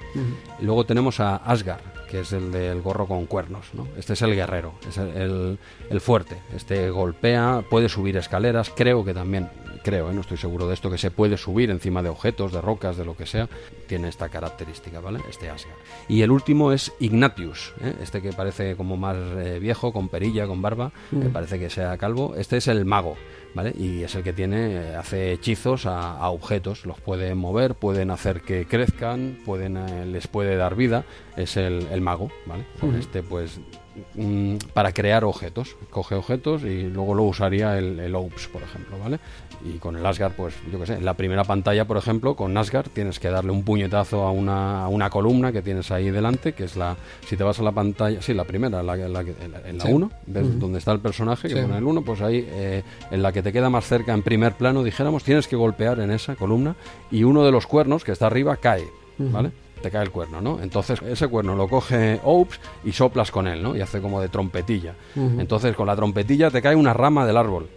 Y 0.59 0.65
luego 0.65 0.85
tenemos 0.85 1.19
a 1.19 1.35
Asgard, 1.37 1.81
que 2.09 2.21
es 2.21 2.31
el 2.33 2.51
del 2.51 2.81
gorro 2.81 3.05
con 3.07 3.25
cuernos, 3.25 3.67
¿no? 3.73 3.87
Este 3.97 4.13
es 4.13 4.21
el 4.21 4.35
guerrero, 4.35 4.73
es 4.87 4.97
el, 4.97 5.09
el- 5.09 5.59
el 5.89 6.01
fuerte. 6.01 6.37
Este 6.55 6.89
golpea, 6.89 7.63
puede 7.69 7.89
subir 7.89 8.17
escaleras, 8.17 8.71
creo 8.75 9.03
que 9.03 9.13
también, 9.13 9.49
creo, 9.83 10.09
¿eh? 10.09 10.13
no 10.13 10.21
estoy 10.21 10.37
seguro 10.37 10.67
de 10.67 10.73
esto, 10.73 10.89
que 10.89 10.97
se 10.97 11.11
puede 11.11 11.37
subir 11.37 11.69
encima 11.69 12.01
de 12.01 12.09
objetos, 12.09 12.51
de 12.51 12.61
rocas, 12.61 12.97
de 12.97 13.05
lo 13.05 13.15
que 13.15 13.25
sea, 13.25 13.47
tiene 13.87 14.07
esta 14.07 14.29
característica, 14.29 14.99
¿vale? 14.99 15.19
Este 15.29 15.49
Asgard. 15.49 15.77
Y 16.07 16.21
el 16.21 16.31
último 16.31 16.71
es 16.71 16.91
Ignatius, 16.99 17.73
¿eh? 17.81 17.93
este 18.01 18.21
que 18.21 18.33
parece 18.33 18.75
como 18.75 18.97
más 18.97 19.17
eh, 19.17 19.59
viejo, 19.59 19.93
con 19.93 20.09
perilla, 20.09 20.47
con 20.47 20.61
barba, 20.61 20.91
que 21.11 21.29
parece 21.29 21.59
que 21.59 21.69
sea 21.69 21.97
calvo. 21.97 22.35
Este 22.35 22.57
es 22.57 22.67
el 22.67 22.85
mago, 22.85 23.15
¿vale? 23.53 23.73
Y 23.77 24.03
es 24.03 24.15
el 24.15 24.23
que 24.23 24.33
tiene, 24.33 24.95
hace 24.95 25.33
hechizos 25.33 25.85
a, 25.85 26.17
a 26.17 26.29
objetos, 26.29 26.85
los 26.85 26.99
puede 26.99 27.35
mover, 27.35 27.75
pueden 27.75 28.09
hacer 28.09 28.41
que 28.41 28.65
crezcan, 28.65 29.37
pueden, 29.45 30.11
les 30.11 30.27
puede 30.27 30.55
dar 30.55 30.75
vida, 30.75 31.05
es 31.35 31.57
el, 31.57 31.87
el 31.91 32.01
mago, 32.01 32.31
¿vale? 32.45 32.65
Este 32.97 33.23
pues 33.23 33.59
mm, 34.15 34.57
para 34.73 34.91
crear 34.91 35.23
objetos, 35.23 35.75
coge 35.89 36.15
objetos 36.15 36.63
y 36.63 36.83
luego 36.83 37.13
lo 37.13 37.23
usaría 37.23 37.77
el, 37.77 37.99
el 37.99 38.15
OPS, 38.15 38.47
por 38.47 38.63
ejemplo, 38.63 38.97
¿vale? 38.99 39.19
Y 39.65 39.77
con 39.77 39.95
el 39.95 40.05
Asgard, 40.05 40.33
pues 40.33 40.53
yo 40.71 40.77
qué 40.79 40.85
sé, 40.87 40.93
en 40.95 41.05
la 41.05 41.13
primera 41.13 41.45
pantalla, 41.45 41.85
por 41.85 41.95
ejemplo, 41.95 42.35
con 42.35 42.57
Asgard 42.57 42.87
tienes 42.91 43.17
que 43.19 43.29
darle 43.29 43.51
un 43.51 43.63
puñetazo 43.63 44.23
a 44.23 44.31
una, 44.31 44.83
a 44.83 44.87
una 44.89 45.09
columna 45.09 45.53
que 45.53 45.61
tienes 45.61 45.89
ahí 45.89 46.11
delante, 46.11 46.51
que 46.51 46.65
es 46.65 46.75
la, 46.75 46.97
si 47.27 47.37
te 47.37 47.45
vas 47.45 47.59
a 47.59 47.63
la 47.63 47.71
pantalla, 47.71 48.21
sí, 48.21 48.33
la 48.33 48.43
primera, 48.43 48.83
la, 48.83 48.95
la, 48.97 49.03
en 49.03 49.13
la- 49.13 49.21
en 49.65 49.77
la 49.77 49.85
Sí. 49.85 49.91
1, 49.93 50.11
ves 50.27 50.59
donde 50.59 50.79
está 50.79 50.91
el 50.91 50.99
personaje, 50.99 51.47
que 51.47 51.55
Sí. 51.55 51.61
pone 51.61 51.77
el 51.77 51.83
1, 51.85 52.01
pues 52.01 52.19
ahí, 52.21 52.45
eh, 52.51 52.83
en 53.09 53.21
la 53.23 53.31
que 53.31 53.41
te 53.41 53.53
queda 53.53 53.69
más 53.69 53.85
cerca, 53.85 54.13
en 54.13 54.21
primer 54.21 54.53
plano, 54.53 54.83
dijéramos, 54.83 55.23
tienes 55.23 55.47
que 55.47 55.55
golpear 55.55 55.99
en 56.01 56.11
esa 56.11 56.35
columna 56.35 56.75
y 57.09 57.23
uno 57.23 57.45
de 57.45 57.51
los 57.53 57.65
cuernos 57.65 58.03
que 58.03 58.11
está 58.11 58.27
arriba 58.27 58.57
cae, 58.57 58.83
¿vale? 59.17 59.51
Te 59.81 59.91
cae 59.91 60.03
el 60.03 60.11
cuerno, 60.11 60.41
¿no? 60.41 60.61
Entonces 60.61 61.01
ese 61.03 61.27
cuerno 61.29 61.55
lo 61.55 61.69
coge 61.69 62.19
Ops 62.23 62.59
y 62.83 62.91
soplas 62.91 63.31
con 63.31 63.47
él, 63.47 63.63
¿no? 63.63 63.75
Y 63.77 63.81
hace 63.81 64.01
como 64.01 64.19
de 64.19 64.27
trompetilla. 64.27 64.93
Entonces 65.15 65.73
con 65.75 65.87
la 65.87 65.95
trompetilla 65.95 66.49
te 66.51 66.61
cae 66.61 66.75
una 66.75 66.93
rama 66.93 67.25
del 67.25 67.37
árbol. 67.37 67.67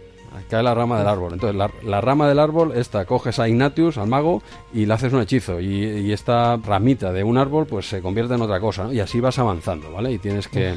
Cae 0.49 0.63
la 0.63 0.73
rama 0.73 0.99
del 0.99 1.07
árbol. 1.07 1.33
Entonces 1.33 1.69
la, 1.83 2.01
rama 2.01 2.27
del 2.27 2.39
árbol, 2.39 2.73
esta, 2.75 3.05
coges 3.05 3.39
a 3.39 3.47
Ignatius, 3.47 3.97
al 3.97 4.07
mago, 4.07 4.41
y 4.73 4.85
le 4.85 4.93
haces 4.93 5.13
un 5.13 5.21
hechizo. 5.21 5.59
Y, 5.59 5.83
y 5.83 6.11
esta 6.11 6.57
ramita 6.57 7.11
de 7.11 7.23
un 7.23 7.37
árbol, 7.37 7.65
pues 7.65 7.89
se 7.89 8.01
convierte 8.01 8.35
en 8.35 8.41
otra 8.41 8.59
cosa, 8.59 8.85
¿no? 8.85 8.93
Y 8.93 8.99
así 8.99 9.19
vas 9.19 9.39
avanzando, 9.39 9.91
¿vale? 9.91 10.11
Y 10.11 10.19
tienes 10.19 10.47
que, 10.47 10.75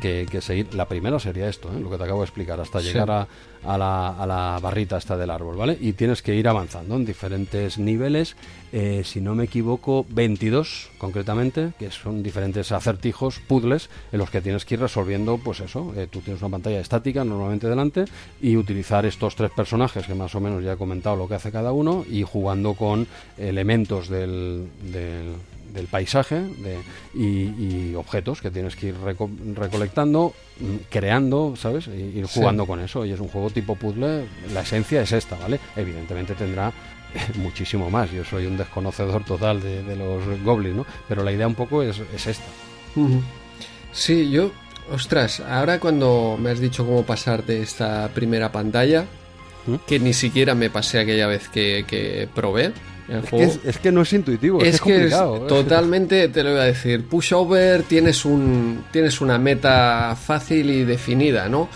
que, 0.00 0.26
que 0.30 0.40
seguir. 0.40 0.74
La 0.74 0.86
primera 0.86 1.18
sería 1.18 1.48
esto, 1.48 1.70
¿eh? 1.76 1.80
lo 1.80 1.90
que 1.90 1.96
te 1.98 2.04
acabo 2.04 2.20
de 2.20 2.26
explicar, 2.26 2.60
hasta 2.60 2.80
Sí. 2.80 2.86
llegar 2.88 3.10
a, 3.10 3.28
a 3.64 3.78
la, 3.78 4.08
a 4.10 4.26
la 4.26 4.58
barrita 4.62 4.96
esta 4.96 5.16
del 5.16 5.30
árbol, 5.30 5.56
¿vale? 5.56 5.76
Y 5.80 5.92
tienes 5.94 6.22
que 6.22 6.34
ir 6.34 6.46
avanzando 6.48 6.94
en 6.96 7.04
diferentes 7.04 7.78
niveles, 7.78 8.36
eh, 8.72 9.02
si 9.04 9.20
no 9.20 9.34
me 9.34 9.44
equivoco, 9.44 10.06
22 10.10 10.90
concretamente, 10.98 11.72
que 11.78 11.90
son 11.90 12.22
diferentes 12.22 12.70
acertijos, 12.72 13.40
puzzles, 13.40 13.90
en 14.12 14.18
los 14.18 14.30
que 14.30 14.40
tienes 14.40 14.64
que 14.64 14.74
ir 14.74 14.80
resolviendo, 14.80 15.38
pues 15.38 15.60
eso, 15.60 15.92
eh, 15.96 16.06
tú 16.10 16.20
tienes 16.20 16.40
una 16.42 16.50
pantalla 16.52 16.80
estática 16.80 17.24
normalmente 17.24 17.68
delante 17.68 18.04
y 18.40 18.56
utilizar 18.56 19.04
estos 19.06 19.34
tres 19.36 19.50
personajes, 19.50 20.06
que 20.06 20.14
más 20.14 20.34
o 20.34 20.40
menos 20.40 20.62
ya 20.62 20.74
he 20.74 20.76
comentado 20.76 21.16
lo 21.16 21.26
que 21.28 21.34
hace 21.34 21.50
cada 21.50 21.72
uno, 21.72 22.04
y 22.10 22.22
jugando 22.22 22.74
con 22.74 23.06
elementos 23.36 24.08
del... 24.08 24.68
del 24.92 25.34
del 25.76 25.86
paisaje 25.86 26.36
de- 26.40 26.78
y, 27.14 27.90
y 27.90 27.94
objetos 27.94 28.40
que 28.40 28.50
tienes 28.50 28.74
que 28.74 28.88
ir 28.88 28.94
reco- 28.96 29.30
recolectando, 29.54 30.34
mm, 30.58 30.76
creando, 30.90 31.54
¿sabes? 31.56 31.86
Y 31.86 32.18
ir 32.18 32.26
Sí. 32.26 32.40
jugando 32.40 32.66
con 32.66 32.80
eso. 32.80 33.04
Y 33.06 33.12
es 33.12 33.20
un 33.20 33.28
juego 33.28 33.50
tipo 33.50 33.76
puzzle, 33.76 34.26
la 34.52 34.62
esencia 34.62 35.02
es 35.02 35.12
esta, 35.12 35.36
¿vale? 35.36 35.60
Evidentemente 35.76 36.34
tendrá 36.34 36.72
muchísimo 37.36 37.88
más. 37.90 38.10
Yo 38.10 38.24
soy 38.24 38.46
un 38.46 38.56
desconocedor 38.56 39.24
total 39.24 39.60
de, 39.62 39.82
de 39.84 39.94
los 39.96 40.24
goblins, 40.42 40.76
¿no? 40.76 40.86
Pero 41.08 41.22
la 41.22 41.30
idea 41.32 41.46
un 41.46 41.54
poco 41.54 41.82
es, 41.82 42.00
es 42.14 42.26
esta. 42.26 42.44
Sí, 43.92 44.30
yo, 44.30 44.50
ostras, 44.92 45.40
ahora 45.40 45.80
cuando 45.80 46.36
me 46.40 46.50
has 46.50 46.60
dicho 46.60 46.84
cómo 46.84 47.02
pasar 47.04 47.44
de 47.44 47.62
esta 47.62 48.08
primera 48.14 48.52
pantalla, 48.52 49.04
¿Mm? 49.66 49.74
que 49.86 49.98
ni 49.98 50.12
siquiera 50.12 50.54
me 50.54 50.70
pasé 50.70 50.98
aquella 51.00 51.26
vez 51.26 51.48
que, 51.48 51.84
que 51.88 52.28
probé 52.34 52.72
el 53.08 53.16
Es 53.18 53.22
que, 53.24 53.30
juego. 53.30 53.44
es, 53.52 53.60
es 53.64 53.78
que 53.78 53.92
no 53.92 54.02
es 54.02 54.12
intuitivo, 54.12 54.60
es, 54.62 54.74
es 54.76 54.80
que 54.80 54.92
complicado. 54.94 55.36
¿eh? 55.36 55.48
totalmente, 55.48 56.28
te 56.28 56.42
lo 56.42 56.50
iba 56.52 56.62
a 56.62 56.66
decir, 56.66 57.04
pushover 57.06 57.82
tienes 57.84 58.24
un 58.24 58.84
tienes 58.92 59.20
una 59.20 59.38
meta 59.38 60.16
fácil 60.20 60.70
y 60.70 60.84
definida, 60.84 61.48
¿no? 61.48 61.68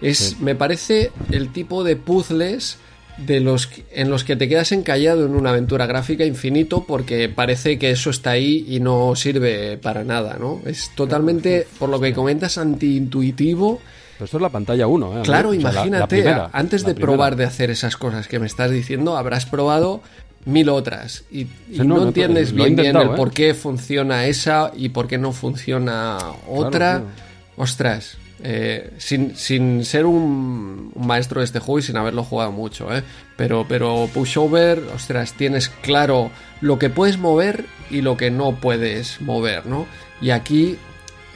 Es 0.00 0.18
Sí. 0.18 0.36
me 0.40 0.54
parece 0.54 1.10
el 1.32 1.52
tipo 1.52 1.82
de 1.84 1.96
puzzles 1.96 2.78
de 3.16 3.40
los 3.40 3.70
en 3.92 4.10
los 4.10 4.24
que 4.24 4.36
te 4.36 4.46
quedas 4.46 4.72
encallado 4.72 5.24
en 5.24 5.34
una 5.34 5.48
aventura 5.50 5.86
gráfica 5.86 6.24
infinito 6.26 6.84
porque 6.86 7.30
parece 7.30 7.78
que 7.78 7.90
eso 7.90 8.10
está 8.10 8.32
ahí 8.32 8.66
y 8.68 8.78
no 8.80 9.16
sirve 9.16 9.78
para 9.78 10.04
nada, 10.04 10.36
¿no? 10.38 10.60
Es 10.66 10.90
totalmente, 10.94 11.66
por 11.78 11.88
lo 11.88 11.98
que 11.98 12.12
comentas, 12.12 12.58
antiintuitivo. 12.58 13.80
Pero 14.18 14.24
esto 14.26 14.36
es 14.38 14.42
la 14.42 14.48
pantalla 14.50 14.86
1, 14.86 15.18
¿eh? 15.18 15.22
Claro, 15.24 15.50
O 15.50 15.52
sea, 15.52 15.62
la- 15.62 15.72
la 15.72 15.74
imagínate, 15.80 16.16
primera, 16.16 16.50
antes 16.52 16.84
de 16.84 16.94
probar 16.94 17.36
de 17.36 17.44
hacer 17.44 17.70
esas 17.70 17.96
cosas 17.96 18.28
que 18.28 18.38
me 18.38 18.46
estás 18.46 18.70
diciendo, 18.70 19.16
habrás 19.16 19.46
probado 19.46 20.02
mil 20.46 20.68
otras 20.68 21.24
y, 21.30 21.46
no, 21.68 21.84
no, 21.84 21.96
no, 21.96 22.02
entiendes 22.08 22.52
bien 22.52 22.74
bien 22.74 22.96
el 22.96 23.08
¿eh? 23.08 23.10
por 23.16 23.32
qué 23.32 23.52
funciona 23.52 24.26
esa 24.26 24.72
y 24.74 24.88
por 24.88 25.06
qué 25.06 25.18
no 25.18 25.32
funciona 25.32 26.18
otra. 26.48 27.02
Ostras, 27.58 28.18
eh, 28.42 28.92
sin, 28.98 29.34
sin 29.34 29.84
ser 29.84 30.06
un, 30.06 30.92
un 30.94 31.06
maestro 31.06 31.40
de 31.40 31.46
este 31.46 31.58
juego 31.58 31.78
y 31.78 31.82
sin 31.82 31.96
haberlo 31.96 32.22
jugado 32.22 32.52
mucho, 32.52 32.94
¿eh? 32.94 33.02
pero, 33.36 33.66
pero 33.68 34.08
Pushover, 34.12 34.78
ostras, 34.94 35.32
tienes 35.32 35.68
claro 35.68 36.30
lo 36.60 36.78
que 36.78 36.90
puedes 36.90 37.18
mover 37.18 37.64
y 37.90 38.02
lo 38.02 38.16
que 38.16 38.30
no 38.30 38.56
puedes 38.56 39.20
mover, 39.20 39.66
¿no? 39.66 39.86
Y 40.20 40.30
aquí 40.30 40.76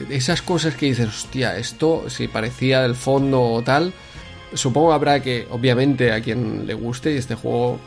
esas 0.09 0.41
cosas 0.41 0.75
que 0.75 0.87
dices, 0.87 1.07
hostia, 1.07 1.57
esto 1.57 2.05
si 2.07 2.27
parecía 2.27 2.81
del 2.81 2.95
fondo 2.95 3.41
o 3.41 3.61
tal, 3.61 3.93
supongo 4.53 4.93
habrá 4.93 5.21
que, 5.21 5.47
obviamente, 5.49 6.11
a 6.11 6.21
quien 6.21 6.65
le 6.65 6.73
guste, 6.73 7.13
y 7.13 7.17
este 7.17 7.35
juego, 7.35 7.79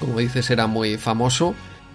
como 0.00 0.18
dices, 0.18 0.50
era 0.50 0.66
muy 0.66 0.96
famoso, 0.98 1.54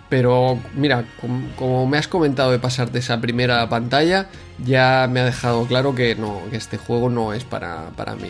pero 0.10 0.60
mira, 0.76 1.06
com- 1.22 1.50
como 1.56 1.88
me 1.88 1.98
has 1.98 2.08
comentado 2.08 2.52
de 2.52 2.60
pasar 2.60 2.92
de 2.92 3.00
esa 3.00 3.20
primera 3.22 3.68
pantalla, 3.70 4.28
ya 4.64 5.08
me 5.10 5.20
ha 5.22 5.26
dejado 5.26 5.66
claro 5.66 5.96
que 5.96 6.16
no, 6.16 6.42
que 6.50 6.58
este 6.58 6.78
juego 6.78 7.10
no 7.10 7.34
es 7.34 7.44
para, 7.44 7.90
para 7.96 8.16
mí. 8.16 8.30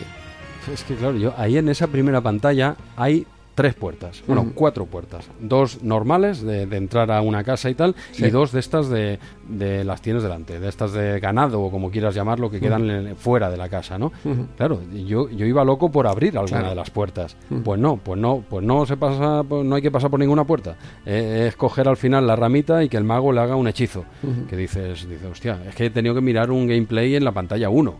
Es 0.72 0.84
que 0.84 0.94
claro, 0.94 1.16
yo 1.16 1.34
ahí 1.36 1.58
en 1.58 1.68
esa 1.68 1.88
primera 1.88 2.20
pantalla 2.20 2.76
hay 2.96 3.26
tres 3.54 3.74
puertas, 3.74 4.22
bueno, 4.26 4.42
Ujú. 4.42 4.52
cuatro 4.54 4.86
puertas. 4.86 5.28
Dos 5.40 5.82
normales 5.82 6.42
de, 6.42 6.66
de 6.66 6.76
entrar 6.76 7.10
a 7.10 7.20
una 7.20 7.44
casa 7.44 7.68
y 7.68 7.74
tal, 7.74 7.94
Sí. 8.12 8.24
y 8.26 8.30
dos 8.30 8.50
de 8.52 8.60
estas 8.60 8.88
de, 8.88 9.18
de 9.48 9.84
las 9.84 10.00
tienes 10.00 10.22
delante, 10.22 10.58
de 10.58 10.68
estas 10.68 10.92
de 10.92 11.20
ganado 11.20 11.60
o 11.60 11.70
como 11.70 11.90
quieras 11.90 12.14
llamarlo, 12.14 12.50
que 12.50 12.60
quedan 12.60 12.88
en- 12.90 13.16
fuera 13.16 13.50
de 13.50 13.56
la 13.58 13.68
casa, 13.68 13.98
¿no? 13.98 14.10
Claro, 14.56 14.80
yo, 15.06 15.28
yo 15.28 15.44
iba 15.46 15.64
loco 15.64 15.90
por 15.90 16.06
abrir 16.06 16.36
alguna 16.38 16.58
Claro. 16.60 16.68
de 16.70 16.74
las 16.76 16.90
puertas. 16.90 17.36
Ujú. 17.50 17.62
Pues 17.62 17.80
no, 17.80 17.96
pues 17.98 18.18
no, 18.20 18.42
pues 18.48 18.64
no 18.64 18.86
se 18.86 18.96
pasa, 18.96 19.42
pues 19.46 19.64
no 19.64 19.74
hay 19.74 19.82
que 19.82 19.90
pasar 19.90 20.10
por 20.10 20.18
ninguna 20.20 20.44
puerta. 20.44 20.76
Eh, 21.04 21.46
es 21.48 21.56
coger 21.56 21.88
al 21.88 21.96
final 21.96 22.26
la 22.26 22.36
ramita 22.36 22.82
y 22.82 22.88
que 22.88 22.96
el 22.96 23.04
mago 23.04 23.32
le 23.32 23.40
haga 23.40 23.56
un 23.56 23.68
hechizo. 23.68 24.04
Que 24.48 24.56
dices, 24.56 25.06
dices, 25.08 25.26
hostia, 25.30 25.58
es 25.68 25.74
que 25.74 25.86
he 25.86 25.90
tenido 25.90 26.14
que 26.14 26.20
mirar 26.22 26.50
un 26.50 26.66
gameplay 26.66 27.14
en 27.16 27.24
la 27.24 27.32
pantalla 27.32 27.68
1. 27.68 27.94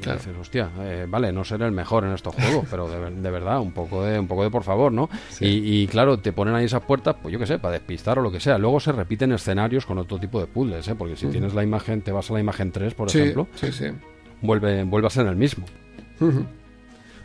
Claro. 0.00 0.18
dices, 0.18 0.34
hostia, 0.40 0.70
eh, 0.80 1.06
vale, 1.08 1.32
no 1.32 1.44
seré 1.44 1.66
el 1.66 1.72
mejor 1.72 2.04
en 2.04 2.12
estos 2.12 2.34
juegos, 2.34 2.66
pero 2.70 2.88
de, 2.88 2.98
ver- 2.98 3.14
de 3.14 3.30
verdad, 3.30 3.60
un 3.60 3.72
poco 3.72 4.02
de, 4.04 4.18
un 4.18 4.26
poco 4.28 4.42
de 4.44 4.50
por 4.50 4.62
favor, 4.62 4.92
¿no? 4.92 5.08
Sí. 5.30 5.44
Y, 5.46 5.82
y, 5.82 5.86
claro, 5.86 6.18
te 6.18 6.32
ponen 6.32 6.54
ahí 6.54 6.64
esas 6.66 6.82
puertas, 6.82 7.16
pues 7.22 7.32
yo 7.32 7.38
qué 7.38 7.46
sé, 7.46 7.58
para 7.58 7.72
despistar 7.72 8.18
o 8.18 8.22
lo 8.22 8.30
que 8.32 8.40
sea. 8.40 8.58
Luego 8.58 8.80
se 8.80 8.92
repiten 8.92 9.32
escenarios 9.32 9.86
con 9.86 9.98
otro 9.98 10.18
tipo 10.18 10.40
de 10.40 10.46
puzzles, 10.46 10.86
¿eh? 10.88 10.94
Porque 10.94 11.16
si 11.16 11.26
tienes 11.28 11.54
la 11.54 11.62
imagen, 11.62 12.02
te 12.02 12.12
vas 12.12 12.30
a 12.30 12.34
la 12.34 12.40
imagen 12.40 12.72
3, 12.72 12.94
por 12.94 13.10
Sí, 13.10 13.18
ejemplo, 13.18 13.46
sí, 13.54 13.70
vuelve, 14.42 14.84
vuelve 14.84 15.06
a 15.06 15.10
ser 15.10 15.26
el 15.26 15.36
mismo. 15.36 15.66
Ujú. 16.20 16.44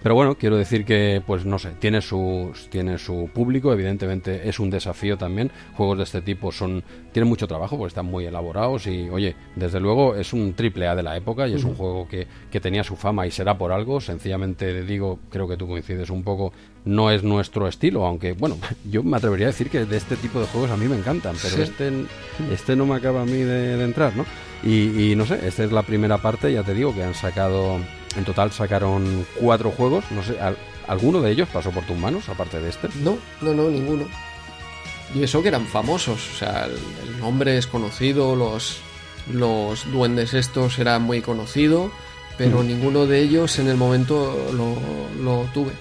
Pero 0.03 0.15
bueno, 0.15 0.35
quiero 0.35 0.57
decir 0.57 0.83
que, 0.83 1.21
pues 1.25 1.45
no 1.45 1.59
sé, 1.59 1.69
tiene 1.79 2.01
su, 2.01 2.51
tiene 2.69 2.97
su 2.97 3.29
público, 3.33 3.71
evidentemente 3.71 4.49
es 4.49 4.59
un 4.59 4.69
desafío 4.71 5.17
también. 5.17 5.51
Juegos 5.75 5.97
de 5.99 6.03
este 6.05 6.21
tipo 6.21 6.51
son 6.51 6.83
tienen 7.11 7.27
mucho 7.29 7.47
trabajo 7.47 7.77
porque 7.77 7.89
están 7.89 8.05
muy 8.07 8.25
elaborados 8.25 8.87
y, 8.87 9.09
oye, 9.09 9.35
desde 9.55 9.79
luego 9.79 10.15
es 10.15 10.33
un 10.33 10.53
triple 10.53 10.87
A 10.87 10.95
de 10.95 11.03
la 11.03 11.17
época 11.17 11.47
y 11.47 11.53
es 11.53 11.63
un 11.63 11.75
juego 11.75 12.07
que, 12.07 12.25
que 12.49 12.59
tenía 12.59 12.83
su 12.83 12.95
fama 12.95 13.27
y 13.27 13.31
será 13.31 13.57
por 13.57 13.71
algo. 13.71 14.01
Sencillamente 14.01 14.83
digo, 14.83 15.19
creo 15.29 15.47
que 15.47 15.57
tú 15.57 15.67
coincides 15.67 16.09
un 16.09 16.23
poco, 16.23 16.51
no 16.85 17.11
es 17.11 17.21
nuestro 17.23 17.67
estilo, 17.67 18.05
aunque, 18.05 18.31
bueno, 18.33 18.57
yo 18.89 19.03
me 19.03 19.17
atrevería 19.17 19.47
a 19.47 19.51
decir 19.51 19.69
que 19.69 19.85
de 19.85 19.97
este 19.97 20.15
tipo 20.15 20.39
de 20.39 20.47
juegos 20.47 20.71
a 20.71 20.77
mí 20.77 20.87
me 20.87 20.95
encantan, 20.97 21.35
pero 21.41 21.55
Sí. 21.57 21.61
este, 21.61 21.91
este 22.51 22.75
no 22.75 22.85
me 22.87 22.95
acaba 22.95 23.21
a 23.21 23.25
mí 23.25 23.33
de, 23.33 23.77
de 23.77 23.83
entrar, 23.83 24.15
¿no? 24.15 24.25
Y, 24.63 25.11
y 25.11 25.15
no 25.15 25.25
sé, 25.25 25.39
esta 25.47 25.63
es 25.63 25.71
la 25.71 25.83
primera 25.83 26.17
parte, 26.19 26.51
ya 26.51 26.63
te 26.63 26.73
digo, 26.73 26.93
que 26.93 27.03
han 27.03 27.13
sacado, 27.13 27.77
en 28.17 28.25
total 28.25 28.51
sacaron 28.51 29.25
cuatro 29.39 29.71
juegos, 29.71 30.03
no 30.11 30.23
sé, 30.23 30.39
al- 30.39 30.57
¿alguno 30.87 31.21
de 31.21 31.31
ellos 31.31 31.47
pasó 31.51 31.71
por 31.71 31.83
tus 31.85 31.97
manos, 31.97 32.27
aparte 32.29 32.59
de 32.59 32.69
este? 32.69 32.87
No, 33.03 33.17
no, 33.41 33.53
no, 33.53 33.69
ninguno. 33.69 34.05
Y 35.15 35.23
eso 35.23 35.41
que 35.41 35.49
eran 35.49 35.65
famosos, 35.67 36.19
o 36.33 36.37
sea, 36.37 36.65
el, 36.65 36.77
el 37.09 37.19
nombre 37.19 37.57
es 37.57 37.67
conocido, 37.67 38.35
los, 38.35 38.77
los 39.31 39.91
duendes 39.91 40.33
estos 40.33 40.79
eran 40.79 41.01
muy 41.03 41.21
conocido, 41.21 41.91
pero 42.37 42.63
ninguno 42.63 43.05
de 43.05 43.19
ellos 43.19 43.59
en 43.59 43.67
el 43.67 43.75
momento 43.77 44.35
lo, 44.53 44.75
lo 45.23 45.45
tuve. 45.53 45.73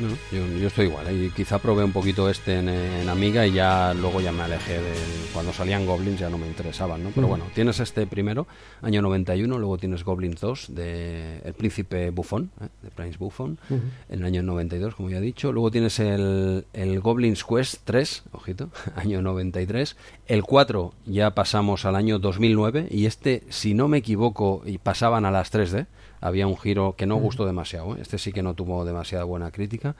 No, 0.00 0.08
yo, 0.32 0.46
yo 0.58 0.68
estoy 0.68 0.86
igual, 0.86 1.06
¿eh? 1.08 1.26
y 1.26 1.30
quizá 1.30 1.58
probé 1.58 1.84
un 1.84 1.92
poquito 1.92 2.30
este 2.30 2.58
en, 2.58 2.70
en 2.70 3.08
Amiga 3.08 3.46
y 3.46 3.52
ya 3.52 3.92
luego 3.92 4.20
ya 4.22 4.32
me 4.32 4.42
alejé 4.42 4.80
de 4.80 4.94
cuando 5.34 5.52
salían 5.52 5.84
Goblins 5.84 6.18
ya 6.18 6.30
no 6.30 6.38
me 6.38 6.46
interesaban, 6.46 7.04
¿no? 7.04 7.10
Pero 7.14 7.28
bueno, 7.28 7.44
tienes 7.54 7.80
este 7.80 8.06
primero, 8.06 8.46
año 8.80 9.02
91, 9.02 9.58
luego 9.58 9.76
tienes 9.76 10.02
Goblins 10.02 10.40
2 10.40 10.74
de 10.74 11.40
El 11.44 11.52
Príncipe 11.52 12.10
Bufón, 12.10 12.50
¿eh? 12.62 12.68
de 12.82 12.90
Prince 12.90 13.18
Buffon, 13.18 13.58
en 13.68 14.18
el 14.20 14.24
año 14.24 14.42
92, 14.42 14.94
como 14.94 15.10
ya 15.10 15.18
he 15.18 15.20
dicho. 15.20 15.52
Luego 15.52 15.70
tienes 15.70 15.98
el, 15.98 16.64
el 16.72 17.00
Goblins 17.00 17.44
Quest 17.44 17.82
3, 17.84 18.22
ojito, 18.32 18.70
año 18.96 19.20
93. 19.20 19.96
El 20.26 20.44
4 20.44 20.94
ya 21.06 21.34
pasamos 21.34 21.84
al 21.84 21.96
año 21.96 22.18
2009 22.18 22.88
y 22.90 23.04
este, 23.04 23.42
si 23.50 23.74
no 23.74 23.88
me 23.88 23.98
equivoco, 23.98 24.62
y 24.64 24.78
pasaban 24.78 25.26
a 25.26 25.30
las 25.30 25.52
3D, 25.52 25.86
había 26.20 26.46
un 26.46 26.56
giro 26.56 26.94
que 26.96 27.06
no 27.06 27.16
gustó 27.16 27.46
demasiado. 27.46 27.96
¿eh? 27.96 27.98
Este 28.00 28.18
sí 28.18 28.32
que 28.32 28.42
no 28.42 28.54
tuvo 28.54 28.84
demasiada 28.84 29.24
buena 29.24 29.50
crítica. 29.50 29.96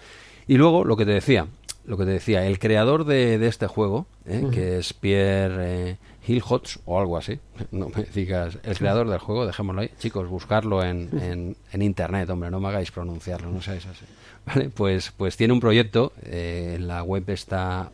Y 0.47 0.57
luego, 0.57 0.85
lo 0.85 0.97
que 0.97 1.05
te 1.05 1.13
decía, 1.13 1.47
lo 1.85 1.97
que 1.97 2.05
te 2.05 2.11
decía, 2.11 2.47
el 2.47 2.59
creador 2.59 3.05
de, 3.05 3.39
de 3.39 3.49
este 3.49 3.67
juego, 3.67 4.07
¿eh? 4.27 4.47
que 4.53 4.79
es 4.79 4.93
Pierre 4.93 5.91
eh, 5.91 5.97
Hillhots 6.27 6.81
o 6.85 6.99
algo 6.99 7.17
así, 7.17 7.39
no 7.71 7.89
me 7.89 8.05
digas, 8.05 8.59
el 8.63 8.77
creador 8.77 9.09
del 9.09 9.19
juego, 9.19 9.47
dejémoslo 9.47 9.83
ahí. 9.83 9.91
Chicos, 9.99 10.29
buscarlo 10.29 10.85
en, 10.85 11.09
en, 11.21 11.57
en 11.73 11.83
internet, 11.83 12.29
hombre, 12.31 12.51
no 12.51 12.61
me 12.61 12.69
hagáis 12.69 12.91
pronunciarlo, 12.91 13.51
no 13.51 13.63
seáis 13.63 13.87
así. 13.87 14.05
¿Vale? 14.47 14.71
Pues, 14.71 15.13
pues 15.17 15.37
tiene 15.37 15.53
un 15.53 15.61
proyecto, 15.61 16.13
eh, 16.23 16.75
en 16.77 16.89
la 16.89 17.03
web 17.03 17.29
está 17.29 17.91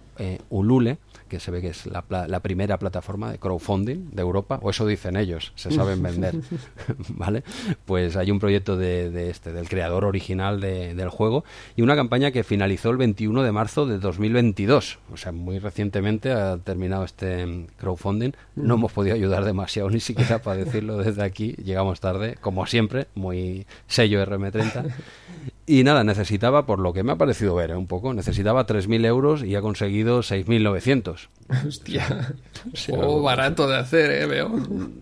Ulule, 0.48 0.97
que 1.28 1.40
se 1.40 1.51
ve 1.51 1.61
que 1.61 1.69
es 1.69 1.86
la, 1.86 2.05
la 2.28 2.40
primera 2.40 2.78
plataforma 2.78 3.31
de 3.32 3.39
crowdfunding 3.39 4.11
de 4.12 4.23
Europa, 4.23 4.59
o 4.62 4.70
eso 4.70 4.86
dicen 4.86 5.16
ellos, 5.16 5.53
se 5.55 5.70
saben 5.70 6.03
vender, 6.03 6.35
¿vale? 7.09 7.43
Pues 7.85 8.16
hay 8.16 8.31
un 8.31 8.39
proyecto 8.39 8.77
de, 8.77 9.11
de 9.11 9.31
este, 9.31 9.53
del 9.53 9.69
creador 9.69 10.05
original 10.05 10.61
de- 10.61 10.94
del 10.94 11.09
juego, 11.09 11.44
y 11.77 11.82
una 11.82 11.97
campaña 11.97 12.31
que 12.31 12.44
finalizó 12.44 12.90
el 12.90 12.97
21 12.97 13.43
de 13.43 13.53
marzo 13.53 13.86
de 13.86 13.98
2022, 13.98 14.98
o 15.12 15.16
sea, 15.16 15.32
muy 15.32 15.59
recientemente 15.59 16.32
ha 16.32 16.57
terminado 16.59 17.05
este 17.05 17.44
mm, 17.47 17.66
crowdfunding, 17.78 18.32
no 18.55 18.74
hemos 18.74 18.93
podido 18.93 19.15
ayudar 19.15 19.44
demasiado, 19.44 19.90
ni 19.90 20.01
siquiera 20.01 20.40
para 20.40 20.57
decirlo 20.65 20.98
desde 20.98 21.23
aquí, 21.23 21.53
llegamos 21.62 22.01
tarde, 22.01 22.36
como 22.40 22.66
siempre, 22.66 23.07
muy 23.15 23.66
sello 23.86 24.24
RM30, 24.24 24.93
y 25.69 25.82
nada, 25.82 26.05
necesitaba, 26.05 26.65
por 26.65 26.78
lo 26.78 26.93
que 26.93 27.03
me 27.03 27.12
ha 27.12 27.16
parecido 27.16 27.55
ver 27.57 27.70
¿eh? 27.73 27.77
un 27.77 27.89
poco, 27.89 28.15
necesitaba 28.15 28.66
3.000 28.66 29.05
euros 29.05 29.43
y 29.43 29.57
ha 29.57 29.61
conseguido 29.61 30.20
6.900. 30.20 31.15
Hostia, 31.66 32.34
juego 32.88 33.22
barato 33.22 33.68
de 33.68 33.76
hacer, 33.76 34.10
eh, 34.10 34.26
veo. 34.26 34.48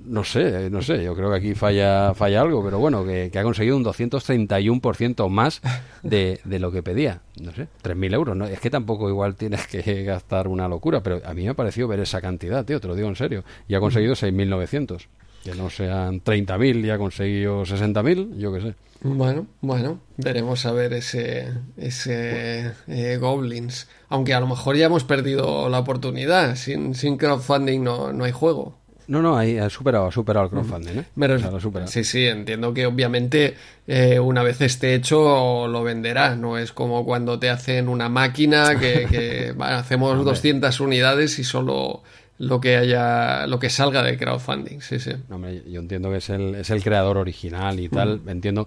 No 0.05 0.24
sé, 0.24 0.69
no 0.70 0.82
sé, 0.82 1.03
yo 1.03 1.15
creo 1.15 1.31
que 1.31 1.36
aquí 1.36 1.55
falla, 1.55 2.12
falla 2.15 2.43
algo, 2.43 2.62
pero 2.62 2.78
bueno, 2.78 3.05
que, 3.05 3.31
que 3.32 3.39
ha 3.39 3.43
conseguido 3.43 3.77
un 3.77 3.85
231% 3.85 5.28
más 5.31 5.62
de, 6.03 6.41
de 6.45 6.59
lo 6.59 6.70
que 6.70 6.82
pedía. 6.82 7.23
No 7.41 7.53
sé, 7.53 7.69
3.000 7.82 8.15
euros, 8.15 8.36
¿no? 8.36 8.47
Es 8.47 8.61
que 8.61 8.70
tampoco 8.70 9.09
igual 9.09 9.36
tienes 9.36 9.66
que 9.66 10.05
gastar 10.05 10.49
una 10.49 10.69
locura, 10.69 11.03
pero 11.03 11.23
a 11.24 11.32
mí 11.35 11.45
me 11.45 11.51
ha 11.51 11.55
parecido 11.55 11.89
ver 11.89 12.01
esa 12.01 12.20
cantidad, 12.20 12.65
tío, 12.65 12.81
te 12.81 12.89
lo 12.89 12.95
digo 12.95 13.09
en 13.09 13.16
serio. 13.16 13.45
Y 13.66 13.74
ha 13.74 13.81
conseguido 13.81 14.15
6.900. 14.15 15.07
Que 15.45 15.55
no 15.55 15.69
sean 15.69 16.23
30.000 16.23 16.86
y 16.86 16.91
ha 16.91 16.97
conseguido 16.97 17.65
60.000, 17.65 18.39
yo 18.39 18.53
qué 18.53 18.61
sé. 18.62 18.74
Bueno, 19.03 19.47
bueno, 19.61 20.01
veremos 20.16 20.65
a 20.65 20.73
ver 20.73 20.95
ese, 20.95 21.53
ese 21.77 22.73
eh, 22.86 23.19
Goblins. 23.20 23.86
Aunque 24.15 24.32
a 24.32 24.39
lo 24.39 24.47
mejor 24.47 24.77
ya 24.77 24.86
hemos 24.86 25.03
perdido 25.03 25.69
la 25.69 25.81
oportunidad. 25.81 26.55
Sin, 26.55 26.95
sin 26.95 27.16
crowdfunding 27.16 27.82
no, 27.82 28.12
no 28.12 28.24
hay 28.24 28.31
juego. 28.31 28.77
No, 29.07 29.20
no, 29.20 29.36
ahí 29.36 29.59
ha 29.59 29.69
superado, 29.69 30.07
ha 30.07 30.12
superado 30.12 30.47
el 30.47 30.51
crowdfunding, 30.51 30.99
¿eh? 30.99 31.05
O 31.16 31.39
sea, 31.39 31.51
lo 31.51 31.86
sí, 31.89 32.05
sí, 32.05 32.27
entiendo 32.27 32.73
que 32.73 32.86
obviamente 32.86 33.55
eh, 33.86 34.19
una 34.19 34.43
vez 34.43 34.61
esté 34.61 34.95
hecho 34.95 35.66
lo 35.66 35.82
venderá. 35.82 36.36
No 36.36 36.57
es 36.57 36.73
como 36.73 37.05
cuando 37.05 37.39
te 37.39 37.51
hacen 37.51 37.89
una 37.89 38.09
máquina 38.09 38.78
que, 38.78 39.53
hacemos 39.61 40.24
200 40.24 40.78
unidades 40.81 41.39
y 41.39 41.45
solo 41.45 42.03
lo 42.39 42.61
que 42.61 42.77
haya, 42.77 43.47
lo 43.47 43.59
que 43.59 43.70
salga 43.70 44.02
de 44.02 44.16
crowdfunding. 44.19 44.81
Sí, 44.81 44.98
sí. 44.98 45.12
No, 45.28 45.36
hombre, 45.36 45.62
yo 45.70 45.81
entiendo 45.81 46.11
que 46.11 46.16
es 46.16 46.31
el, 46.31 46.55
es 46.56 46.70
el 46.70 46.82
creador 46.82 47.16
original 47.16 47.78
y 47.78 47.89
tal, 47.89 48.20
entiendo. 48.27 48.66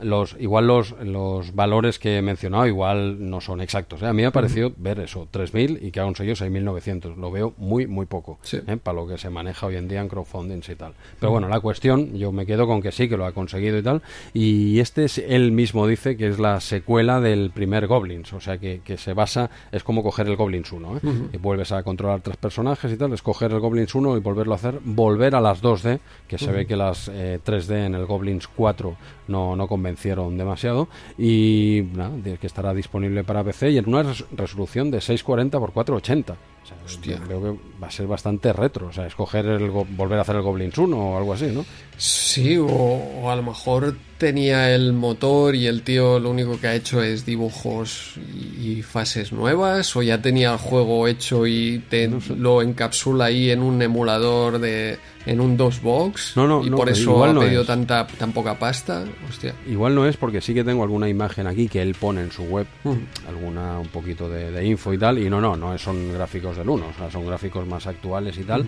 Los, 0.00 0.36
igual 0.40 0.66
los, 0.66 0.92
los 1.02 1.54
valores 1.54 1.98
que 1.98 2.18
he 2.18 2.22
mencionado 2.22 2.66
igual 2.66 3.28
no 3.30 3.40
son 3.40 3.60
exactos. 3.60 4.02
¿eh? 4.02 4.06
A 4.06 4.12
mí 4.12 4.22
me 4.22 4.26
ha 4.26 4.30
parecido 4.32 4.72
ver 4.76 5.00
eso, 5.00 5.28
3.000 5.32 5.78
y 5.80 5.90
que 5.90 6.00
ha 6.00 6.04
conseguido 6.04 6.34
6.900. 6.34 7.16
Lo 7.16 7.30
veo 7.30 7.54
muy, 7.56 7.86
muy 7.86 8.06
poco 8.06 8.38
Sí. 8.42 8.58
¿eh? 8.66 8.76
para 8.76 8.96
lo 8.96 9.06
que 9.06 9.18
se 9.18 9.30
maneja 9.30 9.66
hoy 9.66 9.76
en 9.76 9.86
día 9.88 10.00
en 10.00 10.08
crowdfundings 10.08 10.68
y 10.68 10.74
tal. 10.74 10.94
Pero 11.20 11.30
bueno, 11.30 11.48
la 11.48 11.60
cuestión, 11.60 12.14
yo 12.16 12.32
me 12.32 12.46
quedo 12.46 12.66
con 12.66 12.82
que 12.82 12.90
sí, 12.92 13.08
que 13.08 13.16
lo 13.16 13.26
ha 13.26 13.32
conseguido 13.32 13.78
y 13.78 13.82
tal. 13.82 14.02
Y 14.32 14.80
este 14.80 15.04
es, 15.04 15.18
él 15.18 15.52
mismo 15.52 15.86
dice 15.86 16.16
que 16.16 16.28
es 16.28 16.38
la 16.38 16.60
secuela 16.60 17.20
del 17.20 17.50
primer 17.50 17.86
Goblins, 17.86 18.32
o 18.32 18.40
sea 18.40 18.58
que, 18.58 18.80
que 18.84 18.96
se 18.98 19.12
basa, 19.12 19.50
es 19.72 19.84
como 19.84 20.02
coger 20.02 20.26
el 20.26 20.36
Goblins 20.36 20.72
1, 20.72 20.96
¿eh? 20.96 21.00
y 21.32 21.36
vuelves 21.36 21.72
a 21.72 21.82
controlar 21.82 22.20
tres 22.20 22.36
personajes 22.36 22.92
y 22.92 22.96
tal, 22.96 23.03
es 23.12 23.22
coger 23.22 23.52
el 23.52 23.60
Goblins 23.60 23.94
1 23.94 24.16
y 24.16 24.20
volverlo 24.20 24.52
a 24.52 24.56
hacer, 24.56 24.80
volver 24.84 25.34
a 25.34 25.40
las 25.40 25.62
2D, 25.62 26.00
que 26.26 26.38
se 26.38 26.50
ve 26.50 26.66
que 26.66 26.76
las 26.76 27.08
eh, 27.08 27.40
3D 27.44 27.86
en 27.86 27.94
el 27.94 28.06
Goblins 28.06 28.48
4 28.48 28.96
no, 29.28 29.56
no 29.56 29.66
convencieron 29.68 30.36
demasiado, 30.38 30.88
y 31.18 31.82
nada, 31.94 32.12
que 32.40 32.46
estará 32.46 32.74
disponible 32.74 33.24
para 33.24 33.42
PC 33.44 33.70
y 33.70 33.78
en 33.78 33.88
una 33.88 34.02
res- 34.02 34.24
resolución 34.32 34.90
de 34.90 35.00
640 35.00 35.58
x 35.58 35.70
480. 35.72 36.32
O 36.32 36.66
sea, 36.66 36.76
Hostia. 36.82 37.20
Creo 37.26 37.42
que 37.42 37.60
va 37.82 37.88
a 37.88 37.90
ser 37.90 38.06
bastante 38.06 38.50
retro, 38.52 38.86
o 38.86 38.92
sea, 38.92 39.06
escoger 39.06 39.44
el, 39.44 39.68
volver 39.70 40.18
a 40.18 40.22
hacer 40.22 40.36
el 40.36 40.42
Goblins 40.42 40.78
1 40.78 40.96
o 40.96 41.18
algo 41.18 41.34
así, 41.34 41.46
¿no? 41.46 41.62
Sí, 41.98 42.56
o, 42.56 42.66
o 42.66 43.30
a 43.30 43.36
lo 43.36 43.42
mejor 43.42 43.94
tenía 44.16 44.74
el 44.74 44.94
motor 44.94 45.54
y 45.54 45.66
el 45.66 45.82
tío 45.82 46.18
lo 46.18 46.30
único 46.30 46.58
que 46.58 46.68
ha 46.68 46.74
hecho 46.74 47.02
es 47.02 47.26
dibujos 47.26 48.14
y, 48.34 48.78
y 48.78 48.82
fases 48.82 49.30
nuevas, 49.30 49.94
o 49.94 50.02
ya 50.02 50.22
tenía 50.22 50.52
el 50.52 50.58
juego 50.58 51.06
hecho 51.06 51.46
y 51.46 51.82
te 51.90 52.10
lo 52.34 52.62
encapsula 52.62 53.26
ahí 53.26 53.50
en 53.50 53.60
un 53.62 53.82
emulador 53.82 54.58
de 54.58 54.96
en 55.26 55.40
un 55.40 55.56
DOSBox 55.56 56.36
No, 56.36 56.46
no, 56.46 56.64
y 56.64 56.70
no, 56.70 56.76
por 56.76 56.88
eso 56.88 57.10
igual 57.12 57.36
ha 57.36 57.40
pedido 57.40 57.60
es. 57.62 57.66
tanta 57.66 58.06
tan 58.06 58.32
poca 58.32 58.58
pasta. 58.58 59.04
Hostia. 59.28 59.54
Igual 59.66 59.94
no 59.94 60.06
es 60.06 60.16
porque 60.16 60.40
sí 60.40 60.52
que 60.54 60.64
tengo 60.64 60.82
alguna 60.82 61.08
imagen 61.08 61.46
aquí 61.46 61.68
que 61.68 61.80
él 61.82 61.94
pone 61.98 62.20
en 62.22 62.30
su 62.30 62.42
web, 62.44 62.66
Mm. 62.84 63.28
alguna 63.28 63.78
un 63.78 63.88
poquito 63.88 64.28
de, 64.28 64.50
de 64.50 64.66
info 64.66 64.92
y 64.92 64.98
tal, 64.98 65.18
y 65.18 65.30
no, 65.30 65.40
no, 65.40 65.56
no 65.56 65.76
son 65.78 66.12
gráficos 66.12 66.56
del 66.56 66.68
1, 66.68 66.86
o 66.86 66.98
sea, 66.98 67.10
son 67.10 67.26
gráficos 67.26 67.66
más 67.66 67.86
actuales 67.86 68.36
y 68.38 68.42
tal. 68.44 68.66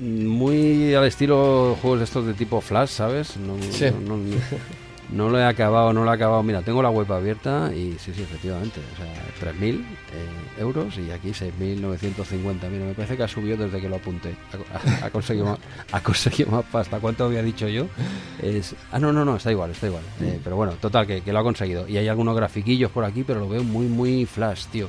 Muy 0.00 0.92
al 0.94 1.04
estilo 1.06 1.76
juegos 1.80 2.00
de 2.00 2.04
estos 2.04 2.26
de 2.26 2.34
tipo 2.34 2.60
Flash, 2.60 2.90
¿sabes? 2.90 3.36
No, 3.38 3.56
Sí. 3.72 3.86
no, 5.12 5.28
lo 5.30 5.38
he 5.38 5.44
acabado, 5.44 5.92
no 5.92 6.04
lo 6.04 6.10
he 6.10 6.14
acabado. 6.14 6.42
Mira, 6.42 6.62
tengo 6.62 6.82
la 6.82 6.90
web 6.90 7.10
abierta 7.12 7.70
y 7.74 7.96
sí, 7.98 8.12
sí, 8.14 8.22
efectivamente. 8.22 8.80
O 8.92 8.96
sea, 8.96 9.52
3.000 9.52 9.74
eh, 9.80 9.84
euros 10.58 10.98
y 10.98 11.10
aquí 11.10 11.28
6.950. 11.28 12.68
Mira, 12.70 12.84
me 12.86 12.94
parece 12.94 13.16
que 13.16 13.22
ha 13.22 13.28
subido 13.28 13.56
desde 13.56 13.80
que 13.80 13.88
lo 13.88 13.96
apunté. 13.96 14.34
Ha, 15.02 15.10
conseguido, 15.10 15.46
más, 15.46 15.58
ha 15.92 16.00
conseguido 16.02 16.50
más 16.50 16.64
pasta. 16.64 16.98
¿Cuánto 16.98 17.24
había 17.24 17.42
dicho 17.42 17.68
yo? 17.68 17.86
Es, 18.42 18.74
ah, 18.92 18.98
no, 18.98 19.12
no, 19.12 19.24
no, 19.24 19.36
está 19.36 19.50
igual, 19.52 19.70
está 19.70 19.86
igual. 19.86 20.02
Eh, 20.20 20.40
pero 20.42 20.56
bueno, 20.56 20.72
total, 20.80 21.06
que, 21.06 21.20
que 21.22 21.32
lo 21.32 21.38
ha 21.38 21.42
conseguido. 21.42 21.86
Y 21.88 21.96
hay 21.96 22.08
algunos 22.08 22.34
grafiquillos 22.36 22.90
por 22.90 23.04
aquí, 23.04 23.22
pero 23.24 23.40
lo 23.40 23.48
veo 23.48 23.62
muy, 23.64 23.86
muy 23.86 24.26
flash, 24.26 24.66
tío. 24.66 24.88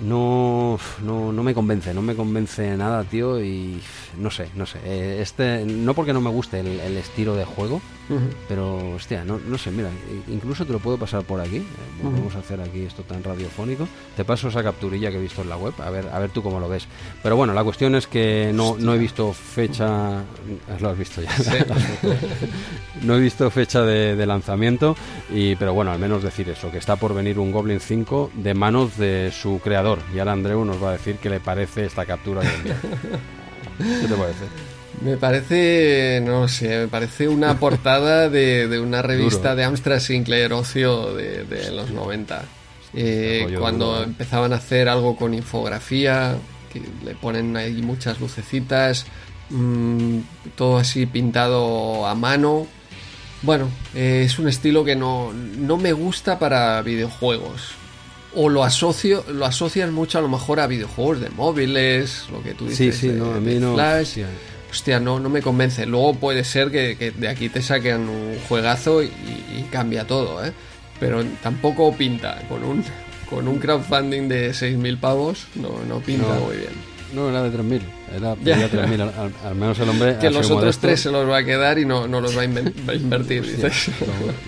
No, 0.00 0.76
no, 1.04 1.32
no 1.32 1.42
me 1.44 1.54
convence, 1.54 1.94
no 1.94 2.02
me 2.02 2.16
convence 2.16 2.76
nada, 2.76 3.04
tío, 3.04 3.40
y 3.42 3.80
no 4.18 4.28
sé, 4.28 4.48
no 4.56 4.66
sé. 4.66 4.80
eh, 4.84 5.18
Este, 5.22 5.64
no 5.64 5.94
porque 5.94 6.12
no 6.12 6.20
me 6.20 6.30
guste 6.30 6.58
el, 6.58 6.80
el 6.80 6.96
estilo 6.96 7.36
de 7.36 7.44
juego, 7.44 7.80
pero 8.48 8.92
hostia, 8.94 9.24
no, 9.24 9.38
no 9.38 9.56
sé, 9.58 9.70
mira, 9.70 9.88
incluso 10.28 10.66
te 10.66 10.72
lo 10.72 10.78
puedo 10.78 10.98
pasar 10.98 11.22
por 11.22 11.40
aquí. 11.40 11.56
eh, 11.56 11.64
Vamos 12.02 12.34
a 12.34 12.40
hacer 12.40 12.60
aquí 12.60 12.82
esto 12.84 13.02
tan 13.02 13.22
radiofónico. 13.24 13.88
Te 14.16 14.24
paso 14.24 14.48
esa 14.48 14.62
capturilla 14.62 15.10
que 15.10 15.16
he 15.16 15.20
visto 15.20 15.42
en 15.42 15.48
la 15.48 15.56
web, 15.56 15.72
a 15.78 15.90
ver, 15.90 16.08
a 16.12 16.18
ver 16.18 16.30
tú 16.30 16.42
cómo 16.42 16.60
lo 16.60 16.68
ves. 16.68 16.86
Pero 17.22 17.36
bueno, 17.36 17.54
la 17.54 17.64
cuestión 17.64 17.94
es 17.94 18.06
que 18.06 18.50
no, 18.54 18.76
no 18.78 18.94
he 18.94 18.98
visto 18.98 19.32
fecha. 19.32 20.22
Lo 20.80 20.90
has 20.90 20.98
visto 20.98 21.22
ya. 21.22 21.30
no 23.02 23.16
he 23.16 23.20
visto 23.20 23.50
fecha 23.50 23.82
de, 23.82 24.16
de 24.16 24.26
lanzamiento, 24.26 24.96
y, 25.30 25.56
pero 25.56 25.72
bueno, 25.74 25.90
al 25.92 25.98
menos 25.98 26.22
decir 26.22 26.48
eso, 26.48 26.70
que 26.70 26.78
está 26.78 26.96
por 26.96 27.14
venir 27.14 27.38
un 27.38 27.52
Goblin 27.52 27.80
5 27.80 28.32
de 28.34 28.54
manos 28.54 28.96
de 28.98 29.32
su 29.32 29.60
creador. 29.62 29.98
Y 30.14 30.18
ahora 30.18 30.32
Andreu 30.32 30.64
nos 30.64 30.82
va 30.82 30.90
a 30.90 30.92
decir 30.92 31.16
qué 31.16 31.30
le 31.30 31.40
parece 31.40 31.86
esta 31.86 32.04
captura 32.06 32.42
que 32.42 32.54
envía. 32.54 32.76
¿Qué 34.00 34.06
te 34.08 34.14
parece? 34.14 34.44
Me 35.02 35.16
parece, 35.16 36.22
no 36.24 36.48
sé, 36.48 36.78
me 36.80 36.88
parece 36.88 37.28
una 37.28 37.58
portada 37.60 38.28
de, 38.28 38.68
de 38.68 38.80
una 38.80 39.02
revista 39.02 39.50
Duro. 39.50 39.56
de 39.56 39.64
Amstrad 39.64 40.00
Sinclair 40.00 40.52
Ocio 40.52 41.14
de, 41.14 41.44
de 41.44 41.70
los 41.72 41.90
90. 41.90 42.44
Eh, 42.94 43.56
cuando 43.58 43.86
duro, 43.86 44.00
¿eh? 44.00 44.04
empezaban 44.04 44.52
a 44.52 44.56
hacer 44.56 44.88
algo 44.88 45.16
con 45.16 45.34
infografía, 45.34 46.36
que 46.72 46.80
le 47.04 47.14
ponen 47.14 47.56
ahí 47.56 47.82
muchas 47.82 48.20
lucecitas, 48.20 49.06
mm, 49.50 50.18
todo 50.56 50.78
así 50.78 51.06
pintado 51.06 52.06
a 52.06 52.14
mano. 52.14 52.66
Bueno, 53.42 53.68
eh, 53.94 54.22
es 54.24 54.38
un 54.38 54.48
estilo 54.48 54.84
que 54.84 54.96
no, 54.96 55.32
no 55.32 55.76
me 55.76 55.92
gusta 55.92 56.38
para 56.38 56.80
videojuegos. 56.82 57.72
o 58.36 58.48
lo 58.48 58.64
asocio, 58.64 59.24
lo 59.28 59.44
asocias 59.44 59.90
mucho 59.92 60.18
a 60.18 60.20
lo 60.22 60.28
mejor 60.28 60.58
a 60.60 60.66
videojuegos 60.66 61.20
de 61.20 61.30
móviles, 61.30 62.24
lo 62.32 62.42
que 62.42 62.54
tú 62.54 62.66
dices. 62.68 62.96
sí, 62.96 63.08
de- 63.08 63.14
no, 63.14 63.30
a 63.32 63.34
de 63.34 63.40
mí 63.40 63.54
no. 63.60 63.74
Flash. 63.74 64.18
Hostia, 64.74 64.98
no, 64.98 65.20
no 65.20 65.28
me 65.28 65.40
convence. 65.40 65.86
Luego 65.86 66.14
puede 66.14 66.42
ser 66.42 66.68
que, 66.72 66.96
que 66.98 67.12
de 67.12 67.28
aquí 67.28 67.48
te 67.48 67.62
saquen 67.62 68.08
un 68.08 68.36
juegazo 68.48 69.04
y, 69.04 69.06
y 69.06 69.68
cambia 69.70 70.04
todo, 70.04 70.44
¿eh? 70.44 70.52
Pero 70.98 71.22
tampoco 71.44 71.94
pinta. 71.96 72.42
Con 72.48 72.64
un, 72.64 72.84
con 73.30 73.46
un 73.46 73.60
crowdfunding 73.60 74.26
de 74.28 74.50
6.000 74.50 74.98
pavos, 74.98 75.46
no, 75.54 75.70
no 75.88 76.00
pinta 76.00 76.26
No. 76.34 76.40
muy 76.46 76.56
bien. 76.56 76.70
No, 77.14 77.28
era 77.30 77.44
de 77.44 77.56
3.000. 77.56 77.80
Era 78.16 78.34
Ya. 78.42 78.56
pedía 78.56 78.68
3.000. 78.68 79.00
Al, 79.16 79.32
al- 79.44 79.54
menos 79.54 79.78
el 79.78 79.88
hombre. 79.90 80.16
Que 80.20 80.28
los 80.30 80.50
otros 80.50 80.78
tres 80.78 80.98
se 81.00 81.12
los 81.12 81.28
va 81.30 81.36
a 81.38 81.44
quedar 81.44 81.78
y 81.78 81.84
no, 81.84 82.08
no 82.08 82.20
los 82.20 82.36
va 82.36 82.42
a, 82.42 82.44
inven- 82.46 82.72
va 82.88 82.92
a 82.94 82.96
invertir, 82.96 83.42
dices. 83.46 83.90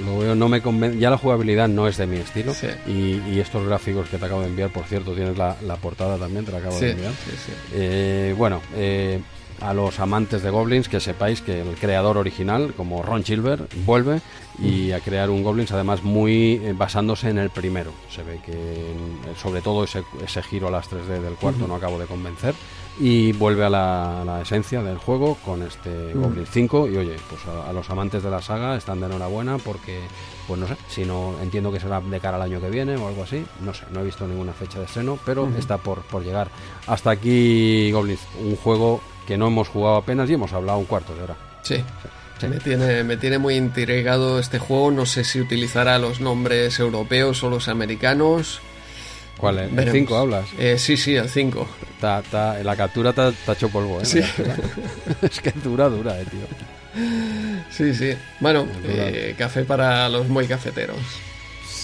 Lo, 0.00 0.06
lo 0.14 0.18
veo, 0.18 0.34
no 0.34 0.48
me 0.48 0.60
convence. 0.60 0.98
Ya 0.98 1.08
la 1.10 1.18
jugabilidad 1.18 1.68
no 1.68 1.86
es 1.86 1.96
de 1.98 2.08
mi 2.08 2.16
estilo. 2.16 2.52
Sí. 2.52 2.66
Y, 2.88 3.22
y 3.32 3.38
estos 3.38 3.64
gráficos 3.64 4.08
que 4.08 4.18
te 4.18 4.24
acabo 4.26 4.40
de 4.40 4.48
enviar, 4.48 4.70
por 4.70 4.86
cierto, 4.86 5.12
tienes 5.14 5.38
la, 5.38 5.56
la 5.64 5.76
portada 5.76 6.16
también, 6.18 6.44
te 6.44 6.50
la 6.50 6.58
acabo 6.58 6.76
Sí, 6.76 6.86
de 6.86 6.90
enviar. 6.90 7.12
sí, 7.12 7.30
sí. 7.46 7.52
Eh, 7.74 8.34
bueno, 8.36 8.60
eh, 8.74 9.20
a 9.60 9.72
los 9.74 9.98
amantes 10.00 10.42
de 10.42 10.50
Goblins, 10.50 10.88
que 10.88 11.00
sepáis 11.00 11.40
que 11.40 11.60
el 11.60 11.76
creador 11.76 12.18
original, 12.18 12.74
como 12.76 13.02
Ron 13.02 13.24
Silver, 13.24 13.66
vuelve 13.84 14.20
y 14.58 14.92
a 14.92 15.00
crear 15.00 15.30
un 15.30 15.42
Goblins, 15.42 15.72
además 15.72 16.02
muy 16.02 16.60
eh, 16.62 16.74
basándose 16.76 17.28
en 17.28 17.38
el 17.38 17.50
primero. 17.50 17.92
Se 18.10 18.22
ve 18.22 18.40
que, 18.44 18.94
sobre 19.40 19.60
todo, 19.60 19.84
ese, 19.84 20.02
ese 20.24 20.42
giro 20.42 20.68
a 20.68 20.70
las 20.70 20.90
3D 20.90 21.20
del 21.20 21.34
cuarto 21.34 21.66
no 21.66 21.74
acabo 21.74 21.98
de 21.98 22.06
convencer. 22.06 22.54
Y 22.98 23.32
vuelve 23.32 23.62
a 23.62 23.68
la, 23.68 24.22
a 24.22 24.24
la 24.24 24.40
esencia 24.40 24.82
del 24.82 24.96
juego 24.96 25.36
con 25.44 25.62
este 25.62 26.14
Goblins 26.14 26.48
5. 26.50 26.88
Y 26.88 26.96
oye, 26.96 27.16
pues 27.28 27.44
a, 27.46 27.68
a 27.68 27.72
los 27.74 27.90
amantes 27.90 28.22
de 28.22 28.30
la 28.30 28.40
saga 28.40 28.74
están 28.74 29.00
de 29.00 29.06
enhorabuena 29.06 29.58
porque, 29.58 30.00
pues 30.46 30.58
no 30.58 30.66
sé, 30.66 30.76
si 30.88 31.04
no 31.04 31.34
entiendo 31.42 31.70
que 31.70 31.78
será 31.78 32.00
de 32.00 32.20
cara 32.20 32.36
al 32.36 32.42
año 32.42 32.58
que 32.58 32.70
viene 32.70 32.96
o 32.96 33.06
algo 33.06 33.24
así. 33.24 33.44
No 33.60 33.74
sé, 33.74 33.84
no 33.92 34.00
he 34.00 34.04
visto 34.04 34.26
ninguna 34.26 34.54
fecha 34.54 34.78
de 34.78 34.86
estreno, 34.86 35.18
pero 35.26 35.46
está 35.58 35.76
por, 35.76 36.00
por 36.02 36.24
llegar. 36.24 36.48
Hasta 36.86 37.10
aquí 37.10 37.90
Goblins, 37.92 38.20
un 38.42 38.56
juego 38.56 39.02
que 39.26 39.36
no 39.36 39.48
hemos 39.48 39.68
jugado 39.68 39.96
apenas 39.96 40.28
y 40.30 40.34
hemos 40.34 40.52
hablado 40.52 40.78
un 40.78 40.84
cuarto 40.86 41.14
de 41.14 41.22
hora. 41.22 41.36
Sí. 41.62 41.82
Me 42.48 42.58
tiene, 42.58 43.02
me 43.02 43.16
tiene 43.16 43.38
muy 43.38 43.54
intrigado 43.56 44.38
este 44.38 44.58
juego. 44.58 44.90
No 44.90 45.06
sé 45.06 45.24
si 45.24 45.40
utilizará 45.40 45.98
los 45.98 46.20
nombres 46.20 46.78
europeos 46.78 47.42
o 47.42 47.48
los 47.50 47.68
americanos. 47.68 48.60
¿Cuál 49.38 49.58
es? 49.58 49.68
¿El 49.70 49.74
Veremos. 49.76 49.92
5 49.98 50.16
hablas? 50.16 50.46
Eh, 50.58 50.76
sí, 50.78 50.96
sí, 50.96 51.14
el 51.16 51.28
5. 51.28 51.66
Ta- 52.00 52.22
ta- 52.22 52.58
la 52.62 52.76
captura 52.76 53.12
te 53.12 53.20
ha 53.22 53.32
hecho 53.52 53.68
polvo, 53.70 54.00
¿eh? 54.00 54.04
Sí. 54.04 54.20
es 55.22 55.40
que 55.40 55.50
dura, 55.52 55.88
dura, 55.88 56.20
eh, 56.20 56.24
tío. 56.30 57.02
Sí, 57.70 57.94
sí. 57.94 58.14
Bueno, 58.40 58.66
eh, 58.84 59.34
café 59.38 59.64
para 59.64 60.08
los 60.08 60.28
muy 60.28 60.46
cafeteros. 60.46 60.96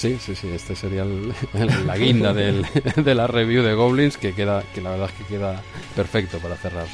Sí, 0.03 0.19
sí, 0.21 0.35
sí, 0.35 0.49
este 0.53 0.75
sería 0.75 1.03
el- 1.03 1.33
el- 1.55 1.87
la 1.87 1.97
guinda 1.97 2.33
del- 2.35 2.67
de 2.97 3.15
la 3.15 3.27
review 3.27 3.63
de 3.63 3.75
Goblins 3.75 4.17
que 4.17 4.33
queda, 4.35 4.63
que 4.75 4.81
la 4.81 4.91
verdad 4.91 5.11
es 5.11 5.25
que 5.27 5.35
queda 5.35 5.61
perfecto 5.95 6.39
para 6.39 6.57
cerrar. 6.57 6.87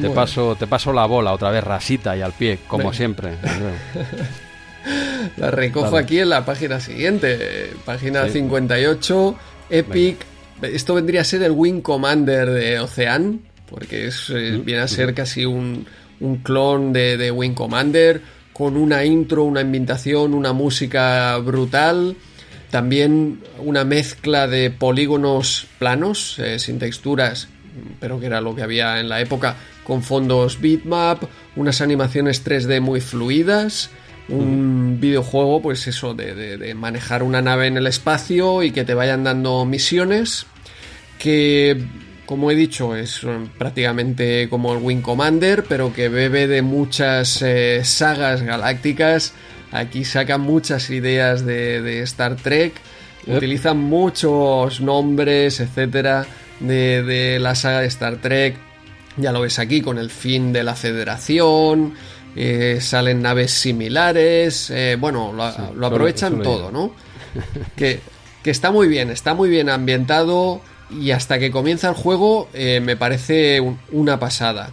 Te 0.00 0.10
paso, 0.10 0.54
te 0.56 0.66
paso 0.66 0.92
la 0.92 1.06
bola 1.06 1.32
otra 1.32 1.50
vez 1.50 1.64
rasita 1.64 2.16
y 2.16 2.20
al 2.22 2.32
pie, 2.32 2.58
como 2.68 2.92
siempre. 2.92 3.32
La 5.36 5.50
recojo 5.50 5.90
Dale. 5.90 5.98
aquí 6.04 6.18
en 6.20 6.28
la 6.30 6.44
página 6.44 6.80
siguiente. 6.80 7.70
Página 7.84 8.26
Sí. 8.26 8.32
58. 8.34 9.36
Epic. 9.70 10.16
Esto 10.62 10.94
vendría 10.94 11.20
a 11.20 11.24
ser 11.24 11.42
el 11.42 11.52
Wing 11.52 11.80
Commander 11.82 12.48
de 12.50 12.80
Ocean. 12.80 13.40
Porque 13.68 14.06
es, 14.06 14.30
eh, 14.30 14.60
viene 14.64 14.80
a 14.82 14.88
ser 14.88 15.14
casi 15.14 15.44
un, 15.44 15.86
un 16.20 16.36
clon 16.38 16.92
de, 16.92 17.16
de 17.16 17.30
Wing 17.30 17.52
Commander. 17.54 18.22
Con 18.52 18.76
una 18.76 19.04
intro, 19.04 19.44
una 19.44 19.60
ambientación, 19.60 20.34
una 20.34 20.52
música 20.52 21.36
brutal. 21.38 22.16
También 22.70 23.40
una 23.58 23.84
mezcla 23.84 24.46
de 24.46 24.70
polígonos 24.70 25.66
planos, 25.78 26.38
eh, 26.38 26.58
sin 26.58 26.78
texturas, 26.78 27.48
pero 27.98 28.20
que 28.20 28.26
era 28.26 28.40
lo 28.40 28.54
que 28.54 28.62
había 28.62 29.00
en 29.00 29.08
la 29.08 29.20
época, 29.20 29.56
con 29.84 30.02
fondos 30.02 30.60
bitmap, 30.60 31.24
unas 31.56 31.80
animaciones 31.80 32.44
3D 32.44 32.80
muy 32.80 33.00
fluidas, 33.00 33.90
un 34.28 34.98
videojuego, 35.00 35.60
pues 35.60 35.88
eso, 35.88 36.14
de, 36.14 36.34
de- 36.36 36.56
de 36.56 36.74
manejar 36.74 37.24
una 37.24 37.42
nave 37.42 37.66
en 37.66 37.76
el 37.76 37.88
espacio 37.88 38.62
y 38.62 38.70
que 38.70 38.84
te 38.84 38.94
vayan 38.94 39.24
dando 39.24 39.64
misiones, 39.64 40.46
que, 41.18 41.82
como 42.26 42.50
he 42.50 42.54
dicho, 42.54 42.94
es 42.94 43.24
eh, 43.24 43.28
prácticamente 43.58 44.48
como 44.48 44.72
el 44.72 44.78
Wing 44.82 45.00
Commander, 45.02 45.64
pero 45.68 45.92
que 45.92 46.08
bebe 46.08 46.46
de 46.46 46.62
muchas 46.62 47.42
eh, 47.42 47.80
sagas 47.84 48.42
galácticas. 48.42 49.32
Aquí 49.72 50.04
sacan 50.04 50.40
muchas 50.40 50.90
ideas 50.90 51.44
de, 51.46 51.80
de 51.82 52.02
Star 52.02 52.36
Trek, 52.36 52.74
Yep. 53.26 53.36
utilizan 53.36 53.76
muchos 53.76 54.80
nombres, 54.80 55.60
etcétera, 55.60 56.24
de, 56.58 57.02
de 57.02 57.38
la 57.38 57.54
saga 57.54 57.80
de 57.82 57.86
Star 57.88 58.16
Trek. 58.16 58.56
Ya 59.18 59.30
lo 59.32 59.42
ves 59.42 59.58
aquí 59.58 59.82
con 59.82 59.98
el 59.98 60.08
fin 60.10 60.52
de 60.54 60.64
la 60.64 60.74
Federación. 60.74 61.94
eh, 62.36 62.78
salen 62.80 63.20
naves 63.22 63.50
similares. 63.50 64.70
eh, 64.70 64.96
bueno, 64.98 65.32
lo, 65.34 65.50
Sí, 65.52 65.58
lo 65.58 65.66
solo- 65.74 65.86
aprovechan 65.88 66.32
solo 66.32 66.42
todo. 66.44 66.70
¿no? 66.70 66.94
que, 67.76 68.00
que 68.42 68.50
está 68.50 68.70
muy 68.70 68.88
bien, 68.88 69.10
está 69.10 69.34
muy 69.34 69.50
bien 69.50 69.68
ambientado. 69.68 70.62
Y 70.90 71.10
hasta 71.10 71.38
que 71.38 71.50
comienza 71.50 71.88
el 71.90 71.94
juego, 71.94 72.48
eh, 72.54 72.80
me 72.80 72.96
parece 72.96 73.60
un- 73.60 73.78
una 73.92 74.18
pasada. 74.18 74.70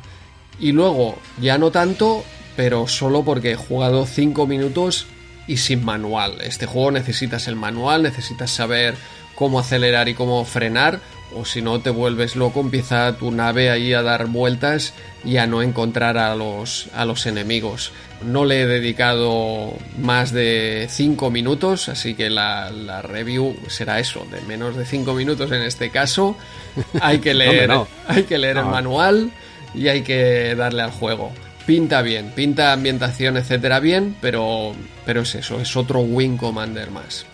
Y 0.60 0.72
luego, 0.72 1.18
ya 1.42 1.58
no 1.58 1.70
tanto, 1.70 2.24
pero 2.58 2.88
solo 2.88 3.24
porque 3.24 3.52
he 3.52 3.56
jugado 3.56 4.06
5 4.06 4.48
minutos 4.48 5.06
y 5.48 5.58
sin 5.58 5.86
manual. 5.86 6.42
Este 6.42 6.66
juego 6.66 6.92
necesitas 6.92 7.48
el 7.48 7.56
manual, 7.56 8.02
necesitas 8.04 8.52
saber 8.52 8.96
cómo 9.36 9.60
acelerar 9.60 10.10
y 10.10 10.16
cómo 10.16 10.44
frenar, 10.44 11.00
o 11.36 11.46
si 11.46 11.62
no 11.62 11.80
te 11.82 11.92
vuelves 11.92 12.36
loco, 12.36 12.60
empieza 12.60 13.16
tu 13.18 13.30
nave 13.32 13.70
ahí 13.70 13.94
a 13.94 14.02
dar 14.02 14.26
vueltas 14.26 14.94
y 15.24 15.38
a 15.38 15.46
no 15.46 15.62
encontrar 15.62 16.18
a 16.18 16.36
los, 16.36 16.88
a 16.96 17.06
los 17.06 17.28
enemigos. 17.28 17.92
No 18.26 18.44
le 18.44 18.62
he 18.62 18.66
dedicado 18.66 19.74
más 20.00 20.32
de 20.32 20.88
5 20.90 21.30
minutos, 21.30 21.90
así 21.90 22.16
que 22.16 22.32
la, 22.32 22.72
la 22.72 23.04
review 23.04 23.56
será 23.68 24.00
eso, 24.00 24.26
de 24.32 24.42
menos 24.42 24.76
de 24.76 24.86
5 24.86 25.14
minutos 25.14 25.52
en 25.52 25.62
este 25.62 25.92
caso. 25.92 26.36
Hay 27.02 27.20
que 27.20 27.36
leer, 27.36 27.70
no. 27.70 27.88
hay 28.08 28.24
que 28.24 28.40
leer 28.40 28.58
el 28.58 28.66
manual 28.66 29.32
y 29.76 29.90
hay 29.90 30.02
que 30.02 30.56
darle 30.56 30.82
al 30.82 30.92
juego. 30.92 31.32
Pinta 31.68 32.02
bien, 32.02 32.32
pinta 32.34 32.72
ambientación, 32.72 33.36
etcétera, 33.36 33.82
bien, 33.82 34.16
pero, 34.22 34.74
pero 35.06 35.24
es 35.24 35.36
eso, 35.36 35.60
es 35.60 35.76
otro 35.76 36.00
Wing 36.00 36.38
Commander 36.38 36.90
más. 36.92 37.26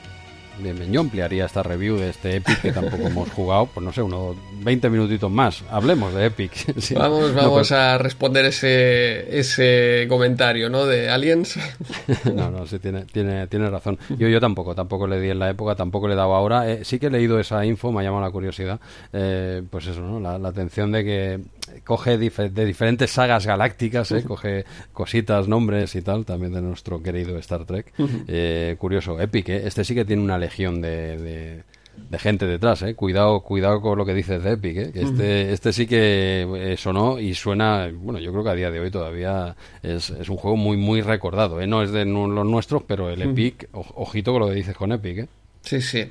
Bien, 0.58 0.76
bien, 0.76 0.92
yo 0.92 1.02
ampliaría 1.02 1.46
esta 1.46 1.62
review 1.62 1.98
de 1.98 2.10
este 2.10 2.38
Epic 2.38 2.60
que 2.60 2.72
tampoco 2.72 3.08
hemos 3.08 3.30
jugado, 3.30 3.68
pues 3.68 3.86
no 3.86 3.94
sé, 3.94 4.02
unos 4.02 4.36
20 4.64 4.90
minutitos 4.90 5.32
más. 5.32 5.64
Hablemos 5.70 6.14
de 6.14 6.26
Epic. 6.26 6.54
Sí. 6.84 6.96
Vamos, 6.96 7.32
No, 7.34 7.42
vamos 7.44 7.72
a 7.72 7.98
responder 7.98 8.46
ese, 8.46 9.38
ese 9.40 10.06
comentario, 10.10 10.70
¿no? 10.70 10.86
De 10.86 11.10
Aliens. 11.10 11.58
No, 12.34 12.50
no, 12.50 12.66
sí, 12.66 12.80
tiene, 12.80 13.06
tiene, 13.06 13.48
tiene 13.48 13.70
razón. 13.70 13.98
Yo, 14.18 14.28
yo 14.28 14.40
tampoco, 14.40 14.76
tampoco 14.76 15.08
le 15.08 15.20
di 15.20 15.30
en 15.30 15.40
la 15.40 15.50
época, 15.50 15.76
tampoco 15.76 16.08
le 16.08 16.14
he 16.14 16.18
dado 16.18 16.34
ahora. 16.34 16.70
Eh, 16.70 16.84
sí 16.84 17.00
que 17.00 17.08
he 17.08 17.10
leído 17.10 17.40
esa 17.40 17.66
info, 17.66 17.92
me 17.92 18.02
ha 18.02 18.04
llamado 18.04 18.24
la 18.24 18.32
curiosidad. 18.32 18.80
Eh, 19.12 19.62
pues 19.70 19.88
eso, 19.88 20.02
¿no? 20.02 20.20
La, 20.20 20.38
la 20.38 20.50
atención 20.50 20.92
de 20.92 21.04
que 21.04 21.40
coge 21.84 22.18
de 22.18 22.66
diferentes 22.66 23.12
sagas 23.12 23.46
galácticas, 23.46 24.12
¿eh? 24.12 24.24
coge 24.24 24.66
cositas, 24.92 25.48
nombres 25.48 25.96
y 25.96 26.02
tal, 26.02 26.26
también 26.26 26.54
de 26.54 26.62
nuestro 26.62 27.02
querido 27.02 27.38
Star 27.40 27.66
Trek. 27.66 27.94
Eh, 28.28 28.76
curioso, 28.78 29.20
Epic, 29.20 29.50
¿eh? 29.50 29.64
Este 29.66 29.84
sí 29.84 29.96
que 29.96 30.06
tiene 30.06 30.22
una 30.22 30.38
legión 30.38 30.82
de... 30.82 31.18
de 31.18 31.64
de 32.14 32.20
gente 32.20 32.46
detrás, 32.46 32.82
eh. 32.84 32.94
Cuidado, 32.96 33.42
cuidado 33.42 33.82
con 33.82 33.98
lo 33.98 34.06
que 34.06 34.14
dices 34.14 34.44
de 34.44 34.52
Epic, 34.52 34.78
eh. 34.78 34.92
Que 34.94 35.02
este, 35.02 35.52
este 35.52 35.74
sí 35.74 35.88
que 35.88 36.48
eh, 36.56 36.78
sonó 36.78 37.20
y 37.20 37.34
suena, 37.34 37.90
bueno, 37.92 38.20
yo 38.20 38.32
creo 38.32 38.44
que 38.44 38.50
a 38.52 38.56
día 38.56 38.70
de 38.70 38.80
hoy 38.80 38.92
todavía 38.92 39.56
es, 39.82 40.12
es 40.12 40.30
un 40.30 40.38
juego 40.38 40.56
muy, 40.56 40.78
muy 40.78 41.02
recordado, 41.02 41.60
eh. 41.60 41.68
No 41.68 41.82
es 41.82 41.92
de 41.92 42.06
los 42.06 42.46
nuestros, 42.46 42.84
pero 42.84 43.10
el 43.10 43.22
Epic, 43.22 43.68
ojito 43.72 44.32
con 44.32 44.42
lo 44.42 44.48
que 44.48 44.56
dices 44.56 44.76
con 44.76 44.92
Epic, 44.92 45.18
eh. 45.18 45.28
Sí, 45.64 45.82
sí. 45.82 46.10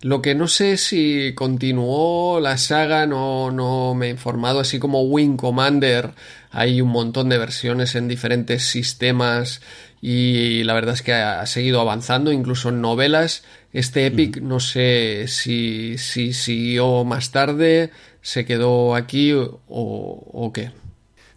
Lo 0.00 0.22
que 0.22 0.34
no 0.34 0.48
sé 0.48 0.78
si 0.78 1.34
continuó 1.34 2.40
la 2.40 2.56
saga, 2.56 3.06
no, 3.06 3.50
no 3.50 3.94
me 3.94 4.06
he 4.06 4.10
informado, 4.10 4.60
así 4.60 4.78
como 4.78 5.02
Wing 5.02 5.36
Commander, 5.36 6.10
hay 6.50 6.80
un 6.80 6.88
montón 6.88 7.28
de 7.28 7.36
versiones 7.36 7.94
en 7.96 8.08
diferentes 8.08 8.64
sistemas 8.64 9.60
y 10.00 10.64
la 10.64 10.72
verdad 10.72 10.94
es 10.94 11.02
que 11.02 11.12
ha, 11.12 11.40
ha 11.40 11.46
seguido 11.46 11.80
avanzando, 11.80 12.32
incluso 12.32 12.70
en 12.70 12.80
novelas. 12.80 13.44
Este 13.74 14.06
Epic 14.06 14.40
no 14.40 14.60
sé 14.60 15.26
si, 15.26 15.98
si 15.98 16.32
siguió 16.32 17.04
más 17.04 17.32
tarde, 17.32 17.90
se 18.22 18.46
quedó 18.46 18.94
aquí 18.94 19.32
o, 19.32 19.60
o 19.66 20.52
qué. 20.54 20.70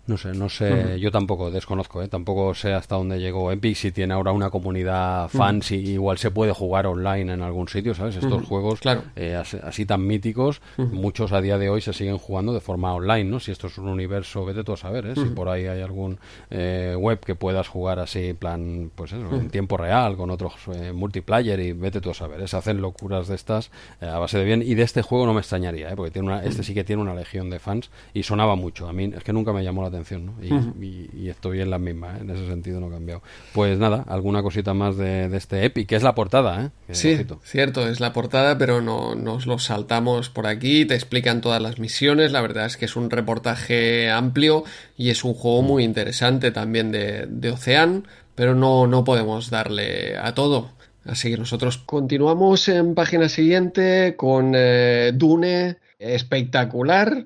No 0.08 0.18
sé, 0.18 0.32
no 0.34 0.48
sé, 0.48 1.00
yo 1.02 1.12
tampoco 1.12 1.52
desconozco, 1.52 2.02
¿eh? 2.02 2.08
tampoco 2.08 2.54
sé 2.56 2.74
hasta 2.74 2.96
dónde 2.96 3.20
llegó 3.20 3.52
Epic, 3.52 3.76
si 3.76 3.92
tiene 3.92 4.14
ahora 4.14 4.32
una 4.32 4.50
comunidad 4.50 5.28
fans 5.28 5.72
y 5.72 5.76
igual 5.76 6.18
se 6.18 6.32
puede 6.32 6.54
jugar 6.54 6.88
online 6.88 7.34
en 7.34 7.42
algún 7.42 7.68
sitio, 7.68 7.94
¿sabes? 7.94 8.16
Estos 8.16 8.46
juegos 8.46 8.80
claro. 8.80 9.04
eh, 9.18 9.36
así, 9.36 9.58
así 9.62 9.86
tan 9.86 10.08
míticos, 10.08 10.62
muchos 10.78 11.34
a 11.34 11.42
día 11.42 11.58
de 11.58 11.70
hoy 11.70 11.82
se 11.82 11.92
siguen 11.92 12.18
jugando 12.18 12.54
de 12.54 12.62
forma 12.62 12.94
online, 12.94 13.26
¿no? 13.26 13.42
Si 13.42 13.52
esto 13.52 13.68
es 13.68 13.78
un 13.78 13.90
universo, 13.90 14.46
vete 14.46 14.64
tú 14.64 14.72
a 14.72 14.78
saber, 14.78 15.08
¿eh? 15.08 15.14
Si 15.16 15.26
por 15.26 15.50
ahí 15.50 15.68
hay 15.68 15.82
algún 15.82 16.20
eh, 16.50 16.96
web 16.98 17.20
que 17.20 17.36
puedas 17.36 17.68
jugar 17.68 18.00
así, 18.00 18.30
en 18.30 18.38
plan, 18.38 18.92
pues 18.96 19.12
eso, 19.12 19.30
en 19.36 19.50
tiempo 19.50 19.76
real, 19.76 20.16
con 20.16 20.30
otros 20.30 20.54
eh, 20.74 20.94
multiplayer 20.94 21.60
y 21.60 21.74
vete 21.74 22.00
tú 22.00 22.12
a 22.12 22.14
saber, 22.14 22.42
¿eh? 22.42 22.48
Se 22.48 22.56
hacen 22.56 22.80
locuras 22.80 23.28
de 23.28 23.36
estas 23.36 23.72
a 24.00 24.20
base 24.20 24.38
de 24.38 24.46
bien 24.46 24.62
y 24.62 24.76
de 24.76 24.84
este 24.84 25.02
juego 25.02 25.26
no 25.26 25.34
me 25.34 25.42
extrañaría, 25.42 25.90
¿eh? 25.90 25.96
Porque 25.98 26.12
tiene 26.12 26.30
una, 26.30 26.46
este 26.46 26.64
sí 26.64 26.74
que 26.74 26.86
tiene 26.86 27.02
una 27.02 27.14
legión 27.14 27.50
de 27.50 27.60
fans 27.60 27.90
y 28.14 28.24
sonaba 28.24 28.56
mucho, 28.56 28.88
a 28.88 28.94
mí 28.94 29.12
es 29.14 29.24
que 29.24 29.34
nunca 29.34 29.52
me 29.52 29.64
llamó 29.64 29.82
la 29.82 29.90
atención, 29.90 29.97
¿no? 30.26 30.36
Y, 30.42 30.54
y- 30.84 31.10
y 31.16 31.30
estoy 31.30 31.62
en 31.62 31.70
la 31.70 31.78
misma, 31.80 32.16
¿eh? 32.18 32.22
en 32.22 32.30
ese 32.30 32.48
sentido 32.48 32.80
no 32.80 32.88
he 32.88 32.92
cambiado. 32.92 33.22
Pues 33.54 33.78
nada, 33.80 34.04
alguna 34.08 34.42
cosita 34.44 34.74
más 34.74 34.98
de, 34.98 35.30
de 35.30 35.38
este 35.38 35.64
Epic, 35.66 35.88
que 35.88 35.96
es 35.96 36.04
la 36.04 36.16
portada, 36.16 36.66
¿eh? 36.66 36.70
Que, 36.88 36.96
Sí, 36.96 37.16
cierto, 37.44 37.88
es 37.88 38.00
la 38.00 38.14
portada, 38.14 38.58
pero 38.58 38.82
no 38.82 39.16
nos 39.16 39.46
lo 39.46 39.60
saltamos 39.60 40.30
por 40.30 40.48
aquí, 40.48 40.86
te 40.86 40.96
explican 40.96 41.42
todas 41.42 41.62
las 41.62 41.80
misiones, 41.80 42.32
la 42.32 42.42
verdad 42.42 42.66
es 42.66 42.78
que 42.78 42.86
es 42.86 42.96
un 42.96 43.10
reportaje 43.10 44.10
amplio 44.10 44.64
y 44.98 45.10
es 45.10 45.24
un 45.24 45.34
juego 45.34 45.62
muy 45.62 45.84
interesante 45.84 46.52
también 46.52 46.92
de, 46.92 47.26
de 47.28 47.52
Ocean, 47.52 48.08
pero 48.36 48.56
no, 48.56 48.88
no 48.88 49.04
podemos 49.04 49.50
darle 49.50 50.18
a 50.18 50.34
todo. 50.34 50.72
Así 51.06 51.32
que 51.32 51.38
nosotros 51.38 51.78
continuamos 51.78 52.68
en 52.68 52.94
página 52.94 53.30
siguiente 53.30 54.16
con 54.18 54.52
eh, 54.56 55.12
Dune, 55.16 55.78
espectacular, 56.00 57.26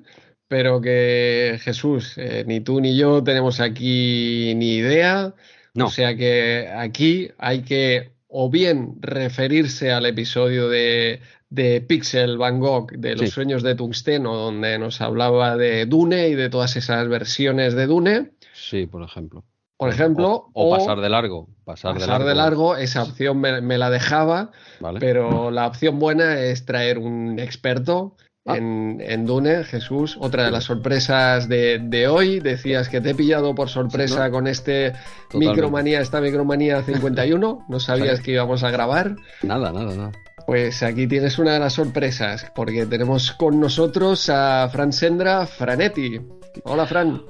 pero 0.52 0.82
que 0.82 1.58
Jesús, 1.62 2.18
eh, 2.18 2.44
ni 2.46 2.60
tú 2.60 2.78
ni 2.78 2.94
yo 2.94 3.24
tenemos 3.24 3.58
aquí 3.58 4.52
ni 4.54 4.74
idea. 4.74 5.32
No. 5.72 5.86
O 5.86 5.88
sea 5.88 6.14
que 6.14 6.68
aquí 6.76 7.30
hay 7.38 7.62
que 7.62 8.12
o 8.28 8.50
bien 8.50 8.96
referirse 9.00 9.92
al 9.92 10.04
episodio 10.04 10.68
de, 10.68 11.20
de 11.48 11.80
Pixel 11.80 12.36
Van 12.36 12.60
Gogh 12.60 12.90
de 12.92 13.12
los 13.12 13.20
Sí. 13.20 13.26
sueños 13.28 13.62
de 13.62 13.74
Tungsteno, 13.74 14.36
donde 14.36 14.78
nos 14.78 15.00
hablaba 15.00 15.56
de 15.56 15.86
Dune 15.86 16.28
y 16.28 16.34
de 16.34 16.50
todas 16.50 16.76
esas 16.76 17.08
versiones 17.08 17.72
de 17.74 17.86
Dune, 17.86 18.32
Sí, 18.52 18.86
por 18.86 19.02
ejemplo. 19.02 19.44
por 19.78 19.88
ejemplo, 19.88 20.50
O, 20.52 20.74
o 20.74 20.76
pasar 20.76 21.00
de 21.00 21.08
largo. 21.08 21.48
Pasar, 21.64 21.94
pasar 21.94 22.24
de 22.24 22.34
largo, 22.34 22.76
esa 22.76 23.02
opción 23.04 23.40
me, 23.40 23.62
me 23.62 23.78
la 23.78 23.88
dejaba, 23.88 24.50
¿vale? 24.80 25.00
pero 25.00 25.50
la 25.50 25.66
opción 25.66 25.98
buena 25.98 26.38
es 26.40 26.66
traer 26.66 26.98
un 26.98 27.38
experto 27.38 28.16
Ah. 28.44 28.56
en, 28.56 29.00
en 29.00 29.24
Dune, 29.24 29.62
Jesús. 29.64 30.16
Otra 30.18 30.44
de 30.44 30.50
las 30.50 30.64
sorpresas 30.64 31.48
de, 31.48 31.78
de 31.80 32.08
hoy. 32.08 32.40
Decías 32.40 32.88
que 32.88 33.00
te 33.00 33.10
he 33.10 33.14
pillado 33.14 33.54
por 33.54 33.68
sorpresa 33.68 34.26
¿no? 34.26 34.32
con 34.32 34.46
este 34.46 34.92
Totalmente. 35.30 35.54
Micromanía, 35.54 36.00
esta 36.00 36.20
Micromanía 36.20 36.82
51. 36.82 37.66
No 37.68 37.80
sabías 37.80 38.20
que 38.20 38.32
íbamos 38.32 38.64
a 38.64 38.70
grabar. 38.70 39.16
Nada, 39.42 39.72
nada, 39.72 39.94
nada. 39.94 40.12
Pues 40.46 40.82
aquí 40.82 41.06
tienes 41.06 41.38
una 41.38 41.52
de 41.52 41.60
las 41.60 41.74
sorpresas, 41.74 42.50
porque 42.54 42.84
tenemos 42.86 43.30
con 43.32 43.60
nosotros 43.60 44.28
a 44.28 44.68
Fran 44.72 44.92
Sendra 44.92 45.46
Franetti. 45.46 46.20
Hola, 46.64 46.86
Fran. 46.86 47.22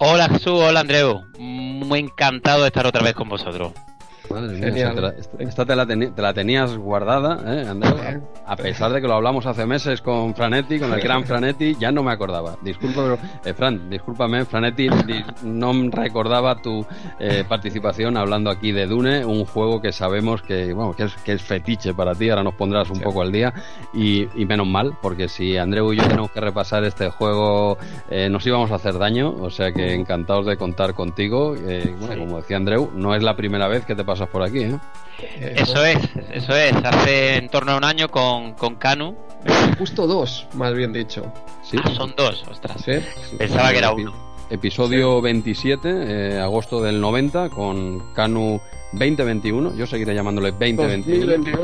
Hola 0.00 0.28
Jesús, 0.28 0.60
hola 0.60 0.80
Andreu. 0.80 1.22
Muy 1.38 1.98
encantado 1.98 2.62
de 2.62 2.68
estar 2.68 2.86
otra 2.86 3.02
vez 3.02 3.14
con 3.14 3.28
vosotros. 3.28 3.72
Madre 4.30 4.70
mía, 4.70 4.92
te 4.94 5.00
la- 5.00 5.14
esta, 5.38 5.64
te, 5.64 5.76
la 5.76 5.86
teni- 5.86 6.14
te 6.14 6.22
la 6.22 6.32
tenías 6.34 6.76
guardada, 6.76 7.40
¿eh? 7.46 7.66
Bien. 7.74 8.22
A 8.46 8.56
pesar 8.56 8.92
de 8.92 9.00
que 9.00 9.06
lo 9.08 9.14
hablamos 9.14 9.46
hace 9.46 9.66
meses 9.66 10.00
con 10.00 10.34
Franetti, 10.34 10.78
con 10.78 10.92
el 10.92 11.00
gran 11.00 11.24
Franetti, 11.24 11.76
ya 11.78 11.90
no 11.92 12.02
me 12.02 12.12
acordaba. 12.12 12.56
Disculpa, 12.62 13.02
pero, 13.02 13.18
eh, 13.44 13.54
Fran, 13.54 13.90
discúlpame, 13.90 14.44
Franetti, 14.44 14.88
no 15.44 15.72
recordaba 15.90 16.56
tu 16.62 16.84
eh, 17.18 17.44
participación 17.48 18.16
hablando 18.16 18.50
aquí 18.50 18.72
de 18.72 18.86
Dune, 18.86 19.24
un 19.24 19.44
juego 19.44 19.80
que 19.80 19.92
sabemos 19.92 20.42
que, 20.42 20.72
bueno, 20.72 20.92
que 20.94 21.04
es, 21.04 21.14
que 21.24 21.32
es 21.32 21.42
fetiche 21.42 21.94
para 21.94 22.14
ti, 22.14 22.30
ahora 22.30 22.42
nos 22.42 22.54
pondrás 22.54 22.90
un 22.90 23.00
poco 23.00 23.22
al 23.22 23.32
día, 23.32 23.52
y, 23.92 24.26
y 24.40 24.44
menos 24.46 24.66
mal, 24.66 24.92
porque 25.02 25.28
si 25.28 25.56
Andreu 25.56 25.92
y 25.92 25.96
yo 25.96 26.04
tenemos 26.08 26.30
que 26.30 26.40
repasar 26.40 26.84
este 26.84 27.10
juego, 27.10 27.76
eh, 28.10 28.28
nos 28.30 28.46
íbamos 28.46 28.70
a 28.72 28.76
hacer 28.76 28.98
daño, 28.98 29.30
o 29.40 29.50
sea 29.50 29.72
que 29.72 29.94
encantados 29.94 30.46
de 30.46 30.56
contar 30.56 30.94
contigo. 30.94 31.54
eh, 31.56 31.94
bueno, 32.00 32.24
como 32.24 32.36
decía 32.38 32.56
Andreu, 32.56 32.90
no 32.94 33.14
es 33.14 33.22
la 33.22 33.36
primera 33.36 33.68
vez 33.68 33.84
que 33.84 33.94
te 33.94 34.04
pasas 34.18 34.32
por 34.32 34.42
aquí, 34.42 34.64
¿eh? 34.64 34.78
Eso 35.56 35.84
es, 35.84 35.98
eso 36.32 36.54
es. 36.54 36.72
Hace 36.84 37.36
en 37.36 37.48
torno 37.48 37.72
a 37.72 37.76
un 37.76 37.84
año 37.84 38.08
con, 38.08 38.54
con 38.54 38.74
Canu. 38.76 39.16
Justo 39.78 40.06
dos, 40.06 40.46
más 40.54 40.74
bien 40.74 40.92
dicho. 40.92 41.32
Sí. 41.62 41.76
Ah, 41.82 41.90
son 41.94 42.14
dos, 42.16 42.44
ostras. 42.50 42.82
¿Sí? 42.84 42.92
Pensaba 43.36 43.70
que 43.70 43.78
era 43.78 43.92
uno. 43.92 44.12
Episodio 44.50 45.20
27, 45.20 45.88
eh, 45.88 46.40
agosto 46.40 46.82
del 46.82 47.00
90, 47.00 47.50
con 47.50 48.12
Canu 48.14 48.60
2021. 48.92 49.76
Yo 49.76 49.86
seguiré 49.86 50.14
llamándole 50.14 50.50
2021. 50.52 51.26
2021. 51.26 51.58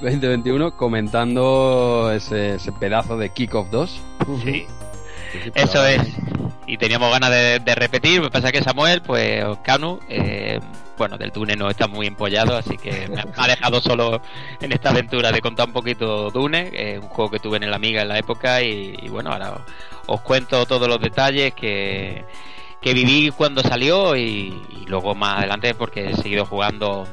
2021, 0.00 0.76
comentando 0.76 2.10
ese, 2.14 2.54
ese 2.54 2.72
pedazo 2.72 3.18
de 3.18 3.28
Kickoff 3.30 3.68
2. 3.70 4.00
Sí, 4.42 4.66
eso 5.54 5.84
es. 5.84 6.00
Y 6.66 6.78
teníamos 6.78 7.12
ganas 7.12 7.30
de, 7.30 7.58
de 7.58 7.74
repetir. 7.74 8.18
Lo 8.20 8.24
que 8.28 8.30
pasa 8.30 8.46
es 8.48 8.52
que 8.52 8.62
Samuel, 8.62 9.02
pues 9.02 9.44
Canu, 9.64 9.98
eh, 10.08 10.60
bueno, 11.00 11.16
del 11.16 11.30
Dune 11.30 11.56
no 11.56 11.70
está 11.70 11.86
muy 11.88 12.06
empollado, 12.06 12.58
así 12.58 12.76
que 12.76 13.08
me 13.08 13.22
ha- 13.34 13.46
dejado 13.46 13.80
solo 13.80 14.20
en 14.60 14.70
esta 14.70 14.90
aventura 14.90 15.32
de 15.32 15.40
contar 15.40 15.66
un 15.66 15.72
poquito 15.72 16.30
Dune, 16.30 16.70
eh, 16.74 16.98
un 16.98 17.08
juego 17.08 17.30
que 17.30 17.38
tuve 17.38 17.56
en 17.56 17.62
el 17.62 17.72
Amiga 17.72 18.02
en 18.02 18.08
la 18.08 18.18
época. 18.18 18.60
Y, 18.62 19.08
bueno, 19.08 19.32
ahora 19.32 19.64
os 20.06 20.20
cuento 20.20 20.66
todos 20.66 20.86
los 20.88 21.00
detalles 21.00 21.54
que, 21.54 22.26
que 22.82 22.92
viví 22.92 23.30
cuando 23.34 23.62
salió 23.62 24.14
y 24.14 24.52
luego 24.88 25.14
más 25.14 25.38
adelante 25.38 25.74
porque 25.74 26.10
he 26.10 26.16
seguido 26.16 26.44
jugando 26.44 27.06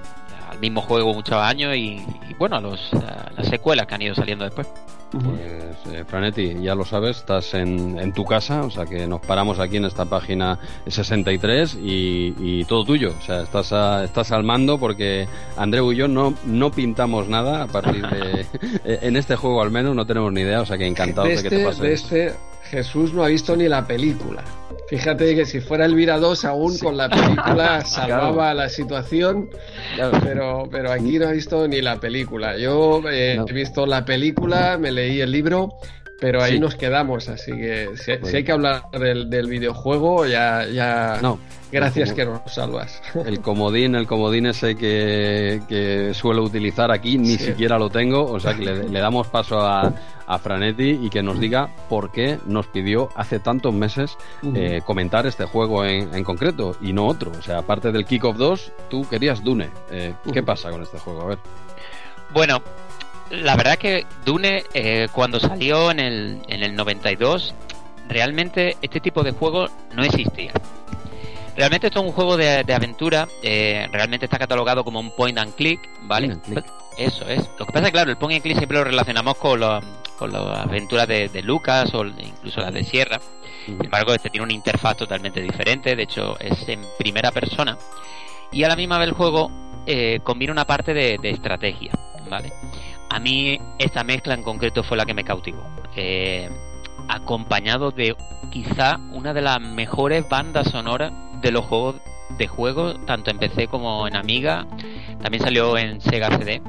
al 0.49 0.59
mismo 0.59 0.81
juego 0.81 1.13
muchos 1.13 1.35
años 1.35 1.75
y, 1.75 2.05
y 2.29 2.33
bueno, 2.37 2.57
a 2.57 2.61
los, 2.61 2.93
a 2.93 3.31
las 3.35 3.47
secuelas 3.47 3.85
que 3.87 3.95
han 3.95 4.01
ido 4.01 4.15
saliendo 4.15 4.45
después. 4.45 4.67
Pues, 5.09 5.95
eh, 5.95 6.03
Franetti, 6.05 6.55
ya 6.61 6.75
lo 6.75 6.83
sabes, 6.83 7.17
estás 7.17 7.53
en, 7.53 7.97
en 7.97 8.11
tu 8.11 8.25
casa, 8.25 8.63
o 8.63 8.69
sea 8.69 8.85
que 8.85 9.07
nos 9.07 9.21
paramos 9.21 9.57
aquí 9.57 9.77
en 9.77 9.85
esta 9.85 10.03
página 10.03 10.59
63 10.85 11.75
y, 11.81 12.33
y 12.37 12.65
todo 12.65 12.83
tuyo. 12.83 13.13
O 13.17 13.21
sea, 13.23 13.41
estás, 13.43 13.71
a- 13.71 14.03
estás 14.03 14.33
al 14.33 14.43
mando 14.43 14.77
porque 14.77 15.27
Andreu 15.55 15.93
y 15.93 15.95
yo 15.95 16.09
no, 16.09 16.33
no 16.45 16.71
pintamos 16.71 17.29
nada 17.29 17.63
a 17.63 17.67
partir 17.67 18.05
de. 18.05 18.45
en 19.07 19.15
este 19.15 19.37
juego 19.37 19.61
al 19.61 19.71
menos 19.71 19.95
no 19.95 20.05
tenemos 20.05 20.33
ni 20.33 20.41
idea, 20.41 20.61
o 20.61 20.65
sea 20.65 20.77
que 20.77 20.85
encantados 20.85 21.29
de 21.29 21.35
de, 21.37 21.43
que 21.43 21.49
te 21.49 21.55
este, 21.55 21.65
pases. 21.65 21.81
de 21.81 21.93
este 21.93 22.33
Jesús 22.69 23.13
no 23.13 23.23
ha 23.23 23.27
visto 23.27 23.55
ni 23.55 23.67
la 23.67 23.85
película. 23.87 24.43
Fíjate 24.89 25.35
que 25.35 25.45
si 25.45 25.59
fuera 25.59 25.85
Elvira 25.85 26.17
2 26.17 26.45
aún 26.45 26.77
con 26.77 26.95
la 26.95 27.09
película 27.09 27.81
salvaba 27.85 28.53
la 28.53 28.69
situación, 28.69 29.49
Claro. 29.95 30.19
pero, 30.23 30.63
pero 30.71 30.91
aquí 30.91 31.19
no 31.19 31.27
ha 31.27 31.31
visto 31.31 31.67
ni 31.67 31.81
la 31.81 31.99
película. 31.99 32.57
Yo 32.57 33.01
eh, 33.11 33.35
No. 33.37 33.45
he 33.47 33.53
visto 33.53 33.85
la 33.85 34.05
película, 34.05 34.77
me 34.77 34.91
leí 34.91 35.19
el 35.19 35.31
libro, 35.31 35.73
pero 36.19 36.41
ahí 36.43 36.53
Sí. 36.53 36.59
nos 36.59 36.75
quedamos, 36.75 37.29
así 37.29 37.51
que 37.51 37.89
si, 37.95 38.35
hay 38.35 38.43
que 38.43 38.51
hablar 38.51 38.83
del, 38.91 39.29
del 39.29 39.47
videojuego, 39.47 40.25
ya, 40.25 40.65
ya 40.65 41.19
No, 41.21 41.39
gracias 41.71 42.13
que 42.13 42.25
nos 42.25 42.41
salvas. 42.51 43.01
El 43.25 43.39
comodín, 43.41 43.95
el 43.95 44.07
comodín 44.07 44.47
ese 44.47 44.75
que, 44.75 45.61
que 45.69 46.13
suelo 46.13 46.43
utilizar 46.43 46.91
aquí, 46.91 47.17
ni 47.17 47.37
Sí. 47.37 47.45
siquiera 47.45 47.77
lo 47.77 47.89
tengo, 47.89 48.23
o 48.25 48.39
sea 48.39 48.55
que 48.55 48.65
le, 48.65 48.89
le 48.89 48.99
damos 48.99 49.27
paso 49.27 49.59
a, 49.59 49.93
a 50.25 50.39
Franetti 50.39 50.99
y 51.03 51.09
que 51.09 51.21
nos 51.21 51.39
diga 51.39 51.69
por 51.87 52.11
qué 52.11 52.39
nos 52.47 52.67
pidió 52.67 53.09
hace 53.15 53.39
tantos 53.39 53.73
meses 53.73 54.17
eh, 54.55 54.81
comentar 54.85 55.25
este 55.27 55.45
juego 55.45 55.85
en, 55.85 56.13
en 56.15 56.23
concreto 56.23 56.75
y 56.81 56.93
no 56.93 57.05
otro. 57.07 57.31
O 57.37 57.41
sea, 57.41 57.59
aparte 57.59 57.91
del 57.91 58.05
Kickoff 58.05 58.37
2, 58.37 58.71
tú 58.89 59.07
querías 59.07 59.43
Dune. 59.43 59.69
Eh, 59.91 60.13
¿Qué 60.33 60.41
pasa 60.43 60.69
con 60.71 60.81
este 60.81 60.97
juego? 60.99 61.21
A 61.21 61.25
ver. 61.27 61.37
Bueno, 62.33 62.61
la 63.31 63.55
verdad 63.55 63.73
es 63.73 63.79
que 63.79 64.05
Dune, 64.25 64.63
eh, 64.73 65.07
cuando 65.13 65.39
salió 65.39 65.91
en 65.91 65.99
el, 65.99 66.39
en 66.47 66.63
el 66.63 66.75
92, 66.75 67.53
realmente 68.07 68.77
este 68.81 68.99
tipo 68.99 69.23
de 69.23 69.31
juego 69.31 69.67
no 69.93 70.03
existía. 70.03 70.51
Realmente 71.55 71.87
esto 71.87 71.99
es 72.01 72.05
un 72.05 72.11
juego 72.11 72.37
de, 72.37 72.63
de 72.63 72.73
aventura, 72.73 73.27
eh, 73.41 73.87
realmente 73.91 74.25
está 74.25 74.37
catalogado 74.37 74.83
como 74.83 74.99
un 74.99 75.09
point 75.15 75.37
and 75.39 75.55
click, 75.55 75.79
¿vale? 76.03 76.27
Point 76.27 76.45
and 76.45 76.53
click. 76.53 76.65
Eso 76.99 77.27
es. 77.27 77.49
Lo 77.59 77.65
que 77.65 77.71
pasa 77.73 77.79
es 77.79 77.85
que, 77.85 77.91
claro, 77.91 78.11
el 78.11 78.17
point 78.17 78.35
and 78.35 78.43
click 78.43 78.57
siempre 78.57 78.77
lo 78.77 78.83
relacionamos 78.83 79.35
con, 79.37 79.59
los- 79.59 79.83
con 80.19 80.31
las 80.31 80.59
aventuras 80.59 81.07
de, 81.07 81.29
de 81.29 81.41
Lucas 81.41 81.93
o 81.95 82.05
incluso 82.05 82.61
las 82.61 82.73
de 82.73 82.83
Sierra. 82.83 83.19
Sin 83.65 83.83
embargo, 83.83 84.13
este 84.13 84.29
tiene 84.29 84.43
una 84.45 84.53
interfaz 84.53 84.97
totalmente 84.97 85.41
diferente, 85.41 85.95
de 85.95 86.03
hecho 86.03 86.39
es 86.39 86.67
en 86.69 86.81
primera 86.99 87.31
persona. 87.31 87.77
Y 88.51 88.63
a 88.63 88.67
la 88.67 88.75
misma 88.75 88.97
vez 88.99 89.09
el 89.09 89.13
juego 89.15 89.51
eh, 89.87 90.19
combina 90.23 90.51
una 90.51 90.65
parte 90.65 90.93
de, 90.93 91.17
de 91.21 91.31
estrategia, 91.31 91.91
¿vale? 92.29 92.53
A 93.09 93.19
mí 93.19 93.59
esta 93.79 94.03
mezcla 94.03 94.33
en 94.33 94.43
concreto 94.43 94.83
fue 94.83 94.97
la 94.97 95.05
que 95.05 95.13
me 95.13 95.23
cautivó. 95.23 95.63
Eh, 95.95 96.49
acompañado 97.07 97.91
de 97.91 98.15
quizá 98.51 98.97
una 99.13 99.33
de 99.33 99.41
las 99.41 99.59
mejores 99.61 100.27
bandas 100.27 100.69
sonoras 100.69 101.11
de 101.41 101.51
los 101.51 101.65
juegos 101.65 101.95
de 102.37 102.47
juego, 102.47 102.95
tanto 103.05 103.31
en 103.31 103.37
PC 103.39 103.67
como 103.67 104.07
en 104.07 104.15
Amiga. 104.15 104.65
También 105.21 105.43
salió 105.43 105.77
en 105.77 106.01
Sega 106.01 106.37
CD. 106.37 106.61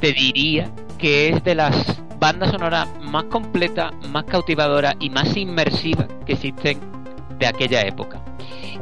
Te 0.00 0.12
diría 0.12 0.70
que 0.98 1.28
es 1.28 1.44
de 1.44 1.54
las 1.54 2.02
bandas 2.18 2.50
sonoras 2.50 2.88
más 3.00 3.24
completas, 3.24 3.92
más 4.08 4.24
cautivadoras 4.24 4.94
y 5.00 5.10
más 5.10 5.36
inmersivas 5.36 6.06
que 6.26 6.34
existen 6.34 6.80
de 7.38 7.46
aquella 7.46 7.82
época. 7.82 8.20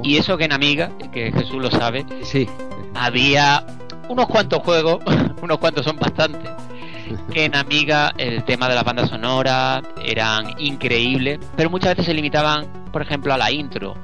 Y 0.02 0.16
eso 0.16 0.36
que 0.36 0.44
en 0.44 0.52
Amiga, 0.52 0.90
que 1.12 1.30
Jesús 1.32 1.60
lo 1.62 1.70
sabe, 1.70 2.04
Sí. 2.22 2.48
había 2.94 3.64
unos 4.10 4.26
cuantos 4.26 4.60
juegos, 4.62 4.98
unos 5.42 5.58
cuantos 5.58 5.84
son 5.84 5.96
bastantes, 5.96 6.50
que 7.32 7.44
en 7.44 7.54
Amiga 7.54 8.12
el 8.18 8.44
tema 8.44 8.68
de 8.68 8.74
las 8.74 8.84
bandas 8.84 9.08
sonoras 9.08 9.82
eran 10.04 10.54
increíbles, 10.58 11.38
pero 11.56 11.70
muchas 11.70 11.90
veces 11.90 12.06
se 12.06 12.14
limitaban, 12.14 12.66
por 12.92 13.02
ejemplo, 13.02 13.32
a 13.32 13.38
la 13.38 13.50
intro, 13.52 13.94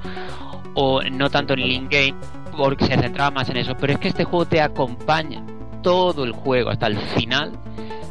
o 0.75 1.01
no 1.01 1.29
tanto 1.29 1.53
en 1.53 1.59
el 1.59 1.71
in-game, 1.71 2.15
porque 2.55 2.85
se 2.85 2.97
centraba 2.97 3.31
más 3.31 3.49
en 3.49 3.57
eso. 3.57 3.75
Pero 3.77 3.93
es 3.93 3.99
que 3.99 4.07
este 4.07 4.23
juego 4.23 4.45
te 4.45 4.61
acompaña 4.61 5.43
todo 5.83 6.23
el 6.23 6.31
juego 6.31 6.69
hasta 6.69 6.87
el 6.87 6.97
final 6.97 7.51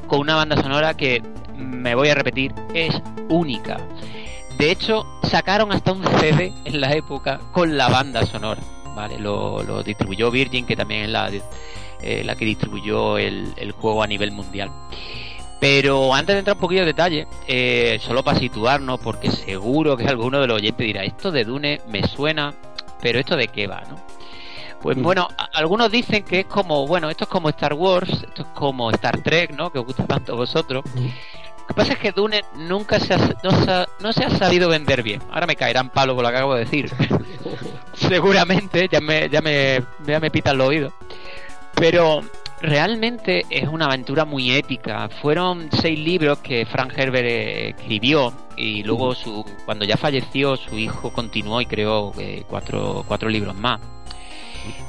con 0.07 0.21
una 0.21 0.37
banda 0.37 0.57
sonora 0.63 0.95
que, 0.95 1.23
me 1.57 1.95
voy 1.95 2.09
a 2.09 2.15
repetir, 2.15 2.53
es 2.75 2.95
única. 3.31 3.79
De 4.59 4.71
hecho, 4.71 5.07
sacaron 5.23 5.73
hasta 5.73 5.93
un 5.93 6.05
CD 6.05 6.53
en 6.65 6.81
la 6.81 6.93
época 6.93 7.41
con 7.53 7.77
la 7.79 7.89
banda 7.89 8.27
sonora. 8.27 8.61
Vale, 8.95 9.19
lo, 9.19 9.63
lo 9.63 9.83
distribuyó 9.83 10.31
Virgin, 10.31 10.67
que 10.67 10.77
también 10.77 11.03
es 11.05 11.11
la, 11.11 11.31
eh, 12.03 12.23
la 12.25 12.35
que 12.37 12.45
distribuyó 12.45 13.19
el, 13.19 13.53
el 13.57 13.73
juego 13.73 14.03
a 14.03 14.07
nivel 14.07 14.33
mundial. 14.33 14.71
Pero 15.59 16.13
antes 16.15 16.35
de 16.35 16.41
entrar 16.41 16.57
un 16.57 16.61
poquillo 16.61 16.83
de 16.83 16.87
detalle, 16.89 17.27
eh, 17.49 17.99
solo 18.03 18.23
para 18.23 18.39
situarnos, 18.39 19.01
porque 19.01 19.31
seguro 19.31 19.97
que 19.97 20.05
alguno 20.07 20.39
de 20.41 20.47
los 20.47 20.57
oyentes 20.57 20.87
dirá, 20.87 21.03
esto 21.03 21.31
de 21.31 21.45
Dune 21.45 21.81
me 21.89 22.07
suena, 22.07 22.53
pero 23.01 23.19
esto 23.19 23.37
de 23.37 23.49
qué 23.49 23.67
va, 23.67 23.83
¿no? 23.89 23.97
Pues 24.83 24.99
Mm. 24.99 25.03
bueno, 25.03 25.29
algunos 25.55 25.91
dicen 25.91 26.23
que 26.25 26.41
es 26.41 26.47
como, 26.47 26.87
bueno, 26.87 27.09
esto 27.09 27.25
es 27.25 27.31
como 27.31 27.49
Star 27.49 27.73
Wars, 27.73 28.11
esto 28.23 28.43
es 28.43 28.49
como 28.55 28.91
Star 28.91 29.19
Trek, 29.23 29.53
¿no? 29.53 29.71
Que 29.73 29.79
os 29.79 29.87
gusta 29.87 30.07
tanto 30.07 30.35
a 30.35 30.37
vosotros. 30.37 30.85
Lo 30.95 31.67
que 31.69 31.75
pasa 31.75 31.95
es 31.95 31.99
que 31.99 32.13
Dune 32.13 32.45
nunca 32.57 33.01
se 33.01 33.15
ha, 33.15 33.19
no, 33.43 33.51
se 33.65 33.71
ha, 33.71 33.87
no 34.01 34.13
se 34.13 34.25
ha 34.25 34.31
sabido 34.31 34.69
vender 34.69 35.03
bien. 35.03 35.23
Ahora 35.33 35.47
me 35.47 35.57
caerán 35.57 35.89
palos 35.89 36.15
por 36.15 36.23
lo 36.23 36.31
que 36.31 36.37
acabo 36.37 36.55
de 36.55 36.65
decir. 36.65 36.93
Seguramente, 37.95 38.89
ya 38.91 39.01
me, 39.01 39.29
ya 39.29 39.41
me, 39.41 39.83
ya 40.07 40.21
me 40.21 40.31
pitan 40.31 40.59
los 40.59 40.69
oídos. 40.69 40.93
Pero 41.77 42.23
realmente 42.61 43.45
es 43.51 43.69
una 43.69 43.87
aventura 43.87 44.25
muy 44.25 44.53
épica. 44.53 45.09
Fueron 45.21 45.69
seis 45.71 45.99
libros 45.99 46.39
que 46.39 46.67
Frank 46.67 46.93
Herbert 46.97 47.27
eh, 47.27 47.69
escribió 47.71 48.33
y 48.57 48.83
luego 48.83 49.15
su, 49.15 49.45
cuando 49.65 49.85
ya 49.85 49.97
falleció 49.97 50.57
su 50.57 50.79
hijo 50.79 51.13
continuó 51.13 51.61
y 51.61 51.67
creó 51.67 52.13
eh, 52.19 52.45
cuatro, 52.49 53.05
cuatro 53.07 53.29
libros 53.29 53.55
más. 53.55 53.81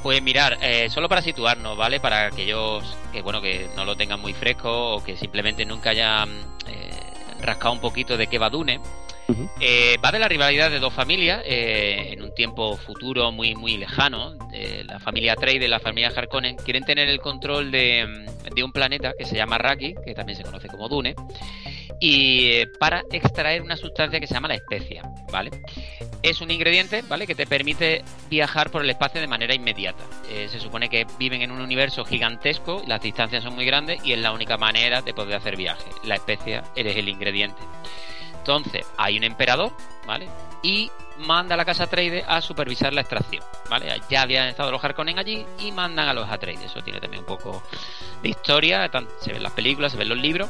Pues 0.02 0.22
mirar, 0.22 0.58
eh, 0.62 0.90
solo 0.90 1.08
para 1.08 1.22
situarnos, 1.22 1.78
¿vale? 1.78 2.00
Para 2.00 2.28
aquellos 2.28 2.84
que, 3.12 3.22
bueno, 3.22 3.42
que 3.42 3.70
no 3.76 3.86
lo 3.86 3.96
tengan 3.96 4.20
muy 4.20 4.34
fresco 4.34 4.96
o 4.96 5.04
que 5.04 5.16
simplemente 5.18 5.66
nunca 5.66 5.92
hayan 5.92 6.30
eh, 6.68 6.90
rascado 7.42 7.74
un 7.74 7.82
poquito 7.82 8.18
de 8.18 8.28
qué 8.28 8.40
va 8.40 8.50
Dune. 8.50 8.80
Eh, 9.60 9.98
va 10.04 10.12
de 10.12 10.20
la 10.20 10.28
rivalidad 10.28 10.72
de 10.72 10.80
dos 10.80 10.94
familias 10.94 11.42
eh, 11.46 12.14
en 12.14 12.22
un 12.22 12.34
tiempo 12.34 12.78
futuro 12.78 13.32
muy 13.32 13.56
muy 13.56 13.78
lejano. 13.78 14.36
La 14.86 15.00
familia 15.00 15.34
Atreides 15.34 15.68
y 15.68 15.70
la 15.70 15.80
familia 15.80 16.12
Harkonnen 16.16 16.56
quieren 16.56 16.84
tener 16.84 17.10
el 17.10 17.20
control 17.20 17.70
de, 17.72 18.06
mm, 18.08 18.56
de 18.56 18.64
un 18.64 18.72
planeta 18.72 19.14
que 19.18 19.26
se 19.26 19.36
llama 19.36 19.58
Raki, 19.58 19.96
que 20.06 20.14
también 20.14 20.38
se 20.38 20.44
conoce 20.44 20.68
como 20.68 20.88
Dune, 20.88 21.14
y 22.00 22.52
eh, 22.52 22.68
para 22.80 23.04
extraer 23.12 23.62
una 23.62 23.76
sustancia 23.76 24.20
que 24.20 24.28
se 24.28 24.34
llama 24.34 24.48
la 24.48 24.56
especia, 24.56 25.04
¿vale? 25.32 25.52
Es 26.22 26.42
un 26.42 26.52
ingrediente, 26.52 27.04
¿vale? 27.08 27.26
Que 27.26 27.36
te 27.36 27.48
permite 27.48 28.04
viajar 28.30 28.70
por 28.70 28.84
el 28.84 28.90
espacio 28.90 29.22
de 29.22 29.28
manera 29.28 29.56
inmediata. 29.56 30.04
Eh, 30.30 30.48
se 30.50 30.60
supone 30.60 30.90
que 30.90 31.06
viven 31.18 31.42
en 31.42 31.52
un 31.52 31.62
universo 31.62 32.06
gigantesco, 32.06 32.84
las 32.88 33.02
distancias 33.02 33.44
son 33.44 33.56
muy 33.56 33.66
grandes 33.66 34.04
y 34.04 34.14
es 34.14 34.20
la 34.20 34.32
única 34.32 34.58
manera 34.58 35.02
de 35.02 35.14
poder 35.14 35.36
hacer 35.36 35.56
viaje. 35.56 35.90
La 36.04 36.16
especia 36.16 36.64
eres 36.76 36.98
el 36.98 37.10
ingrediente. 37.10 37.62
Entonces, 38.48 38.86
hay 38.96 39.18
un 39.18 39.26
emperador, 39.26 39.74
¿vale? 40.06 40.30
Y 40.64 40.90
manda 41.18 41.56
a 41.56 41.58
la 41.58 41.66
casa 41.66 41.84
Atreides 41.84 42.24
a 42.26 42.40
supervisar 42.40 42.94
la 42.94 43.02
extracción, 43.02 43.44
¿vale? 43.70 43.94
Ya 44.10 44.22
habían 44.22 44.48
estado 44.48 44.72
los 44.72 44.82
Harkonnen 44.82 45.20
allí 45.20 45.46
y 45.60 45.74
mandan 45.74 46.08
a 46.08 46.14
los 46.14 46.30
Atreides. 46.30 46.68
Eso 46.68 46.82
tiene 46.82 47.02
también 47.02 47.24
un 47.24 47.26
poco 47.26 47.62
de 48.24 48.30
historia, 48.30 48.90
se 49.20 49.34
ven 49.34 49.44
las 49.44 49.52
películas, 49.52 49.92
se 49.92 49.98
ven 49.98 50.08
los 50.08 50.18
libros. 50.18 50.50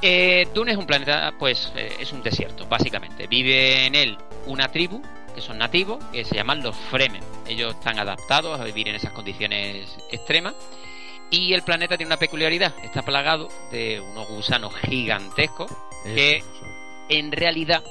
Eh, 0.00 0.48
Dune 0.54 0.72
es 0.72 0.78
un 0.78 0.86
planeta, 0.86 1.34
pues 1.38 1.70
eh, 1.76 1.94
es 2.00 2.10
un 2.12 2.22
desierto, 2.22 2.66
básicamente. 2.66 3.26
Vive 3.26 3.84
en 3.84 3.96
él 3.96 4.16
una 4.46 4.68
tribu, 4.68 5.02
que 5.34 5.42
son 5.42 5.58
nativos, 5.58 6.02
que 6.10 6.24
se 6.24 6.36
llaman 6.36 6.62
los 6.62 6.74
Fremen. 6.74 7.22
Ellos 7.46 7.74
están 7.74 7.98
adaptados 7.98 8.58
a 8.58 8.64
vivir 8.64 8.88
en 8.88 8.94
esas 8.94 9.12
condiciones 9.12 9.94
extremas. 10.10 10.54
Y 11.30 11.52
el 11.52 11.62
planeta 11.64 11.98
tiene 11.98 12.08
una 12.08 12.16
peculiaridad, 12.16 12.72
está 12.82 13.02
plagado 13.02 13.48
de 13.70 14.00
unos 14.00 14.26
gusanos 14.28 14.74
gigantescos 14.76 15.70
que 16.04 16.42
en 17.08 17.32
realidad, 17.32 17.82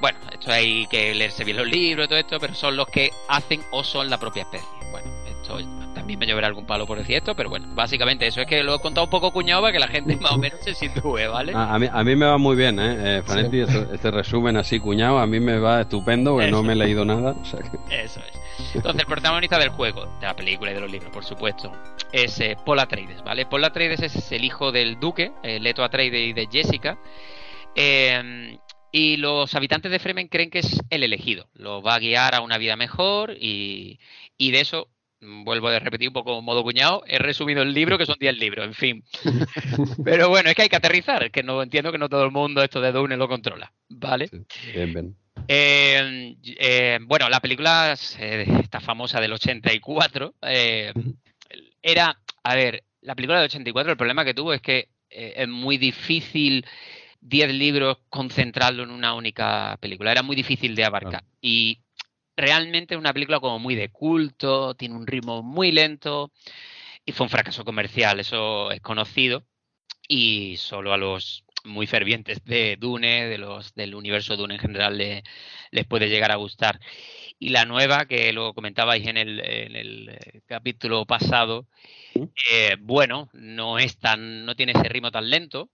bueno, 0.00 0.18
esto 0.32 0.50
hay 0.50 0.86
que 0.86 1.14
leerse 1.14 1.44
bien 1.44 1.56
los 1.58 1.66
libros 1.66 2.06
y 2.06 2.08
todo 2.08 2.18
esto, 2.18 2.38
pero 2.40 2.54
son 2.54 2.76
los 2.76 2.86
que 2.88 3.10
hacen 3.28 3.60
o 3.70 3.84
son 3.84 4.08
la 4.10 4.18
propia 4.18 4.42
especie. 4.42 4.68
Bueno, 4.90 5.08
esto 5.26 5.58
también 5.94 6.18
me 6.18 6.26
llevará 6.26 6.46
algún 6.46 6.64
palo 6.64 6.86
por 6.86 6.96
decir 6.98 7.16
esto, 7.16 7.34
pero 7.34 7.50
bueno, 7.50 7.66
básicamente 7.74 8.26
eso 8.26 8.40
es 8.40 8.46
que 8.46 8.62
lo 8.62 8.76
he 8.76 8.78
contado 8.80 9.04
un 9.04 9.10
poco 9.10 9.32
cuñado 9.32 9.60
para 9.62 9.72
que 9.72 9.78
la 9.80 9.88
gente 9.88 10.16
más 10.16 10.32
o 10.32 10.38
menos 10.38 10.58
se 10.60 10.74
sitúe, 10.74 11.18
¿ale? 11.34 11.52
A, 11.54 11.74
a 11.74 11.78
mí, 11.78 11.86
a 11.92 12.04
mí 12.04 12.16
me 12.16 12.26
va 12.26 12.38
muy 12.38 12.56
bien, 12.56 12.78
¿eh? 12.78 13.18
eh 13.18 13.22
Franetti, 13.24 13.60
esto- 13.60 13.92
este 13.92 14.10
resumen 14.10 14.56
así 14.56 14.78
cuñado, 14.80 15.18
a 15.18 15.26
mí 15.26 15.40
me 15.40 15.58
va 15.58 15.80
estupendo, 15.82 16.32
porque 16.34 16.50
no 16.50 16.62
me 16.62 16.72
he 16.72 16.76
leído 16.76 17.04
nada. 17.04 17.32
o 17.40 17.44
sea 17.44 17.60
que- 17.60 18.02
Eso 18.02 18.20
es. 18.20 18.74
Entonces, 18.74 19.00
el 19.00 19.06
protagonista 19.06 19.58
del 19.58 19.70
juego, 19.70 20.06
de 20.20 20.26
la 20.26 20.34
película 20.36 20.70
y 20.70 20.74
de 20.74 20.80
los 20.80 20.90
libros, 20.90 21.10
por 21.10 21.24
supuesto, 21.24 21.72
es 22.12 22.38
eh, 22.40 22.56
Paul 22.64 22.78
Atreides, 22.78 23.22
¿vale? 23.24 23.46
Paul 23.46 23.64
Atreides 23.64 24.00
es 24.00 24.32
el 24.32 24.44
hijo 24.44 24.70
del 24.72 25.00
duque, 25.00 25.32
eh, 25.42 25.58
Leto 25.60 25.82
Atreides 25.82 26.28
y 26.28 26.32
de 26.32 26.46
Jessica. 26.50 26.96
Eh, 27.74 28.58
y 28.92 29.16
los 29.16 29.54
habitantes 29.54 29.90
de 29.90 29.98
Fremen 29.98 30.28
creen 30.28 30.50
que 30.50 30.60
es 30.60 30.80
el 30.90 31.04
elegido. 31.04 31.48
Los 31.54 31.84
va 31.84 31.94
a 31.94 31.98
guiar 31.98 32.34
a 32.34 32.40
una 32.40 32.58
vida 32.58 32.76
mejor 32.76 33.36
y, 33.38 34.00
y 34.36 34.50
de 34.50 34.60
eso, 34.60 34.88
vuelvo 35.20 35.68
a 35.68 35.78
repetir 35.78 36.08
un 36.08 36.14
poco 36.14 36.42
modo 36.42 36.62
cuñado, 36.62 37.04
he 37.06 37.18
resumido 37.18 37.62
el 37.62 37.72
libro, 37.72 37.98
que 37.98 38.06
son 38.06 38.16
10 38.18 38.38
libros, 38.38 38.66
en 38.66 38.74
fin. 38.74 39.04
Pero 40.04 40.28
bueno, 40.28 40.50
es 40.50 40.56
que 40.56 40.62
hay 40.62 40.68
que 40.68 40.76
aterrizar, 40.76 41.30
que 41.30 41.42
no 41.42 41.62
entiendo 41.62 41.92
que 41.92 41.98
no 41.98 42.08
todo 42.08 42.24
el 42.24 42.32
mundo 42.32 42.62
esto 42.62 42.80
de 42.80 42.92
Dune 42.92 43.16
lo 43.16 43.28
controla, 43.28 43.72
¿vale? 43.88 44.28
sí, 44.28 44.72
bien, 44.74 44.92
bien. 44.92 45.16
Eh, 45.46 46.36
eh, 46.44 46.98
bueno, 47.02 47.28
la 47.28 47.40
película 47.40 47.94
eh, 48.18 48.46
esta 48.62 48.80
famosa 48.80 49.20
del 49.20 49.32
84 49.32 50.34
eh, 50.42 50.92
era, 51.80 52.20
a 52.42 52.54
ver, 52.54 52.84
la 53.00 53.14
película 53.14 53.38
del 53.38 53.46
84 53.46 53.92
el 53.92 53.98
problema 53.98 54.24
que 54.24 54.34
tuvo 54.34 54.52
es 54.52 54.60
que 54.60 54.88
eh, 55.10 55.34
es 55.36 55.48
muy 55.48 55.76
difícil 55.76 56.64
10 57.20 57.52
libros 57.52 57.98
concentrarlo 58.08 58.82
en 58.82 58.90
una 58.90 59.14
única 59.14 59.76
película, 59.80 60.12
era 60.12 60.22
muy 60.22 60.36
difícil 60.36 60.74
de 60.74 60.84
abarcar 60.84 61.24
y 61.40 61.80
realmente 62.36 62.94
es 62.94 62.98
una 63.00 63.12
película 63.12 63.40
como 63.40 63.58
muy 63.58 63.74
de 63.74 63.90
culto, 63.90 64.74
tiene 64.74 64.94
un 64.96 65.06
ritmo 65.06 65.42
muy 65.42 65.72
lento 65.72 66.32
y 67.04 67.12
fue 67.12 67.24
un 67.26 67.30
fracaso 67.30 67.64
comercial, 67.64 68.20
eso 68.20 68.70
es 68.70 68.80
conocido 68.80 69.44
y 70.08 70.56
solo 70.56 70.92
a 70.92 70.96
los 70.98 71.44
muy 71.64 71.86
fervientes 71.86 72.42
de 72.44 72.76
Dune, 72.78 73.26
de 73.26 73.38
los 73.38 73.74
del 73.74 73.94
universo 73.94 74.36
Dune 74.36 74.54
en 74.54 74.60
general, 74.60 74.96
le- 74.96 75.22
les 75.70 75.86
puede 75.86 76.08
llegar 76.08 76.32
a 76.32 76.36
gustar. 76.36 76.80
Y 77.38 77.50
la 77.50 77.64
nueva, 77.66 78.06
que 78.06 78.32
lo 78.32 78.54
comentabais 78.54 79.06
en 79.06 79.16
el, 79.18 79.40
en 79.40 79.76
el 79.76 80.08
eh, 80.10 80.40
capítulo 80.46 81.04
pasado, 81.06 81.66
eh, 82.50 82.76
bueno, 82.80 83.28
no 83.32 83.78
es 83.78 83.98
tan, 83.98 84.44
no 84.46 84.54
tiene 84.56 84.72
ese 84.72 84.88
ritmo 84.88 85.10
tan 85.10 85.28
lento. 85.30 85.70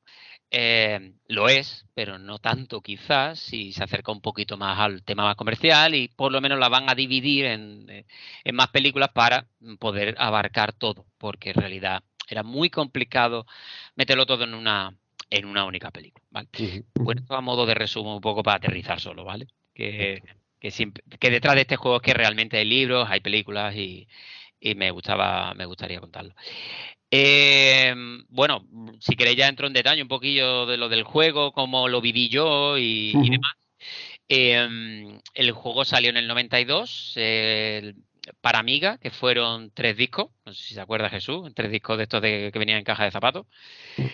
Eh, 0.50 1.12
lo 1.28 1.48
es, 1.48 1.86
pero 1.94 2.18
no 2.18 2.38
tanto 2.38 2.80
quizás, 2.80 3.38
si 3.40 3.72
se 3.72 3.82
acerca 3.84 4.12
un 4.12 4.20
poquito 4.20 4.56
más 4.56 4.78
al 4.78 5.02
tema 5.02 5.24
más 5.24 5.36
comercial 5.36 5.94
y 5.94 6.08
por 6.08 6.32
lo 6.32 6.40
menos 6.40 6.58
la 6.58 6.68
van 6.68 6.88
a 6.88 6.94
dividir 6.94 7.46
en, 7.46 7.86
eh, 7.90 8.06
en 8.44 8.54
más 8.54 8.68
películas 8.68 9.10
para 9.12 9.48
poder 9.78 10.14
abarcar 10.18 10.72
todo, 10.72 11.06
porque 11.18 11.50
en 11.50 11.56
realidad 11.56 12.02
era 12.28 12.42
muy 12.42 12.70
complicado 12.70 13.46
meterlo 13.96 14.26
todo 14.26 14.44
en 14.44 14.54
una, 14.54 14.96
en 15.30 15.44
una 15.46 15.64
única 15.64 15.90
película. 15.90 16.24
Bueno, 17.02 17.20
esto 17.20 17.34
a 17.36 17.40
modo 17.40 17.66
de 17.66 17.74
resumen 17.74 18.14
un 18.14 18.20
poco 18.20 18.42
para 18.42 18.56
aterrizar 18.58 19.00
solo, 19.00 19.24
¿vale? 19.24 19.46
Que, 19.74 20.22
que, 20.60 20.70
siempre- 20.70 21.02
que 21.18 21.30
detrás 21.30 21.54
de 21.54 21.62
este 21.62 21.76
juego 21.76 21.96
es 21.98 22.02
que 22.02 22.14
realmente 22.14 22.56
hay 22.58 22.64
libros, 22.64 23.08
hay 23.10 23.20
películas 23.20 23.74
y, 23.76 24.08
y 24.60 24.74
me 24.74 24.90
gustaba, 24.90 25.54
me 25.54 25.66
gustaría 25.66 26.00
contarlo. 26.00 26.34
Eh, 27.10 27.94
bueno, 28.28 28.66
si 29.00 29.14
queréis 29.16 29.36
ya 29.36 29.48
entro 29.48 29.66
en 29.66 29.72
detalle 29.72 30.02
un 30.02 30.08
poquillo 30.08 30.66
de 30.66 30.76
lo 30.76 30.88
del 30.88 31.04
juego, 31.04 31.52
cómo 31.52 31.88
lo 31.88 32.00
viví 32.00 32.28
yo 32.28 32.76
y, 32.78 33.12
demás. 33.12 33.52
Eh, 34.28 35.20
el 35.34 35.52
juego 35.52 35.84
salió 35.84 36.10
en 36.10 36.16
el 36.16 36.26
92 36.26 37.12
eh, 37.16 37.94
para 38.40 38.58
Amiga, 38.58 38.98
que 38.98 39.10
fueron 39.10 39.70
tres 39.72 39.96
discos, 39.96 40.30
No 40.46 40.52
sé 40.54 40.62
si 40.62 40.74
se 40.74 40.80
acuerda 40.80 41.08
Jesús, 41.10 41.52
tres 41.56 41.72
discos 41.72 41.96
de 41.96 42.04
estos 42.04 42.22
de, 42.22 42.50
que 42.52 42.58
venían 42.60 42.78
en 42.78 42.84
caja 42.84 43.02
de 43.02 43.10
zapatos. 43.10 43.46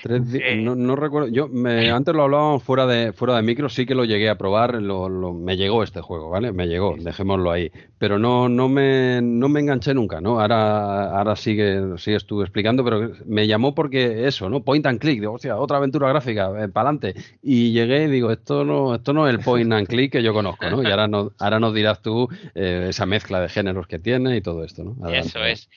Tres 0.02 0.22
Eh. 0.32 0.56
no, 0.56 0.74
no 0.74 0.96
recuerdo. 0.96 1.28
Yo 1.28 1.46
me- 1.46 1.90
antes 1.90 2.14
lo 2.14 2.22
hablábamos 2.22 2.62
fuera 2.62 2.86
de 2.86 3.12
fuera 3.12 3.36
de 3.36 3.42
micro, 3.42 3.68
sí 3.68 3.84
que 3.84 3.94
lo 3.94 4.06
llegué 4.06 4.30
a 4.30 4.38
probar. 4.38 4.80
Lo, 4.80 5.10
lo- 5.10 5.34
me 5.34 5.58
llegó 5.58 5.82
este 5.82 6.00
juego, 6.00 6.30
¿vale? 6.30 6.50
Me 6.52 6.68
llegó, 6.68 6.96
dejémoslo 6.98 7.50
ahí. 7.50 7.70
Pero 7.98 8.18
no, 8.18 8.48
no 8.48 8.66
me, 8.70 9.20
no 9.20 9.50
me 9.50 9.60
enganché 9.60 9.92
nunca, 9.92 10.22
¿no? 10.22 10.40
Ahora, 10.40 11.10
ahora 11.18 11.36
sigue, 11.36 11.98
sigue 11.98 12.16
estuve 12.16 12.44
explicando, 12.44 12.82
pero 12.82 13.12
me 13.26 13.46
llamó 13.46 13.74
porque 13.74 14.26
eso, 14.26 14.48
¿no? 14.48 14.60
Point 14.62 14.86
and 14.86 15.00
click, 15.00 15.20
digo, 15.20 15.34
hostia, 15.34 15.58
otra 15.58 15.76
aventura 15.76 16.08
gráfica, 16.08 16.48
para 16.72 16.88
adelante. 16.88 17.14
Y 17.42 17.72
llegué 17.72 18.04
y 18.04 18.10
digo, 18.10 18.30
esto 18.32 18.64
no, 18.64 18.94
esto 18.94 19.12
no 19.12 19.28
es 19.28 19.34
el 19.34 19.40
point 19.40 19.70
and 19.70 19.86
click 19.86 20.12
que 20.12 20.22
yo 20.22 20.32
conozco, 20.32 20.70
¿no? 20.70 20.82
Y 20.82 20.86
ahora, 20.86 21.08
no, 21.08 21.32
ahora 21.38 21.60
nos 21.60 21.74
dirás 21.74 22.00
tú 22.00 22.26
eh, 22.54 22.86
esa 22.88 23.04
mezcla 23.04 23.38
de 23.38 23.50
géneros 23.50 23.86
que 23.86 23.98
tiene 23.98 24.34
y 24.38 24.40
todo 24.40 24.64
esto, 24.64 24.82
¿no? 24.82 24.96
Adelante. 25.04 25.28
Eso 25.28 25.44
es. 25.44 25.68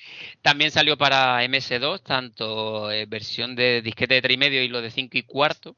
También 0.46 0.70
salió 0.70 0.96
para 0.96 1.44
MS2, 1.44 2.04
tanto 2.04 2.92
eh, 2.92 3.08
versión 3.08 3.56
de 3.56 3.82
disquete 3.82 4.14
de 4.14 4.22
3 4.22 4.38
y 4.64 4.68
lo 4.68 4.80
de 4.80 4.92
5 4.92 5.18
y 5.18 5.24
cuarto. 5.24 5.76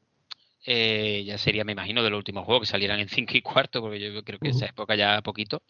Eh, 0.65 1.23
ya 1.25 1.37
sería, 1.37 1.63
me 1.63 1.71
imagino, 1.71 2.03
de 2.03 2.09
los 2.09 2.17
últimos 2.17 2.43
juegos 2.43 2.67
que 2.67 2.71
salieran 2.73 2.99
en 2.99 3.07
5 3.07 3.37
y 3.37 3.41
cuarto, 3.41 3.79
porque 3.79 4.01
yo 4.01 4.21
creo 4.25 4.39
que 4.39 4.49
esa 4.49 4.65
época 4.65 4.95
ya 4.95 5.21
poquito. 5.21 5.63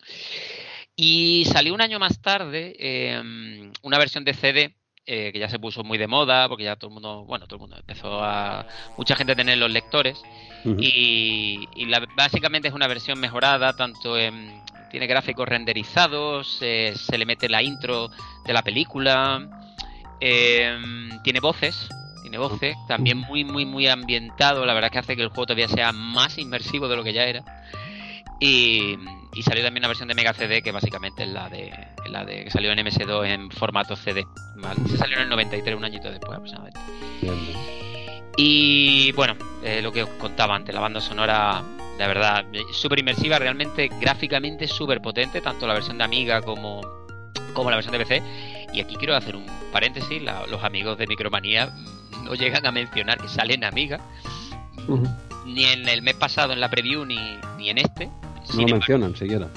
Y 0.96 1.46
salió 1.46 1.76
un 1.76 1.82
año 1.82 2.00
más 2.00 2.20
tarde 2.24 2.76
eh, 2.80 3.72
una 3.84 4.00
versión 4.00 4.26
de 4.26 4.34
CD 4.34 4.76
eh, 5.08 5.32
que 5.32 5.40
ya 5.40 5.50
se 5.50 5.58
puso 5.58 5.84
muy 5.86 5.98
de 5.98 6.06
moda, 6.06 6.48
porque 6.50 6.66
ya 6.66 6.76
todo 6.76 6.90
el 6.90 6.94
mundo, 6.96 7.24
bueno, 7.26 7.46
todo 7.48 7.56
el 7.56 7.62
mundo 7.62 7.78
empezó 7.78 8.22
a, 8.22 8.66
mucha 8.98 9.16
gente 9.16 9.32
a 9.32 9.36
tener 9.36 9.58
los 9.58 9.72
lectores. 9.72 10.22
Y, 10.80 11.68
y 11.76 11.86
la- 11.86 12.06
básicamente 12.18 12.68
es 12.68 12.74
una 12.74 12.88
versión 12.88 13.18
mejorada, 13.20 13.74
tanto 13.74 14.18
en, 14.18 14.62
tiene 14.92 15.08
gráficos 15.08 15.48
renderizados, 15.48 16.58
eh, 16.62 16.94
se 16.96 17.18
le 17.18 17.26
mete 17.26 17.48
la 17.48 17.64
intro 17.64 18.10
de 18.46 18.52
la 18.54 18.62
película, 18.64 19.48
eh, 20.20 20.78
tiene 21.24 21.40
voces, 21.40 21.88
tiene 22.22 22.38
voces, 22.38 22.76
también 22.90 23.18
muy, 23.18 23.46
muy, 23.46 23.66
muy 23.66 23.88
ambientado, 23.88 24.66
la 24.66 24.74
verdad 24.74 24.92
que 24.92 25.00
hace 25.00 25.16
que 25.16 25.22
el 25.22 25.30
juego 25.30 25.46
todavía 25.46 25.70
sea 25.70 25.94
más 25.94 26.38
inmersivo 26.38 26.90
de 26.90 26.96
lo 26.98 27.04
que 27.06 27.14
ya 27.14 27.24
era. 27.24 27.44
Y, 28.42 28.98
y 29.34 29.44
salió 29.44 29.64
también 29.64 29.82
una 29.82 29.90
versión 29.90 30.08
de 30.08 30.16
Mega 30.16 30.34
CD 30.34 30.62
que 30.62 30.72
básicamente 30.72 31.24
es 31.24 31.30
la 31.30 31.50
de, 31.50 31.68
es 31.68 32.12
la 32.12 32.26
de 32.26 32.46
que 32.46 32.52
salió 32.52 32.72
en 32.72 32.80
MS2 32.80 33.28
en 33.28 33.52
formato 33.52 33.96
CD. 33.96 34.26
¿vale? 34.56 34.80
Se 34.90 34.98
salió 34.98 35.18
en 35.18 35.24
el 35.24 35.30
93, 35.30 35.76
un 35.76 35.86
añito 35.86 36.10
después 36.10 36.34
aproximadamente. 36.38 36.80
Y 38.38 39.12
bueno, 39.14 39.36
eh, 39.64 39.82
lo 39.82 39.92
que 39.92 40.04
os 40.04 40.10
contaba 40.12 40.56
antes, 40.56 40.74
la 40.74 40.82
banda 40.82 41.02
sonora, 41.02 41.64
de 41.98 42.08
verdad, 42.08 42.46
eh, 42.54 42.62
súper 42.72 43.00
inmersiva, 43.00 43.40
realmente 43.40 43.90
gráficamente 44.00 44.68
súper 44.68 45.02
potente, 45.02 45.42
tanto 45.42 45.66
la 45.68 45.74
versión 45.74 45.98
de 45.98 46.04
Amiga 46.04 46.42
como, 46.42 46.82
como 47.54 47.70
la 47.72 47.78
versión 47.78 47.94
de 47.94 48.00
PC. 48.06 48.24
Y 48.74 48.82
aquí 48.82 48.96
quiero 48.96 49.16
hacer 49.16 49.36
un 49.36 49.46
paréntesis, 49.72 50.22
la- 50.22 50.46
los 50.48 50.64
amigos 50.64 50.98
de 50.98 51.08
Micromanía 51.08 51.72
no 52.24 52.36
llegan 52.36 52.66
a 52.66 52.72
mencionar 52.72 53.18
que 53.20 53.28
sale 53.28 53.56
en 53.56 53.64
Amiga, 53.64 54.00
ni 55.46 55.66
en 55.66 55.88
el 55.90 56.02
mes 56.04 56.14
pasado 56.16 56.54
en 56.54 56.60
la 56.60 56.70
preview, 56.70 57.06
ni, 57.06 57.18
ni 57.58 57.70
en 57.70 57.80
este. 57.80 58.10
No 58.56 58.62
lo 58.62 58.68
mencionan 58.68 59.16
siquiera. 59.16 59.48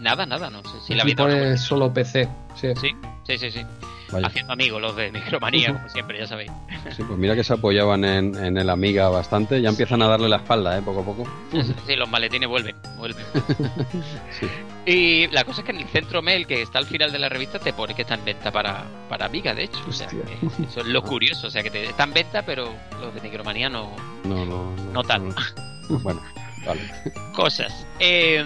nada, 0.00 0.26
nada, 0.26 0.50
no 0.50 0.62
sé 0.62 0.80
si 0.86 0.94
la 0.94 1.04
dado 1.04 1.16
pone 1.16 1.56
solo 1.58 1.92
PC. 1.92 2.28
Sí. 2.54 2.68
Sí, 2.80 2.90
sí, 3.26 3.38
sí, 3.38 3.50
sí. 3.50 3.66
Vaya. 4.12 4.26
Haciendo 4.26 4.54
amigos 4.54 4.82
los 4.82 4.96
de 4.96 5.12
Micromanía, 5.12 5.72
como 5.72 5.88
siempre, 5.88 6.18
ya 6.18 6.26
sabéis. 6.26 6.50
Sí, 6.96 7.04
pues 7.04 7.16
mira 7.18 7.36
que 7.36 7.44
se 7.44 7.52
apoyaban 7.52 8.04
en, 8.04 8.34
en 8.34 8.56
el 8.58 8.68
Amiga 8.70 9.08
bastante. 9.08 9.60
Ya 9.62 9.68
empiezan 9.68 10.02
a 10.02 10.08
darle 10.08 10.28
la 10.28 10.36
espalda, 10.38 10.76
¿eh? 10.78 10.82
Poco 10.82 11.02
a 11.02 11.04
poco. 11.04 11.24
Sí, 11.86 11.94
los 11.94 12.08
maletines 12.10 12.48
vuelven, 12.48 12.74
vuelven. 12.98 13.24
Sí. 14.40 14.46
Y 14.86 15.26
la 15.28 15.44
cosa 15.44 15.60
es 15.60 15.66
que 15.66 15.72
en 15.72 15.78
el 15.82 15.88
centro 15.88 16.22
mail 16.22 16.46
que 16.46 16.62
está 16.62 16.78
al 16.78 16.86
final 16.86 17.12
de 17.12 17.18
la 17.20 17.28
revista 17.28 17.58
te 17.60 17.72
pone 17.72 17.94
que 17.94 18.02
está 18.02 18.14
en 18.14 18.24
venta 18.24 18.50
para, 18.50 18.84
para 19.08 19.26
Amiga, 19.26 19.54
de 19.54 19.64
hecho. 19.64 19.78
O 19.86 19.92
sea, 19.92 20.08
que 20.08 20.22
eso 20.64 20.80
es 20.80 20.86
lo 20.86 21.02
curioso. 21.02 21.46
O 21.46 21.50
sea, 21.50 21.62
que 21.62 21.70
te, 21.70 21.84
está 21.84 22.02
en 22.04 22.12
venta, 22.14 22.42
pero 22.42 22.72
los 23.00 23.14
de 23.14 23.20
Micromanía 23.20 23.68
no. 23.68 23.94
No, 24.24 24.44
no, 24.44 24.74
No 24.92 25.04
tanto. 25.04 25.40
no. 25.88 25.98
Bueno, 26.00 26.20
vale. 26.64 26.90
Cosas. 27.34 27.86
Eh, 27.98 28.44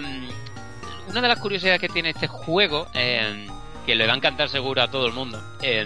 una 1.07 1.21
de 1.21 1.27
las 1.27 1.39
curiosidades 1.39 1.79
que 1.79 1.89
tiene 1.89 2.09
este 2.09 2.27
juego, 2.27 2.87
eh, 2.93 3.47
que 3.85 3.95
le 3.95 4.07
va 4.07 4.13
a 4.13 4.17
encantar 4.17 4.49
seguro 4.49 4.81
a 4.81 4.89
todo 4.89 5.07
el 5.07 5.13
mundo. 5.13 5.41
eh, 5.61 5.85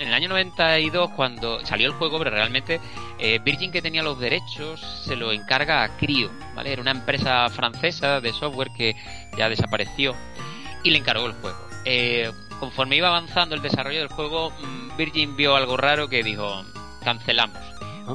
en 0.00 0.08
el 0.08 0.14
año 0.14 0.30
92, 0.30 1.10
cuando 1.10 1.64
salió 1.66 1.86
el 1.86 1.92
juego, 1.92 2.18
pero 2.18 2.30
realmente 2.30 2.80
eh, 3.18 3.38
Virgin 3.44 3.70
que 3.70 3.82
tenía 3.82 4.02
los 4.02 4.18
derechos 4.18 4.80
se 5.04 5.14
lo 5.14 5.30
encarga 5.30 5.82
a 5.82 5.98
Crio, 5.98 6.30
¿vale? 6.54 6.72
Era 6.72 6.80
una 6.80 6.92
empresa 6.92 7.46
francesa 7.50 8.18
de 8.20 8.32
software 8.32 8.70
que 8.74 8.96
ya 9.36 9.50
desapareció 9.50 10.14
y 10.82 10.90
le 10.90 10.98
encargó 10.98 11.26
el 11.26 11.34
juego. 11.34 11.58
Eh, 11.84 12.32
conforme 12.58 12.96
iba 12.96 13.08
avanzando 13.08 13.54
el 13.54 13.60
desarrollo 13.60 13.98
del 13.98 14.08
juego, 14.08 14.50
mm, 14.50 14.96
Virgin 14.96 15.36
vio 15.36 15.54
algo 15.54 15.76
raro 15.76 16.08
que 16.08 16.22
dijo, 16.22 16.64
cancelamos. 17.04 17.60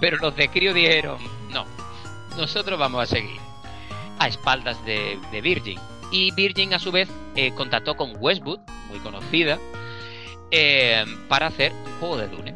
Pero 0.02 0.18
los 0.18 0.35
de 0.35 0.50
Crio 0.50 0.74
dijeron, 0.74 1.19
no, 1.52 1.66
nosotros 2.35 2.80
vamos 2.80 3.03
a 3.03 3.06
seguir 3.06 3.44
a 4.19 4.27
espaldas 4.27 4.84
de, 4.85 5.18
de 5.32 5.42
Virgin. 5.42 5.80
Y 6.11 6.32
Virgin 6.32 6.74
a 6.74 6.80
su 6.80 6.92
vez 6.92 7.10
eh, 7.35 7.52
contactó 7.56 7.95
con 7.95 8.14
Westwood, 8.19 8.60
muy 8.90 9.00
conocida, 9.00 9.58
eh, 10.52 11.03
para 11.27 11.48
hacer 11.48 11.72
un 11.74 12.00
juego 12.00 12.18
de 12.18 12.27
Dune. 12.27 12.56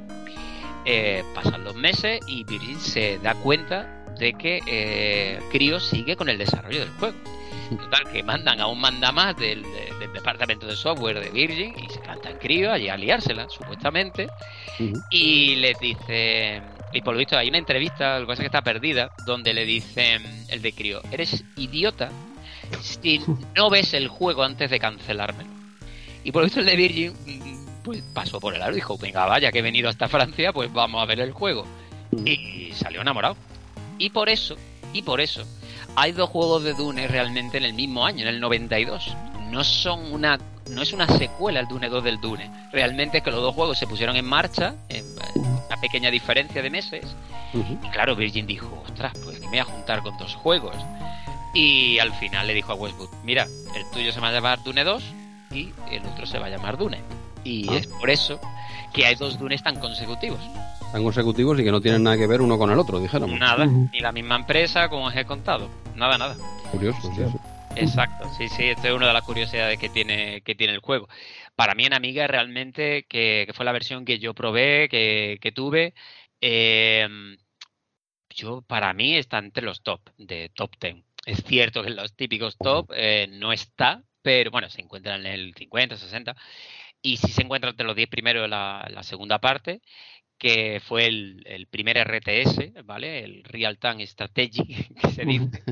Eh, 0.86 1.24
pasan 1.36 1.64
los 1.64 1.76
meses 1.76 2.20
y 2.28 2.44
Virgin 2.46 2.80
se 2.80 3.20
da 3.20 3.36
cuenta 3.36 4.06
de 4.18 4.34
que 4.34 5.40
Crio 5.52 5.80
sigue 5.80 6.16
con 6.16 6.30
el 6.30 6.38
desarrollo 6.38 6.80
del 6.80 6.90
juego. 6.92 7.18
Total, 7.70 8.12
que 8.12 8.24
mandan 8.24 8.60
a 8.60 8.68
un 8.68 8.80
mandamás 8.82 9.36
del, 9.38 9.62
de- 9.62 9.94
del 10.00 10.12
departamento 10.14 10.66
de 10.66 10.76
software 10.76 11.20
de 11.20 11.30
Virgin 11.30 11.74
y 11.78 11.90
se 11.94 12.00
plantan 12.00 12.38
Crio 12.40 12.72
allí 12.72 12.90
a 12.90 12.98
liársela, 12.98 13.48
supuestamente. 13.50 14.28
Y 15.12 15.56
les 15.58 15.78
dice, 15.80 16.62
y 16.94 17.02
por 17.02 17.14
lo 17.14 17.20
visto 17.20 17.38
hay 17.38 17.50
una 17.50 17.58
entrevista, 17.58 18.20
lo 18.20 18.26
que 18.26 18.28
pasa 18.28 18.42
es 18.42 18.50
que 18.50 18.58
está 18.58 18.62
perdida, 18.62 19.12
donde 19.26 19.54
le 19.54 19.66
dicen 19.66 20.24
el 20.50 20.62
de 20.62 20.74
Crio, 20.74 21.02
eres 21.12 21.44
idiota 21.56 22.10
si 22.82 23.22
no 23.56 23.70
ves 23.70 23.94
el 23.94 24.08
juego 24.08 24.44
antes 24.44 24.70
de 24.70 24.80
cancelármelo. 24.80 25.50
Y 26.24 26.32
por 26.32 26.42
lo 26.42 26.46
visto 26.46 26.60
el 26.60 26.66
de 26.66 26.76
Virgin 26.76 27.14
mm, 27.14 27.84
pues 27.84 28.04
pasó 28.14 28.40
por 28.40 28.56
el 28.56 28.62
aro 28.62 28.74
y 28.74 28.76
dijo, 28.76 28.98
venga 28.98 29.26
vaya 29.26 29.52
que 29.52 29.60
he 29.60 29.64
venido 29.64 29.90
hasta 29.90 30.08
Francia, 30.08 30.52
pues 30.54 30.72
vamos 30.72 31.02
a 31.02 31.06
ver 31.06 31.20
el 31.20 31.32
juego. 31.32 31.66
Y 32.26 32.72
salió 32.74 33.02
enamorado. 33.02 33.38
Y 33.98 34.10
por 34.10 34.30
eso, 34.30 34.56
y 34.94 35.02
por 35.02 35.22
eso, 35.22 35.46
hay 35.96 36.12
dos 36.12 36.30
juegos 36.30 36.64
de 36.64 36.74
Dune 36.74 37.08
realmente 37.08 37.58
en 37.58 37.66
el 37.66 37.74
mismo 37.74 38.06
año, 38.06 38.22
en 38.22 38.28
el 38.28 38.40
92. 38.40 39.16
No 39.50 39.64
son 39.64 40.12
una 40.14 40.38
no 40.70 40.84
es 40.84 40.94
una 40.94 41.08
secuela 41.08 41.60
el 41.62 41.68
Dune 41.68 41.90
2 41.90 42.04
del 42.04 42.22
Dune. 42.22 42.50
Realmente 42.72 43.18
es 43.18 43.24
que 43.24 43.32
los 43.32 43.42
dos 43.42 43.56
juegos 43.56 43.78
se 43.80 43.88
pusieron 43.88 44.16
en 44.16 44.26
marcha, 44.26 44.76
en 44.88 45.04
una 45.68 45.78
pequeña 45.82 46.12
diferencia 46.12 46.62
de 46.62 46.70
meses. 46.70 47.08
Y 47.54 47.88
claro, 47.90 48.16
Virgin 48.16 48.46
dijo, 48.46 48.84
ostras, 48.86 49.14
pues 49.24 49.38
que 49.40 49.46
me 49.46 49.50
voy 49.50 49.60
a 49.60 49.64
juntar 49.64 50.04
con 50.04 50.16
dos 50.20 50.36
juegos. 50.36 50.76
Y 51.56 51.98
al 51.98 52.14
final 52.14 52.46
le 52.46 52.54
dijo 52.54 52.72
a 52.72 52.76
Westwood, 52.76 53.10
mira, 53.24 53.48
el 53.76 53.90
tuyo 53.92 54.12
se 54.12 54.20
va 54.20 54.28
a 54.28 54.32
llamar 54.32 54.64
Dune 54.64 54.84
2 54.84 55.04
y 55.52 55.74
el 55.90 56.06
otro 56.06 56.28
se 56.28 56.38
va 56.38 56.46
a 56.46 56.50
llamar 56.50 56.78
Dune. 56.78 57.02
Y 57.44 57.68
Ah. 57.70 57.78
es 57.78 57.88
por 57.88 58.12
eso 58.12 58.40
que 58.94 59.08
hay 59.08 59.16
dos 59.16 59.40
Dunes 59.40 59.64
tan 59.64 59.80
consecutivos. 59.80 60.40
Tan 60.92 61.04
consecutivos 61.04 61.60
y 61.60 61.64
que 61.64 61.72
no 61.72 61.82
tienen 61.82 62.04
nada 62.04 62.18
que 62.18 62.28
ver 62.28 62.42
uno 62.42 62.58
con 62.60 62.70
el 62.70 62.78
otro, 62.78 63.00
dijéramos. 63.00 63.40
Nada, 63.40 63.66
ni 63.66 64.00
la 64.00 64.12
misma 64.12 64.36
empresa, 64.36 64.88
como 64.90 65.06
os 65.06 65.16
he 65.16 65.26
contado. 65.26 65.68
Nada, 65.96 66.18
nada. 66.20 66.36
Curioso, 66.72 67.12
sí. 67.16 67.24
Exacto, 67.80 68.30
sí, 68.38 68.50
sí, 68.50 68.66
esto 68.66 68.88
es 68.90 68.94
una 68.94 69.08
de 69.08 69.14
las 69.14 69.24
curiosidades 69.24 69.80
que 69.80 69.88
tiene, 69.88 70.42
que 70.42 70.54
tiene 70.54 70.74
el 70.74 70.80
juego. 70.80 71.08
Para 71.56 71.76
mí 71.76 71.86
en 71.86 71.94
Amiga 71.94 72.28
realmente, 72.28 73.06
que, 73.08 73.46
que 73.48 73.54
fue 73.54 73.64
la 73.66 73.72
versión 73.72 74.04
que 74.04 74.20
yo 74.20 74.34
probé, 74.34 74.90
que, 74.90 75.38
que 75.42 75.52
tuve, 75.54 75.94
eh, 76.42 77.08
yo 78.30 78.62
para 78.62 78.94
mí 78.94 79.16
está 79.16 79.38
entre 79.38 79.64
los 79.64 79.82
top 79.82 80.02
de 80.18 80.50
top 80.50 80.72
10. 80.80 80.98
Es 81.26 81.44
cierto 81.46 81.82
que 81.82 81.90
en 81.90 81.96
los 81.96 82.16
típicos 82.16 82.58
top 82.58 82.92
eh, 82.96 83.28
no 83.30 83.54
está, 83.54 84.04
pero 84.22 84.52
bueno, 84.52 84.70
se 84.70 84.82
encuentra 84.82 85.16
en 85.16 85.26
el 85.26 85.54
50, 85.56 85.96
60, 85.98 86.36
y 87.02 87.18
sí 87.18 87.32
se 87.32 87.44
encuentra 87.44 87.70
entre 87.70 87.86
los 87.86 87.96
10 87.96 88.10
primeros 88.10 88.50
la, 88.50 88.86
la 88.90 89.04
segunda 89.04 89.40
parte, 89.40 89.82
que 90.38 90.82
fue 90.84 91.06
el, 91.06 91.44
el 91.46 91.68
primer 91.68 91.98
RTS, 91.98 92.84
¿vale? 92.86 93.24
El 93.24 93.44
Real 93.44 93.78
Time 93.78 94.06
Strategy, 94.08 94.88
que 95.02 95.12
se 95.12 95.26
dice. 95.26 95.64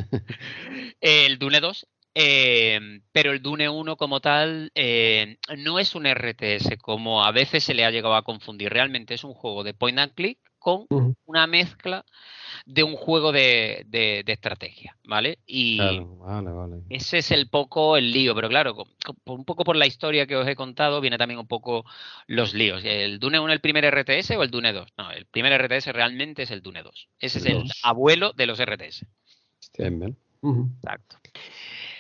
el 1.01 1.39
Dune 1.39 1.59
2. 1.59 1.87
Eh, 2.19 2.79
pero 3.11 3.31
el 3.31 3.41
Dune 3.43 3.69
1 3.69 3.95
como 3.95 4.19
tal 4.21 4.71
eh, 4.73 5.37
no 5.57 5.77
es 5.77 5.93
un 5.93 6.05
RTS 6.07 6.77
como 6.79 7.23
a 7.23 7.31
veces 7.31 7.63
se 7.63 7.75
le 7.75 7.85
ha 7.85 7.91
llegado 7.91 8.15
a 8.15 8.23
confundir. 8.23 8.69
Realmente 8.71 9.13
es 9.13 9.23
un 9.23 9.33
juego 9.35 9.63
de 9.63 9.73
point 9.75 9.99
and 9.99 10.13
click 10.15 10.39
con 10.57 10.87
una 11.25 11.45
mezcla 11.45 12.03
de 12.65 12.81
un 12.83 12.95
juego 12.95 13.31
de, 13.31 13.83
de- 13.87 14.23
de 14.25 14.33
estrategia, 14.33 14.97
¿vale? 15.03 15.37
Y 15.45 15.77
Claro, 15.77 16.17
vale, 16.17 16.51
vale. 16.51 16.75
ese 16.89 17.19
es 17.19 17.29
el 17.31 17.49
poco 17.49 17.97
el 17.97 18.11
lío, 18.11 18.33
pero 18.33 18.49
claro, 18.49 18.75
un 19.25 19.45
poco 19.45 19.63
por 19.63 19.75
la 19.75 19.85
historia 19.85 20.25
que 20.25 20.35
os 20.35 20.47
he 20.47 20.55
contado, 20.55 20.99
viene 21.01 21.17
también 21.17 21.39
un 21.39 21.47
poco 21.47 21.85
los 22.25 22.53
líos. 22.53 22.81
¿El 22.83 23.19
Dune 23.19 23.39
1 23.39 23.53
el 23.53 23.61
primer 23.61 23.85
RTS 23.85 24.31
o 24.37 24.43
el 24.43 24.49
Dune 24.49 24.73
2? 24.73 24.89
No, 24.97 25.11
el 25.11 25.25
primer 25.27 25.53
RTS 25.53 25.91
realmente 25.93 26.43
es 26.43 26.51
el 26.51 26.61
Dune 26.61 26.81
2. 26.81 27.09
Ese 27.19 27.37
es 27.39 27.45
el 27.45 27.63
abuelo 27.83 28.33
de 28.33 28.47
los 28.47 28.59
RTS. 28.59 29.05
Bien, 29.77 29.99
bien. 29.99 30.17
Exacto. 30.77 31.17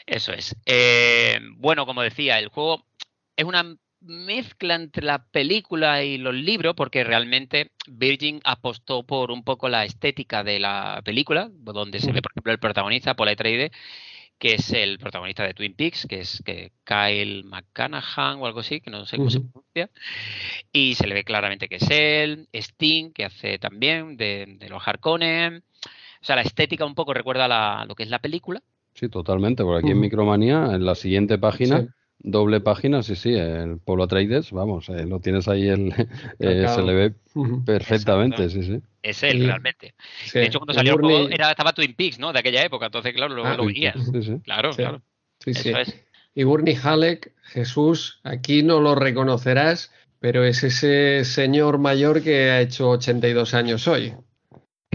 Eso 0.07 0.31
es. 0.31 0.55
Eh, 0.65 1.39
bueno, 1.57 1.85
como 1.85 2.01
decía, 2.01 2.39
el 2.39 2.47
juego 2.47 2.85
es 3.35 3.45
una 3.45 3.75
mezcla 3.99 4.75
entre 4.75 5.03
la 5.03 5.25
película 5.25 6.03
y 6.03 6.17
los 6.17 6.33
libros, 6.33 6.75
porque 6.75 7.03
realmente 7.03 7.71
Virgin 7.87 8.39
apostó 8.43 9.03
por 9.03 9.31
un 9.31 9.43
poco 9.43 9.67
la 9.69 9.83
estética 9.85 10.43
de 10.43 10.59
la 10.59 11.01
película, 11.03 11.49
donde 11.51 11.99
se 11.99 12.11
ve, 12.13 12.21
por 12.21 12.31
ejemplo, 12.31 12.53
el 12.53 12.59
protagonista, 12.59 13.15
Paul 13.15 13.29
Atreides, 13.29 13.71
que 14.37 14.53
es 14.53 14.71
el 14.71 14.97
protagonista 14.99 15.43
de 15.43 15.53
Twin 15.55 15.73
Peaks, 15.75 16.05
que 16.07 16.19
es 16.21 16.41
que 16.45 16.71
Kyle 16.85 17.43
McCanahan 17.43 18.37
o 18.39 18.45
algo 18.45 18.59
así, 18.61 18.79
que 18.79 18.91
no 18.91 19.05
sé 19.05 19.17
cómo 19.17 19.29
se 19.31 19.39
pronuncia, 19.41 19.89
y 20.71 20.95
se 20.95 21.07
le 21.07 21.15
ve 21.15 21.23
claramente 21.23 21.67
que 21.67 21.77
es 21.77 21.89
él, 21.89 22.47
Sting, 22.53 23.11
que 23.11 23.25
hace 23.25 23.57
también 23.59 24.15
de, 24.15 24.45
de 24.59 24.69
los 24.69 24.87
Harkonnen, 24.87 25.63
o 26.21 26.23
sea, 26.25 26.35
la 26.35 26.43
estética 26.43 26.85
un 26.85 26.95
poco 26.95 27.13
recuerda 27.13 27.47
la- 27.47 27.83
lo 27.87 27.95
que 27.95 28.03
es 28.03 28.09
la 28.09 28.19
película, 28.19 28.61
Sí, 28.99 29.09
totalmente. 29.09 29.63
Por 29.63 29.77
aquí 29.77 29.91
en. 29.91 29.99
Micromanía, 29.99 30.69
en 30.73 30.85
la 30.85 30.95
siguiente 30.95 31.37
página, 31.37 31.81
Sí. 31.81 31.87
doble 32.19 32.61
página, 32.61 33.03
sí, 33.03 33.15
sí, 33.15 33.33
el 33.35 33.77
Polo 33.79 34.03
Atreides, 34.05 34.51
vamos, 34.51 34.89
eh, 34.89 35.05
lo 35.05 35.19
tienes 35.19 35.47
ahí, 35.47 35.67
el, 35.67 35.93
eh, 36.39 36.65
se 36.67 36.81
le 36.81 36.93
ve 36.93 37.13
perfectamente, 37.65 38.49
sí, 38.49 38.63
sí. 38.63 38.81
es 39.03 39.23
él 39.23 39.45
realmente. 39.45 39.93
Sí. 40.25 40.39
De 40.39 40.45
hecho, 40.45 40.59
cuando 40.59 40.71
El 40.73 40.77
salió 40.77 40.93
el 40.93 40.99
juego 41.01 41.29
era, 41.29 41.51
estaba 41.51 41.73
Twin 41.73 41.93
Peaks, 41.93 42.17
¿no? 42.19 42.33
De 42.33 42.39
aquella 42.39 42.63
época, 42.63 42.87
entonces, 42.87 43.13
claro, 43.13 43.35
lo, 43.35 43.45
Ah, 43.45 43.55
lo 43.55 43.65
veías. 43.65 43.95
Sí, 44.11 44.21
sí. 44.23 44.39
Claro, 44.43 44.73
Sí. 44.73 44.77
claro. 44.77 45.01
Sí, 45.39 45.53
sí. 45.53 45.69
Eso 45.69 45.77
es. 45.79 46.03
Y 46.33 46.43
Gurney 46.43 46.75
Halleck, 46.81 47.33
Jesús, 47.43 48.19
aquí 48.23 48.63
no 48.63 48.79
lo 48.79 48.95
reconocerás, 48.95 49.91
pero 50.19 50.43
es 50.43 50.63
ese 50.63 51.23
señor 51.25 51.77
mayor 51.77 52.21
que 52.23 52.49
ha 52.51 52.61
hecho 52.61 52.89
82 52.89 53.53
años 53.53 53.87
hoy. 53.87 54.13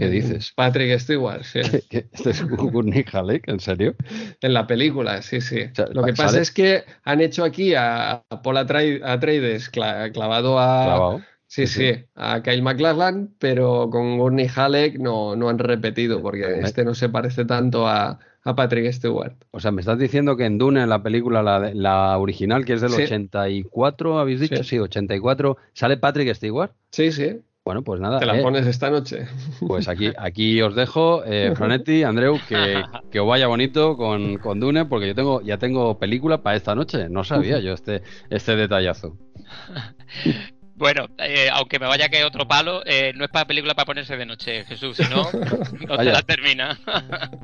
¿Qué 0.03 0.09
dices? 0.09 0.53
Patrick 0.55 0.99
Stewart, 0.99 1.43
sí. 1.43 1.59
¿Este 1.89 2.29
es 2.29 2.43
Gurney 2.47 3.05
Halleck? 3.11 3.47
¿En 3.47 3.59
serio? 3.59 3.95
En 4.41 4.53
la 4.53 4.67
película, 4.67 5.21
sí, 5.21 5.41
sí. 5.41 5.61
sea, 5.73 5.87
Lo 5.91 6.03
que 6.03 6.15
sale- 6.15 6.27
pasa 6.27 6.41
es 6.41 6.51
que 6.51 6.83
han 7.03 7.21
hecho 7.21 7.43
aquí 7.43 7.73
a, 7.75 8.23
Paul 8.43 8.57
Atreides 8.57 9.71
cla- 9.71 10.11
clavado 10.11 10.59
a, 10.59 10.85
Clavado. 10.85 11.17
sí, 11.47 11.67
Sí, 11.67 11.67
sí, 11.93 12.05
a 12.15 12.41
Kyle 12.41 12.61
MacLachlan, 12.61 13.33
pero 13.39 13.89
con 13.89 14.17
Gurney 14.17 14.47
Halleck 14.53 14.97
no, 14.99 15.35
no 15.35 15.49
han 15.49 15.59
repetido 15.59 16.21
porque 16.21 16.43
Vale. 16.43 16.61
este 16.61 16.83
no 16.83 16.95
se 16.95 17.09
parece 17.09 17.45
tanto 17.45 17.87
a, 17.87 18.19
a 18.43 18.55
Patrick 18.55 18.91
Stewart. 18.91 19.35
O 19.51 19.59
sea, 19.59 19.71
me 19.71 19.81
estás 19.81 19.99
diciendo 19.99 20.35
que 20.35 20.45
en 20.45 20.57
Dune, 20.57 20.81
en 20.83 20.89
la 20.89 21.03
película, 21.03 21.43
la, 21.43 21.59
la 21.73 22.17
original, 22.17 22.65
que 22.65 22.73
es 22.73 22.81
del 22.81 22.89
Sí. 22.91 23.03
84, 23.03 24.19
¿habéis 24.19 24.39
dicho? 24.39 24.57
Sí. 24.63 24.63
Sí. 24.71 24.79
84, 24.79 25.57
¿sale 25.73 25.97
Patrick 25.97 26.33
Stewart? 26.33 26.71
Sí, 26.91 27.11
sí, 27.11 27.39
Bueno, 27.65 27.81
pues 27.81 28.01
nada, 28.01 28.19
te 28.19 28.25
la 28.25 28.37
eh, 28.37 28.41
pones 28.41 28.67
esta 28.67 28.89
noche. 28.89 29.25
pues 29.65 29.87
aquí, 29.87 30.11
aquí 30.17 30.61
os 30.61 30.75
dejo, 30.75 31.23
eh, 31.25 31.53
Franetti, 31.55 32.03
Andreu, 32.03 32.37
que, 32.47 32.83
que 33.09 33.19
os 33.21 33.27
vaya 33.27 33.47
bonito 33.47 33.95
con, 33.95 34.37
con 34.37 34.59
Dune, 34.59 34.85
porque 34.85 35.07
yo 35.07 35.15
tengo, 35.15 35.41
ya 35.41 35.57
tengo 35.57 35.97
película 35.97 36.41
para 36.43 36.57
esta 36.57 36.75
noche. 36.75 37.07
No 37.09 37.23
sabía 37.23 37.59
yo 37.59 37.73
este, 37.73 38.03
este 38.29 38.55
detallazo. 38.55 39.17
Bueno, 40.83 41.07
eh, 41.17 41.47
aunque 41.53 41.79
me 41.79 41.87
vaya 41.87 42.09
que 42.09 42.25
otro 42.25 42.45
palo, 42.45 42.81
eh, 42.85 43.13
no 43.15 43.23
es 43.23 43.31
para 43.31 43.45
película 43.45 43.73
para 43.73 43.85
ponerse 43.85 44.17
de 44.17 44.25
noche, 44.25 44.65
Jesús, 44.65 44.97
si 44.97 45.03
no, 45.03 45.23
no 45.87 45.97
te 45.97 46.03
la 46.03 46.21
termina. 46.23 46.77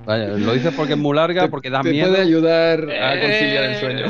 Vaya, 0.06 0.28
lo 0.28 0.52
dices 0.54 0.74
porque 0.76 0.94
es 0.94 1.00
muy 1.00 1.16
larga, 1.16 1.44
Te- 1.44 1.50
porque 1.50 1.70
da 1.70 1.82
te 1.82 1.90
miedo. 1.92 2.10
puede 2.10 2.22
ayudar 2.22 2.82
a 3.02 3.18
conciliar 3.22 3.64
el 3.64 3.72
Eh, 3.72 3.76
sueño. 3.76 4.06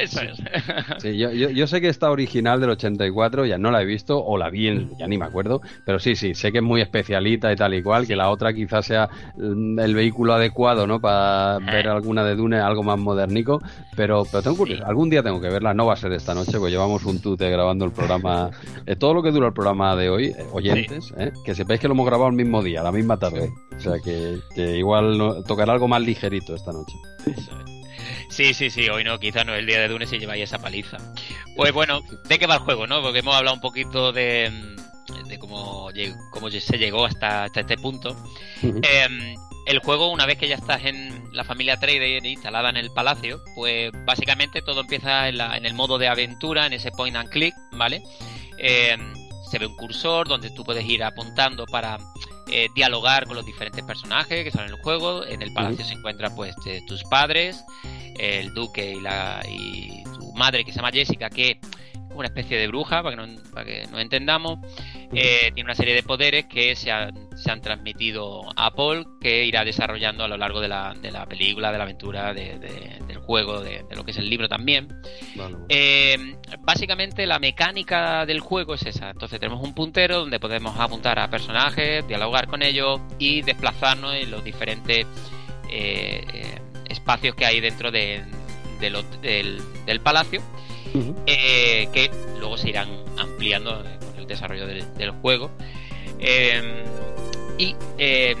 Eso 0.00 0.20
es. 0.22 0.38
Sí, 0.98 1.18
yo, 1.18 1.32
yo, 1.32 1.50
yo 1.50 1.66
sé 1.66 1.80
que 1.80 1.88
esta 1.88 2.10
original 2.12 2.60
del 2.60 2.70
84 2.70 3.44
ya 3.44 3.58
no 3.58 3.72
la 3.72 3.82
he 3.82 3.84
visto, 3.84 4.24
o 4.24 4.38
la 4.38 4.50
vi, 4.50 4.68
en- 4.68 4.96
ya 4.96 5.08
ni 5.08 5.18
me 5.18 5.24
acuerdo, 5.24 5.60
pero 5.84 5.98
sí, 5.98 6.14
sí, 6.14 6.34
sé 6.36 6.52
que 6.52 6.58
es 6.58 6.64
muy 6.64 6.80
especialita 6.80 7.52
y 7.52 7.56
tal 7.56 7.74
y 7.74 7.82
cual, 7.82 8.06
que 8.06 8.14
la 8.14 8.30
otra 8.30 8.52
quizás 8.54 8.86
sea 8.86 9.08
mm, 9.36 9.80
el 9.80 9.94
vehículo 9.96 10.32
adecuado, 10.34 10.86
¿no? 10.86 11.00
Para 11.00 11.58
ver 11.58 11.88
alguna 11.88 12.22
de 12.24 12.36
Dune, 12.36 12.58
algo 12.60 12.84
más 12.84 12.98
modernico, 12.98 13.60
pero, 13.96 14.24
pero 14.30 14.42
tengo 14.42 14.56
curiosidad, 14.56 14.88
algún 14.88 15.10
día 15.10 15.22
tengo 15.24 15.40
que 15.40 15.48
verla, 15.48 15.74
no 15.74 15.86
va 15.86 15.94
a 15.94 15.96
ser 15.96 16.12
esta 16.12 16.34
noche, 16.34 16.58
pues 16.58 16.70
llevamos 16.72 17.04
un 17.04 17.20
tute 17.20 17.50
grabando 17.50 17.84
el 17.84 17.92
programa, 17.92 18.43
eh, 18.86 18.96
todo 18.96 19.14
lo 19.14 19.22
que 19.22 19.30
dura 19.30 19.46
el 19.48 19.52
programa 19.52 19.94
de 19.96 20.08
hoy, 20.10 20.26
eh, 20.26 20.46
oyentes, 20.52 21.12
eh, 21.18 21.32
que 21.44 21.54
sepáis 21.54 21.80
que 21.80 21.88
lo 21.88 21.94
hemos 21.94 22.06
grabado 22.06 22.28
el 22.30 22.36
mismo 22.36 22.62
día, 22.62 22.82
la 22.82 22.92
misma 22.92 23.18
tarde, 23.18 23.50
o 23.76 23.80
sea 23.80 23.94
que, 24.02 24.38
que 24.54 24.76
igual 24.78 25.16
no- 25.18 25.42
tocará 25.42 25.72
algo 25.72 25.88
más 25.88 26.00
ligerito 26.02 26.54
esta 26.54 26.72
noche. 26.72 26.94
Sí, 28.28 28.52
sí, 28.54 28.70
sí, 28.70 28.88
hoy 28.88 29.04
no, 29.04 29.18
quizás 29.18 29.46
no 29.46 29.52
es 29.54 29.60
el 29.60 29.66
día 29.66 29.80
de 29.80 29.88
Dune 29.88 30.06
si 30.06 30.18
lleváis 30.18 30.42
esa 30.42 30.58
paliza. 30.58 30.96
Pues 31.56 31.72
bueno, 31.72 32.00
¿de 32.28 32.38
qué 32.38 32.46
va 32.46 32.54
el 32.54 32.60
juego, 32.60 32.86
no? 32.86 33.00
Porque 33.00 33.20
hemos 33.20 33.34
hablado 33.36 33.54
un 33.54 33.60
poquito 33.60 34.12
de, 34.12 34.50
de 35.28 35.38
cómo, 35.38 35.88
cómo 36.30 36.50
se 36.50 36.78
llegó 36.78 37.04
hasta, 37.04 37.44
hasta 37.44 37.60
este 37.60 37.76
punto. 37.76 38.16
Eh, 38.62 39.36
el 39.66 39.78
juego, 39.80 40.10
una 40.10 40.26
vez 40.26 40.38
que 40.38 40.48
ya 40.48 40.56
estás 40.56 40.84
en 40.84 41.28
la 41.32 41.44
familia 41.44 41.78
Trader 41.78 42.24
instalada 42.26 42.68
en 42.70 42.76
el 42.76 42.90
palacio, 42.90 43.40
pues 43.54 43.90
básicamente 44.04 44.60
todo 44.62 44.80
empieza 44.82 45.28
en, 45.28 45.38
la- 45.38 45.56
en 45.56 45.64
el 45.66 45.74
modo 45.74 45.98
de 45.98 46.08
aventura, 46.08 46.66
en 46.66 46.72
ese 46.74 46.90
point 46.92 47.16
and 47.16 47.28
click, 47.30 47.54
¿vale? 47.72 48.02
Eh, 48.58 48.96
se 49.50 49.58
ve 49.58 49.66
un 49.66 49.76
cursor 49.76 50.28
donde 50.28 50.50
tú 50.50 50.64
puedes 50.64 50.84
ir 50.84 51.02
apuntando 51.04 51.64
para 51.66 51.98
eh, 52.50 52.68
dialogar 52.74 53.26
con 53.26 53.36
los 53.36 53.46
diferentes 53.46 53.82
personajes 53.84 54.44
que 54.44 54.50
salen 54.50 54.68
en 54.68 54.74
el 54.76 54.82
juego. 54.82 55.24
En 55.24 55.42
el 55.42 55.52
palacio 55.52 55.84
se 55.84 55.94
encuentran 55.94 56.34
pues 56.34 56.54
eh, 56.66 56.80
tus 56.86 57.02
padres, 57.04 57.62
el 58.18 58.52
duque 58.54 58.92
y, 58.92 59.00
la, 59.00 59.42
y 59.48 60.02
tu 60.04 60.32
madre 60.34 60.64
que 60.64 60.72
se 60.72 60.76
llama 60.76 60.90
Jessica, 60.92 61.30
que 61.30 61.58
una 62.14 62.26
especie 62.28 62.56
de 62.58 62.66
bruja, 62.68 63.02
para 63.02 63.16
que, 63.16 63.26
no, 63.26 63.42
para 63.52 63.64
que 63.66 63.86
nos 63.90 64.00
entendamos. 64.00 64.58
Eh, 65.12 65.50
tiene 65.54 65.64
una 65.64 65.74
serie 65.74 65.94
de 65.94 66.02
poderes 66.02 66.46
que 66.46 66.74
se 66.74 66.90
han, 66.90 67.28
se 67.36 67.50
han 67.50 67.60
transmitido 67.60 68.40
a 68.56 68.72
Paul, 68.74 69.06
que 69.20 69.44
irá 69.44 69.64
desarrollando 69.64 70.24
a 70.24 70.28
lo 70.28 70.36
largo 70.36 70.60
de 70.60 70.68
la, 70.68 70.94
de 71.00 71.10
la 71.12 71.26
película, 71.26 71.70
de 71.70 71.78
la 71.78 71.84
aventura, 71.84 72.32
de- 72.34 72.58
de- 72.58 72.98
del 73.06 73.18
juego, 73.18 73.60
de, 73.60 73.84
lo 73.94 74.04
que 74.04 74.10
es 74.12 74.16
el 74.18 74.28
libro 74.28 74.48
también. 74.48 74.88
Vale. 75.36 75.56
Eh, 75.68 76.36
básicamente 76.60 77.26
la 77.26 77.38
mecánica 77.38 78.26
del 78.26 78.40
juego 78.40 78.74
es 78.74 78.84
esa. 78.86 79.10
Entonces 79.10 79.38
tenemos 79.38 79.62
un 79.62 79.74
puntero 79.74 80.20
donde 80.20 80.40
podemos 80.40 80.78
apuntar 80.78 81.18
a 81.18 81.28
personajes, 81.30 82.06
dialogar 82.08 82.46
con 82.48 82.62
ellos 82.62 83.00
y 83.18 83.42
desplazarnos 83.42 84.14
en 84.14 84.30
los 84.30 84.42
diferentes 84.42 85.06
eh, 85.70 86.24
eh, 86.32 86.58
espacios 86.88 87.34
que 87.34 87.44
hay 87.46 87.60
dentro 87.60 87.90
de- 87.90 88.22
de 88.80 88.90
lo- 88.90 89.02
del, 89.20 89.60
del 89.86 90.00
palacio, 90.00 90.42
Eh, 91.26 91.88
que 91.92 92.10
luego 92.38 92.56
se 92.56 92.68
irán 92.68 92.88
ampliando 93.16 93.82
con 93.82 94.18
el 94.18 94.26
desarrollo 94.26 94.66
del, 94.66 94.92
del 94.94 95.10
juego. 95.10 95.50
Eh, 96.18 96.84
y 97.58 97.74
eh, 97.98 98.34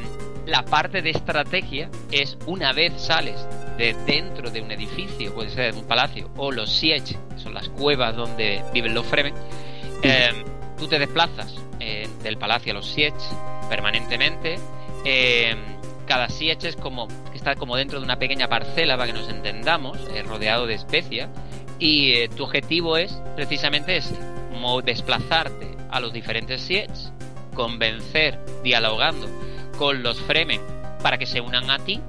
la 0.46 0.64
parte 0.64 1.02
de 1.02 1.10
estrategia 1.10 1.88
es 2.10 2.36
una 2.46 2.72
vez 2.72 2.92
sales 3.00 3.46
de 3.78 3.94
dentro 4.06 4.50
de 4.50 4.60
un 4.60 4.70
edificio, 4.70 5.34
puede 5.34 5.50
ser 5.50 5.74
un 5.74 5.84
palacio, 5.84 6.30
o 6.36 6.52
los 6.52 6.70
siege, 6.70 7.16
que 7.34 7.38
son 7.38 7.54
las 7.54 7.68
cuevas 7.68 8.14
donde 8.14 8.62
viven 8.72 8.94
los 8.94 9.06
Fremen, 9.06 9.34
eh, 10.02 10.30
tú 10.78 10.86
te 10.86 10.98
desplazas 10.98 11.54
eh, 11.80 12.08
del 12.22 12.36
palacio 12.36 12.72
a 12.72 12.74
los 12.74 12.86
siege 12.86 13.16
permanentemente. 13.68 14.58
eh, 15.04 15.56
cada 16.06 16.28
siege 16.28 16.68
es 16.68 16.76
como 16.76 17.08
está 17.34 17.54
como 17.54 17.76
dentro 17.76 17.98
de 17.98 18.04
una 18.04 18.18
pequeña 18.18 18.46
parcela 18.46 18.94
para 18.98 19.10
que 19.10 19.18
nos 19.18 19.28
entendamos, 19.30 19.98
rodeado 20.26 20.66
de 20.66 20.74
especias. 20.74 21.30
Y 21.78 22.12
eh, 22.12 22.28
tu 22.28 22.44
objetivo 22.44 22.96
es 22.96 23.12
precisamente 23.36 23.96
ese, 23.96 24.14
desplazarte 24.84 25.76
a 25.90 26.00
los 26.00 26.12
diferentes 26.12 26.60
siege, 26.62 26.88
convencer, 27.54 28.38
dialogando 28.62 29.28
con 29.78 30.02
los 30.02 30.20
Fremen 30.20 30.60
para 31.02 31.18
que 31.18 31.26
se 31.26 31.40
unan 31.40 31.70
a 31.70 31.78
ti 31.78 32.00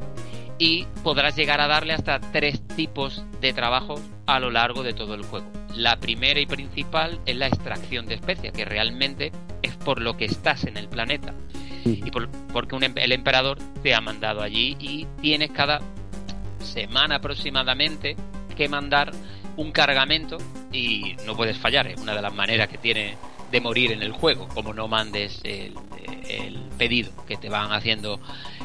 y 0.58 0.86
podrás 1.04 1.36
llegar 1.36 1.60
a 1.60 1.68
darle 1.68 1.94
hasta 1.94 2.20
tres 2.20 2.66
tipos 2.76 3.24
de 3.42 3.52
trabajo 3.54 3.96
a 4.26 4.40
lo 4.40 4.52
largo 4.52 4.84
de 4.84 4.94
todo 4.94 5.14
el 5.16 5.24
juego. 5.24 5.46
La 5.76 5.98
primera 6.00 6.40
y 6.40 6.46
principal 6.46 7.20
es 7.26 7.36
la 7.36 7.48
extracción 7.48 8.06
de 8.06 8.16
especias, 8.16 8.54
que 8.54 8.64
realmente 8.64 9.32
es 9.62 9.76
por 9.76 10.02
lo 10.02 10.16
que 10.16 10.26
estás 10.26 10.64
en 10.64 10.78
el 10.78 10.88
planeta. 10.88 11.34
Y 11.84 12.10
por- 12.10 12.30
porque 12.54 12.76
un 12.76 12.84
em- 12.84 12.94
el 12.98 13.12
emperador 13.12 13.58
te 13.84 13.94
ha 13.94 14.02
mandado 14.02 14.42
allí 14.42 14.78
y 14.80 15.06
tienes 15.22 15.52
cada 15.52 15.82
semana 16.64 17.18
aproximadamente 17.18 18.16
que 18.56 18.70
mandar 18.70 19.12
un 19.58 19.72
cargamento 19.72 20.38
y 20.72 21.16
no 21.26 21.36
puedes 21.36 21.58
fallar. 21.58 21.88
Es 21.88 22.00
una 22.00 22.16
de 22.16 22.22
las 22.22 22.34
maneras 22.34 22.68
que 22.68 22.78
tiene 22.78 23.16
de 23.52 23.62
morir 23.62 23.92
en 23.92 24.02
el 24.02 24.12
juego, 24.12 24.48
como 24.50 24.74
no 24.74 24.88
mandes 24.88 25.40
el, 25.44 25.74
el 26.28 26.60
pedido 26.78 27.12
que 27.28 27.38
te 27.38 27.50
van 27.50 27.72
haciendo 27.72 28.20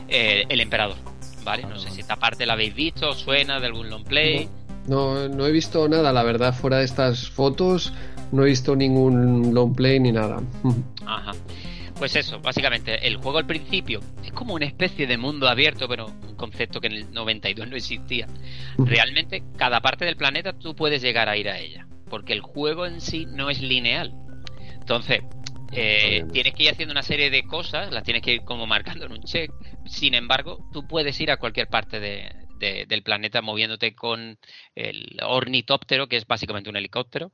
eh, 0.09 0.45
el 0.49 0.61
emperador. 0.61 0.97
¿Vale? 1.45 1.63
No 1.65 1.79
sé 1.79 1.91
si 1.91 2.01
esta 2.01 2.17
parte 2.17 2.45
la 2.45 2.53
habéis 2.53 2.75
visto, 2.75 3.15
suena 3.15 3.61
de 3.61 3.67
algún 3.67 3.89
long 3.89 4.05
play. 4.05 4.49
No, 4.87 5.29
no 5.29 5.47
he 5.47 5.53
visto 5.53 5.89
nada, 5.89 6.13
la 6.13 6.23
verdad, 6.23 6.55
fuera 6.55 6.79
de 6.79 6.85
estas 6.85 7.29
fotos, 7.29 7.93
no 8.33 8.43
he 8.43 8.47
visto 8.47 8.77
ningún 8.77 9.55
long 9.55 9.75
play 9.75 10.01
ni 10.01 10.13
nada. 10.13 10.43
Ajá. 11.07 11.33
Pues 12.01 12.17
eso, 12.17 12.41
básicamente, 12.41 13.07
el 13.07 13.17
juego 13.17 13.37
al 13.37 13.47
principio 13.47 14.01
es 14.25 14.33
como 14.33 14.55
una 14.55 14.65
especie 14.65 15.07
de 15.07 15.19
mundo 15.19 15.47
abierto, 15.47 15.87
pero 15.87 16.07
un 16.07 16.35
concepto 16.35 16.81
que 16.81 16.87
en 16.87 16.95
el 16.95 17.13
92 17.13 17.69
no 17.69 17.77
existía. 17.77 18.27
Realmente, 18.79 19.43
cada 19.59 19.83
parte 19.83 20.07
del 20.07 20.17
planeta 20.17 20.55
tú 20.55 20.75
puedes 20.75 21.03
llegar 21.03 21.29
a 21.29 21.37
ir 21.37 21.51
a 21.51 21.59
ella, 21.59 21.87
porque 22.09 22.33
el 22.33 22.41
juego 22.41 22.87
en 22.87 23.03
sí 23.03 23.27
no 23.27 23.51
es 23.51 23.61
lineal. 23.61 24.15
Entonces, 24.81 25.21
eh, 25.73 26.25
tienes 26.33 26.55
que 26.55 26.63
ir 26.63 26.71
haciendo 26.71 26.93
una 26.93 27.03
serie 27.03 27.29
de 27.29 27.43
cosas, 27.43 27.93
las 27.93 28.03
tienes 28.03 28.23
que 28.23 28.33
ir 28.33 28.41
como 28.45 28.67
marcando 28.67 29.05
en 29.05 29.13
un 29.13 29.23
check. 29.23 29.53
Sin 29.85 30.15
embargo, 30.15 30.71
tú 30.73 30.87
puedes 30.89 31.21
ir 31.21 31.31
a 31.31 31.37
cualquier 31.37 31.69
parte 31.69 32.01
de- 32.01 32.33
de- 32.59 32.87
del 32.87 33.03
planeta 33.03 33.43
moviéndote 33.43 33.95
con 33.95 34.39
el 34.75 35.19
ornitóptero, 35.23 36.09
que 36.09 36.17
es 36.17 36.27
básicamente 36.27 36.71
un 36.71 36.77
helicóptero. 36.77 37.31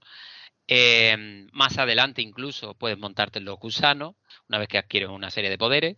Eh, 0.69 1.47
más 1.53 1.79
adelante 1.79 2.23
incluso 2.23 2.75
puedes 2.75 2.99
montarte 2.99 3.39
en 3.39 3.45
los 3.45 3.57
gusanos, 3.59 4.17
una 4.49 4.59
vez 4.59 4.69
que 4.69 4.79
adquieres 4.79 5.09
una 5.11 5.31
serie 5.31 5.51
de 5.51 5.59
poderes. 5.59 5.97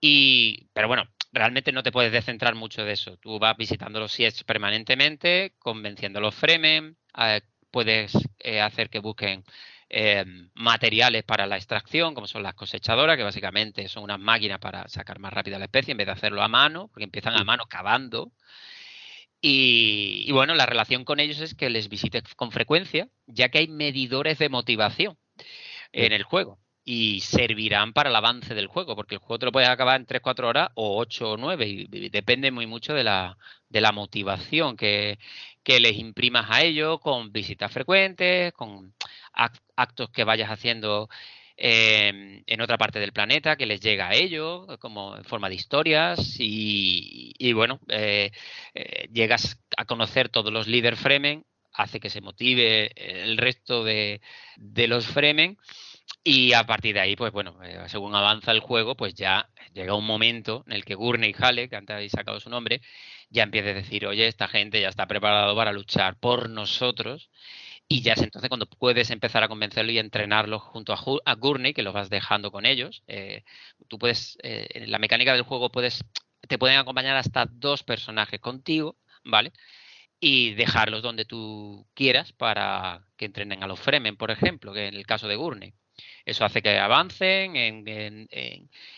Y, 0.00 0.68
pero 0.72 0.88
bueno, 0.88 1.04
realmente 1.32 1.72
no 1.72 1.82
te 1.82 1.92
puedes 1.92 2.12
descentrar 2.12 2.54
mucho 2.54 2.84
de 2.84 2.92
eso. 2.92 3.16
Tú 3.18 3.38
vas 3.38 3.56
visitando 3.56 4.00
los 4.00 4.12
siets 4.12 4.44
permanentemente, 4.44 5.54
convenciendo 5.58 6.18
a 6.18 6.22
los 6.22 6.34
Fremen, 6.34 6.96
eh, 7.16 7.40
puedes 7.70 8.12
eh, 8.38 8.60
hacer 8.60 8.90
que 8.90 9.00
busquen 9.00 9.44
eh, 9.90 10.24
materiales 10.54 11.24
para 11.24 11.46
la 11.46 11.56
extracción, 11.56 12.14
como 12.14 12.26
son 12.26 12.42
las 12.42 12.54
cosechadoras, 12.54 13.16
que 13.16 13.22
básicamente 13.24 13.88
son 13.88 14.04
unas 14.04 14.20
máquinas 14.20 14.58
para 14.58 14.88
sacar 14.88 15.18
más 15.18 15.32
rápida 15.32 15.58
la 15.58 15.66
especie 15.66 15.92
en 15.92 15.98
vez 15.98 16.06
de 16.06 16.12
hacerlo 16.12 16.42
a 16.42 16.48
mano, 16.48 16.88
porque 16.88 17.04
empiezan 17.04 17.36
a 17.36 17.44
mano 17.44 17.64
cavando. 17.68 18.32
Y, 19.40 20.24
y 20.26 20.32
bueno, 20.32 20.54
la 20.54 20.66
relación 20.66 21.04
con 21.04 21.20
ellos 21.20 21.40
es 21.40 21.54
que 21.54 21.70
les 21.70 21.88
visites 21.88 22.34
con 22.34 22.50
frecuencia, 22.50 23.08
ya 23.26 23.48
que 23.50 23.58
hay 23.58 23.68
medidores 23.68 24.38
de 24.38 24.48
motivación 24.48 25.16
en 25.92 26.12
el 26.12 26.24
juego 26.24 26.58
y 26.90 27.20
servirán 27.20 27.92
para 27.92 28.08
el 28.08 28.16
avance 28.16 28.54
del 28.54 28.66
juego, 28.66 28.96
porque 28.96 29.16
el 29.16 29.20
juego 29.20 29.38
te 29.38 29.44
lo 29.46 29.52
puedes 29.52 29.68
acabar 29.68 30.00
en 30.00 30.06
3-4 30.06 30.48
horas 30.48 30.70
o 30.74 30.96
8 30.98 31.32
o 31.32 31.36
9, 31.36 31.66
y, 31.68 32.08
depende 32.08 32.50
muy 32.50 32.66
mucho 32.66 32.94
de 32.94 33.04
la, 33.04 33.36
de 33.68 33.82
la 33.82 33.92
motivación 33.92 34.74
que, 34.74 35.18
que 35.62 35.80
les 35.80 35.98
imprimas 35.98 36.46
a 36.48 36.62
ellos 36.62 36.98
con 37.00 37.30
visitas 37.30 37.70
frecuentes, 37.70 38.54
con 38.54 38.94
ac- 39.34 39.60
actos 39.76 40.08
que 40.08 40.24
vayas 40.24 40.50
haciendo 40.50 41.10
eh, 41.58 42.42
en 42.46 42.60
otra 42.62 42.78
parte 42.78 43.00
del 43.00 43.12
planeta 43.12 43.56
que 43.56 43.66
les 43.66 43.80
llega 43.80 44.08
a 44.08 44.14
ellos, 44.14 44.66
como 44.78 45.14
en 45.18 45.24
forma 45.24 45.50
de 45.50 45.56
historias, 45.56 46.36
y, 46.40 47.34
y 47.38 47.52
bueno, 47.52 47.80
eh, 47.88 48.30
eh, 48.72 49.08
llegas 49.12 49.58
a 49.76 49.84
conocer 49.84 50.30
todos 50.30 50.50
los 50.50 50.66
líderes 50.66 50.98
Fremen, 50.98 51.44
hace 51.74 52.00
que 52.00 52.08
se 52.08 52.22
motive 52.22 52.90
el 52.96 53.36
resto 53.36 53.84
de, 53.84 54.22
de 54.56 54.88
los 54.88 55.06
Fremen. 55.06 55.58
Y 56.24 56.52
a 56.52 56.64
partir 56.66 56.94
de 56.94 57.00
ahí, 57.00 57.16
pues 57.16 57.32
bueno, 57.32 57.58
eh, 57.64 57.84
según 57.88 58.14
avanza 58.14 58.52
el 58.52 58.60
juego, 58.60 58.96
pues 58.96 59.14
ya 59.14 59.48
llega 59.72 59.94
un 59.94 60.04
momento 60.06 60.62
en 60.66 60.72
el 60.74 60.84
que 60.84 60.94
Gurney 60.94 61.34
Hale, 61.38 61.68
que 61.68 61.76
antes 61.76 61.94
habéis 61.94 62.12
sacado 62.12 62.38
su 62.40 62.50
nombre, 62.50 62.80
ya 63.30 63.42
empieza 63.44 63.70
a 63.70 63.74
decir, 63.74 64.06
oye, 64.06 64.26
esta 64.26 64.46
gente 64.48 64.80
ya 64.80 64.88
está 64.88 65.06
preparado 65.06 65.54
para 65.56 65.72
luchar 65.72 66.16
por 66.18 66.50
nosotros. 66.50 67.30
Y 67.88 68.02
ya 68.02 68.14
es 68.14 68.22
entonces 68.22 68.48
cuando 68.48 68.66
puedes 68.66 69.10
empezar 69.10 69.42
a 69.44 69.48
convencerlo 69.48 69.92
y 69.92 69.98
entrenarlo 69.98 70.58
junto 70.60 70.92
a, 70.92 70.96
Ju- 70.98 71.22
a 71.24 71.34
Gurney, 71.34 71.74
que 71.74 71.82
los 71.82 71.94
vas 71.94 72.10
dejando 72.10 72.50
con 72.52 72.66
ellos. 72.66 73.02
Eh, 73.08 73.44
tú 73.88 73.98
puedes, 73.98 74.38
eh, 74.42 74.66
en 74.74 74.90
la 74.90 74.98
mecánica 74.98 75.32
del 75.34 75.42
juego 75.42 75.70
puedes, 75.70 76.04
te 76.48 76.58
pueden 76.58 76.78
acompañar 76.78 77.16
hasta 77.16 77.46
dos 77.50 77.82
personajes 77.84 78.40
contigo, 78.40 78.96
¿vale? 79.24 79.52
Y 80.20 80.54
dejarlos 80.54 81.02
donde 81.02 81.24
tú 81.26 81.86
quieras 81.94 82.32
para 82.32 83.06
que 83.16 83.26
entrenen 83.26 83.62
a 83.64 83.68
los 83.68 83.80
Fremen, 83.80 84.16
por 84.16 84.30
ejemplo, 84.32 84.72
que 84.74 84.88
en 84.88 84.94
el 84.94 85.06
caso 85.06 85.28
de 85.28 85.36
Gurney. 85.36 85.74
Eso 86.24 86.44
hace 86.44 86.62
que 86.62 86.78
avancen 86.78 87.56
en, 87.56 88.28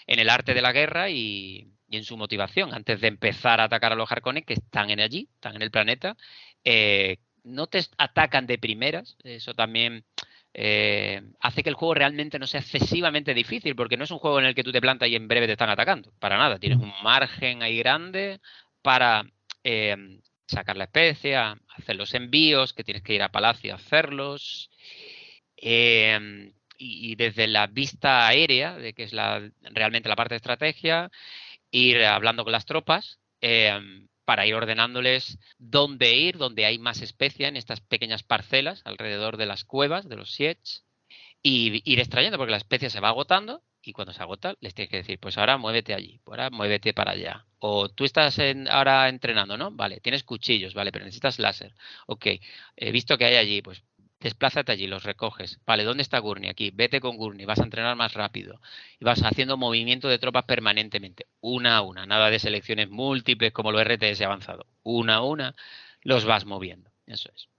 el 0.07 0.31
arte 0.31 0.55
de 0.55 0.63
la 0.63 0.73
guerra 0.73 1.11
y, 1.11 1.69
en 1.91 2.05
su 2.05 2.17
motivación. 2.17 2.73
Antes 2.75 3.01
de 3.01 3.09
empezar 3.09 3.61
a 3.61 3.65
atacar 3.65 3.93
a 3.93 3.97
los 3.97 4.11
Harkonnen, 4.11 4.45
que 4.45 4.55
están 4.55 4.91
en 4.91 5.01
allí, 5.01 5.29
están 5.35 5.57
en 5.57 5.63
el 5.63 5.71
planeta, 5.71 6.17
eh, 6.65 7.19
no 7.45 7.67
te 7.67 7.81
atacan 7.99 8.47
de 8.47 8.59
primeras. 8.59 9.17
Eso 9.25 9.55
también 9.55 10.05
eh, 10.53 11.23
hace 11.41 11.63
que 11.63 11.69
el 11.69 11.75
juego 11.75 11.95
realmente 11.95 12.39
no 12.39 12.47
sea 12.47 12.61
excesivamente 12.61 13.35
difícil, 13.35 13.77
porque 13.77 13.97
no 13.97 14.05
es 14.05 14.11
un 14.11 14.19
juego 14.19 14.41
en 14.41 14.47
el 14.47 14.55
que 14.55 14.65
tú 14.65 14.73
te 14.73 14.81
plantas 14.81 15.09
y 15.09 15.17
en 15.17 15.29
breve 15.29 15.47
te 15.47 15.53
están 15.53 15.71
atacando. 15.71 16.13
Para 16.19 16.39
nada. 16.39 16.59
Tienes 16.59 16.79
un 16.79 16.93
margen 17.03 17.63
ahí 17.63 17.79
grande 17.79 18.41
para 18.83 19.25
eh, 19.65 20.21
sacar 20.47 20.77
la 20.77 20.85
especie, 20.85 21.37
hacer 21.37 21.97
los 21.97 22.15
envíos, 22.15 22.73
que 22.73 22.85
tienes 22.85 23.03
que 23.03 23.15
ir 23.15 23.23
a 23.23 23.31
palacio 23.31 23.73
a 23.73 23.77
hacerlos. 23.77 24.71
Eh, 25.57 26.53
y, 26.83 27.15
desde 27.17 27.47
la 27.47 27.67
vista 27.67 28.27
aérea, 28.27 28.77
de 28.77 28.93
que 28.95 29.05
es 29.05 29.13
la, 29.13 29.41
realmente 29.63 30.09
la 30.09 30.17
parte 30.17 30.35
de 30.35 30.39
estrategia, 30.39 31.11
ir 31.71 32.05
hablando 32.05 32.45
con 32.45 32.53
las 32.53 32.67
tropas 32.67 33.21
eh, 33.41 33.79
para 34.25 34.47
ir 34.47 34.55
ordenándoles 34.55 35.39
dónde 35.59 36.15
ir, 36.17 36.39
dónde 36.39 36.65
hay 36.67 36.79
más 36.79 37.03
especia 37.03 37.49
en 37.49 37.57
estas 37.57 37.81
pequeñas 37.81 38.23
parcelas 38.23 38.83
alrededor 38.85 39.37
de 39.37 39.47
las 39.47 39.65
cuevas, 39.65 40.09
de 40.09 40.17
los 40.17 40.33
siets, 40.33 40.85
y 41.43 41.83
ir 41.91 41.99
extrayendo, 42.01 42.39
porque 42.39 42.51
la 42.53 42.57
especia 42.59 42.91
se 42.91 43.01
va 43.01 43.09
agotando 43.09 43.63
y 43.83 43.93
cuando 43.93 44.13
se 44.13 44.23
agota 44.23 44.55
les 44.61 44.75
tienes 44.75 44.91
que 44.91 44.99
decir, 44.99 45.19
pues 45.19 45.39
ahora 45.39 45.57
muévete 45.59 45.95
allí, 45.95 46.21
ahora 46.27 46.51
muévete 46.51 46.93
para 46.95 47.13
allá. 47.13 47.47
O 47.59 47.89
tú 47.89 48.05
estás 48.05 48.39
en- 48.39 48.69
ahora 48.69 49.09
entrenando, 49.09 49.57
¿no? 49.57 49.71
Vale, 49.73 50.01
tienes 50.01 50.25
cuchillos, 50.25 50.75
vale, 50.75 50.93
pero 50.93 51.05
necesitas 51.05 51.39
láser. 51.39 51.75
Ok, 52.07 52.27
he 52.77 52.93
visto 52.93 53.17
que 53.19 53.25
hay 53.25 53.37
allí, 53.37 53.63
pues 53.63 53.83
desplázate 54.21 54.73
allí, 54.73 54.87
los 54.87 55.05
recoges. 55.05 55.61
Vale, 55.67 55.85
¿dónde 55.85 56.03
está 56.03 56.19
Gurney? 56.19 56.51
Aquí, 56.51 56.71
vete 56.73 57.01
con 57.01 57.17
Gurney, 57.17 57.47
vas 57.47 57.61
a 57.61 57.65
entrenar 57.65 57.97
más 57.97 58.15
rápido. 58.15 58.61
Y 58.99 59.05
vas 59.05 59.23
haciendo 59.23 59.57
movimiento 59.57 60.09
de 60.09 60.19
tropas 60.19 60.45
permanentemente, 60.45 61.27
una 61.41 61.79
a 61.79 61.83
una, 61.83 62.07
nada 62.07 62.31
de 62.31 62.39
selecciones 62.39 62.91
múltiples 62.91 63.53
como 63.53 63.73
los 63.73 63.83
RTS 63.83 64.23
avanzado. 64.23 64.67
Una 64.83 65.17
a 65.17 65.23
una 65.23 65.55
los 66.03 66.25
vas 66.25 66.45
moviendo. 66.47 66.91
Eso 67.07 67.31
es. 67.35 67.50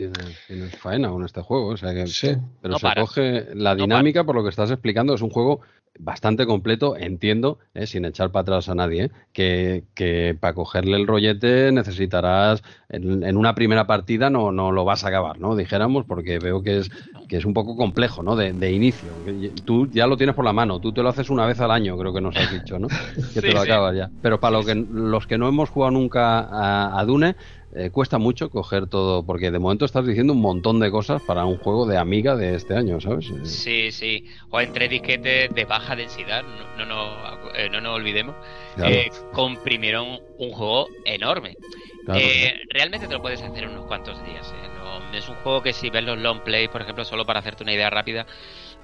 Tienes, 0.00 0.38
tienes 0.46 0.74
faena 0.76 1.10
con 1.10 1.24
este 1.26 1.42
juego, 1.42 1.66
o 1.68 1.76
sea 1.76 1.92
que 1.92 2.06
Sí. 2.06 2.34
pero 2.62 2.72
No 2.72 2.78
se 2.78 2.88
coge 2.94 3.54
la 3.54 3.74
No 3.74 3.82
dinámica 3.82 4.24
por 4.24 4.34
lo 4.34 4.42
que 4.42 4.48
estás 4.48 4.70
explicando 4.70 5.12
es 5.12 5.20
un 5.20 5.28
juego 5.28 5.60
bastante 5.98 6.46
completo, 6.46 6.96
entiendo, 6.96 7.58
eh, 7.74 7.86
sin 7.86 8.06
echar 8.06 8.30
para 8.30 8.42
atrás 8.42 8.68
a 8.70 8.74
nadie, 8.74 9.04
eh, 9.04 9.10
que, 9.34 9.84
que 9.94 10.36
para 10.40 10.54
cogerle 10.54 10.96
el 10.96 11.06
rollete 11.06 11.70
necesitarás 11.72 12.62
en, 12.88 13.22
en 13.24 13.36
una 13.36 13.54
primera 13.54 13.86
partida 13.86 14.30
no, 14.30 14.52
no 14.52 14.72
lo 14.72 14.86
vas 14.86 15.04
a 15.04 15.08
acabar, 15.08 15.38
¿no? 15.38 15.54
Dijéramos, 15.54 16.06
porque 16.06 16.38
veo 16.38 16.62
que 16.62 16.78
es 16.78 16.90
que 17.28 17.36
es 17.36 17.44
un 17.44 17.52
poco 17.54 17.76
complejo, 17.76 18.22
¿no? 18.22 18.36
De, 18.36 18.52
de 18.54 18.72
inicio. 18.72 19.18
Tú 19.66 19.86
ya 19.90 20.06
lo 20.06 20.16
tienes 20.16 20.34
por 20.34 20.44
la 20.46 20.52
mano, 20.54 20.80
tú 20.80 20.92
te 20.92 21.02
lo 21.02 21.10
haces 21.10 21.28
una 21.28 21.44
vez 21.44 21.60
al 21.60 21.70
año, 21.72 21.98
creo 21.98 22.14
que 22.14 22.20
nos 22.22 22.36
has 22.36 22.50
dicho, 22.50 22.78
¿no? 22.78 22.88
Que 23.34 23.40
te 23.42 23.48
Sí, 23.48 23.52
lo 23.52 23.62
sí. 23.62 23.70
acabas 23.70 23.94
ya. 23.94 24.10
Pero 24.22 24.40
para 24.40 24.58
lo 24.58 24.64
que, 24.64 24.74
los 24.74 25.26
que 25.26 25.36
no 25.38 25.46
hemos 25.48 25.68
jugado 25.68 25.90
nunca 25.92 26.40
a, 26.40 26.98
a 26.98 27.04
Dune, 27.04 27.36
eh, 27.72 27.90
cuesta 27.90 28.18
mucho 28.18 28.50
coger 28.50 28.88
todo, 28.88 29.22
porque 29.24 29.50
de 29.50 29.58
momento 29.60 29.84
estás 29.84 30.04
diciendo 30.04 30.32
un 30.32 30.40
montón 30.40 30.80
de 30.80 30.90
cosas 30.90 31.22
para 31.22 31.44
un 31.44 31.56
juego 31.56 31.86
de 31.86 31.98
amiga 31.98 32.34
de 32.34 32.56
este 32.56 32.74
año, 32.74 33.00
¿sabes? 33.00 33.26
Sí, 33.44 33.92
sí. 33.92 34.24
O 34.50 34.60
en 34.60 34.72
tres 34.72 34.90
disquetes 34.90 35.54
de 35.54 35.64
baja 35.64 35.94
densidad, 35.94 36.42
no, 36.42 36.84
no, 36.84 36.86
no, 36.86 37.54
eh, 37.54 37.68
no 37.70 37.80
nos 37.80 37.94
olvidemos. 37.94 38.34
claro, 38.74 38.92
eh, 38.92 39.10
comprimieron 39.32 40.18
un 40.38 40.50
juego 40.50 40.88
enorme. 41.04 41.56
Claro. 42.12 42.20
Eh, 42.24 42.60
realmente 42.70 43.06
te 43.06 43.14
lo 43.14 43.22
puedes 43.22 43.42
hacer 43.42 43.64
en 43.64 43.70
unos 43.70 43.86
cuantos 43.86 44.22
días. 44.24 44.52
¿eh? 44.52 44.68
No, 44.78 45.16
es 45.16 45.28
un 45.28 45.36
juego 45.36 45.62
que 45.62 45.72
si 45.72 45.90
ves 45.90 46.04
los 46.04 46.18
long 46.18 46.40
play, 46.40 46.68
por 46.68 46.82
ejemplo, 46.82 47.04
solo 47.04 47.24
para 47.24 47.40
hacerte 47.40 47.62
una 47.62 47.72
idea 47.72 47.90
rápida, 47.90 48.26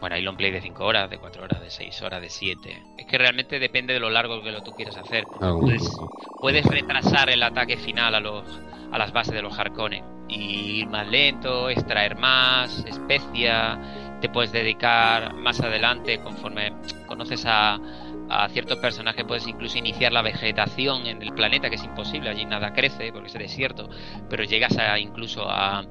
bueno, 0.00 0.16
hay 0.16 0.22
long 0.22 0.36
play 0.36 0.50
de 0.50 0.60
5 0.60 0.84
horas, 0.84 1.10
de 1.10 1.18
4 1.18 1.44
horas, 1.44 1.60
de 1.60 1.70
6 1.70 2.02
horas, 2.02 2.20
de 2.20 2.28
7. 2.28 2.82
Es 2.98 3.06
que 3.06 3.18
realmente 3.18 3.58
depende 3.58 3.94
de 3.94 4.00
lo 4.00 4.10
largo 4.10 4.42
que 4.42 4.52
lo 4.52 4.62
tú 4.62 4.72
quieras 4.72 4.96
hacer. 4.96 5.24
Algo 5.40 5.62
Puedes, 6.40 6.64
retrasar 6.66 7.30
el 7.30 7.42
ataque 7.42 7.76
final 7.76 8.14
a 8.14 8.20
los 8.20 8.44
a 8.92 8.98
las 8.98 9.12
bases 9.12 9.34
de 9.34 9.42
los 9.42 9.58
Harkonnen 9.58 10.04
y 10.28 10.80
ir 10.80 10.86
más 10.88 11.08
lento, 11.08 11.68
extraer 11.70 12.16
más 12.16 12.84
especia, 12.86 13.78
te 14.20 14.28
puedes 14.28 14.52
dedicar 14.52 15.34
más 15.34 15.60
adelante 15.60 16.20
conforme 16.20 16.72
conoces 17.06 17.44
a, 17.46 17.78
a 18.28 18.48
ciertos 18.48 18.78
personajes, 18.78 19.24
puedes 19.24 19.46
incluso 19.46 19.78
iniciar 19.78 20.12
la 20.12 20.22
vegetación 20.22 21.06
en 21.06 21.22
el 21.22 21.32
planeta, 21.32 21.68
que 21.68 21.76
es 21.76 21.84
imposible, 21.84 22.30
allí 22.30 22.44
nada 22.44 22.72
crece 22.72 23.12
porque 23.12 23.28
es 23.28 23.34
desierto, 23.34 23.88
pero 24.28 24.44
llegas 24.44 24.76
a 24.78 24.98
incluso 24.98 25.48
a, 25.48 25.84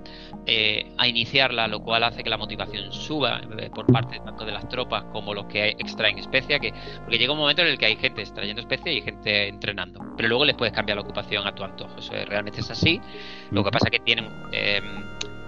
eh, 0.45 0.91
a 0.97 1.07
iniciarla, 1.07 1.67
lo 1.67 1.80
cual 1.80 2.03
hace 2.03 2.23
que 2.23 2.30
la 2.30 2.38
motivación 2.38 2.91
suba 2.91 3.41
eh, 3.57 3.69
por 3.73 3.85
parte 3.85 4.19
tanto 4.19 4.45
de 4.45 4.51
las 4.51 4.67
tropas 4.67 5.03
como 5.05 5.33
los 5.33 5.45
que 5.45 5.69
extraen 5.80 6.17
especia, 6.17 6.59
que 6.59 6.73
porque 6.99 7.17
llega 7.17 7.33
un 7.33 7.39
momento 7.39 7.61
en 7.61 7.69
el 7.69 7.77
que 7.77 7.85
hay 7.85 7.95
gente 7.95 8.22
extrayendo 8.22 8.61
especia 8.61 8.91
y 8.91 9.01
gente 9.01 9.47
entrenando, 9.47 10.01
pero 10.15 10.30
luego 10.30 10.45
les 10.45 10.55
puedes 10.55 10.73
cambiar 10.73 10.97
la 10.97 11.01
ocupación 11.03 11.47
a 11.47 11.53
tu 11.53 11.64
antojo, 11.64 11.99
eso 11.99 12.15
es- 12.15 12.27
realmente 12.27 12.61
es 12.61 12.69
así. 12.72 12.99
Lo 13.51 13.64
que 13.64 13.72
pasa 13.72 13.88
es 13.88 13.91
que 13.91 13.99
tienen, 13.99 14.30
eh, 14.51 14.81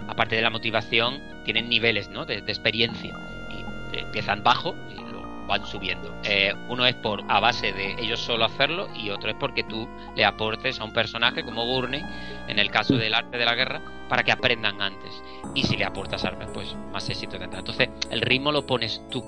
aparte 0.08 0.36
de 0.36 0.42
la 0.42 0.50
motivación, 0.50 1.22
tienen 1.44 1.70
niveles 1.70 2.10
¿no? 2.10 2.26
de, 2.26 2.38
experiencia 2.38 3.14
y 3.50 3.62
eh, 3.96 4.02
empiezan 4.02 4.44
bajo 4.44 4.76
y 4.90 5.17
van 5.48 5.66
subiendo. 5.66 6.14
Eh, 6.24 6.54
uno 6.70 6.86
es 6.86 6.96
por 6.96 7.24
a 7.28 7.40
base 7.40 7.72
de 7.74 7.96
ellos 8.00 8.20
solo 8.20 8.46
hacerlo 8.46 8.88
y 8.96 9.10
otro 9.10 9.30
es 9.30 9.36
porque 9.36 9.64
tú 9.64 9.88
le 10.16 10.26
aportes 10.26 10.80
a 10.80 10.84
un 10.84 10.94
personaje 10.94 11.44
como 11.44 11.66
Gurney, 11.66 12.04
en 12.48 12.60
el 12.60 12.70
caso 12.70 12.96
del 12.96 13.14
arte 13.14 13.38
de 13.38 13.46
la 13.46 13.56
guerra, 13.56 13.82
para 14.10 14.24
que 14.24 14.32
aprendan 14.32 14.82
antes. 14.82 15.12
Y 15.56 15.64
si 15.64 15.78
le 15.78 15.86
aportas 15.86 16.26
armas, 16.26 16.50
pues 16.54 16.76
más 16.92 17.10
éxito 17.10 17.38
tendrá. 17.38 17.60
Entonces, 17.60 17.90
el 18.12 18.22
ritmo 18.22 18.52
lo 18.52 18.66
pones 18.66 19.02
tú. 19.10 19.24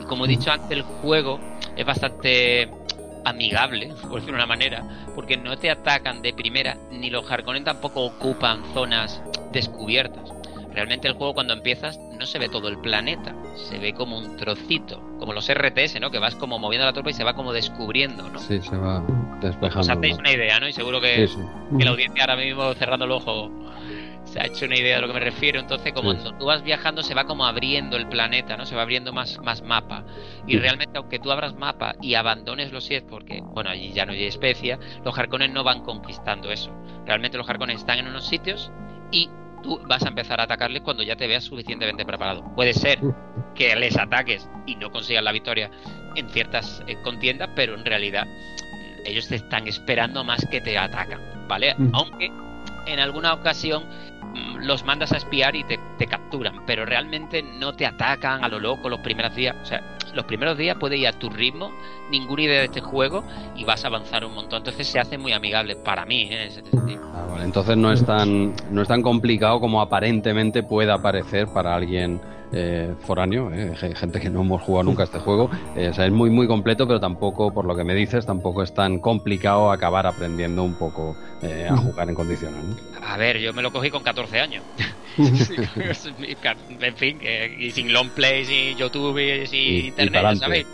Y 0.00 0.04
como 0.04 0.26
he 0.26 0.28
dicho 0.28 0.50
antes, 0.50 0.70
el 0.70 0.82
juego 0.82 1.40
es 1.76 1.86
bastante 1.86 2.70
amigable, 3.24 3.88
por 4.02 4.14
decirlo 4.14 4.26
de 4.26 4.44
una 4.44 4.46
manera, 4.46 4.84
porque 5.14 5.36
no 5.36 5.56
te 5.56 5.70
atacan 5.70 6.22
de 6.22 6.32
primera, 6.32 6.76
ni 6.90 7.10
los 7.10 7.30
Harkonnen 7.30 7.64
tampoco 7.64 8.04
ocupan 8.04 8.62
zonas 8.74 9.22
descubiertas. 9.52 10.39
Realmente 10.72 11.08
el 11.08 11.14
juego 11.14 11.34
cuando 11.34 11.52
empiezas 11.52 11.98
no 12.18 12.26
se 12.26 12.38
ve 12.38 12.48
todo 12.48 12.68
el 12.68 12.78
planeta, 12.78 13.34
se 13.56 13.78
ve 13.78 13.92
como 13.92 14.16
un 14.18 14.36
trocito, 14.36 15.00
como 15.18 15.32
los 15.32 15.48
RTS, 15.52 16.00
¿no? 16.00 16.10
Que 16.10 16.18
vas 16.18 16.34
como 16.36 16.58
moviendo 16.58 16.86
la 16.86 16.92
tropa 16.92 17.10
y 17.10 17.14
se 17.14 17.24
va 17.24 17.34
como 17.34 17.52
descubriendo, 17.52 18.28
¿no? 18.30 18.38
Sí, 18.38 18.60
se 18.62 18.76
va. 18.76 19.02
despejando. 19.40 19.80
Os 19.80 19.88
hacéis 19.88 20.18
una 20.18 20.32
idea, 20.32 20.60
¿no? 20.60 20.68
Y 20.68 20.72
seguro 20.72 21.00
que, 21.00 21.26
Sí, 21.26 21.34
sí. 21.34 21.76
que 21.78 21.84
la 21.84 21.90
audiencia 21.92 22.22
ahora 22.24 22.36
mismo 22.36 22.72
cerrando 22.74 23.06
el 23.06 23.10
ojo 23.12 23.50
se 24.24 24.38
ha 24.38 24.44
hecho 24.46 24.66
una 24.66 24.76
idea 24.78 24.96
de 24.96 25.00
lo 25.00 25.08
que 25.08 25.14
me 25.14 25.20
refiero. 25.20 25.58
Entonces, 25.58 25.92
como 25.94 26.12
Sí. 26.12 26.28
tú 26.38 26.44
vas 26.44 26.62
viajando, 26.62 27.02
se 27.02 27.14
va 27.14 27.24
como 27.24 27.46
abriendo 27.46 27.96
el 27.96 28.06
planeta, 28.06 28.56
¿no? 28.58 28.66
Se 28.66 28.76
va 28.76 28.82
abriendo 28.82 29.12
más, 29.14 29.38
más 29.42 29.62
mapa. 29.62 30.04
Y 30.46 30.52
Sí. 30.52 30.58
realmente, 30.58 30.96
aunque 30.98 31.18
tú 31.18 31.32
abras 31.32 31.54
mapa 31.56 31.94
y 32.02 32.14
abandones 32.14 32.70
los 32.70 32.84
Sith, 32.84 33.04
porque, 33.08 33.40
bueno, 33.42 33.70
allí 33.70 33.92
ya 33.92 34.04
no 34.06 34.12
hay 34.12 34.24
especia, 34.24 34.78
los 35.04 35.18
Harkonnen 35.18 35.52
no 35.54 35.64
van 35.64 35.80
conquistando 35.82 36.52
eso. 36.52 36.70
Realmente 37.06 37.38
los 37.38 37.48
Harkonnen 37.48 37.76
están 37.76 37.98
en 37.98 38.06
unos 38.08 38.26
sitios 38.28 38.70
y 39.10 39.30
tú 39.62 39.80
vas 39.88 40.02
a 40.04 40.08
empezar 40.08 40.40
a 40.40 40.44
atacarles 40.44 40.82
cuando 40.82 41.02
ya 41.02 41.16
te 41.16 41.26
veas 41.26 41.44
suficientemente 41.44 42.04
preparado. 42.04 42.44
Puede 42.54 42.72
ser 42.74 42.98
que 43.54 43.74
les 43.76 43.96
ataques 43.96 44.48
y 44.66 44.76
no 44.76 44.90
consigas 44.90 45.24
la 45.24 45.32
victoria 45.32 45.70
en 46.16 46.28
ciertas 46.30 46.82
eh, 46.86 46.96
contiendas, 47.02 47.50
pero 47.54 47.74
en 47.74 47.84
realidad 47.84 48.26
mm, 48.26 49.06
ellos 49.06 49.28
te 49.28 49.36
están 49.36 49.66
esperando 49.66 50.24
más 50.24 50.44
que 50.50 50.60
te 50.60 50.76
atacan, 50.76 51.46
¿vale? 51.48 51.74
Mm. 51.76 51.90
Aunque 51.94 52.30
en 52.86 52.98
alguna 52.98 53.32
ocasión 53.34 53.84
mm, 53.84 54.58
los 54.66 54.84
mandas 54.84 55.12
a 55.12 55.16
espiar 55.16 55.56
y 55.56 55.64
te, 55.64 55.78
te 55.98 56.06
capturan, 56.06 56.64
pero 56.66 56.84
realmente 56.84 57.42
no 57.42 57.74
te 57.74 57.86
atacan 57.86 58.44
a 58.44 58.48
lo 58.48 58.58
loco 58.58 58.88
los 58.88 59.00
primeros 59.00 59.34
días. 59.34 59.56
O 59.62 59.64
sea, 59.64 59.82
los 60.14 60.24
primeros 60.24 60.58
días 60.58 60.76
puedes 60.78 60.98
ir 60.98 61.06
a 61.06 61.12
tu 61.12 61.30
ritmo, 61.30 61.72
ninguna 62.10 62.42
idea 62.42 62.58
de 62.60 62.64
este 62.66 62.80
juego 62.80 63.24
y 63.56 63.64
vas 63.64 63.84
a 63.84 63.88
avanzar 63.88 64.24
un 64.24 64.34
montón. 64.34 64.58
Entonces 64.58 64.86
se 64.88 64.98
hace 64.98 65.18
muy 65.18 65.32
amigable 65.32 65.76
para 65.76 66.04
mí, 66.04 66.28
¿eh? 66.30 66.46
ese 66.46 66.62
sentido. 66.62 67.02
Ah, 67.14 67.26
vale. 67.30 67.44
Entonces 67.44 67.76
no 67.76 67.92
es 67.92 68.04
tan 68.04 68.54
no 68.70 68.82
es 68.82 68.88
tan 68.88 69.02
complicado 69.02 69.60
como 69.60 69.80
aparentemente 69.80 70.62
pueda 70.62 71.00
parecer 71.00 71.46
para 71.48 71.74
alguien 71.74 72.20
eh, 72.52 72.94
foráneo, 73.00 73.52
eh, 73.52 73.74
ge- 73.76 73.94
gente 73.94 74.20
que 74.20 74.30
no 74.30 74.40
hemos 74.42 74.62
jugado 74.62 74.84
nunca 74.84 75.04
este 75.04 75.18
juego. 75.18 75.50
Eh, 75.76 75.88
o 75.88 75.94
sea, 75.94 76.06
es 76.06 76.12
muy 76.12 76.30
muy 76.30 76.46
completo, 76.46 76.86
pero 76.86 77.00
tampoco, 77.00 77.52
por 77.52 77.64
lo 77.64 77.76
que 77.76 77.84
me 77.84 77.94
dices, 77.94 78.26
tampoco 78.26 78.62
es 78.62 78.72
tan 78.74 78.98
complicado 78.98 79.70
acabar 79.70 80.06
aprendiendo 80.06 80.62
un 80.62 80.74
poco 80.76 81.16
eh, 81.42 81.66
a 81.70 81.76
jugar 81.76 82.08
en 82.08 82.14
condiciones. 82.14 82.64
¿no? 82.64 82.76
A 83.02 83.16
ver, 83.16 83.38
yo 83.38 83.52
me 83.52 83.62
lo 83.62 83.70
cogí 83.70 83.90
con 83.90 84.02
14 84.02 84.40
años. 84.40 84.64
en 86.80 86.96
fin, 86.96 87.18
y 87.58 87.70
sin 87.70 87.92
long 87.92 88.10
play, 88.10 88.44
sin 88.44 88.76
YouTube, 88.76 89.18
y 89.18 89.22
Y- 89.54 89.80
y 89.80 89.86
internet, 89.88 90.12
pa'lante. 90.22 90.40
¿sabes? 90.40 90.66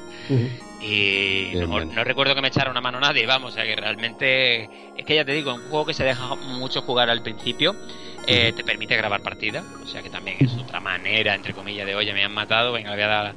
Y 0.79 1.53
Bien, 1.53 1.71
no, 1.71 1.77
bien. 1.77 1.89
no 1.95 2.05
recuerdo 2.05 2.35
que 2.35 2.43
me 2.43 2.49
echara 2.49 2.71
una 2.71 2.83
mano 2.83 3.01
nadie, 3.01 3.25
vamos, 3.27 3.53
o 3.53 3.55
sea 3.55 3.65
que 3.65 3.75
realmente 3.77 4.65
es 4.95 5.05
que 5.07 5.15
ya 5.15 5.25
te 5.25 5.33
digo, 5.33 5.55
un 5.55 5.63
juego 5.63 5.87
que 5.87 5.95
se 5.95 6.05
deja 6.05 6.37
mucho 6.37 6.83
jugar 6.83 7.09
al 7.09 7.23
principio, 7.23 7.77
eh, 8.27 8.53
te 8.55 8.65
permite 8.65 8.97
grabar 8.97 9.23
partidas, 9.23 9.65
o 9.83 9.87
sea 9.87 10.03
que 10.03 10.11
también 10.11 10.37
es 10.41 10.57
otra 10.57 10.81
manera, 10.81 11.35
entre 11.35 11.55
comillas, 11.55 11.87
de 11.87 11.95
oye, 11.95 12.13
me 12.13 12.25
han 12.25 12.33
matado, 12.33 12.73
venga, 12.73 12.91
le 12.91 12.97
voy 12.97 13.05
a 13.05 13.09
dar 13.09 13.35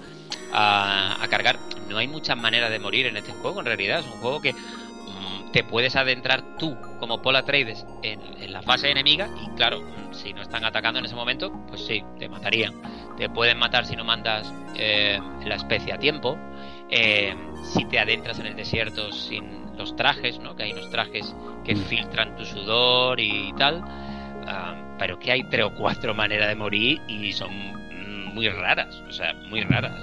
a, 0.51 1.24
a 1.24 1.27
cargar. 1.27 1.59
No 1.88 1.98
hay 1.98 2.08
muchas 2.08 2.38
maneras 2.38 2.69
de 2.72 2.80
morir 2.80 3.06
en 3.08 3.18
este 3.18 3.32
juego, 3.34 3.59
en 3.59 3.66
realidad, 3.66 4.00
es 4.00 4.06
un 4.06 4.19
juego 4.19 4.42
que 4.42 4.53
mm, 4.53 5.51
te 5.51 5.64
puedes 5.64 5.95
adentrar 5.95 6.43
tú 6.58 6.77
como 7.00 7.22
Pola 7.22 7.43
Trades 7.43 7.85
en, 8.03 8.22
en 8.42 8.53
la 8.53 8.61
fase 8.61 8.90
enemiga 8.92 9.30
y 9.43 9.56
claro, 9.56 9.82
si 10.11 10.34
no 10.34 10.42
están 10.42 10.66
atacando 10.66 11.00
en 11.00 11.06
ese 11.06 11.16
momento, 11.16 11.51
pues 11.68 11.85
sí, 11.85 12.03
te 12.18 12.30
matarían. 12.30 12.74
Te 13.18 13.30
pueden 13.30 13.58
matar 13.58 13.85
si 13.85 13.95
no 13.95 14.03
mandas 14.03 14.51
eh, 14.76 15.19
la 15.45 15.56
especie 15.56 15.93
a 15.93 15.98
tiempo. 15.98 16.38
Eh, 16.92 17.35
si 17.64 17.85
te 17.85 18.00
adentras 18.00 18.40
en 18.40 18.48
el 18.48 18.56
desierto 18.56 19.11
sin 19.11 19.77
los 19.77 19.95
trajes, 19.95 20.40
¿no? 20.40 20.56
Que 20.56 20.64
hay 20.64 20.72
unos 20.72 20.90
trajes 20.90 21.35
que 21.64 21.76
Mm. 21.76 21.77
filtran 21.85 22.35
tu 22.35 22.45
sudor 22.45 23.19
y 23.19 23.53
tal. 23.53 23.84
Ah, 24.52 24.74
pero 24.98 25.19
que 25.19 25.32
hay 25.32 25.44
tres 25.44 25.66
o 25.66 25.76
cuatro 25.76 26.16
maneras 26.16 26.50
de 26.50 26.56
morir 26.56 27.00
y 27.08 27.32
son 27.34 27.52
mm, 27.53 28.34
muy 28.34 28.50
raras, 28.50 29.02
o 29.08 29.11
sea, 29.11 29.34
muy 29.48 29.61
raras. 29.61 29.94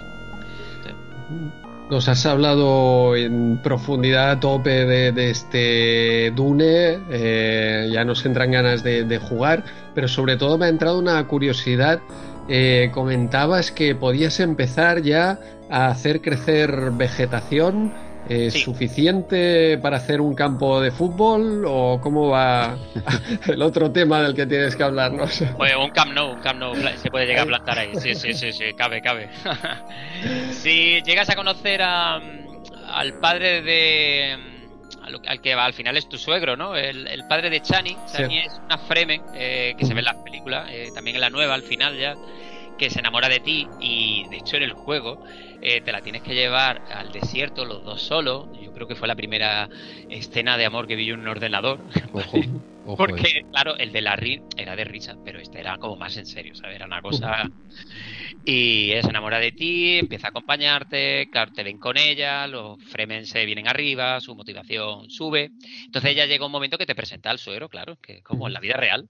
Nos 1.90 2.08
has 2.08 2.24
hablado 2.26 3.16
en 3.16 3.60
profundidad 3.62 4.30
a 4.30 4.40
tope 4.40 4.86
de, 4.86 5.30
este 5.30 6.30
Dune, 6.34 6.98
eh, 7.10 7.90
ya 7.92 8.04
nos 8.04 8.24
entran 8.24 8.52
ganas 8.52 8.84
de, 8.84 9.04
de 9.04 9.18
jugar, 9.18 9.64
pero 9.94 10.06
sobre 10.06 10.36
todo 10.36 10.58
me 10.58 10.66
ha 10.66 10.68
entrado 10.68 10.98
una 10.98 11.24
curiosidad. 11.26 12.00
Eh, 12.48 12.90
comentabas 12.94 13.72
que 13.72 13.96
podías 13.96 14.38
empezar 14.38 15.02
ya 15.02 15.40
a 15.68 15.88
hacer 15.88 16.20
crecer 16.20 16.92
vegetación. 16.92 17.92
¿Es 18.28 18.54
Sí. 18.54 18.60
suficiente 18.60 19.78
para 19.78 19.98
hacer 19.98 20.20
un 20.20 20.34
campo 20.34 20.80
de 20.80 20.90
fútbol 20.90 21.64
o 21.66 22.00
cómo 22.02 22.28
va 22.28 22.76
el 23.46 23.62
otro 23.62 23.92
tema 23.92 24.22
del 24.22 24.34
que 24.34 24.46
tienes 24.46 24.74
que 24.74 24.82
hablarnos? 24.82 25.42
Pues 25.56 25.74
un 25.76 25.90
Camp 25.90 26.12
Nou, 26.12 26.32
un 26.34 26.40
Camp 26.40 26.58
pla- 26.80 26.96
se 26.96 27.10
puede 27.10 27.26
llegar 27.26 27.44
a 27.44 27.46
plantar 27.46 27.78
ahí. 27.78 27.92
Sí, 28.00 28.14
sí, 28.14 28.32
sí, 28.34 28.52
sí, 28.52 28.64
cabe, 28.76 29.00
cabe. 29.00 29.28
si 30.50 31.00
llegas 31.02 31.28
a 31.30 31.34
conocer 31.36 31.82
a, 31.82 32.16
al 32.16 33.14
padre 33.20 33.62
de 33.62 34.36
al, 35.02 35.20
al 35.26 35.40
que 35.40 35.52
al 35.54 35.72
final 35.72 35.96
es 35.96 36.08
tu 36.08 36.18
suegro, 36.18 36.56
¿no? 36.56 36.74
El, 36.76 37.06
el 37.06 37.24
padre 37.28 37.48
de 37.50 37.60
Chani, 37.60 37.96
Chani 38.12 38.38
es 38.38 38.52
una 38.64 38.76
Fremen 38.78 39.22
eh, 39.34 39.74
que 39.78 39.84
se 39.86 39.94
ve 39.94 40.00
en 40.00 40.04
las 40.06 40.16
películas, 40.16 40.66
eh, 40.70 40.90
también 40.94 41.14
en 41.16 41.20
la 41.20 41.30
nueva 41.30 41.54
al 41.54 41.62
final 41.62 41.96
ya, 41.96 42.16
que 42.76 42.90
se 42.90 43.00
enamora 43.00 43.28
de 43.28 43.40
ti 43.40 43.70
y 43.78 44.28
de 44.28 44.38
hecho 44.38 44.56
en 44.56 44.62
el 44.64 44.72
juego 44.72 45.18
eh, 45.60 45.80
te 45.80 45.92
la 45.92 46.02
tienes 46.02 46.22
que 46.22 46.34
llevar 46.34 46.82
al 46.90 47.10
desierto 47.12 47.64
los 47.64 47.84
dos 47.84 48.02
solos. 48.02 48.48
Yo 48.52 48.72
creo 48.72 48.86
que 48.86 48.94
fue 48.96 49.08
la 49.08 49.16
primera 49.16 49.68
escena 50.08 50.56
de 50.56 50.66
amor 50.66 50.86
que 50.86 50.96
vi 50.96 51.06
yo 51.06 51.14
en 51.14 51.20
un 51.20 51.28
ordenador. 51.28 51.82
Ojo, 52.12 52.38
ojo, 52.82 53.16
eh. 53.16 53.22
Porque, 53.22 53.42
claro, 53.50 53.76
el 53.78 53.92
de 53.92 54.00
Larry 54.00 54.42
era 54.56 54.74
de 54.76 54.84
risa, 54.84 55.16
pero 55.22 55.38
este 55.40 55.60
era 55.60 55.76
como 55.78 55.96
más 55.96 56.16
en 56.16 56.24
serio, 56.26 56.54
¿sabes? 56.54 56.76
Era 56.76 56.86
una 56.86 57.02
cosa. 57.02 57.44
Y 58.44 58.92
ella 58.92 59.02
se 59.02 59.10
enamora 59.10 59.38
de 59.38 59.52
ti, 59.52 59.98
empieza 59.98 60.28
a 60.28 60.30
acompañarte, 60.30 61.28
claro, 61.30 61.50
te 61.52 61.62
ven 61.62 61.78
con 61.78 61.96
ella, 61.96 62.46
los 62.46 62.82
Fremen 62.82 63.26
se 63.26 63.44
vienen 63.44 63.68
arriba, 63.68 64.20
su 64.20 64.34
motivación 64.34 65.10
sube. 65.10 65.52
Entonces 65.86 66.12
ella 66.12 66.26
llega 66.26 66.46
un 66.46 66.52
momento 66.52 66.78
que 66.78 66.86
te 66.86 66.94
presenta 66.94 67.30
al 67.30 67.38
suegro, 67.38 67.68
claro, 67.68 67.96
que 68.00 68.22
como 68.22 68.46
en 68.46 68.52
la 68.54 68.60
vida 68.60 68.76
real. 68.76 69.08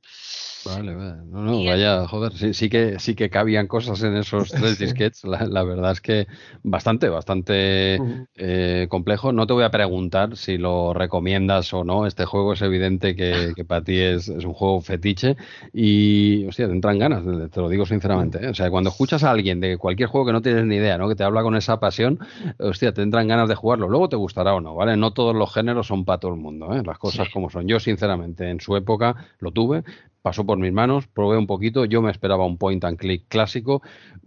Vale, 0.74 0.94
vale. 0.94 1.16
No, 1.26 1.42
no, 1.42 1.64
vaya, 1.64 2.06
joder, 2.08 2.32
sí, 2.32 2.54
sí 2.54 2.68
que 2.68 2.98
sí 2.98 3.14
que 3.14 3.30
cabían 3.30 3.66
cosas 3.66 4.02
en 4.02 4.16
esos 4.16 4.50
tres 4.50 4.78
disquets. 4.78 5.24
La, 5.24 5.44
la 5.46 5.62
verdad 5.62 5.92
es 5.92 6.00
que 6.00 6.26
bastante, 6.62 7.08
bastante 7.08 7.98
eh, 8.34 8.86
complejo. 8.88 9.32
No 9.32 9.46
te 9.46 9.52
voy 9.52 9.64
a 9.64 9.70
preguntar 9.70 10.36
si 10.36 10.58
lo 10.58 10.92
recomiendas 10.94 11.72
o 11.74 11.84
no. 11.84 12.06
Este 12.06 12.24
juego 12.24 12.54
es 12.54 12.62
evidente 12.62 13.14
que, 13.16 13.52
que 13.56 13.64
para 13.64 13.82
ti 13.84 13.98
es, 13.98 14.28
es 14.28 14.44
un 14.44 14.52
juego 14.54 14.80
fetiche 14.80 15.36
y, 15.72 16.44
hostia, 16.46 16.66
te 16.66 16.72
entran 16.72 16.98
ganas, 16.98 17.22
te 17.50 17.60
lo 17.60 17.68
digo 17.68 17.86
sinceramente. 17.86 18.44
¿eh? 18.44 18.48
O 18.48 18.54
sea, 18.54 18.70
cuando 18.70 18.90
escuchas 18.90 19.22
a 19.24 19.30
alguien 19.30 19.60
de 19.60 19.76
cualquier 19.78 20.08
juego 20.08 20.26
que 20.26 20.32
no 20.32 20.42
tienes 20.42 20.64
ni 20.64 20.76
idea, 20.76 20.98
¿no? 20.98 21.08
Que 21.08 21.14
te 21.16 21.24
habla 21.24 21.42
con 21.42 21.56
esa 21.56 21.78
pasión, 21.80 22.18
hostia, 22.58 22.92
te 22.92 23.02
entran 23.02 23.28
ganas 23.28 23.48
de 23.48 23.54
jugarlo. 23.54 23.88
Luego 23.88 24.08
te 24.08 24.16
gustará 24.16 24.54
o 24.54 24.60
no, 24.60 24.74
¿vale? 24.74 24.96
No 24.96 25.12
todos 25.12 25.34
los 25.34 25.52
géneros 25.52 25.86
son 25.86 26.04
para 26.04 26.18
todo 26.18 26.32
el 26.32 26.40
mundo, 26.40 26.74
¿eh? 26.74 26.82
Las 26.84 26.98
cosas 26.98 27.26
Sí. 27.26 27.32
como 27.32 27.50
son. 27.50 27.66
Yo, 27.66 27.80
sinceramente, 27.80 28.48
en 28.50 28.60
su 28.60 28.76
época 28.76 29.14
lo 29.38 29.50
tuve, 29.52 29.82
pasó 30.26 30.44
por 30.44 30.58
mis 30.58 30.72
manos, 30.72 31.06
probé 31.06 31.38
un 31.38 31.46
poquito, 31.46 31.84
yo 31.84 32.02
me 32.02 32.10
esperaba 32.10 32.44
un 32.44 32.58
point 32.58 32.82
and 32.82 32.98
click 32.98 33.26
clásico, 33.28 33.80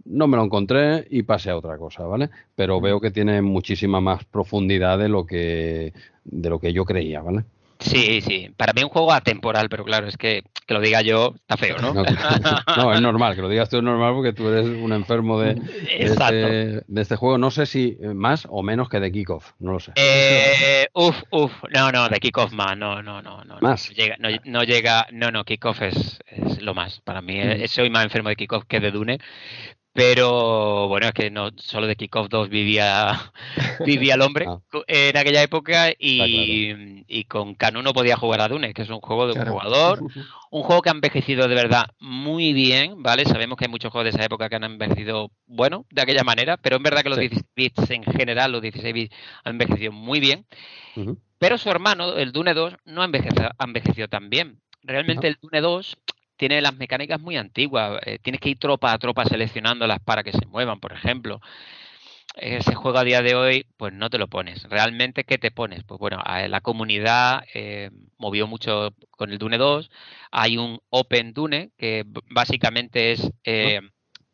no 0.06 0.28
me 0.28 0.38
lo 0.38 0.44
encontré 0.44 1.06
y 1.10 1.24
pasé 1.24 1.50
a 1.50 1.58
otra 1.58 1.76
cosa, 1.76 2.06
¿vale? 2.06 2.30
Pero 2.56 2.80
veo 2.80 3.02
que 3.02 3.10
tiene 3.10 3.42
muchísima 3.42 4.00
más 4.00 4.24
profundidad 4.24 4.98
de 4.98 5.10
lo 5.10 5.26
que 5.26 5.92
de 6.24 6.48
lo 6.48 6.58
que 6.58 6.72
yo 6.72 6.86
creía, 6.86 7.20
¿vale? 7.20 7.44
Sí, 7.80 8.20
sí. 8.20 8.50
Para 8.56 8.72
mí 8.72 8.82
un 8.82 8.90
juego 8.90 9.12
atemporal, 9.12 9.68
pero 9.68 9.84
claro, 9.84 10.06
es 10.06 10.16
que 10.16 10.42
que 10.70 10.74
lo 10.74 10.80
diga 10.80 11.02
yo 11.02 11.34
está 11.34 11.56
feo, 11.56 11.78
¿no? 11.78 11.92
No, 11.92 12.04
no, 12.76 12.94
es 12.94 13.00
normal, 13.00 13.34
que 13.34 13.42
lo 13.42 13.48
digas 13.48 13.68
tú 13.68 13.78
es 13.78 13.82
normal 13.82 14.14
porque 14.14 14.32
tú 14.32 14.48
eres 14.48 14.66
un 14.66 14.92
enfermo 14.92 15.40
de, 15.40 15.60
este, 15.98 16.84
de 16.86 17.02
este 17.02 17.16
juego. 17.16 17.38
No 17.38 17.50
sé 17.50 17.66
si 17.66 17.98
más 18.14 18.46
o 18.48 18.62
menos 18.62 18.88
que 18.88 19.00
de 19.00 19.10
Kickoff, 19.10 19.50
no 19.58 19.72
lo 19.72 19.80
sé. 19.80 19.90
Eh, 19.96 20.86
uf, 20.94 21.16
uf, 21.30 21.52
no, 21.74 21.90
no, 21.90 22.08
de 22.08 22.20
Kickoff 22.20 22.52
más, 22.52 22.78
no, 22.78 23.02
no, 23.02 23.20
no, 23.20 23.42
no. 23.42 23.58
Más. 23.60 23.88
No 23.88 23.96
llega, 23.96 24.16
no, 24.20 24.28
no 24.44 24.62
llega, 24.62 25.08
no, 25.10 25.32
no, 25.32 25.42
Kickoff 25.42 25.82
es, 25.82 26.20
es 26.28 26.62
lo 26.62 26.72
más. 26.72 27.00
Para 27.00 27.20
mí, 27.20 27.40
eh, 27.40 27.66
soy 27.66 27.90
más 27.90 28.04
enfermo 28.04 28.28
de 28.28 28.36
Kickoff 28.36 28.64
que 28.68 28.78
de 28.78 28.92
Dune. 28.92 29.18
Pero 29.92 30.86
bueno, 30.88 31.06
es 31.08 31.12
que 31.12 31.30
no 31.30 31.50
solo 31.56 31.86
de 31.88 31.96
Kickoff 31.96 32.28
2 32.28 32.48
vivía, 32.48 33.32
vivía 33.84 34.14
el 34.14 34.22
hombre 34.22 34.46
Ah. 34.48 34.60
en 34.86 35.16
aquella 35.16 35.42
época 35.42 35.90
y, 35.98 37.04
y 37.08 37.24
con 37.24 37.54
Canu 37.56 37.82
no 37.82 37.92
podía 37.92 38.16
jugar 38.16 38.40
a 38.40 38.48
Dune, 38.48 38.72
que 38.72 38.82
es 38.82 38.88
un 38.88 39.00
juego 39.00 39.26
de 39.26 39.32
un 39.32 39.38
Claro. 39.40 39.52
jugador, 39.52 40.00
un 40.52 40.62
juego 40.62 40.80
que 40.82 40.90
ha 40.90 40.92
envejecido 40.92 41.48
de 41.48 41.54
verdad 41.56 41.86
muy 41.98 42.52
bien, 42.52 43.02
¿vale? 43.02 43.24
Sabemos 43.24 43.56
que 43.58 43.64
hay 43.64 43.70
muchos 43.70 43.90
juegos 43.90 44.04
de 44.04 44.10
esa 44.16 44.24
época 44.24 44.48
que 44.48 44.56
han 44.56 44.64
envejecido, 44.64 45.32
bueno, 45.46 45.86
de 45.90 46.02
aquella 46.02 46.22
manera, 46.22 46.56
pero 46.56 46.76
es 46.76 46.82
verdad 46.82 47.02
que 47.02 47.08
los 47.08 47.18
Sí. 47.18 47.28
16 47.28 47.44
bits 47.56 47.90
en 47.90 48.04
general, 48.04 48.52
los 48.52 48.62
16 48.62 48.94
bits 48.94 49.16
han 49.44 49.52
envejecido 49.54 49.90
muy 49.92 50.20
bien. 50.20 50.46
Pero 51.38 51.58
su 51.58 51.68
hermano, 51.70 52.14
el 52.16 52.32
Dune 52.32 52.54
2, 52.54 52.74
no 52.84 53.02
ha 53.02 53.06
envejecido, 53.06 53.50
ha 53.58 53.64
envejecido 53.64 54.08
tan 54.08 54.30
bien. 54.30 54.60
Realmente 54.82 55.26
el 55.26 55.36
Dune 55.42 55.60
2 55.60 55.96
tiene 56.40 56.62
las 56.62 56.74
mecánicas 56.74 57.20
muy 57.20 57.36
antiguas. 57.36 58.00
eh, 58.06 58.18
tienes 58.18 58.40
que 58.40 58.48
ir 58.48 58.58
tropa 58.58 58.92
a 58.94 58.98
tropa 58.98 59.26
seleccionándolas 59.26 60.00
para 60.00 60.22
que 60.22 60.32
se 60.32 60.46
muevan, 60.46 60.80
por 60.80 60.92
ejemplo. 60.92 61.38
Ese 62.34 62.74
juego 62.74 62.96
a 62.96 63.04
día 63.04 63.20
de 63.20 63.34
hoy, 63.34 63.66
pues 63.76 63.92
no 63.92 64.08
te 64.08 64.16
lo 64.16 64.26
pones. 64.28 64.62
¿Realmente 64.70 65.24
qué 65.24 65.36
te 65.36 65.50
pones? 65.50 65.84
Pues 65.84 66.00
bueno, 66.00 66.18
la 66.24 66.60
comunidad 66.62 67.44
eh, 67.52 67.90
movió 68.16 68.46
mucho 68.46 68.94
con 69.10 69.30
el 69.30 69.38
Dune 69.38 69.58
2. 69.58 69.90
Hay 70.30 70.56
un 70.56 70.80
Open 70.88 71.34
Dune 71.34 71.72
que 71.76 72.04
básicamente 72.30 73.12
es 73.12 73.30
eh, 73.44 73.80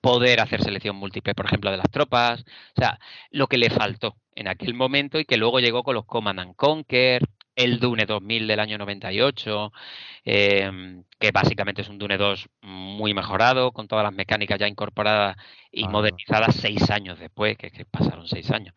poder 0.01 0.41
hacer 0.41 0.63
selección 0.63 0.95
múltiple, 0.95 1.35
por 1.35 1.47
ejemplo, 1.47 1.73
de 1.73 1.79
las 1.79 1.91
tropas. 1.91 2.43
O 2.77 2.81
sea, 2.81 3.01
lo 3.31 3.49
que 3.49 3.59
le 3.59 3.71
faltó 3.71 4.15
en 4.37 4.47
aquel 4.47 4.75
momento 4.75 5.19
y 5.19 5.25
que 5.25 5.39
luego 5.39 5.59
llegó 5.59 5.83
con 5.83 5.95
los 5.97 6.07
Command 6.07 6.39
and 6.39 6.55
Conquer, 6.55 7.27
el 7.57 7.81
Dune 7.81 8.07
2000 8.07 8.47
del 8.47 8.61
año 8.61 8.79
98, 8.79 9.73
eh, 10.25 11.03
que 11.19 11.31
básicamente 11.33 11.83
es 11.83 11.89
un 11.89 11.99
Dune 11.99 12.19
2 12.19 12.49
muy 12.63 13.15
mejorado, 13.15 13.73
con 13.73 13.89
todas 13.89 14.05
las 14.05 14.13
mecánicas 14.15 14.59
ya 14.59 14.69
incorporadas 14.69 15.37
y 15.73 15.85
Ah. 15.85 15.89
modernizadas 15.89 16.55
seis 16.57 16.91
años 16.91 17.19
después, 17.19 17.57
que, 17.57 17.71
que 17.71 17.85
pasaron 17.87 18.29
seis 18.29 18.51
años. 18.51 18.75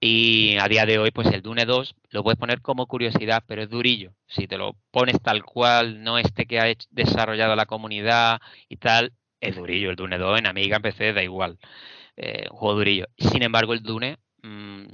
Y 0.00 0.56
a 0.58 0.66
día 0.68 0.84
de 0.84 0.98
hoy, 0.98 1.10
pues 1.12 1.28
el 1.28 1.42
Dune 1.42 1.64
2 1.64 1.94
lo 2.10 2.22
puedes 2.24 2.38
poner 2.38 2.60
como 2.60 2.86
curiosidad, 2.86 3.44
pero 3.46 3.62
es 3.62 3.70
durillo. 3.70 4.12
Si 4.26 4.46
te 4.48 4.58
lo 4.58 4.76
pones 4.90 5.20
tal 5.22 5.44
cual, 5.44 6.02
no 6.02 6.18
este 6.18 6.46
que 6.46 6.58
ha 6.60 6.68
hecho- 6.68 6.88
desarrollado 6.90 7.54
la 7.56 7.66
comunidad 7.66 8.40
y 8.68 8.76
tal, 8.76 9.12
es 9.40 9.56
durillo. 9.56 9.90
El 9.90 9.96
Dune 9.96 10.18
2 10.18 10.38
en 10.38 10.46
Amiga, 10.46 10.76
en 10.76 10.82
PC, 10.82 11.12
da 11.12 11.22
igual. 11.22 11.58
Eh, 12.16 12.46
un 12.50 12.56
juego 12.58 12.74
durillo. 12.78 13.06
Sin 13.16 13.42
embargo, 13.42 13.72
el 13.74 13.82
Dune, 13.82 14.18
mm, 14.42 14.86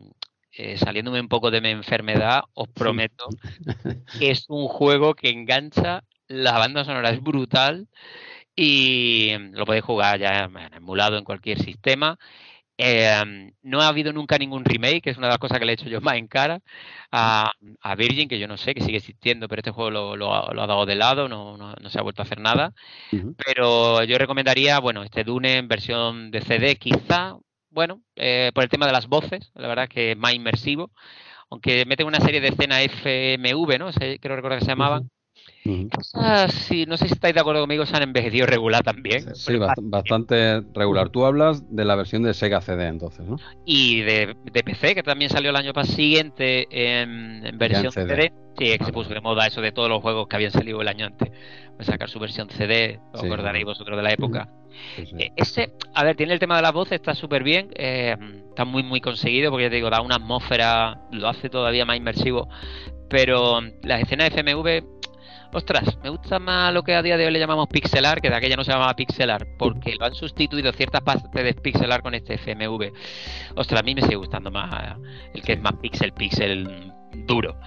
eh, 0.59 0.77
saliéndome 0.78 1.20
un 1.20 1.28
poco 1.28 1.51
de 1.51 1.61
mi 1.62 1.70
enfermedad, 1.70 2.43
os 2.55 2.69
prometo 2.69 3.28
que 4.19 4.31
es 4.33 4.47
un 4.49 4.69
juego 4.69 5.15
que 5.15 5.31
engancha. 5.31 6.05
La 6.28 6.59
banda 6.59 6.85
sonora 6.85 7.11
es 7.11 7.23
brutal 7.23 7.89
y 8.57 9.33
lo 9.53 9.65
podéis 9.67 9.85
jugar 9.85 10.20
ya 10.20 10.51
emulado 10.77 11.19
en 11.19 11.25
cualquier 11.25 11.59
sistema. 11.62 12.19
Eh, 12.81 13.53
no 13.62 13.81
ha 13.83 13.89
habido 13.89 14.12
nunca 14.12 14.39
ningún 14.39 14.65
remake, 14.65 15.03
que 15.03 15.11
es 15.11 15.19
una 15.19 15.27
de 15.28 15.33
las 15.33 15.39
cosas 15.39 15.59
que 15.59 15.65
le 15.67 15.73
he 15.73 15.75
hecho 15.75 15.89
yo 15.89 16.01
más 16.01 16.17
en 16.17 16.28
cara 16.28 16.61
a, 17.12 17.51
a 17.81 17.95
Virgin, 17.97 18.28
que 18.28 18.39
yo 18.39 18.49
no 18.49 18.57
sé, 18.57 18.75
que 18.75 18.83
sigue 18.83 18.99
existiendo, 18.99 19.49
pero 19.49 19.61
este 19.61 19.73
juego 19.73 19.91
lo, 19.91 20.17
lo 20.17 20.35
ha- 20.35 20.55
lo 20.55 20.62
ha 20.62 20.67
dado 20.69 20.87
de 20.87 20.95
lado, 20.97 21.28
no, 21.28 21.57
no- 21.57 21.75
no 21.75 21.91
se 21.91 21.99
ha 21.99 22.03
vuelto 22.03 22.23
a 22.23 22.27
hacer 22.27 22.41
nada. 22.41 22.75
Pero 23.37 24.05
yo 24.05 24.19
recomendaría, 24.19 24.78
bueno, 24.81 25.03
este 25.05 25.25
Dune 25.25 25.59
en 25.59 25.69
versión 25.69 26.31
de 26.31 26.41
CD, 26.43 26.77
quizá, 26.77 27.37
bueno, 27.70 28.02
eh, 28.16 28.50
por 28.55 28.64
el 28.64 28.70
tema 28.70 28.86
de 28.86 28.92
las 28.92 29.08
voces, 29.08 29.50
la 29.55 29.68
verdad 29.68 29.88
que 29.88 30.12
es 30.12 30.16
más 30.18 30.34
inmersivo, 30.34 30.90
aunque 31.50 31.84
meten 31.86 32.06
una 32.06 32.20
serie 32.20 32.40
de 32.40 32.48
escenas 32.48 32.82
FMV, 32.84 33.78
¿no? 33.78 33.90
Creo 33.92 34.36
recordar 34.36 34.58
que 34.60 34.64
se 34.66 34.70
llamaban. 34.72 35.10
Ujú. 35.65 35.89
Esas, 36.01 36.53
sí, 36.53 36.87
no 36.87 36.97
sé 36.97 37.07
si 37.09 37.15
estáis 37.15 37.35
de 37.35 37.41
acuerdo 37.41 37.61
conmigo, 37.62 37.85
se 37.85 37.95
han 37.97 38.03
envejecido 38.03 38.47
regular 38.47 38.83
también. 38.83 39.35
Sí, 39.35 39.53
bast- 39.55 39.75
bastante 39.83 40.62
regular. 40.73 41.11
Tú 41.11 41.25
hablas 41.27 41.62
de 41.75 41.85
la 41.85 41.95
versión 41.95 42.23
de 42.23 42.33
Sega 42.35 42.61
CD 42.61 42.87
entonces, 42.87 43.27
¿no? 43.27 43.37
y 43.67 44.01
de, 44.01 44.35
de 44.51 44.62
PC, 44.62 44.95
que 44.95 45.03
también 45.03 45.31
salió 45.31 45.51
el 45.51 45.57
año 45.57 45.73
siguiente 45.85 46.67
en, 46.70 47.45
en 47.47 47.59
versión 47.59 47.93
CD. 47.93 48.15
CD. 48.15 48.33
Sí, 48.59 48.77
que 48.78 48.85
se 48.85 48.93
puso 48.93 49.11
de 49.15 49.20
moda 49.20 49.47
eso 49.47 49.61
de 49.61 49.70
todos 49.70 49.89
los 49.89 50.01
juegos 50.03 50.27
que 50.27 50.35
habían 50.37 50.51
salido 50.51 50.81
el 50.81 50.89
año 50.89 51.07
antes. 51.07 51.31
Pues 51.77 51.87
sacar 51.87 52.09
su 52.09 52.19
versión 52.19 52.49
CD, 52.51 52.99
os 53.12 53.20
Sí. 53.20 53.27
acordaréis 53.27 53.65
vosotros 53.65 53.97
de 53.97 54.03
la 54.03 54.12
época. 54.12 54.49
Sí, 54.97 55.07
sí. 55.07 55.17
Eh, 55.19 55.31
Ese, 55.37 55.73
a 55.95 56.03
ver, 56.03 56.17
tiene 56.17 56.33
el 56.33 56.39
tema 56.41 56.57
de 56.57 56.62
la 56.62 56.73
voz, 56.73 56.91
está 56.93 57.15
súper 57.15 57.43
bien, 57.45 57.69
eh, 57.77 58.17
está 58.49 58.65
muy, 58.65 58.83
muy 58.83 59.01
conseguido, 59.01 59.51
porque 59.51 59.65
ya 59.67 59.70
te 59.70 59.77
digo, 59.77 59.91
da 59.91 60.01
una 60.01 60.17
atmósfera, 60.17 60.99
lo 61.12 61.28
hace 61.28 61.49
todavía 61.51 61.85
más 61.85 61.97
inmersivo. 61.97 62.49
Pero 63.09 63.61
mm, 63.61 63.70
las 63.87 64.03
escenas 64.03 64.31
de 64.31 64.41
FMV, 64.41 64.85
ostras, 65.52 65.99
me 66.02 66.10
gusta 66.10 66.39
más 66.39 66.73
lo 66.73 66.83
que 66.83 66.94
a 66.94 67.02
día 67.02 67.17
de 67.17 67.27
hoy 67.27 67.33
le 67.33 67.39
llamamos 67.39 67.68
pixelar, 67.68 68.20
que 68.20 68.31
de 68.31 68.36
aquella 68.36 68.57
no 68.57 68.65
se 68.65 68.73
llamaba 68.73 68.94
pixelar, 68.94 69.47
porque 69.59 69.94
lo 69.97 70.07
han 70.07 70.15
sustituido 70.15 70.73
ciertas 70.73 71.02
partes 71.02 71.31
de 71.33 71.55
pixelar 71.55 72.02
con 72.02 72.15
este 72.15 72.35
FMV. 72.35 72.93
Ostras, 73.57 73.81
a 73.81 73.83
mí 73.83 73.94
me 73.94 74.02
sigue 74.02 74.17
gustando 74.17 74.51
más 74.51 74.97
el 75.35 75.43
que 75.43 75.55
es 75.55 75.60
más 75.60 75.75
pixel, 75.75 76.12
pixel 76.12 76.93
duro, 77.27 77.59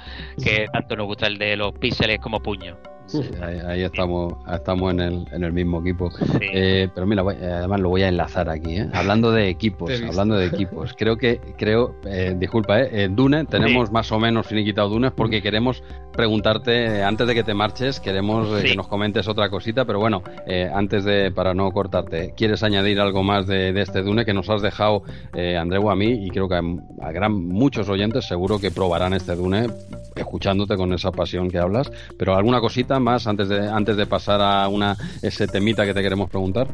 que 0.44 0.68
tanto 0.72 0.96
nos 0.96 1.08
gusta 1.08 1.28
el 1.28 1.38
de 1.38 1.56
los 1.58 1.74
píxeles 1.74 2.20
como 2.20 2.42
puño. 2.42 2.78
Sí, 3.12 3.30
ahí, 3.42 3.60
ahí 3.68 3.84
estamos, 3.84 4.34
estamos 4.54 4.92
en 4.94 5.00
el, 5.00 5.26
en 5.32 5.44
el 5.44 5.54
mismo 5.54 5.80
equipo. 5.82 6.10
Sí. 6.12 6.24
Eh, 6.54 6.90
pero 6.94 7.06
mira, 7.08 7.22
voy- 7.24 7.36
eh, 7.40 7.52
además 7.52 7.80
lo 7.80 7.90
voy 7.90 8.04
a 8.04 8.08
enlazar 8.10 8.50
aquí, 8.50 8.78
¿eh? 8.78 8.90
hablando 8.94 9.32
de 9.32 9.50
equipos, 9.50 9.92
hablando 10.08 10.36
de 10.36 10.46
equipos. 10.48 10.94
Creo 10.98 11.18
que, 11.18 11.40
creo, 11.58 11.96
eh, 12.06 12.36
disculpa, 12.38 12.80
eh, 12.82 13.04
en 13.04 13.16
Dune 13.16 13.46
tenemos 13.46 13.92
más 13.92 14.12
o 14.12 14.20
menos 14.20 14.48
finiquitado 14.48 14.90
Dune 14.90 15.12
porque 15.12 15.42
queremos 15.42 15.84
preguntarte, 16.14 16.98
eh, 17.00 17.04
antes 17.04 17.26
de 17.28 17.34
que 17.34 17.44
te 17.44 17.54
marches, 17.54 18.00
queremos 18.00 18.48
eh, 18.58 18.62
Sí. 18.62 18.68
que 18.70 18.76
nos 18.76 18.88
comentes 18.88 19.28
otra 19.28 19.50
cosita, 19.50 19.86
pero 19.86 20.00
bueno, 20.00 20.22
eh, 20.46 20.70
antes 20.74 21.04
de, 21.06 21.32
para 21.32 21.54
no 21.54 21.72
cortarte, 21.72 22.34
¿quieres 22.36 22.64
añadir 22.64 23.00
algo 23.00 23.24
más 23.24 23.48
de, 23.48 23.72
de 23.74 23.82
este 23.82 24.02
Dune 24.04 24.26
que 24.26 24.34
nos 24.34 24.50
has 24.50 24.62
dejado, 24.62 25.04
eh, 25.34 25.58
Andreu, 25.58 25.90
a 25.90 25.96
mí 25.96 26.26
y 26.26 26.30
creo 26.30 26.48
que 26.50 26.56
a, 26.56 26.62
a 27.02 27.12
gran, 27.12 27.34
muchos 27.34 27.88
oyentes 27.90 28.26
seguro 28.28 28.60
que 28.60 28.72
probarán 28.72 29.14
este 29.14 29.36
Dune 29.36 29.68
escuchándote 30.16 30.76
con 30.76 30.94
esa 30.94 31.12
pasión 31.12 31.50
que 31.50 31.58
hablas, 31.58 31.92
pero 32.18 32.36
alguna 32.36 32.60
cosita 32.60 33.00
más 33.02 33.28
antes 33.28 33.50
de, 33.50 33.70
antes 33.70 33.98
de 33.98 34.06
pasar 34.06 34.42
a 34.42 34.68
una 34.68 34.96
ese 35.22 35.48
temita 35.48 35.86
que 35.86 35.94
te 35.94 36.02
queremos 36.02 36.30
preguntar? 36.30 36.68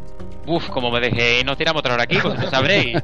Uf, 0.45 0.69
como 0.69 0.89
me 0.91 1.01
dejé, 1.01 1.43
nos 1.43 1.57
tiramos 1.57 1.81
otra 1.81 1.95
hora 1.95 2.03
aquí, 2.03 2.17
pues 2.22 2.39
no 2.39 2.49
sabréis. 2.49 2.97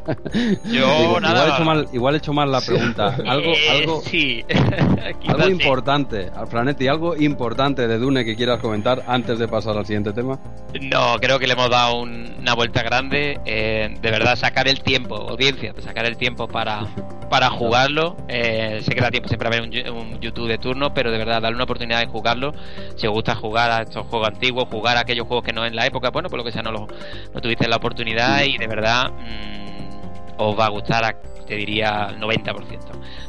Yo 0.65 0.97
Digo, 0.99 1.19
nada. 1.19 1.33
Igual 1.43 1.49
he 1.49 1.53
hecho 1.55 1.65
mal, 1.65 1.87
igual 1.93 2.13
he 2.13 2.17
hecho 2.19 2.33
mal 2.33 2.51
la 2.51 2.61
pregunta. 2.61 3.05
Algo, 3.27 3.51
Eh, 3.51 3.69
algo, 3.81 4.01
Sí. 4.05 4.45
Algo 5.27 5.49
importante, 5.49 6.29
Alfranetti, 6.33 6.87
algo 6.87 7.15
importante 7.17 7.87
de 7.87 7.97
Dune 7.97 8.23
que 8.23 8.35
quieras 8.35 8.59
comentar 8.59 9.03
antes 9.07 9.39
de 9.39 9.47
pasar 9.47 9.77
al 9.77 9.85
siguiente 9.85 10.13
tema. 10.13 10.39
No, 10.81 11.17
creo 11.19 11.37
que 11.39 11.47
le 11.47 11.53
hemos 11.53 11.69
dado 11.69 11.99
un- 12.01 12.33
una 12.39 12.53
vuelta 12.55 12.81
grande. 12.81 13.39
eh, 13.45 13.93
de 14.01 14.11
verdad, 14.11 14.35
sacar 14.37 14.67
el 14.67 14.81
tiempo, 14.81 15.15
audiencia, 15.15 15.73
sacar 15.79 16.05
el 16.05 16.15
tiempo 16.17 16.47
para, 16.47 16.85
para 17.29 17.49
jugarlo. 17.49 18.15
Eh, 18.29 18.79
sé 18.83 18.93
que 18.95 19.01
da 19.01 19.11
tiempo 19.11 19.27
siempre 19.27 19.47
a 19.47 19.51
ver 19.51 19.61
un, 19.63 19.95
un 19.97 20.19
YouTube 20.21 20.47
de 20.47 20.57
turno, 20.57 20.93
pero 20.93 21.11
de 21.11 21.17
verdad, 21.17 21.41
darle 21.41 21.55
una 21.55 21.63
oportunidad 21.65 21.99
de 21.99 22.07
jugarlo. 22.07 22.53
Os 22.95 23.03
gusta 23.14 23.35
jugar 23.35 23.72
a 23.72 23.82
estos 23.83 24.06
juegos 24.08 24.27
antiguos, 24.30 24.67
jugar 24.69 24.98
a 24.98 25.01
aquellos 25.01 25.27
juegos 25.27 25.45
que 25.45 25.53
no 25.53 25.66
en 25.66 25.75
la 25.75 25.85
época, 25.85 26.09
bueno, 26.11 26.30
por 26.30 26.38
lo 26.40 26.43
que 26.43 26.51
sea, 26.51 26.61
no, 26.61 26.72
lo, 26.72 26.88
no 27.33 27.42
tuviste 27.42 27.67
la 27.67 27.77
oportunidad 27.77 28.43
y 28.43 28.58
de 28.58 28.67
verdad 28.67 29.11
mm, 29.11 30.33
os 30.42 30.59
va 30.59 30.66
a 30.66 30.69
gustar, 30.69 31.03
a- 31.06 31.16
te 31.45 31.56
diría, 31.56 32.06
al 32.06 32.19
90%. 32.19 32.80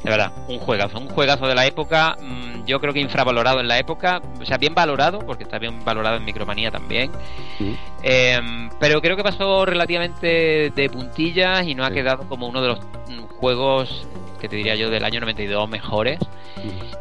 De 0.04 0.10
verdad, 0.10 0.30
un 0.48 0.58
juegazo, 0.60 0.98
un 0.98 1.08
juegazo 1.08 1.46
de 1.48 1.54
la 1.54 1.66
época. 1.66 2.16
mm, 2.20 2.64
yo 2.66 2.80
creo 2.80 2.92
que 2.94 3.00
infravalorado 3.00 3.60
en 3.60 3.68
la 3.68 3.78
época, 3.78 4.22
o 4.40 4.44
sea, 4.46 4.56
bien 4.56 4.74
valorado, 4.74 5.18
porque 5.18 5.42
está 5.42 5.58
bien 5.58 5.84
valorado 5.84 6.16
en 6.16 6.24
Micromanía 6.24 6.70
también. 6.70 7.10
Sí. 7.58 7.76
Eh, 8.02 8.40
pero 8.80 9.00
creo 9.02 9.16
que 9.16 9.22
pasó 9.24 9.66
relativamente 9.66 10.70
de 10.74 10.90
puntillas 10.90 11.66
y 11.66 11.74
no 11.74 11.84
ha 11.84 11.88
Sí. 11.88 11.94
quedado 11.94 12.26
como 12.28 12.46
uno 12.48 12.62
de 12.62 12.68
los 12.68 12.80
mm, 12.80 13.24
juegos 13.38 14.06
que 14.38 14.48
te 14.48 14.56
diría 14.56 14.74
yo 14.74 14.90
del 14.90 15.04
año 15.04 15.20
92 15.20 15.68
mejores. 15.68 16.18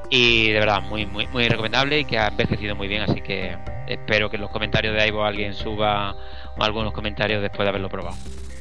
Y 0.09 0.51
de 0.51 0.59
verdad, 0.59 0.81
muy, 0.81 1.05
muy, 1.05 1.27
muy 1.27 1.47
recomendable 1.47 1.99
y 1.99 2.05
que 2.05 2.17
ha 2.17 2.27
envejecido 2.27 2.75
muy 2.75 2.87
bien. 2.87 3.01
Así 3.01 3.21
que 3.21 3.57
espero 3.87 4.29
que 4.29 4.37
en 4.37 4.41
los 4.41 4.51
comentarios 4.51 4.95
de 4.95 5.07
Ivo 5.07 5.23
alguien 5.23 5.53
suba 5.53 6.15
algunos 6.59 6.93
comentarios 6.93 7.41
después 7.41 7.65
de 7.65 7.69
haberlo 7.69 7.89
probado. 7.89 8.15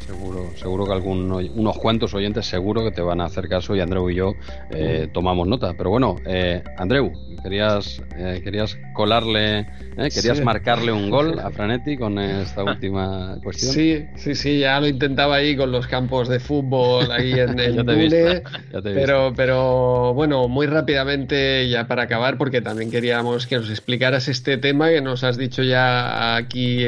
Seguro, 0.07 0.53
seguro 0.57 0.87
que 0.87 0.93
algún, 0.93 1.31
oy- 1.33 1.51
unos 1.55 1.79
cuantos 1.79 2.13
oyentes 2.15 2.47
seguro 2.47 2.83
que 2.85 2.91
te 2.91 3.01
van 3.03 3.21
a 3.21 3.27
hacer 3.27 3.49
caso 3.49 3.75
y 3.77 3.81
Andreu 3.81 4.11
y 4.11 4.17
yo 4.17 4.35
eh, 4.71 5.09
tomamos 5.13 5.47
nota. 5.47 5.75
Pero 5.77 5.91
bueno, 5.91 6.17
eh, 6.27 6.63
Andreu, 6.77 7.13
querías, 7.43 8.03
eh, 8.17 8.41
querías 8.43 8.77
colarle, 8.95 9.61
eh, 9.61 9.67
querías 10.13 10.39
Sí. 10.39 10.45
marcarle 10.45 10.91
un 10.93 11.09
gol 11.11 11.39
a 11.39 11.51
Franetti 11.51 11.97
con 11.97 12.19
esta 12.19 12.65
última 12.65 13.39
cuestión. 13.43 13.73
Sí, 13.73 14.07
sí, 14.17 14.35
sí, 14.35 14.59
ya 14.59 14.81
lo 14.81 14.89
intentaba 14.89 15.37
ahí 15.37 15.57
con 15.57 15.71
los 15.71 15.87
campos 15.87 16.29
de 16.29 16.41
fútbol 16.41 17.11
ahí 17.13 17.33
en 17.39 17.59
el 17.61 17.77
Ya 17.77 17.85
te 17.85 17.93
he 17.93 17.97
visto, 17.97 18.17
Dune, 18.19 18.43
ya 18.73 18.83
te 18.83 18.91
he 18.91 18.95
pero, 18.95 19.33
pero 19.37 20.15
bueno, 20.15 20.49
muy 20.49 20.67
rápidamente 20.67 21.69
ya 21.69 21.87
para 21.87 22.03
acabar, 22.05 22.39
porque 22.39 22.61
también 22.61 22.91
queríamos 22.91 23.47
que 23.47 23.57
nos 23.57 23.71
explicaras 23.71 24.29
este 24.29 24.57
tema 24.59 24.89
que 24.91 25.01
nos 25.01 25.23
has 25.25 25.37
dicho 25.37 25.63
ya 25.63 26.37
aquí 26.37 26.85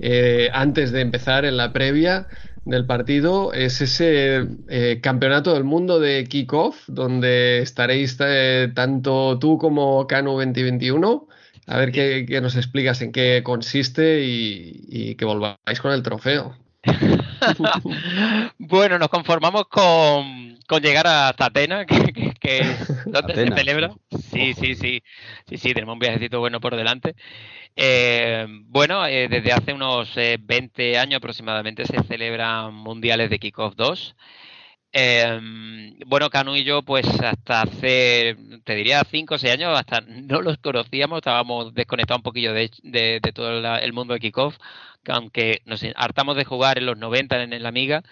eh, 0.00 0.48
antes 0.52 0.92
de 0.92 1.00
empezar 1.00 1.44
en 1.44 1.56
la 1.56 1.72
previa 1.72 2.26
del 2.64 2.86
partido, 2.86 3.52
es 3.52 3.80
ese 3.80 4.46
eh, 4.68 5.00
campeonato 5.02 5.54
del 5.54 5.64
mundo 5.64 5.98
de 6.00 6.24
kickoff, 6.24 6.84
donde 6.88 7.60
estaréis 7.60 8.16
eh, 8.20 8.70
tanto 8.74 9.38
tú 9.38 9.58
como 9.58 10.06
Cano 10.06 10.32
2021. 10.32 11.26
A 11.66 11.78
ver 11.78 11.92
qué, 11.92 12.24
qué 12.28 12.40
nos 12.40 12.56
explicas 12.56 13.02
en 13.02 13.12
qué 13.12 13.42
consiste 13.44 14.24
y, 14.24 14.84
y 14.88 15.14
que 15.16 15.24
volváis 15.24 15.80
con 15.80 15.92
el 15.92 16.02
trofeo. 16.02 16.56
bueno, 18.58 18.98
nos 18.98 19.08
conformamos 19.08 19.66
con, 19.68 20.58
con 20.66 20.82
llegar 20.82 21.06
hasta 21.06 21.46
Atenas, 21.46 21.86
que, 22.14 22.34
que- 22.40 22.78
donde 23.10 23.36
se 23.36 23.50
celebra. 23.52 23.92
Sí, 24.10 24.54
sí, 24.54 24.74
sí, 24.74 25.02
sí, 25.48 25.58
sí, 25.58 25.74
tenemos 25.74 25.94
un 25.94 25.98
viajecito 25.98 26.40
bueno 26.40 26.60
por 26.60 26.76
delante. 26.76 27.14
Eh, 27.74 28.46
bueno, 28.66 29.06
eh, 29.06 29.28
desde 29.28 29.52
hace 29.52 29.72
unos 29.72 30.10
eh, 30.16 30.36
20 30.40 30.98
años 30.98 31.18
aproximadamente 31.18 31.86
se 31.86 32.02
celebran 32.04 32.74
mundiales 32.74 33.30
de 33.30 33.38
Kickoff 33.38 33.74
2. 33.76 34.14
Eh, 34.92 35.40
bueno, 36.06 36.28
Canu 36.30 36.54
y 36.56 36.64
yo, 36.64 36.82
pues 36.82 37.06
hasta 37.08 37.62
hace, 37.62 38.36
te 38.64 38.74
diría, 38.74 39.02
5 39.10 39.36
o 39.36 39.38
6 39.38 39.54
años, 39.54 39.78
hasta 39.78 40.00
no 40.06 40.42
los 40.42 40.58
conocíamos, 40.58 41.18
estábamos 41.18 41.72
desconectados 41.74 42.20
un 42.20 42.24
poquillo 42.24 42.52
de, 42.52 42.70
de- 42.82 43.20
de 43.22 43.32
todo 43.32 43.58
el 43.78 43.92
mundo 43.94 44.14
de 44.14 44.20
Kickoff, 44.20 44.56
que 45.04 45.12
aunque 45.12 45.62
nos 45.66 45.82
hartamos 45.96 46.36
de 46.36 46.44
jugar 46.44 46.78
en 46.78 46.86
los 46.86 46.98
90 46.98 47.42
en, 47.42 47.52
en 47.54 47.62
la 47.62 47.68
Amiga, 47.70 48.02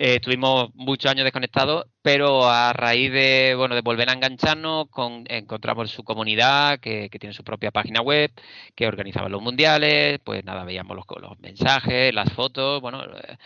eh, 0.00 0.14
estuvimos 0.14 0.70
muchos 0.74 1.10
años 1.10 1.24
desconectados, 1.24 1.86
pero 2.02 2.48
a 2.48 2.72
raíz 2.72 3.10
de, 3.12 3.54
bueno, 3.56 3.74
de 3.74 3.80
volver 3.80 4.08
a 4.08 4.12
engancharnos, 4.12 4.88
con, 4.90 5.24
encontramos 5.28 5.90
su 5.90 6.04
comunidad, 6.04 6.78
que, 6.78 7.10
que 7.10 7.18
tiene 7.18 7.34
su 7.34 7.42
propia 7.42 7.72
página 7.72 8.00
web, 8.00 8.30
que 8.76 8.86
organizaba 8.86 9.28
los 9.28 9.42
mundiales, 9.42 10.20
pues 10.22 10.44
nada, 10.44 10.64
veíamos 10.64 10.96
los, 10.96 11.04
los 11.20 11.40
mensajes, 11.40 12.14
las 12.14 12.32
fotos, 12.32 12.80
bueno, 12.80 13.02
eh, 13.04 13.36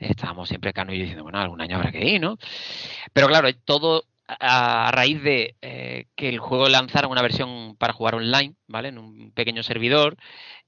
estábamos 0.00 0.50
siempre 0.50 0.74
Cano 0.74 0.92
y 0.92 0.98
diciendo, 0.98 1.22
bueno, 1.22 1.38
algún 1.40 1.62
año 1.62 1.76
habrá 1.76 1.90
que 1.90 2.04
ir, 2.06 2.20
¿no? 2.20 2.36
Pero 3.14 3.28
claro, 3.28 3.48
todo 3.64 4.04
a 4.26 4.90
raíz 4.92 5.22
de 5.22 5.56
eh, 5.62 6.06
que 6.14 6.28
el 6.28 6.38
juego 6.38 6.68
lanzara 6.68 7.08
una 7.08 7.22
versión 7.22 7.76
para 7.76 7.92
jugar 7.92 8.16
online, 8.16 8.54
¿vale? 8.66 8.88
En 8.88 8.98
un 8.98 9.32
pequeño 9.32 9.62
servidor. 9.62 10.16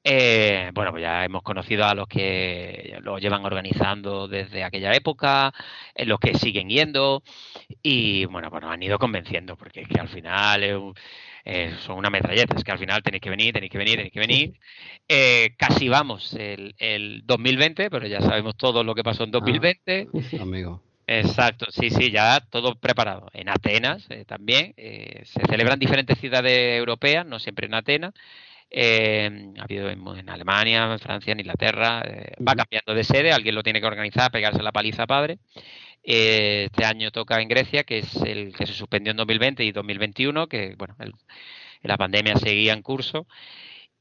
Eh, 0.05 0.71
bueno, 0.75 0.91
pues 0.91 1.03
ya 1.03 1.25
hemos 1.25 1.43
conocido 1.43 1.87
a 1.87 1.95
los 1.95 2.07
que 2.07 2.99
lo 3.03 3.19
llevan 3.19 3.45
organizando 3.45 4.29
desde 4.29 4.63
aquella 4.63 4.93
época, 4.95 5.53
eh, 5.95 6.05
los 6.05 6.21
que 6.21 6.35
siguen 6.35 6.69
yendo 6.69 7.23
y 7.83 8.27
bueno, 8.27 8.51
pues 8.51 8.63
nos 8.63 8.71
han 8.73 8.83
ido 8.83 8.99
convenciendo 8.99 9.57
porque 9.57 9.81
es 9.83 9.89
que 9.89 9.99
al 10.01 10.09
final 10.09 10.63
es 10.63 10.75
un- 10.77 10.95
eh, 11.47 11.75
son 11.81 11.99
una 11.99 12.11
metralleta, 12.11 12.55
es 12.57 12.65
que 12.65 12.73
al 12.73 12.79
final 12.79 13.03
tenéis 13.03 13.23
que 13.23 13.31
venir, 13.31 13.53
tenéis 13.53 13.73
que 13.73 13.79
venir, 13.79 13.97
tenéis 13.97 14.13
que 14.13 14.21
venir. 14.21 14.53
Eh, 15.09 15.55
casi 15.59 15.89
vamos 15.89 16.35
el, 16.35 16.75
el 16.79 17.23
2020, 17.25 17.91
pero 17.91 18.07
ya 18.07 18.21
sabemos 18.21 18.57
todo 18.57 18.83
lo 18.85 18.95
que 18.95 19.03
pasó 19.03 19.25
en 19.25 19.31
2020. 19.31 20.09
Amigo. 20.41 20.81
Exacto, 21.07 21.67
sí, 21.71 21.91
sí, 21.91 22.11
ya 22.11 22.41
todo 22.51 22.77
preparado. 22.77 23.29
En 23.35 23.51
Atenas 23.51 24.07
eh, 24.11 24.25
también. 24.25 24.73
eh, 24.79 25.21
se 25.25 25.43
celebran 25.47 25.79
diferentes 25.79 26.19
ciudades 26.19 26.79
europeas, 26.79 27.27
no 27.27 27.39
siempre 27.39 27.67
en 27.67 27.75
Atenas. 27.75 28.15
Eh, 28.77 29.53
ha 29.61 29.63
habido 29.63 29.89
en, 29.89 30.05
en 30.19 30.29
Alemania, 30.29 30.93
en 30.93 30.99
Francia, 30.99 31.33
en 31.33 31.39
Inglaterra. 31.41 32.03
eh, 32.05 32.33
va 32.41 32.57
cambiando 32.57 32.93
de 32.93 33.05
sede, 33.05 33.31
alguien 33.33 33.55
lo 33.55 33.63
tiene 33.63 33.81
que 33.81 33.87
organizar, 33.87 34.33
pegarse 34.33 34.63
la 34.65 34.73
paliza 34.73 35.07
padre. 35.07 35.39
Eh, 36.03 36.65
este 36.73 36.85
año 36.85 37.13
toca 37.13 37.41
en 37.41 37.47
Grecia, 37.49 37.85
que 37.85 37.99
es 37.99 38.17
el 38.17 38.53
que 38.53 38.67
se 38.67 38.73
suspendió 38.75 39.13
en 39.13 39.17
2020 39.17 39.63
y 39.65 39.71
2021, 39.73 40.49
que 40.49 40.75
bueno, 40.77 40.97
el- 40.99 41.13
la 41.83 41.97
pandemia 41.97 42.37
seguía 42.37 42.73
en 42.73 42.83
curso. 42.83 43.27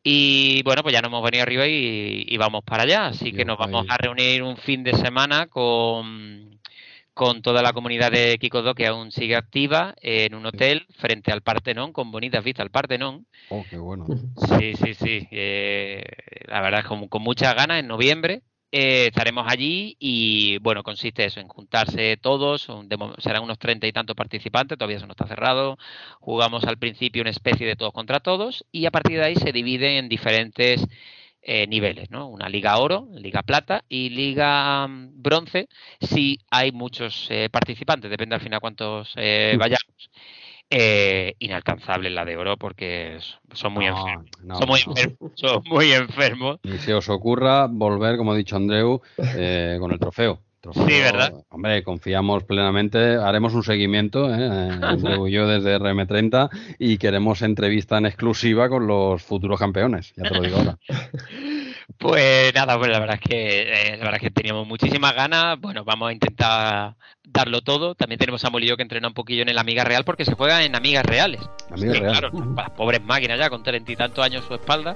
Y 0.01 0.63
bueno, 0.63 0.81
pues 0.83 0.91
ya 0.93 1.01
nos 1.01 1.09
hemos 1.09 1.23
venido 1.23 1.43
arriba 1.43 1.67
y, 1.67 2.25
y 2.27 2.37
vamos 2.37 2.63
para 2.65 2.83
allá. 2.83 3.05
Así 3.07 3.31
que 3.31 3.45
nos 3.45 3.57
vamos 3.57 3.85
a 3.89 3.97
reunir 3.97 4.41
un 4.43 4.57
fin 4.57 4.83
de 4.83 4.93
semana 4.93 5.45
con, 5.47 6.59
con 7.13 7.41
toda 7.41 7.61
la 7.61 7.73
comunidad 7.73 8.11
de 8.11 8.37
Kikodo 8.39 8.73
que 8.75 8.87
aún 8.87 9.11
sigue 9.11 9.35
activa 9.35 9.95
en 10.01 10.35
un 10.35 10.45
hotel 10.45 10.85
frente 10.97 11.31
al 11.31 11.41
Partenón, 11.41 11.93
con 11.93 12.11
bonitas 12.11 12.43
vistas 12.43 12.63
al 12.63 12.71
Partenón. 12.71 13.25
Oh, 13.49 13.65
qué 13.69 13.77
bueno. 13.77 14.05
Sí, 14.35 14.73
sí, 14.75 14.93
sí. 14.95 15.27
eh, 15.31 16.03
la 16.47 16.61
verdad 16.61 16.81
es 16.81 16.87
con, 16.87 17.07
con 17.07 17.21
muchas 17.21 17.55
ganas 17.55 17.79
en 17.79 17.87
noviembre. 17.87 18.41
eh, 18.71 19.05
estaremos 19.07 19.45
allí 19.47 19.95
y 19.99 20.57
bueno, 20.57 20.81
consiste 20.81 21.25
eso 21.25 21.39
en 21.39 21.47
juntarse 21.47 22.17
todos, 22.17 22.69
un- 22.69 22.89
de 22.89 22.97
serán 23.19 23.43
unos 23.43 23.59
treinta 23.59 23.85
y 23.85 23.91
tantos 23.93 24.15
participantes, 24.15 24.77
todavía 24.79 24.97
eso 24.97 25.05
no 25.05 25.11
está 25.13 25.27
cerrado. 25.27 25.77
Jugamos 26.19 26.63
al 26.63 26.77
principio 26.79 27.21
una 27.21 27.29
especie 27.31 27.67
de 27.67 27.75
todos 27.75 27.93
contra 27.93 28.19
todos 28.19 28.65
y 28.71 28.85
a 28.87 28.91
partir 28.91 29.19
de 29.19 29.25
ahí 29.25 29.35
se 29.35 29.51
divide 29.51 29.99
en 29.99 30.09
diferentes 30.09 30.83
eh, 31.45 31.67
niveles, 31.67 32.09
¿no? 32.09 32.27
Una 32.27 32.47
liga 32.49 32.77
oro, 32.77 33.07
liga 33.15 33.43
plata 33.43 33.83
y 33.89 34.09
liga 34.09 34.87
mm, 34.87 35.21
bronce 35.21 35.67
si 35.99 36.39
hay 36.49 36.71
muchos 36.71 37.27
eh, 37.29 37.49
participantes, 37.51 38.09
depende 38.09 38.35
al 38.35 38.41
final 38.41 38.59
cuántos 38.59 39.13
eh, 39.15 39.55
vayamos. 39.59 40.09
Eh, 40.69 41.35
inalcanzable 41.39 42.09
la 42.09 42.25
de 42.25 42.35
oro 42.37 42.57
porque 42.57 43.19
son 43.53 43.73
muy 43.73 43.85
No, 43.85 43.97
enfermos. 43.97 44.25
no, 44.43 44.55
son, 44.55 44.67
muy 44.69 44.79
no. 44.85 44.91
enfermos 44.91 45.31
son 45.35 45.61
muy 45.65 45.91
enfermos. 45.91 46.59
Ni 46.63 46.77
se 46.79 46.93
os 46.93 47.09
ocurra 47.09 47.67
volver, 47.67 48.17
como 48.17 48.31
ha 48.31 48.37
dicho 48.37 48.55
Andreu, 48.55 49.01
eh, 49.35 49.77
con 49.79 49.91
el 49.91 49.99
trofeo. 49.99 50.39
Trofeo, 50.63 50.87
Sí, 50.87 50.93
¿verdad? 51.01 51.33
Hombre, 51.49 51.83
confiamos 51.83 52.45
plenamente. 52.45 53.17
Haremos 53.17 53.53
un 53.53 53.63
seguimiento, 53.63 54.33
¿eh? 54.33 54.69
Yo 55.29 55.45
desde 55.45 55.77
RM30 55.77 56.49
y 56.79 56.97
queremos 56.97 57.41
entrevista 57.41 57.97
en 57.97 58.05
exclusiva 58.05 58.69
con 58.69 58.87
los 58.87 59.21
futuros 59.21 59.59
campeones. 59.59 60.13
Ya 60.15 60.23
te 60.23 60.35
lo 60.35 60.41
digo 60.41 60.57
ahora. 60.59 60.77
Pues 61.97 62.53
nada, 62.53 62.77
pues 62.77 62.91
la 62.91 62.99
verdad 62.99 63.19
es 63.21 63.29
que 63.29 63.61
eh, 63.61 63.91
la 63.97 64.03
verdad 64.03 64.15
es 64.15 64.21
que 64.21 64.31
teníamos 64.31 64.67
muchísimas 64.67 65.13
ganas. 65.15 65.59
Bueno, 65.59 65.83
vamos 65.85 66.09
a 66.09 66.13
intentar 66.13 66.95
darlo 67.25 67.61
todo. 67.61 67.95
También 67.95 68.19
tenemos 68.19 68.43
a 68.45 68.49
Molillo 68.49 68.75
que 68.75 68.83
entrena 68.83 69.07
un 69.07 69.13
poquillo 69.13 69.41
en 69.41 69.49
el 69.49 69.57
Amiga 69.57 69.83
Real 69.83 70.03
porque 70.03 70.25
se 70.25 70.33
juega 70.35 70.63
en 70.63 70.75
Amigas 70.75 71.05
Reales. 71.05 71.41
Amiga 71.71 71.93
Sí, 71.93 71.99
real. 71.99 72.11
Claro, 72.19 72.53
las 72.55 72.69
pobres 72.71 73.01
máquinas 73.03 73.39
ya 73.39 73.49
con 73.49 73.63
treinta 73.63 73.91
y 73.91 73.95
tantos 73.95 74.23
años 74.23 74.43
su 74.45 74.53
espalda. 74.53 74.95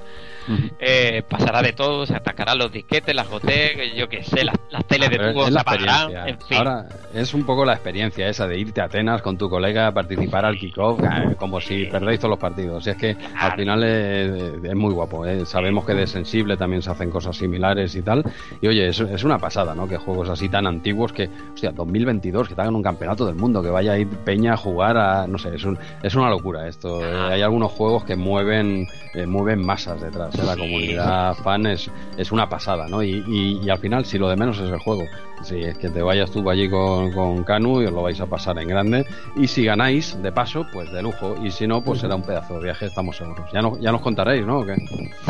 eh, 0.79 1.23
pasará 1.27 1.61
de 1.61 1.73
todo, 1.73 2.05
se 2.05 2.15
atacarán 2.15 2.57
los 2.57 2.71
disquetes, 2.71 3.13
las 3.15 3.27
goteras, 3.27 3.93
yo 3.95 4.07
qué 4.07 4.23
sé, 4.23 4.43
las, 4.45 4.55
las 4.69 4.85
teles 4.85 5.09
de 5.09 5.17
tubo 5.17 5.45
se 5.45 5.51
la 5.51 5.61
apagarán, 5.61 6.27
en 6.29 6.39
fin. 6.41 6.57
Ahora 6.57 6.85
es 7.13 7.33
un 7.33 7.45
poco 7.45 7.65
la 7.65 7.73
experiencia 7.73 8.27
esa 8.29 8.47
de 8.47 8.57
irte 8.59 8.79
a 8.81 8.85
Atenas 8.85 9.21
con 9.21 9.37
tu 9.37 9.49
colega 9.49 9.87
a 9.87 9.91
participar 9.93 10.45
al 10.45 10.57
kickoff 10.57 11.01
eh, 11.03 11.35
como 11.37 11.59
si 11.59 11.85
perdéis 11.85 12.19
todos 12.19 12.29
los 12.31 12.39
partidos. 12.39 12.85
Y 12.85 12.89
es 12.91 12.97
que 12.97 13.17
al 13.35 13.55
final 13.55 13.83
es, 13.83 14.63
es 14.63 14.75
muy 14.75 14.93
guapo. 14.93 15.25
eh. 15.25 15.45
Sabemos 15.45 15.85
que 15.85 15.93
de 15.93 16.05
sensible 16.07 16.55
también 16.57 16.81
se 16.87 16.91
hacen 16.93 17.11
cosas 17.11 17.35
similares 17.37 17.95
y 17.95 18.01
tal. 18.01 18.23
Y 18.61 18.67
oye, 18.67 18.87
es, 18.87 18.99
es 18.99 19.23
una 19.23 19.37
pasada, 19.37 19.75
¿no? 19.75 19.87
Que 19.87 19.97
juegos 19.97 20.29
así 20.29 20.49
tan 20.49 20.65
antiguos 20.67 21.13
que, 21.13 21.29
hostia, 21.53 21.71
2022, 21.71 22.47
que 22.49 22.55
te 22.55 22.61
hagan 22.61 22.75
un 22.75 22.83
campeonato 22.83 23.25
del 23.25 23.35
mundo, 23.35 23.61
que 23.61 23.69
vaya 23.69 23.91
a 23.93 23.97
ir 23.99 24.07
Peña 24.07 24.53
a 24.53 24.57
jugar 24.57 24.97
a, 24.97 25.27
no 25.27 25.37
sé, 25.37 25.55
es, 25.55 25.63
un- 25.63 25.77
es 26.01 26.15
una 26.15 26.29
locura 26.29 26.67
esto. 26.67 27.03
eh. 27.05 27.33
hay 27.33 27.41
algunos 27.41 27.71
juegos 27.71 28.03
que 28.03 28.15
mueven, 28.15 28.87
eh, 29.13 29.25
mueven 29.25 29.65
masas 29.65 30.01
detrás. 30.01 30.33
eh. 30.35 30.41
La 30.45 30.55
comunidad 30.57 31.35
fan 31.35 31.65
es, 31.67 31.89
es 32.17 32.31
una 32.31 32.49
pasada, 32.49 32.87
¿no? 32.87 33.03
Y, 33.03 33.23
y- 33.27 33.59
y 33.63 33.69
al 33.69 33.79
final, 33.79 34.05
si 34.05 34.17
lo 34.17 34.29
de 34.29 34.35
menos 34.35 34.57
es 34.59 34.69
el 34.69 34.79
juego. 34.79 35.03
Si 35.43 35.55
es 35.59 35.77
que 35.77 35.89
te 35.91 36.01
vayas 36.01 36.31
tú 36.31 36.49
allí 36.49 36.67
con, 36.67 37.11
con 37.11 37.43
Canu 37.43 37.83
y 37.83 37.85
os 37.85 37.91
lo 37.93 38.01
vais 38.01 38.19
a 38.19 38.25
pasar 38.25 38.57
en 38.57 38.67
grande. 38.67 39.05
Y 39.35 39.45
si 39.47 39.63
ganáis, 39.65 40.19
de 40.23 40.31
paso, 40.31 40.65
pues 40.73 40.91
de 40.91 41.03
lujo. 41.03 41.35
Y 41.43 41.51
si 41.51 41.67
no, 41.67 41.83
pues 41.83 41.99
será 41.99 42.15
un 42.15 42.23
pedazo 42.23 42.55
de 42.55 42.63
viaje, 42.63 42.87
estamos 42.87 43.17
seguros. 43.17 43.45
Ya, 43.53 43.61
no, 43.61 43.77
ya 43.79 43.91
nos 43.91 44.01
contaréis, 44.01 44.43
¿no? 44.47 44.61
¿O 44.61 44.65
qué? 44.65 44.75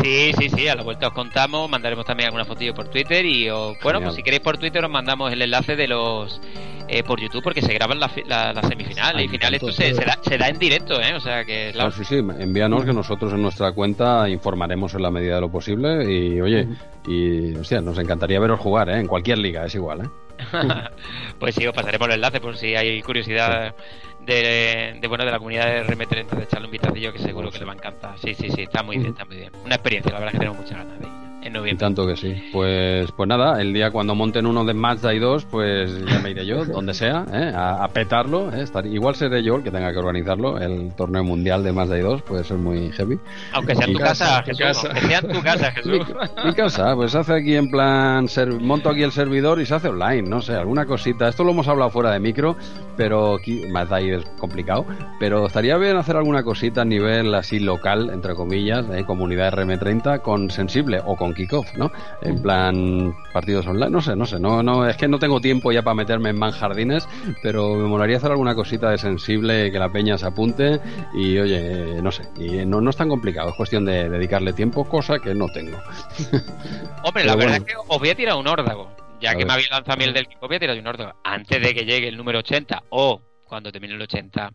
Sí, 0.02 0.32
sí, 0.40 0.50
sí, 0.56 0.68
a 0.70 0.76
la 0.76 0.84
vuelta 0.84 1.08
os 1.10 1.14
contamos, 1.14 1.28
mandaremos 1.70 2.06
también 2.06 2.28
alguna 2.28 2.46
fotillo 2.46 2.74
por 2.74 2.88
Twitter 2.90 3.26
y 3.26 3.50
os- 3.50 3.78
bueno, 3.84 4.00
Genial. 4.00 4.04
pues 4.04 4.16
si 4.16 4.24
queréis 4.24 4.42
por 4.42 4.58
Twitter 4.58 4.84
os 4.84 4.92
mandamos 4.92 5.32
el 5.32 5.42
enlace 5.42 5.76
de 5.76 5.88
los 5.88 6.42
eh, 6.90 7.04
por 7.04 7.20
YouTube 7.20 7.44
porque 7.44 7.62
se 7.62 7.74
graban 7.74 8.00
las 8.00 8.12
la, 8.28 8.54
la 8.54 8.62
semifinales 8.64 9.26
y 9.26 9.28
finales, 9.28 9.62
esto 9.62 9.72
se, 9.74 9.94
se 9.94 10.06
da, 10.06 10.18
se 10.22 10.38
da 10.38 10.48
en 10.48 10.58
directo, 10.60 11.02
¿eh? 11.02 11.14
O 11.16 11.20
sea 11.20 11.44
que 11.44 11.72
Claro, 11.74 11.90
claro, 11.90 11.92
sí, 11.92 12.06
sí, 12.06 12.16
envíanos 12.42 12.86
que 12.86 12.94
nosotros 12.94 13.34
en 13.34 13.42
nuestra 13.42 13.72
cuenta 13.74 14.30
informaremos 14.30 14.94
en 14.94 15.02
la 15.02 15.12
medida 15.12 15.36
de 15.36 15.42
lo 15.42 15.52
posible. 15.52 16.10
Y 16.10 16.40
oye, 16.40 16.68
y 17.08 17.56
hostia, 17.56 17.82
nos 17.82 17.98
encantaría 18.00 18.40
veros 18.40 18.60
jugar, 18.60 18.90
¿eh? 18.90 19.00
En 19.00 19.08
cualquier 19.08 19.38
liga, 19.40 19.66
es 19.66 19.76
igual, 19.76 20.02
¿eh? 20.06 20.10
pues 21.40 21.56
sí, 21.56 21.66
os 21.68 21.74
pasaremos 21.76 22.08
el 22.08 22.14
enlace 22.16 22.40
por 22.40 22.56
si 22.58 22.76
hay 22.76 23.02
curiosidad 23.02 23.76
de, 24.22 24.98
de, 25.02 25.08
bueno 25.08 25.26
de 25.26 25.32
la 25.32 25.38
comunidad 25.40 25.66
de 25.66 25.84
RM30 25.86 26.30
de 26.38 26.44
echarle 26.44 26.66
un 26.68 26.72
vistacillo 26.72 27.12
que 27.14 27.20
seguro 27.20 27.50
que 27.52 27.60
le 27.60 27.66
va 27.66 27.74
a 27.74 27.76
encantar. 27.76 28.18
Sí, 28.20 28.34
sí, 28.34 28.50
sí, 28.50 28.62
está 28.64 28.82
muy 28.84 28.98
bien, 28.98 29.10
está 29.12 29.26
muy 29.26 29.38
bien. 29.38 29.52
Una 29.66 29.76
experiencia, 29.76 30.12
la 30.14 30.20
verdad 30.20 30.36
es 30.36 30.40
que 30.40 30.46
tenemos 30.46 30.60
muchas 30.64 30.78
ganas 30.78 31.00
de 31.00 31.06
ella. 31.06 31.27
En 31.48 31.54
noviembre. 31.54 31.80
tanto 31.86 32.06
que 32.06 32.16
sí. 32.18 32.50
Pues, 32.52 33.12
pues 33.14 33.28
nada, 33.30 33.62
el 33.62 33.74
día 33.74 33.92
cuando 33.92 34.14
monten 34.16 34.46
uno 34.46 34.64
de 34.66 34.74
Mazda 34.74 35.14
y 35.14 35.20
2, 35.20 35.46
pues 35.46 36.06
ya 36.06 36.20
me 36.20 36.32
iré 36.32 36.46
yo, 36.46 36.66
donde 36.66 36.94
sea, 36.94 37.26
¿eh? 37.34 37.52
a, 37.56 37.84
a 37.84 37.88
petarlo. 37.90 38.52
¿eh? 38.54 38.62
Estar- 38.64 38.86
igual 38.86 39.16
seré 39.16 39.42
yo 39.44 39.56
el 39.56 39.64
que 39.64 39.72
tenga 39.72 39.92
que 39.92 39.98
organizarlo. 39.98 40.60
El 40.60 40.94
torneo 40.96 41.24
mundial 41.24 41.64
de 41.64 41.72
Mazda 41.72 41.98
y 41.98 42.02
2 42.02 42.22
puede 42.24 42.44
ser 42.44 42.58
muy 42.58 42.92
heavy. 42.92 43.18
Aunque 43.54 43.76
sea 43.76 43.86
en 43.88 43.94
tu 43.94 44.00
casa, 44.00 44.26
casa, 44.26 44.44
Jesús. 44.44 44.60
casa. 44.60 44.88
Aunque 44.90 45.08
sea 45.08 45.20
en 45.20 45.28
tu 45.32 45.42
casa, 45.42 45.72
Jesús. 45.76 46.08
Mi 46.46 46.54
casa, 46.54 46.96
pues 46.96 47.16
hace 47.16 47.34
aquí 47.34 47.56
en 47.56 47.70
plan, 47.72 48.28
ser- 48.28 48.54
monto 48.60 48.90
aquí 48.90 49.04
el 49.04 49.12
servidor 49.12 49.60
y 49.62 49.66
se 49.66 49.76
hace 49.76 49.88
online, 49.88 50.24
no 50.30 50.42
sé, 50.42 50.54
alguna 50.54 50.86
cosita. 50.86 51.28
Esto 51.30 51.44
lo 51.44 51.52
hemos 51.52 51.68
hablado 51.68 51.90
fuera 51.92 52.12
de 52.12 52.20
micro, 52.20 52.56
pero 52.98 53.36
aquí, 53.36 53.64
Mazda 53.72 54.02
y 54.02 54.10
es 54.12 54.24
complicado. 54.40 54.86
Pero 55.20 55.46
estaría 55.48 55.78
bien 55.78 55.98
hacer 55.98 56.18
alguna 56.18 56.44
cosita 56.44 56.82
a 56.82 56.86
nivel 56.86 57.34
así 57.36 57.60
local, 57.60 58.10
entre 58.14 58.36
comillas, 58.36 58.86
¿eh? 58.92 59.06
comunidad 59.06 59.54
RM30 59.54 60.22
con 60.22 60.50
Sensible 60.50 61.00
o 61.06 61.16
con 61.16 61.34
Kickoff, 61.38 61.74
¿no? 61.76 61.92
En 62.22 62.42
plan, 62.42 63.16
partidos 63.32 63.66
online, 63.68 63.90
no 63.92 64.02
sé, 64.02 64.16
no 64.16 64.26
sé, 64.26 64.40
no, 64.40 64.62
no, 64.62 64.86
es 64.88 64.98
que 64.98 65.08
no 65.08 65.20
tengo 65.20 65.40
tiempo 65.40 65.72
ya 65.72 65.82
para 65.84 65.94
meterme 65.94 66.32
en 66.32 66.38
manjardines, 66.40 67.08
pero 67.42 67.76
me 67.76 67.88
molaría 67.88 68.18
hacer 68.18 68.32
alguna 68.32 68.56
cosita 68.56 68.90
de 68.92 68.98
sensible 68.98 69.72
que 69.72 69.80
la 69.80 69.90
peña 69.90 70.18
se 70.18 70.26
apunte 70.26 70.82
y 71.14 71.38
oye, 71.38 71.98
eh, 71.98 72.02
no 72.02 72.12
sé, 72.12 72.24
y 72.38 72.66
no, 72.66 72.82
no 72.82 72.90
es 72.90 72.98
tan 72.98 73.08
complicado, 73.08 73.50
es 73.52 73.56
cuestión 73.56 73.86
de 73.86 74.10
dedicarle 74.10 74.52
tiempo, 74.52 74.84
cosa 74.84 75.20
que 75.20 75.34
no 75.34 75.48
tengo. 75.48 75.78
Hombre, 77.04 77.24
la 77.24 77.36
verdad 77.36 77.36
bueno. 77.36 77.54
es 77.54 77.64
que 77.64 77.74
os 77.88 78.00
voy 78.00 78.10
a 78.10 78.16
tirar 78.16 78.36
un 78.38 78.48
órdago. 78.48 78.90
Ya 79.22 79.32
A 79.32 79.34
que 79.34 79.40
ver. 79.40 79.48
me 79.48 79.54
habéis 79.54 79.70
lanzado 79.72 79.94
a 79.94 79.96
mí 79.96 80.04
el 80.04 80.14
del 80.14 80.26
equipo, 80.26 80.48
voy 80.48 80.58
a 80.58 80.60
tirar 80.60 80.78
un 80.78 80.88
órdago. 80.88 81.14
Antes 81.24 81.62
de 81.62 81.74
que 81.74 81.86
llegue 81.86 82.08
el 82.08 82.18
número 82.18 82.40
80 82.40 82.84
o 82.90 83.22
cuando 83.46 83.72
termine 83.72 83.96
el 83.96 84.02
80, 84.02 84.52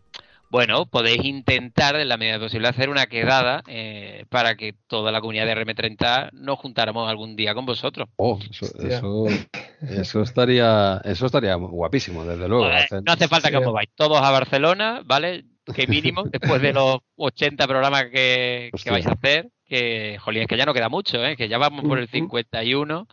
bueno, 0.53 0.85
podéis 0.85 1.25
intentar 1.25 1.95
en 1.95 2.07
la 2.07 2.15
medida 2.15 2.37
posible 2.37 2.67
hacer 2.67 2.89
una 2.89 3.07
quedada 3.07 3.63
eh, 3.65 4.25
para 4.29 4.53
que 4.55 4.75
toda 4.85 5.11
la 5.11 5.19
comunidad 5.19 5.47
de 5.47 5.55
RM30 5.55 6.29
nos 6.33 6.59
juntáramos 6.59 7.09
algún 7.09 7.35
día 7.35 7.55
con 7.55 7.65
vosotros. 7.65 8.07
Oh, 8.17 8.37
eso, 8.51 8.65
Hostia. 8.67 8.97
eso, 8.97 9.25
eso 9.81 10.21
estaría, 10.21 11.01
eso 11.05 11.25
estaría 11.25 11.55
guapísimo, 11.55 12.23
desde 12.23 12.47
luego. 12.47 12.65
Hacer- 12.65 13.01
no 13.03 13.13
hace 13.13 13.27
falta 13.27 13.49
que 13.49 13.57
os 13.57 13.65
mováis 13.65 13.89
todos 13.95 14.21
a 14.21 14.29
Barcelona, 14.29 15.01
¿vale? 15.03 15.43
Que 15.73 15.87
mínimo, 15.87 16.21
después 16.25 16.61
de 16.61 16.71
los 16.71 16.97
80 17.15 17.67
programas 17.67 18.05
que, 18.11 18.69
que 18.83 18.91
vais 18.91 19.07
a 19.07 19.13
hacer, 19.13 19.49
que, 19.65 20.17
jolín, 20.19 20.43
es 20.43 20.47
que 20.47 20.57
ya 20.57 20.67
no 20.67 20.73
queda 20.75 20.87
mucho, 20.87 21.25
¿eh? 21.25 21.35
Que 21.35 21.49
ya 21.49 21.57
vamos 21.57 21.83
por 21.83 21.97
el 21.97 22.03
Ujú. 22.03 22.11
51. 22.11 23.07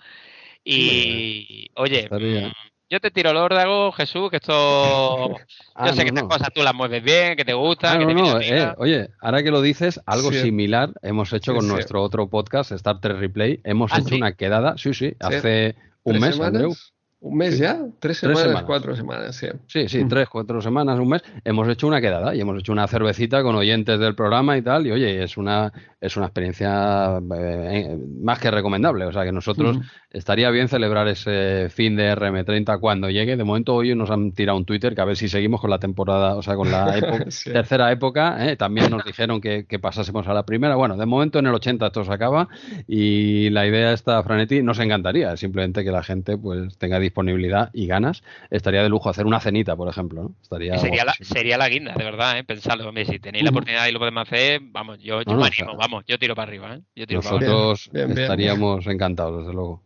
Y, 0.63 1.71
oye, 1.75 2.01
Estaría- 2.01 2.53
yo 2.91 3.01
te 3.01 3.11
tiro 3.11 3.31
el 3.31 3.37
órdago, 3.37 3.93
Jesús, 3.93 4.31
que 4.31 4.37
esto... 4.37 5.31
Ah, 5.75 5.87
yo 5.87 5.93
sé 5.95 5.99
no, 5.99 6.03
que 6.03 6.09
estas 6.09 6.23
no. 6.25 6.29
cosas 6.29 6.49
tú 6.53 6.63
las 6.63 6.75
mueves 6.75 7.03
bien, 7.03 7.37
que 7.37 7.45
te 7.45 7.55
gustan, 7.55 7.97
Ah, 7.97 7.99
que 8.07 8.13
no, 8.15 8.39
te 8.39 8.59
eh, 8.59 8.75
oye, 8.77 9.09
ahora 9.23 9.43
que 9.43 9.51
lo 9.51 9.63
dices, 9.63 9.99
algo 10.05 10.31
Sí. 10.31 10.41
similar 10.43 10.91
hemos 11.01 11.33
hecho 11.33 11.53
Sí, 11.53 11.57
con 11.57 11.67
sí. 11.67 11.73
nuestro 11.73 12.03
otro 12.03 12.29
podcast, 12.29 12.73
Star 12.73 13.01
Trek 13.01 13.17
Replay. 13.19 13.61
Hemos 13.65 13.91
¿Ah, 13.93 13.99
hecho 14.01 14.09
sí? 14.11 14.17
una 14.17 14.33
quedada, 14.33 14.77
sí, 14.77 14.93
sí, 14.93 15.15
hace 15.21 15.77
un 16.03 16.13
¿Tres 16.15 16.21
mes, 16.21 16.35
semanas? 16.35 16.55
Andreu. 16.55 16.75
¿Un 17.23 17.37
mes 17.37 17.59
ya? 17.59 17.75
¿Tres 17.77 17.91
Tres 17.99 18.19
semanas? 18.19 18.43
semanas. 18.43 18.63
Cuatro 18.65 18.97
semanas, 18.97 19.37
sí. 19.37 19.47
Sí, 19.67 19.89
sí, 19.89 20.05
tres, 20.09 20.29
cuatro 20.29 20.61
semanas, 20.61 20.99
un 20.99 21.09
mes, 21.11 21.23
hemos 21.45 21.69
hecho 21.69 21.87
una 21.87 22.01
quedada 22.01 22.35
y 22.35 22.41
hemos 22.41 22.59
hecho 22.59 22.73
una 22.73 22.87
cervecita 22.89 23.43
con 23.43 23.55
oyentes 23.57 23.99
del 24.01 24.15
programa 24.15 24.57
y 24.59 24.63
tal, 24.63 24.87
y 24.87 24.91
oye, 24.93 25.23
es 25.23 25.37
una, 25.37 25.71
es 26.01 26.17
una 26.17 26.27
experiencia 26.27 27.21
eh, 27.37 27.99
más 28.23 28.39
que 28.39 28.51
recomendable, 28.51 29.05
o 29.05 29.13
sea 29.13 29.25
que 29.25 29.33
nosotros 29.33 29.77
Ujú. 29.77 29.87
estaría 30.11 30.49
bien 30.51 30.69
celebrar 30.69 31.09
ese 31.09 31.69
fin 31.71 31.95
de 31.97 32.15
RM30 32.17 32.81
cuando 32.81 33.11
llegue, 33.11 33.37
de 33.37 33.45
momento 33.45 33.75
hoy 33.75 33.95
nos 33.95 34.11
han 34.11 34.33
tirado 34.33 34.57
un 34.57 34.65
Twitter 34.65 34.95
que 34.95 35.01
a 35.03 35.05
ver 35.05 35.17
si 35.17 35.29
seguimos 35.29 35.61
con 35.61 35.69
la 35.71 35.79
temporada, 35.79 36.37
o 36.37 36.43
sea, 36.43 36.57
con 36.57 36.71
la 36.71 36.97
época- 36.97 37.31
Sí. 37.31 37.53
tercera 37.53 37.93
época, 37.93 38.49
¿eh? 38.49 38.57
también 38.57 38.91
nos 38.91 39.05
dijeron 39.05 39.41
que, 39.41 39.67
que 39.67 39.79
pasásemos 39.79 40.27
a 40.27 40.33
la 40.35 40.45
primera, 40.45 40.75
bueno, 40.77 40.97
de 40.97 41.07
momento 41.07 41.39
en 41.39 41.47
el 41.47 41.55
80 41.55 41.87
esto 41.89 42.05
se 42.05 42.13
acaba 42.13 42.49
y 42.89 43.51
la 43.51 43.67
idea 43.67 43.93
esta, 43.93 44.23
Franetti, 44.23 44.63
nos 44.63 44.79
encantaría, 44.79 45.37
simplemente 45.37 45.85
que 45.85 45.91
la 45.91 46.03
gente 46.03 46.37
pues 46.39 46.79
tenga 46.79 46.99
disponibilidad 46.99 47.71
y 47.73 47.87
ganas, 47.87 48.23
estaría 48.51 48.83
de 48.83 48.89
lujo 48.89 49.11
hacer 49.11 49.27
una 49.27 49.41
cenita, 49.41 49.77
por 49.77 49.89
ejemplo, 49.89 50.23
¿no? 50.23 50.33
Estaría 50.43 50.79
Sería 50.79 51.05
la, 51.05 51.15
sería 51.21 51.59
la 51.59 51.69
guinda, 51.69 51.95
de 51.95 52.05
verdad, 52.05 52.39
¿eh? 52.39 52.45
Pensadlo, 52.45 52.91
si 53.05 53.19
tenéis 53.19 53.45
la 53.45 53.51
oportunidad 53.51 53.87
y 53.87 53.93
lo 53.93 53.99
podemos 53.99 54.23
hacer, 54.23 54.61
vamos, 54.63 54.99
yo, 54.99 55.23
yo 55.23 55.25
No, 55.27 55.35
no, 55.35 55.41
me 55.41 55.47
animo, 55.49 55.77
vamos, 55.91 56.05
yo 56.07 56.19
tiro 56.19 56.35
para 56.35 56.49
arriba, 56.49 56.75
¿eh? 56.77 56.83
Yo 56.95 57.07
tiro 57.07 57.21
para 57.21 57.37
arriba. 57.37 57.53
Nosotros 57.53 57.91
bien, 57.93 58.07
bien. 58.09 58.19
estaríamos 58.21 58.87
encantados, 58.87 59.39
desde 59.39 59.53
luego. 59.53 59.83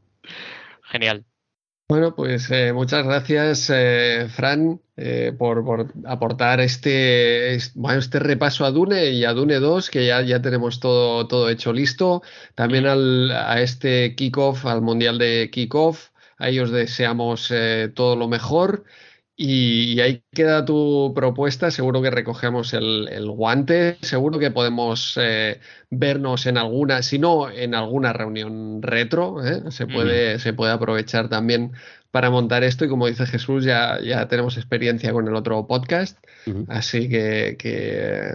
Genial. 0.83 1.25
Bueno, 1.89 2.15
pues 2.15 2.51
eh, 2.51 2.73
muchas 2.73 3.05
gracias, 3.05 3.71
eh, 3.73 4.27
Fran, 4.31 4.81
eh, 4.97 5.33
por, 5.37 5.65
por 5.65 5.93
aportar 6.07 6.61
este, 6.61 7.55
este 7.55 8.19
repaso 8.19 8.65
a 8.65 8.71
Dune 8.71 9.11
y 9.11 9.25
a 9.25 9.35
Dune 9.35 9.57
2, 9.57 9.91
que 9.91 10.07
ya, 10.07 10.23
ya 10.23 10.41
tenemos 10.41 10.81
todo, 10.81 11.27
todo 11.27 11.51
hecho 11.51 11.73
listo. 11.73 12.23
También 12.55 12.87
al, 12.87 13.31
a 13.31 13.61
este 13.61 14.15
kickoff, 14.15 14.65
al 14.65 14.81
Mundial 14.81 15.19
de 15.19 15.51
Kickoff. 15.51 16.09
Ahí 16.39 16.59
os 16.59 16.71
deseamos 16.71 17.51
eh, 17.51 17.91
todo 17.95 18.17
lo 18.17 18.29
mejor. 18.29 18.85
Y, 19.37 19.95
y 19.95 20.01
ahí 20.01 20.23
queda 20.33 20.65
tu 20.65 21.13
propuesta. 21.15 21.71
Seguro 21.71 22.01
que 22.03 22.11
recogemos 22.11 22.73
el, 22.73 23.09
el 23.09 23.31
guante. 23.31 23.99
Seguro 24.03 24.39
que 24.39 24.51
podemos 24.51 25.19
eh, 25.21 25.61
vernos 25.91 26.47
en 26.47 26.57
alguna, 26.57 27.03
si 27.03 27.19
no 27.19 27.51
en 27.51 27.75
alguna 27.75 28.13
reunión 28.13 28.81
retro. 28.81 29.45
¿eh? 29.45 29.63
Se 29.71 29.87
puede, 29.87 30.39
se 30.39 30.53
puede 30.53 30.73
aprovechar 30.73 31.29
también 31.29 31.73
para 32.13 32.31
montar 32.31 32.63
esto. 32.63 32.85
Y 32.85 32.89
como 32.89 33.09
dice 33.09 33.27
Jesús, 33.27 33.65
ya, 33.65 34.01
ya 34.01 34.29
tenemos 34.29 34.57
experiencia 34.57 35.13
con 35.13 35.27
el 35.27 35.35
otro 35.35 35.67
podcast. 35.67 36.19
Así 36.69 37.09
que, 37.09 37.57
que 37.59 38.35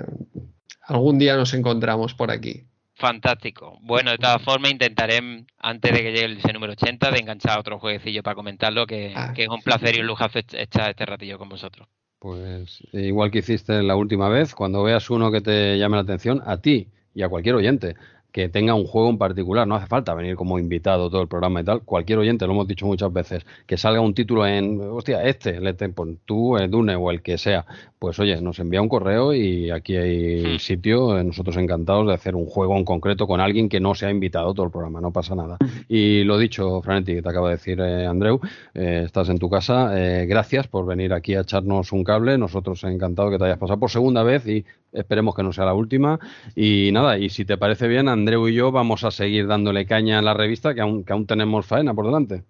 algún 0.84 1.18
día 1.18 1.38
nos 1.38 1.54
encontramos 1.54 2.14
por 2.14 2.30
aquí. 2.30 2.69
Fantástico. 3.00 3.80
Bueno, 3.82 4.12
de 4.12 4.18
todas 4.18 4.42
formas, 4.44 4.72
intentaré, 4.72 5.22
mm, 5.22 5.46
antes 5.60 5.92
de 5.94 5.98
que 6.00 6.12
llegue 6.12 6.26
el 6.26 6.54
número 6.54 6.74
80, 6.74 7.10
de 7.12 7.20
enganchar 7.20 7.58
otro 7.58 7.80
jueguecillo 7.80 8.22
para 8.22 8.36
comentarlo, 8.36 8.86
que, 8.86 9.14
Ah, 9.16 9.34
que 9.34 9.44
es 9.44 9.50
un 9.50 9.62
placer 9.62 9.96
y 9.96 10.02
un 10.02 10.08
lujazo 10.08 10.40
est- 10.40 10.54
estar 10.54 10.90
este 10.90 11.06
ratillo 11.06 11.38
con 11.40 11.48
vosotros. 11.48 11.88
Pues 12.20 12.84
eh, 12.92 13.04
igual 13.04 13.32
que 13.32 13.40
hiciste 13.40 13.82
la 13.82 13.96
última 13.96 14.28
vez, 14.28 14.54
cuando 14.54 14.84
veas 14.84 15.10
uno 15.10 15.32
que 15.32 15.40
te 15.40 15.78
llame 15.78 15.96
la 15.96 16.02
atención, 16.04 16.42
a 16.46 16.58
ti 16.58 16.90
y 17.16 17.24
a 17.24 17.30
cualquier 17.30 17.56
oyente 17.56 17.96
que 18.32 18.50
tenga 18.50 18.74
un 18.74 18.86
juego 18.86 19.10
en 19.10 19.18
particular, 19.18 19.68
no 19.68 19.76
hace 19.76 19.88
falta 19.88 20.14
venir 20.14 20.36
como 20.36 20.60
invitado 20.60 21.10
todo 21.10 21.22
el 21.22 21.28
programa 21.28 21.62
y 21.62 21.64
tal, 21.64 21.82
cualquier 21.82 22.20
oyente, 22.20 22.46
lo 22.46 22.54
hemos 22.54 22.68
dicho 22.68 22.86
muchas 22.86 23.12
veces, 23.12 23.46
que 23.66 23.78
salga 23.78 24.02
un 24.02 24.14
título 24.14 24.46
en, 24.46 24.80
hostia, 24.82 25.24
este, 25.24 25.60
le 25.60 25.74
pon 25.74 26.20
tú, 26.26 26.58
eh, 26.58 26.68
Dune 26.68 26.96
o 26.96 27.12
el 27.12 27.22
que 27.22 27.38
sea, 27.38 27.66
pues 27.98 28.20
oye, 28.20 28.40
nos 28.42 28.60
envía 28.60 28.82
un 28.82 28.90
correo 28.90 29.34
y 29.34 29.72
aquí 29.72 29.96
hay 29.96 30.40
Hmm. 30.40 30.60
sitio, 30.60 31.18
eh, 31.18 31.24
nosotros 31.24 31.58
encantados 31.58 32.08
de 32.08 32.14
hacer 32.14 32.36
un 32.36 32.46
juego 32.46 32.78
en 32.78 32.86
concreto 32.86 33.28
con 33.28 33.40
alguien 33.40 33.70
que 33.70 33.80
no 33.80 33.96
se 33.96 34.06
ha 34.06 34.12
invitado 34.12 34.54
todo 34.54 34.66
el 34.66 34.72
programa, 34.72 35.02
no 35.02 35.12
pasa 35.12 35.36
nada. 35.36 35.58
Y 35.88 36.24
lo 36.24 36.38
dicho, 36.38 36.82
Franetti, 36.82 37.16
que 37.16 37.22
te 37.22 37.30
acaba 37.30 37.50
de 37.50 37.56
decir 37.56 37.80
eh, 37.80 38.06
Andreu, 38.06 38.40
eh, 38.74 39.04
estás 39.06 39.30
en 39.30 39.38
tu 39.38 39.50
casa, 39.50 39.92
eh, 39.96 40.26
gracias 40.26 40.68
por 40.68 40.86
venir 40.86 41.14
aquí 41.14 41.36
a 41.36 41.42
echarnos 41.42 41.92
un 41.92 42.04
cable, 42.04 42.38
nosotros 42.38 42.84
encantados 42.84 43.32
que 43.32 43.38
te 43.38 43.46
hayas 43.46 43.58
pasado 43.58 43.80
por 43.80 43.90
segunda 43.90 44.24
vez 44.24 44.48
y 44.48 44.66
esperemos 44.94 45.36
que 45.36 45.44
no 45.44 45.54
sea 45.54 45.66
la 45.66 45.74
última. 45.74 46.20
Y 46.56 46.90
nada, 46.92 47.18
y 47.18 47.30
si 47.30 47.46
te 47.46 47.58
parece 47.58 47.88
bien, 47.88 48.08
Andreu 48.10 48.48
y 48.48 48.54
yo 48.54 48.72
vamos 48.72 49.04
a 49.04 49.12
seguir 49.12 49.48
dándole 49.48 49.86
caña 49.86 50.20
a 50.20 50.22
la 50.22 50.34
revista, 50.34 50.74
que 50.74 50.82
aún, 50.82 51.04
que 51.04 51.14
aún 51.14 51.26
tenemos 51.26 51.66
faena 51.66 51.94
por 51.94 52.06
delante. 52.06 52.44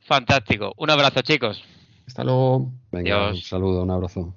Fantástico. 0.00 0.72
Un 0.76 0.90
abrazo, 0.90 1.22
chicos. 1.22 1.62
Hasta 2.06 2.24
luego. 2.24 2.70
Venga, 2.90 3.28
Adiós. 3.28 3.36
un 3.36 3.42
saludo, 3.42 3.82
un 3.82 3.90
abrazo. 3.90 4.34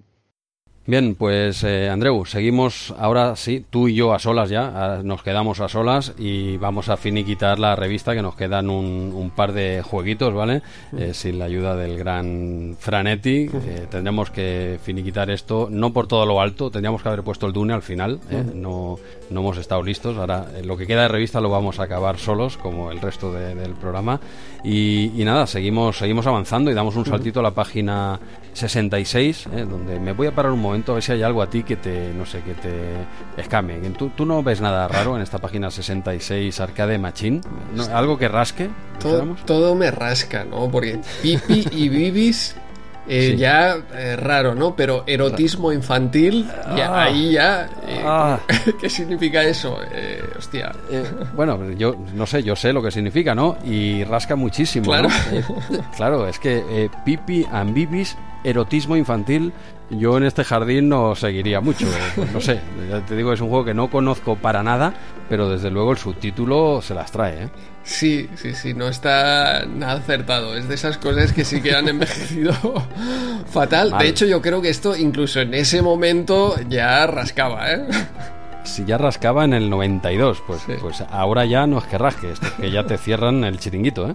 Bien, 0.88 1.14
pues 1.14 1.64
eh, 1.64 1.90
Andreu, 1.90 2.26
seguimos 2.26 2.92
ahora 2.98 3.36
sí, 3.36 3.64
tú 3.70 3.88
y 3.88 3.94
yo 3.94 4.16
a 4.16 4.20
solas 4.20 4.50
ya, 4.50 4.72
ah, 4.74 5.02
nos 5.04 5.22
quedamos 5.22 5.60
a 5.60 5.70
solas 5.70 6.14
y 6.18 6.58
vamos 6.58 6.90
a 6.90 6.98
finiquitar 6.98 7.60
la 7.60 7.76
revista 7.76 8.16
que 8.16 8.24
nos 8.24 8.36
quedan 8.36 8.68
un, 8.68 9.14
un 9.14 9.30
par 9.30 9.54
de 9.54 9.84
jueguitos, 9.84 10.34
¿vale? 10.34 10.64
Eh, 10.98 11.14
sin 11.14 11.38
la 11.38 11.46
ayuda 11.46 11.76
del 11.76 12.00
gran 12.00 12.76
Franetti, 12.80 13.48
eh, 13.54 13.86
tendremos 13.92 14.32
que 14.32 14.80
finiquitar 14.82 15.30
esto, 15.30 15.68
no 15.70 15.94
por 15.94 16.08
todo 16.08 16.26
lo 16.26 16.42
alto, 16.42 16.72
tendríamos 16.72 17.04
que 17.04 17.10
haber 17.10 17.22
puesto 17.22 17.46
el 17.46 17.54
Dune 17.54 17.74
al 17.74 17.84
final, 17.84 18.20
¿eh? 18.32 18.44
no, 18.56 18.98
no 19.32 19.40
hemos 19.40 19.58
estado 19.58 19.82
listos, 19.82 20.18
ahora 20.18 20.46
eh, 20.56 20.64
lo 20.64 20.78
que 20.78 20.86
queda 20.86 21.04
de 21.04 21.08
revista 21.08 21.40
lo 21.42 21.50
vamos 21.50 21.80
a 21.80 21.84
acabar 21.84 22.18
solos, 22.20 22.58
como 22.58 22.92
el 22.92 23.00
resto 23.02 23.32
de- 23.34 23.56
del 23.56 23.74
programa, 23.74 24.20
y, 24.64 25.12
y 25.20 25.26
nada, 25.26 25.48
seguimos, 25.48 25.98
seguimos 25.98 26.28
avanzando 26.28 26.70
y 26.70 26.74
damos 26.74 26.96
un 26.96 27.06
saltito 27.06 27.40
a 27.40 27.44
la 27.44 27.52
página 27.52 28.20
66, 28.54 29.48
¿eh? 29.56 29.66
donde 29.70 30.00
me 30.00 30.14
voy 30.14 30.28
a 30.28 30.36
parar 30.36 30.52
un 30.52 30.60
momento 30.62 30.92
a 30.92 30.96
ver 30.96 31.04
si 31.04 31.12
hay 31.14 31.24
algo 31.24 31.42
a 31.42 31.50
ti 31.50 31.64
que 31.64 31.78
te, 31.78 32.14
no 32.14 32.26
sé, 32.26 32.42
que 32.42 32.54
te 32.54 32.72
escame. 33.38 33.80
¿Tú, 33.98 34.10
tú 34.10 34.26
no 34.26 34.44
ves 34.44 34.62
nada 34.62 34.88
raro 34.88 35.16
en 35.16 35.22
esta 35.22 35.38
página 35.40 35.72
66 35.72 36.60
Arcade 36.60 36.98
Machine? 36.98 37.42
¿No? 37.76 37.84
¿Algo 37.96 38.18
que 38.18 38.28
rasque? 38.28 38.70
Todo, 39.00 39.36
todo 39.46 39.76
me 39.76 39.90
rasca, 39.90 40.44
¿no? 40.44 40.70
Porque 40.70 41.00
Pipi 41.22 41.66
y 41.72 41.90
Bibis 41.90 42.56
eh, 43.08 43.32
Sí. 43.32 43.38
ya 43.38 43.78
eh, 43.94 44.16
raro, 44.16 44.54
¿no? 44.56 44.76
Pero 44.76 45.04
erotismo 45.08 45.72
infantil, 45.74 46.48
ya, 46.76 46.88
Ah. 46.94 47.04
ahí 47.04 47.32
ya. 47.34 47.70
eh, 47.88 48.02
Ah. 48.06 48.40
¿Qué 48.80 48.90
significa 48.90 49.44
eso? 49.44 49.78
Eh, 49.94 50.22
hostia. 50.38 50.72
Bueno, 51.36 51.60
yo 51.72 51.96
no 52.14 52.26
sé, 52.26 52.44
yo 52.44 52.56
sé 52.56 52.74
lo 52.74 52.82
que 52.82 52.92
significa, 52.92 53.34
¿no? 53.36 53.58
Y 53.66 54.04
rasca 54.04 54.36
muchísimo, 54.36 54.86
Claro. 54.86 55.10
¿no? 55.10 55.82
Claro, 55.96 56.28
es 56.28 56.40
que 56.40 56.90
Pipi 57.06 57.46
and 57.52 57.74
Bibis, 57.74 58.18
erotismo 58.44 58.96
infantil, 58.96 59.52
yo 59.90 60.18
en 60.18 60.24
este 60.24 60.44
jardín 60.44 60.88
no 60.90 61.16
seguiría 61.16 61.60
mucho. 61.60 61.86
No 62.34 62.40
sé, 62.40 62.60
ya 62.90 63.06
te 63.06 63.16
digo, 63.16 63.34
es 63.34 63.42
un 63.42 63.50
juego 63.50 63.66
que 63.66 63.74
no 63.74 63.90
conozco 63.90 64.36
para 64.38 64.64
nada, 64.64 64.94
pero 65.28 65.50
desde 65.50 65.70
luego 65.70 65.92
el 65.92 65.98
subtítulo 65.98 66.82
se 66.82 66.94
las 66.94 67.12
trae, 67.12 67.44
¿eh? 67.44 67.50
Sí, 67.84 68.30
sí, 68.36 68.54
sí, 68.54 68.74
no 68.74 68.88
está 68.88 69.66
nada 69.66 69.94
acertado. 69.94 70.56
Es 70.56 70.68
de 70.68 70.76
esas 70.76 70.98
cosas 70.98 71.34
que 71.34 71.44
sí 71.44 71.62
que 71.62 71.76
han 71.76 71.88
envejecido 71.90 72.54
fatal. 73.48 73.92
Mal. 73.92 74.04
De 74.04 74.10
hecho, 74.10 74.26
yo 74.26 74.42
creo 74.42 74.62
que 74.62 74.70
esto 74.70 74.96
incluso 74.96 75.42
en 75.42 75.54
ese 75.54 75.82
momento 75.82 76.56
ya 76.70 77.08
rascaba, 77.08 77.72
¿eh? 77.72 77.86
Si 78.64 78.86
ya 78.86 78.98
rascaba 79.00 79.44
en 79.44 79.54
el 79.54 79.70
92, 79.72 80.44
pues, 80.46 80.62
Sí. 80.62 80.74
pues 80.80 81.02
ahora 81.10 81.46
ya 81.46 81.66
no 81.66 81.80
es 81.80 81.86
que 81.86 81.98
rasque, 81.98 82.32
es 82.32 82.40
que 82.40 82.70
ya 82.70 82.86
te 82.86 82.98
cierran 83.00 83.44
el 83.44 83.58
chiringuito, 83.58 84.10
¿eh? 84.12 84.14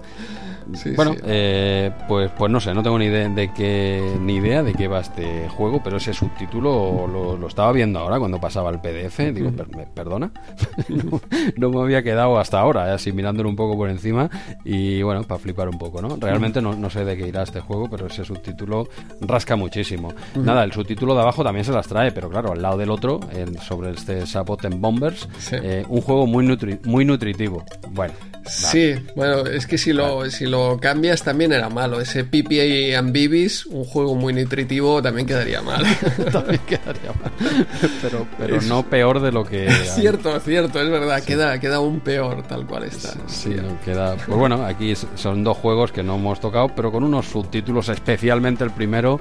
Sí, 0.74 0.90
bueno, 0.96 1.12
sí. 1.12 1.20
eh, 1.24 1.90
pues, 2.08 2.30
pues 2.36 2.50
no 2.50 2.58
sé, 2.60 2.74
no 2.74 2.82
tengo 2.82 2.98
ni 2.98 3.06
idea 3.06 3.28
de 3.28 3.52
qué 3.52 4.02
ni 4.20 4.36
idea 4.36 4.62
de 4.62 4.74
qué 4.74 4.88
va 4.88 5.00
este 5.00 5.48
juego, 5.48 5.80
pero 5.82 5.98
ese 5.98 6.12
subtítulo 6.12 7.06
lo, 7.06 7.36
lo 7.36 7.46
estaba 7.46 7.70
viendo 7.72 7.98
ahora 8.00 8.18
cuando 8.18 8.40
pasaba 8.40 8.70
el 8.70 8.80
PDF. 8.80 9.18
Digo, 9.32 9.50
per- 9.52 9.88
perdona, 9.94 10.32
no, 10.88 11.20
no 11.56 11.70
me 11.70 11.80
había 11.82 12.02
quedado 12.02 12.38
hasta 12.38 12.58
ahora, 12.60 12.88
eh, 12.90 12.94
así 12.94 13.12
mirándolo 13.12 13.48
un 13.48 13.56
poco 13.56 13.76
por 13.76 13.90
encima 13.90 14.28
y 14.64 15.02
bueno, 15.02 15.22
para 15.22 15.38
flipar 15.38 15.68
un 15.68 15.78
poco, 15.78 16.02
¿no? 16.02 16.16
Realmente 16.20 16.60
no, 16.60 16.74
no 16.74 16.90
sé 16.90 17.04
de 17.04 17.16
qué 17.16 17.28
irá 17.28 17.42
este 17.42 17.60
juego, 17.60 17.88
pero 17.88 18.06
ese 18.06 18.24
subtítulo 18.24 18.88
rasca 19.20 19.56
muchísimo. 19.56 20.12
Nada, 20.34 20.64
el 20.64 20.72
subtítulo 20.72 21.14
de 21.14 21.20
abajo 21.22 21.44
también 21.44 21.64
se 21.64 21.72
las 21.72 21.86
trae, 21.86 22.12
pero 22.12 22.28
claro, 22.28 22.52
al 22.52 22.60
lado 22.62 22.76
del 22.76 22.90
otro, 22.90 23.20
el- 23.32 23.58
sobre 23.60 23.90
este 23.92 24.26
Saboten 24.26 24.80
Bombers, 24.80 25.28
Sí. 25.38 25.56
eh, 25.62 25.84
un 25.88 26.00
juego 26.00 26.26
muy, 26.26 26.44
nutri- 26.46 26.84
muy 26.84 27.04
nutritivo. 27.04 27.62
Bueno, 27.90 28.14
Sí, 28.48 28.94
bueno, 29.14 29.46
es 29.46 29.66
que 29.66 29.76
si 29.78 29.92
lo, 29.92 30.30
si 30.30 30.46
lo 30.46 30.78
cambias 30.78 31.22
también 31.22 31.52
era 31.52 31.68
malo. 31.68 32.00
Ese 32.00 32.24
Pipi 32.24 32.92
and 32.94 33.12
Bibis, 33.12 33.66
un 33.66 33.84
juego 33.84 34.14
muy 34.14 34.32
nutritivo, 34.32 35.02
también 35.02 35.26
quedaría 35.26 35.62
mal. 35.62 35.84
también 36.32 36.60
quedaría 36.66 37.10
mal. 37.20 37.66
Pero, 38.02 38.26
pero 38.38 38.60
no 38.62 38.82
peor 38.88 39.20
de 39.20 39.32
lo 39.32 39.44
que. 39.44 39.70
cierto, 39.84 40.38
cierto, 40.40 40.80
es 40.80 40.90
verdad, 40.90 41.22
queda, 41.22 41.58
queda 41.58 41.80
un 41.80 42.00
peor 42.00 42.42
tal 42.46 42.66
cual 42.66 42.84
está. 42.84 43.14
Sí, 43.26 43.50
no 43.50 43.80
queda. 43.84 44.14
Pues 44.16 44.38
bueno, 44.38 44.64
aquí 44.64 44.94
son 45.16 45.42
dos 45.44 45.56
juegos 45.58 45.92
que 45.92 46.02
no 46.02 46.16
hemos 46.16 46.40
tocado, 46.40 46.68
pero 46.74 46.92
con 46.92 47.02
unos 47.04 47.26
subtítulos, 47.26 47.88
especialmente 47.88 48.64
el 48.64 48.70
primero, 48.70 49.20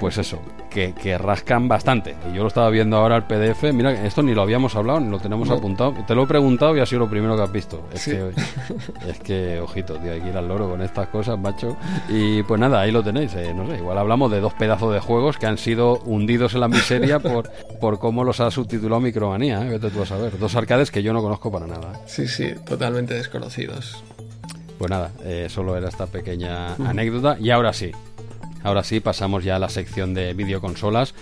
pues 0.00 0.18
eso, 0.18 0.40
que, 0.70 0.94
que 1.00 1.16
rascan 1.18 1.68
bastante. 1.68 2.16
Y 2.30 2.36
yo 2.36 2.42
lo 2.42 2.48
estaba 2.48 2.70
viendo 2.70 2.96
ahora 2.96 3.16
el 3.16 3.24
PDF. 3.24 3.72
Mira, 3.72 4.04
esto 4.04 4.22
ni 4.22 4.34
lo 4.34 4.42
habíamos 4.42 4.74
hablado, 4.76 5.00
ni 5.00 5.10
lo 5.10 5.18
tenemos 5.20 5.48
No. 5.48 5.54
apuntado. 5.54 5.94
Te 6.06 6.14
lo 6.14 6.24
he 6.24 6.26
preguntado 6.26 6.76
y 6.76 6.80
ha 6.80 6.86
sido 6.86 7.00
lo 7.00 7.10
primero 7.10 7.36
que 7.36 7.42
has 7.42 7.52
visto. 7.52 7.88
Es 7.92 8.00
Sí. 8.02 8.10
que, 8.12 8.32
es 9.08 9.18
que, 9.20 9.60
ojito, 9.60 9.96
tío, 9.98 10.12
hay 10.12 10.20
que 10.20 10.28
ir 10.28 10.36
al 10.36 10.48
loro 10.48 10.68
con 10.70 10.82
estas 10.82 11.08
cosas, 11.08 11.38
macho. 11.38 11.76
Y 12.08 12.42
pues 12.44 12.60
nada, 12.60 12.80
ahí 12.80 12.90
lo 12.90 13.02
tenéis. 13.02 13.34
eh, 13.34 13.52
no 13.54 13.66
sé, 13.66 13.78
igual 13.78 13.98
hablamos 13.98 14.30
de 14.30 14.40
dos 14.40 14.54
pedazos 14.54 14.92
de 14.92 15.00
juegos 15.00 15.38
que 15.38 15.46
han 15.46 15.58
sido 15.58 15.98
hundidos 16.04 16.54
en 16.54 16.60
la 16.60 16.68
miseria 16.68 17.18
por, 17.18 17.50
por 17.80 17.98
cómo 17.98 18.24
los 18.24 18.40
ha 18.40 18.50
subtitulado 18.50 19.00
Micromanía. 19.00 19.64
¿eh? 19.66 19.70
Vete 19.70 19.90
tú 19.90 20.02
a 20.02 20.06
saber. 20.06 20.38
Dos 20.38 20.54
arcades 20.56 20.90
que 20.90 21.02
yo 21.02 21.12
no 21.12 21.22
conozco 21.22 21.50
para 21.50 21.66
nada. 21.66 22.00
Sí, 22.06 22.26
sí, 22.28 22.54
totalmente 22.66 23.14
desconocidos. 23.14 24.02
Pues 24.78 24.90
nada, 24.90 25.12
eh, 25.24 25.46
solo 25.48 25.76
era 25.76 25.88
esta 25.88 26.06
pequeña 26.06 26.74
anécdota. 26.74 27.36
Y 27.40 27.50
ahora 27.50 27.72
sí, 27.72 27.92
ahora 28.64 28.82
sí 28.82 28.98
pasamos 28.98 29.44
ya 29.44 29.54
a 29.56 29.58
la 29.60 29.68
sección 29.68 30.12
de 30.14 30.34
videoconsolas 30.34 31.14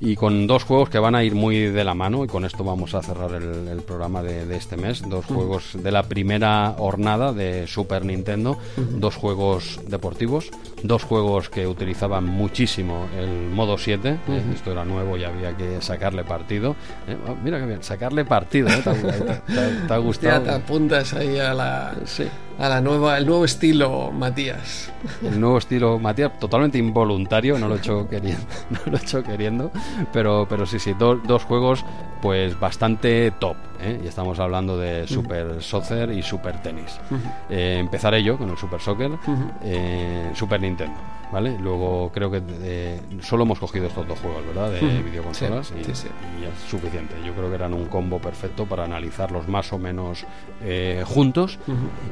y 0.00 0.14
con 0.14 0.46
dos 0.46 0.62
juegos 0.62 0.88
que 0.90 0.98
van 1.00 1.14
a 1.16 1.24
ir 1.24 1.34
muy 1.34 1.56
de 1.66 1.82
la 1.84 1.94
mano 1.94 2.24
y 2.24 2.28
con 2.28 2.44
esto 2.44 2.62
vamos 2.62 2.94
a 2.94 3.02
cerrar 3.02 3.32
el, 3.34 3.66
el 3.68 3.82
programa 3.82 4.22
de, 4.22 4.46
de 4.46 4.56
este 4.56 4.76
mes. 4.76 5.02
Dos 5.08 5.24
juegos 5.26 5.76
de 5.82 5.90
la 5.90 6.04
primera 6.04 6.76
hornada 6.78 7.32
de 7.32 7.66
Super 7.66 8.04
Nintendo, 8.04 8.58
dos 8.76 9.16
juegos 9.16 9.80
deportivos, 9.88 10.50
dos 10.82 11.02
juegos 11.02 11.48
que 11.48 11.66
utilizaban 11.66 12.24
muchísimo 12.26 13.06
el 13.18 13.50
modo 13.50 13.76
7. 13.78 14.18
eh, 14.28 14.42
Esto 14.54 14.72
era 14.72 14.84
nuevo 14.84 15.16
y 15.16 15.24
había 15.24 15.56
que 15.56 15.80
sacarle 15.80 16.24
partido. 16.24 16.76
Eh, 17.08 17.16
oh, 17.28 17.34
mira 17.42 17.58
que 17.58 17.66
bien, 17.66 17.82
sacarle 17.82 18.24
partido. 18.24 18.68
eh, 18.68 18.80
¿Te, 18.84 18.90
ha- 18.90 18.94
te 18.94 19.08
ha- 19.08 19.24
te 19.24 19.32
ha- 19.32 19.40
te 19.46 19.60
ha 19.60 19.86
Ya 19.88 19.96
gustado? 19.96 20.42
te 20.42 20.50
apuntas 20.50 21.12
ahí 21.14 21.38
a 21.38 21.54
la, 21.54 21.94
Sí. 22.04 22.24
A 22.60 22.68
la 22.68 22.80
nueva, 22.80 23.16
el 23.18 23.26
nuevo 23.26 23.44
estilo, 23.44 24.10
Matías. 24.12 24.92
el 25.22 25.40
nuevo 25.40 25.58
estilo 25.58 25.98
Matías 25.98 26.38
totalmente 26.38 26.76
involuntario 26.78 27.58
no 27.58 27.66
lo 27.68 27.74
he 27.76 27.78
hecho 27.78 28.06
queriendo 28.10 28.44
no 28.70 28.78
lo 28.86 28.98
he 28.98 29.00
hecho 29.00 29.22
queriendo 29.22 29.70
pero 30.12 30.46
pero 30.48 30.66
sí 30.66 30.78
sí 30.78 30.92
do- 30.98 31.16
dos 31.16 31.44
juegos 31.44 31.84
pues 32.20 32.58
bastante 32.60 33.30
top 33.38 33.56
¿eh? 33.80 33.98
y 34.04 34.06
estamos 34.08 34.38
hablando 34.38 34.76
de 34.76 35.06
Super 35.08 35.62
Soccer 35.62 36.12
y 36.12 36.22
Super 36.22 36.60
Tenis 36.62 36.98
Eh, 37.48 37.78
empezaré 37.80 38.22
yo 38.22 38.36
con 38.36 38.50
el 38.50 38.58
Super 38.58 38.80
Soccer 38.80 39.10
eh, 39.64 40.30
Super 40.34 40.60
Nintendo 40.60 40.98
vale 41.32 41.56
luego 41.58 42.10
creo 42.12 42.30
que 42.30 42.42
eh, 42.62 43.00
solo 43.20 43.44
hemos 43.44 43.58
cogido 43.58 43.86
estos 43.86 44.06
dos 44.08 44.18
juegos 44.18 44.44
verdad 44.46 44.70
de 44.72 44.84
Ujú. 44.84 45.04
videoconsolas 45.04 45.68
Sí, 45.68 45.74
y, 45.80 45.84
sí, 45.84 45.94
sí. 45.94 46.08
y 46.40 46.44
es 46.44 46.70
suficiente. 46.70 47.14
Yo 47.24 47.32
creo 47.34 47.48
que 47.48 47.54
eran 47.54 47.72
un 47.74 47.86
combo 47.86 48.18
perfecto 48.18 48.66
para 48.66 48.84
analizarlos 48.84 49.46
más 49.48 49.72
o 49.72 49.78
menos 49.78 50.24
eh, 50.62 51.02
juntos. 51.06 51.58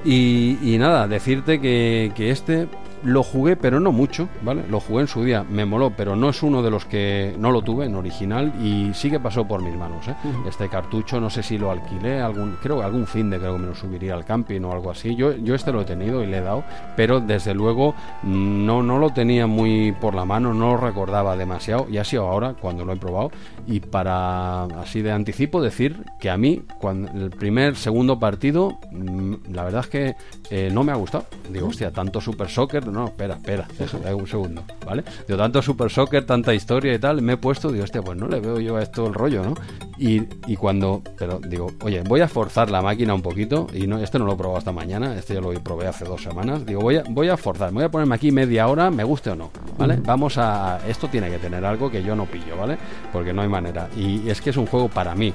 Y, 0.05 0.59
y 0.63 0.79
nada, 0.79 1.09
decirte 1.09 1.61
que, 1.61 2.13
que 2.15 2.31
este 2.31 2.69
lo 3.05 3.23
jugué, 3.23 3.57
pero 3.57 3.81
no 3.81 3.93
mucho, 3.93 4.29
¿vale? 4.43 4.65
Lo 4.69 4.81
jugué 4.81 5.03
en 5.03 5.09
su 5.09 5.25
día, 5.25 5.45
me 5.49 5.65
moló, 5.65 5.91
pero 5.97 6.17
no 6.17 6.29
es 6.29 6.43
uno 6.43 6.63
de 6.63 6.71
los 6.71 6.85
que 6.85 7.35
no 7.39 7.51
lo 7.51 7.63
tuve 7.63 7.87
en 7.87 7.95
original 7.95 8.53
y 8.63 8.93
sí 8.95 9.11
que 9.11 9.21
pasó 9.21 9.47
por 9.47 9.63
mis 9.63 9.75
manos, 9.77 10.07
¿eh? 10.09 10.15
Este 10.49 10.69
cartucho, 10.69 11.21
no 11.21 11.31
sé 11.31 11.43
si 11.43 11.59
lo 11.59 11.71
alquilé, 11.71 12.21
algún, 12.21 12.57
creo 12.63 12.79
que 12.79 12.85
algún 12.85 13.07
fin 13.07 13.31
de 13.31 13.39
creo 13.39 13.55
que 13.55 13.61
me 13.61 13.67
lo 13.67 13.75
subiría 13.75 14.15
al 14.15 14.25
camping 14.25 14.61
o 14.63 14.73
algo 14.73 14.91
así. 14.91 15.15
Yo, 15.15 15.37
yo 15.37 15.55
este 15.55 15.73
lo 15.73 15.83
he 15.83 15.85
tenido 15.85 16.23
y 16.23 16.27
le 16.27 16.39
he 16.39 16.43
dado, 16.43 16.65
pero 16.97 17.21
desde 17.21 17.55
luego 17.55 17.95
no, 18.23 18.83
no 18.83 18.99
lo 18.99 19.11
tenía 19.11 19.47
muy 19.47 19.93
por 19.93 20.15
la 20.15 20.25
mano, 20.25 20.55
no 20.55 20.73
lo 20.73 20.77
recordaba 20.77 21.37
demasiado 21.37 21.87
y 21.91 21.99
ha 21.99 22.05
sido 22.05 22.27
ahora 22.27 22.55
cuando 22.55 22.85
lo 22.85 22.93
he 22.93 22.97
probado. 22.97 23.31
Y 23.67 23.81
para 23.81 24.65
así 24.65 25.03
de 25.03 25.13
anticipo 25.13 25.61
decir 25.61 26.05
que 26.21 26.31
a 26.31 26.37
mí, 26.37 26.63
cuando 26.79 27.11
el 27.13 27.31
primer, 27.31 27.77
segundo 27.77 28.19
partido, 28.19 28.79
mm, 28.91 29.35
la 29.53 29.65
verdad 29.65 29.81
es 29.83 29.89
que 29.89 30.17
eh, 30.51 30.71
no 30.73 30.85
me 30.85 30.93
ha 30.93 30.97
gustado. 30.97 31.27
Digo, 31.51 31.69
hostia, 31.69 31.93
tanto 31.93 32.21
Super 32.21 32.49
Soccer, 32.49 32.88
no, 32.91 33.07
espera, 33.07 33.35
espera, 33.35 33.67
déjame 33.79 34.15
un 34.15 34.27
segundo, 34.27 34.63
¿vale? 34.85 35.05
Digo, 35.27 35.39
tanto 35.39 35.63
Super 35.63 35.91
Soccer, 35.91 36.25
tanta 36.25 36.55
historia 36.55 36.95
y 36.95 36.99
tal, 36.99 37.23
me 37.23 37.35
he 37.35 37.37
puesto, 37.37 37.71
digo, 37.71 37.85
hostia, 37.85 38.03
pues 38.03 38.19
no 38.19 38.29
le 38.29 38.41
veo 38.41 38.61
yo 38.61 38.77
a 38.77 38.83
esto 38.83 39.07
el 39.07 39.15
rollo, 39.15 39.43
¿no? 39.45 39.55
Y, 39.99 40.23
y 40.47 40.57
cuando, 40.57 41.03
pero 41.17 41.41
digo, 41.41 41.73
oye, 41.83 42.03
voy 42.03 42.21
a 42.21 42.29
forzar 42.29 42.71
la 42.71 42.83
máquina 42.83 43.15
un 43.15 43.23
poquito, 43.23 43.67
y 43.73 43.87
no, 43.87 43.99
este 43.99 44.19
no 44.19 44.27
lo 44.27 44.35
he 44.35 44.37
probado 44.37 44.59
hasta 44.59 44.73
mañana, 44.73 45.15
este 45.17 45.35
ya 45.35 45.41
lo 45.41 45.53
probé 45.55 45.87
hace 45.87 46.05
dos 46.05 46.23
semanas, 46.23 46.65
digo, 46.65 46.81
voy 46.81 46.97
a, 46.97 47.05
voy 47.09 47.29
a 47.29 47.37
forzar, 47.37 47.73
voy 47.73 47.85
a 47.85 47.91
ponerme 47.91 48.15
aquí 48.15 48.31
media 48.31 48.69
hora, 48.69 48.91
me 48.91 49.05
guste 49.05 49.31
o 49.31 49.37
no, 49.37 49.51
¿vale? 49.77 49.97
Vamos 50.05 50.39
a, 50.39 50.81
esto 50.89 51.09
tiene 51.09 51.31
que 51.31 51.39
tener 51.39 51.65
algo 51.65 51.91
que 51.91 52.03
yo 52.03 52.15
no 52.15 52.27
pillo, 52.27 52.57
¿vale? 52.57 52.79
Porque 53.13 53.33
no 53.33 53.43
hay 53.43 53.49
manera. 53.49 53.89
Y 53.97 54.29
es 54.29 54.41
que 54.41 54.51
es 54.51 54.57
un 54.57 54.67
juego 54.67 54.89
para 54.89 55.15
mí 55.15 55.33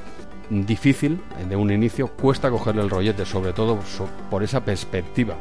difícil 0.50 1.20
eh, 1.40 1.46
de 1.48 1.56
un 1.56 1.72
inicio, 1.72 2.08
cuesta 2.10 2.50
cogerle 2.50 2.82
el 2.84 2.90
rollete, 2.90 3.26
sobre 3.26 3.54
todo 3.54 3.80
so- 3.84 4.08
por 4.30 4.44
esa 4.44 4.64
perspectiva. 4.64 5.36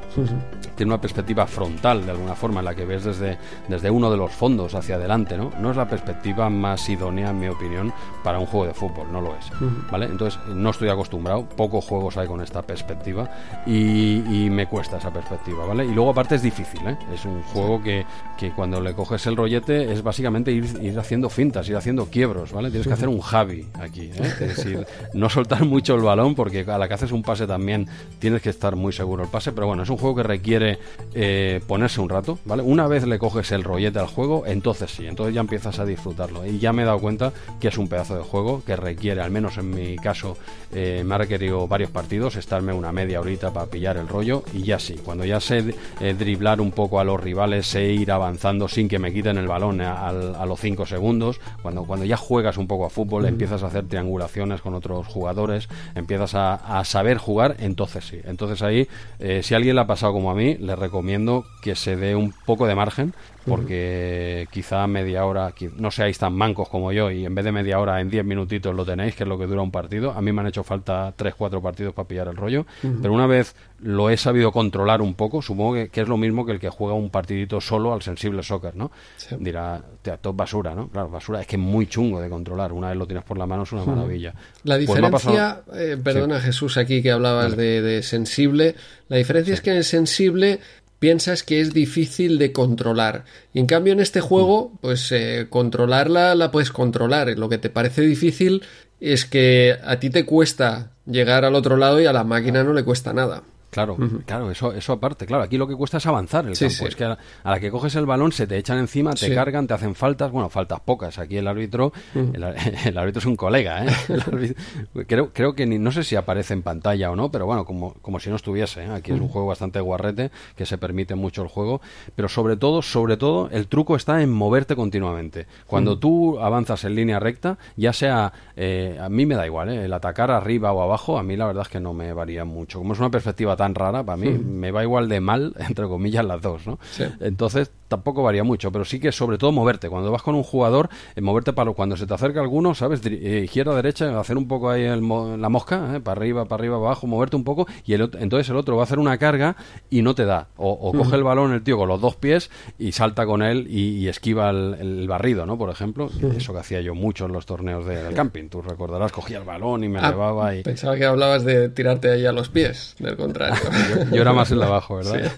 Tiene 0.76 0.92
una 0.92 1.00
perspectiva 1.00 1.46
frontal, 1.46 2.04
de 2.04 2.12
alguna 2.12 2.34
forma, 2.34 2.60
en 2.60 2.64
la 2.66 2.74
que 2.74 2.84
ves 2.84 3.04
desde, 3.04 3.38
desde 3.68 3.90
uno 3.90 4.10
de 4.10 4.16
los 4.16 4.32
fondos 4.32 4.74
hacia 4.74 4.94
adelante, 4.96 5.36
¿no? 5.36 5.50
No 5.60 5.70
es 5.70 5.76
la 5.76 5.86
perspectiva 5.88 6.48
más 6.50 6.88
idónea, 6.88 7.30
en 7.30 7.38
mi 7.40 7.48
opinión, 7.48 7.92
para 8.24 8.38
un 8.38 8.46
juego 8.46 8.66
de 8.66 8.74
fútbol, 8.74 9.12
no 9.12 9.20
lo 9.20 9.34
es, 9.36 9.46
¿vale? 9.90 10.06
Entonces, 10.06 10.40
no 10.48 10.70
estoy 10.70 10.88
acostumbrado, 10.88 11.44
pocos 11.44 11.84
juegos 11.84 12.16
hay 12.16 12.26
con 12.26 12.40
esta 12.40 12.62
perspectiva 12.62 13.28
y, 13.66 14.44
y 14.46 14.50
me 14.50 14.66
cuesta 14.66 14.96
esa 14.98 15.12
perspectiva, 15.12 15.66
¿vale? 15.66 15.84
Y 15.84 15.92
luego, 15.92 16.10
aparte, 16.10 16.36
es 16.36 16.42
difícil, 16.42 16.80
¿eh? 16.86 16.96
Es 17.12 17.24
un 17.24 17.42
juego 17.42 17.82
que, 17.82 18.04
que 18.38 18.50
cuando 18.52 18.80
le 18.80 18.94
coges 18.94 19.26
el 19.26 19.36
rollete 19.36 19.92
es 19.92 20.02
básicamente 20.02 20.50
ir, 20.52 20.64
ir 20.82 20.98
haciendo 20.98 21.28
fintas, 21.28 21.68
ir 21.68 21.76
haciendo 21.76 22.06
quiebros, 22.06 22.52
¿vale? 22.52 22.70
Tienes 22.70 22.86
que 22.86 22.94
hacer 22.94 23.08
un 23.08 23.20
Javi 23.20 23.66
aquí, 23.80 24.10
¿eh? 24.14 24.20
Es 24.40 24.56
decir, 24.56 24.86
no 25.14 25.28
soltar 25.28 25.64
mucho 25.64 25.94
el 25.94 26.02
balón 26.02 26.34
porque 26.34 26.64
a 26.68 26.78
la 26.78 26.88
que 26.88 26.94
haces 26.94 27.12
un 27.12 27.22
pase 27.22 27.46
también 27.46 27.88
tienes 28.18 28.42
que 28.42 28.50
estar 28.50 28.76
muy 28.76 28.92
seguro 28.92 29.22
el 29.22 29.28
pase, 29.28 29.52
pero 29.52 29.66
bueno, 29.66 29.82
es 29.82 29.90
un 29.90 29.96
juego 29.96 30.16
que 30.16 30.22
requiere 30.22 30.78
eh, 31.14 31.60
ponerse 31.66 32.00
un 32.00 32.08
rato, 32.08 32.38
¿vale? 32.44 32.62
Una 32.62 32.86
vez 32.86 33.06
le 33.06 33.18
coges 33.18 33.52
el 33.52 33.64
rollete 33.64 33.98
al 33.98 34.06
juego, 34.06 34.44
entonces 34.46 34.90
sí, 34.90 35.06
entonces 35.06 35.34
ya 35.34 35.40
empiezas 35.40 35.78
a 35.78 35.84
disfrutarlo. 35.84 36.46
Y 36.46 36.58
ya 36.58 36.72
me 36.72 36.82
he 36.82 36.84
dado 36.84 36.98
cuenta 36.98 37.32
que 37.60 37.68
es 37.68 37.78
un 37.78 37.88
pedazo 37.88 38.16
de 38.16 38.22
juego 38.22 38.62
que 38.64 38.76
requiere, 38.76 39.20
al 39.20 39.30
menos 39.30 39.58
en 39.58 39.70
mi 39.70 39.96
caso, 39.96 40.36
eh, 40.72 41.02
me 41.04 41.14
ha 41.14 41.18
requerido 41.18 41.66
varios 41.68 41.90
partidos, 41.90 42.36
estarme 42.36 42.72
una 42.72 42.92
media 42.92 43.20
horita 43.20 43.52
para 43.52 43.66
pillar 43.66 43.96
el 43.96 44.08
rollo 44.08 44.42
y 44.52 44.62
ya 44.62 44.78
sí, 44.78 44.94
cuando 45.04 45.24
ya 45.24 45.40
sé 45.40 45.74
eh, 46.00 46.14
driblar 46.18 46.60
un 46.60 46.72
poco 46.72 47.00
a 47.00 47.04
los 47.04 47.20
rivales, 47.20 47.66
sé 47.66 47.84
ir 47.92 48.10
avanzando 48.10 48.68
sin 48.68 48.88
que 48.88 48.98
me 48.98 49.12
quiten 49.12 49.36
el 49.36 49.48
balón 49.48 49.80
a, 49.80 50.12
los 50.12 50.60
5 50.60 50.86
segundos, 50.86 51.40
cuando, 51.62 51.84
cuando 51.84 52.04
ya 52.04 52.16
juegas 52.16 52.56
un 52.56 52.66
poco 52.66 52.86
a 52.86 52.90
fútbol, 52.90 53.26
empiezas 53.26 53.62
a 53.62 53.66
hacer 53.66 53.86
triangulaciones 53.86 54.60
con 54.60 54.74
otros 54.74 54.81
jugadores, 55.06 55.68
empiezas 55.94 56.34
a, 56.34 56.82
saber 56.84 57.18
jugar, 57.18 57.56
entonces 57.60 58.04
sí. 58.04 58.20
Entonces 58.24 58.62
ahí, 58.62 58.88
eh, 59.18 59.42
si 59.42 59.54
alguien 59.54 59.76
le 59.76 59.82
ha 59.82 59.86
pasado 59.86 60.12
como 60.12 60.30
a 60.30 60.34
mí, 60.34 60.56
le 60.56 60.76
recomiendo 60.76 61.44
que 61.62 61.74
se 61.76 61.96
dé 61.96 62.14
un 62.16 62.32
poco 62.44 62.66
de 62.66 62.74
margen, 62.74 63.14
porque 63.46 64.46
quizá 64.50 64.86
media 64.86 65.24
hora, 65.24 65.52
no 65.76 65.90
seáis 65.90 66.18
tan 66.18 66.32
mancos 66.34 66.68
como 66.68 66.92
yo 66.92 67.10
y 67.10 67.24
en 67.24 67.34
vez 67.34 67.44
de 67.44 67.52
media 67.52 67.78
hora 67.78 68.00
en 68.00 68.10
10 68.10 68.24
minutitos 68.24 68.74
lo 68.74 68.84
tenéis, 68.84 69.14
que 69.14 69.24
es 69.24 69.28
lo 69.28 69.38
que 69.38 69.46
dura 69.46 69.62
un 69.62 69.70
partido. 69.70 70.12
A 70.12 70.20
mí 70.20 70.32
me 70.32 70.40
han 70.40 70.46
hecho 70.48 70.62
falta 70.64 71.14
3-4 71.16 71.60
partidos 71.62 71.94
para 71.94 72.08
pillar 72.08 72.28
el 72.28 72.36
rollo, 72.36 72.66
pero 73.00 73.12
una 73.12 73.26
vez 73.26 73.54
lo 73.80 74.10
he 74.10 74.16
sabido 74.16 74.52
controlar 74.52 75.02
un 75.02 75.14
poco, 75.14 75.42
supongo 75.42 75.74
que, 75.74 75.88
que 75.88 76.02
es 76.02 76.08
lo 76.08 76.16
mismo 76.16 76.46
que 76.46 76.52
el 76.52 76.60
que 76.60 76.68
juega 76.70 76.94
un 76.94 77.10
partidito 77.10 77.60
solo 77.60 77.92
al 77.92 78.02
sensible 78.02 78.42
soccer, 78.44 78.76
¿no? 78.76 78.92
Sí. 79.16 79.34
Dirá, 79.40 79.82
"Hostia, 79.94 80.14
esto 80.14 80.30
es 80.30 80.36
basura, 80.36 80.74
¿no? 80.74 80.88
Claro, 80.88 81.08
basura 81.08 81.40
es 81.40 81.46
que 81.48 81.56
es 81.56 81.62
muy 81.62 81.86
chungo 81.86 82.20
de 82.20 82.28
controlar. 82.28 82.72
Una 82.72 82.88
vez 82.90 82.96
lo 82.96 83.06
tienes 83.06 83.24
por 83.24 83.38
la 83.38 83.46
mano 83.46 83.64
es 83.64 83.72
una 83.72 83.84
maravilla. 83.84 84.34
La 84.62 84.76
Pues 84.76 84.80
diferencia, 84.80 85.10
pasado- 85.10 85.62
eh, 85.80 85.96
perdona 85.96 86.38
Jesús, 86.40 86.76
aquí 86.76 87.02
que 87.02 87.10
hablabas 87.10 87.56
de, 87.56 87.82
de 87.82 88.02
sensible, 88.04 88.76
la 89.08 89.16
diferencia 89.16 89.52
es 89.54 89.60
que 89.60 89.70
en 89.70 89.76
el 89.78 89.84
sensible 89.84 90.60
piensas 91.02 91.42
que 91.42 91.60
es 91.60 91.74
difícil 91.74 92.38
de 92.38 92.52
controlar. 92.52 93.24
Y 93.52 93.58
en 93.58 93.66
cambio 93.66 93.92
en 93.92 93.98
este 93.98 94.20
juego, 94.20 94.70
pues 94.80 95.10
eh, 95.10 95.48
controlarla 95.50 96.36
la 96.36 96.52
puedes 96.52 96.70
controlar. 96.70 97.26
Lo 97.36 97.48
que 97.48 97.58
te 97.58 97.70
parece 97.70 98.02
difícil 98.02 98.62
es 99.00 99.24
que 99.24 99.76
a 99.82 99.98
ti 99.98 100.10
te 100.10 100.24
cuesta 100.24 100.92
llegar 101.04 101.44
al 101.44 101.56
otro 101.56 101.76
lado 101.76 102.00
y 102.00 102.06
a 102.06 102.12
la 102.12 102.22
máquina 102.22 102.62
no 102.62 102.72
le 102.72 102.84
cuesta 102.84 103.12
nada. 103.12 103.42
Claro, 103.72 103.96
claro, 104.26 104.50
eso, 104.50 104.74
eso 104.74 104.92
aparte, 104.92 105.24
claro, 105.24 105.42
aquí 105.42 105.56
lo 105.56 105.66
que 105.66 105.74
cuesta 105.74 105.96
es 105.96 106.04
avanzar 106.06 106.46
el 106.46 106.54
Sí, 106.56 106.66
campo, 106.66 106.74
sí. 106.76 106.84
es 106.84 106.94
que 106.94 107.04
a, 107.04 107.18
a 107.42 107.50
la 107.52 107.58
que 107.58 107.70
coges 107.70 107.94
el 107.96 108.04
balón 108.04 108.30
se 108.30 108.46
te 108.46 108.58
echan 108.58 108.76
encima, 108.76 109.12
te 109.14 109.28
Sí. 109.28 109.34
cargan, 109.34 109.66
te 109.66 109.72
hacen 109.72 109.94
faltas, 109.94 110.30
bueno, 110.30 110.50
faltas 110.50 110.80
pocas, 110.80 111.18
aquí 111.18 111.38
el 111.38 111.48
árbitro, 111.48 111.90
el, 112.14 112.98
árbitro 112.98 113.20
es 113.20 113.24
un 113.24 113.34
colega, 113.34 113.86
¿eh? 113.86 113.88
Árbitro- 114.08 115.04
creo, 115.06 115.32
creo 115.32 115.54
que 115.54 115.64
ni, 115.64 115.78
no 115.78 115.90
sé 115.90 116.04
si 116.04 116.16
aparece 116.16 116.52
en 116.52 116.60
pantalla 116.62 117.10
o 117.10 117.16
no, 117.16 117.30
pero 117.30 117.46
bueno, 117.46 117.64
como, 117.64 117.94
como 118.02 118.20
si 118.20 118.28
no 118.28 118.36
estuviese, 118.36 118.84
¿eh? 118.84 118.90
aquí 118.90 119.10
es 119.12 119.18
un 119.20 119.28
juego 119.28 119.48
bastante 119.48 119.80
guarrete, 119.80 120.30
que 120.54 120.66
se 120.66 120.76
permite 120.76 121.14
mucho 121.14 121.40
el 121.42 121.48
juego, 121.48 121.80
pero 122.14 122.28
sobre 122.28 122.58
todo, 122.58 122.82
sobre 122.82 123.16
todo, 123.16 123.48
el 123.52 123.68
truco 123.68 123.96
está 123.96 124.20
en 124.22 124.30
moverte 124.30 124.76
continuamente. 124.76 125.46
Cuando 125.66 125.98
tú 125.98 126.38
avanzas 126.40 126.84
en 126.84 126.94
línea 126.94 127.18
recta, 127.20 127.56
ya 127.76 127.94
sea, 127.94 128.34
eh, 128.54 128.98
a 129.00 129.08
mí 129.08 129.24
me 129.24 129.34
da 129.34 129.46
igual, 129.46 129.70
¿eh? 129.70 129.86
el 129.86 129.92
atacar 129.94 130.30
arriba 130.30 130.72
o 130.72 130.82
abajo, 130.82 131.18
a 131.18 131.22
mí 131.22 131.36
la 131.38 131.46
verdad 131.46 131.62
es 131.62 131.68
que 131.70 131.80
no 131.80 131.94
me 131.94 132.12
varía 132.12 132.44
mucho. 132.44 132.78
Como 132.78 132.92
es 132.92 132.98
una 132.98 133.10
perspectiva 133.10 133.56
tan 133.62 133.74
rara, 133.76 134.02
para 134.02 134.16
mí 134.16 134.28
me 134.30 134.72
va 134.72 134.82
igual 134.82 135.08
de 135.08 135.20
mal, 135.20 135.54
entre 135.68 135.86
comillas, 135.86 136.24
las 136.24 136.42
dos, 136.42 136.66
¿no? 136.66 136.78
Sí. 136.90 137.04
Entonces 137.20 137.70
tampoco 137.88 138.22
varía 138.22 138.42
mucho, 138.42 138.72
pero 138.72 138.84
sí 138.86 138.98
que 138.98 139.12
sobre 139.12 139.36
todo 139.38 139.52
moverte. 139.52 139.88
Cuando 139.90 140.10
vas 140.10 140.22
con 140.22 140.34
un 140.34 140.42
jugador, 140.42 140.88
eh, 141.14 141.20
moverte 141.20 141.52
para 141.52 141.70
cuando 141.72 141.94
se 141.96 142.06
te 142.06 142.14
acerca 142.14 142.40
alguno, 142.40 142.74
¿sabes? 142.74 143.02
Eh, 143.04 143.42
izquierda, 143.44 143.74
derecha, 143.76 144.18
hacer 144.18 144.38
un 144.38 144.48
poco 144.48 144.70
ahí 144.70 144.82
el 144.84 145.02
mo- 145.02 145.36
la 145.36 145.48
mosca, 145.50 145.96
¿eh? 145.96 146.00
para 146.00 146.18
arriba, 146.18 146.46
para 146.46 146.60
arriba, 146.62 146.76
abajo, 146.76 147.06
moverte 147.06 147.36
un 147.36 147.44
poco 147.44 147.66
y 147.84 147.92
el, 147.92 148.10
entonces 148.18 148.48
el 148.48 148.56
otro 148.56 148.76
va 148.76 148.82
a 148.82 148.84
hacer 148.84 148.98
una 148.98 149.18
carga 149.18 149.56
y 149.90 150.00
no 150.02 150.14
te 150.14 150.24
da. 150.24 150.48
O, 150.56 150.70
o 150.70 150.92
coge 150.92 151.16
el 151.16 151.22
balón 151.22 151.52
el 151.52 151.62
tío 151.62 151.76
con 151.76 151.86
los 151.88 152.00
dos 152.00 152.16
pies 152.16 152.50
y 152.78 152.92
salta 152.92 153.26
con 153.26 153.42
él 153.42 153.66
y, 153.68 153.98
y 153.98 154.08
esquiva 154.08 154.48
el, 154.50 154.74
el 154.80 155.06
barrido, 155.06 155.44
¿no? 155.44 155.58
Por 155.58 155.68
ejemplo, 155.68 156.08
eso 156.34 156.52
que 156.54 156.60
hacía 156.60 156.80
yo 156.80 156.94
mucho 156.94 157.26
en 157.26 157.32
los 157.32 157.44
torneos 157.44 157.84
de- 157.86 158.02
del 158.02 158.14
camping. 158.14 158.48
Tú 158.48 158.62
recordarás, 158.62 159.12
cogía 159.12 159.36
el 159.38 159.44
balón 159.44 159.84
y 159.84 159.88
me 159.90 159.98
Ah, 160.00 160.08
elevaba 160.08 160.54
y... 160.54 160.62
Pensaba 160.62 160.96
que 160.96 161.04
hablabas 161.04 161.44
de 161.44 161.68
tirarte 161.68 162.10
ahí 162.10 162.24
a 162.24 162.32
los 162.32 162.48
pies, 162.48 162.96
del 162.98 163.16
contrario. 163.16 163.51
Era 164.12 164.32
más 164.32 164.50
el 164.50 164.58
de 164.58 164.64
abajo, 164.64 164.96
¿verdad? 164.96 165.32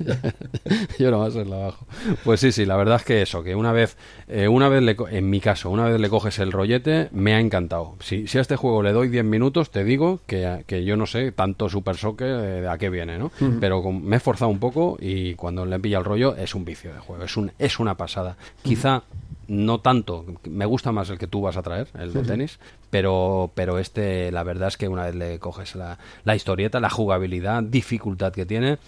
yo 0.98 1.08
era 1.08 1.18
más 1.18 1.34
el 1.36 1.48
de 1.48 1.54
abajo. 1.54 1.86
Pues 2.24 2.40
sí, 2.40 2.52
sí, 2.52 2.64
la 2.64 2.76
verdad 2.76 2.96
es 2.96 3.04
que 3.04 3.22
eso, 3.22 3.42
que 3.42 3.54
una 3.54 3.72
vez, 3.72 3.96
eh, 4.28 4.48
una 4.48 4.68
vez 4.68 4.82
le 4.82 4.96
en 5.10 5.30
mi 5.30 5.40
caso, 5.40 5.70
una 5.70 5.84
vez 5.88 6.00
le 6.00 6.08
coges 6.08 6.38
el 6.38 6.52
rollete, 6.52 7.08
me 7.12 7.34
ha 7.34 7.40
encantado. 7.40 7.94
Si, 8.00 8.26
si 8.26 8.38
a 8.38 8.40
este 8.40 8.56
juego 8.56 8.82
le 8.82 8.92
doy 8.92 9.08
10 9.08 9.24
minutos, 9.24 9.70
te 9.70 9.84
digo 9.84 10.20
que, 10.26 10.64
que 10.66 10.84
yo 10.84 10.96
no 10.96 11.06
sé 11.06 11.32
tanto 11.32 11.68
Super 11.68 11.96
Soccer 11.96 12.62
eh, 12.64 12.68
a 12.68 12.78
qué 12.78 12.90
viene, 12.90 13.18
¿no? 13.18 13.30
Pero 13.60 13.82
con- 13.82 14.04
me 14.04 14.16
he 14.16 14.18
esforzado 14.18 14.50
un 14.50 14.58
poco 14.58 14.96
y 15.00 15.34
cuando 15.34 15.66
le 15.66 15.78
pilla 15.80 15.98
el 15.98 16.04
rollo 16.04 16.36
es 16.36 16.54
un 16.54 16.64
vicio 16.64 16.92
de 16.92 17.00
juego, 17.00 17.24
es, 17.24 17.36
un, 17.36 17.52
es 17.58 17.78
una 17.78 17.96
pasada. 17.96 18.36
Quizá 18.62 19.02
no 19.48 19.80
tanto, 19.80 20.24
me 20.44 20.66
gusta 20.66 20.92
más 20.92 21.10
el 21.10 21.18
que 21.18 21.26
tú 21.26 21.40
vas 21.42 21.56
a 21.56 21.62
traer, 21.62 21.88
el 21.98 22.12
de 22.12 22.22
tenis, 22.22 22.58
pero, 22.90 23.50
pero 23.54 23.78
este, 23.78 24.30
la 24.32 24.42
verdad 24.42 24.68
es 24.68 24.76
que 24.76 24.88
una 24.88 25.04
vez 25.06 25.14
le 25.14 25.38
coges 25.38 25.74
la, 25.74 25.98
la 26.24 26.36
historieta, 26.36 26.80
la 26.80 26.90
jugabilidad, 26.90 27.62
dificultad 27.62 28.32
que 28.32 28.46
tiene, 28.46 28.78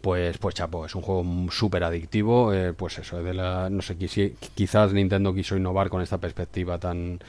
pues, 0.00 0.38
pues 0.38 0.54
chapo, 0.54 0.86
es 0.86 0.94
un 0.94 1.02
juego 1.02 1.24
súper 1.50 1.84
adictivo, 1.84 2.52
eh, 2.52 2.72
pues 2.72 2.98
eso, 2.98 3.22
de 3.22 3.34
la, 3.34 3.68
no 3.70 3.82
sé, 3.82 3.96
quizás 3.96 4.92
Nintendo 4.92 5.34
quiso 5.34 5.56
innovar 5.56 5.88
con 5.88 6.02
esta 6.02 6.18
perspectiva 6.18 6.78
tan 6.78 7.20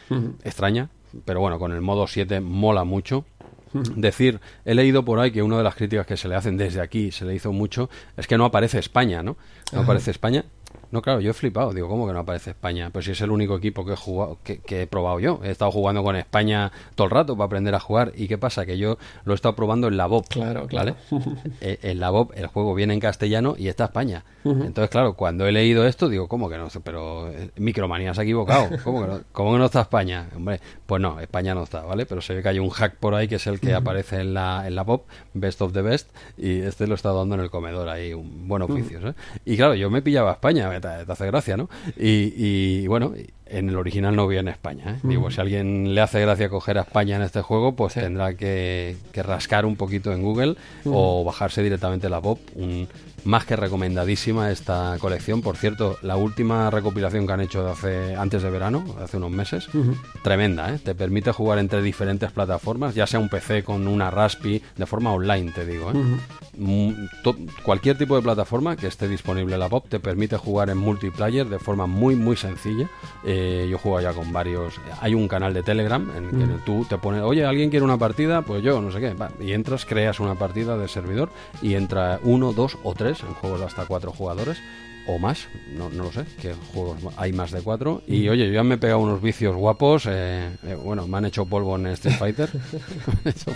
extraña, 0.44 0.90
pero 1.26 1.40
bueno, 1.40 1.60
con 1.60 1.72
el 1.72 1.82
modo 1.82 2.08
7 2.08 2.42
mola 2.42 2.84
mucho. 2.84 3.26
Decir, 3.96 4.40
he 4.66 4.74
leído 4.74 5.04
por 5.04 5.20
ahí 5.20 5.32
que 5.32 5.44
una 5.44 5.58
de 5.58 5.64
las 5.64 5.76
críticas 5.76 6.08
que 6.08 6.18
se 6.18 6.28
le 6.28 6.36
hacen 6.36 6.58
desde 6.58 6.82
aquí, 6.82 7.12
se 7.12 7.26
le 7.26 7.36
hizo 7.36 7.52
mucho, 7.52 7.90
es 8.16 8.26
que 8.26 8.38
no 8.38 8.46
aparece 8.46 8.80
España, 8.80 9.22
¿no? 9.22 9.38
No 9.74 9.82
aparece 9.82 10.10
España. 10.10 10.46
No, 10.92 11.02
claro, 11.02 11.20
yo 11.20 11.32
he 11.32 11.34
flipado. 11.34 11.74
Digo, 11.74 11.88
¿cómo 11.88 12.08
que 12.08 12.14
no 12.14 12.20
aparece 12.20 12.52
España? 12.52 12.90
Pues 12.92 13.06
si 13.06 13.12
es 13.12 13.22
el 13.22 13.32
único 13.32 13.56
equipo 13.56 13.86
que 13.86 13.94
he 13.94 13.98
jugado, 13.98 14.38
que, 14.44 14.60
que 14.60 14.84
he 14.84 14.88
probado 14.88 15.20
yo. 15.20 15.40
He 15.44 15.52
estado 15.52 15.72
jugando 15.72 16.04
con 16.04 16.16
España 16.16 16.72
todo 16.96 17.06
el 17.06 17.12
rato 17.12 17.36
para 17.36 17.46
aprender 17.46 17.76
a 17.76 17.80
jugar. 17.80 18.12
¿Y 18.16 18.28
qué 18.28 18.38
pasa? 18.38 18.66
Que 18.66 18.78
yo 18.78 18.98
lo 19.26 19.34
he 19.34 19.36
estado 19.36 19.56
probando 19.56 19.88
en 19.88 19.98
la 19.98 20.08
BOP. 20.08 20.28
Claro, 20.28 20.68
claro. 20.68 20.96
¿vale? 21.12 21.24
Eh, 21.62 21.80
en 21.84 22.00
la 22.00 22.10
BOP 22.10 22.34
el 22.36 22.48
juego 22.48 22.76
viene 22.76 22.94
en 22.94 23.00
castellano 23.00 23.56
y 23.58 23.68
está 23.68 23.86
España. 23.86 24.24
Entonces, 24.44 24.90
claro, 24.90 25.14
cuando 25.14 25.46
he 25.46 25.52
leído 25.52 25.86
esto, 25.86 26.08
digo, 26.08 26.28
¿cómo 26.28 26.50
que 26.50 26.58
no? 26.58 26.68
Pero 26.84 27.30
eh, 27.30 27.52
Micromanía 27.58 28.14
se 28.14 28.22
ha 28.22 28.24
equivocado. 28.24 28.70
¿Cómo 28.84 29.02
que, 29.02 29.08
no, 29.08 29.20
¿Cómo 29.32 29.54
que 29.54 29.60
no 29.60 29.66
está 29.66 29.82
España? 29.82 30.30
Hombre, 30.36 30.62
pues 30.86 31.02
no, 31.02 31.20
España 31.20 31.54
no 31.54 31.64
está, 31.64 31.82
¿vale? 31.84 32.06
Pero 32.06 32.22
se 32.22 32.34
ve 32.34 32.42
que 32.42 32.50
hay 32.50 32.60
un 32.60 32.70
hack 32.70 32.96
por 32.96 33.14
ahí 33.14 33.28
que 33.28 33.36
es 33.36 33.48
el 33.48 33.60
que 33.60 33.74
aparece 33.74 34.22
en 34.22 34.34
la, 34.34 34.68
en 34.68 34.76
la 34.76 34.84
BOP, 34.84 35.06
Best 35.34 35.62
of 35.62 35.74
the 35.74 35.82
Best, 35.82 36.12
y 36.38 36.62
este 36.62 36.88
lo 36.88 36.96
está 36.96 37.12
dando 37.12 37.36
en 37.36 37.42
el 37.42 37.50
comedor 37.50 37.90
ahí, 37.90 38.14
un 38.14 38.48
buen 38.48 38.62
oficio, 38.62 39.00
¿eh? 39.10 39.14
Y 39.46 39.58
claro, 39.58 39.76
yo 39.76 39.90
me 39.90 40.02
pillaba 40.02 40.30
a 40.30 40.34
España, 40.34 40.70
me 40.80 40.82
te, 40.82 41.06
te 41.06 41.12
hace 41.12 41.26
gracia, 41.28 41.58
¿no? 41.58 41.70
Y, 41.98 42.34
y, 42.36 42.88
bueno, 42.88 43.14
en 43.46 43.70
el 43.70 43.76
original 43.78 44.16
no 44.16 44.28
viene 44.28 44.52
España, 44.52 44.96
¿eh? 44.96 45.00
Digo, 45.04 45.32
si 45.32 45.40
a 45.40 45.44
alguien 45.44 45.94
le 45.96 46.02
hace 46.02 46.20
gracia 46.22 46.50
coger 46.50 46.78
a 46.78 46.82
España 46.82 47.16
en 47.16 47.22
este 47.22 47.42
juego, 47.42 47.76
pues 47.76 47.94
tendrá 47.94 48.34
que, 48.34 48.98
que 49.12 49.24
rascar 49.24 49.66
un 49.66 49.76
poquito 49.76 50.12
en 50.14 50.22
Google 50.22 50.56
o 50.86 51.24
bajarse 51.24 51.64
directamente 51.64 52.10
la 52.10 52.20
un 52.20 52.88
más 53.24 53.46
que 53.46 53.56
recomendadísima 53.56 54.52
esta 54.52 54.98
colección. 55.00 55.42
Por 55.42 55.58
cierto, 55.58 55.98
la 56.02 56.16
última 56.16 56.70
recopilación 56.70 57.28
que 57.28 57.34
han 57.34 57.42
hecho 57.42 57.64
de 57.64 57.72
hace, 57.72 58.16
antes 58.16 58.42
de 58.42 58.50
verano, 58.50 58.84
hace 59.02 59.18
unos 59.18 59.32
meses, 59.32 59.68
tremenda, 60.24 60.74
¿eh? 60.74 60.80
Te 60.80 60.96
permite 60.96 61.32
jugar 61.32 61.60
entre 61.60 61.82
diferentes 61.82 62.32
plataformas, 62.32 62.96
ya 62.96 63.06
sea 63.08 63.20
un 63.20 63.30
PC 63.30 63.64
con 63.64 63.88
una 63.88 64.10
Raspi, 64.12 64.62
de 64.76 64.86
forma 64.86 65.12
online, 65.14 65.52
te 65.52 65.66
digo, 65.66 65.92
¿eh? 65.92 65.96
Cualquier 67.64 67.98
tipo 67.98 68.16
de 68.16 68.22
plataforma 68.22 68.76
que 68.76 68.88
esté 68.88 69.08
disponible 69.08 69.54
en 69.54 69.60
la 69.60 69.70
POP 69.70 69.90
te 69.90 70.00
permite 70.00 70.38
jugar 70.38 70.70
en 70.70 70.78
multiplayer 70.78 71.48
de 71.48 71.60
forma 71.60 71.86
muy 71.88 72.16
muy 72.16 72.36
sencilla. 72.36 72.90
Eh, 73.24 73.68
yo 73.70 73.78
juego 73.78 74.02
ya 74.02 74.14
con 74.14 74.32
varios. 74.34 74.76
Hay 75.02 75.14
un 75.14 75.28
canal 75.28 75.54
de 75.54 75.64
Telegram 75.64 76.10
en 76.16 76.30
que 76.30 76.46
tú 76.66 76.86
te 76.90 76.98
pones, 76.98 77.22
oye, 77.22 77.46
¿alguien 77.46 77.70
quiere 77.70 77.86
una 77.86 77.98
partida? 77.98 78.42
Pues 78.42 78.64
yo, 78.64 78.82
no 78.82 78.92
sé 78.92 79.00
qué. 79.00 79.14
Va, 79.14 79.32
y 79.40 79.54
entras, 79.54 79.86
creas 79.86 80.20
una 80.20 80.36
partida 80.36 80.78
de 80.78 80.88
servidor 80.88 81.30
y 81.62 81.76
entra 81.76 82.20
uno, 82.24 82.54
dos 82.54 82.78
o 82.84 82.94
tres 82.94 83.22
en 83.22 83.34
juegos 83.34 83.60
de 83.60 83.66
hasta 83.66 83.86
cuatro 83.86 84.12
jugadores. 84.12 84.58
O 85.10 85.18
más, 85.20 85.48
no, 85.78 85.90
no 85.90 86.04
lo 86.04 86.12
sé, 86.12 86.26
que 86.42 86.54
juegos 86.74 86.98
hay 87.16 87.32
más 87.32 87.52
de 87.52 87.62
cuatro. 87.62 88.02
Y 88.08 88.28
oye, 88.28 88.48
yo 88.48 88.54
ya 88.54 88.64
me 88.64 88.76
he 88.76 88.78
pegado 88.78 89.00
unos 89.00 89.22
vicios 89.22 89.56
guapos. 89.56 90.06
eh, 90.06 90.50
eh, 90.64 90.76
bueno, 90.84 91.08
me 91.08 91.18
han 91.18 91.26
hecho 91.26 91.46
polvo 91.46 91.78
en 91.78 91.88
Street 91.88 92.16
Fighter. 92.20 92.50
me, 92.54 93.32
han 93.32 93.34
hecho, 93.36 93.52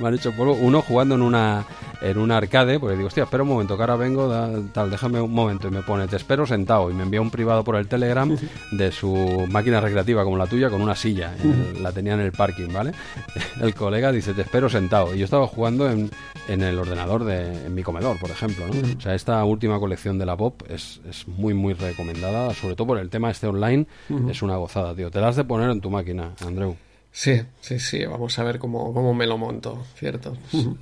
me 0.00 0.08
han 0.08 0.14
hecho 0.14 0.32
polvo. 0.32 0.54
Uno 0.54 0.82
jugando 0.82 1.14
en 1.14 1.22
una 1.22 1.64
en 2.00 2.18
un 2.18 2.32
arcade, 2.32 2.80
porque 2.80 2.96
digo, 2.96 3.06
hostia, 3.06 3.22
espera 3.22 3.44
un 3.44 3.48
momento, 3.50 3.76
que 3.76 3.82
ahora 3.84 3.94
vengo, 3.94 4.26
da- 4.26 4.50
tal, 4.72 4.90
déjame 4.90 5.20
un 5.20 5.30
momento. 5.32 5.68
Y 5.68 5.70
me 5.70 5.82
pone, 5.82 6.08
te 6.08 6.16
espero 6.16 6.46
sentado. 6.46 6.90
Y 6.90 6.94
me 6.94 7.04
envía 7.04 7.20
un 7.20 7.30
privado 7.30 7.62
por 7.62 7.76
el 7.76 7.86
Telegram 7.86 8.36
de 8.72 8.90
su 8.90 9.46
máquina 9.48 9.80
recreativa 9.80 10.24
como 10.24 10.36
la 10.36 10.48
tuya 10.48 10.68
con 10.68 10.82
una 10.82 10.96
silla. 10.96 11.32
El- 11.44 11.80
la 11.80 11.92
tenía 11.92 12.14
en 12.14 12.20
el 12.20 12.32
parking, 12.32 12.72
¿vale? 12.72 12.90
El 13.60 13.72
colega 13.76 14.10
dice, 14.10 14.34
te 14.34 14.42
espero 14.42 14.68
sentado. 14.68 15.14
Y 15.14 15.18
yo 15.18 15.24
estaba 15.26 15.46
jugando 15.46 15.88
en, 15.88 16.10
en 16.48 16.62
el 16.62 16.76
ordenador 16.76 17.22
de 17.24 17.66
en 17.66 17.72
mi 17.74 17.84
comedor, 17.84 18.18
por 18.18 18.30
ejemplo, 18.30 18.66
¿no? 18.66 18.72
O 18.96 19.00
sea, 19.00 19.14
esta 19.14 19.44
última 19.44 19.78
colección 19.78 20.18
de 20.18 20.26
la 20.26 20.36
Pop 20.36 20.62
es, 20.74 21.00
es 21.08 21.28
muy, 21.28 21.54
muy 21.54 21.74
recomendada, 21.74 22.52
sobre 22.54 22.74
todo 22.74 22.88
por 22.88 22.98
el 22.98 23.10
tema 23.10 23.30
este 23.30 23.46
online. 23.46 23.86
Es 24.28 24.42
una 24.42 24.56
gozada, 24.56 24.94
tío. 24.94 25.10
Te 25.10 25.20
la 25.20 25.28
has 25.28 25.36
de 25.36 25.44
poner 25.44 25.70
en 25.70 25.80
tu 25.80 25.90
máquina, 25.90 26.32
Andreu. 26.44 26.76
Sí, 27.14 27.42
sí, 27.60 27.78
sí, 27.78 28.06
vamos 28.06 28.38
a 28.38 28.42
ver 28.42 28.58
cómo, 28.58 28.94
cómo 28.94 29.12
me 29.12 29.26
lo 29.26 29.36
monto, 29.36 29.84
¿cierto? 29.96 30.34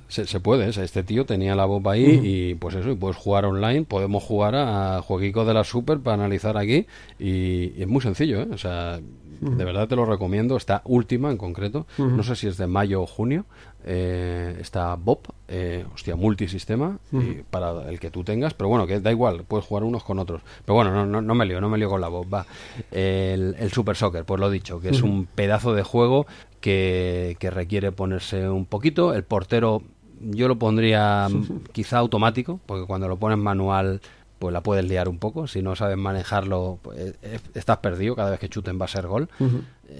Se, 0.07 0.25
se 0.25 0.39
puede, 0.39 0.69
o 0.69 0.71
sea, 0.71 0.85
este 0.85 1.03
tío 1.03 1.25
tenía 1.25 1.55
la 1.55 1.65
boba 1.65 1.91
ahí 1.91 2.21
y 2.23 2.55
pues 2.55 2.73
eso, 2.75 2.89
y 2.89 2.95
puedes 2.95 3.17
jugar 3.17 3.43
online, 3.43 3.83
podemos 3.83 4.23
jugar 4.23 4.55
a 4.55 5.01
jueguico 5.01 5.43
de 5.43 5.53
la 5.53 5.65
Super 5.65 5.99
para 5.99 6.13
analizar 6.13 6.57
aquí 6.57 6.87
y, 7.19 7.73
y 7.77 7.81
es 7.81 7.87
muy 7.87 7.99
sencillo, 7.99 8.43
¿eh? 8.43 8.47
O 8.49 8.57
sea, 8.57 9.01
de 9.41 9.65
verdad 9.65 9.89
te 9.89 9.95
lo 9.97 10.05
recomiendo, 10.05 10.55
esta 10.55 10.83
última 10.85 11.31
en 11.31 11.37
concreto, 11.37 11.85
no 11.97 12.23
sé 12.23 12.35
si 12.37 12.47
es 12.47 12.55
de 12.57 12.67
mayo 12.67 13.01
o 13.01 13.07
junio, 13.07 13.45
eh, 13.85 14.57
está 14.59 14.95
Bob, 14.95 15.19
eh, 15.47 15.85
hostia, 15.93 16.15
multisistema 16.15 16.97
y 17.11 17.43
para 17.49 17.89
el 17.89 17.99
que 17.99 18.11
tú 18.11 18.23
tengas, 18.23 18.53
pero 18.53 18.69
bueno, 18.69 18.87
que 18.87 18.99
da 18.99 19.11
igual, 19.11 19.43
puedes 19.47 19.65
jugar 19.65 19.83
unos 19.83 20.03
con 20.03 20.19
otros. 20.19 20.41
Pero 20.65 20.75
bueno, 20.75 20.91
no, 20.91 21.05
no, 21.05 21.21
no 21.21 21.35
me 21.35 21.45
lío, 21.45 21.61
no 21.61 21.69
me 21.69 21.77
lío 21.77 21.89
con 21.89 22.01
la 22.01 22.07
Bob, 22.07 22.33
va. 22.33 22.45
El, 22.91 23.55
el 23.57 23.71
Super 23.71 23.95
Soccer, 23.95 24.25
pues 24.25 24.39
lo 24.39 24.49
dicho, 24.49 24.79
que 24.79 24.89
es 24.89 25.01
un 25.01 25.25
pedazo 25.25 25.73
de 25.73 25.83
juego 25.83 26.25
que, 26.59 27.37
que 27.39 27.49
requiere 27.49 27.91
ponerse 27.91 28.49
un 28.49 28.65
poquito, 28.65 29.13
el 29.13 29.23
portero 29.23 29.81
yo 30.21 30.47
lo 30.47 30.57
pondría 30.57 31.27
mm, 31.29 31.63
quizá 31.71 31.97
automático, 31.97 32.59
porque 32.65 32.85
cuando 32.85 33.07
lo 33.07 33.17
pones 33.17 33.37
manual 33.37 34.01
pues 34.41 34.53
la 34.53 34.63
puedes 34.63 34.83
liar 34.83 35.07
un 35.07 35.19
poco. 35.19 35.45
Si 35.45 35.61
no 35.61 35.75
sabes 35.75 35.97
manejarlo, 35.97 36.79
pues, 36.81 37.13
eh, 37.21 37.39
estás 37.53 37.77
perdido. 37.77 38.15
Cada 38.15 38.31
vez 38.31 38.39
que 38.39 38.49
chuten 38.49 38.81
va 38.81 38.85
a 38.85 38.87
ser 38.87 39.05
gol. 39.05 39.29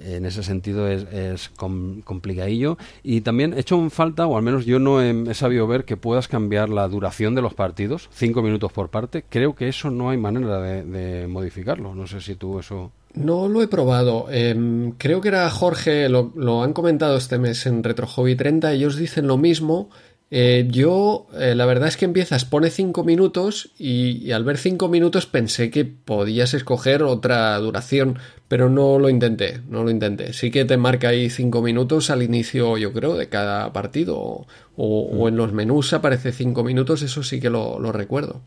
En 0.04 0.26
ese 0.26 0.42
sentido 0.42 0.88
es, 0.88 1.04
es 1.12 1.48
com- 1.50 2.00
complicadillo. 2.02 2.78
Y 3.02 3.20
también 3.20 3.52
he 3.54 3.60
hecho 3.60 3.76
en 3.78 3.90
falta, 3.90 4.26
o 4.26 4.36
al 4.36 4.42
menos 4.42 4.64
yo 4.64 4.78
no 4.78 5.02
he, 5.02 5.34
sabido 5.34 5.66
ver, 5.66 5.84
que 5.84 5.96
puedas 5.96 6.28
cambiar 6.28 6.68
la 6.70 6.88
duración 6.88 7.34
de 7.34 7.42
los 7.42 7.54
partidos. 7.54 8.08
Cinco 8.12 8.42
minutos 8.42 8.72
por 8.72 8.88
parte. 8.88 9.24
Creo 9.28 9.54
que 9.54 9.68
eso 9.68 9.90
no 9.90 10.10
hay 10.10 10.16
manera 10.18 10.60
de, 10.60 11.26
modificarlo. 11.28 11.94
No 11.94 12.06
sé 12.06 12.20
si 12.20 12.34
tú 12.34 12.58
eso... 12.58 12.92
No 13.14 13.46
lo 13.46 13.60
he 13.62 13.68
probado. 13.68 14.26
Em, 14.30 14.92
creo 14.92 15.20
que 15.20 15.28
era 15.28 15.50
Jorge, 15.50 16.08
lo, 16.08 16.32
lo 16.34 16.62
han 16.62 16.72
comentado 16.72 17.16
este 17.18 17.38
mes 17.38 17.66
en 17.66 17.82
Retro 17.84 18.06
Hobby 18.06 18.36
30, 18.36 18.72
ellos 18.72 18.96
dicen 18.96 19.26
lo 19.26 19.36
mismo. 19.36 19.90
Eh, 20.34 20.66
yo, 20.70 21.26
eh, 21.38 21.54
la 21.54 21.66
verdad 21.66 21.88
es 21.88 21.98
que 21.98 22.06
empiezas, 22.06 22.46
pone 22.46 22.70
5 22.70 23.04
minutos 23.04 23.72
y, 23.78 24.12
y 24.26 24.32
al 24.32 24.44
ver 24.44 24.56
5 24.56 24.88
minutos 24.88 25.26
pensé 25.26 25.70
que 25.70 25.84
podías 25.84 26.54
escoger 26.54 27.02
otra 27.02 27.54
duración, 27.58 28.18
pero 28.48 28.70
no 28.70 28.98
lo 28.98 29.10
intenté, 29.10 29.60
no 29.68 29.84
lo 29.84 29.90
intenté. 29.90 30.32
Sí 30.32 30.50
que 30.50 30.64
te 30.64 30.78
marca 30.78 31.08
ahí 31.08 31.28
5 31.28 31.60
minutos 31.60 32.08
al 32.08 32.22
inicio, 32.22 32.78
yo 32.78 32.94
creo, 32.94 33.14
de 33.14 33.28
cada 33.28 33.74
partido 33.74 34.16
o, 34.18 34.46
o- 34.76 35.02
o 35.18 35.28
en 35.28 35.36
los 35.36 35.52
menús 35.52 35.92
aparece 35.92 36.32
5 36.32 36.64
minutos, 36.64 37.02
eso 37.02 37.22
sí 37.22 37.38
que 37.38 37.50
lo, 37.50 37.78
lo 37.78 37.92
recuerdo. 37.92 38.40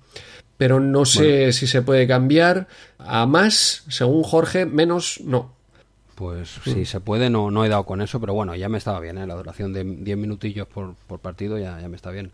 Pero 0.58 0.80
no 0.80 1.06
sé 1.06 1.52
si 1.54 1.68
se 1.68 1.84
puede 1.84 2.08
cambiar 2.08 2.68
a 2.98 3.26
más, 3.28 3.84
según 3.90 4.24
Jorge, 4.24 4.66
menos 4.66 5.20
no. 5.24 5.55
Pues 6.16 6.60
si 6.64 6.86
se 6.86 7.02
puede, 7.02 7.30
no, 7.30 7.52
no 7.52 7.66
he 7.66 7.70
dado 7.70 7.84
con 7.84 8.02
eso, 8.02 8.22
pero 8.22 8.34
bueno, 8.34 8.56
ya 8.56 8.70
me 8.70 8.78
estaba 8.78 9.02
bien, 9.02 9.18
¿eh? 9.18 9.28
la 9.28 9.36
duración 9.36 9.74
de 9.74 9.84
10 9.84 10.18
minutillos 10.18 10.66
por, 10.66 10.96
por 11.08 11.20
partido 11.20 11.58
ya, 11.58 11.80
ya 11.82 11.90
me 11.90 11.98
está 11.98 12.10
bien. 12.12 12.32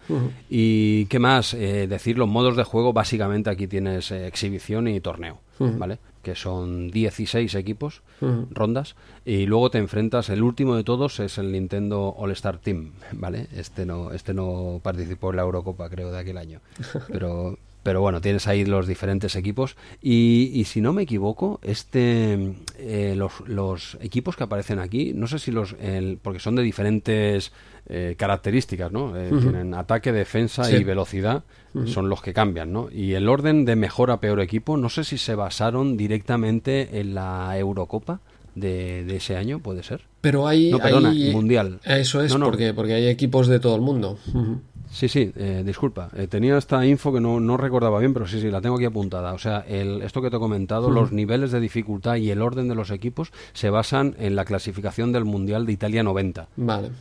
Y 0.50 1.06
qué 1.08 1.18
más, 1.18 1.56
Eh, 1.56 1.88
decir 1.88 2.18
los 2.18 2.28
modos 2.30 2.56
de 2.56 2.64
juego, 2.64 2.94
básicamente 2.94 3.50
aquí 3.50 3.68
tienes 3.68 4.12
eh, 4.12 4.28
exhibición 4.28 4.88
y 4.88 5.00
torneo, 5.00 5.40
¿vale? 5.60 5.98
Que 6.22 6.36
son 6.36 6.92
16 6.92 7.56
equipos, 7.56 8.04
rondas, 8.52 8.96
y 9.26 9.48
luego 9.48 9.72
te 9.72 9.80
enfrentas, 9.80 10.30
el 10.30 10.44
último 10.44 10.76
de 10.76 10.84
todos 10.84 11.20
es 11.20 11.40
el 11.40 11.52
Nintendo 11.52 12.14
All 12.18 12.32
Star 12.32 12.60
Team, 12.60 12.92
¿vale? 13.14 13.48
Este 13.56 13.86
no, 13.88 14.12
este 14.12 14.36
no 14.36 14.80
participó 14.84 15.32
en 15.32 15.38
la 15.38 15.42
Eurocopa, 15.42 15.90
creo, 15.90 16.12
de 16.12 16.20
aquel 16.20 16.38
año, 16.38 16.60
pero... 17.12 17.58
Pero 17.84 18.00
bueno, 18.02 18.22
tienes 18.22 18.48
ahí 18.48 18.64
los 18.64 18.86
diferentes 18.88 19.36
equipos. 19.36 19.76
Y, 20.02 20.52
y 20.54 20.66
si 20.66 20.82
no 20.82 20.94
me 20.94 21.02
equivoco, 21.04 21.60
este 21.64 22.54
eh, 22.78 23.16
los, 23.18 23.32
los 23.48 23.98
equipos 24.02 24.36
que 24.36 24.44
aparecen 24.44 24.80
aquí, 24.80 25.14
no 25.16 25.26
sé 25.28 25.40
si 25.40 25.52
los. 25.52 25.76
el- 25.82 26.20
porque 26.22 26.40
son 26.40 26.56
de 26.56 26.62
diferentes 26.64 27.52
eh, 27.88 28.16
características, 28.18 28.92
¿no? 28.92 29.18
Eh, 29.18 29.30
Tienen 29.30 29.74
ataque, 29.74 30.12
defensa 30.12 30.64
Sí. 30.64 30.76
y 30.76 30.84
velocidad, 30.84 31.44
son 31.86 32.10
los 32.10 32.22
que 32.22 32.34
cambian, 32.34 32.72
¿no? 32.72 32.90
Y 32.92 33.14
el 33.14 33.28
orden 33.30 33.66
de 33.66 33.76
mejor 33.76 34.12
a 34.12 34.20
peor 34.20 34.42
equipo, 34.42 34.78
no 34.78 34.90
sé 34.90 35.04
si 35.04 35.18
se 35.18 35.34
basaron 35.36 35.98
directamente 35.98 37.00
en 37.00 37.16
la 37.16 37.58
Eurocopa 37.58 38.20
de, 38.56 39.06
de 39.06 39.16
ese 39.16 39.38
año, 39.38 39.60
puede 39.60 39.82
ser. 39.82 40.02
Pero 40.20 40.48
hay. 40.48 40.70
No, 40.70 40.78
perdona, 40.80 41.10
hay- 41.12 41.32
mundial. 41.32 41.80
Eso 41.86 42.22
es, 42.22 42.32
No, 42.34 42.38
no. 42.40 42.46
Porque, 42.48 42.74
porque 42.74 42.94
hay 42.94 43.08
equipos 43.08 43.48
de 43.48 43.60
todo 43.60 43.76
el 43.76 43.82
mundo. 43.82 44.20
Ujú. 44.34 44.60
Sí, 44.92 45.08
sí, 45.08 45.32
eh, 45.36 45.64
disculpa. 45.66 46.10
Eh, 46.16 46.28
tenía 46.28 46.58
esta 46.58 46.86
info 46.86 47.14
que 47.14 47.22
no, 47.22 47.40
no 47.40 47.56
recordaba 47.56 48.00
bien, 48.00 48.14
pero 48.14 48.28
sí, 48.28 48.42
sí, 48.42 48.52
la 48.52 48.62
tengo 48.62 48.76
aquí 48.76 48.86
apuntada. 48.86 49.34
O 49.34 49.38
sea, 49.38 49.60
el, 49.68 50.02
esto 50.02 50.22
que 50.22 50.30
te 50.30 50.36
he 50.36 50.40
comentado, 50.40 50.92
los 50.92 51.12
niveles 51.12 51.52
de 51.52 51.60
dificultad 51.60 52.18
y 52.18 52.30
el 52.30 52.42
orden 52.42 52.68
de 52.68 52.76
los 52.76 52.92
equipos 52.92 53.32
se 53.54 53.70
basan 53.70 54.16
en 54.20 54.36
la 54.36 54.44
clasificación 54.44 55.12
del 55.14 55.24
Mundial 55.24 55.66
de 55.66 55.72
Italia 55.72 56.04
90. 56.04 56.50
Vale. 56.58 56.92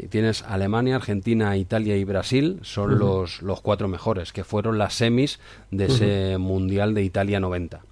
Y 0.00 0.06
tienes 0.06 0.42
Alemania, 0.42 0.96
Argentina, 0.96 1.56
Italia 1.56 1.96
y 1.96 2.04
Brasil, 2.04 2.60
son 2.62 2.98
los, 2.98 3.42
los 3.42 3.60
cuatro 3.60 3.88
mejores, 3.88 4.32
que 4.32 4.44
fueron 4.44 4.78
las 4.78 4.94
semis 4.94 5.40
de 5.70 5.86
ese 5.86 6.38
Mundial 6.38 6.94
de 6.94 7.02
Italia 7.02 7.40
90. 7.40 7.82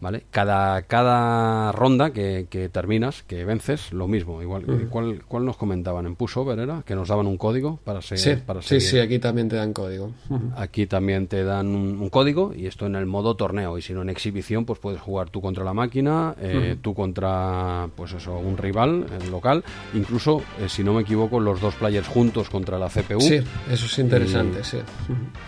¿Vale? 0.00 0.24
Cada, 0.30 0.82
cada 0.82 1.72
ronda 1.72 2.10
que, 2.12 2.46
que 2.50 2.68
terminas, 2.68 3.22
que 3.22 3.44
vences, 3.44 3.92
lo 3.92 4.06
mismo. 4.08 4.42
Igual, 4.42 4.88
¿cuál, 4.90 5.22
cuál 5.26 5.44
nos 5.44 5.56
comentaban? 5.56 6.06
¿En 6.06 6.16
Pushover 6.16 6.58
era? 6.58 6.82
Que 6.84 6.94
nos 6.94 7.08
daban 7.08 7.26
un 7.26 7.36
código 7.36 7.78
para, 7.84 8.02
se- 8.02 8.16
Sí, 8.16 8.30
para 8.44 8.60
sí, 8.62 8.68
seguir. 8.80 8.88
sí, 8.88 8.98
aquí 8.98 9.18
también 9.18 9.48
te 9.48 9.56
dan 9.56 9.72
código. 9.72 10.12
Aquí 10.56 10.86
también 10.86 11.26
te 11.26 11.44
dan 11.44 11.68
un, 11.68 11.98
un 12.00 12.08
código 12.10 12.52
y 12.54 12.66
esto 12.66 12.86
en 12.86 12.94
el 12.96 13.06
modo 13.06 13.36
torneo 13.36 13.78
y 13.78 13.82
si 13.82 13.92
no 13.94 14.02
en 14.02 14.10
exhibición 14.10 14.64
pues 14.64 14.78
puedes 14.78 15.00
jugar 15.00 15.30
tú 15.30 15.40
contra 15.40 15.64
la 15.64 15.72
máquina, 15.74 16.34
eh, 16.40 16.76
tú 16.80 16.94
contra 16.94 17.88
pues 17.96 18.12
eso 18.12 18.36
un 18.38 18.56
rival 18.56 19.06
el 19.22 19.30
local, 19.30 19.64
incluso 19.94 20.42
eh, 20.60 20.68
si 20.68 20.84
no 20.84 20.92
me 20.94 21.02
equivoco 21.02 21.40
los 21.40 21.60
dos 21.60 21.74
players 21.74 22.06
juntos 22.08 22.50
contra 22.50 22.78
la 22.78 22.88
CPU. 22.88 23.20
Sí, 23.20 23.36
eso 23.70 23.86
es 23.86 23.98
interesante, 23.98 24.60
Y- 24.60 24.64
sí. 24.64 24.78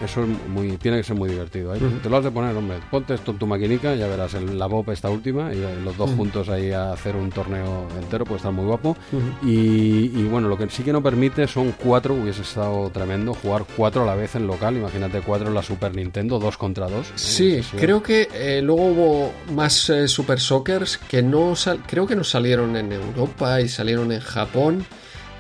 Eso 0.03 0.23
es 0.25 0.29
muy, 0.49 0.77
tiene 0.79 0.99
que 0.99 1.03
ser 1.05 1.17
muy 1.17 1.29
divertido. 1.29 1.75
¿eh? 1.75 1.79
Te 2.03 2.09
lo 2.11 2.17
has 2.19 2.25
de 2.25 2.31
poner, 2.31 2.55
hombre. 2.57 2.79
Ponte 2.91 3.15
esto 3.15 3.31
en 3.33 3.39
tu 3.39 3.47
maquinica, 3.47 3.95
ya 4.07 4.11
verás 4.11 4.35
el, 4.35 4.59
la 4.59 4.67
Bob 4.67 4.91
esta 4.91 5.11
última, 5.11 5.53
y 5.53 5.59
los 5.85 5.97
dos 5.97 6.11
juntos 6.13 6.49
ahí 6.49 6.71
a 6.73 6.93
hacer 6.93 7.17
un 7.17 7.31
torneo 7.31 7.87
entero, 8.01 8.25
puede 8.25 8.37
estar 8.39 8.53
muy 8.53 8.65
guapo. 8.65 8.97
y, 9.43 10.13
y 10.19 10.29
bueno, 10.31 10.49
lo 10.49 10.57
que 10.57 10.69
sí 10.71 10.83
que 10.83 10.93
no 10.93 11.03
permite 11.03 11.47
son 11.47 11.73
cuatro, 11.73 12.15
hubiese 12.15 12.43
estado 12.43 12.89
tremendo, 12.91 13.35
jugar 13.35 13.65
cuatro 13.77 14.03
a 14.03 14.07
la 14.07 14.15
vez 14.15 14.35
en 14.35 14.47
local. 14.47 14.77
Imagínate 14.77 15.21
cuatro 15.21 15.49
en 15.49 15.55
la 15.55 15.63
Super 15.63 15.95
Nintendo, 15.95 16.39
dos 16.39 16.57
contra 16.57 16.89
dos. 16.89 17.09
¿eh? 17.09 17.13
Sí, 17.17 17.61
creo 17.77 18.03
que 18.03 18.29
eh, 18.35 18.61
luego 18.63 18.87
hubo 18.87 19.33
más 19.55 19.91
eh, 19.91 20.09
Super 20.09 20.41
Soccers 20.41 20.99
que 20.99 21.23
no 21.23 21.55
sal- 21.57 21.81
creo 21.87 22.07
que 22.07 22.17
no 22.17 22.25
salieron 22.25 22.77
en 22.77 22.93
Europa 22.93 23.61
y 23.61 23.69
salieron 23.69 24.13
en 24.13 24.21
Japón 24.21 24.85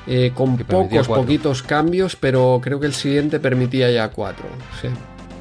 eh, 0.06 0.32
con 0.34 0.56
pocos, 0.56 1.06
cuatro. 1.08 1.22
poquitos 1.24 1.62
cambios, 1.62 2.16
pero 2.16 2.60
creo 2.62 2.78
que 2.80 2.86
el 2.86 2.94
siguiente 2.94 3.40
permitía 3.40 3.90
ya 3.90 4.08
cuatro. 4.10 4.46
Sí. 4.80 4.88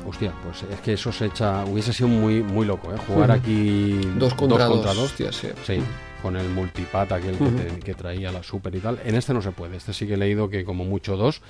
Hostia, 0.08 0.32
pues 0.44 0.64
es 0.72 0.80
que 0.82 0.94
eso 0.94 1.12
se 1.12 1.26
echa, 1.26 1.66
hubiese 1.66 1.92
sido 1.92 2.08
muy, 2.08 2.44
muy 2.44 2.66
loco, 2.66 2.94
¿eh? 2.94 2.98
Jugar 3.08 3.32
aquí 3.32 4.00
Dos 4.18 4.34
contra 4.36 4.66
dos. 4.66 4.84
dos. 4.86 4.98
hostia, 5.00 5.32
sí. 5.32 5.48
Sí, 5.66 5.82
con 6.26 6.36
el 6.38 6.50
multipat 6.50 7.12
aquel 7.12 7.38
que, 7.38 7.46
te- 7.46 7.80
que 7.82 7.94
traía 7.94 8.32
la 8.32 8.42
Super 8.42 8.74
y 8.74 8.80
tal. 8.80 8.98
En 9.06 9.14
este 9.14 9.32
no 9.32 9.44
se 9.44 9.52
puede. 9.52 9.78
Este 9.78 9.94
sí 9.94 10.08
que 10.08 10.16
he 10.16 10.18
leído 10.18 10.50
que 10.50 10.66
como 10.66 10.84
mucho 10.84 11.18
dos 11.18 11.44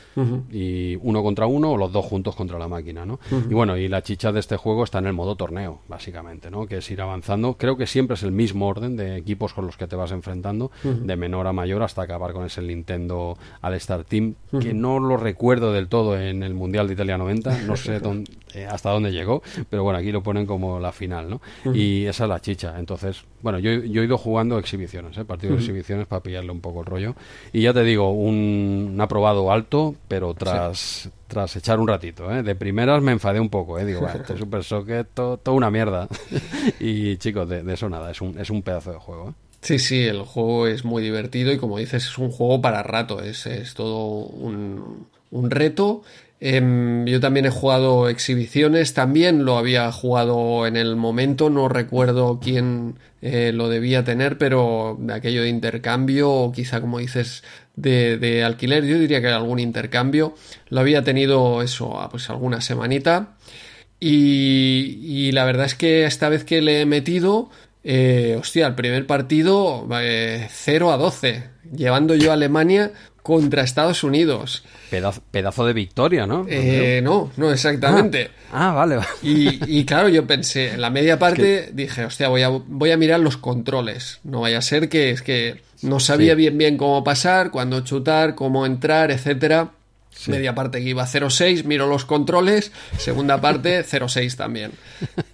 y 0.52 0.98
uno 0.98 1.24
contra 1.24 1.46
uno 1.48 1.72
o 1.72 1.78
los 1.78 1.94
dos 1.94 2.04
juntos 2.06 2.36
contra 2.36 2.60
la 2.60 2.68
máquina, 2.68 3.06
¿no? 3.06 3.20
Y 3.50 3.54
bueno, 3.54 3.78
y 3.78 3.88
la 3.88 4.02
chicha 4.02 4.34
de 4.34 4.42
este 4.42 4.58
juego 4.58 4.84
está 4.84 5.00
en 5.00 5.06
el 5.08 5.14
modo 5.14 5.36
torneo, 5.38 5.80
básicamente, 5.88 6.52
¿no? 6.52 6.66
Que 6.66 6.78
es 6.80 6.92
ir 6.92 7.02
avanzando. 7.02 7.56
Creo 7.58 7.78
que 7.78 7.88
siempre 7.88 8.16
es 8.16 8.24
el 8.24 8.34
mismo 8.34 8.68
orden 8.68 8.98
de 8.98 9.16
equipos 9.16 9.54
con 9.54 9.66
los 9.66 9.78
que 9.78 9.88
te 9.88 9.96
vas 9.96 10.12
enfrentando, 10.12 10.72
de 10.84 11.16
menor 11.16 11.48
a 11.48 11.54
mayor 11.54 11.82
hasta 11.84 12.02
acabar 12.02 12.34
con 12.34 12.46
ese 12.46 12.62
Nintendo 12.62 13.38
All 13.62 13.74
Star 13.76 14.04
Team, 14.04 14.36
que 14.60 14.74
no 14.74 15.00
lo 15.00 15.16
recuerdo 15.16 15.72
del 15.72 15.88
todo 15.88 16.20
en 16.20 16.44
el 16.44 16.54
Mundial 16.54 16.88
de 16.88 16.94
Italia 16.96 17.18
90, 17.18 17.62
no 17.64 17.78
sé 17.78 18.00
dónde, 18.02 18.30
eh, 18.54 18.66
hasta 18.66 18.90
dónde 18.92 19.12
llegó, 19.12 19.42
pero 19.70 19.84
bueno, 19.84 20.00
aquí 20.00 20.12
lo 20.12 20.22
ponen 20.22 20.46
como 20.46 20.80
la 20.80 20.92
final, 20.92 21.30
¿no? 21.30 21.42
Y 21.74 22.06
esa 22.06 22.24
es 22.26 22.30
la 22.30 22.40
chicha. 22.42 22.76
Entonces, 22.78 23.24
bueno, 23.42 23.60
yo, 23.60 23.72
yo 23.72 24.02
he 24.02 24.06
ido 24.06 24.18
jugando 24.18 24.58
exhibiciones, 24.66 25.18
¿eh? 25.18 25.26
partidos 25.26 25.56
de 25.58 25.62
exhibiciones 25.62 26.08
para 26.08 26.22
pillarle 26.22 26.52
un 26.52 26.62
poco 26.62 26.82
el 26.82 26.86
rollo. 26.86 27.16
Y 27.54 27.62
ya 27.62 27.74
te 27.74 27.84
digo, 27.84 28.12
un, 28.12 28.92
un 28.94 29.02
aprobado 29.02 29.52
alto, 29.52 29.96
pero 30.08 30.34
tras, 30.34 31.10
tras 31.28 31.56
echar 31.56 31.80
un 31.80 31.88
ratito, 31.88 32.32
¿eh? 32.32 32.44
De 32.44 32.56
primeras 32.56 33.02
me 33.02 33.12
enfadé 33.12 33.40
un 33.40 33.50
poco, 33.50 33.80
¿eh? 33.80 33.86
Digo, 33.86 34.02
"Buah, 34.02 34.14
este 34.18 34.38
Super 34.38 34.64
Socket, 34.64 35.08
todo, 35.14 35.38
toda 35.38 35.56
una 35.56 35.72
mierda. 35.72 36.08
y 36.80 37.18
chicos, 37.18 37.48
de, 37.48 37.64
de 37.64 37.74
eso 37.74 37.90
nada, 37.90 38.12
es 38.12 38.22
un, 38.22 38.38
es 38.40 38.50
un 38.50 38.62
pedazo 38.62 38.92
de 38.92 38.98
juego, 39.00 39.30
¿eh? 39.30 39.34
Sí, 39.62 39.80
sí, 39.80 40.04
el 40.04 40.22
juego 40.22 40.68
es 40.68 40.86
muy 40.86 41.02
divertido 41.02 41.52
y 41.52 41.58
como 41.58 41.80
dices, 41.80 42.06
es 42.06 42.18
un 42.20 42.30
juego 42.30 42.62
para 42.62 42.84
rato, 42.84 43.22
es, 43.24 43.48
es 43.48 43.74
todo 43.74 44.08
un, 44.28 45.08
un 45.32 45.50
reto. 45.50 46.04
Em, 46.48 47.08
yo 47.08 47.20
también 47.20 47.48
he 47.48 47.50
jugado 47.50 48.08
exhibiciones, 48.08 48.94
también 48.94 49.46
lo 49.46 49.58
había 49.58 49.92
jugado 49.92 50.68
en 50.68 50.78
el 50.78 50.96
momento, 50.96 51.50
no 51.50 51.68
recuerdo 51.70 52.40
quién 52.40 53.00
eh, 53.24 53.52
lo 53.52 53.68
debía 53.68 54.04
tener, 54.04 54.38
pero 54.38 54.96
de 55.00 55.16
aquello 55.16 55.42
de 55.42 55.50
intercambio 55.50 56.32
o 56.32 56.52
quizá 56.52 56.82
como 56.82 57.00
dices 57.00 57.44
de, 57.76 58.44
alquiler, 58.44 58.86
yo 58.86 59.00
diría 59.00 59.22
que 59.22 59.30
algún 59.30 59.58
intercambio, 59.58 60.36
lo 60.70 60.82
había 60.82 61.04
tenido 61.04 61.64
eso, 61.64 62.00
ah, 62.00 62.10
pues 62.12 62.30
alguna 62.30 62.62
semanita. 62.62 63.38
Y, 64.00 65.00
y 65.02 65.32
la 65.32 65.46
verdad 65.46 65.66
es 65.66 65.74
que 65.74 66.06
esta 66.06 66.30
vez 66.30 66.44
que 66.44 66.62
le 66.62 66.82
he 66.82 66.86
metido, 66.86 67.50
eh, 67.84 68.38
hostia, 68.40 68.68
el 68.68 68.76
primer 68.76 69.08
partido 69.08 69.88
eh, 70.00 70.48
0 70.52 70.92
a 70.92 70.98
12, 70.98 71.50
llevando 71.76 72.14
yo 72.14 72.30
a 72.30 72.36
Alemania 72.36 72.92
contra 73.26 73.64
Estados 73.64 74.04
Unidos. 74.04 74.64
Pedazo, 74.92 75.20
pedazo 75.32 75.66
de 75.66 75.74
victoria, 75.74 76.28
¿no? 76.28 76.46
Eh, 76.48 77.02
no, 77.04 77.32
no 77.38 77.52
exactamente. 77.52 78.30
Ah, 78.54 78.72
vale, 78.72 78.98
vale. 78.98 79.08
Y, 79.24 79.80
y 79.80 79.84
claro, 79.84 80.10
yo 80.10 80.28
pensé, 80.28 80.74
en 80.74 80.82
la 80.82 80.92
media 80.92 81.18
parte 81.18 81.72
dije, 81.74 82.06
hostia, 82.06 82.28
voy 82.28 82.44
a, 82.44 82.50
voy 82.50 82.92
a 82.92 82.98
mirar 82.98 83.20
los 83.22 83.38
controles. 83.38 84.20
No 84.24 84.42
vaya 84.42 84.60
a 84.60 84.62
ser 84.62 84.90
que 84.90 85.10
es 85.10 85.24
que 85.24 85.60
no 85.82 86.00
sabía 86.00 86.34
Sí. 86.34 86.38
bien 86.38 86.58
bien 86.60 86.78
cómo 86.78 87.04
pasar, 87.04 87.50
cuándo 87.50 87.82
chutar, 87.82 88.36
cómo 88.36 88.64
entrar, 88.68 89.10
etcétera. 89.10 89.72
Media 90.28 90.56
parte 90.56 90.80
que 90.82 90.90
iba 90.90 91.06
0-6, 91.06 91.66
miro 91.66 91.88
los 91.88 92.06
controles. 92.06 92.72
Segunda 92.98 93.40
parte, 93.42 93.84
0-6 93.86 94.36
también. 94.36 94.72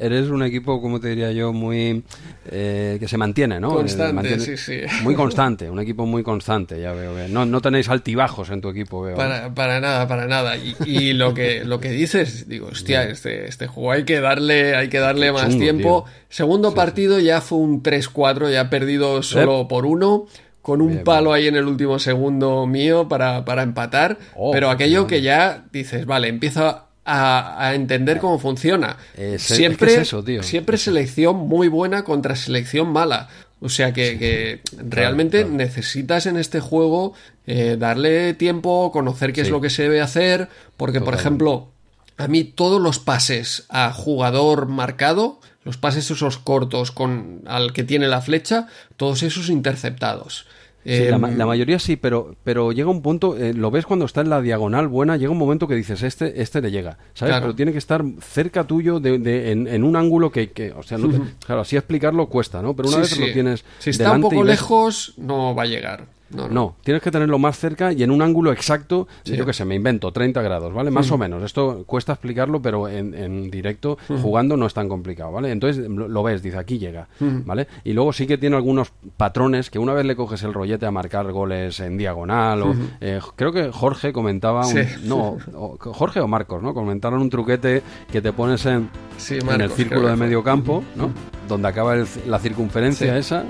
eres, 0.00 0.28
un 0.28 0.42
equipo, 0.42 0.80
como 0.80 1.00
te 1.00 1.08
diría 1.08 1.32
yo, 1.32 1.52
muy. 1.52 2.02
eh, 2.50 2.96
que 2.98 3.08
se 3.08 3.16
mantiene, 3.18 3.60
¿no? 3.60 3.74
Constante, 3.74 4.10
Eh, 4.10 4.12
mantiene- 4.14 4.44
sí, 4.44 4.56
sí. 4.56 4.80
Muy 5.02 5.14
constante, 5.14 5.68
un 5.68 5.80
equipo 5.80 6.06
muy 6.06 6.22
constante, 6.22 6.80
ya 6.80 6.92
veo. 6.92 7.28
No, 7.28 7.44
no 7.44 7.60
tenéis 7.60 7.88
altibajos 7.88 8.50
en 8.50 8.60
tu 8.60 8.68
equipo, 8.70 9.02
veo. 9.02 9.16
Para, 9.16 9.52
para 9.54 9.80
nada, 9.80 10.06
para 10.08 10.26
nada. 10.26 10.56
Y, 10.56 10.74
y 10.84 11.12
lo 11.12 11.34
que 11.34 11.64
lo 11.64 11.80
que 11.80 11.90
dices, 11.90 12.48
digo, 12.48 12.68
hostia, 12.68 13.04
este, 13.04 13.46
este 13.48 13.66
juego 13.66 13.92
hay 13.92 14.04
que 14.04 14.20
darle, 14.20 14.76
hay 14.76 14.88
que 14.88 14.98
darle 14.98 15.32
más 15.32 15.48
chungo, 15.48 15.58
tiempo. 15.58 16.04
tío. 16.06 16.14
Segundo 16.30 16.74
partido 16.74 17.18
ya 17.18 17.40
fue 17.40 17.58
un 17.58 17.82
3-4, 17.82 18.52
ya 18.52 18.70
perdido 18.70 19.22
solo 19.22 19.66
por 19.68 19.84
uno, 19.86 20.26
con 20.68 20.82
un 20.82 20.88
Bien, 20.92 21.04
palo 21.04 21.32
ahí 21.32 21.46
en 21.46 21.56
el 21.56 21.64
último 21.64 21.98
segundo 21.98 22.66
mío 22.66 23.08
para, 23.08 23.42
para 23.46 23.62
empatar. 23.62 24.18
Oh, 24.36 24.52
pero 24.52 24.68
aquello 24.68 25.06
que 25.06 25.22
ya 25.22 25.64
dices, 25.72 26.04
vale, 26.04 26.28
empiezo 26.28 26.82
a, 27.06 27.66
a 27.66 27.74
entender 27.74 28.18
cómo 28.18 28.38
funciona. 28.38 28.98
Es- 29.16 29.40
siempre 29.44 29.92
es 29.94 29.98
eso, 30.00 30.22
tío. 30.22 30.42
siempre 30.42 30.76
selección 30.76 31.36
muy 31.36 31.68
buena 31.68 32.04
contra 32.04 32.36
selección 32.36 32.92
mala. 32.92 33.30
O 33.60 33.70
sea 33.70 33.94
que, 33.94 34.18
que 34.18 34.60
realmente 34.76 35.38
claro. 35.40 35.54
necesitas 35.56 36.26
en 36.26 36.36
este 36.36 36.60
juego 36.60 37.14
eh, 37.46 37.76
darle 37.78 38.34
tiempo, 38.34 38.92
conocer 38.92 39.32
qué 39.32 39.40
es 39.40 39.48
lo 39.48 39.62
que 39.62 39.70
se 39.70 39.84
debe 39.84 40.02
hacer, 40.02 40.50
porque 40.76 41.00
por 41.00 41.14
ejemplo, 41.14 41.70
a 42.18 42.28
mí 42.28 42.44
todos 42.44 42.78
los 42.78 42.98
pases 42.98 43.64
a 43.70 43.90
jugador 43.94 44.68
marcado, 44.68 45.40
los 45.64 45.78
pases 45.78 46.10
esos 46.10 46.36
cortos 46.36 46.92
con 46.92 47.40
al 47.46 47.72
que 47.72 47.84
tiene 47.84 48.06
la 48.06 48.20
flecha, 48.20 48.66
todos 48.98 49.22
esos 49.22 49.48
interceptados. 49.48 50.46
Sí, 50.84 51.04
la, 51.10 51.16
Em, 51.16 51.36
la 51.36 51.44
mayoría 51.44 51.78
sí, 51.78 51.96
pero, 51.96 52.34
pero 52.44 52.72
llega 52.72 52.88
un 52.88 53.02
punto, 53.02 53.36
eh, 53.36 53.52
lo 53.52 53.70
ves 53.70 53.84
cuando 53.84 54.06
está 54.06 54.20
en 54.22 54.30
la 54.30 54.40
diagonal 54.40 54.88
buena, 54.88 55.16
llega 55.16 55.30
un 55.32 55.36
momento 55.38 55.66
que 55.68 55.74
dices, 55.74 56.02
este, 56.02 56.40
este 56.40 56.60
le 56.62 56.70
llega, 56.70 56.96
¿sabes? 57.14 57.32
Claro. 57.32 57.46
Pero 57.46 57.54
tiene 57.56 57.72
que 57.72 57.78
estar 57.78 58.02
cerca 58.20 58.64
tuyo 58.64 58.98
de, 59.00 59.18
de- 59.18 59.50
en, 59.52 59.66
en 59.66 59.84
un 59.84 59.96
ángulo 59.96 60.30
que, 60.32 60.50
que, 60.50 60.72
o 60.72 60.82
sea, 60.82 60.96
no 60.96 61.08
te- 61.10 61.20
claro, 61.44 61.60
así 61.62 61.76
explicarlo 61.76 62.26
cuesta, 62.26 62.62
¿no? 62.62 62.74
Pero 62.74 62.88
una 62.88 62.96
sí, 62.98 63.00
vez 63.02 63.10
sí. 63.10 63.20
lo 63.26 63.32
tienes 63.32 63.64
Si 63.80 63.90
está 63.90 64.12
un 64.12 64.22
poco 64.22 64.36
ves- 64.40 64.46
lejos, 64.46 65.14
no 65.18 65.54
va 65.54 65.64
a 65.64 65.66
llegar. 65.66 66.04
No, 66.30 66.46
no. 66.48 66.54
No, 66.54 66.76
tienes 66.84 67.02
que 67.02 67.10
tenerlo 67.10 67.38
más 67.38 67.58
cerca 67.58 67.92
y 67.92 68.02
en 68.02 68.10
un 68.10 68.20
ángulo 68.20 68.52
exacto, 68.52 69.08
Sí. 69.24 69.36
yo 69.36 69.46
que 69.46 69.52
sé, 69.52 69.64
me 69.64 69.74
invento, 69.74 70.12
30 70.12 70.42
grados, 70.42 70.74
¿vale? 70.74 70.90
Más 70.90 71.10
o 71.10 71.16
menos. 71.16 71.42
Esto 71.42 71.84
cuesta 71.86 72.12
explicarlo, 72.12 72.60
pero 72.60 72.86
en, 72.88 73.14
en 73.14 73.50
directo, 73.50 73.96
jugando, 74.20 74.56
no 74.56 74.66
es 74.66 74.74
tan 74.74 74.88
complicado, 74.88 75.32
¿vale? 75.32 75.50
Entonces 75.52 75.88
lo, 75.88 76.06
lo 76.08 76.22
ves, 76.22 76.42
dice, 76.42 76.58
aquí 76.58 76.78
llega, 76.78 77.08
¿vale? 77.20 77.66
Y 77.84 77.92
luego 77.94 78.12
sí 78.12 78.26
que 78.26 78.36
tiene 78.36 78.56
algunos 78.56 78.92
patrones 79.16 79.70
que 79.70 79.78
una 79.78 79.94
vez 79.94 80.04
le 80.04 80.16
coges 80.16 80.42
el 80.42 80.52
rollete 80.52 80.84
a 80.86 80.90
marcar 80.90 81.30
goles 81.32 81.80
en 81.80 81.96
diagonal, 81.96 82.62
o 82.62 82.74
eh, 83.00 83.20
creo 83.36 83.52
que 83.52 83.70
Jorge 83.72 84.12
comentaba, 84.12 84.66
un- 84.66 84.72
Sí. 84.72 84.80
no, 85.04 85.38
o- 85.54 85.78
Jorge 85.80 86.20
o 86.20 86.28
Marcos, 86.28 86.62
¿no? 86.62 86.74
Comentaron 86.74 87.22
un 87.22 87.30
truquete 87.30 87.82
que 88.12 88.20
te 88.20 88.32
pones 88.32 88.66
en, 88.66 88.90
Sí, 89.16 89.38
en 89.38 89.60
el 89.60 89.70
círculo 89.70 90.08
de 90.08 90.16
medio 90.16 90.42
campo, 90.42 90.82
¿no? 90.94 91.10
Donde 91.48 91.66
acaba 91.68 91.94
el- 91.94 92.06
la 92.26 92.38
circunferencia 92.38 93.12
Sí. 93.14 93.18
esa, 93.18 93.44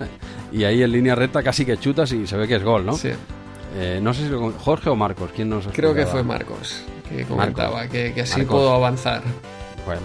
y 0.52 0.64
ahí 0.64 0.82
en 0.82 0.92
línea 0.92 1.14
recta 1.14 1.42
casi 1.42 1.66
que 1.66 1.76
chutas 1.78 2.12
y 2.12 2.26
se 2.26 2.36
ve 2.36 2.46
que 2.48 2.54
es 2.56 2.62
gol, 2.64 2.86
¿no? 2.86 2.92
Sí. 2.94 3.10
Eh, 3.76 3.98
no 4.02 4.14
sé 4.14 4.22
si 4.24 4.28
lo, 4.30 4.50
Jorge 4.52 4.88
o 4.88 4.96
Marcos, 4.96 5.30
¿quién 5.34 5.50
nos 5.50 5.66
Creo 5.68 5.92
que 5.94 6.06
fue 6.06 6.22
Marcos 6.22 6.82
que 7.08 7.24
comentaba 7.24 7.86
que, 7.88 8.12
que 8.14 8.22
así 8.22 8.38
Marcos. 8.38 8.56
puedo 8.56 8.72
avanzar. 8.74 9.22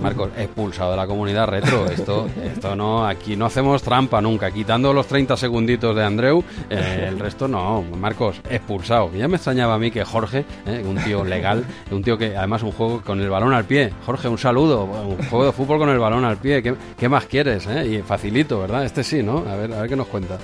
Marcos, 0.01 0.29
expulsado 0.37 0.91
de 0.91 0.97
la 0.97 1.07
comunidad 1.07 1.47
retro. 1.47 1.85
Esto, 1.87 2.27
esto 2.43 2.75
no, 2.75 3.05
aquí 3.05 3.35
no 3.35 3.45
hacemos 3.45 3.81
trampa 3.83 4.21
nunca. 4.21 4.51
Quitando 4.51 4.93
los 4.93 5.07
30 5.07 5.37
segunditos 5.37 5.95
de 5.95 6.03
Andreu, 6.03 6.43
eh, 6.69 7.05
el 7.09 7.19
resto 7.19 7.47
no. 7.47 7.81
Marcos, 7.97 8.41
expulsado. 8.49 9.11
Ya 9.13 9.27
me 9.27 9.35
extrañaba 9.35 9.75
a 9.75 9.77
mí 9.79 9.91
que 9.91 10.03
Jorge, 10.03 10.45
eh, 10.65 10.83
un 10.85 10.95
tío 10.97 11.23
legal, 11.23 11.63
un 11.91 12.03
tío 12.03 12.17
que 12.17 12.35
además 12.35 12.63
un 12.63 12.71
juego 12.71 13.01
con 13.01 13.19
el 13.21 13.29
balón 13.29 13.53
al 13.53 13.65
pie. 13.65 13.91
Jorge, 14.05 14.27
un 14.27 14.37
saludo. 14.37 14.83
Un 14.85 15.17
juego 15.29 15.45
de 15.45 15.51
fútbol 15.51 15.79
con 15.79 15.89
el 15.89 15.99
balón 15.99 16.25
al 16.25 16.37
pie. 16.37 16.61
¿Qué, 16.63 16.75
qué 16.97 17.09
más 17.09 17.25
quieres? 17.25 17.67
eh? 17.67 17.85
Y 17.87 18.01
facilito, 18.01 18.59
¿verdad? 18.59 18.85
Este 18.85 19.03
sí, 19.03 19.21
¿no? 19.23 19.39
A 19.49 19.55
ver, 19.55 19.73
a 19.73 19.81
ver 19.81 19.89
qué 19.89 19.95
nos 19.95 20.07
cuenta. 20.07 20.37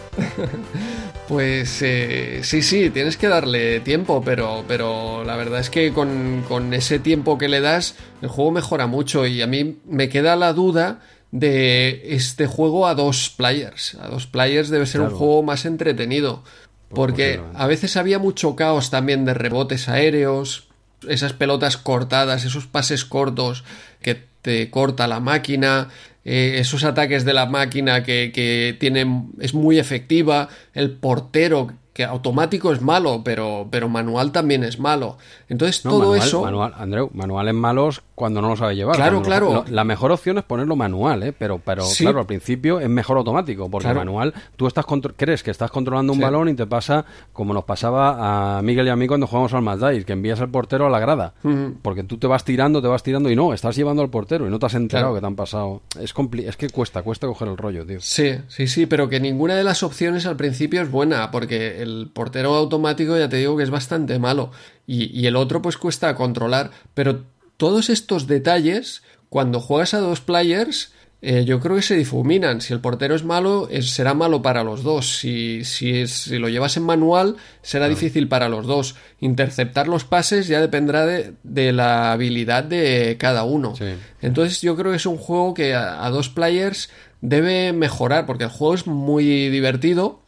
Pues 1.30 1.84
eh, 1.84 2.40
sí, 2.42 2.64
sí, 2.64 2.90
tienes 2.90 3.16
que 3.16 3.28
darle 3.28 3.82
tiempo, 3.82 4.24
pero, 4.26 4.66
pero 4.68 5.24
la 5.24 5.36
verdad 5.38 5.60
es 5.60 5.70
que 5.70 5.94
con, 5.94 6.44
con 6.48 6.74
ese 6.74 6.98
tiempo 6.98 7.38
que 7.38 7.48
le 7.48 7.62
das, 7.62 7.94
el 8.24 8.30
juego 8.30 8.50
mejora 8.50 8.88
mucho 8.88 9.28
y 9.28 9.44
a 9.44 9.46
mí 9.48 9.78
me 9.86 10.10
queda 10.10 10.36
la 10.36 10.54
duda 10.54 11.02
de 11.32 12.02
este 12.16 12.48
juego 12.48 12.88
a 12.88 12.96
dos 12.96 13.30
players. 13.30 13.96
A 14.02 14.08
dos 14.08 14.26
players 14.26 14.70
debe 14.70 14.88
ser 14.88 15.02
Claro. 15.02 15.14
un 15.14 15.20
juego 15.20 15.44
más 15.44 15.66
entretenido. 15.66 16.44
Porque 16.90 17.26
posiblemente. 17.36 17.58
a 17.64 17.68
veces 17.68 17.96
había 17.98 18.18
mucho 18.18 18.56
caos 18.56 18.90
también 18.90 19.24
de 19.24 19.36
rebotes 19.36 19.88
aéreos, 19.88 20.68
esas 21.08 21.34
pelotas 21.34 21.78
cortadas, 21.78 22.44
esos 22.44 22.66
pases 22.66 23.06
cortos 23.06 23.64
que 24.02 24.16
te 24.42 24.72
corta 24.72 25.08
la 25.08 25.20
máquina, 25.20 25.90
eh, 26.26 26.56
esos 26.60 26.84
ataques 26.84 27.26
de 27.26 27.34
la 27.34 27.46
máquina 27.46 28.04
que, 28.04 28.32
que 28.34 28.76
tienen, 28.80 29.30
es 29.40 29.54
muy 29.54 29.80
efectiva, 29.80 30.50
el 30.74 30.92
portero 30.92 31.74
que 32.00 32.06
automático 32.06 32.72
es 32.72 32.82
malo, 32.82 33.24
pero, 33.26 33.68
pero 33.70 33.90
manual 33.90 34.32
también 34.32 34.64
es 34.64 34.80
malo. 34.80 35.18
Entonces 35.50 35.84
No, 35.84 35.92
todo 35.92 36.00
manual, 36.12 36.20
eso... 36.28 36.42
Manual, 36.44 36.74
Andreu, 36.78 37.10
manuales 37.14 37.54
malos 37.54 38.04
cuando 38.16 38.42
no 38.42 38.48
lo 38.48 38.56
sabe 38.56 38.76
llevar. 38.78 38.96
Claro, 38.96 39.22
claro. 39.22 39.52
lo- 39.54 39.66
la 39.70 39.84
mejor 39.84 40.14
opción 40.14 40.38
es 40.38 40.46
ponerlo 40.46 40.78
manual, 40.78 41.24
¿eh? 41.24 41.34
Pero, 41.38 41.60
pero 41.64 41.84
Sí. 41.84 42.06
claro, 42.06 42.20
al 42.22 42.26
principio 42.26 42.80
es 42.80 42.88
mejor 42.88 43.18
automático, 43.18 43.70
porque 43.70 43.84
Claro. 43.88 44.00
manual 44.00 44.34
tú 44.56 44.66
estás 44.66 44.86
crees 45.18 45.44
que 45.44 45.52
estás 45.52 45.72
controlando 45.72 46.14
un 46.14 46.20
Sí. 46.20 46.24
balón 46.24 46.48
y 46.48 46.54
te 46.54 46.66
pasa 46.66 47.04
como 47.34 47.54
nos 47.54 47.66
pasaba 47.66 48.58
a 48.58 48.62
Miguel 48.62 48.88
y 48.88 48.90
a 48.92 48.96
mí 48.96 49.06
cuando 49.06 49.28
jugamos 49.28 49.54
al 49.54 49.62
Mazdáis, 49.62 50.06
que 50.06 50.14
envías 50.14 50.40
al 50.40 50.50
portero 50.50 50.86
a 50.86 50.90
la 50.90 51.00
grada. 51.00 51.34
Porque 51.82 52.04
tú 52.04 52.18
te 52.18 52.28
vas 52.28 52.46
tirando, 52.46 52.82
te 52.82 52.88
vas 52.88 53.04
tirando 53.04 53.30
y 53.30 53.36
no, 53.36 53.54
estás 53.54 53.76
llevando 53.76 54.02
al 54.02 54.10
portero 54.10 54.48
y 54.48 54.50
no 54.50 54.58
te 54.58 54.68
has 54.68 54.74
enterado 54.76 55.08
Claro. 55.08 55.16
que 55.16 55.20
te 55.22 55.28
han 55.28 55.36
pasado. 55.36 55.82
Es, 56.00 56.14
es 56.46 56.56
que 56.58 56.70
cuesta, 56.70 57.02
cuesta 57.02 57.28
coger 57.28 57.50
el 57.50 57.58
rollo, 57.58 57.86
tío. 57.86 57.98
Sí, 58.00 58.36
sí, 58.48 58.68
sí, 58.68 58.86
pero 58.86 59.10
que 59.10 59.20
ninguna 59.20 59.56
de 59.56 59.66
las 59.66 59.84
opciones 59.84 60.26
al 60.26 60.38
principio 60.38 60.82
es 60.82 60.90
buena, 60.90 61.32
porque 61.32 61.82
el 61.82 61.89
portero 62.14 62.56
automático 62.56 63.18
ya 63.18 63.30
te 63.30 63.38
digo 63.38 63.58
que 63.58 63.64
es 63.64 63.70
bastante 63.70 64.20
malo 64.20 64.52
y, 64.88 65.06
y 65.20 65.28
el 65.28 65.36
otro 65.36 65.62
pues 65.62 65.78
cuesta 65.78 66.16
controlar, 66.16 66.72
pero 66.94 67.26
todos 67.58 67.90
estos 67.90 68.26
detalles, 68.28 69.04
cuando 69.30 69.60
juegas 69.60 69.94
a 69.94 70.00
dos 70.00 70.22
players, 70.22 70.94
eh, 71.22 71.44
yo 71.46 71.60
creo 71.60 71.76
que 71.76 71.82
se 71.82 71.98
difuminan. 71.98 72.62
Si 72.62 72.72
el 72.72 72.80
portero 72.80 73.14
es 73.14 73.26
malo, 73.26 73.68
es- 73.70 73.90
será 73.90 74.14
malo 74.14 74.42
para 74.42 74.64
los 74.64 74.84
dos. 74.84 75.18
Si, 75.18 75.66
si, 75.66 75.92
es- 76.00 76.14
si 76.14 76.38
lo 76.40 76.48
llevas 76.48 76.78
en 76.78 76.84
manual, 76.84 77.36
será 77.62 77.90
difícil 77.90 78.30
para 78.30 78.48
los 78.48 78.66
dos. 78.66 78.96
Interceptar 79.20 79.90
los 79.90 80.06
pases 80.06 80.48
ya 80.48 80.62
dependerá 80.62 81.06
de, 81.06 81.34
de 81.44 81.74
la 81.74 82.14
habilidad 82.14 82.64
de 82.64 83.18
cada 83.20 83.44
uno. 83.44 83.76
Sí. 83.76 83.84
Entonces 84.22 84.62
yo 84.62 84.78
creo 84.78 84.92
que 84.92 84.98
es 84.98 85.06
un 85.06 85.18
juego 85.18 85.54
que 85.54 85.76
a, 85.76 86.06
a 86.06 86.10
dos 86.10 86.30
players 86.30 86.90
debe 87.20 87.74
mejorar, 87.74 88.26
porque 88.26 88.46
el 88.46 88.50
juego 88.50 88.74
es 88.76 88.88
muy 88.88 89.50
divertido 89.50 90.22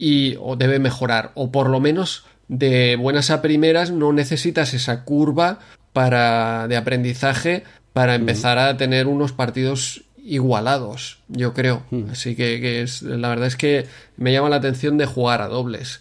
y 0.00 0.36
o 0.40 0.56
debe 0.56 0.78
mejorar, 0.78 1.30
o 1.34 1.52
por 1.52 1.68
lo 1.68 1.78
menos 1.78 2.24
de 2.48 2.96
buenas 2.96 3.30
a 3.30 3.42
primeras 3.42 3.92
no 3.92 4.12
necesitas 4.12 4.74
esa 4.74 5.04
curva 5.04 5.60
para 5.92 6.66
de 6.66 6.76
aprendizaje 6.76 7.64
para 7.92 8.14
empezar 8.14 8.58
a 8.58 8.76
tener 8.76 9.06
unos 9.06 9.32
partidos 9.32 10.04
igualados, 10.16 11.18
yo 11.28 11.52
creo. 11.52 11.82
Así 12.10 12.34
que, 12.34 12.60
que 12.60 12.82
es, 12.82 13.02
la 13.02 13.28
verdad 13.28 13.46
es 13.46 13.56
que 13.56 13.86
me 14.16 14.32
llama 14.32 14.48
la 14.48 14.56
atención 14.56 14.96
de 14.96 15.06
jugar 15.06 15.42
a 15.42 15.48
dobles. 15.48 16.00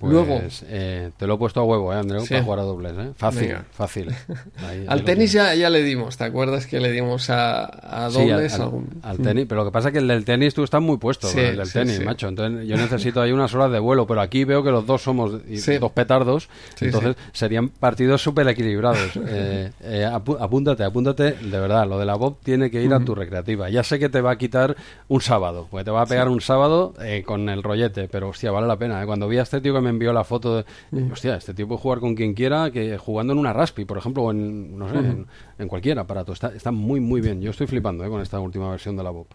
Pues, 0.00 0.12
Luego, 0.14 0.40
eh, 0.68 1.10
te 1.18 1.26
lo 1.26 1.34
he 1.34 1.36
puesto 1.36 1.60
a 1.60 1.64
huevo, 1.64 1.92
¿eh, 1.92 1.96
Andreu? 1.96 2.22
Sí. 2.22 2.28
Para 2.32 2.42
jugar 2.42 2.58
a 2.60 2.62
dobles, 2.62 2.92
¿eh? 2.98 3.10
Fácil, 3.16 3.42
Venga. 3.48 3.64
fácil. 3.70 4.08
Ahí- 4.66 4.86
al 4.88 5.04
tenis 5.04 5.30
ya, 5.32 5.54
ya 5.54 5.68
le 5.68 5.82
dimos, 5.82 6.16
¿te 6.16 6.24
acuerdas 6.24 6.66
que 6.66 6.80
le 6.80 6.90
dimos 6.90 7.28
a, 7.28 7.64
a 7.66 8.10
Sí, 8.10 8.26
dobles? 8.26 8.54
al, 8.54 8.70
al 9.02 9.18
tenis, 9.18 9.44
pero 9.46 9.60
lo 9.60 9.66
que 9.66 9.72
pasa 9.72 9.88
es 9.88 9.92
que 9.92 9.98
el 9.98 10.08
del 10.08 10.24
tenis 10.24 10.54
tú 10.54 10.64
estás 10.64 10.80
muy 10.80 10.96
puesto, 10.96 11.26
Sí, 11.28 11.38
el 11.38 11.56
del 11.58 11.70
tenis, 11.70 12.02
macho. 12.02 12.28
Entonces 12.28 12.66
yo 12.66 12.78
necesito 12.78 13.20
ahí 13.20 13.30
unas 13.30 13.54
horas 13.54 13.70
de 13.72 13.78
vuelo, 13.78 14.06
pero 14.06 14.22
aquí 14.22 14.44
veo 14.44 14.62
que 14.64 14.70
los 14.70 14.86
dos 14.86 15.02
somos 15.02 15.32
dos 15.32 15.92
petardos, 15.92 16.48
entonces 16.80 17.16
serían 17.32 17.68
partidos 17.68 18.22
súper 18.22 18.48
equilibrados. 18.48 19.12
Eh, 19.32 19.70
eh, 19.82 20.04
apúntate, 20.04 20.82
apúntate, 20.82 21.32
de 21.32 21.60
verdad, 21.60 21.86
lo 21.86 21.98
de 21.98 22.06
la 22.06 22.14
Bob 22.14 22.38
tiene 22.42 22.70
que 22.70 22.82
ir 22.82 22.92
a 22.94 23.00
tu 23.04 23.14
recreativa. 23.14 23.68
Ya 23.68 23.82
sé 23.84 23.98
que 23.98 24.08
te 24.08 24.20
va 24.22 24.32
a 24.32 24.38
quitar 24.38 24.76
un 25.08 25.20
sábado, 25.20 25.68
porque 25.70 25.84
te 25.84 25.90
va 25.90 26.02
a 26.02 26.06
pegar 26.06 26.28
un 26.28 26.40
sábado 26.40 26.94
eh, 27.02 27.22
con 27.24 27.48
el 27.50 27.62
rollete, 27.62 28.08
pero 28.08 28.28
hostia, 28.30 28.50
vale 28.50 28.66
la 28.66 28.76
pena. 28.76 29.04
Cuando 29.06 29.28
vi 29.28 29.38
a 29.38 29.42
este 29.42 29.60
tío 29.60 29.74
que 29.74 29.80
me 29.80 29.89
envió 29.90 30.12
la 30.12 30.24
foto, 30.24 30.56
de, 30.56 30.64
hostia, 31.12 31.36
este 31.36 31.54
tío 31.54 31.68
puede 31.68 31.80
jugar 31.80 32.00
con 32.00 32.14
quien 32.14 32.34
quiera, 32.34 32.70
que 32.70 32.96
jugando 32.98 33.32
en 33.32 33.38
una 33.38 33.52
Raspi, 33.52 33.84
por 33.84 33.98
ejemplo, 33.98 34.22
o 34.24 34.30
en, 34.30 34.78
no 34.78 34.88
sé, 34.88 34.96
en, 34.96 35.26
en 35.58 35.68
cualquier 35.68 35.98
aparato. 35.98 36.32
Está, 36.32 36.48
está 36.54 36.70
muy, 36.72 37.00
muy 37.00 37.20
bien. 37.20 37.40
Yo 37.42 37.50
estoy 37.50 37.66
flipando 37.66 38.04
¿eh? 38.04 38.08
con 38.08 38.20
esta 38.22 38.40
última 38.40 38.70
versión 38.70 38.96
de 38.96 39.02
la 39.02 39.10
Bob. 39.10 39.26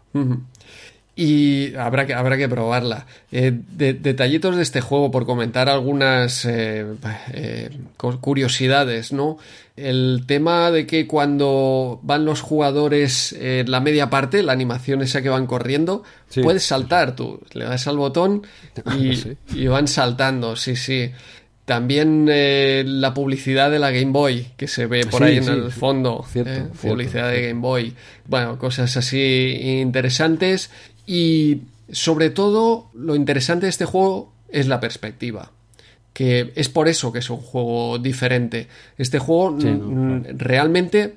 Y 1.18 1.74
habrá 1.76 2.06
que, 2.06 2.14
habrá 2.14 2.36
que 2.36 2.50
probarla. 2.50 3.06
Eh, 3.32 3.58
de- 3.72 3.94
detallitos 3.94 4.58
de 4.58 4.64
este 4.64 4.82
juego, 4.82 5.12
por 5.12 5.26
comentar 5.26 5.70
algunas 5.70 6.44
eh, 6.46 7.70
cu- 7.96 8.20
curiosidades, 8.20 9.14
¿no? 9.14 9.38
El 9.78 10.24
tema 10.26 10.72
de 10.72 10.88
que 10.88 11.06
cuando 11.06 12.00
van 12.02 12.24
los 12.24 12.40
jugadores 12.42 13.34
en 13.34 13.70
la 13.70 13.82
media 13.82 14.10
parte, 14.10 14.42
la 14.42 14.54
animación 14.54 15.02
esa 15.02 15.22
que 15.22 15.28
van 15.30 15.48
corriendo, 15.48 16.04
Sí. 16.30 16.42
puedes 16.42 16.64
saltar 16.64 17.16
tú. 17.16 17.42
Le 17.54 17.66
das 17.66 17.86
al 17.88 17.98
botón 17.98 18.44
y, 18.98 19.16
Sí. 19.18 19.36
y 19.54 19.68
van 19.68 19.88
saltando, 19.90 20.56
sí, 20.56 20.76
sí. 20.78 21.12
También 21.66 22.28
eh, 22.30 22.84
la 22.86 23.14
publicidad 23.14 23.72
de 23.72 23.80
la 23.80 23.90
Game 23.92 24.12
Boy, 24.12 24.48
que 24.56 24.68
se 24.68 24.86
ve 24.86 25.06
por 25.08 25.22
Sí, 25.22 25.28
ahí 25.30 25.38
en 25.38 25.48
el 25.50 25.72
fondo. 25.72 26.24
Cierto, 26.32 26.52
eh, 26.52 26.56
cierto, 26.56 26.88
publicidad 26.90 27.32
de. 27.32 27.48
Game 27.48 27.60
Boy. 27.60 27.94
Bueno, 28.28 28.58
cosas 28.60 28.96
así 28.98 29.80
interesantes. 29.82 30.70
Y 31.08 31.62
sobre 31.92 32.30
todo, 32.30 32.90
lo 32.94 33.16
interesante 33.16 33.66
de 33.66 33.72
este 33.72 33.86
juego 33.86 34.32
es 34.50 34.68
la 34.68 34.80
perspectiva. 34.80 35.52
Que 36.16 36.54
es 36.56 36.70
por 36.70 36.88
eso 36.88 37.12
que 37.12 37.20
es 37.20 37.30
un 37.30 37.42
juego 37.42 38.00
diferente. 38.00 38.70
Este 38.98 39.20
juego 39.20 39.60
Sí, 39.60 39.68
mm, 39.68 40.22
no, 40.22 40.24
realmente, 40.38 41.16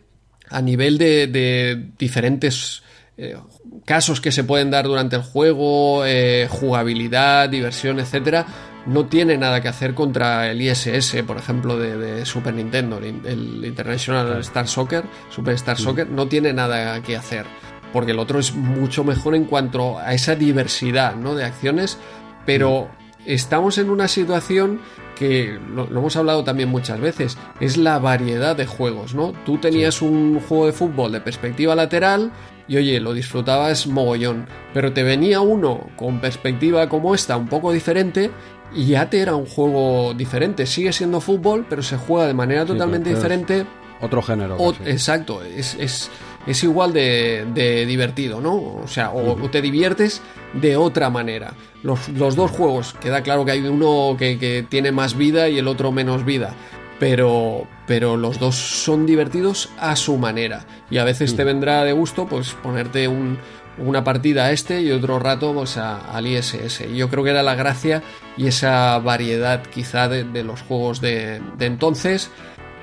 a 0.51 0.61
nivel 0.61 0.99
de, 0.99 1.29
de 1.29 1.91
diferentes 1.97 2.83
eh, 3.17 3.37
casos 3.85 4.21
que 4.21 4.33
se 4.33 4.43
pueden 4.43 4.71
dar 4.73 4.87
durante 4.87 5.15
el 5.17 5.23
juego, 5.23 6.05
eh, 6.05 6.49
jugabilidad, 6.51 7.49
diversión, 7.49 8.01
etcétera, 8.01 8.47
no 8.87 9.07
tiene 9.07 9.37
nada 9.37 9.61
que 9.61 9.69
hacer 9.69 9.95
contra 9.95 10.51
el 10.51 10.61
ISS, 10.61 11.23
por 11.27 11.37
ejemplo, 11.37 11.79
de, 11.79 11.97
de 11.97 12.27
Super 12.27 12.55
Nintendo, 12.55 12.99
el, 12.99 13.25
el 13.25 13.65
International 13.65 14.41
Star 14.41 14.67
Soccer, 14.67 15.05
Super 15.31 15.55
Star 15.55 15.79
Soccer, 15.79 16.09
no 16.09 16.27
tiene 16.27 16.53
nada 16.53 17.01
que 17.03 17.17
hacer. 17.17 17.47
Porque 17.93 18.13
el 18.13 18.19
otro 18.19 18.39
es 18.39 18.55
mucho 18.55 19.05
mejor 19.05 19.35
en 19.35 19.45
cuanto 19.45 19.99
a 19.99 20.13
esa 20.13 20.35
diversidad 20.35 21.15
¿no? 21.17 21.35
de 21.35 21.45
acciones, 21.45 21.99
pero 22.45 22.89
estamos 23.27 23.79
en 23.79 23.91
una 23.91 24.09
situación 24.09 24.81
que 25.17 25.59
lo, 25.75 25.87
lo 25.89 25.99
hemos 26.01 26.17
hablado 26.17 26.45
también 26.45 26.69
muchas 26.69 27.01
veces, 27.01 27.37
es 27.61 27.77
la 27.77 27.99
variedad 27.99 28.55
de 28.57 28.67
juegos, 28.67 29.15
¿no? 29.15 29.33
Tú 29.45 29.59
tenías 29.59 30.01
un 30.01 30.41
juego 30.41 30.67
de 30.67 30.73
fútbol 30.73 31.11
de 31.13 31.21
perspectiva 31.21 31.75
lateral 31.75 32.31
y 32.69 32.77
oye, 32.77 33.01
lo 33.01 33.15
disfrutabas 33.15 33.87
mogollón, 33.87 34.47
pero 34.75 34.93
te 34.93 35.03
venía 35.03 35.41
uno 35.41 35.89
con 35.97 36.21
perspectiva 36.21 36.89
como 36.89 37.15
esta, 37.15 37.37
un 37.37 37.49
poco 37.49 37.73
diferente, 37.73 38.31
y 38.75 38.87
ya 38.89 39.09
te 39.09 39.21
era 39.21 39.35
un 39.35 39.47
juego 39.47 40.13
diferente. 40.15 40.67
Sigue 40.67 40.93
siendo 40.93 41.21
fútbol, 41.23 41.65
pero 41.69 41.83
se 41.83 41.97
juega 41.97 42.27
de 42.27 42.35
manera 42.35 42.63
Sí, 42.63 42.69
totalmente 42.69 43.15
diferente. 43.15 43.67
Otro 44.01 44.21
género. 44.23 44.57
O- 44.59 44.75
exacto, 44.85 45.43
es, 45.43 45.75
es, 45.81 46.11
es 46.49 46.65
igual 46.65 46.93
de, 46.93 47.47
de 47.55 47.87
divertido, 47.87 48.41
¿no? 48.41 48.55
O 48.57 48.89
sea, 48.89 49.11
o, 49.11 49.41
o 49.41 49.51
te 49.51 49.61
diviertes 49.63 50.23
de 50.55 50.77
otra 50.77 51.11
manera. 51.11 51.53
Los, 51.83 52.09
los 52.09 52.35
dos 52.37 52.51
juegos, 52.51 52.95
queda 53.01 53.23
claro 53.23 53.45
que 53.45 53.53
hay 53.53 53.61
uno 53.61 54.17
que, 54.19 54.39
que 54.39 54.65
tiene 54.69 54.91
más 54.91 55.17
vida 55.17 55.49
y 55.49 55.59
el 55.59 55.69
otro 55.69 55.93
menos 55.93 56.25
vida. 56.25 56.55
Pero, 56.99 57.69
pero 57.87 58.17
los 58.17 58.41
dos 58.41 58.57
son 58.57 59.07
divertidos 59.07 59.69
a 59.79 59.95
su 59.95 60.17
manera. 60.17 60.65
Y 60.91 60.99
a 60.99 61.05
veces 61.05 61.37
te 61.37 61.45
vendrá 61.45 61.85
de 61.85 61.93
gusto 61.93 62.27
pues 62.27 62.55
ponerte 62.55 63.07
un, 63.07 63.39
una 63.79 64.03
partida 64.03 64.47
a 64.47 64.51
este 64.53 64.83
y 64.83 64.91
otro 64.91 65.21
rato 65.21 65.55
pues 65.55 65.77
a- 65.77 65.99
al 66.13 66.27
ISS. 66.27 66.81
Y 66.93 66.97
yo 66.97 67.09
creo 67.09 67.23
que 67.23 67.31
era 67.31 67.45
la 67.45 67.55
gracia 67.55 68.03
y 68.37 68.49
esa 68.49 68.99
variedad 68.99 69.63
quizá 69.63 70.09
de, 70.09 70.25
de 70.25 70.43
los 70.43 70.63
juegos 70.63 71.01
de, 71.01 71.41
de 71.57 71.67
entonces 71.67 72.31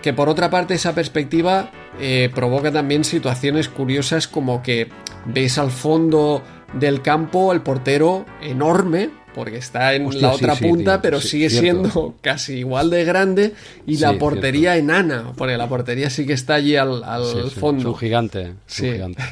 que 0.05 0.13
por 0.13 0.29
otra 0.29 0.51
parte 0.51 0.75
esa 0.75 0.93
perspectiva 0.93 1.71
eh, 1.99 2.29
provoca 2.35 2.71
también 2.71 3.03
situaciones 3.03 3.69
curiosas 3.69 4.27
como 4.27 4.61
que 4.61 4.87
ves 5.25 5.57
al 5.57 5.71
fondo 5.71 6.43
del 6.75 7.01
campo 7.01 7.51
el 7.51 7.61
portero 7.61 8.23
enorme 8.39 9.09
porque 9.33 9.57
está 9.57 9.95
en 9.95 10.05
Hostia, 10.05 10.27
la 10.27 10.33
otra 10.35 10.55
sí, 10.57 10.63
punta, 10.63 10.93
tío, 10.97 11.01
pero 11.01 11.19
sí, 11.19 11.29
sigue 11.29 11.49
cierto. 11.49 11.81
siendo 11.81 12.15
casi 12.21 12.57
igual 12.59 12.91
de 12.91 13.03
grande 13.03 13.53
y 13.87 13.97
la 13.97 14.13
portería 14.19 14.77
enana, 14.77 15.33
porque 15.35 15.57
la 15.57 15.67
portería 15.67 16.11
sí 16.11 16.27
que 16.27 16.33
está 16.33 16.53
allí 16.53 16.75
al, 16.75 17.03
al 17.03 17.49
fondo. 17.49 17.81
Es 17.81 17.87
un 17.87 17.97
gigante. 17.97 18.53
es 18.69 18.79
un 18.81 18.91
gigante. 18.93 19.23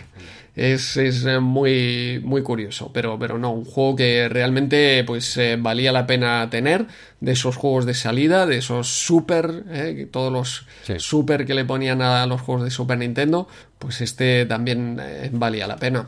Es, 0.55 0.97
es, 0.97 1.25
eh, 1.25 1.39
muy, 1.39 2.21
muy 2.23 2.43
curioso, 2.43 2.91
pero, 2.93 3.17
pero 3.17 3.39
no, 3.39 3.51
un 3.51 3.65
juego 3.65 3.95
que 3.95 4.29
realmente 4.29 5.03
pues 5.03 5.35
eh, 5.37 5.57
valía 5.59 5.91
la 5.91 6.05
pena 6.05 6.47
tener, 6.51 6.85
de 7.21 7.31
esos 7.31 7.55
juegos 7.55 7.85
de 7.87 7.95
salida, 7.95 8.45
de 8.45 8.57
esos 8.57 8.87
super, 8.87 9.63
eh, 9.71 9.93
que 9.97 10.05
todos 10.05 10.31
los 10.31 10.65
Sí. 10.83 10.93
super 10.99 11.45
que 11.45 11.55
le 11.55 11.65
ponían 11.65 12.01
a 12.03 12.25
los 12.27 12.41
juegos 12.41 12.63
de 12.65 12.69
Super 12.71 12.99
Nintendo, 12.99 13.47
pues 13.79 14.01
este 14.01 14.45
también 14.45 14.99
eh, 15.01 15.29
valía 15.33 15.65
la 15.65 15.77
pena. 15.77 16.07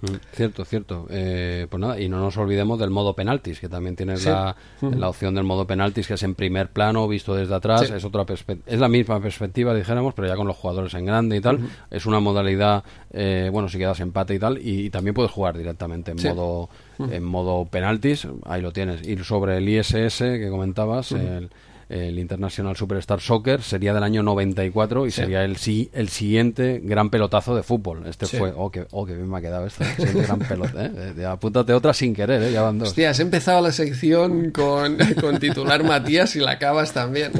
Mm, 0.00 0.14
Cierto, 0.32 0.64
cierto. 0.64 1.06
Eh, 1.10 1.66
pues 1.68 1.80
nada, 1.80 2.00
y 2.00 2.08
no 2.08 2.20
nos 2.20 2.36
olvidemos 2.36 2.78
del 2.78 2.90
modo 2.90 3.14
penaltis, 3.14 3.58
que 3.58 3.68
también 3.68 3.96
tienes 3.96 4.22
Sí. 4.22 4.28
la, 4.28 4.54
la 4.80 5.08
opción 5.08 5.34
del 5.34 5.44
modo 5.44 5.66
penaltis, 5.66 6.06
que 6.06 6.14
es 6.14 6.22
en 6.22 6.34
primer 6.34 6.68
plano, 6.70 7.08
visto 7.08 7.34
desde 7.34 7.54
atrás. 7.54 7.86
Sí. 7.86 7.92
Es 7.94 8.04
otra 8.04 8.24
es 8.66 8.78
la 8.78 8.88
misma 8.88 9.20
perspectiva, 9.20 9.74
dijéramos, 9.74 10.14
pero 10.14 10.28
ya 10.28 10.36
con 10.36 10.46
los 10.46 10.56
jugadores 10.56 10.94
en 10.94 11.04
grande 11.04 11.36
y 11.36 11.40
tal. 11.40 11.60
Es 11.90 12.06
una 12.06 12.20
modalidad, 12.20 12.84
eh, 13.10 13.48
bueno, 13.52 13.68
si 13.68 13.78
quedas 13.78 13.98
empate 14.00 14.34
y 14.34 14.38
tal, 14.38 14.58
y, 14.58 14.86
y 14.86 14.90
también 14.90 15.14
puedes 15.14 15.32
jugar 15.32 15.56
directamente 15.58 16.12
en 16.12 16.18
Sí. 16.18 16.28
modo 16.28 16.68
en 16.98 17.22
modo 17.24 17.64
penaltis. 17.64 18.26
Ahí 18.44 18.60
lo 18.60 18.72
tienes. 18.72 19.06
Y 19.06 19.16
sobre 19.18 19.58
el 19.58 19.68
ISS 19.68 20.18
que 20.18 20.48
comentabas, 20.50 21.12
el, 21.12 21.48
el 21.88 22.18
International 22.18 22.76
Superstar 22.76 23.20
Soccer 23.20 23.62
sería 23.62 23.94
del 23.94 24.02
año 24.02 24.22
94 24.22 25.06
y 25.06 25.10
Sí. 25.10 25.22
sería 25.22 25.44
el, 25.44 25.56
el 25.92 26.08
siguiente 26.08 26.80
gran 26.84 27.10
pelotazo 27.10 27.56
de 27.56 27.62
fútbol. 27.62 28.06
Este 28.06 28.26
Sí. 28.26 28.36
fue, 28.36 28.52
oh, 28.56 28.70
que, 28.70 28.86
oh, 28.90 29.06
que 29.06 29.14
bien 29.14 29.28
me 29.30 29.38
ha 29.38 29.40
quedado 29.40 29.66
esto. 29.66 29.84
gran 30.14 30.38
pelota, 30.40 30.84
¿eh? 30.86 31.24
Apúntate 31.26 31.72
otra 31.72 31.94
sin 31.94 32.14
querer, 32.14 32.42
¿eh? 32.42 32.52
Ya 32.52 32.62
van 32.62 32.78
dos. 32.78 32.88
Hostia, 32.88 33.10
has 33.10 33.20
empezado 33.20 33.62
la 33.62 33.72
sección 33.72 34.50
con, 34.50 34.98
con 35.20 35.38
titular 35.38 35.82
Matías 35.84 36.36
y 36.36 36.40
la 36.40 36.52
acabas 36.52 36.92
también. 36.92 37.32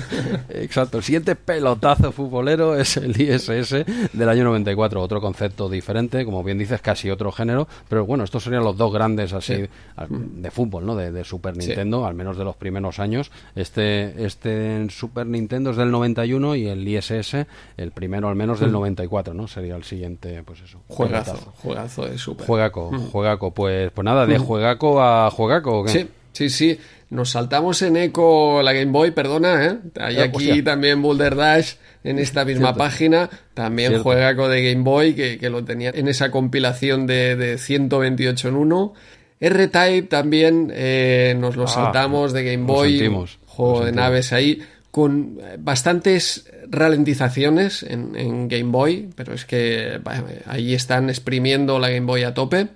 Exacto, 0.48 0.98
el 0.98 1.04
siguiente 1.04 1.34
pelotazo 1.36 2.12
futbolero 2.12 2.78
es 2.78 2.96
el 2.96 3.20
ISS 3.20 3.84
del 4.12 4.28
año 4.28 4.44
94, 4.44 5.00
otro 5.02 5.20
concepto 5.20 5.68
diferente, 5.68 6.24
como 6.24 6.42
bien 6.42 6.58
dices, 6.58 6.80
casi 6.80 7.10
otro 7.10 7.32
género, 7.32 7.68
pero 7.88 8.06
bueno, 8.06 8.24
estos 8.24 8.44
serían 8.44 8.64
los 8.64 8.76
dos 8.76 8.92
grandes 8.92 9.32
así 9.32 9.48
Sí. 9.56 9.64
de 10.08 10.50
fútbol, 10.50 10.86
¿no? 10.86 10.94
De, 10.94 11.10
de 11.10 11.24
Super. 11.24 11.56
Nintendo, 11.56 12.06
al 12.06 12.14
menos 12.14 12.36
de 12.38 12.44
los 12.44 12.54
primeros 12.56 12.98
años. 12.98 13.30
Este, 13.56 14.24
este 14.24 14.37
en 14.44 14.90
Super 14.90 15.26
Nintendo 15.26 15.70
es 15.70 15.76
del 15.76 15.90
91 15.90 16.54
y 16.56 16.66
el 16.68 16.86
ISS, 16.86 17.34
el 17.76 17.90
primero 17.92 18.28
al 18.28 18.36
menos 18.36 18.60
del 18.60 18.72
94, 18.72 19.34
¿no? 19.34 19.48
Sería 19.48 19.76
el 19.76 19.84
siguiente, 19.84 20.42
pues 20.44 20.60
eso. 20.60 20.80
Juegazo, 20.88 21.52
juegazo 21.56 22.06
de 22.06 22.18
Super. 22.18 22.46
Juegaco, 22.46 22.90
juegaco, 23.12 23.52
pues, 23.52 23.90
pues 23.92 24.04
nada, 24.04 24.26
de 24.26 24.38
juegaco 24.38 25.02
a 25.02 25.30
juegaco, 25.30 25.80
¿o 25.80 25.84
qué? 25.84 25.90
Sí, 25.90 26.08
sí, 26.32 26.50
sí. 26.50 26.78
Nos 27.10 27.30
saltamos 27.30 27.80
en 27.80 27.96
Eco 27.96 28.60
la 28.62 28.74
Game 28.74 28.92
Boy, 28.92 29.12
perdona, 29.12 29.64
¿eh? 29.64 29.78
Hay 29.98 30.16
Eh, 30.18 30.22
aquí 30.24 30.48
hostia. 30.50 30.64
también 30.64 31.00
Boulder 31.00 31.34
Dash 31.36 31.76
en 32.04 32.18
esta 32.18 32.44
misma 32.44 32.66
Cierto. 32.68 32.78
página. 32.78 33.30
También 33.54 33.88
Cierto. 33.92 34.02
juega 34.04 34.36
con 34.36 34.50
de 34.50 34.62
Game 34.72 34.84
Boy, 34.84 35.14
que, 35.14 35.38
que 35.38 35.48
lo 35.48 35.64
tenía 35.64 35.88
en 35.94 36.06
esa 36.06 36.30
compilación 36.30 37.06
de, 37.06 37.34
de 37.34 37.56
128 37.56 38.48
en 38.48 38.56
1. 38.56 38.92
R-Type 39.40 40.08
también 40.08 40.70
eh, 40.74 41.34
nos 41.38 41.56
lo 41.56 41.64
Ah, 41.64 41.68
saltamos 41.68 42.32
de 42.32 42.44
Game 42.44 42.66
lo 42.66 42.74
Boy. 42.74 42.90
sentimos, 42.98 43.38
juego 43.58 43.84
de 43.84 43.92
naves 43.92 44.32
ahí. 44.32 44.62
Con 44.90 45.38
bastantes 45.58 46.46
ralentizaciones 46.70 47.82
en, 47.82 48.16
en 48.16 48.48
Game 48.48 48.70
Boy, 48.72 49.10
pero 49.14 49.34
es 49.34 49.44
que 49.44 50.00
ahí 50.46 50.74
están 50.74 51.08
exprimiendo 51.10 51.78
la 51.78 51.90
Game 51.90 52.06
Boy 52.06 52.22
a 52.24 52.34
tope. 52.34 52.68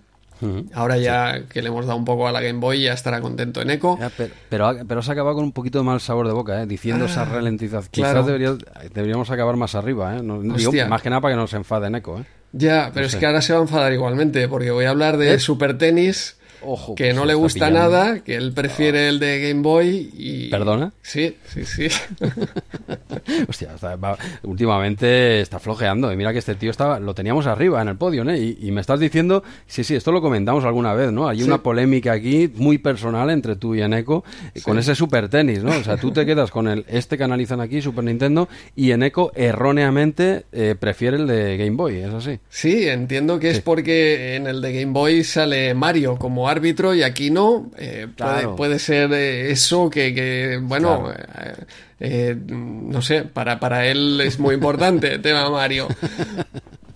Ahora 0.75 0.99
ya 0.99 1.45
que 1.49 1.63
le 1.63 1.69
hemos 1.69 1.87
dado 1.87 1.97
un 1.97 2.05
poco 2.05 2.27
a 2.27 2.33
la 2.33 2.41
Game 2.41 2.59
Boy, 2.59 2.83
ya 2.83 2.93
estará 2.95 3.21
contento 3.21 3.63
en 3.63 3.71
Eco. 3.71 3.97
Ya, 4.01 4.11
pero, 4.17 4.35
pero, 4.49 4.67
ha- 4.67 4.85
pero 4.87 4.99
has 5.01 5.09
acabado 5.09 5.37
con 5.37 5.45
un 5.45 5.53
poquito 5.53 5.79
de 5.79 5.85
mal 5.85 6.01
sabor 6.01 6.27
de 6.27 6.33
boca, 6.33 6.61
¿eh? 6.63 6.67
diciendo 6.67 7.05
esa 7.07 7.25
ralentización. 7.25 7.89
claro. 7.93 8.13
Quizás 8.23 8.27
debería- 8.27 8.57
deberíamos 8.93 9.31
acabar 9.31 9.55
más 9.57 9.77
arriba, 9.77 10.17
¿eh? 10.17 10.23
No- 10.23 10.43
digo, 10.43 10.55
Hostia. 10.71 10.89
más 10.89 11.01
que 11.01 11.11
nada 11.11 11.21
para 11.23 11.35
que 11.35 11.41
no 11.41 11.47
se 11.47 11.57
enfade 11.57 11.97
Eco, 11.97 12.19
¿eh? 12.21 12.25
Ya, 12.53 12.91
pero 12.93 13.07
es 13.07 13.13
sé. 13.13 13.19
que 13.21 13.27
ahora 13.27 13.41
se 13.41 13.53
va 13.53 13.61
a 13.61 13.63
enfadar 13.63 13.93
igualmente, 13.93 14.49
porque 14.49 14.73
voy 14.73 14.85
a 14.85 14.91
hablar 14.91 15.17
de 15.17 15.35
¿Eh? 15.35 15.39
Super 15.39 15.79
Tenis, 15.79 16.37
Ojo, 16.65 16.95
que 16.95 17.05
pues 17.07 17.17
no 17.17 17.25
le 17.25 17.35
gusta 17.35 17.67
pillando. 17.67 17.91
nada, 17.91 18.19
que 18.21 18.37
él 18.37 18.53
prefiere 18.53 19.09
el 19.09 19.19
de 19.19 19.49
Game 19.49 19.63
Boy 19.63 20.11
y... 20.17 20.51
¿Perdona? 20.51 20.93
Sí, 21.03 21.37
sí, 21.53 21.65
sí. 21.65 21.89
Hostia, 23.49 23.75
está- 23.75 23.97
va- 23.97 24.19
últimamente 24.43 25.41
está 25.41 25.59
flojeando. 25.59 26.13
Y 26.13 26.17
mira 26.17 26.33
que 26.33 26.39
este 26.39 26.55
tío 26.55 26.71
estaba, 26.71 26.99
lo 27.01 27.15
teníamos 27.15 27.47
arriba 27.47 27.83
en 27.83 27.89
el 27.89 27.97
podio, 27.97 28.29
¿eh? 28.29 28.39
Y, 28.39 28.69
y 28.69 28.71
me 28.73 28.81
estás 28.81 29.01
diciendo, 29.01 29.43
sí, 29.67 29.85
sí, 29.85 29.95
esto 29.95 30.13
lo 30.13 30.21
comentamos 30.23 30.65
alguna 30.65 30.95
vez, 30.95 31.13
¿no? 31.13 31.29
Hay 31.29 31.39
Sí. 31.39 31.45
una 31.45 31.63
polémica 31.63 32.13
aquí 32.13 32.51
muy 32.55 32.79
personal 32.79 33.31
entre 33.31 33.57
tú 33.57 33.75
y 33.75 33.83
Eneco 33.83 34.25
con 34.65 34.79
ese 34.79 34.95
super 34.95 35.29
tenis, 35.29 35.63
¿no? 35.63 35.71
O 35.73 35.83
sea, 35.85 35.97
tú 35.97 36.11
te 36.13 36.25
quedas 36.27 36.51
con 36.51 36.69
el 36.69 36.85
este 36.89 37.19
que 37.19 37.25
analizan 37.25 37.61
aquí, 37.61 37.81
Super 37.83 38.05
Nintendo, 38.05 38.49
y 38.77 38.91
Eneco 38.93 39.33
erróneamente 39.35 40.45
eh, 40.53 40.75
prefiere 40.79 41.17
el 41.17 41.27
de 41.27 41.57
Game 41.57 41.77
Boy, 41.77 41.97
¿es 41.99 42.13
así? 42.13 42.39
Sí, 42.49 42.89
entiendo 42.89 43.39
que 43.39 43.51
es 43.51 43.57
Sí. 43.57 43.63
porque 43.65 44.37
en 44.37 44.47
el 44.47 44.61
de 44.61 44.73
Game 44.73 44.93
Boy 44.93 45.25
sale 45.25 45.75
Mario 45.75 46.17
como 46.17 46.49
árbitro 46.49 46.95
y 46.95 47.03
aquí 47.03 47.31
no. 47.31 47.71
Eh, 47.79 48.07
puede, 48.17 48.31
Claro. 48.33 48.57
puede 48.57 48.79
ser 48.79 49.13
eh, 49.13 49.51
eso 49.51 49.89
que, 49.91 50.15
que, 50.15 50.59
bueno, 50.63 51.05
Claro. 51.05 51.57
Eh, 52.05 52.37
eh, 52.37 52.37
no 52.47 53.01
sé, 53.03 53.23
para, 53.23 53.59
para 53.61 53.87
él 53.87 54.21
es 54.21 54.39
muy 54.39 54.55
importante 54.55 55.15
el 55.15 55.23
tema 55.23 55.49
Mario. 55.51 55.89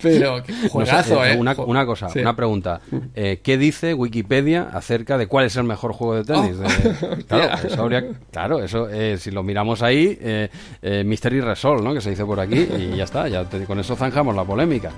Pero 0.02 0.42
qué 0.42 0.52
No 0.52 0.58
sé, 0.60 0.68
juegazo, 0.68 1.24
eh, 1.24 1.32
¿eh? 1.32 1.36
Una, 1.38 1.54
una 1.54 1.86
cosa, 1.86 2.10
sí. 2.10 2.18
una 2.18 2.36
pregunta. 2.36 2.82
Eh, 3.14 3.40
¿Qué 3.42 3.56
dice 3.56 3.94
Wikipedia 3.94 4.68
acerca 4.70 5.16
de 5.16 5.26
cuál 5.26 5.46
es 5.46 5.56
el 5.56 5.64
mejor 5.64 5.94
juego 5.94 6.16
de 6.16 6.24
tenis? 6.24 6.56
Oh. 6.58 7.06
De- 7.16 7.24
claro, 7.24 7.66
eso 7.66 7.82
habría- 7.82 8.04
claro, 8.30 8.62
eso, 8.62 8.90
eh, 8.90 9.16
si 9.16 9.30
lo 9.30 9.42
miramos 9.42 9.82
ahí, 9.82 10.18
eh, 10.20 10.50
eh, 10.82 11.02
Mystery 11.02 11.40
Resolve, 11.40 11.82
¿no? 11.82 11.94
Que 11.94 12.02
se 12.02 12.10
dice 12.10 12.26
por 12.26 12.38
aquí, 12.38 12.68
y 12.78 12.96
ya 12.96 13.04
está, 13.04 13.26
ya 13.28 13.44
te- 13.44 13.64
con 13.64 13.80
eso 13.80 13.96
zanjamos 13.96 14.36
la 14.36 14.44
polémica. 14.44 14.90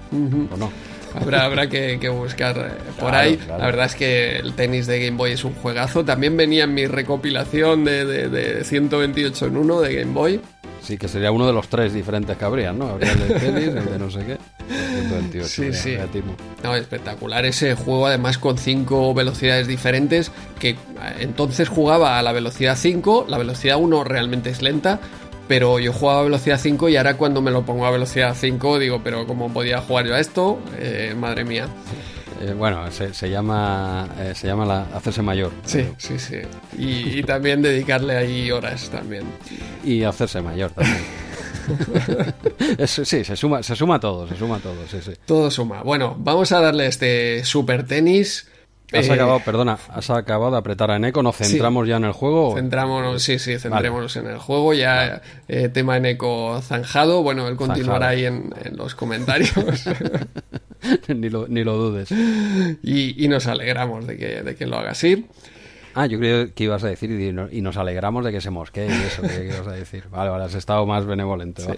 ¿O 0.52 0.56
no? 0.56 0.68
Habrá, 1.14 1.44
habrá 1.44 1.68
que, 1.68 1.98
que 2.00 2.08
buscar 2.08 2.56
eh, 2.58 2.62
por 2.98 3.10
Claro, 3.10 3.16
ahí. 3.16 3.36
claro. 3.36 3.58
La 3.60 3.66
verdad 3.66 3.86
es 3.86 3.94
que 3.94 4.36
el 4.36 4.52
tenis 4.54 4.86
de 4.86 5.04
Game 5.04 5.16
Boy 5.16 5.32
es 5.32 5.44
un 5.44 5.54
juegazo. 5.54 6.04
También 6.04 6.36
venía 6.36 6.64
en 6.64 6.74
mi 6.74 6.86
recopilación 6.86 7.84
de, 7.84 8.04
de, 8.04 8.28
de 8.28 8.64
128 8.64 9.46
en 9.46 9.56
1 9.56 9.80
de 9.80 9.94
Game 9.94 10.12
Boy. 10.12 10.40
Sí, 10.82 10.96
que 10.96 11.08
sería 11.08 11.30
uno 11.32 11.46
de 11.46 11.52
los 11.52 11.68
tres 11.68 11.92
diferentes 11.92 12.36
que 12.36 12.44
habrían, 12.44 12.78
¿no? 12.78 12.88
Habría 12.88 13.12
el 13.12 13.28
de 13.28 13.34
tenis, 13.34 13.68
el 13.68 13.84
de 13.84 13.98
no 13.98 14.10
sé 14.10 14.20
qué. 14.20 14.32
el 14.70 15.08
128, 15.08 15.46
Sí, 15.48 15.72
sí. 15.74 15.96
No, 16.62 16.74
espectacular 16.76 17.44
ese 17.44 17.74
juego, 17.74 18.06
además 18.06 18.38
con 18.38 18.56
cinco 18.58 19.12
velocidades 19.12 19.66
diferentes, 19.66 20.30
que 20.58 20.70
eh, 20.70 20.76
entonces 21.20 21.68
jugaba 21.68 22.18
a 22.18 22.22
la 22.22 22.32
velocidad 22.32 22.76
5, 22.76 23.26
la 23.28 23.38
velocidad 23.38 23.76
1 23.78 24.04
realmente 24.04 24.50
es 24.50 24.62
lenta, 24.62 25.00
pero 25.48 25.78
yo 25.80 25.92
jugaba 25.92 26.20
a 26.20 26.24
velocidad 26.24 26.58
5 26.60 26.88
y 26.90 26.96
ahora 26.96 27.16
cuando 27.16 27.40
me 27.40 27.50
lo 27.50 27.64
pongo 27.64 27.86
a 27.86 27.90
velocidad 27.90 28.36
5 28.38 28.78
digo, 28.78 29.00
pero 29.02 29.26
¿cómo 29.26 29.52
podía 29.52 29.80
jugar 29.80 30.06
yo 30.06 30.14
a 30.14 30.20
esto? 30.20 30.60
Eh, 30.78 31.14
madre 31.18 31.44
mía. 31.44 31.66
Eh, 32.40 32.52
bueno, 32.52 32.88
se, 32.92 33.12
se 33.14 33.28
llama, 33.28 34.08
eh, 34.20 34.32
se 34.34 34.46
llama 34.46 34.64
la, 34.64 34.82
hacerse 34.94 35.22
mayor. 35.22 35.50
Sí, 35.64 35.88
sí, 35.96 36.18
sí. 36.18 36.36
Y, 36.78 37.18
y 37.18 37.22
también 37.22 37.62
dedicarle 37.62 38.16
ahí 38.16 38.50
horas 38.50 38.90
también. 38.90 39.24
Y 39.82 40.04
hacerse 40.04 40.40
mayor 40.40 40.70
también. 40.70 41.02
Eso, 42.78 43.04
sí, 43.04 43.24
se 43.24 43.36
suma, 43.36 43.62
se 43.62 43.74
suma 43.74 43.98
todo, 43.98 44.28
se 44.28 44.36
suma 44.36 44.58
todo, 44.58 44.86
sí, 44.88 44.98
sí. 45.02 45.12
Todo 45.26 45.50
suma. 45.50 45.82
Bueno, 45.82 46.16
vamos 46.18 46.52
a 46.52 46.60
darle 46.60 46.86
este 46.86 47.44
super 47.44 47.84
tenis. 47.86 48.48
Has 48.92 49.06
Eh, 49.06 49.12
acabado, 49.12 49.40
perdona, 49.40 49.78
has 49.90 50.08
acabado 50.08 50.52
de 50.52 50.58
apretar 50.58 50.90
a 50.90 50.96
Eneco, 50.96 51.22
¿nos 51.22 51.36
centramos 51.36 51.86
ya 51.86 51.96
en 51.98 52.04
el 52.04 52.12
juego? 52.12 52.54
Centrámonos, 52.56 53.22
sí, 53.22 53.38
sí, 53.38 53.58
centrémonos 53.58 54.16
en 54.16 54.26
el 54.28 54.38
juego. 54.38 54.72
Ya 54.72 55.20
eh, 55.46 55.68
tema 55.68 55.98
en 55.98 56.06
eco 56.06 56.60
zanjado. 56.62 57.22
Bueno, 57.22 57.46
él 57.48 57.56
continuará 57.56 58.06
Zanjado. 58.08 58.10
ahí 58.10 58.24
en, 58.24 58.54
en 58.64 58.76
los 58.78 58.94
comentarios. 58.94 59.52
ni, 61.08 61.28
lo, 61.28 61.46
ni 61.48 61.64
lo 61.64 61.76
dudes. 61.76 62.10
y, 62.82 63.22
y 63.24 63.28
nos 63.28 63.46
alegramos 63.46 64.06
de 64.06 64.16
que, 64.16 64.42
de 64.42 64.54
que 64.56 64.66
lo 64.66 64.78
haga 64.78 64.92
así. 64.92 65.26
Ah, 65.94 66.06
yo 66.06 66.18
creo 66.18 66.54
que 66.54 66.64
ibas 66.64 66.84
a 66.84 66.88
decir 66.88 67.10
y, 67.10 67.32
no- 67.32 67.48
y 67.50 67.60
nos 67.60 67.76
alegramos 67.76 68.24
de 68.24 68.30
que 68.32 68.40
se 68.40 68.50
mosquee 68.50 68.86
y 68.86 68.92
eso, 68.92 69.20
que, 69.22 69.46
ibas 69.46 69.66
a 69.66 69.72
decir. 69.72 70.04
Vale, 70.10 70.30
vale, 70.30 70.44
has 70.44 70.54
estado 70.54 70.86
más 70.86 71.04
benevolente. 71.06 71.62
va. 71.64 71.74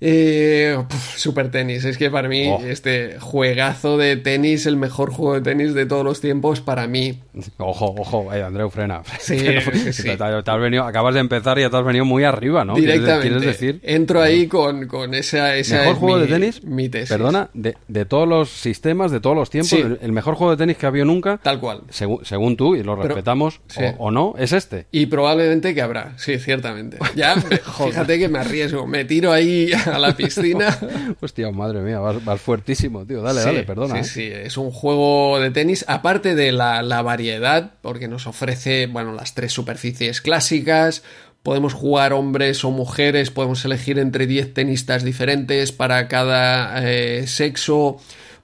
Eh, 0.00 0.76
super 1.16 1.50
tenis, 1.50 1.84
es 1.84 1.96
que 1.96 2.10
para 2.10 2.28
mí 2.28 2.48
Oh. 2.48 2.60
este 2.62 3.16
juegazo 3.18 3.96
de 3.96 4.16
tenis, 4.16 4.66
el 4.66 4.76
mejor 4.76 5.10
juego 5.10 5.34
de 5.34 5.40
tenis 5.40 5.72
de 5.74 5.86
todos 5.86 6.04
los 6.04 6.20
tiempos 6.20 6.60
para 6.60 6.86
mí. 6.86 7.20
Ojo, 7.56 7.94
ojo, 7.98 8.32
eh, 8.32 8.42
Andreu, 8.42 8.68
frena. 8.70 9.02
Sí, 9.20 9.36
no-. 10.06 10.16
Te, 10.16 10.42
te 10.42 10.50
has 10.50 10.60
venido, 10.60 10.84
acabas 10.84 11.14
de 11.14 11.20
empezar 11.20 11.58
y 11.58 11.62
ya 11.62 11.70
te 11.70 11.76
has 11.76 11.84
venido 11.84 12.04
muy 12.04 12.24
arriba, 12.24 12.64
¿no? 12.64 12.74
¿Quieres- 12.74 12.94
Directamente. 13.00 13.28
¿Quieres 13.28 13.46
decir? 13.46 13.80
Entro 13.82 14.20
ahí 14.20 14.46
con, 14.46 14.86
con 14.86 15.14
esa, 15.14 15.56
esa 15.56 15.78
¿Mejor 15.78 15.92
es 15.94 15.98
juego 15.98 16.16
mi- 16.16 16.22
de 16.22 16.28
tenis? 16.28 16.64
Mi 16.64 16.88
tesis. 16.88 17.08
Perdona, 17.08 17.48
de, 17.54 17.76
de 17.88 18.04
todos 18.04 18.28
los 18.28 18.50
sistemas, 18.50 19.10
de 19.10 19.20
todos 19.20 19.36
los 19.36 19.50
tiempos, 19.50 19.70
Sí. 19.70 19.78
el, 19.80 19.98
el 20.02 20.12
mejor 20.12 20.34
juego 20.34 20.50
de 20.52 20.56
tenis 20.58 20.76
que 20.76 20.86
ha 20.86 20.90
habido 20.90 21.06
nunca, 21.06 21.38
Tal 21.42 21.58
cual. 21.58 21.80
según, 21.90 22.24
según 22.24 22.56
tú, 22.56 22.76
y 22.76 22.82
lo 22.82 22.96
Pero- 22.96 23.08
respetamos, 23.08 23.60
o, 23.76 24.06
o 24.06 24.10
no, 24.10 24.34
es 24.38 24.52
este. 24.52 24.86
Y 24.92 25.06
probablemente 25.06 25.74
que 25.74 25.82
habrá, 25.82 26.12
sí, 26.18 26.38
ciertamente. 26.38 26.98
Ya, 27.14 27.34
fíjate 27.86 28.18
que 28.18 28.28
me 28.28 28.38
arriesgo, 28.40 28.86
me 28.86 29.04
tiro 29.04 29.32
ahí 29.32 29.70
a 29.86 29.98
la 29.98 30.16
piscina. 30.16 30.78
Hostia, 31.20 31.50
madre 31.50 31.80
mía, 31.80 31.98
vas, 31.98 32.24
vas 32.24 32.40
fuertísimo, 32.40 33.04
tío. 33.06 33.22
Dale, 33.22 33.40
Sí, 33.40 33.46
dale, 33.46 33.62
perdona. 33.62 33.94
Sí, 33.94 34.00
¿eh? 34.00 34.04
sí, 34.04 34.22
es 34.46 34.56
un 34.56 34.70
juego 34.70 35.38
de 35.40 35.50
tenis, 35.50 35.84
aparte 35.88 36.34
de 36.34 36.52
la, 36.52 36.82
la 36.82 37.02
variedad, 37.02 37.74
porque 37.82 38.08
nos 38.08 38.26
ofrece, 38.26 38.86
bueno, 38.86 39.12
las 39.12 39.34
tres 39.34 39.52
superficies 39.52 40.20
clásicas, 40.20 41.02
podemos 41.42 41.74
jugar 41.74 42.12
hombres 42.12 42.64
o 42.64 42.72
mujeres, 42.72 43.30
podemos 43.30 43.64
elegir 43.64 44.00
entre 44.00 44.26
10 44.26 44.52
tenistas 44.52 45.04
diferentes 45.04 45.70
para 45.70 46.08
cada 46.08 46.82
eh, 46.82 47.28
sexo, 47.28 47.98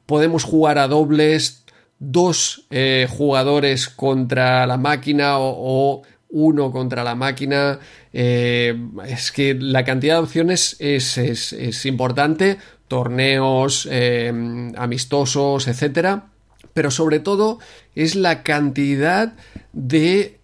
podemos 0.06 0.44
jugar 0.44 0.78
a 0.78 0.86
dobles, 0.86 1.64
dos 1.98 2.64
eh, 2.70 3.08
jugadores 3.10 3.88
contra 3.88 4.66
la 4.66 4.76
máquina 4.76 5.38
o, 5.38 5.52
o 5.56 6.02
uno 6.32 6.72
contra 6.72 7.04
la 7.04 7.14
máquina. 7.14 7.78
Eh, 8.12 8.74
es 9.06 9.30
que 9.30 9.54
la 9.54 9.84
cantidad 9.84 10.16
de 10.16 10.22
opciones 10.22 10.76
es, 10.80 11.16
es- 11.18 11.52
es 11.52 11.86
importante. 11.86 12.58
Torneos 12.88 13.86
eh, 13.90 14.32
amistosos, 14.76 15.68
etcétera. 15.68 16.26
Pero 16.74 16.90
sobre 16.90 17.20
todo 17.20 17.58
es 17.94 18.14
la 18.16 18.42
cantidad 18.42 19.34
de 19.72 20.38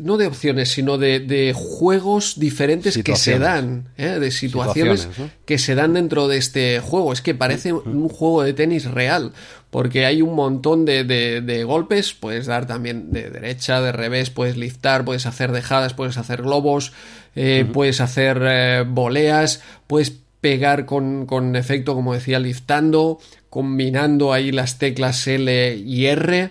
no 0.00 0.16
de 0.16 0.26
opciones, 0.26 0.70
sino 0.70 0.96
de, 0.98 1.20
de 1.20 1.52
juegos 1.54 2.38
diferentes 2.40 2.96
que 3.04 3.14
se 3.16 3.38
dan, 3.38 3.90
¿eh? 3.96 4.18
de 4.18 4.30
situaciones, 4.30 5.02
Situaciones, 5.02 5.32
¿no? 5.32 5.44
que 5.44 5.58
se 5.58 5.74
dan 5.74 5.92
dentro 5.92 6.26
de 6.26 6.38
este 6.38 6.80
juego. 6.80 7.12
Es 7.12 7.20
que 7.20 7.34
parece 7.34 7.72
un 7.72 8.08
juego 8.08 8.42
de 8.42 8.54
tenis 8.54 8.86
real, 8.86 9.32
porque 9.72 10.04
hay 10.06 10.20
un 10.20 10.34
montón 10.36 10.84
de, 10.84 11.02
de- 11.02 11.40
de 11.40 11.64
golpes, 11.64 12.12
puedes 12.12 12.44
dar 12.46 12.66
también 12.66 13.10
de 13.10 13.30
derecha, 13.30 13.80
de 13.80 13.90
revés, 13.90 14.28
puedes 14.28 14.56
liftar, 14.58 15.04
puedes 15.04 15.24
hacer 15.26 15.50
dejadas, 15.50 15.94
puedes 15.94 16.18
hacer 16.18 16.42
globos, 16.42 16.92
eh, 17.34 17.64
puedes 17.72 18.02
hacer 18.02 18.40
eh, 18.44 18.84
voleas, 18.86 19.62
puedes 19.86 20.12
pegar 20.42 20.84
con, 20.84 21.24
con 21.24 21.56
efecto, 21.56 21.94
como 21.94 22.12
decía, 22.12 22.38
liftando, 22.38 23.18
combinando 23.48 24.32
ahí 24.34 24.52
las 24.52 24.78
teclas 24.78 25.26
L 25.26 25.74
y 25.76 26.04
R. 26.06 26.50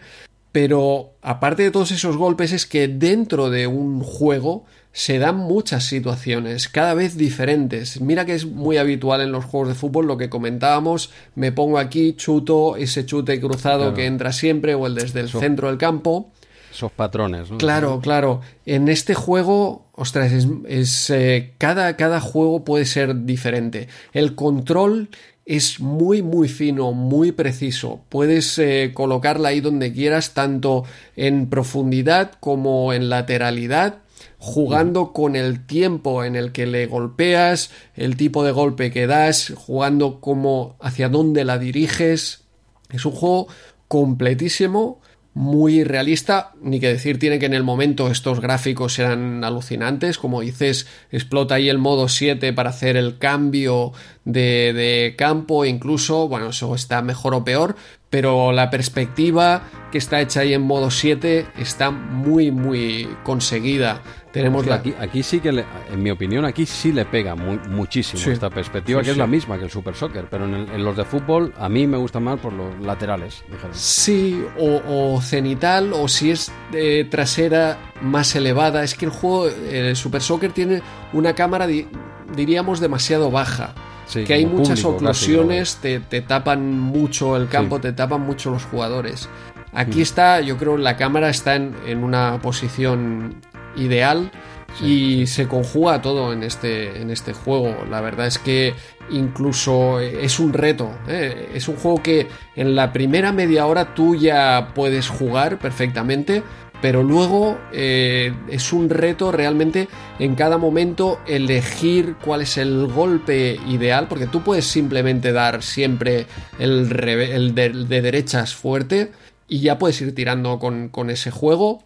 Pero 0.51 1.11
aparte 1.21 1.63
de 1.63 1.71
todos 1.71 1.91
esos 1.91 2.17
golpes 2.17 2.51
es 2.51 2.65
que 2.65 2.87
dentro 2.87 3.49
de 3.49 3.67
un 3.67 4.01
juego 4.01 4.65
se 4.93 5.19
dan 5.19 5.37
muchas 5.37 5.85
situaciones, 5.85 6.67
cada 6.67 6.93
vez 6.93 7.15
diferentes. 7.17 8.01
Mira 8.01 8.25
que 8.25 8.35
es 8.35 8.45
muy 8.45 8.77
habitual 8.77 9.21
en 9.21 9.31
los 9.31 9.45
juegos 9.45 9.69
de 9.69 9.75
fútbol 9.75 10.07
lo 10.07 10.17
que 10.17 10.29
comentábamos, 10.29 11.11
me 11.35 11.51
pongo 11.51 11.77
aquí, 11.77 12.13
chuto, 12.13 12.75
ese 12.75 13.05
chute 13.05 13.39
cruzado 13.39 13.79
Claro. 13.79 13.93
que 13.95 14.05
entra 14.05 14.33
siempre 14.33 14.75
o 14.75 14.87
el 14.87 14.95
desde 14.95 15.21
el 15.21 15.29
centro 15.29 15.69
del 15.69 15.77
campo. 15.77 16.31
Esos 16.73 16.91
patrones, 16.91 17.51
¿no? 17.51 17.57
Claro, 17.57 17.99
claro. 18.01 18.41
En 18.65 18.87
este 18.87 19.13
juego, 19.13 19.87
ostras, 19.93 20.31
es, 20.31 20.47
es, 20.67 21.09
eh, 21.09 21.53
cada, 21.57 21.95
cada 21.97 22.21
juego 22.21 22.63
puede 22.63 22.85
ser 22.85 23.25
diferente. 23.25 23.87
El 24.13 24.35
control 24.35 25.09
es 25.45 25.79
muy, 25.81 26.21
muy 26.21 26.47
fino, 26.47 26.93
muy 26.93 27.31
preciso. 27.33 28.01
Puedes 28.07 28.57
eh, 28.57 28.91
colocarla 28.93 29.49
ahí 29.49 29.59
donde 29.59 29.91
quieras, 29.91 30.33
tanto 30.33 30.85
en 31.17 31.49
profundidad 31.49 32.31
como 32.39 32.93
en 32.93 33.09
lateralidad, 33.09 33.97
jugando 34.41 35.13
con 35.13 35.35
el 35.35 35.67
tiempo 35.67 36.23
en 36.23 36.35
el 36.35 36.51
que 36.51 36.65
le 36.65 36.87
golpeas, 36.87 37.69
el 37.93 38.17
tipo 38.17 38.43
de 38.43 38.51
golpe 38.51 38.89
que 38.89 39.05
das, 39.05 39.53
jugando 39.55 40.19
como 40.19 40.77
hacia 40.79 41.09
dónde 41.09 41.45
la 41.45 41.59
diriges. 41.59 42.45
Es 42.89 43.05
un 43.05 43.11
juego 43.11 43.49
completísimo, 43.87 44.99
muy 45.35 45.83
realista, 45.83 46.53
ni 46.59 46.79
que 46.79 46.87
decir 46.87 47.19
tiene 47.19 47.37
que 47.37 47.45
en 47.45 47.53
el 47.53 47.61
momento 47.61 48.09
estos 48.09 48.41
gráficos 48.41 48.97
eran 48.97 49.43
alucinantes, 49.43 50.17
como 50.17 50.41
dices, 50.41 50.87
explota 51.11 51.55
ahí 51.55 51.69
el 51.69 51.77
modo 51.77 52.09
7 52.09 52.51
para 52.51 52.71
hacer 52.71 52.97
el 52.97 53.19
cambio 53.19 53.93
de, 54.25 54.73
de 54.73 55.13
campo, 55.17 55.65
incluso, 55.65 56.27
bueno, 56.27 56.49
eso 56.49 56.73
está 56.73 57.03
mejor 57.03 57.35
o 57.35 57.45
peor, 57.45 57.75
pero 58.09 58.51
la 58.51 58.69
perspectiva 58.69 59.63
que 59.91 59.97
está 59.97 60.19
hecha 60.19 60.41
ahí 60.41 60.53
en 60.53 60.63
modo 60.63 60.91
7 60.91 61.47
está 61.57 61.91
muy, 61.91 62.51
muy 62.51 63.07
conseguida. 63.23 64.01
Tenemos 64.31 64.65
la... 64.65 64.75
aquí, 64.75 64.93
aquí 64.99 65.23
sí 65.23 65.39
que, 65.39 65.51
le- 65.51 65.65
en 65.91 66.01
mi 66.01 66.09
opinión, 66.09 66.45
aquí 66.45 66.65
sí 66.65 66.91
le 66.93 67.05
pega 67.05 67.35
mu- 67.35 67.59
muchísimo 67.69 68.23
Sí. 68.23 68.31
esta 68.31 68.49
perspectiva, 68.49 69.01
Sí, 69.01 69.05
que 69.05 69.11
es 69.11 69.17
la 69.17 69.27
misma 69.27 69.57
que 69.57 69.65
el 69.65 69.69
Super 69.71 69.93
Soccer, 69.95 70.25
pero 70.29 70.45
en, 70.45 70.53
el- 70.53 70.69
en 70.71 70.83
los 70.85 70.95
de 70.95 71.03
fútbol 71.03 71.53
a 71.57 71.67
mí 71.67 71.85
me 71.87 71.97
gustan 71.97 72.23
más 72.23 72.39
por 72.39 72.53
los 72.53 72.79
laterales. 72.79 73.43
Sí, 73.71 74.41
o, 74.57 74.81
o 74.87 75.21
cenital, 75.21 75.91
o 75.93 76.07
si 76.07 76.31
es 76.31 76.51
eh, 76.73 77.05
trasera 77.09 77.77
más 78.01 78.35
elevada. 78.35 78.83
Es 78.83 78.95
que 78.95 79.05
el 79.05 79.11
juego, 79.11 79.47
el 79.47 79.95
Super 79.95 80.21
Soccer, 80.21 80.51
tiene 80.51 80.81
una 81.13 81.33
cámara, 81.33 81.67
di- 81.67 81.87
diríamos, 82.35 82.79
demasiado 82.79 83.31
baja. 83.31 83.73
Que 84.13 84.33
hay 84.33 84.45
muchas 84.45 84.81
público, 84.81 84.89
oclusiones, 85.05 85.77
te, 85.77 86.01
te 86.01 86.19
tapan 86.21 86.77
mucho 86.77 87.37
el 87.37 87.47
campo, 87.47 87.79
te 87.79 87.93
tapan 87.93 88.19
mucho 88.21 88.51
los 88.51 88.65
jugadores. 88.65 89.29
Aquí 89.73 90.01
está, 90.01 90.41
yo 90.41 90.57
creo, 90.57 90.75
la 90.75 90.97
cámara 90.97 91.29
está 91.29 91.55
en, 91.55 91.73
en 91.87 92.03
una 92.03 92.37
posición 92.41 93.35
ideal 93.75 94.31
y 94.79 95.27
se 95.27 95.47
conjuga 95.47 96.01
todo 96.01 96.31
en 96.31 96.43
este, 96.43 97.01
en 97.01 97.09
este 97.09 97.33
juego. 97.33 97.75
La 97.89 98.01
verdad 98.01 98.27
es 98.27 98.37
que 98.37 98.73
incluso 99.09 99.99
es 99.99 100.39
un 100.39 100.53
reto. 100.53 100.91
¿eh? 101.07 101.49
Es 101.53 101.67
un 101.67 101.75
juego 101.75 102.01
que 102.01 102.27
en 102.55 102.75
la 102.75 102.93
primera 102.93 103.31
media 103.31 103.65
hora 103.65 103.93
tú 103.93 104.15
ya 104.15 104.71
puedes 104.73 105.09
jugar 105.09 105.59
perfectamente, 105.59 106.43
pero 106.81 107.03
luego 107.03 107.59
eh, 107.73 108.33
es 108.49 108.73
un 108.73 108.89
reto 108.89 109.31
realmente 109.31 109.87
en 110.17 110.35
cada 110.35 110.57
momento 110.57 111.19
elegir 111.27 112.15
cuál 112.23 112.41
es 112.41 112.57
el 112.57 112.87
golpe 112.87 113.59
ideal, 113.67 114.07
porque 114.07 114.25
tú 114.25 114.41
puedes 114.41 114.65
simplemente 114.65 115.31
dar 115.31 115.61
siempre 115.61 116.25
el, 116.57 116.91
el 117.07 117.53
de, 117.53 117.69
de 117.69 118.01
derechas 118.01 118.55
fuerte 118.55 119.11
y 119.47 119.59
ya 119.59 119.77
puedes 119.77 120.01
ir 120.01 120.15
tirando 120.15 120.57
con, 120.57 120.89
con 120.89 121.09
ese 121.11 121.29
juego 121.29 121.83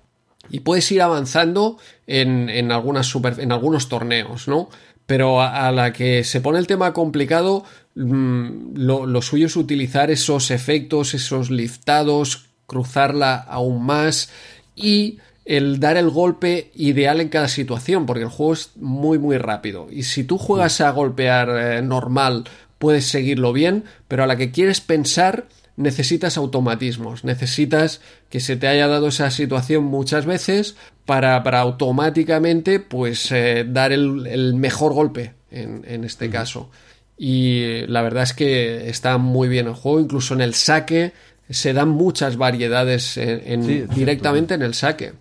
y 0.50 0.62
puedes 0.62 0.92
ir 0.92 1.02
avanzando 1.02 1.78
en, 2.08 2.50
en, 2.50 2.72
algunas 2.72 3.08
super- 3.08 3.40
en 3.40 3.52
algunos 3.52 3.90
torneos, 3.90 4.48
¿no? 4.48 4.70
Pero 5.06 5.42
a, 5.42 5.72
la 5.72 5.94
que 5.94 6.24
se 6.24 6.42
pone 6.42 6.58
el 6.58 6.66
tema 6.66 6.92
complicado, 6.94 7.64
mm, 7.96 8.76
lo, 8.76 9.06
lo 9.06 9.22
suyo 9.22 9.46
es 9.46 9.56
utilizar 9.56 10.10
esos 10.10 10.50
efectos, 10.50 11.14
esos 11.14 11.52
liftados, 11.52 12.48
cruzarla 12.66 13.36
aún 13.36 13.86
más 13.86 14.30
y 14.76 15.20
el 15.46 15.80
dar 15.80 15.96
el 15.98 16.10
golpe 16.10 16.72
ideal 16.74 17.22
en 17.22 17.30
cada 17.30 17.48
situación, 17.48 18.08
porque 18.08 18.24
el 18.24 18.30
juego 18.30 18.54
es 18.54 18.72
muy 18.78 19.20
muy 19.20 19.38
rápido. 19.38 19.88
Y 19.92 20.04
si 20.04 20.24
tú 20.24 20.40
juegas 20.40 20.82
a 20.82 20.90
golpear 20.90 21.50
eh, 21.50 21.82
normal, 21.84 22.46
puedes 22.80 23.06
seguirlo 23.06 23.54
bien, 23.54 23.84
pero 24.08 24.24
a 24.24 24.28
la 24.28 24.38
que 24.38 24.52
quieres 24.52 24.82
pensar, 24.82 25.46
necesitas 25.78 26.38
automatismos, 26.38 27.24
necesitas 27.24 28.02
que 28.30 28.40
se 28.40 28.56
te 28.56 28.68
haya 28.68 28.88
dado 28.88 29.08
esa 29.10 29.30
situación 29.32 29.84
muchas 29.84 30.26
veces 30.26 30.76
para, 31.06 31.44
para 31.44 31.60
automáticamente 31.60 32.80
pues 32.80 33.32
eh, 33.32 33.66
dar 33.68 33.92
el, 33.92 34.26
el 34.28 34.56
mejor 34.56 34.94
golpe 34.94 35.34
en, 35.52 35.84
en 35.88 36.04
este 36.04 36.30
caso. 36.30 36.70
Y 37.18 37.86
la 37.88 38.02
verdad 38.02 38.24
es 38.24 38.34
que 38.34 38.90
está 38.90 39.18
muy 39.18 39.48
bien 39.48 39.68
el 39.68 39.74
juego, 39.74 40.00
incluso 40.00 40.34
en 40.34 40.42
el 40.42 40.54
saque 40.54 41.14
se 41.50 41.74
dan 41.74 41.90
muchas 41.90 42.38
variedades 42.38 43.18
en, 43.18 43.64
Sí, 43.64 43.86
directamente 43.94 44.56
en 44.56 44.62
el 44.64 44.74
saque. 44.74 45.14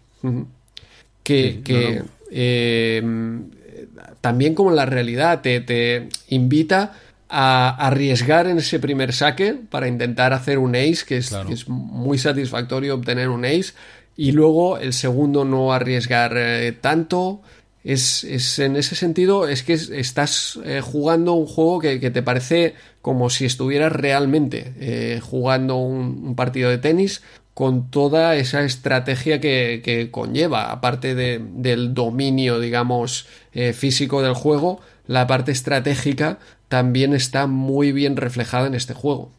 Que, 1.23 1.53
Sí, 1.53 1.61
que, 1.63 1.95
no, 1.99 2.05
no. 2.05 2.09
eh, 2.31 3.03
también 4.21 4.55
como 4.55 4.71
en 4.71 4.77
la 4.77 4.87
realidad 4.87 5.43
te, 5.43 5.61
te 5.61 6.09
invita 6.29 6.99
a 7.37 7.71
arriesgar 7.89 8.47
en 8.47 8.59
ese 8.59 8.79
primer 8.79 9.13
saque 9.13 9.55
para 9.69 9.89
intentar 9.89 10.33
hacer 10.33 10.59
un 10.59 10.77
ace, 10.77 11.05
que 11.07 11.17
es, 11.19 11.29
Claro. 11.31 11.49
que 11.49 11.55
es 11.55 11.69
muy 11.69 12.17
satisfactorio 12.19 12.95
obtener 12.95 13.29
un 13.29 13.45
ace, 13.45 13.73
y 14.17 14.31
luego 14.33 14.79
el 14.79 14.93
segundo 14.93 15.45
no 15.45 15.73
arriesgar 15.73 16.35
eh, 16.37 16.73
tanto. 16.73 17.43
Es, 17.83 18.25
es- 18.25 18.59
en 18.61 18.77
ese 18.77 18.95
sentido, 18.95 19.47
es 19.49 19.63
que 19.63 19.75
es- 19.75 19.91
estás 19.91 20.59
eh, 20.65 20.81
jugando 20.81 21.35
un 21.35 21.47
juego 21.47 21.81
que, 21.81 22.01
que 22.01 22.11
te 22.11 22.23
parece 22.23 22.75
como 23.03 23.29
si 23.29 23.45
estuvieras 23.45 23.93
realmente 23.93 24.73
eh, 24.81 25.21
jugando 25.23 25.77
un, 25.77 26.23
un 26.25 26.35
partido 26.35 26.71
de 26.71 26.79
tenis 26.79 27.21
con 27.55 27.91
toda 27.91 28.37
esa 28.37 28.65
estrategia 28.65 29.41
que, 29.41 29.81
que 29.85 30.11
conlleva, 30.11 30.71
aparte 30.73 31.15
de- 31.15 31.41
del 31.41 31.95
dominio, 31.95 32.59
digamos, 32.61 33.27
eh, 33.53 33.73
físico 33.73 34.23
del 34.23 34.35
juego, 34.35 34.81
la 35.07 35.27
parte 35.27 35.53
estratégica 35.53 36.39
también 36.69 37.15
está 37.15 37.47
muy 37.47 37.93
bien 37.93 38.17
reflejada 38.17 38.67
en 38.67 38.75
este 38.75 38.95
juego. 38.95 39.31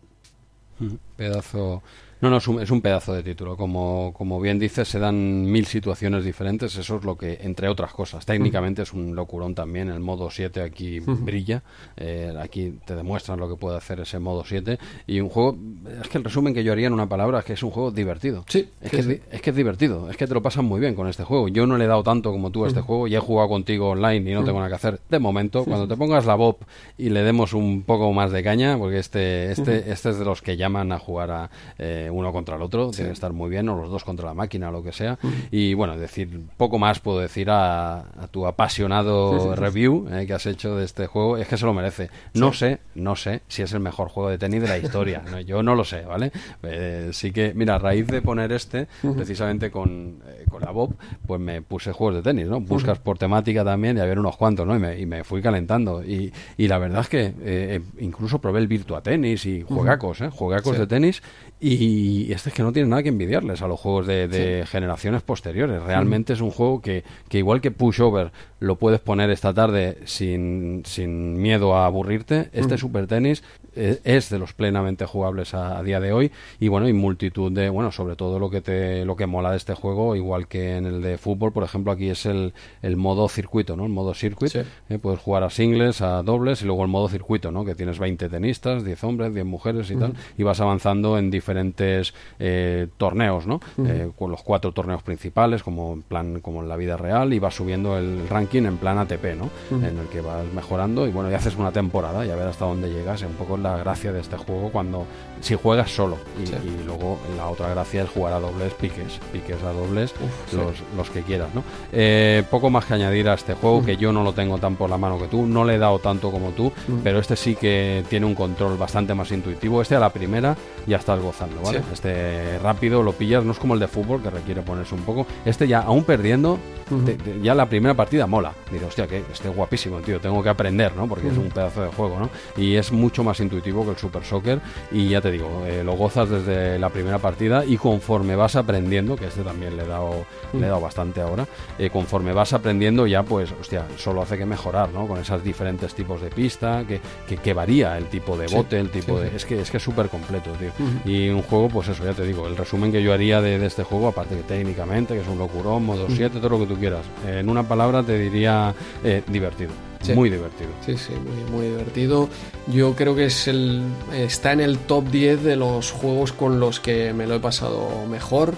Pedazo. 1.18 1.82
No, 2.22 2.30
no, 2.30 2.38
es 2.38 2.48
un, 2.48 2.62
es 2.62 2.72
un 2.72 2.82
pedazo 2.82 3.14
de 3.14 3.22
título. 3.24 3.58
Como, 3.58 4.14
como 4.18 4.40
bien 4.40 4.58
dices, 4.58 4.88
se 4.88 5.00
dan 5.00 5.46
mil 5.52 5.66
situaciones 5.66 6.24
diferentes. 6.24 6.76
Eso 6.78 6.98
es 6.98 7.04
lo 7.04 7.18
que, 7.18 7.40
entre 7.42 7.68
otras 7.68 7.92
cosas, 7.94 8.26
técnicamente 8.26 8.82
es 8.84 8.94
un 8.94 9.16
locurón 9.16 9.54
también. 9.54 9.90
El 9.90 10.00
modo 10.00 10.30
7 10.32 10.62
aquí 10.62 11.00
brilla. 11.02 11.62
Eh, 11.98 12.34
aquí 12.40 12.80
te 12.86 12.96
demuestran 12.96 13.40
lo 13.40 13.50
que 13.50 13.56
puede 13.56 13.78
hacer 13.78 14.00
ese 14.00 14.18
modo 14.20 14.44
7. 14.46 14.80
Y 15.08 15.20
un 15.20 15.30
juego, 15.30 15.58
es 16.02 16.08
que 16.08 16.18
el 16.18 16.24
resumen 16.24 16.54
que 16.54 16.64
yo 16.64 16.72
haría 16.72 16.88
en 16.88 16.94
una 16.94 17.08
palabra 17.08 17.40
es 17.40 17.46
que 17.46 17.54
es 17.54 17.64
un 17.64 17.72
juego 17.72 17.92
divertido. 17.92 18.44
Sí, 18.48 18.70
Es 18.82 18.92
que, 18.92 18.98
es, 19.00 19.06
sí. 19.06 19.12
di- 19.14 19.22
es 19.32 19.42
que 19.42 19.50
es 19.50 19.56
divertido. 19.56 20.10
Es 20.10 20.18
que 20.18 20.26
te 20.26 20.34
lo 20.34 20.42
pasas 20.42 20.64
muy 20.64 20.80
bien 20.80 20.96
con 20.96 21.08
este 21.08 21.24
juego. 21.24 21.48
Yo 21.50 21.68
no 21.68 21.78
le 21.78 21.86
he 21.86 21.88
dado 21.88 22.02
tanto 22.04 22.32
como 22.32 22.50
tú 22.50 22.66
a 22.66 22.70
este 22.70 22.82
juego. 22.82 23.08
Ya 23.08 23.18
he 23.18 23.22
jugado 23.22 23.50
contigo 23.50 23.90
online 23.90 24.32
y 24.32 24.34
no 24.34 24.44
tengo 24.44 24.60
nada 24.60 24.70
que 24.70 24.76
hacer. 24.76 25.00
De 25.10 25.20
momento, 25.20 25.66
cuando 25.66 25.88
te 25.88 25.96
pongas 25.98 26.26
la 26.26 26.36
Bob 26.36 26.58
y 26.98 27.10
le 27.10 27.24
demos 27.24 27.54
un 27.54 27.84
poco 27.84 28.12
más 28.14 28.32
de 28.32 28.42
caña, 28.42 28.78
porque 28.78 29.00
este, 29.00 29.52
este, 29.52 29.92
este 29.92 30.10
es 30.12 30.18
de 30.20 30.26
los 30.26 30.42
que 30.42 30.58
llaman 30.58 30.92
a 30.92 31.00
jugar 31.00 31.32
a 31.32 31.50
eh, 31.78 32.05
uno 32.10 32.32
contra 32.32 32.56
el 32.56 32.62
otro, 32.62 32.92
tiene 32.92 33.10
que 33.10 33.14
estar 33.14 33.34
muy 33.34 33.50
bien, 33.50 33.68
o 33.70 33.76
los 33.76 33.90
dos 33.90 34.04
contra 34.04 34.26
la 34.26 34.34
máquina, 34.34 34.70
o 34.70 34.72
lo 34.72 34.84
que 34.84 34.92
sea. 34.92 35.18
Y 35.52 35.74
bueno, 35.74 35.98
decir, 35.98 36.42
poco 36.58 36.80
más 36.80 37.00
puedo 37.00 37.20
decir 37.20 37.50
a, 37.50 38.00
a 38.00 38.28
tu 38.32 38.46
apasionado 38.48 39.56
review 39.56 40.08
eh, 40.12 40.26
que 40.26 40.34
has 40.34 40.46
hecho 40.46 40.76
de 40.76 40.86
este 40.86 41.08
juego, 41.08 41.38
es 41.38 41.48
que 41.48 41.58
se 41.58 41.66
lo 41.66 41.74
merece. 41.74 42.10
No 42.34 42.54
sé, 42.54 42.80
no 42.96 43.16
sé 43.16 43.42
si 43.48 43.62
es 43.62 43.72
el 43.74 43.80
mejor 43.80 44.10
juego 44.10 44.30
de 44.30 44.38
tenis 44.38 44.62
de 44.62 44.68
la 44.68 44.78
historia, 44.78 45.24
¿no? 45.30 45.40
yo 45.40 45.64
no 45.64 45.76
lo 45.76 45.84
sé, 45.84 46.02
¿vale? 46.02 46.32
Eh, 46.64 47.10
sí 47.12 47.32
que, 47.32 47.54
mira, 47.54 47.76
a 47.76 47.80
raíz 47.80 48.08
de 48.08 48.22
poner 48.22 48.52
este, 48.52 48.88
precisamente 49.16 49.72
con, 49.72 50.20
eh, 50.28 50.46
con 50.50 50.62
la 50.62 50.72
Bob, 50.72 50.96
pues 51.26 51.40
me 51.40 51.62
puse 51.62 51.92
juegos 51.92 52.16
de 52.16 52.22
tenis, 52.24 52.48
¿no? 52.48 52.60
Buscas 52.60 53.00
por 53.00 53.18
temática 53.18 53.64
también 53.64 53.98
y 53.98 54.00
había 54.02 54.14
unos 54.14 54.38
cuantos, 54.38 54.66
¿no? 54.66 54.76
Y 54.76 54.80
me, 54.80 55.00
y 55.00 55.06
me 55.06 55.24
fui 55.24 55.42
calentando. 55.42 56.04
Y, 56.04 56.34
y 56.58 56.68
la 56.68 56.78
verdad 56.78 57.02
es 57.02 57.10
que 57.10 57.82
incluso 58.00 58.40
probé 58.40 58.60
el 58.60 58.68
Virtua 58.68 59.02
Tennis 59.02 59.46
y 59.46 59.62
juegacos, 59.62 60.22
¿eh? 60.22 60.30
Juegacos 60.30 60.78
de 60.78 60.88
tenis. 60.88 61.22
Y 61.68 62.32
este 62.32 62.50
es 62.50 62.56
que 62.56 62.62
no 62.62 62.72
tiene 62.72 62.90
nada 62.90 63.02
que 63.02 63.10
envidiarles 63.10 63.64
a 63.64 63.68
los 63.68 63.80
juegos 63.80 64.06
de, 64.06 64.28
de 64.28 64.68
generaciones 64.68 65.24
posteriores. 65.24 65.82
Realmente 65.82 66.34
es 66.34 66.42
un 66.42 66.52
juego 66.52 66.80
que, 66.80 67.04
que 67.28 67.40
igual 67.40 67.60
que 67.60 67.72
Pushover 67.72 68.32
lo 68.60 68.76
puedes 68.76 69.00
poner 69.00 69.32
esta 69.32 69.52
tarde 69.52 69.98
sin, 70.06 70.84
sin 70.86 71.42
miedo 71.42 71.76
a 71.76 71.88
aburrirte, 71.88 72.50
este 72.54 72.78
Super 72.78 73.08
Tennis 73.08 73.42
eh, 73.42 73.65
es 73.76 74.30
de 74.30 74.40
los 74.40 74.54
plenamente 74.54 75.06
jugables 75.06 75.54
a, 75.54 75.78
a 75.78 75.84
día 75.84 76.00
de 76.00 76.14
hoy 76.14 76.32
y 76.60 76.68
bueno, 76.68 76.88
y 76.88 76.94
multitud 76.94 77.52
de, 77.52 77.70
bueno, 77.70 77.92
sobre 77.92 78.16
todo 78.16 78.40
lo 78.40 78.50
que 78.50 78.62
te 78.62 79.06
lo 79.06 79.16
que 79.16 79.26
mola 79.26 79.52
de 79.52 79.58
este 79.58 79.74
juego, 79.76 80.16
igual 80.16 80.48
que 80.48 80.78
en 80.78 80.86
el 80.86 81.02
de 81.02 81.18
fútbol, 81.18 81.52
por 81.52 81.64
ejemplo, 81.64 81.92
aquí 81.92 82.10
es 82.10 82.26
el, 82.26 82.54
el 82.82 82.96
modo 82.98 83.28
circuito, 83.30 83.76
¿no? 83.76 83.84
El 83.86 83.92
modo 83.92 84.14
circuit, 84.14 84.52
Sí. 84.52 84.60
eh, 84.90 85.00
puedes 85.00 85.20
jugar 85.20 85.44
a 85.44 85.50
singles, 85.50 86.02
a 86.02 86.24
dobles 86.24 86.62
y 86.62 86.66
luego 86.66 86.84
el 86.84 86.88
modo 86.90 87.10
circuito, 87.10 87.52
¿no? 87.52 87.66
Que 87.66 87.76
tienes 87.76 88.00
20 88.00 88.30
tenistas, 88.30 88.84
10 88.84 89.04
hombres, 89.04 89.34
10 89.34 89.46
mujeres 89.46 89.90
y 89.92 89.96
tal, 89.96 90.14
y 90.38 90.44
vas 90.44 90.60
avanzando 90.62 91.18
en 91.18 91.30
diferentes 91.32 92.14
eh, 92.40 92.88
torneos, 92.98 93.48
¿no? 93.48 93.60
Eh, 93.86 94.10
con 94.18 94.32
los 94.32 94.42
cuatro 94.44 94.72
torneos 94.72 95.04
principales, 95.04 95.64
como 95.64 95.94
en 95.94 96.02
plan 96.02 96.40
como 96.40 96.62
en 96.62 96.70
la 96.70 96.76
vida 96.78 96.98
real, 96.98 97.34
y 97.34 97.40
vas 97.40 97.56
subiendo 97.56 97.98
el 97.98 98.28
ranking 98.30 98.64
en 98.64 98.78
plan 98.78 98.98
ATP, 98.98 99.36
¿no? 99.38 99.50
En 99.72 99.98
el 99.98 100.08
que 100.08 100.22
vas 100.22 100.46
mejorando 100.54 101.08
y 101.08 101.12
bueno, 101.12 101.30
y 101.32 101.34
haces 101.34 101.56
una 101.58 101.72
temporada 101.72 102.26
y 102.26 102.30
a 102.30 102.36
ver 102.36 102.48
hasta 102.48 102.66
dónde 102.66 102.90
llegas. 102.90 103.22
Un 103.24 103.34
poco 103.34 103.58
la 103.70 103.78
gracia 103.78 104.12
de 104.12 104.20
este 104.22 104.38
juego 104.38 104.70
cuando 104.72 105.06
si 105.42 105.56
juegas 105.56 105.92
solo 105.94 106.18
y, 106.42 106.48
Sí. 106.48 106.54
y 106.82 106.84
luego 106.86 107.18
la 107.38 107.48
otra 107.48 107.70
gracia 107.70 108.04
es 108.04 108.10
jugar 108.10 108.34
a 108.34 108.40
dobles, 108.40 108.74
piques, 108.74 109.20
piques 109.32 109.62
a 109.64 109.72
dobles, 109.72 110.14
los, 110.54 110.76
los 110.96 111.10
que 111.10 111.22
quieras, 111.22 111.50
¿no? 111.54 111.64
Eh, 111.92 112.44
poco 112.50 112.70
más 112.70 112.86
que 112.86 112.94
añadir 112.94 113.28
a 113.30 113.34
este 113.34 113.54
juego, 113.54 113.84
que 113.84 113.98
yo 113.98 114.12
no 114.12 114.24
lo 114.24 114.34
tengo 114.34 114.58
tan 114.58 114.76
por 114.76 114.90
la 114.90 114.98
mano 114.98 115.18
que 115.20 115.28
tú, 115.28 115.46
no 115.46 115.64
le 115.66 115.76
he 115.76 115.78
dado 115.78 116.00
tanto 116.00 116.32
como 116.32 116.50
tú, 116.52 116.72
pero 117.04 117.20
este 117.20 117.36
sí 117.36 117.56
que 117.56 118.04
tiene 118.10 118.26
un 118.26 118.36
control 118.36 118.78
bastante 118.78 119.14
más 119.14 119.32
intuitivo. 119.32 119.82
Este 119.82 119.96
a 119.96 120.00
la 120.00 120.10
primera 120.10 120.56
ya 120.88 120.98
estás 120.98 121.20
gozando, 121.20 121.62
¿vale? 121.62 121.80
Sí. 121.80 121.86
Este 121.94 122.60
rápido 122.60 123.04
lo 123.04 123.14
pillas, 123.14 123.44
no 123.44 123.52
es 123.52 123.60
como 123.60 123.74
el 123.74 123.80
de 123.80 123.88
fútbol 123.88 124.22
que 124.22 124.30
requiere 124.30 124.62
ponerse 124.62 124.96
un 124.96 125.02
poco. 125.02 125.26
Este 125.46 125.68
ya, 125.68 125.82
aún 125.82 126.04
perdiendo, 126.04 126.58
te- 127.06 127.14
te- 127.16 127.42
ya 127.42 127.54
la 127.56 127.66
primera 127.68 127.94
partida 127.94 128.28
mola. 128.28 128.54
Digo, 128.72 128.88
hostia, 128.88 129.08
que 129.08 129.24
este 129.32 129.50
es 129.50 129.56
guapísimo, 129.56 130.00
tío, 130.00 130.20
tengo 130.20 130.42
que 130.44 130.50
aprender, 130.50 130.96
¿no? 130.96 131.08
Porque 131.08 131.28
es 131.30 131.38
un 131.38 131.50
pedazo 131.50 131.82
de 131.84 131.90
juego, 131.90 132.20
¿no? 132.20 132.30
Y 132.58 132.76
es 132.76 132.92
mucho 132.92 133.24
más 133.24 133.40
intuitivo 133.40 133.55
que 133.62 133.90
el 133.92 133.98
Super 133.98 134.24
Soccer 134.24 134.60
y 134.92 135.10
ya 135.10 135.22
te 135.22 135.32
digo, 135.32 135.64
eh, 135.66 135.84
lo 135.84 135.94
gozas 135.94 136.30
desde 136.30 136.80
la 136.80 136.90
primera 136.90 137.20
partida 137.20 137.66
y 137.66 137.78
conforme 137.78 138.36
vas 138.36 138.56
aprendiendo, 138.56 139.16
que 139.16 139.26
este 139.28 139.42
también 139.42 139.76
le 139.76 139.84
he 139.84 139.88
dado, 139.88 140.26
le 140.54 140.66
he 140.66 140.70
dado 140.70 140.82
bastante 140.82 141.22
ahora, 141.22 141.48
eh, 141.78 141.90
conforme 141.90 142.34
vas 142.34 142.54
aprendiendo 142.54 143.08
ya, 143.08 143.24
pues, 143.24 143.52
hostia, 143.60 143.86
solo 143.98 144.22
hace 144.22 144.38
que 144.38 144.46
mejorar, 144.46 144.90
¿no? 144.90 145.08
Con 145.08 145.20
esos 145.20 145.44
diferentes 145.44 145.94
tipos 145.94 146.22
de 146.22 146.30
pista, 146.30 146.84
que, 146.88 147.02
que, 147.28 147.38
que 147.38 147.54
varía 147.54 147.98
el 147.98 148.06
tipo 148.06 148.38
de 148.38 148.48
Sí, 148.48 148.56
bote, 148.56 148.80
el 148.80 148.90
tipo 148.90 149.18
sí, 149.18 149.24
de... 149.24 149.30
sí. 149.32 149.36
Es 149.36 149.46
que 149.46 149.62
es 149.62 149.72
que 149.72 149.78
es 149.78 149.84
súper 149.84 150.10
completo, 150.10 150.52
tío. 150.52 150.72
Y 151.06 151.30
un 151.30 151.42
juego, 151.42 151.70
pues 151.70 151.88
eso, 151.90 152.04
ya 152.04 152.14
te 152.14 152.24
digo, 152.24 152.48
el 152.48 152.56
resumen 152.58 152.92
que 152.92 153.02
yo 153.02 153.14
haría 153.14 153.42
de, 153.42 153.58
de 153.60 153.66
este 153.66 153.84
juego, 153.84 154.08
aparte 154.08 154.36
que 154.36 154.44
técnicamente, 154.44 155.14
que 155.16 155.22
es 155.22 155.28
un 155.28 155.38
locurón, 155.38 155.86
modo 155.86 156.06
7, 156.10 156.38
todo 156.40 156.50
lo 156.50 156.60
que 156.60 156.74
tú 156.74 156.80
quieras. 156.80 157.06
Eh, 157.26 157.40
en 157.40 157.50
una 157.50 157.64
palabra 157.64 158.04
te 158.04 158.18
diría 158.18 158.74
eh, 159.04 159.24
divertido. 159.28 159.72
Sí. 160.06 160.14
Muy 160.14 160.30
divertido. 160.30 160.70
Sí, 160.86 160.98
sí, 160.98 161.14
muy, 161.14 161.52
muy 161.52 161.68
divertido. 161.68 162.30
Yo 162.68 162.96
creo 162.96 163.16
que 163.16 163.26
es 163.26 163.48
el 163.48 163.84
está 164.14 164.52
en 164.52 164.62
el 164.62 164.78
top 164.78 165.10
10 165.10 165.44
de 165.44 165.56
los 165.56 165.92
juegos 165.92 166.32
con 166.32 166.60
los 166.60 166.80
que 166.80 167.14
me 167.14 167.26
lo 167.26 167.36
he 167.36 167.40
pasado 167.40 167.90
mejor. 168.10 168.54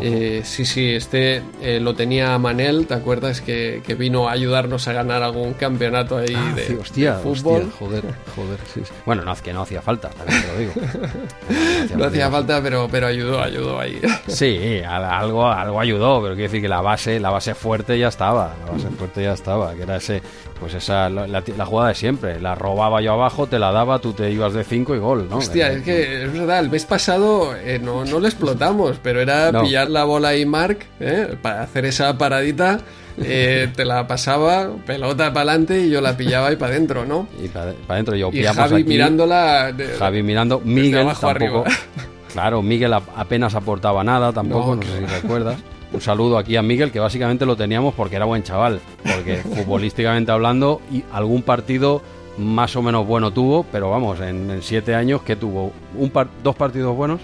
Eh, 0.00 0.42
sí, 0.44 0.64
sí, 0.64 0.90
este 0.94 1.42
eh, 1.62 1.80
lo 1.80 1.94
tenía 1.94 2.36
Manel, 2.38 2.86
¿te 2.86 2.94
acuerdas? 2.94 3.40
Que, 3.40 3.82
que 3.86 3.94
vino 3.94 4.28
a 4.28 4.32
ayudarnos 4.32 4.86
a 4.88 4.92
ganar 4.92 5.22
algún 5.22 5.54
campeonato 5.54 6.18
ahí 6.18 6.34
Ah, 6.36 6.52
de, 6.54 6.66
sí, 6.66 6.74
hostia, 6.80 7.16
de 7.16 7.22
fútbol. 7.22 7.62
hostia, 7.62 7.76
joder, 7.78 8.02
joder, 8.34 8.58
sí, 8.74 8.80
sí. 8.84 8.92
Bueno, 9.06 9.22
no, 9.24 9.34
que 9.36 9.52
no 9.52 9.62
hacía 9.62 9.80
falta, 9.82 10.10
también 10.10 10.42
te 10.42 10.48
lo 10.52 10.58
digo. 10.58 10.72
No 11.96 12.04
hacía 12.06 12.30
falta, 12.30 12.60
pero, 12.62 12.88
pero 12.90 13.06
ayudó, 13.06 13.40
ayudó 13.40 13.78
ahí. 13.80 14.00
Sí, 14.26 14.80
algo, 14.86 15.46
algo 15.46 15.80
ayudó, 15.80 16.20
pero 16.20 16.34
quiero 16.34 16.48
decir 16.50 16.60
que 16.62 16.68
la 16.68 16.80
base, 16.80 17.18
la 17.20 17.30
base 17.30 17.54
fuerte 17.54 17.98
ya 17.98 18.08
estaba, 18.08 18.54
la 18.66 18.72
base 18.72 18.88
fuerte 18.90 19.22
ya 19.22 19.32
estaba, 19.32 19.74
que 19.74 19.82
era 19.82 19.96
ese, 19.96 20.20
pues 20.60 20.74
esa, 20.74 21.08
la, 21.08 21.26
la- 21.26 21.42
la 21.56 21.64
jugada 21.66 21.88
de 21.90 21.94
siempre, 21.94 22.40
la 22.40 22.54
robaba 22.54 23.00
yo 23.00 23.12
abajo, 23.12 23.46
te 23.46 23.58
la 23.58 23.72
daba, 23.72 23.98
tú 24.00 24.12
te 24.12 24.30
ibas 24.30 24.52
de 24.52 24.64
5 24.64 24.94
y 24.94 24.98
gol, 24.98 25.28
¿no? 25.30 25.38
Hostia, 25.38 25.66
Era- 25.68 25.76
es 25.76 25.82
que 25.84 26.24
es 26.24 26.32
verdad, 26.32 26.60
el 26.60 26.70
mes 26.70 26.84
pasado 26.84 27.54
eh, 27.56 27.78
no, 27.82 28.04
no 28.04 28.18
lo 28.20 28.26
explotamos, 28.26 28.98
pero 29.02 29.20
era 29.20 29.52
No. 29.52 29.62
pillar 29.62 29.85
la 29.88 30.04
bola 30.04 30.36
y 30.36 30.44
Mark 30.46 30.78
eh, 31.00 31.36
para 31.42 31.62
hacer 31.62 31.84
esa 31.86 32.16
paradita. 32.18 32.80
eh, 33.18 33.68
te 33.76 33.84
la 33.84 34.06
pasaba, 34.06 34.68
pelota 34.86 35.32
para 35.32 35.52
adelante 35.52 35.80
y 35.86 35.90
yo 35.90 36.00
la 36.00 36.16
pillaba 36.16 36.52
y 36.52 36.56
para 36.56 36.72
adentro, 36.72 37.04
¿no? 37.06 37.26
Y 37.42 37.48
para 37.48 37.72
adentro 37.88 38.14
yo 38.16 38.30
Y 38.32 38.42
Javi 38.44 38.74
aquí, 38.76 38.84
mirándola. 38.84 39.72
de- 39.72 39.88
Javi 39.98 40.22
mirando, 40.22 40.60
Miguel 40.64 41.00
abajo 41.02 41.26
tampoco. 41.28 41.60
arriba. 41.66 41.76
Claro, 42.32 42.60
Miguel 42.60 42.92
apenas 42.92 43.54
aportaba 43.54 44.04
nada 44.04 44.30
tampoco, 44.30 44.76
No, 44.76 44.82
no, 44.82 44.82
sé 44.82 44.98
si 44.98 45.06
recuerdas. 45.06 45.56
Un 45.90 46.02
saludo 46.02 46.36
aquí 46.36 46.56
a 46.56 46.60
Miguel, 46.62 46.92
que 46.92 47.00
básicamente 47.00 47.46
lo 47.46 47.56
teníamos 47.56 47.94
porque 47.94 48.16
era 48.16 48.26
buen 48.26 48.42
chaval. 48.42 48.78
Porque 49.02 49.36
futbolísticamente 49.54 50.30
hablando, 50.32 50.82
y 50.92 51.02
algún 51.12 51.40
partido 51.40 52.02
más 52.36 52.76
o 52.76 52.82
menos 52.82 53.06
bueno 53.06 53.30
tuvo, 53.32 53.64
pero 53.72 53.88
vamos, 53.90 54.20
en, 54.20 54.50
en 54.50 54.60
siete 54.62 54.94
años, 54.94 55.22
que 55.22 55.34
tuvo? 55.36 55.72
Un 55.96 56.10
par- 56.10 56.28
¿Dos 56.42 56.54
partidos 56.56 56.94
buenos? 56.94 57.22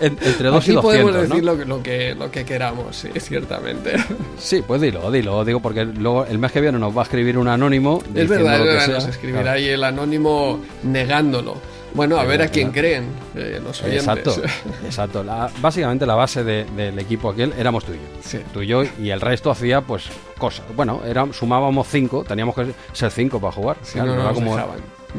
En- 0.00 0.18
entre 0.22 0.48
dos 0.48 0.62
Aquí 0.62 0.72
y 0.72 0.76
podemos 0.76 1.12
doscientos, 1.12 1.28
decir 1.28 1.44
¿no? 1.44 1.52
lo, 1.52 1.58
que- 1.58 1.64
lo 1.66 1.82
que, 1.82 2.14
lo 2.14 2.30
que 2.30 2.44
queramos, 2.44 2.96
sí, 2.96 3.08
ciertamente. 3.18 3.94
Sí, 4.38 4.62
pues 4.66 4.80
dilo, 4.80 5.10
dilo, 5.10 5.44
digo, 5.44 5.60
porque 5.60 5.84
luego 5.84 6.24
el 6.26 6.38
mes 6.38 6.52
que 6.52 6.60
viene 6.60 6.78
nos 6.78 6.96
va 6.96 7.00
a 7.02 7.04
escribir 7.04 7.38
un 7.38 7.48
anónimo. 7.48 8.02
Es 8.14 8.28
verdad, 8.28 8.58
lo 8.58 8.64
es 8.64 8.68
que 8.68 8.68
verdad, 8.68 8.84
sea. 8.86 8.94
nos 8.94 9.06
escribirá 9.06 9.42
Claro. 9.42 9.56
ahí 9.58 9.68
el 9.68 9.84
anónimo 9.84 10.60
negándolo. 10.82 11.56
Bueno, 11.94 12.18
a 12.18 12.22
Es 12.24 12.28
ver 12.28 12.42
a 12.42 12.48
quién 12.48 12.72
creen 12.72 13.06
eh, 13.34 13.58
los 13.64 13.82
oyentes. 13.82 14.02
Exacto, 14.06 14.42
exacto. 14.84 15.24
La- 15.24 15.50
básicamente 15.60 16.04
la 16.04 16.14
base 16.14 16.44
de- 16.44 16.64
del 16.76 16.98
equipo 16.98 17.30
aquel 17.30 17.54
éramos 17.58 17.84
tú 17.84 17.92
y 17.92 17.96
yo. 17.96 18.02
Sí. 18.22 18.38
Tú 18.52 18.60
y 18.62 18.66
yo 18.66 18.82
y 19.00 19.08
el 19.10 19.20
resto 19.20 19.50
hacía 19.50 19.80
pues 19.80 20.04
cosas. 20.36 20.66
Bueno, 20.76 21.00
era, 21.06 21.26
sumábamos 21.32 21.86
cinco, 21.90 22.22
teníamos 22.24 22.54
que 22.54 22.66
ser 22.92 23.10
cinco 23.10 23.40
para 23.40 23.52
jugar. 23.52 23.78
Si 23.82 23.94
Claro, 23.94 24.10
no, 24.10 24.16
no 24.16 24.22
nos 24.24 24.34
como, 24.34 24.54
dejaban. 24.56 24.78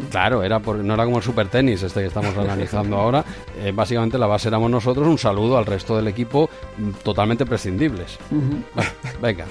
Claro, 0.10 0.44
era 0.44 0.60
por- 0.60 0.78
no 0.78 0.94
era 0.94 1.06
como 1.06 1.18
el 1.18 1.24
super 1.24 1.48
tenis 1.48 1.84
este 1.84 2.02
que 2.02 2.08
estamos 2.08 2.36
analizando 2.38 2.98
ahora. 3.00 3.24
Eh, 3.60 3.72
básicamente 3.74 4.18
la 4.18 4.28
base 4.28 4.48
éramos 4.48 4.70
nosotros. 4.72 5.08
Un 5.08 5.18
saludo 5.18 5.58
al 5.58 5.66
resto 5.66 5.96
del 5.96 6.08
equipo 6.08 6.50
mm, 6.78 6.90
totalmente 7.04 7.46
prescindibles. 7.46 8.18
Bueno, 8.30 8.90
venga. 9.22 9.46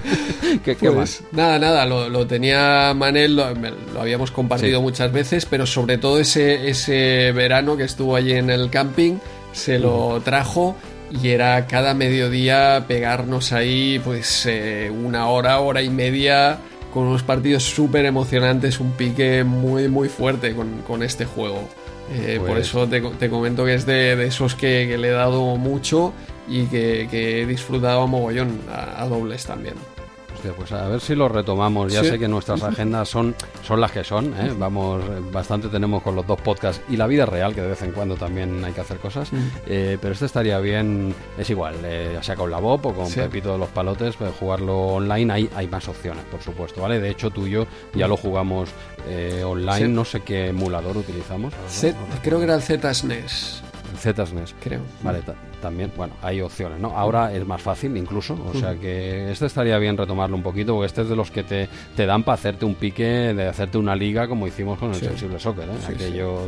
¿Qué, 0.64 0.76
qué 0.76 0.90
Pues 0.90 0.96
más? 0.96 1.22
nada, 1.32 1.58
nada, 1.58 1.86
lo, 1.86 2.08
lo 2.08 2.26
tenía 2.26 2.92
Manel, 2.94 3.36
lo, 3.36 3.46
habíamos 4.00 4.30
compartido 4.30 4.78
Sí. 4.78 4.82
muchas 4.82 5.12
veces, 5.12 5.46
pero 5.46 5.66
sobre 5.66 5.98
todo 5.98 6.18
ese, 6.18 6.68
ese 6.68 7.32
verano 7.32 7.76
que 7.76 7.84
estuvo 7.84 8.16
allí 8.16 8.32
en 8.32 8.50
el 8.50 8.70
camping, 8.70 9.18
se 9.52 9.78
lo 9.78 10.20
trajo 10.24 10.76
y 11.22 11.28
era 11.28 11.66
cada 11.66 11.94
mediodía 11.94 12.84
pegarnos 12.88 13.52
ahí 13.52 14.00
pues 14.04 14.44
eh, 14.46 14.90
una 14.90 15.28
hora, 15.28 15.60
hora 15.60 15.80
y 15.82 15.88
media 15.88 16.58
con 16.96 17.08
unos 17.08 17.22
partidos 17.22 17.62
súper 17.62 18.06
emocionantes, 18.06 18.80
un 18.80 18.92
pique 18.92 19.44
muy 19.44 19.86
muy 19.88 20.08
fuerte 20.08 20.54
con, 20.54 20.80
con 20.86 21.02
este 21.02 21.26
juego. 21.26 21.68
Eh, 22.10 22.36
Por 22.38 22.48
Pues- 22.54 22.68
eso 22.68 22.88
te, 22.88 23.02
te 23.02 23.28
comento 23.28 23.66
que 23.66 23.74
es 23.74 23.84
de, 23.84 24.16
de 24.16 24.26
esos 24.26 24.54
que, 24.54 24.86
que 24.88 24.96
le 24.96 25.08
he 25.08 25.10
dado 25.10 25.56
mucho 25.56 26.14
y 26.48 26.64
que, 26.66 27.06
que 27.10 27.42
he 27.42 27.46
disfrutado 27.46 28.00
a 28.00 28.06
mogollón 28.06 28.60
a- 28.72 29.02
a 29.02 29.06
dobles 29.08 29.44
también. 29.44 29.74
Hostia, 30.36 30.52
pues 30.52 30.70
a 30.72 30.86
ver 30.88 31.00
si 31.00 31.14
lo 31.14 31.28
retomamos. 31.28 31.90
Ya 31.92 32.02
Sí. 32.02 32.10
sé 32.10 32.18
que 32.18 32.28
nuestras 32.28 32.62
agendas 32.62 33.08
son, 33.08 33.34
son 33.62 33.80
las 33.80 33.90
que 33.90 34.04
son. 34.04 34.26
¿eh? 34.38 34.52
Vamos, 34.58 35.02
bastante 35.32 35.68
tenemos 35.68 36.02
con 36.02 36.14
los 36.14 36.26
dos 36.26 36.38
podcasts 36.40 36.82
y 36.90 36.96
la 36.96 37.06
vida 37.06 37.24
real, 37.24 37.54
que 37.54 37.62
de 37.62 37.68
vez 37.68 37.80
en 37.82 37.92
cuando 37.92 38.16
también 38.16 38.62
hay 38.64 38.72
que 38.72 38.82
hacer 38.82 38.98
cosas. 38.98 39.30
Eh, 39.66 39.96
pero 40.00 40.12
este 40.12 40.26
estaría 40.26 40.58
bien, 40.60 41.14
es 41.38 41.48
igual, 41.48 41.76
eh, 41.84 42.10
ya 42.14 42.22
sea 42.22 42.36
con 42.36 42.50
la 42.50 42.58
Bob 42.58 42.86
o 42.86 42.92
con 42.92 43.06
Sí. 43.06 43.20
Pepito 43.20 43.52
de 43.52 43.58
los 43.58 43.68
Palotes, 43.70 44.14
pues, 44.16 44.30
jugarlo 44.38 44.76
online 44.78 45.32
hay, 45.32 45.50
hay 45.56 45.68
más 45.68 45.88
opciones, 45.88 46.22
por 46.30 46.42
supuesto. 46.42 46.82
¿vale? 46.82 47.00
De 47.00 47.08
hecho, 47.10 47.30
tú 47.30 47.46
y 47.46 47.50
yo 47.52 47.66
ya 47.94 48.06
lo 48.06 48.16
jugamos 48.18 48.68
online. 49.44 49.86
Sí. 49.86 49.88
No 49.92 50.04
sé 50.04 50.20
qué 50.20 50.48
emulador 50.48 50.96
utilizamos. 50.98 51.54
Z- 51.68 51.96
creo 52.22 52.38
que 52.38 52.44
era 52.44 52.56
el 52.56 52.62
Z-SNES, 52.62 53.62
El 53.92 53.98
ZSNES. 54.14 54.54
creo. 54.60 54.80
Vale, 55.02 55.22
también, 55.60 55.92
bueno, 55.96 56.14
hay 56.22 56.40
opciones, 56.40 56.78
¿no? 56.80 56.90
Ahora 56.96 57.32
es 57.34 57.46
más 57.46 57.60
fácil 57.62 57.96
incluso, 57.96 58.36
o 58.52 58.54
sea 58.58 58.74
que 58.74 59.30
este 59.30 59.46
estaría 59.46 59.78
bien 59.78 59.96
retomarlo 59.96 60.36
un 60.36 60.42
poquito, 60.42 60.74
porque 60.74 60.86
este 60.86 61.02
es 61.02 61.08
de 61.08 61.16
los 61.16 61.30
que 61.30 61.42
te, 61.42 61.68
te 61.96 62.06
dan 62.06 62.22
para 62.22 62.34
hacerte 62.34 62.64
un 62.64 62.74
pique, 62.74 63.04
de 63.04 63.48
hacerte 63.48 63.78
una 63.78 63.94
liga 63.96 64.28
como 64.28 64.46
hicimos 64.46 64.78
con 64.78 64.90
el 64.90 64.96
Sí. 64.96 65.06
Sensible 65.06 65.38
Soccer, 65.38 65.68
¿eh? 65.68 65.72
Sí, 65.86 65.92
Aquello 65.94 66.40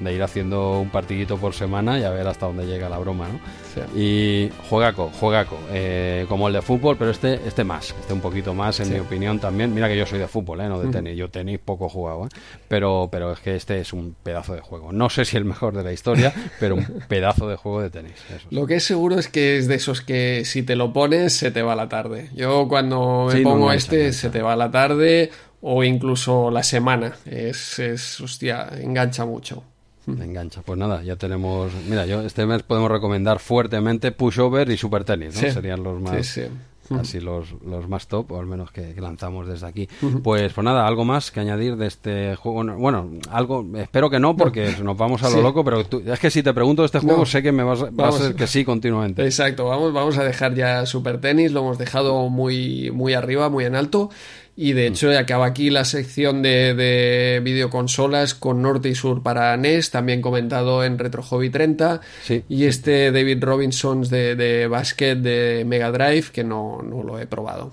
de 0.00 0.12
ir 0.12 0.22
haciendo 0.22 0.80
un 0.80 0.90
partidito 0.90 1.36
por 1.36 1.54
semana 1.54 1.98
y 1.98 2.04
a 2.04 2.10
ver 2.10 2.26
hasta 2.26 2.46
dónde 2.46 2.66
llega 2.66 2.88
la 2.88 2.98
broma, 2.98 3.26
¿no? 3.28 3.40
Sí. 3.74 3.98
Y 4.00 4.50
juegaco, 4.68 5.10
juegaco, 5.20 5.58
eh, 5.70 6.26
como 6.28 6.48
el 6.48 6.54
de 6.54 6.62
fútbol, 6.62 6.96
pero 6.98 7.10
este, 7.10 7.40
este 7.46 7.64
más, 7.64 7.94
este 7.98 8.12
un 8.12 8.20
poquito 8.20 8.54
más, 8.54 8.80
en 8.80 8.86
Sí. 8.86 8.92
mi 8.94 9.00
opinión 9.00 9.38
también. 9.38 9.74
Mira 9.74 9.88
que 9.88 9.96
yo 9.96 10.06
soy 10.06 10.18
de 10.18 10.28
fútbol, 10.28 10.60
¿eh? 10.60 10.68
no 10.68 10.80
de 10.80 10.88
tenis, 10.90 11.16
yo 11.16 11.28
tenis 11.30 11.58
poco 11.58 11.88
jugado, 11.88 12.26
¿eh? 12.26 12.28
pero, 12.68 13.08
pero 13.10 13.32
es 13.32 13.40
que 13.40 13.54
este 13.56 13.80
es 13.80 13.92
un 13.92 14.14
pedazo 14.22 14.54
de 14.54 14.60
juego. 14.60 14.92
No 14.92 15.10
sé 15.10 15.24
si 15.24 15.36
el 15.36 15.44
mejor 15.44 15.74
de 15.76 15.82
la 15.82 15.92
historia, 15.92 16.32
pero 16.60 16.74
un 16.76 16.86
pedazo 17.08 17.48
de 17.48 17.56
juego 17.56 17.82
de 17.82 17.90
tenis. 17.90 18.12
eso 18.30 18.46
sí. 18.48 18.55
Lo 18.56 18.66
que 18.66 18.76
es 18.76 18.84
seguro 18.84 19.18
es 19.18 19.28
que 19.28 19.58
es 19.58 19.68
de 19.68 19.74
esos 19.74 20.00
que 20.00 20.46
si 20.46 20.62
te 20.62 20.76
lo 20.76 20.94
pones 20.94 21.34
se 21.34 21.50
te 21.50 21.60
va 21.60 21.76
la 21.76 21.90
tarde. 21.90 22.30
Yo 22.34 22.66
cuando 22.68 23.26
me 23.26 23.32
Sí, 23.32 23.42
no 23.44 23.50
pongo 23.50 23.64
engancha, 23.66 23.76
este 23.76 24.12
se 24.14 24.30
te 24.30 24.40
va 24.40 24.56
la 24.56 24.70
tarde 24.70 25.30
o 25.60 25.84
incluso 25.84 26.50
la 26.50 26.62
semana. 26.62 27.12
Es, 27.26 27.78
es 27.78 28.18
hostia, 28.18 28.70
engancha 28.80 29.26
mucho. 29.26 29.62
Me 30.06 30.24
engancha. 30.24 30.62
Pues 30.62 30.78
nada, 30.78 31.02
ya 31.02 31.16
tenemos. 31.16 31.70
Mira, 31.86 32.06
yo 32.06 32.22
este 32.22 32.46
mes 32.46 32.62
podemos 32.62 32.90
recomendar 32.90 33.40
fuertemente 33.40 34.10
Pushover 34.10 34.70
y 34.70 34.78
Super 34.78 35.04
Tenis, 35.04 35.34
¿no? 35.34 35.40
Sí. 35.42 35.50
Serían 35.50 35.82
los 35.82 36.00
más. 36.00 36.26
Sí, 36.26 36.40
sí. 36.40 36.48
Así 36.90 37.20
los, 37.20 37.52
los 37.64 37.88
más 37.88 38.06
top, 38.06 38.32
o 38.32 38.40
al 38.40 38.46
menos 38.46 38.70
que, 38.72 38.94
que 38.94 39.00
lanzamos 39.00 39.46
desde 39.46 39.66
aquí. 39.66 39.88
Pues, 40.22 40.52
pues 40.52 40.64
nada, 40.64 40.86
algo 40.86 41.04
más 41.04 41.30
que 41.30 41.40
añadir 41.40 41.76
de 41.76 41.86
este 41.86 42.36
juego. 42.36 42.64
No, 42.64 42.76
Bueno, 42.76 43.10
algo, 43.30 43.64
espero 43.76 44.08
que 44.10 44.18
no, 44.18 44.36
porque 44.36 44.74
nos 44.82 44.96
vamos 44.96 45.22
a 45.22 45.28
lo 45.30 45.36
Sí. 45.36 45.42
loco, 45.42 45.64
pero 45.64 45.84
tú- 45.84 46.02
es 46.06 46.18
que 46.20 46.30
si 46.30 46.42
te 46.42 46.52
pregunto 46.54 46.82
de 46.82 46.86
este 46.86 46.98
juego, 47.00 47.20
No. 47.20 47.26
sé 47.26 47.42
que 47.42 47.52
me 47.52 47.62
vas, 47.62 47.84
va 47.84 48.08
a 48.08 48.12
ser 48.12 48.34
que 48.34 48.46
sí 48.46 48.64
continuamente. 48.64 49.24
Exacto, 49.24 49.64
vamos, 49.66 49.92
vamos 49.92 50.16
a 50.18 50.24
dejar 50.24 50.54
ya 50.54 50.86
Super 50.86 51.20
Tenis, 51.20 51.52
lo 51.52 51.60
hemos 51.60 51.78
dejado 51.78 52.28
muy, 52.28 52.90
muy 52.92 53.14
arriba, 53.14 53.48
muy 53.48 53.64
en 53.64 53.74
alto. 53.74 54.10
Y 54.58 54.72
Mm. 54.72 54.76
de 54.76 54.86
hecho 54.86 55.18
acaba 55.18 55.46
aquí 55.46 55.68
la 55.68 55.84
sección 55.84 56.40
de, 56.42 56.74
de 56.74 57.40
videoconsolas 57.44 58.34
con 58.34 58.62
Norte 58.62 58.88
y 58.88 58.94
Sur 58.94 59.22
para 59.22 59.54
NES, 59.56 59.90
también 59.90 60.22
comentado 60.22 60.82
en 60.82 60.98
Retro 60.98 61.22
Hobby 61.22 61.50
30. 61.50 62.00
Sí. 62.22 62.42
Y 62.48 62.64
este 62.64 63.12
David 63.12 63.44
Robinsons 63.44 64.08
de, 64.08 64.34
de 64.34 64.66
Basket 64.66 65.16
de 65.16 65.64
Mega 65.66 65.90
Drive, 65.92 66.28
que 66.32 66.42
no, 66.42 66.80
no 66.82 67.02
lo 67.02 67.18
he 67.18 67.26
probado. 67.26 67.72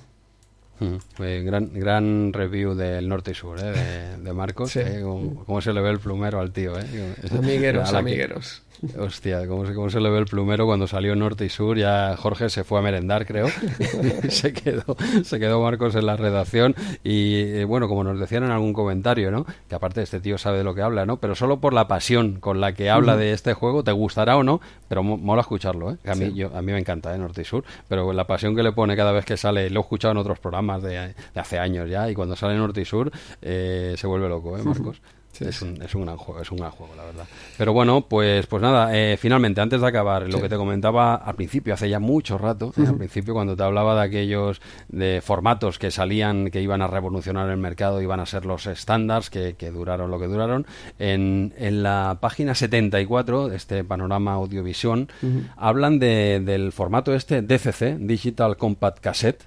Mm, 0.80 0.96
eh, 1.24 1.42
gran, 1.46 1.72
gran 1.74 2.34
review 2.34 2.74
del 2.74 3.08
norte 3.08 3.32
y 3.32 3.36
sur, 3.36 3.60
¿eh? 3.60 3.72
de, 3.72 4.18
de 4.24 4.34
Marcos. 4.34 4.72
Sí. 4.72 4.80
¿eh? 4.80 5.02
Cómo, 5.46 5.62
se 5.62 5.72
le 5.72 5.80
ve 5.82 5.92
el 5.92 6.00
plumero 6.00 6.40
al 6.42 6.52
tío, 6.52 6.78
¿eh? 6.78 6.84
Amigueros, 7.32 7.94
amigueros. 7.94 8.63
Hostia, 9.00 9.48
¿cómo 9.48 9.66
se, 9.66 9.74
cómo 9.74 9.90
se 9.90 10.00
le 10.02 10.10
ve 10.10 10.20
el 10.20 10.26
plumero 10.26 10.66
cuando 10.66 10.88
salió 10.88 11.16
norte 11.16 11.46
y 11.46 11.50
sur? 11.50 11.78
Ya 11.78 12.16
Jorge 12.18 12.50
se 12.50 12.64
fue 12.64 12.80
a 12.80 12.82
merendar, 12.82 13.26
creo. 13.26 13.48
se, 14.30 14.54
quedó, 14.54 14.84
se 15.24 15.40
quedó 15.40 15.62
Marcos 15.62 15.96
en 15.96 16.06
la 16.06 16.18
redacción. 16.18 16.76
Y 17.04 17.36
eh, 17.42 17.66
bueno, 17.66 17.88
como 17.88 18.04
nos 18.04 18.20
decían 18.20 18.44
en 18.44 18.52
algún 18.52 18.74
comentario, 18.74 19.32
¿no? 19.32 19.46
Que 19.70 19.76
aparte 19.76 20.02
este 20.02 20.20
tío 20.20 20.38
sabe 20.38 20.58
de 20.60 20.64
lo 20.64 20.76
que 20.76 20.82
habla, 20.82 21.06
¿no? 21.06 21.18
Pero 21.18 21.36
solo 21.36 21.60
por 21.60 21.74
la 21.74 21.88
pasión 21.88 22.40
con 22.40 22.60
la 22.60 22.74
que 22.74 22.90
habla 22.90 23.16
de 23.16 23.32
este 23.34 23.54
juego, 23.54 23.84
te 23.84 23.92
gustará 23.92 24.36
o 24.38 24.44
no, 24.44 24.60
pero 24.90 25.02
mo- 25.04 25.18
mola 25.18 25.42
escucharlo, 25.42 25.92
¿eh? 25.92 25.98
A 26.06 26.16
mí, 26.16 26.26
Sí. 26.26 26.34
yo, 26.34 26.56
a 26.56 26.62
mí 26.62 26.72
me 26.72 26.80
encanta, 26.80 27.14
¿eh? 27.16 27.18
Norte 27.18 27.42
y 27.42 27.46
sur. 27.46 27.64
Pero 27.88 28.12
la 28.14 28.28
pasión 28.28 28.56
que 28.56 28.64
le 28.64 28.72
pone 28.74 28.96
cada 28.96 29.12
vez 29.12 29.26
que 29.26 29.38
sale, 29.38 29.70
lo 29.70 29.80
he 29.80 29.84
escuchado 29.84 30.12
en 30.12 30.18
otros 30.18 30.40
programas 30.40 30.82
de, 30.84 31.14
de 31.34 31.40
hace 31.40 31.58
años 31.58 31.90
ya, 31.90 32.10
y 32.10 32.16
cuando 32.16 32.36
sale 32.36 32.58
norte 32.58 32.82
y 32.82 32.86
sur, 32.86 33.12
eh, 33.42 33.96
se 33.98 34.08
vuelve 34.08 34.28
loco, 34.30 34.58
¿eh, 34.58 34.62
Marcos? 34.66 35.02
Sí, 35.34 35.46
es, 35.46 35.62
un, 35.62 35.82
es 35.82 35.94
un 35.96 36.06
gran 36.06 36.16
juego, 36.16 36.42
es 36.42 36.52
un 36.52 36.60
gran 36.60 36.72
juego, 36.72 36.94
la 36.96 37.04
verdad. 37.06 37.26
Pero 37.58 37.74
bueno, 37.74 38.06
pues, 38.08 38.46
pues 38.48 38.62
nada, 38.62 38.96
eh, 38.96 39.18
finalmente, 39.20 39.60
antes 39.62 39.82
de 39.82 39.88
acabar, 39.88 40.24
lo 40.28 40.38
Sí. 40.38 40.44
que 40.44 40.50
te 40.50 40.56
comentaba 40.58 41.16
al 41.16 41.36
principio, 41.36 41.74
hace 41.74 41.90
ya 41.90 42.00
mucho 42.00 42.38
rato, 42.38 42.72
eh, 42.78 42.86
al 42.88 42.98
principio 42.98 43.34
cuando 43.34 43.56
te 43.58 43.64
hablaba 43.64 43.96
de 43.96 44.02
aquellos 44.04 44.62
de 44.90 45.22
formatos 45.24 45.80
que 45.80 45.90
salían, 45.92 46.52
que 46.52 46.62
iban 46.62 46.82
a 46.84 46.88
revolucionar 46.88 47.50
el 47.50 47.58
mercado, 47.58 48.02
iban 48.02 48.20
a 48.20 48.26
ser 48.28 48.46
los 48.46 48.68
estándares 48.68 49.30
que, 49.30 49.56
que 49.56 49.72
duraron 49.72 50.12
lo 50.12 50.20
que 50.20 50.28
duraron, 50.28 50.68
en, 51.00 51.54
en 51.58 51.82
la 51.84 52.20
página 52.22 52.54
74 52.56 53.50
de 53.50 53.56
este 53.56 53.84
panorama 53.84 54.34
audiovisión, 54.34 55.10
hablan 55.58 55.98
de, 56.00 56.42
del 56.46 56.72
formato 56.72 57.14
este 57.16 57.42
DCC, 57.42 57.98
Digital 57.98 58.56
Compact 58.56 59.00
Cassette. 59.00 59.44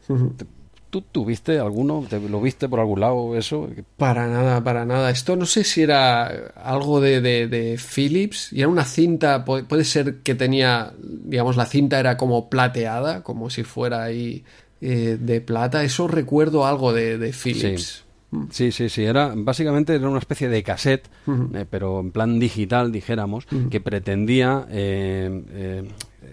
¿Tú 0.97 1.03
tuviste 1.03 1.59
alguno? 1.59 2.07
¿Te, 2.09 2.19
¿Lo 2.19 2.41
viste 2.41 2.71
por 2.71 2.81
algún 2.81 3.01
lado 3.01 3.37
eso? 3.37 3.69
Para 3.99 4.29
nada, 4.29 4.65
para 4.65 4.87
nada. 4.87 5.11
Esto 5.11 5.37
no 5.37 5.45
sé 5.45 5.63
si 5.63 5.83
era 5.83 6.25
algo 6.55 7.03
de, 7.03 7.21
de, 7.21 7.49
de 7.49 7.77
Philips 7.79 8.51
y 8.51 8.61
era 8.61 8.69
una 8.69 8.87
cinta, 8.87 9.45
pu- 9.45 9.67
puede 9.67 9.85
ser 9.85 10.21
que 10.23 10.35
tenía, 10.35 10.95
digamos, 10.99 11.59
la 11.59 11.67
cinta 11.67 12.01
era 12.01 12.17
como 12.17 12.49
plateada, 12.49 13.23
como 13.23 13.51
si 13.51 13.63
fuera 13.63 14.05
ahí 14.05 14.43
eh, 14.81 15.19
de 15.21 15.43
plata. 15.43 15.85
Eso 15.85 16.09
recuerdo 16.09 16.65
algo 16.67 16.95
de, 16.95 17.19
de 17.19 17.35
Philips. 17.35 18.05
Sí, 18.51 18.73
sí, 18.73 18.89
sí. 18.89 19.05
Era, 19.05 19.35
básicamente 19.37 19.95
era 19.95 20.09
una 20.09 20.19
especie 20.19 20.49
de 20.49 20.63
cassette, 20.63 21.09
eh, 21.55 21.67
pero 21.69 22.01
en 22.01 22.11
plan 22.11 22.39
digital, 22.39 22.91
dijéramos, 22.91 23.47
que 23.71 23.81
pretendía 23.83 24.67
eh, 24.71 25.45
eh, 25.51 25.89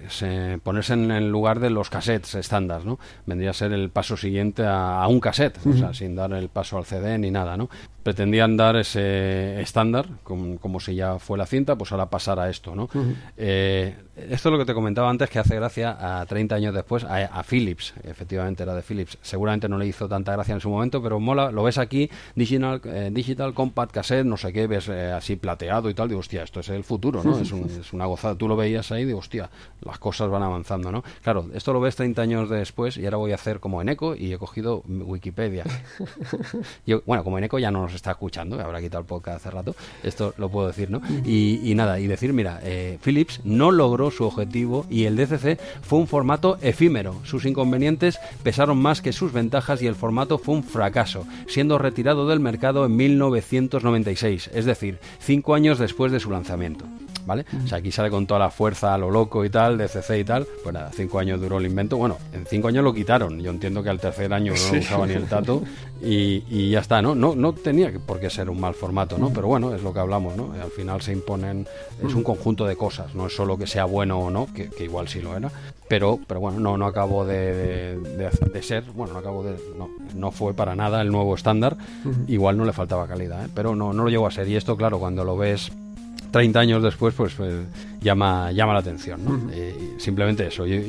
se- 0.10 0.60
ponerse 0.64 0.94
en 0.94 1.12
el 1.12 1.30
lugar 1.30 1.60
de 1.60 1.70
los 1.70 1.90
cassettes 1.90 2.36
estándar, 2.36 2.86
¿no? 2.86 3.00
Vendría 3.26 3.52
a 3.52 3.54
ser 3.54 3.72
el 3.74 3.90
paso 3.90 4.18
siguiente 4.18 4.64
a, 4.66 5.02
a 5.02 5.08
un 5.08 5.20
cassette, 5.20 5.58
o 5.66 5.74
sea, 5.74 5.94
sin 5.94 6.16
dar 6.16 6.32
el 6.34 6.50
paso 6.50 6.78
al 6.78 6.86
CD 6.86 7.18
ni 7.18 7.32
nada, 7.32 7.58
¿no? 7.58 7.70
Pretendían 8.04 8.58
dar 8.58 8.76
ese 8.76 9.62
estándar, 9.62 10.08
como, 10.24 10.58
como 10.60 10.80
si 10.80 10.96
ya 10.96 11.20
fue 11.20 11.38
la 11.38 11.46
cinta, 11.46 11.76
pues 11.78 11.92
ahora 11.92 12.10
pasar 12.10 12.40
a 12.40 12.50
esto, 12.50 12.76
¿no? 12.76 12.90
Eh, 13.38 13.96
esto 14.16 14.50
es 14.50 14.52
lo 14.54 14.58
que 14.60 14.66
te 14.66 14.74
comentaba 14.74 15.10
antes, 15.10 15.30
que 15.30 15.40
hace 15.40 15.56
gracia 15.56 16.22
a 16.22 16.26
30 16.26 16.56
años 16.56 16.74
después 16.74 17.04
a, 17.04 17.26
a 17.26 17.44
Philips, 17.44 17.94
efectivamente 18.04 18.64
era 18.64 18.76
de 18.76 18.82
Philips. 18.82 19.18
Seguramente 19.22 19.68
no 19.68 19.78
le 19.78 19.88
hizo 19.88 20.08
tanta 20.08 20.32
gracia 20.34 20.54
en 20.54 20.60
su 20.62 20.70
momento, 20.70 21.02
pero 21.02 21.20
mola, 21.20 21.52
lo 21.52 21.64
ves 21.64 21.78
aquí, 21.78 22.10
Digital, 22.36 22.82
eh, 22.86 23.10
digital 23.12 23.54
Compact 23.54 23.92
Cassette, 23.92 24.26
no 24.26 24.38
sé 24.38 24.54
qué, 24.54 24.68
ves 24.68 24.88
eh, 24.90 25.12
así 25.12 25.36
plateado 25.36 25.90
y 25.90 25.94
tal, 25.94 26.08
digo, 26.10 26.20
hostia, 26.20 26.44
esto 26.44 26.60
es 26.60 26.70
el 26.70 26.84
futuro, 26.84 27.24
¿no? 27.24 27.38
Es, 27.44 27.52
un- 27.52 27.66
es 27.70 27.92
una 27.94 28.06
gozada. 28.06 28.36
Tú 28.36 28.48
lo 28.48 28.56
veías 28.56 28.92
ahí, 28.92 29.06
digo, 29.06 29.20
hostia, 29.20 29.50
las 29.82 29.98
cosas 30.00 30.30
van 30.30 30.44
avanzando, 30.44 30.92
¿no? 30.92 31.04
Claro, 31.24 31.48
esto 31.54 31.74
lo 31.74 31.80
ves 31.82 31.96
30 31.96 32.22
años 32.22 32.50
después 32.50 32.98
y 32.98 33.06
ahora 33.06 33.18
voy 33.18 33.32
a 33.32 33.36
hacer 33.36 33.60
como 33.60 33.82
en 33.82 33.90
Eco 33.90 34.16
y 34.16 34.32
he 34.34 34.38
cogido 34.38 34.84
Wikipedia. 34.88 35.64
Yo, 36.86 37.02
bueno, 37.06 37.24
como 37.24 37.38
Eneco 37.38 37.60
ya 37.60 37.72
no 37.72 37.82
nos 37.84 37.94
está 37.94 38.12
escuchando, 38.12 38.60
habrá 38.62 38.80
quitado 38.82 39.02
el 39.02 39.08
podcast 39.08 39.38
hace 39.38 39.52
rato, 39.52 39.76
esto 40.04 40.34
lo 40.38 40.50
puedo 40.50 40.68
decir, 40.68 40.90
¿no? 40.90 41.02
Y, 41.26 41.60
y 41.64 41.76
nada, 41.76 42.00
y 42.00 42.08
decir, 42.08 42.34
mira, 42.34 42.60
eh, 42.64 42.98
Philips 43.04 43.42
no 43.44 43.72
logró 43.72 44.03
su 44.12 44.26
objetivo 44.26 44.86
y 44.90 45.06
el 45.06 45.16
DCC 45.16 45.60
fue 45.82 46.00
un 46.00 46.08
formato 46.08 46.58
efímero. 46.62 47.16
Sus 47.24 47.46
inconvenientes 47.46 48.20
pesaron 48.44 48.78
más 48.78 49.02
que 49.02 49.14
sus 49.14 49.34
ventajas 49.34 49.82
y 49.82 49.88
el 49.88 49.96
formato 49.96 50.38
fue 50.38 50.56
un 50.56 50.64
fracaso, 50.64 51.26
siendo 51.48 51.78
retirado 51.78 52.28
del 52.28 52.40
mercado 52.40 52.86
en 52.86 52.96
1996, 52.96 54.50
es 54.54 54.66
decir, 54.66 55.00
cinco 55.20 55.56
años 55.56 55.80
después 55.80 56.12
de 56.12 56.20
su 56.20 56.32
lanzamiento. 56.32 56.86
¿Vale? 57.26 57.46
O 57.64 57.68
sea, 57.68 57.78
aquí 57.78 57.90
sale 57.90 58.10
con 58.10 58.28
toda 58.28 58.40
la 58.42 58.50
fuerza 58.50 58.94
a 58.94 58.98
lo 58.98 59.10
loco 59.10 59.46
y 59.46 59.50
tal, 59.50 59.78
DCC 59.78 60.20
y 60.20 60.24
tal. 60.26 60.46
Pues 60.62 60.74
nada, 60.74 60.92
cinco 60.94 61.20
años 61.20 61.40
duró 61.40 61.58
el 61.58 61.66
invento. 61.66 61.96
Bueno, 61.96 62.18
en 62.34 62.46
cinco 62.46 62.68
años 62.68 62.84
lo 62.84 62.94
quitaron. 62.94 63.40
Yo 63.40 63.50
entiendo 63.50 63.82
que 63.82 63.90
al 63.90 64.00
tercer 64.00 64.34
año 64.34 64.54
no 64.54 64.74
lo 64.74 64.80
usaba 64.80 65.08
ni 65.08 65.14
el 65.14 65.26
tato 65.26 65.64
y, 66.02 66.44
y 66.50 66.70
ya 66.72 66.80
está, 66.80 67.02
¿no? 67.02 67.16
¿no? 67.16 67.36
No 67.36 67.54
tenía 67.54 67.92
por 68.06 68.20
qué 68.20 68.30
ser 68.30 68.50
un 68.50 68.60
mal 68.60 68.74
formato, 68.74 69.18
¿no? 69.18 69.30
Pero 69.32 69.48
bueno, 69.48 69.74
es 69.74 69.84
lo 69.84 69.94
que 69.94 70.00
hablamos, 70.00 70.36
¿no? 70.36 70.52
Al 70.54 70.72
final 70.72 71.02
se 71.02 71.14
imponen, 71.14 71.66
es 72.06 72.14
un 72.14 72.24
conjunto 72.24 72.66
de 72.66 72.76
cosas, 72.76 73.16
no 73.16 73.28
es 73.28 73.36
solo 73.36 73.58
que 73.58 73.68
sea 73.68 73.86
bueno 73.86 74.20
o 74.20 74.30
no, 74.30 74.48
que, 74.54 74.70
que 74.70 74.84
igual 74.84 75.08
sí 75.08 75.22
lo 75.22 75.36
era, 75.38 75.50
pero, 75.88 76.20
pero 76.28 76.40
bueno, 76.42 76.60
no, 76.60 76.78
no 76.78 76.86
acabó 76.88 77.26
de, 77.26 77.54
de, 77.54 78.00
de 78.18 78.26
hacer- 78.28 78.52
de 78.52 78.64
ser, 78.64 78.84
bueno, 78.94 79.14
no 79.14 79.20
acabó 79.20 79.44
de, 79.44 79.56
no, 79.78 79.90
no 80.16 80.32
fue 80.32 80.54
para 80.54 80.76
nada 80.76 81.02
el 81.02 81.10
nuevo 81.12 81.36
estándar, 81.36 81.78
igual 82.28 82.58
no 82.58 82.66
le 82.66 82.74
faltaba 82.74 83.08
calidad, 83.08 83.46
¿eh? 83.46 83.50
pero 83.54 83.76
no, 83.76 83.94
no 83.94 84.04
lo 84.04 84.10
llegó 84.10 84.28
a 84.28 84.32
ser. 84.32 84.48
Y 84.50 84.56
esto, 84.58 84.76
claro, 84.76 85.00
cuando 85.00 85.24
lo 85.24 85.38
ves 85.38 85.72
30 86.32 86.60
años 86.60 86.84
después, 86.84 87.14
pues, 87.14 87.34
pues, 87.36 87.54
llama, 88.04 88.52
llama 88.52 88.74
la 88.74 88.80
atención, 88.80 89.24
¿no? 89.24 89.52
Eh, 89.52 89.96
y 89.98 90.00
simplemente 90.00 90.48
eso. 90.48 90.66
Yo, 90.66 90.80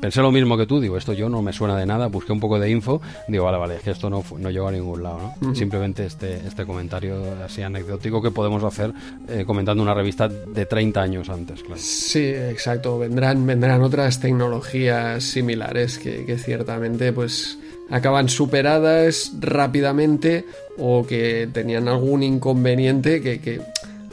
pensé 0.00 0.20
lo 0.20 0.30
mismo 0.30 0.56
que 0.56 0.66
tú, 0.66 0.80
digo, 0.80 0.96
esto 0.96 1.12
yo 1.12 1.28
no 1.28 1.42
me 1.42 1.52
suena 1.52 1.76
de 1.76 1.86
nada, 1.86 2.06
busqué 2.06 2.32
un 2.32 2.40
poco 2.40 2.58
de 2.58 2.70
info, 2.70 3.00
digo, 3.26 3.44
vale, 3.44 3.58
vale, 3.58 3.76
es 3.76 3.82
que 3.82 3.90
esto 3.90 4.08
no, 4.10 4.22
no 4.38 4.50
llegó 4.50 4.68
a 4.68 4.72
ningún 4.72 5.02
lado, 5.02 5.32
¿no? 5.40 5.54
Simplemente 5.54 6.06
este, 6.06 6.36
este 6.46 6.64
comentario 6.64 7.22
así 7.44 7.62
anecdótico 7.62 8.22
que 8.22 8.30
podemos 8.30 8.62
hacer 8.62 8.92
eh, 9.28 9.44
comentando 9.46 9.82
una 9.82 9.94
revista 9.94 10.28
de 10.28 10.66
30 10.66 11.02
años 11.02 11.28
antes, 11.28 11.62
claro. 11.62 11.80
Sí, 11.80 12.24
exacto. 12.24 12.98
Vendrán, 12.98 13.46
vendrán 13.46 13.82
otras 13.82 14.20
tecnologías 14.20 15.24
similares 15.24 15.98
que, 15.98 16.24
que 16.24 16.38
ciertamente, 16.38 17.12
pues, 17.12 17.58
acaban 17.90 18.28
superadas 18.28 19.32
rápidamente 19.38 20.46
o 20.78 21.06
que 21.06 21.48
tenían 21.52 21.88
algún 21.88 22.22
inconveniente 22.22 23.20
que, 23.20 23.40
que 23.40 23.60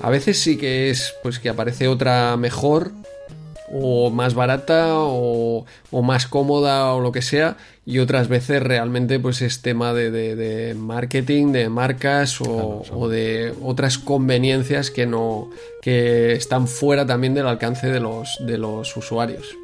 a 0.01 0.09
veces 0.09 0.39
sí 0.39 0.57
que 0.57 0.89
es 0.89 1.13
pues 1.23 1.39
que 1.39 1.49
aparece 1.49 1.87
otra 1.87 2.35
mejor 2.37 2.91
o 3.71 4.09
más 4.09 4.33
barata 4.33 4.95
o, 4.95 5.65
o 5.91 6.01
más 6.01 6.25
cómoda 6.25 6.91
o 6.95 7.01
lo 7.01 7.11
que 7.11 7.21
sea 7.21 7.55
y 7.85 7.99
otras 7.99 8.27
veces 8.27 8.63
realmente 8.63 9.19
pues 9.19 9.43
es 9.43 9.61
tema 9.61 9.93
de, 9.93 10.09
de- 10.09 10.35
de 10.35 10.73
marketing 10.73 11.51
de 11.51 11.69
marcas 11.69 12.41
o, 12.41 12.83
o 12.91 13.09
de 13.09 13.53
otras 13.61 13.99
conveniencias 13.99 14.89
que 14.89 15.05
no 15.05 15.49
que 15.83 16.33
están 16.33 16.67
fuera 16.67 17.05
también 17.05 17.35
del 17.35 17.45
alcance 17.47 17.87
de 17.87 17.99
los 17.99 18.37
de 18.45 18.57
los 18.57 18.95
usuarios. 18.97 19.55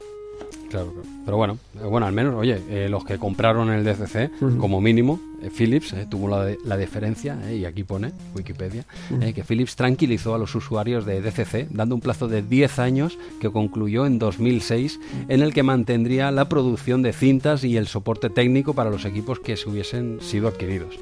Claro, 0.70 0.94
pero 1.24 1.38
bueno, 1.38 1.58
eh, 1.76 1.86
bueno, 1.86 2.06
al 2.06 2.12
menos, 2.14 2.36
oye, 2.36 2.60
eh, 2.70 2.88
los 2.90 3.06
que 3.06 3.18
compraron 3.18 3.72
el 3.72 3.84
DCC, 3.86 4.30
como 4.60 4.82
mínimo, 4.82 5.20
Philips 5.50 5.94
eh, 5.94 6.06
tuvo 6.10 6.28
la, 6.28 6.56
la 6.66 6.78
deferencia, 6.78 7.38
eh, 7.46 7.58
y 7.58 7.66
aquí 7.66 7.84
pone 7.84 8.12
Wikipedia, 8.36 8.86
eh, 9.22 9.34
que 9.34 9.44
Philips 9.44 9.76
tranquilizó 9.76 10.36
a 10.36 10.38
los 10.38 10.54
usuarios 10.56 11.06
de 11.06 11.22
DCC 11.22 11.68
dando 11.70 11.96
un 11.96 12.02
plazo 12.02 12.28
de 12.28 12.42
10 12.42 12.80
años 12.80 13.18
que 13.40 13.50
concluyó 13.50 14.06
en 14.06 14.20
2006, 14.20 15.00
en 15.28 15.42
el 15.42 15.54
que 15.54 15.64
mantendría 15.64 16.32
la 16.32 16.50
producción 16.50 17.02
de 17.02 17.14
cintas 17.14 17.64
y 17.64 17.78
el 17.78 17.88
soporte 17.88 18.30
técnico 18.30 18.74
para 18.74 18.90
los 18.90 19.06
equipos 19.06 19.40
que 19.40 19.58
se 19.58 19.70
hubiesen 19.70 20.20
sido 20.22 20.48
adquiridos. 20.48 20.96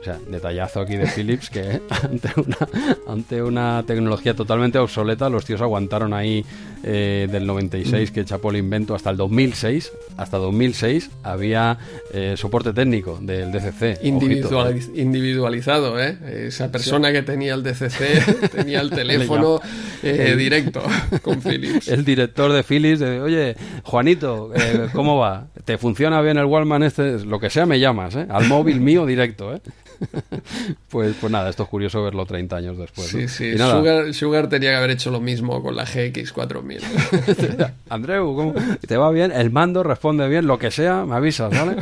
O 0.00 0.04
sea, 0.04 0.18
detallazo 0.30 0.80
aquí 0.80 0.96
de 0.96 1.06
Philips 1.06 1.50
que 1.50 1.80
ante 2.02 2.28
una, 2.40 2.58
ante 3.06 3.42
una 3.42 3.84
tecnología 3.86 4.34
totalmente 4.34 4.78
obsoleta, 4.78 5.28
los 5.28 5.44
tíos 5.44 5.60
aguantaron 5.60 6.12
ahí 6.12 6.44
eh, 6.86 7.28
del 7.30 7.46
96 7.46 8.10
que 8.10 8.24
chapó 8.26 8.50
el 8.50 8.58
invento 8.58 8.94
hasta 8.94 9.10
el 9.10 9.16
2006. 9.16 9.92
Hasta 10.16 10.36
2006 10.36 11.10
había 11.22 11.78
eh, 12.12 12.34
soporte 12.36 12.72
técnico 12.72 13.18
del 13.20 13.50
DCC. 13.52 13.73
Ojito, 13.80 14.68
eh. 14.68 14.80
individualizado, 14.94 16.00
¿eh? 16.00 16.16
Esa 16.46 16.70
persona 16.70 17.12
que 17.12 17.22
tenía 17.22 17.54
el 17.54 17.62
DCC 17.62 18.50
tenía 18.54 18.80
el 18.80 18.90
teléfono 18.90 19.60
eh, 20.02 20.34
directo 20.36 20.82
con 21.22 21.40
Philips. 21.40 21.88
El 21.88 22.04
director 22.04 22.52
de 22.52 22.62
Philips, 22.62 23.00
de, 23.00 23.20
oye, 23.20 23.56
Juanito, 23.82 24.52
eh, 24.54 24.88
¿cómo 24.92 25.18
va? 25.18 25.46
¿Te 25.64 25.78
funciona 25.78 26.20
bien 26.20 26.38
el 26.38 26.44
Wallman 26.44 26.82
este? 26.82 27.24
Lo 27.24 27.38
que 27.38 27.50
sea 27.50 27.66
me 27.66 27.80
llamas, 27.80 28.14
¿eh? 28.16 28.26
Al 28.28 28.46
móvil 28.46 28.80
mío 28.80 29.06
directo, 29.06 29.54
¿eh? 29.54 29.60
Pues, 30.90 31.16
pues 31.20 31.32
nada, 31.32 31.50
esto 31.50 31.64
es 31.64 31.68
curioso 31.68 32.02
verlo 32.04 32.24
30 32.24 32.56
años 32.56 32.78
después. 32.78 33.12
¿no? 33.12 33.20
Sí, 33.20 33.28
sí. 33.28 33.50
Y 33.52 33.56
nada, 33.56 33.76
Sugar, 33.76 34.14
Sugar 34.14 34.48
tenía 34.48 34.70
que 34.70 34.76
haber 34.76 34.90
hecho 34.90 35.10
lo 35.10 35.20
mismo 35.20 35.60
con 35.62 35.74
la 35.74 35.84
GX4000. 35.84 37.72
Andreu, 37.88 38.36
¿cómo? 38.36 38.54
¿te 38.86 38.96
va 38.96 39.10
bien? 39.10 39.32
El 39.32 39.50
mando 39.50 39.82
responde 39.82 40.28
bien, 40.28 40.46
lo 40.46 40.58
que 40.58 40.70
sea, 40.70 41.04
me 41.04 41.16
avisas, 41.16 41.50
¿vale? 41.50 41.76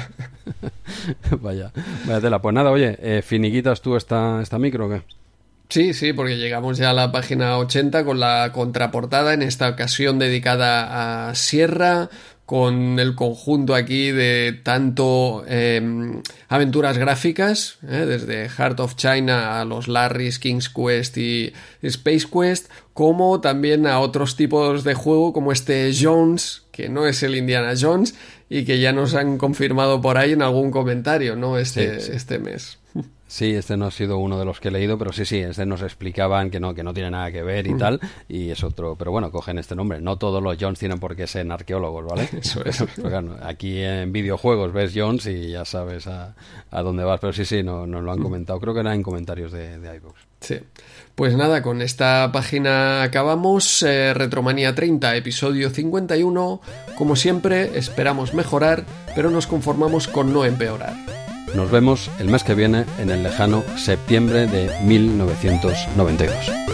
vaya, 1.42 1.72
vaya 2.06 2.20
tela. 2.20 2.40
Pues 2.40 2.54
nada, 2.54 2.70
oye, 2.70 2.96
eh, 3.00 3.22
¿finiquitas 3.22 3.82
tú 3.82 3.96
esta, 3.96 4.40
esta 4.40 4.58
micro 4.58 4.86
o 4.86 4.90
qué? 4.90 5.02
Sí, 5.72 5.94
sí, 5.94 6.12
porque 6.12 6.36
llegamos 6.36 6.76
ya 6.76 6.90
a 6.90 6.92
la 6.92 7.12
página 7.12 7.56
80 7.56 8.04
con 8.04 8.20
la 8.20 8.50
contraportada, 8.52 9.32
en 9.32 9.40
esta 9.40 9.70
ocasión 9.70 10.18
dedicada 10.18 11.28
a 11.30 11.34
Sierra, 11.34 12.10
con 12.52 12.98
el 12.98 13.14
conjunto 13.14 13.74
aquí 13.74 14.10
de 14.10 14.60
tanto 14.62 15.42
eh, 15.48 16.20
aventuras 16.48 16.98
gráficas, 16.98 17.78
eh, 17.82 18.04
desde 18.06 18.50
Heart 18.50 18.80
of 18.80 18.94
China 18.94 19.58
a 19.58 19.64
los 19.64 19.88
Larrys, 19.88 20.38
King's 20.38 20.68
Quest 20.68 21.16
y 21.16 21.54
Space 21.80 22.26
Quest, 22.30 22.68
como 22.92 23.40
también 23.40 23.86
a 23.86 24.00
otros 24.00 24.36
tipos 24.36 24.84
de 24.84 24.92
juego 24.92 25.32
como 25.32 25.50
este 25.50 25.90
Jones, 25.98 26.64
que 26.72 26.90
no 26.90 27.06
es 27.06 27.22
el 27.22 27.36
Indiana 27.36 27.72
Jones 27.80 28.14
y 28.50 28.66
que 28.66 28.78
ya 28.80 28.92
nos 28.92 29.14
han 29.14 29.38
confirmado 29.38 30.02
por 30.02 30.18
ahí 30.18 30.32
en 30.32 30.42
algún 30.42 30.70
comentario, 30.70 31.36
¿no? 31.36 31.56
Este, 31.56 32.00
Sí, 32.00 32.06
sí. 32.08 32.12
este 32.14 32.38
mes. 32.38 32.76
Sí, 33.32 33.54
este 33.54 33.78
no 33.78 33.86
ha 33.86 33.90
sido 33.90 34.18
uno 34.18 34.38
de 34.38 34.44
los 34.44 34.60
que 34.60 34.68
he 34.68 34.70
leído, 34.70 34.98
pero 34.98 35.10
sí, 35.10 35.24
sí, 35.24 35.38
este 35.38 35.64
nos 35.64 35.80
explicaban 35.80 36.50
que 36.50 36.60
no, 36.60 36.74
que 36.74 36.82
no 36.82 36.92
tiene 36.92 37.10
nada 37.12 37.32
que 37.32 37.42
ver 37.42 37.66
y 37.66 37.74
tal, 37.78 37.98
y 38.28 38.50
es 38.50 38.62
otro, 38.62 38.94
pero 38.94 39.10
bueno, 39.10 39.30
cogen 39.30 39.56
este 39.58 39.74
nombre. 39.74 40.02
No 40.02 40.18
todos 40.18 40.42
los 40.42 40.58
Jones 40.60 40.78
tienen 40.78 41.00
por 41.00 41.16
qué 41.16 41.26
ser 41.26 41.50
arqueólogos, 41.50 42.04
¿vale? 42.04 42.28
Eso 42.38 42.62
es. 42.62 42.84
Claro, 43.00 43.38
aquí 43.42 43.80
en 43.80 44.12
videojuegos 44.12 44.74
ves 44.74 44.92
Jones 44.94 45.24
y 45.24 45.48
ya 45.52 45.64
sabes 45.64 46.06
a, 46.08 46.34
a 46.70 46.82
dónde 46.82 47.04
vas, 47.04 47.20
pero 47.20 47.32
sí, 47.32 47.46
sí, 47.46 47.62
no- 47.62 47.86
nos 47.86 48.02
lo 48.04 48.12
han 48.12 48.18
comentado. 48.18 48.60
Creo 48.60 48.74
que 48.74 48.80
era 48.80 48.94
en 48.94 49.02
comentarios 49.02 49.50
de, 49.50 49.78
de 49.78 49.96
iVoox. 49.96 50.20
Sí. 50.40 50.56
Pues 51.14 51.34
nada, 51.34 51.62
con 51.62 51.80
esta 51.80 52.28
página 52.34 53.02
acabamos. 53.02 53.82
eh, 53.82 54.12
Retromanía 54.12 54.74
30, 54.74 55.16
episodio 55.16 55.70
51. 55.70 56.60
Como 56.98 57.16
siempre, 57.16 57.78
esperamos 57.78 58.34
mejorar, 58.34 58.84
pero 59.14 59.30
nos 59.30 59.46
conformamos 59.46 60.06
con 60.06 60.34
no 60.34 60.44
empeorar. 60.44 61.21
Nos 61.54 61.70
vemos 61.70 62.10
el 62.18 62.28
mes 62.28 62.44
que 62.44 62.54
viene 62.54 62.86
en 62.98 63.10
el 63.10 63.22
lejano 63.22 63.62
septiembre 63.76 64.46
de 64.46 64.70
1992. 64.84 66.71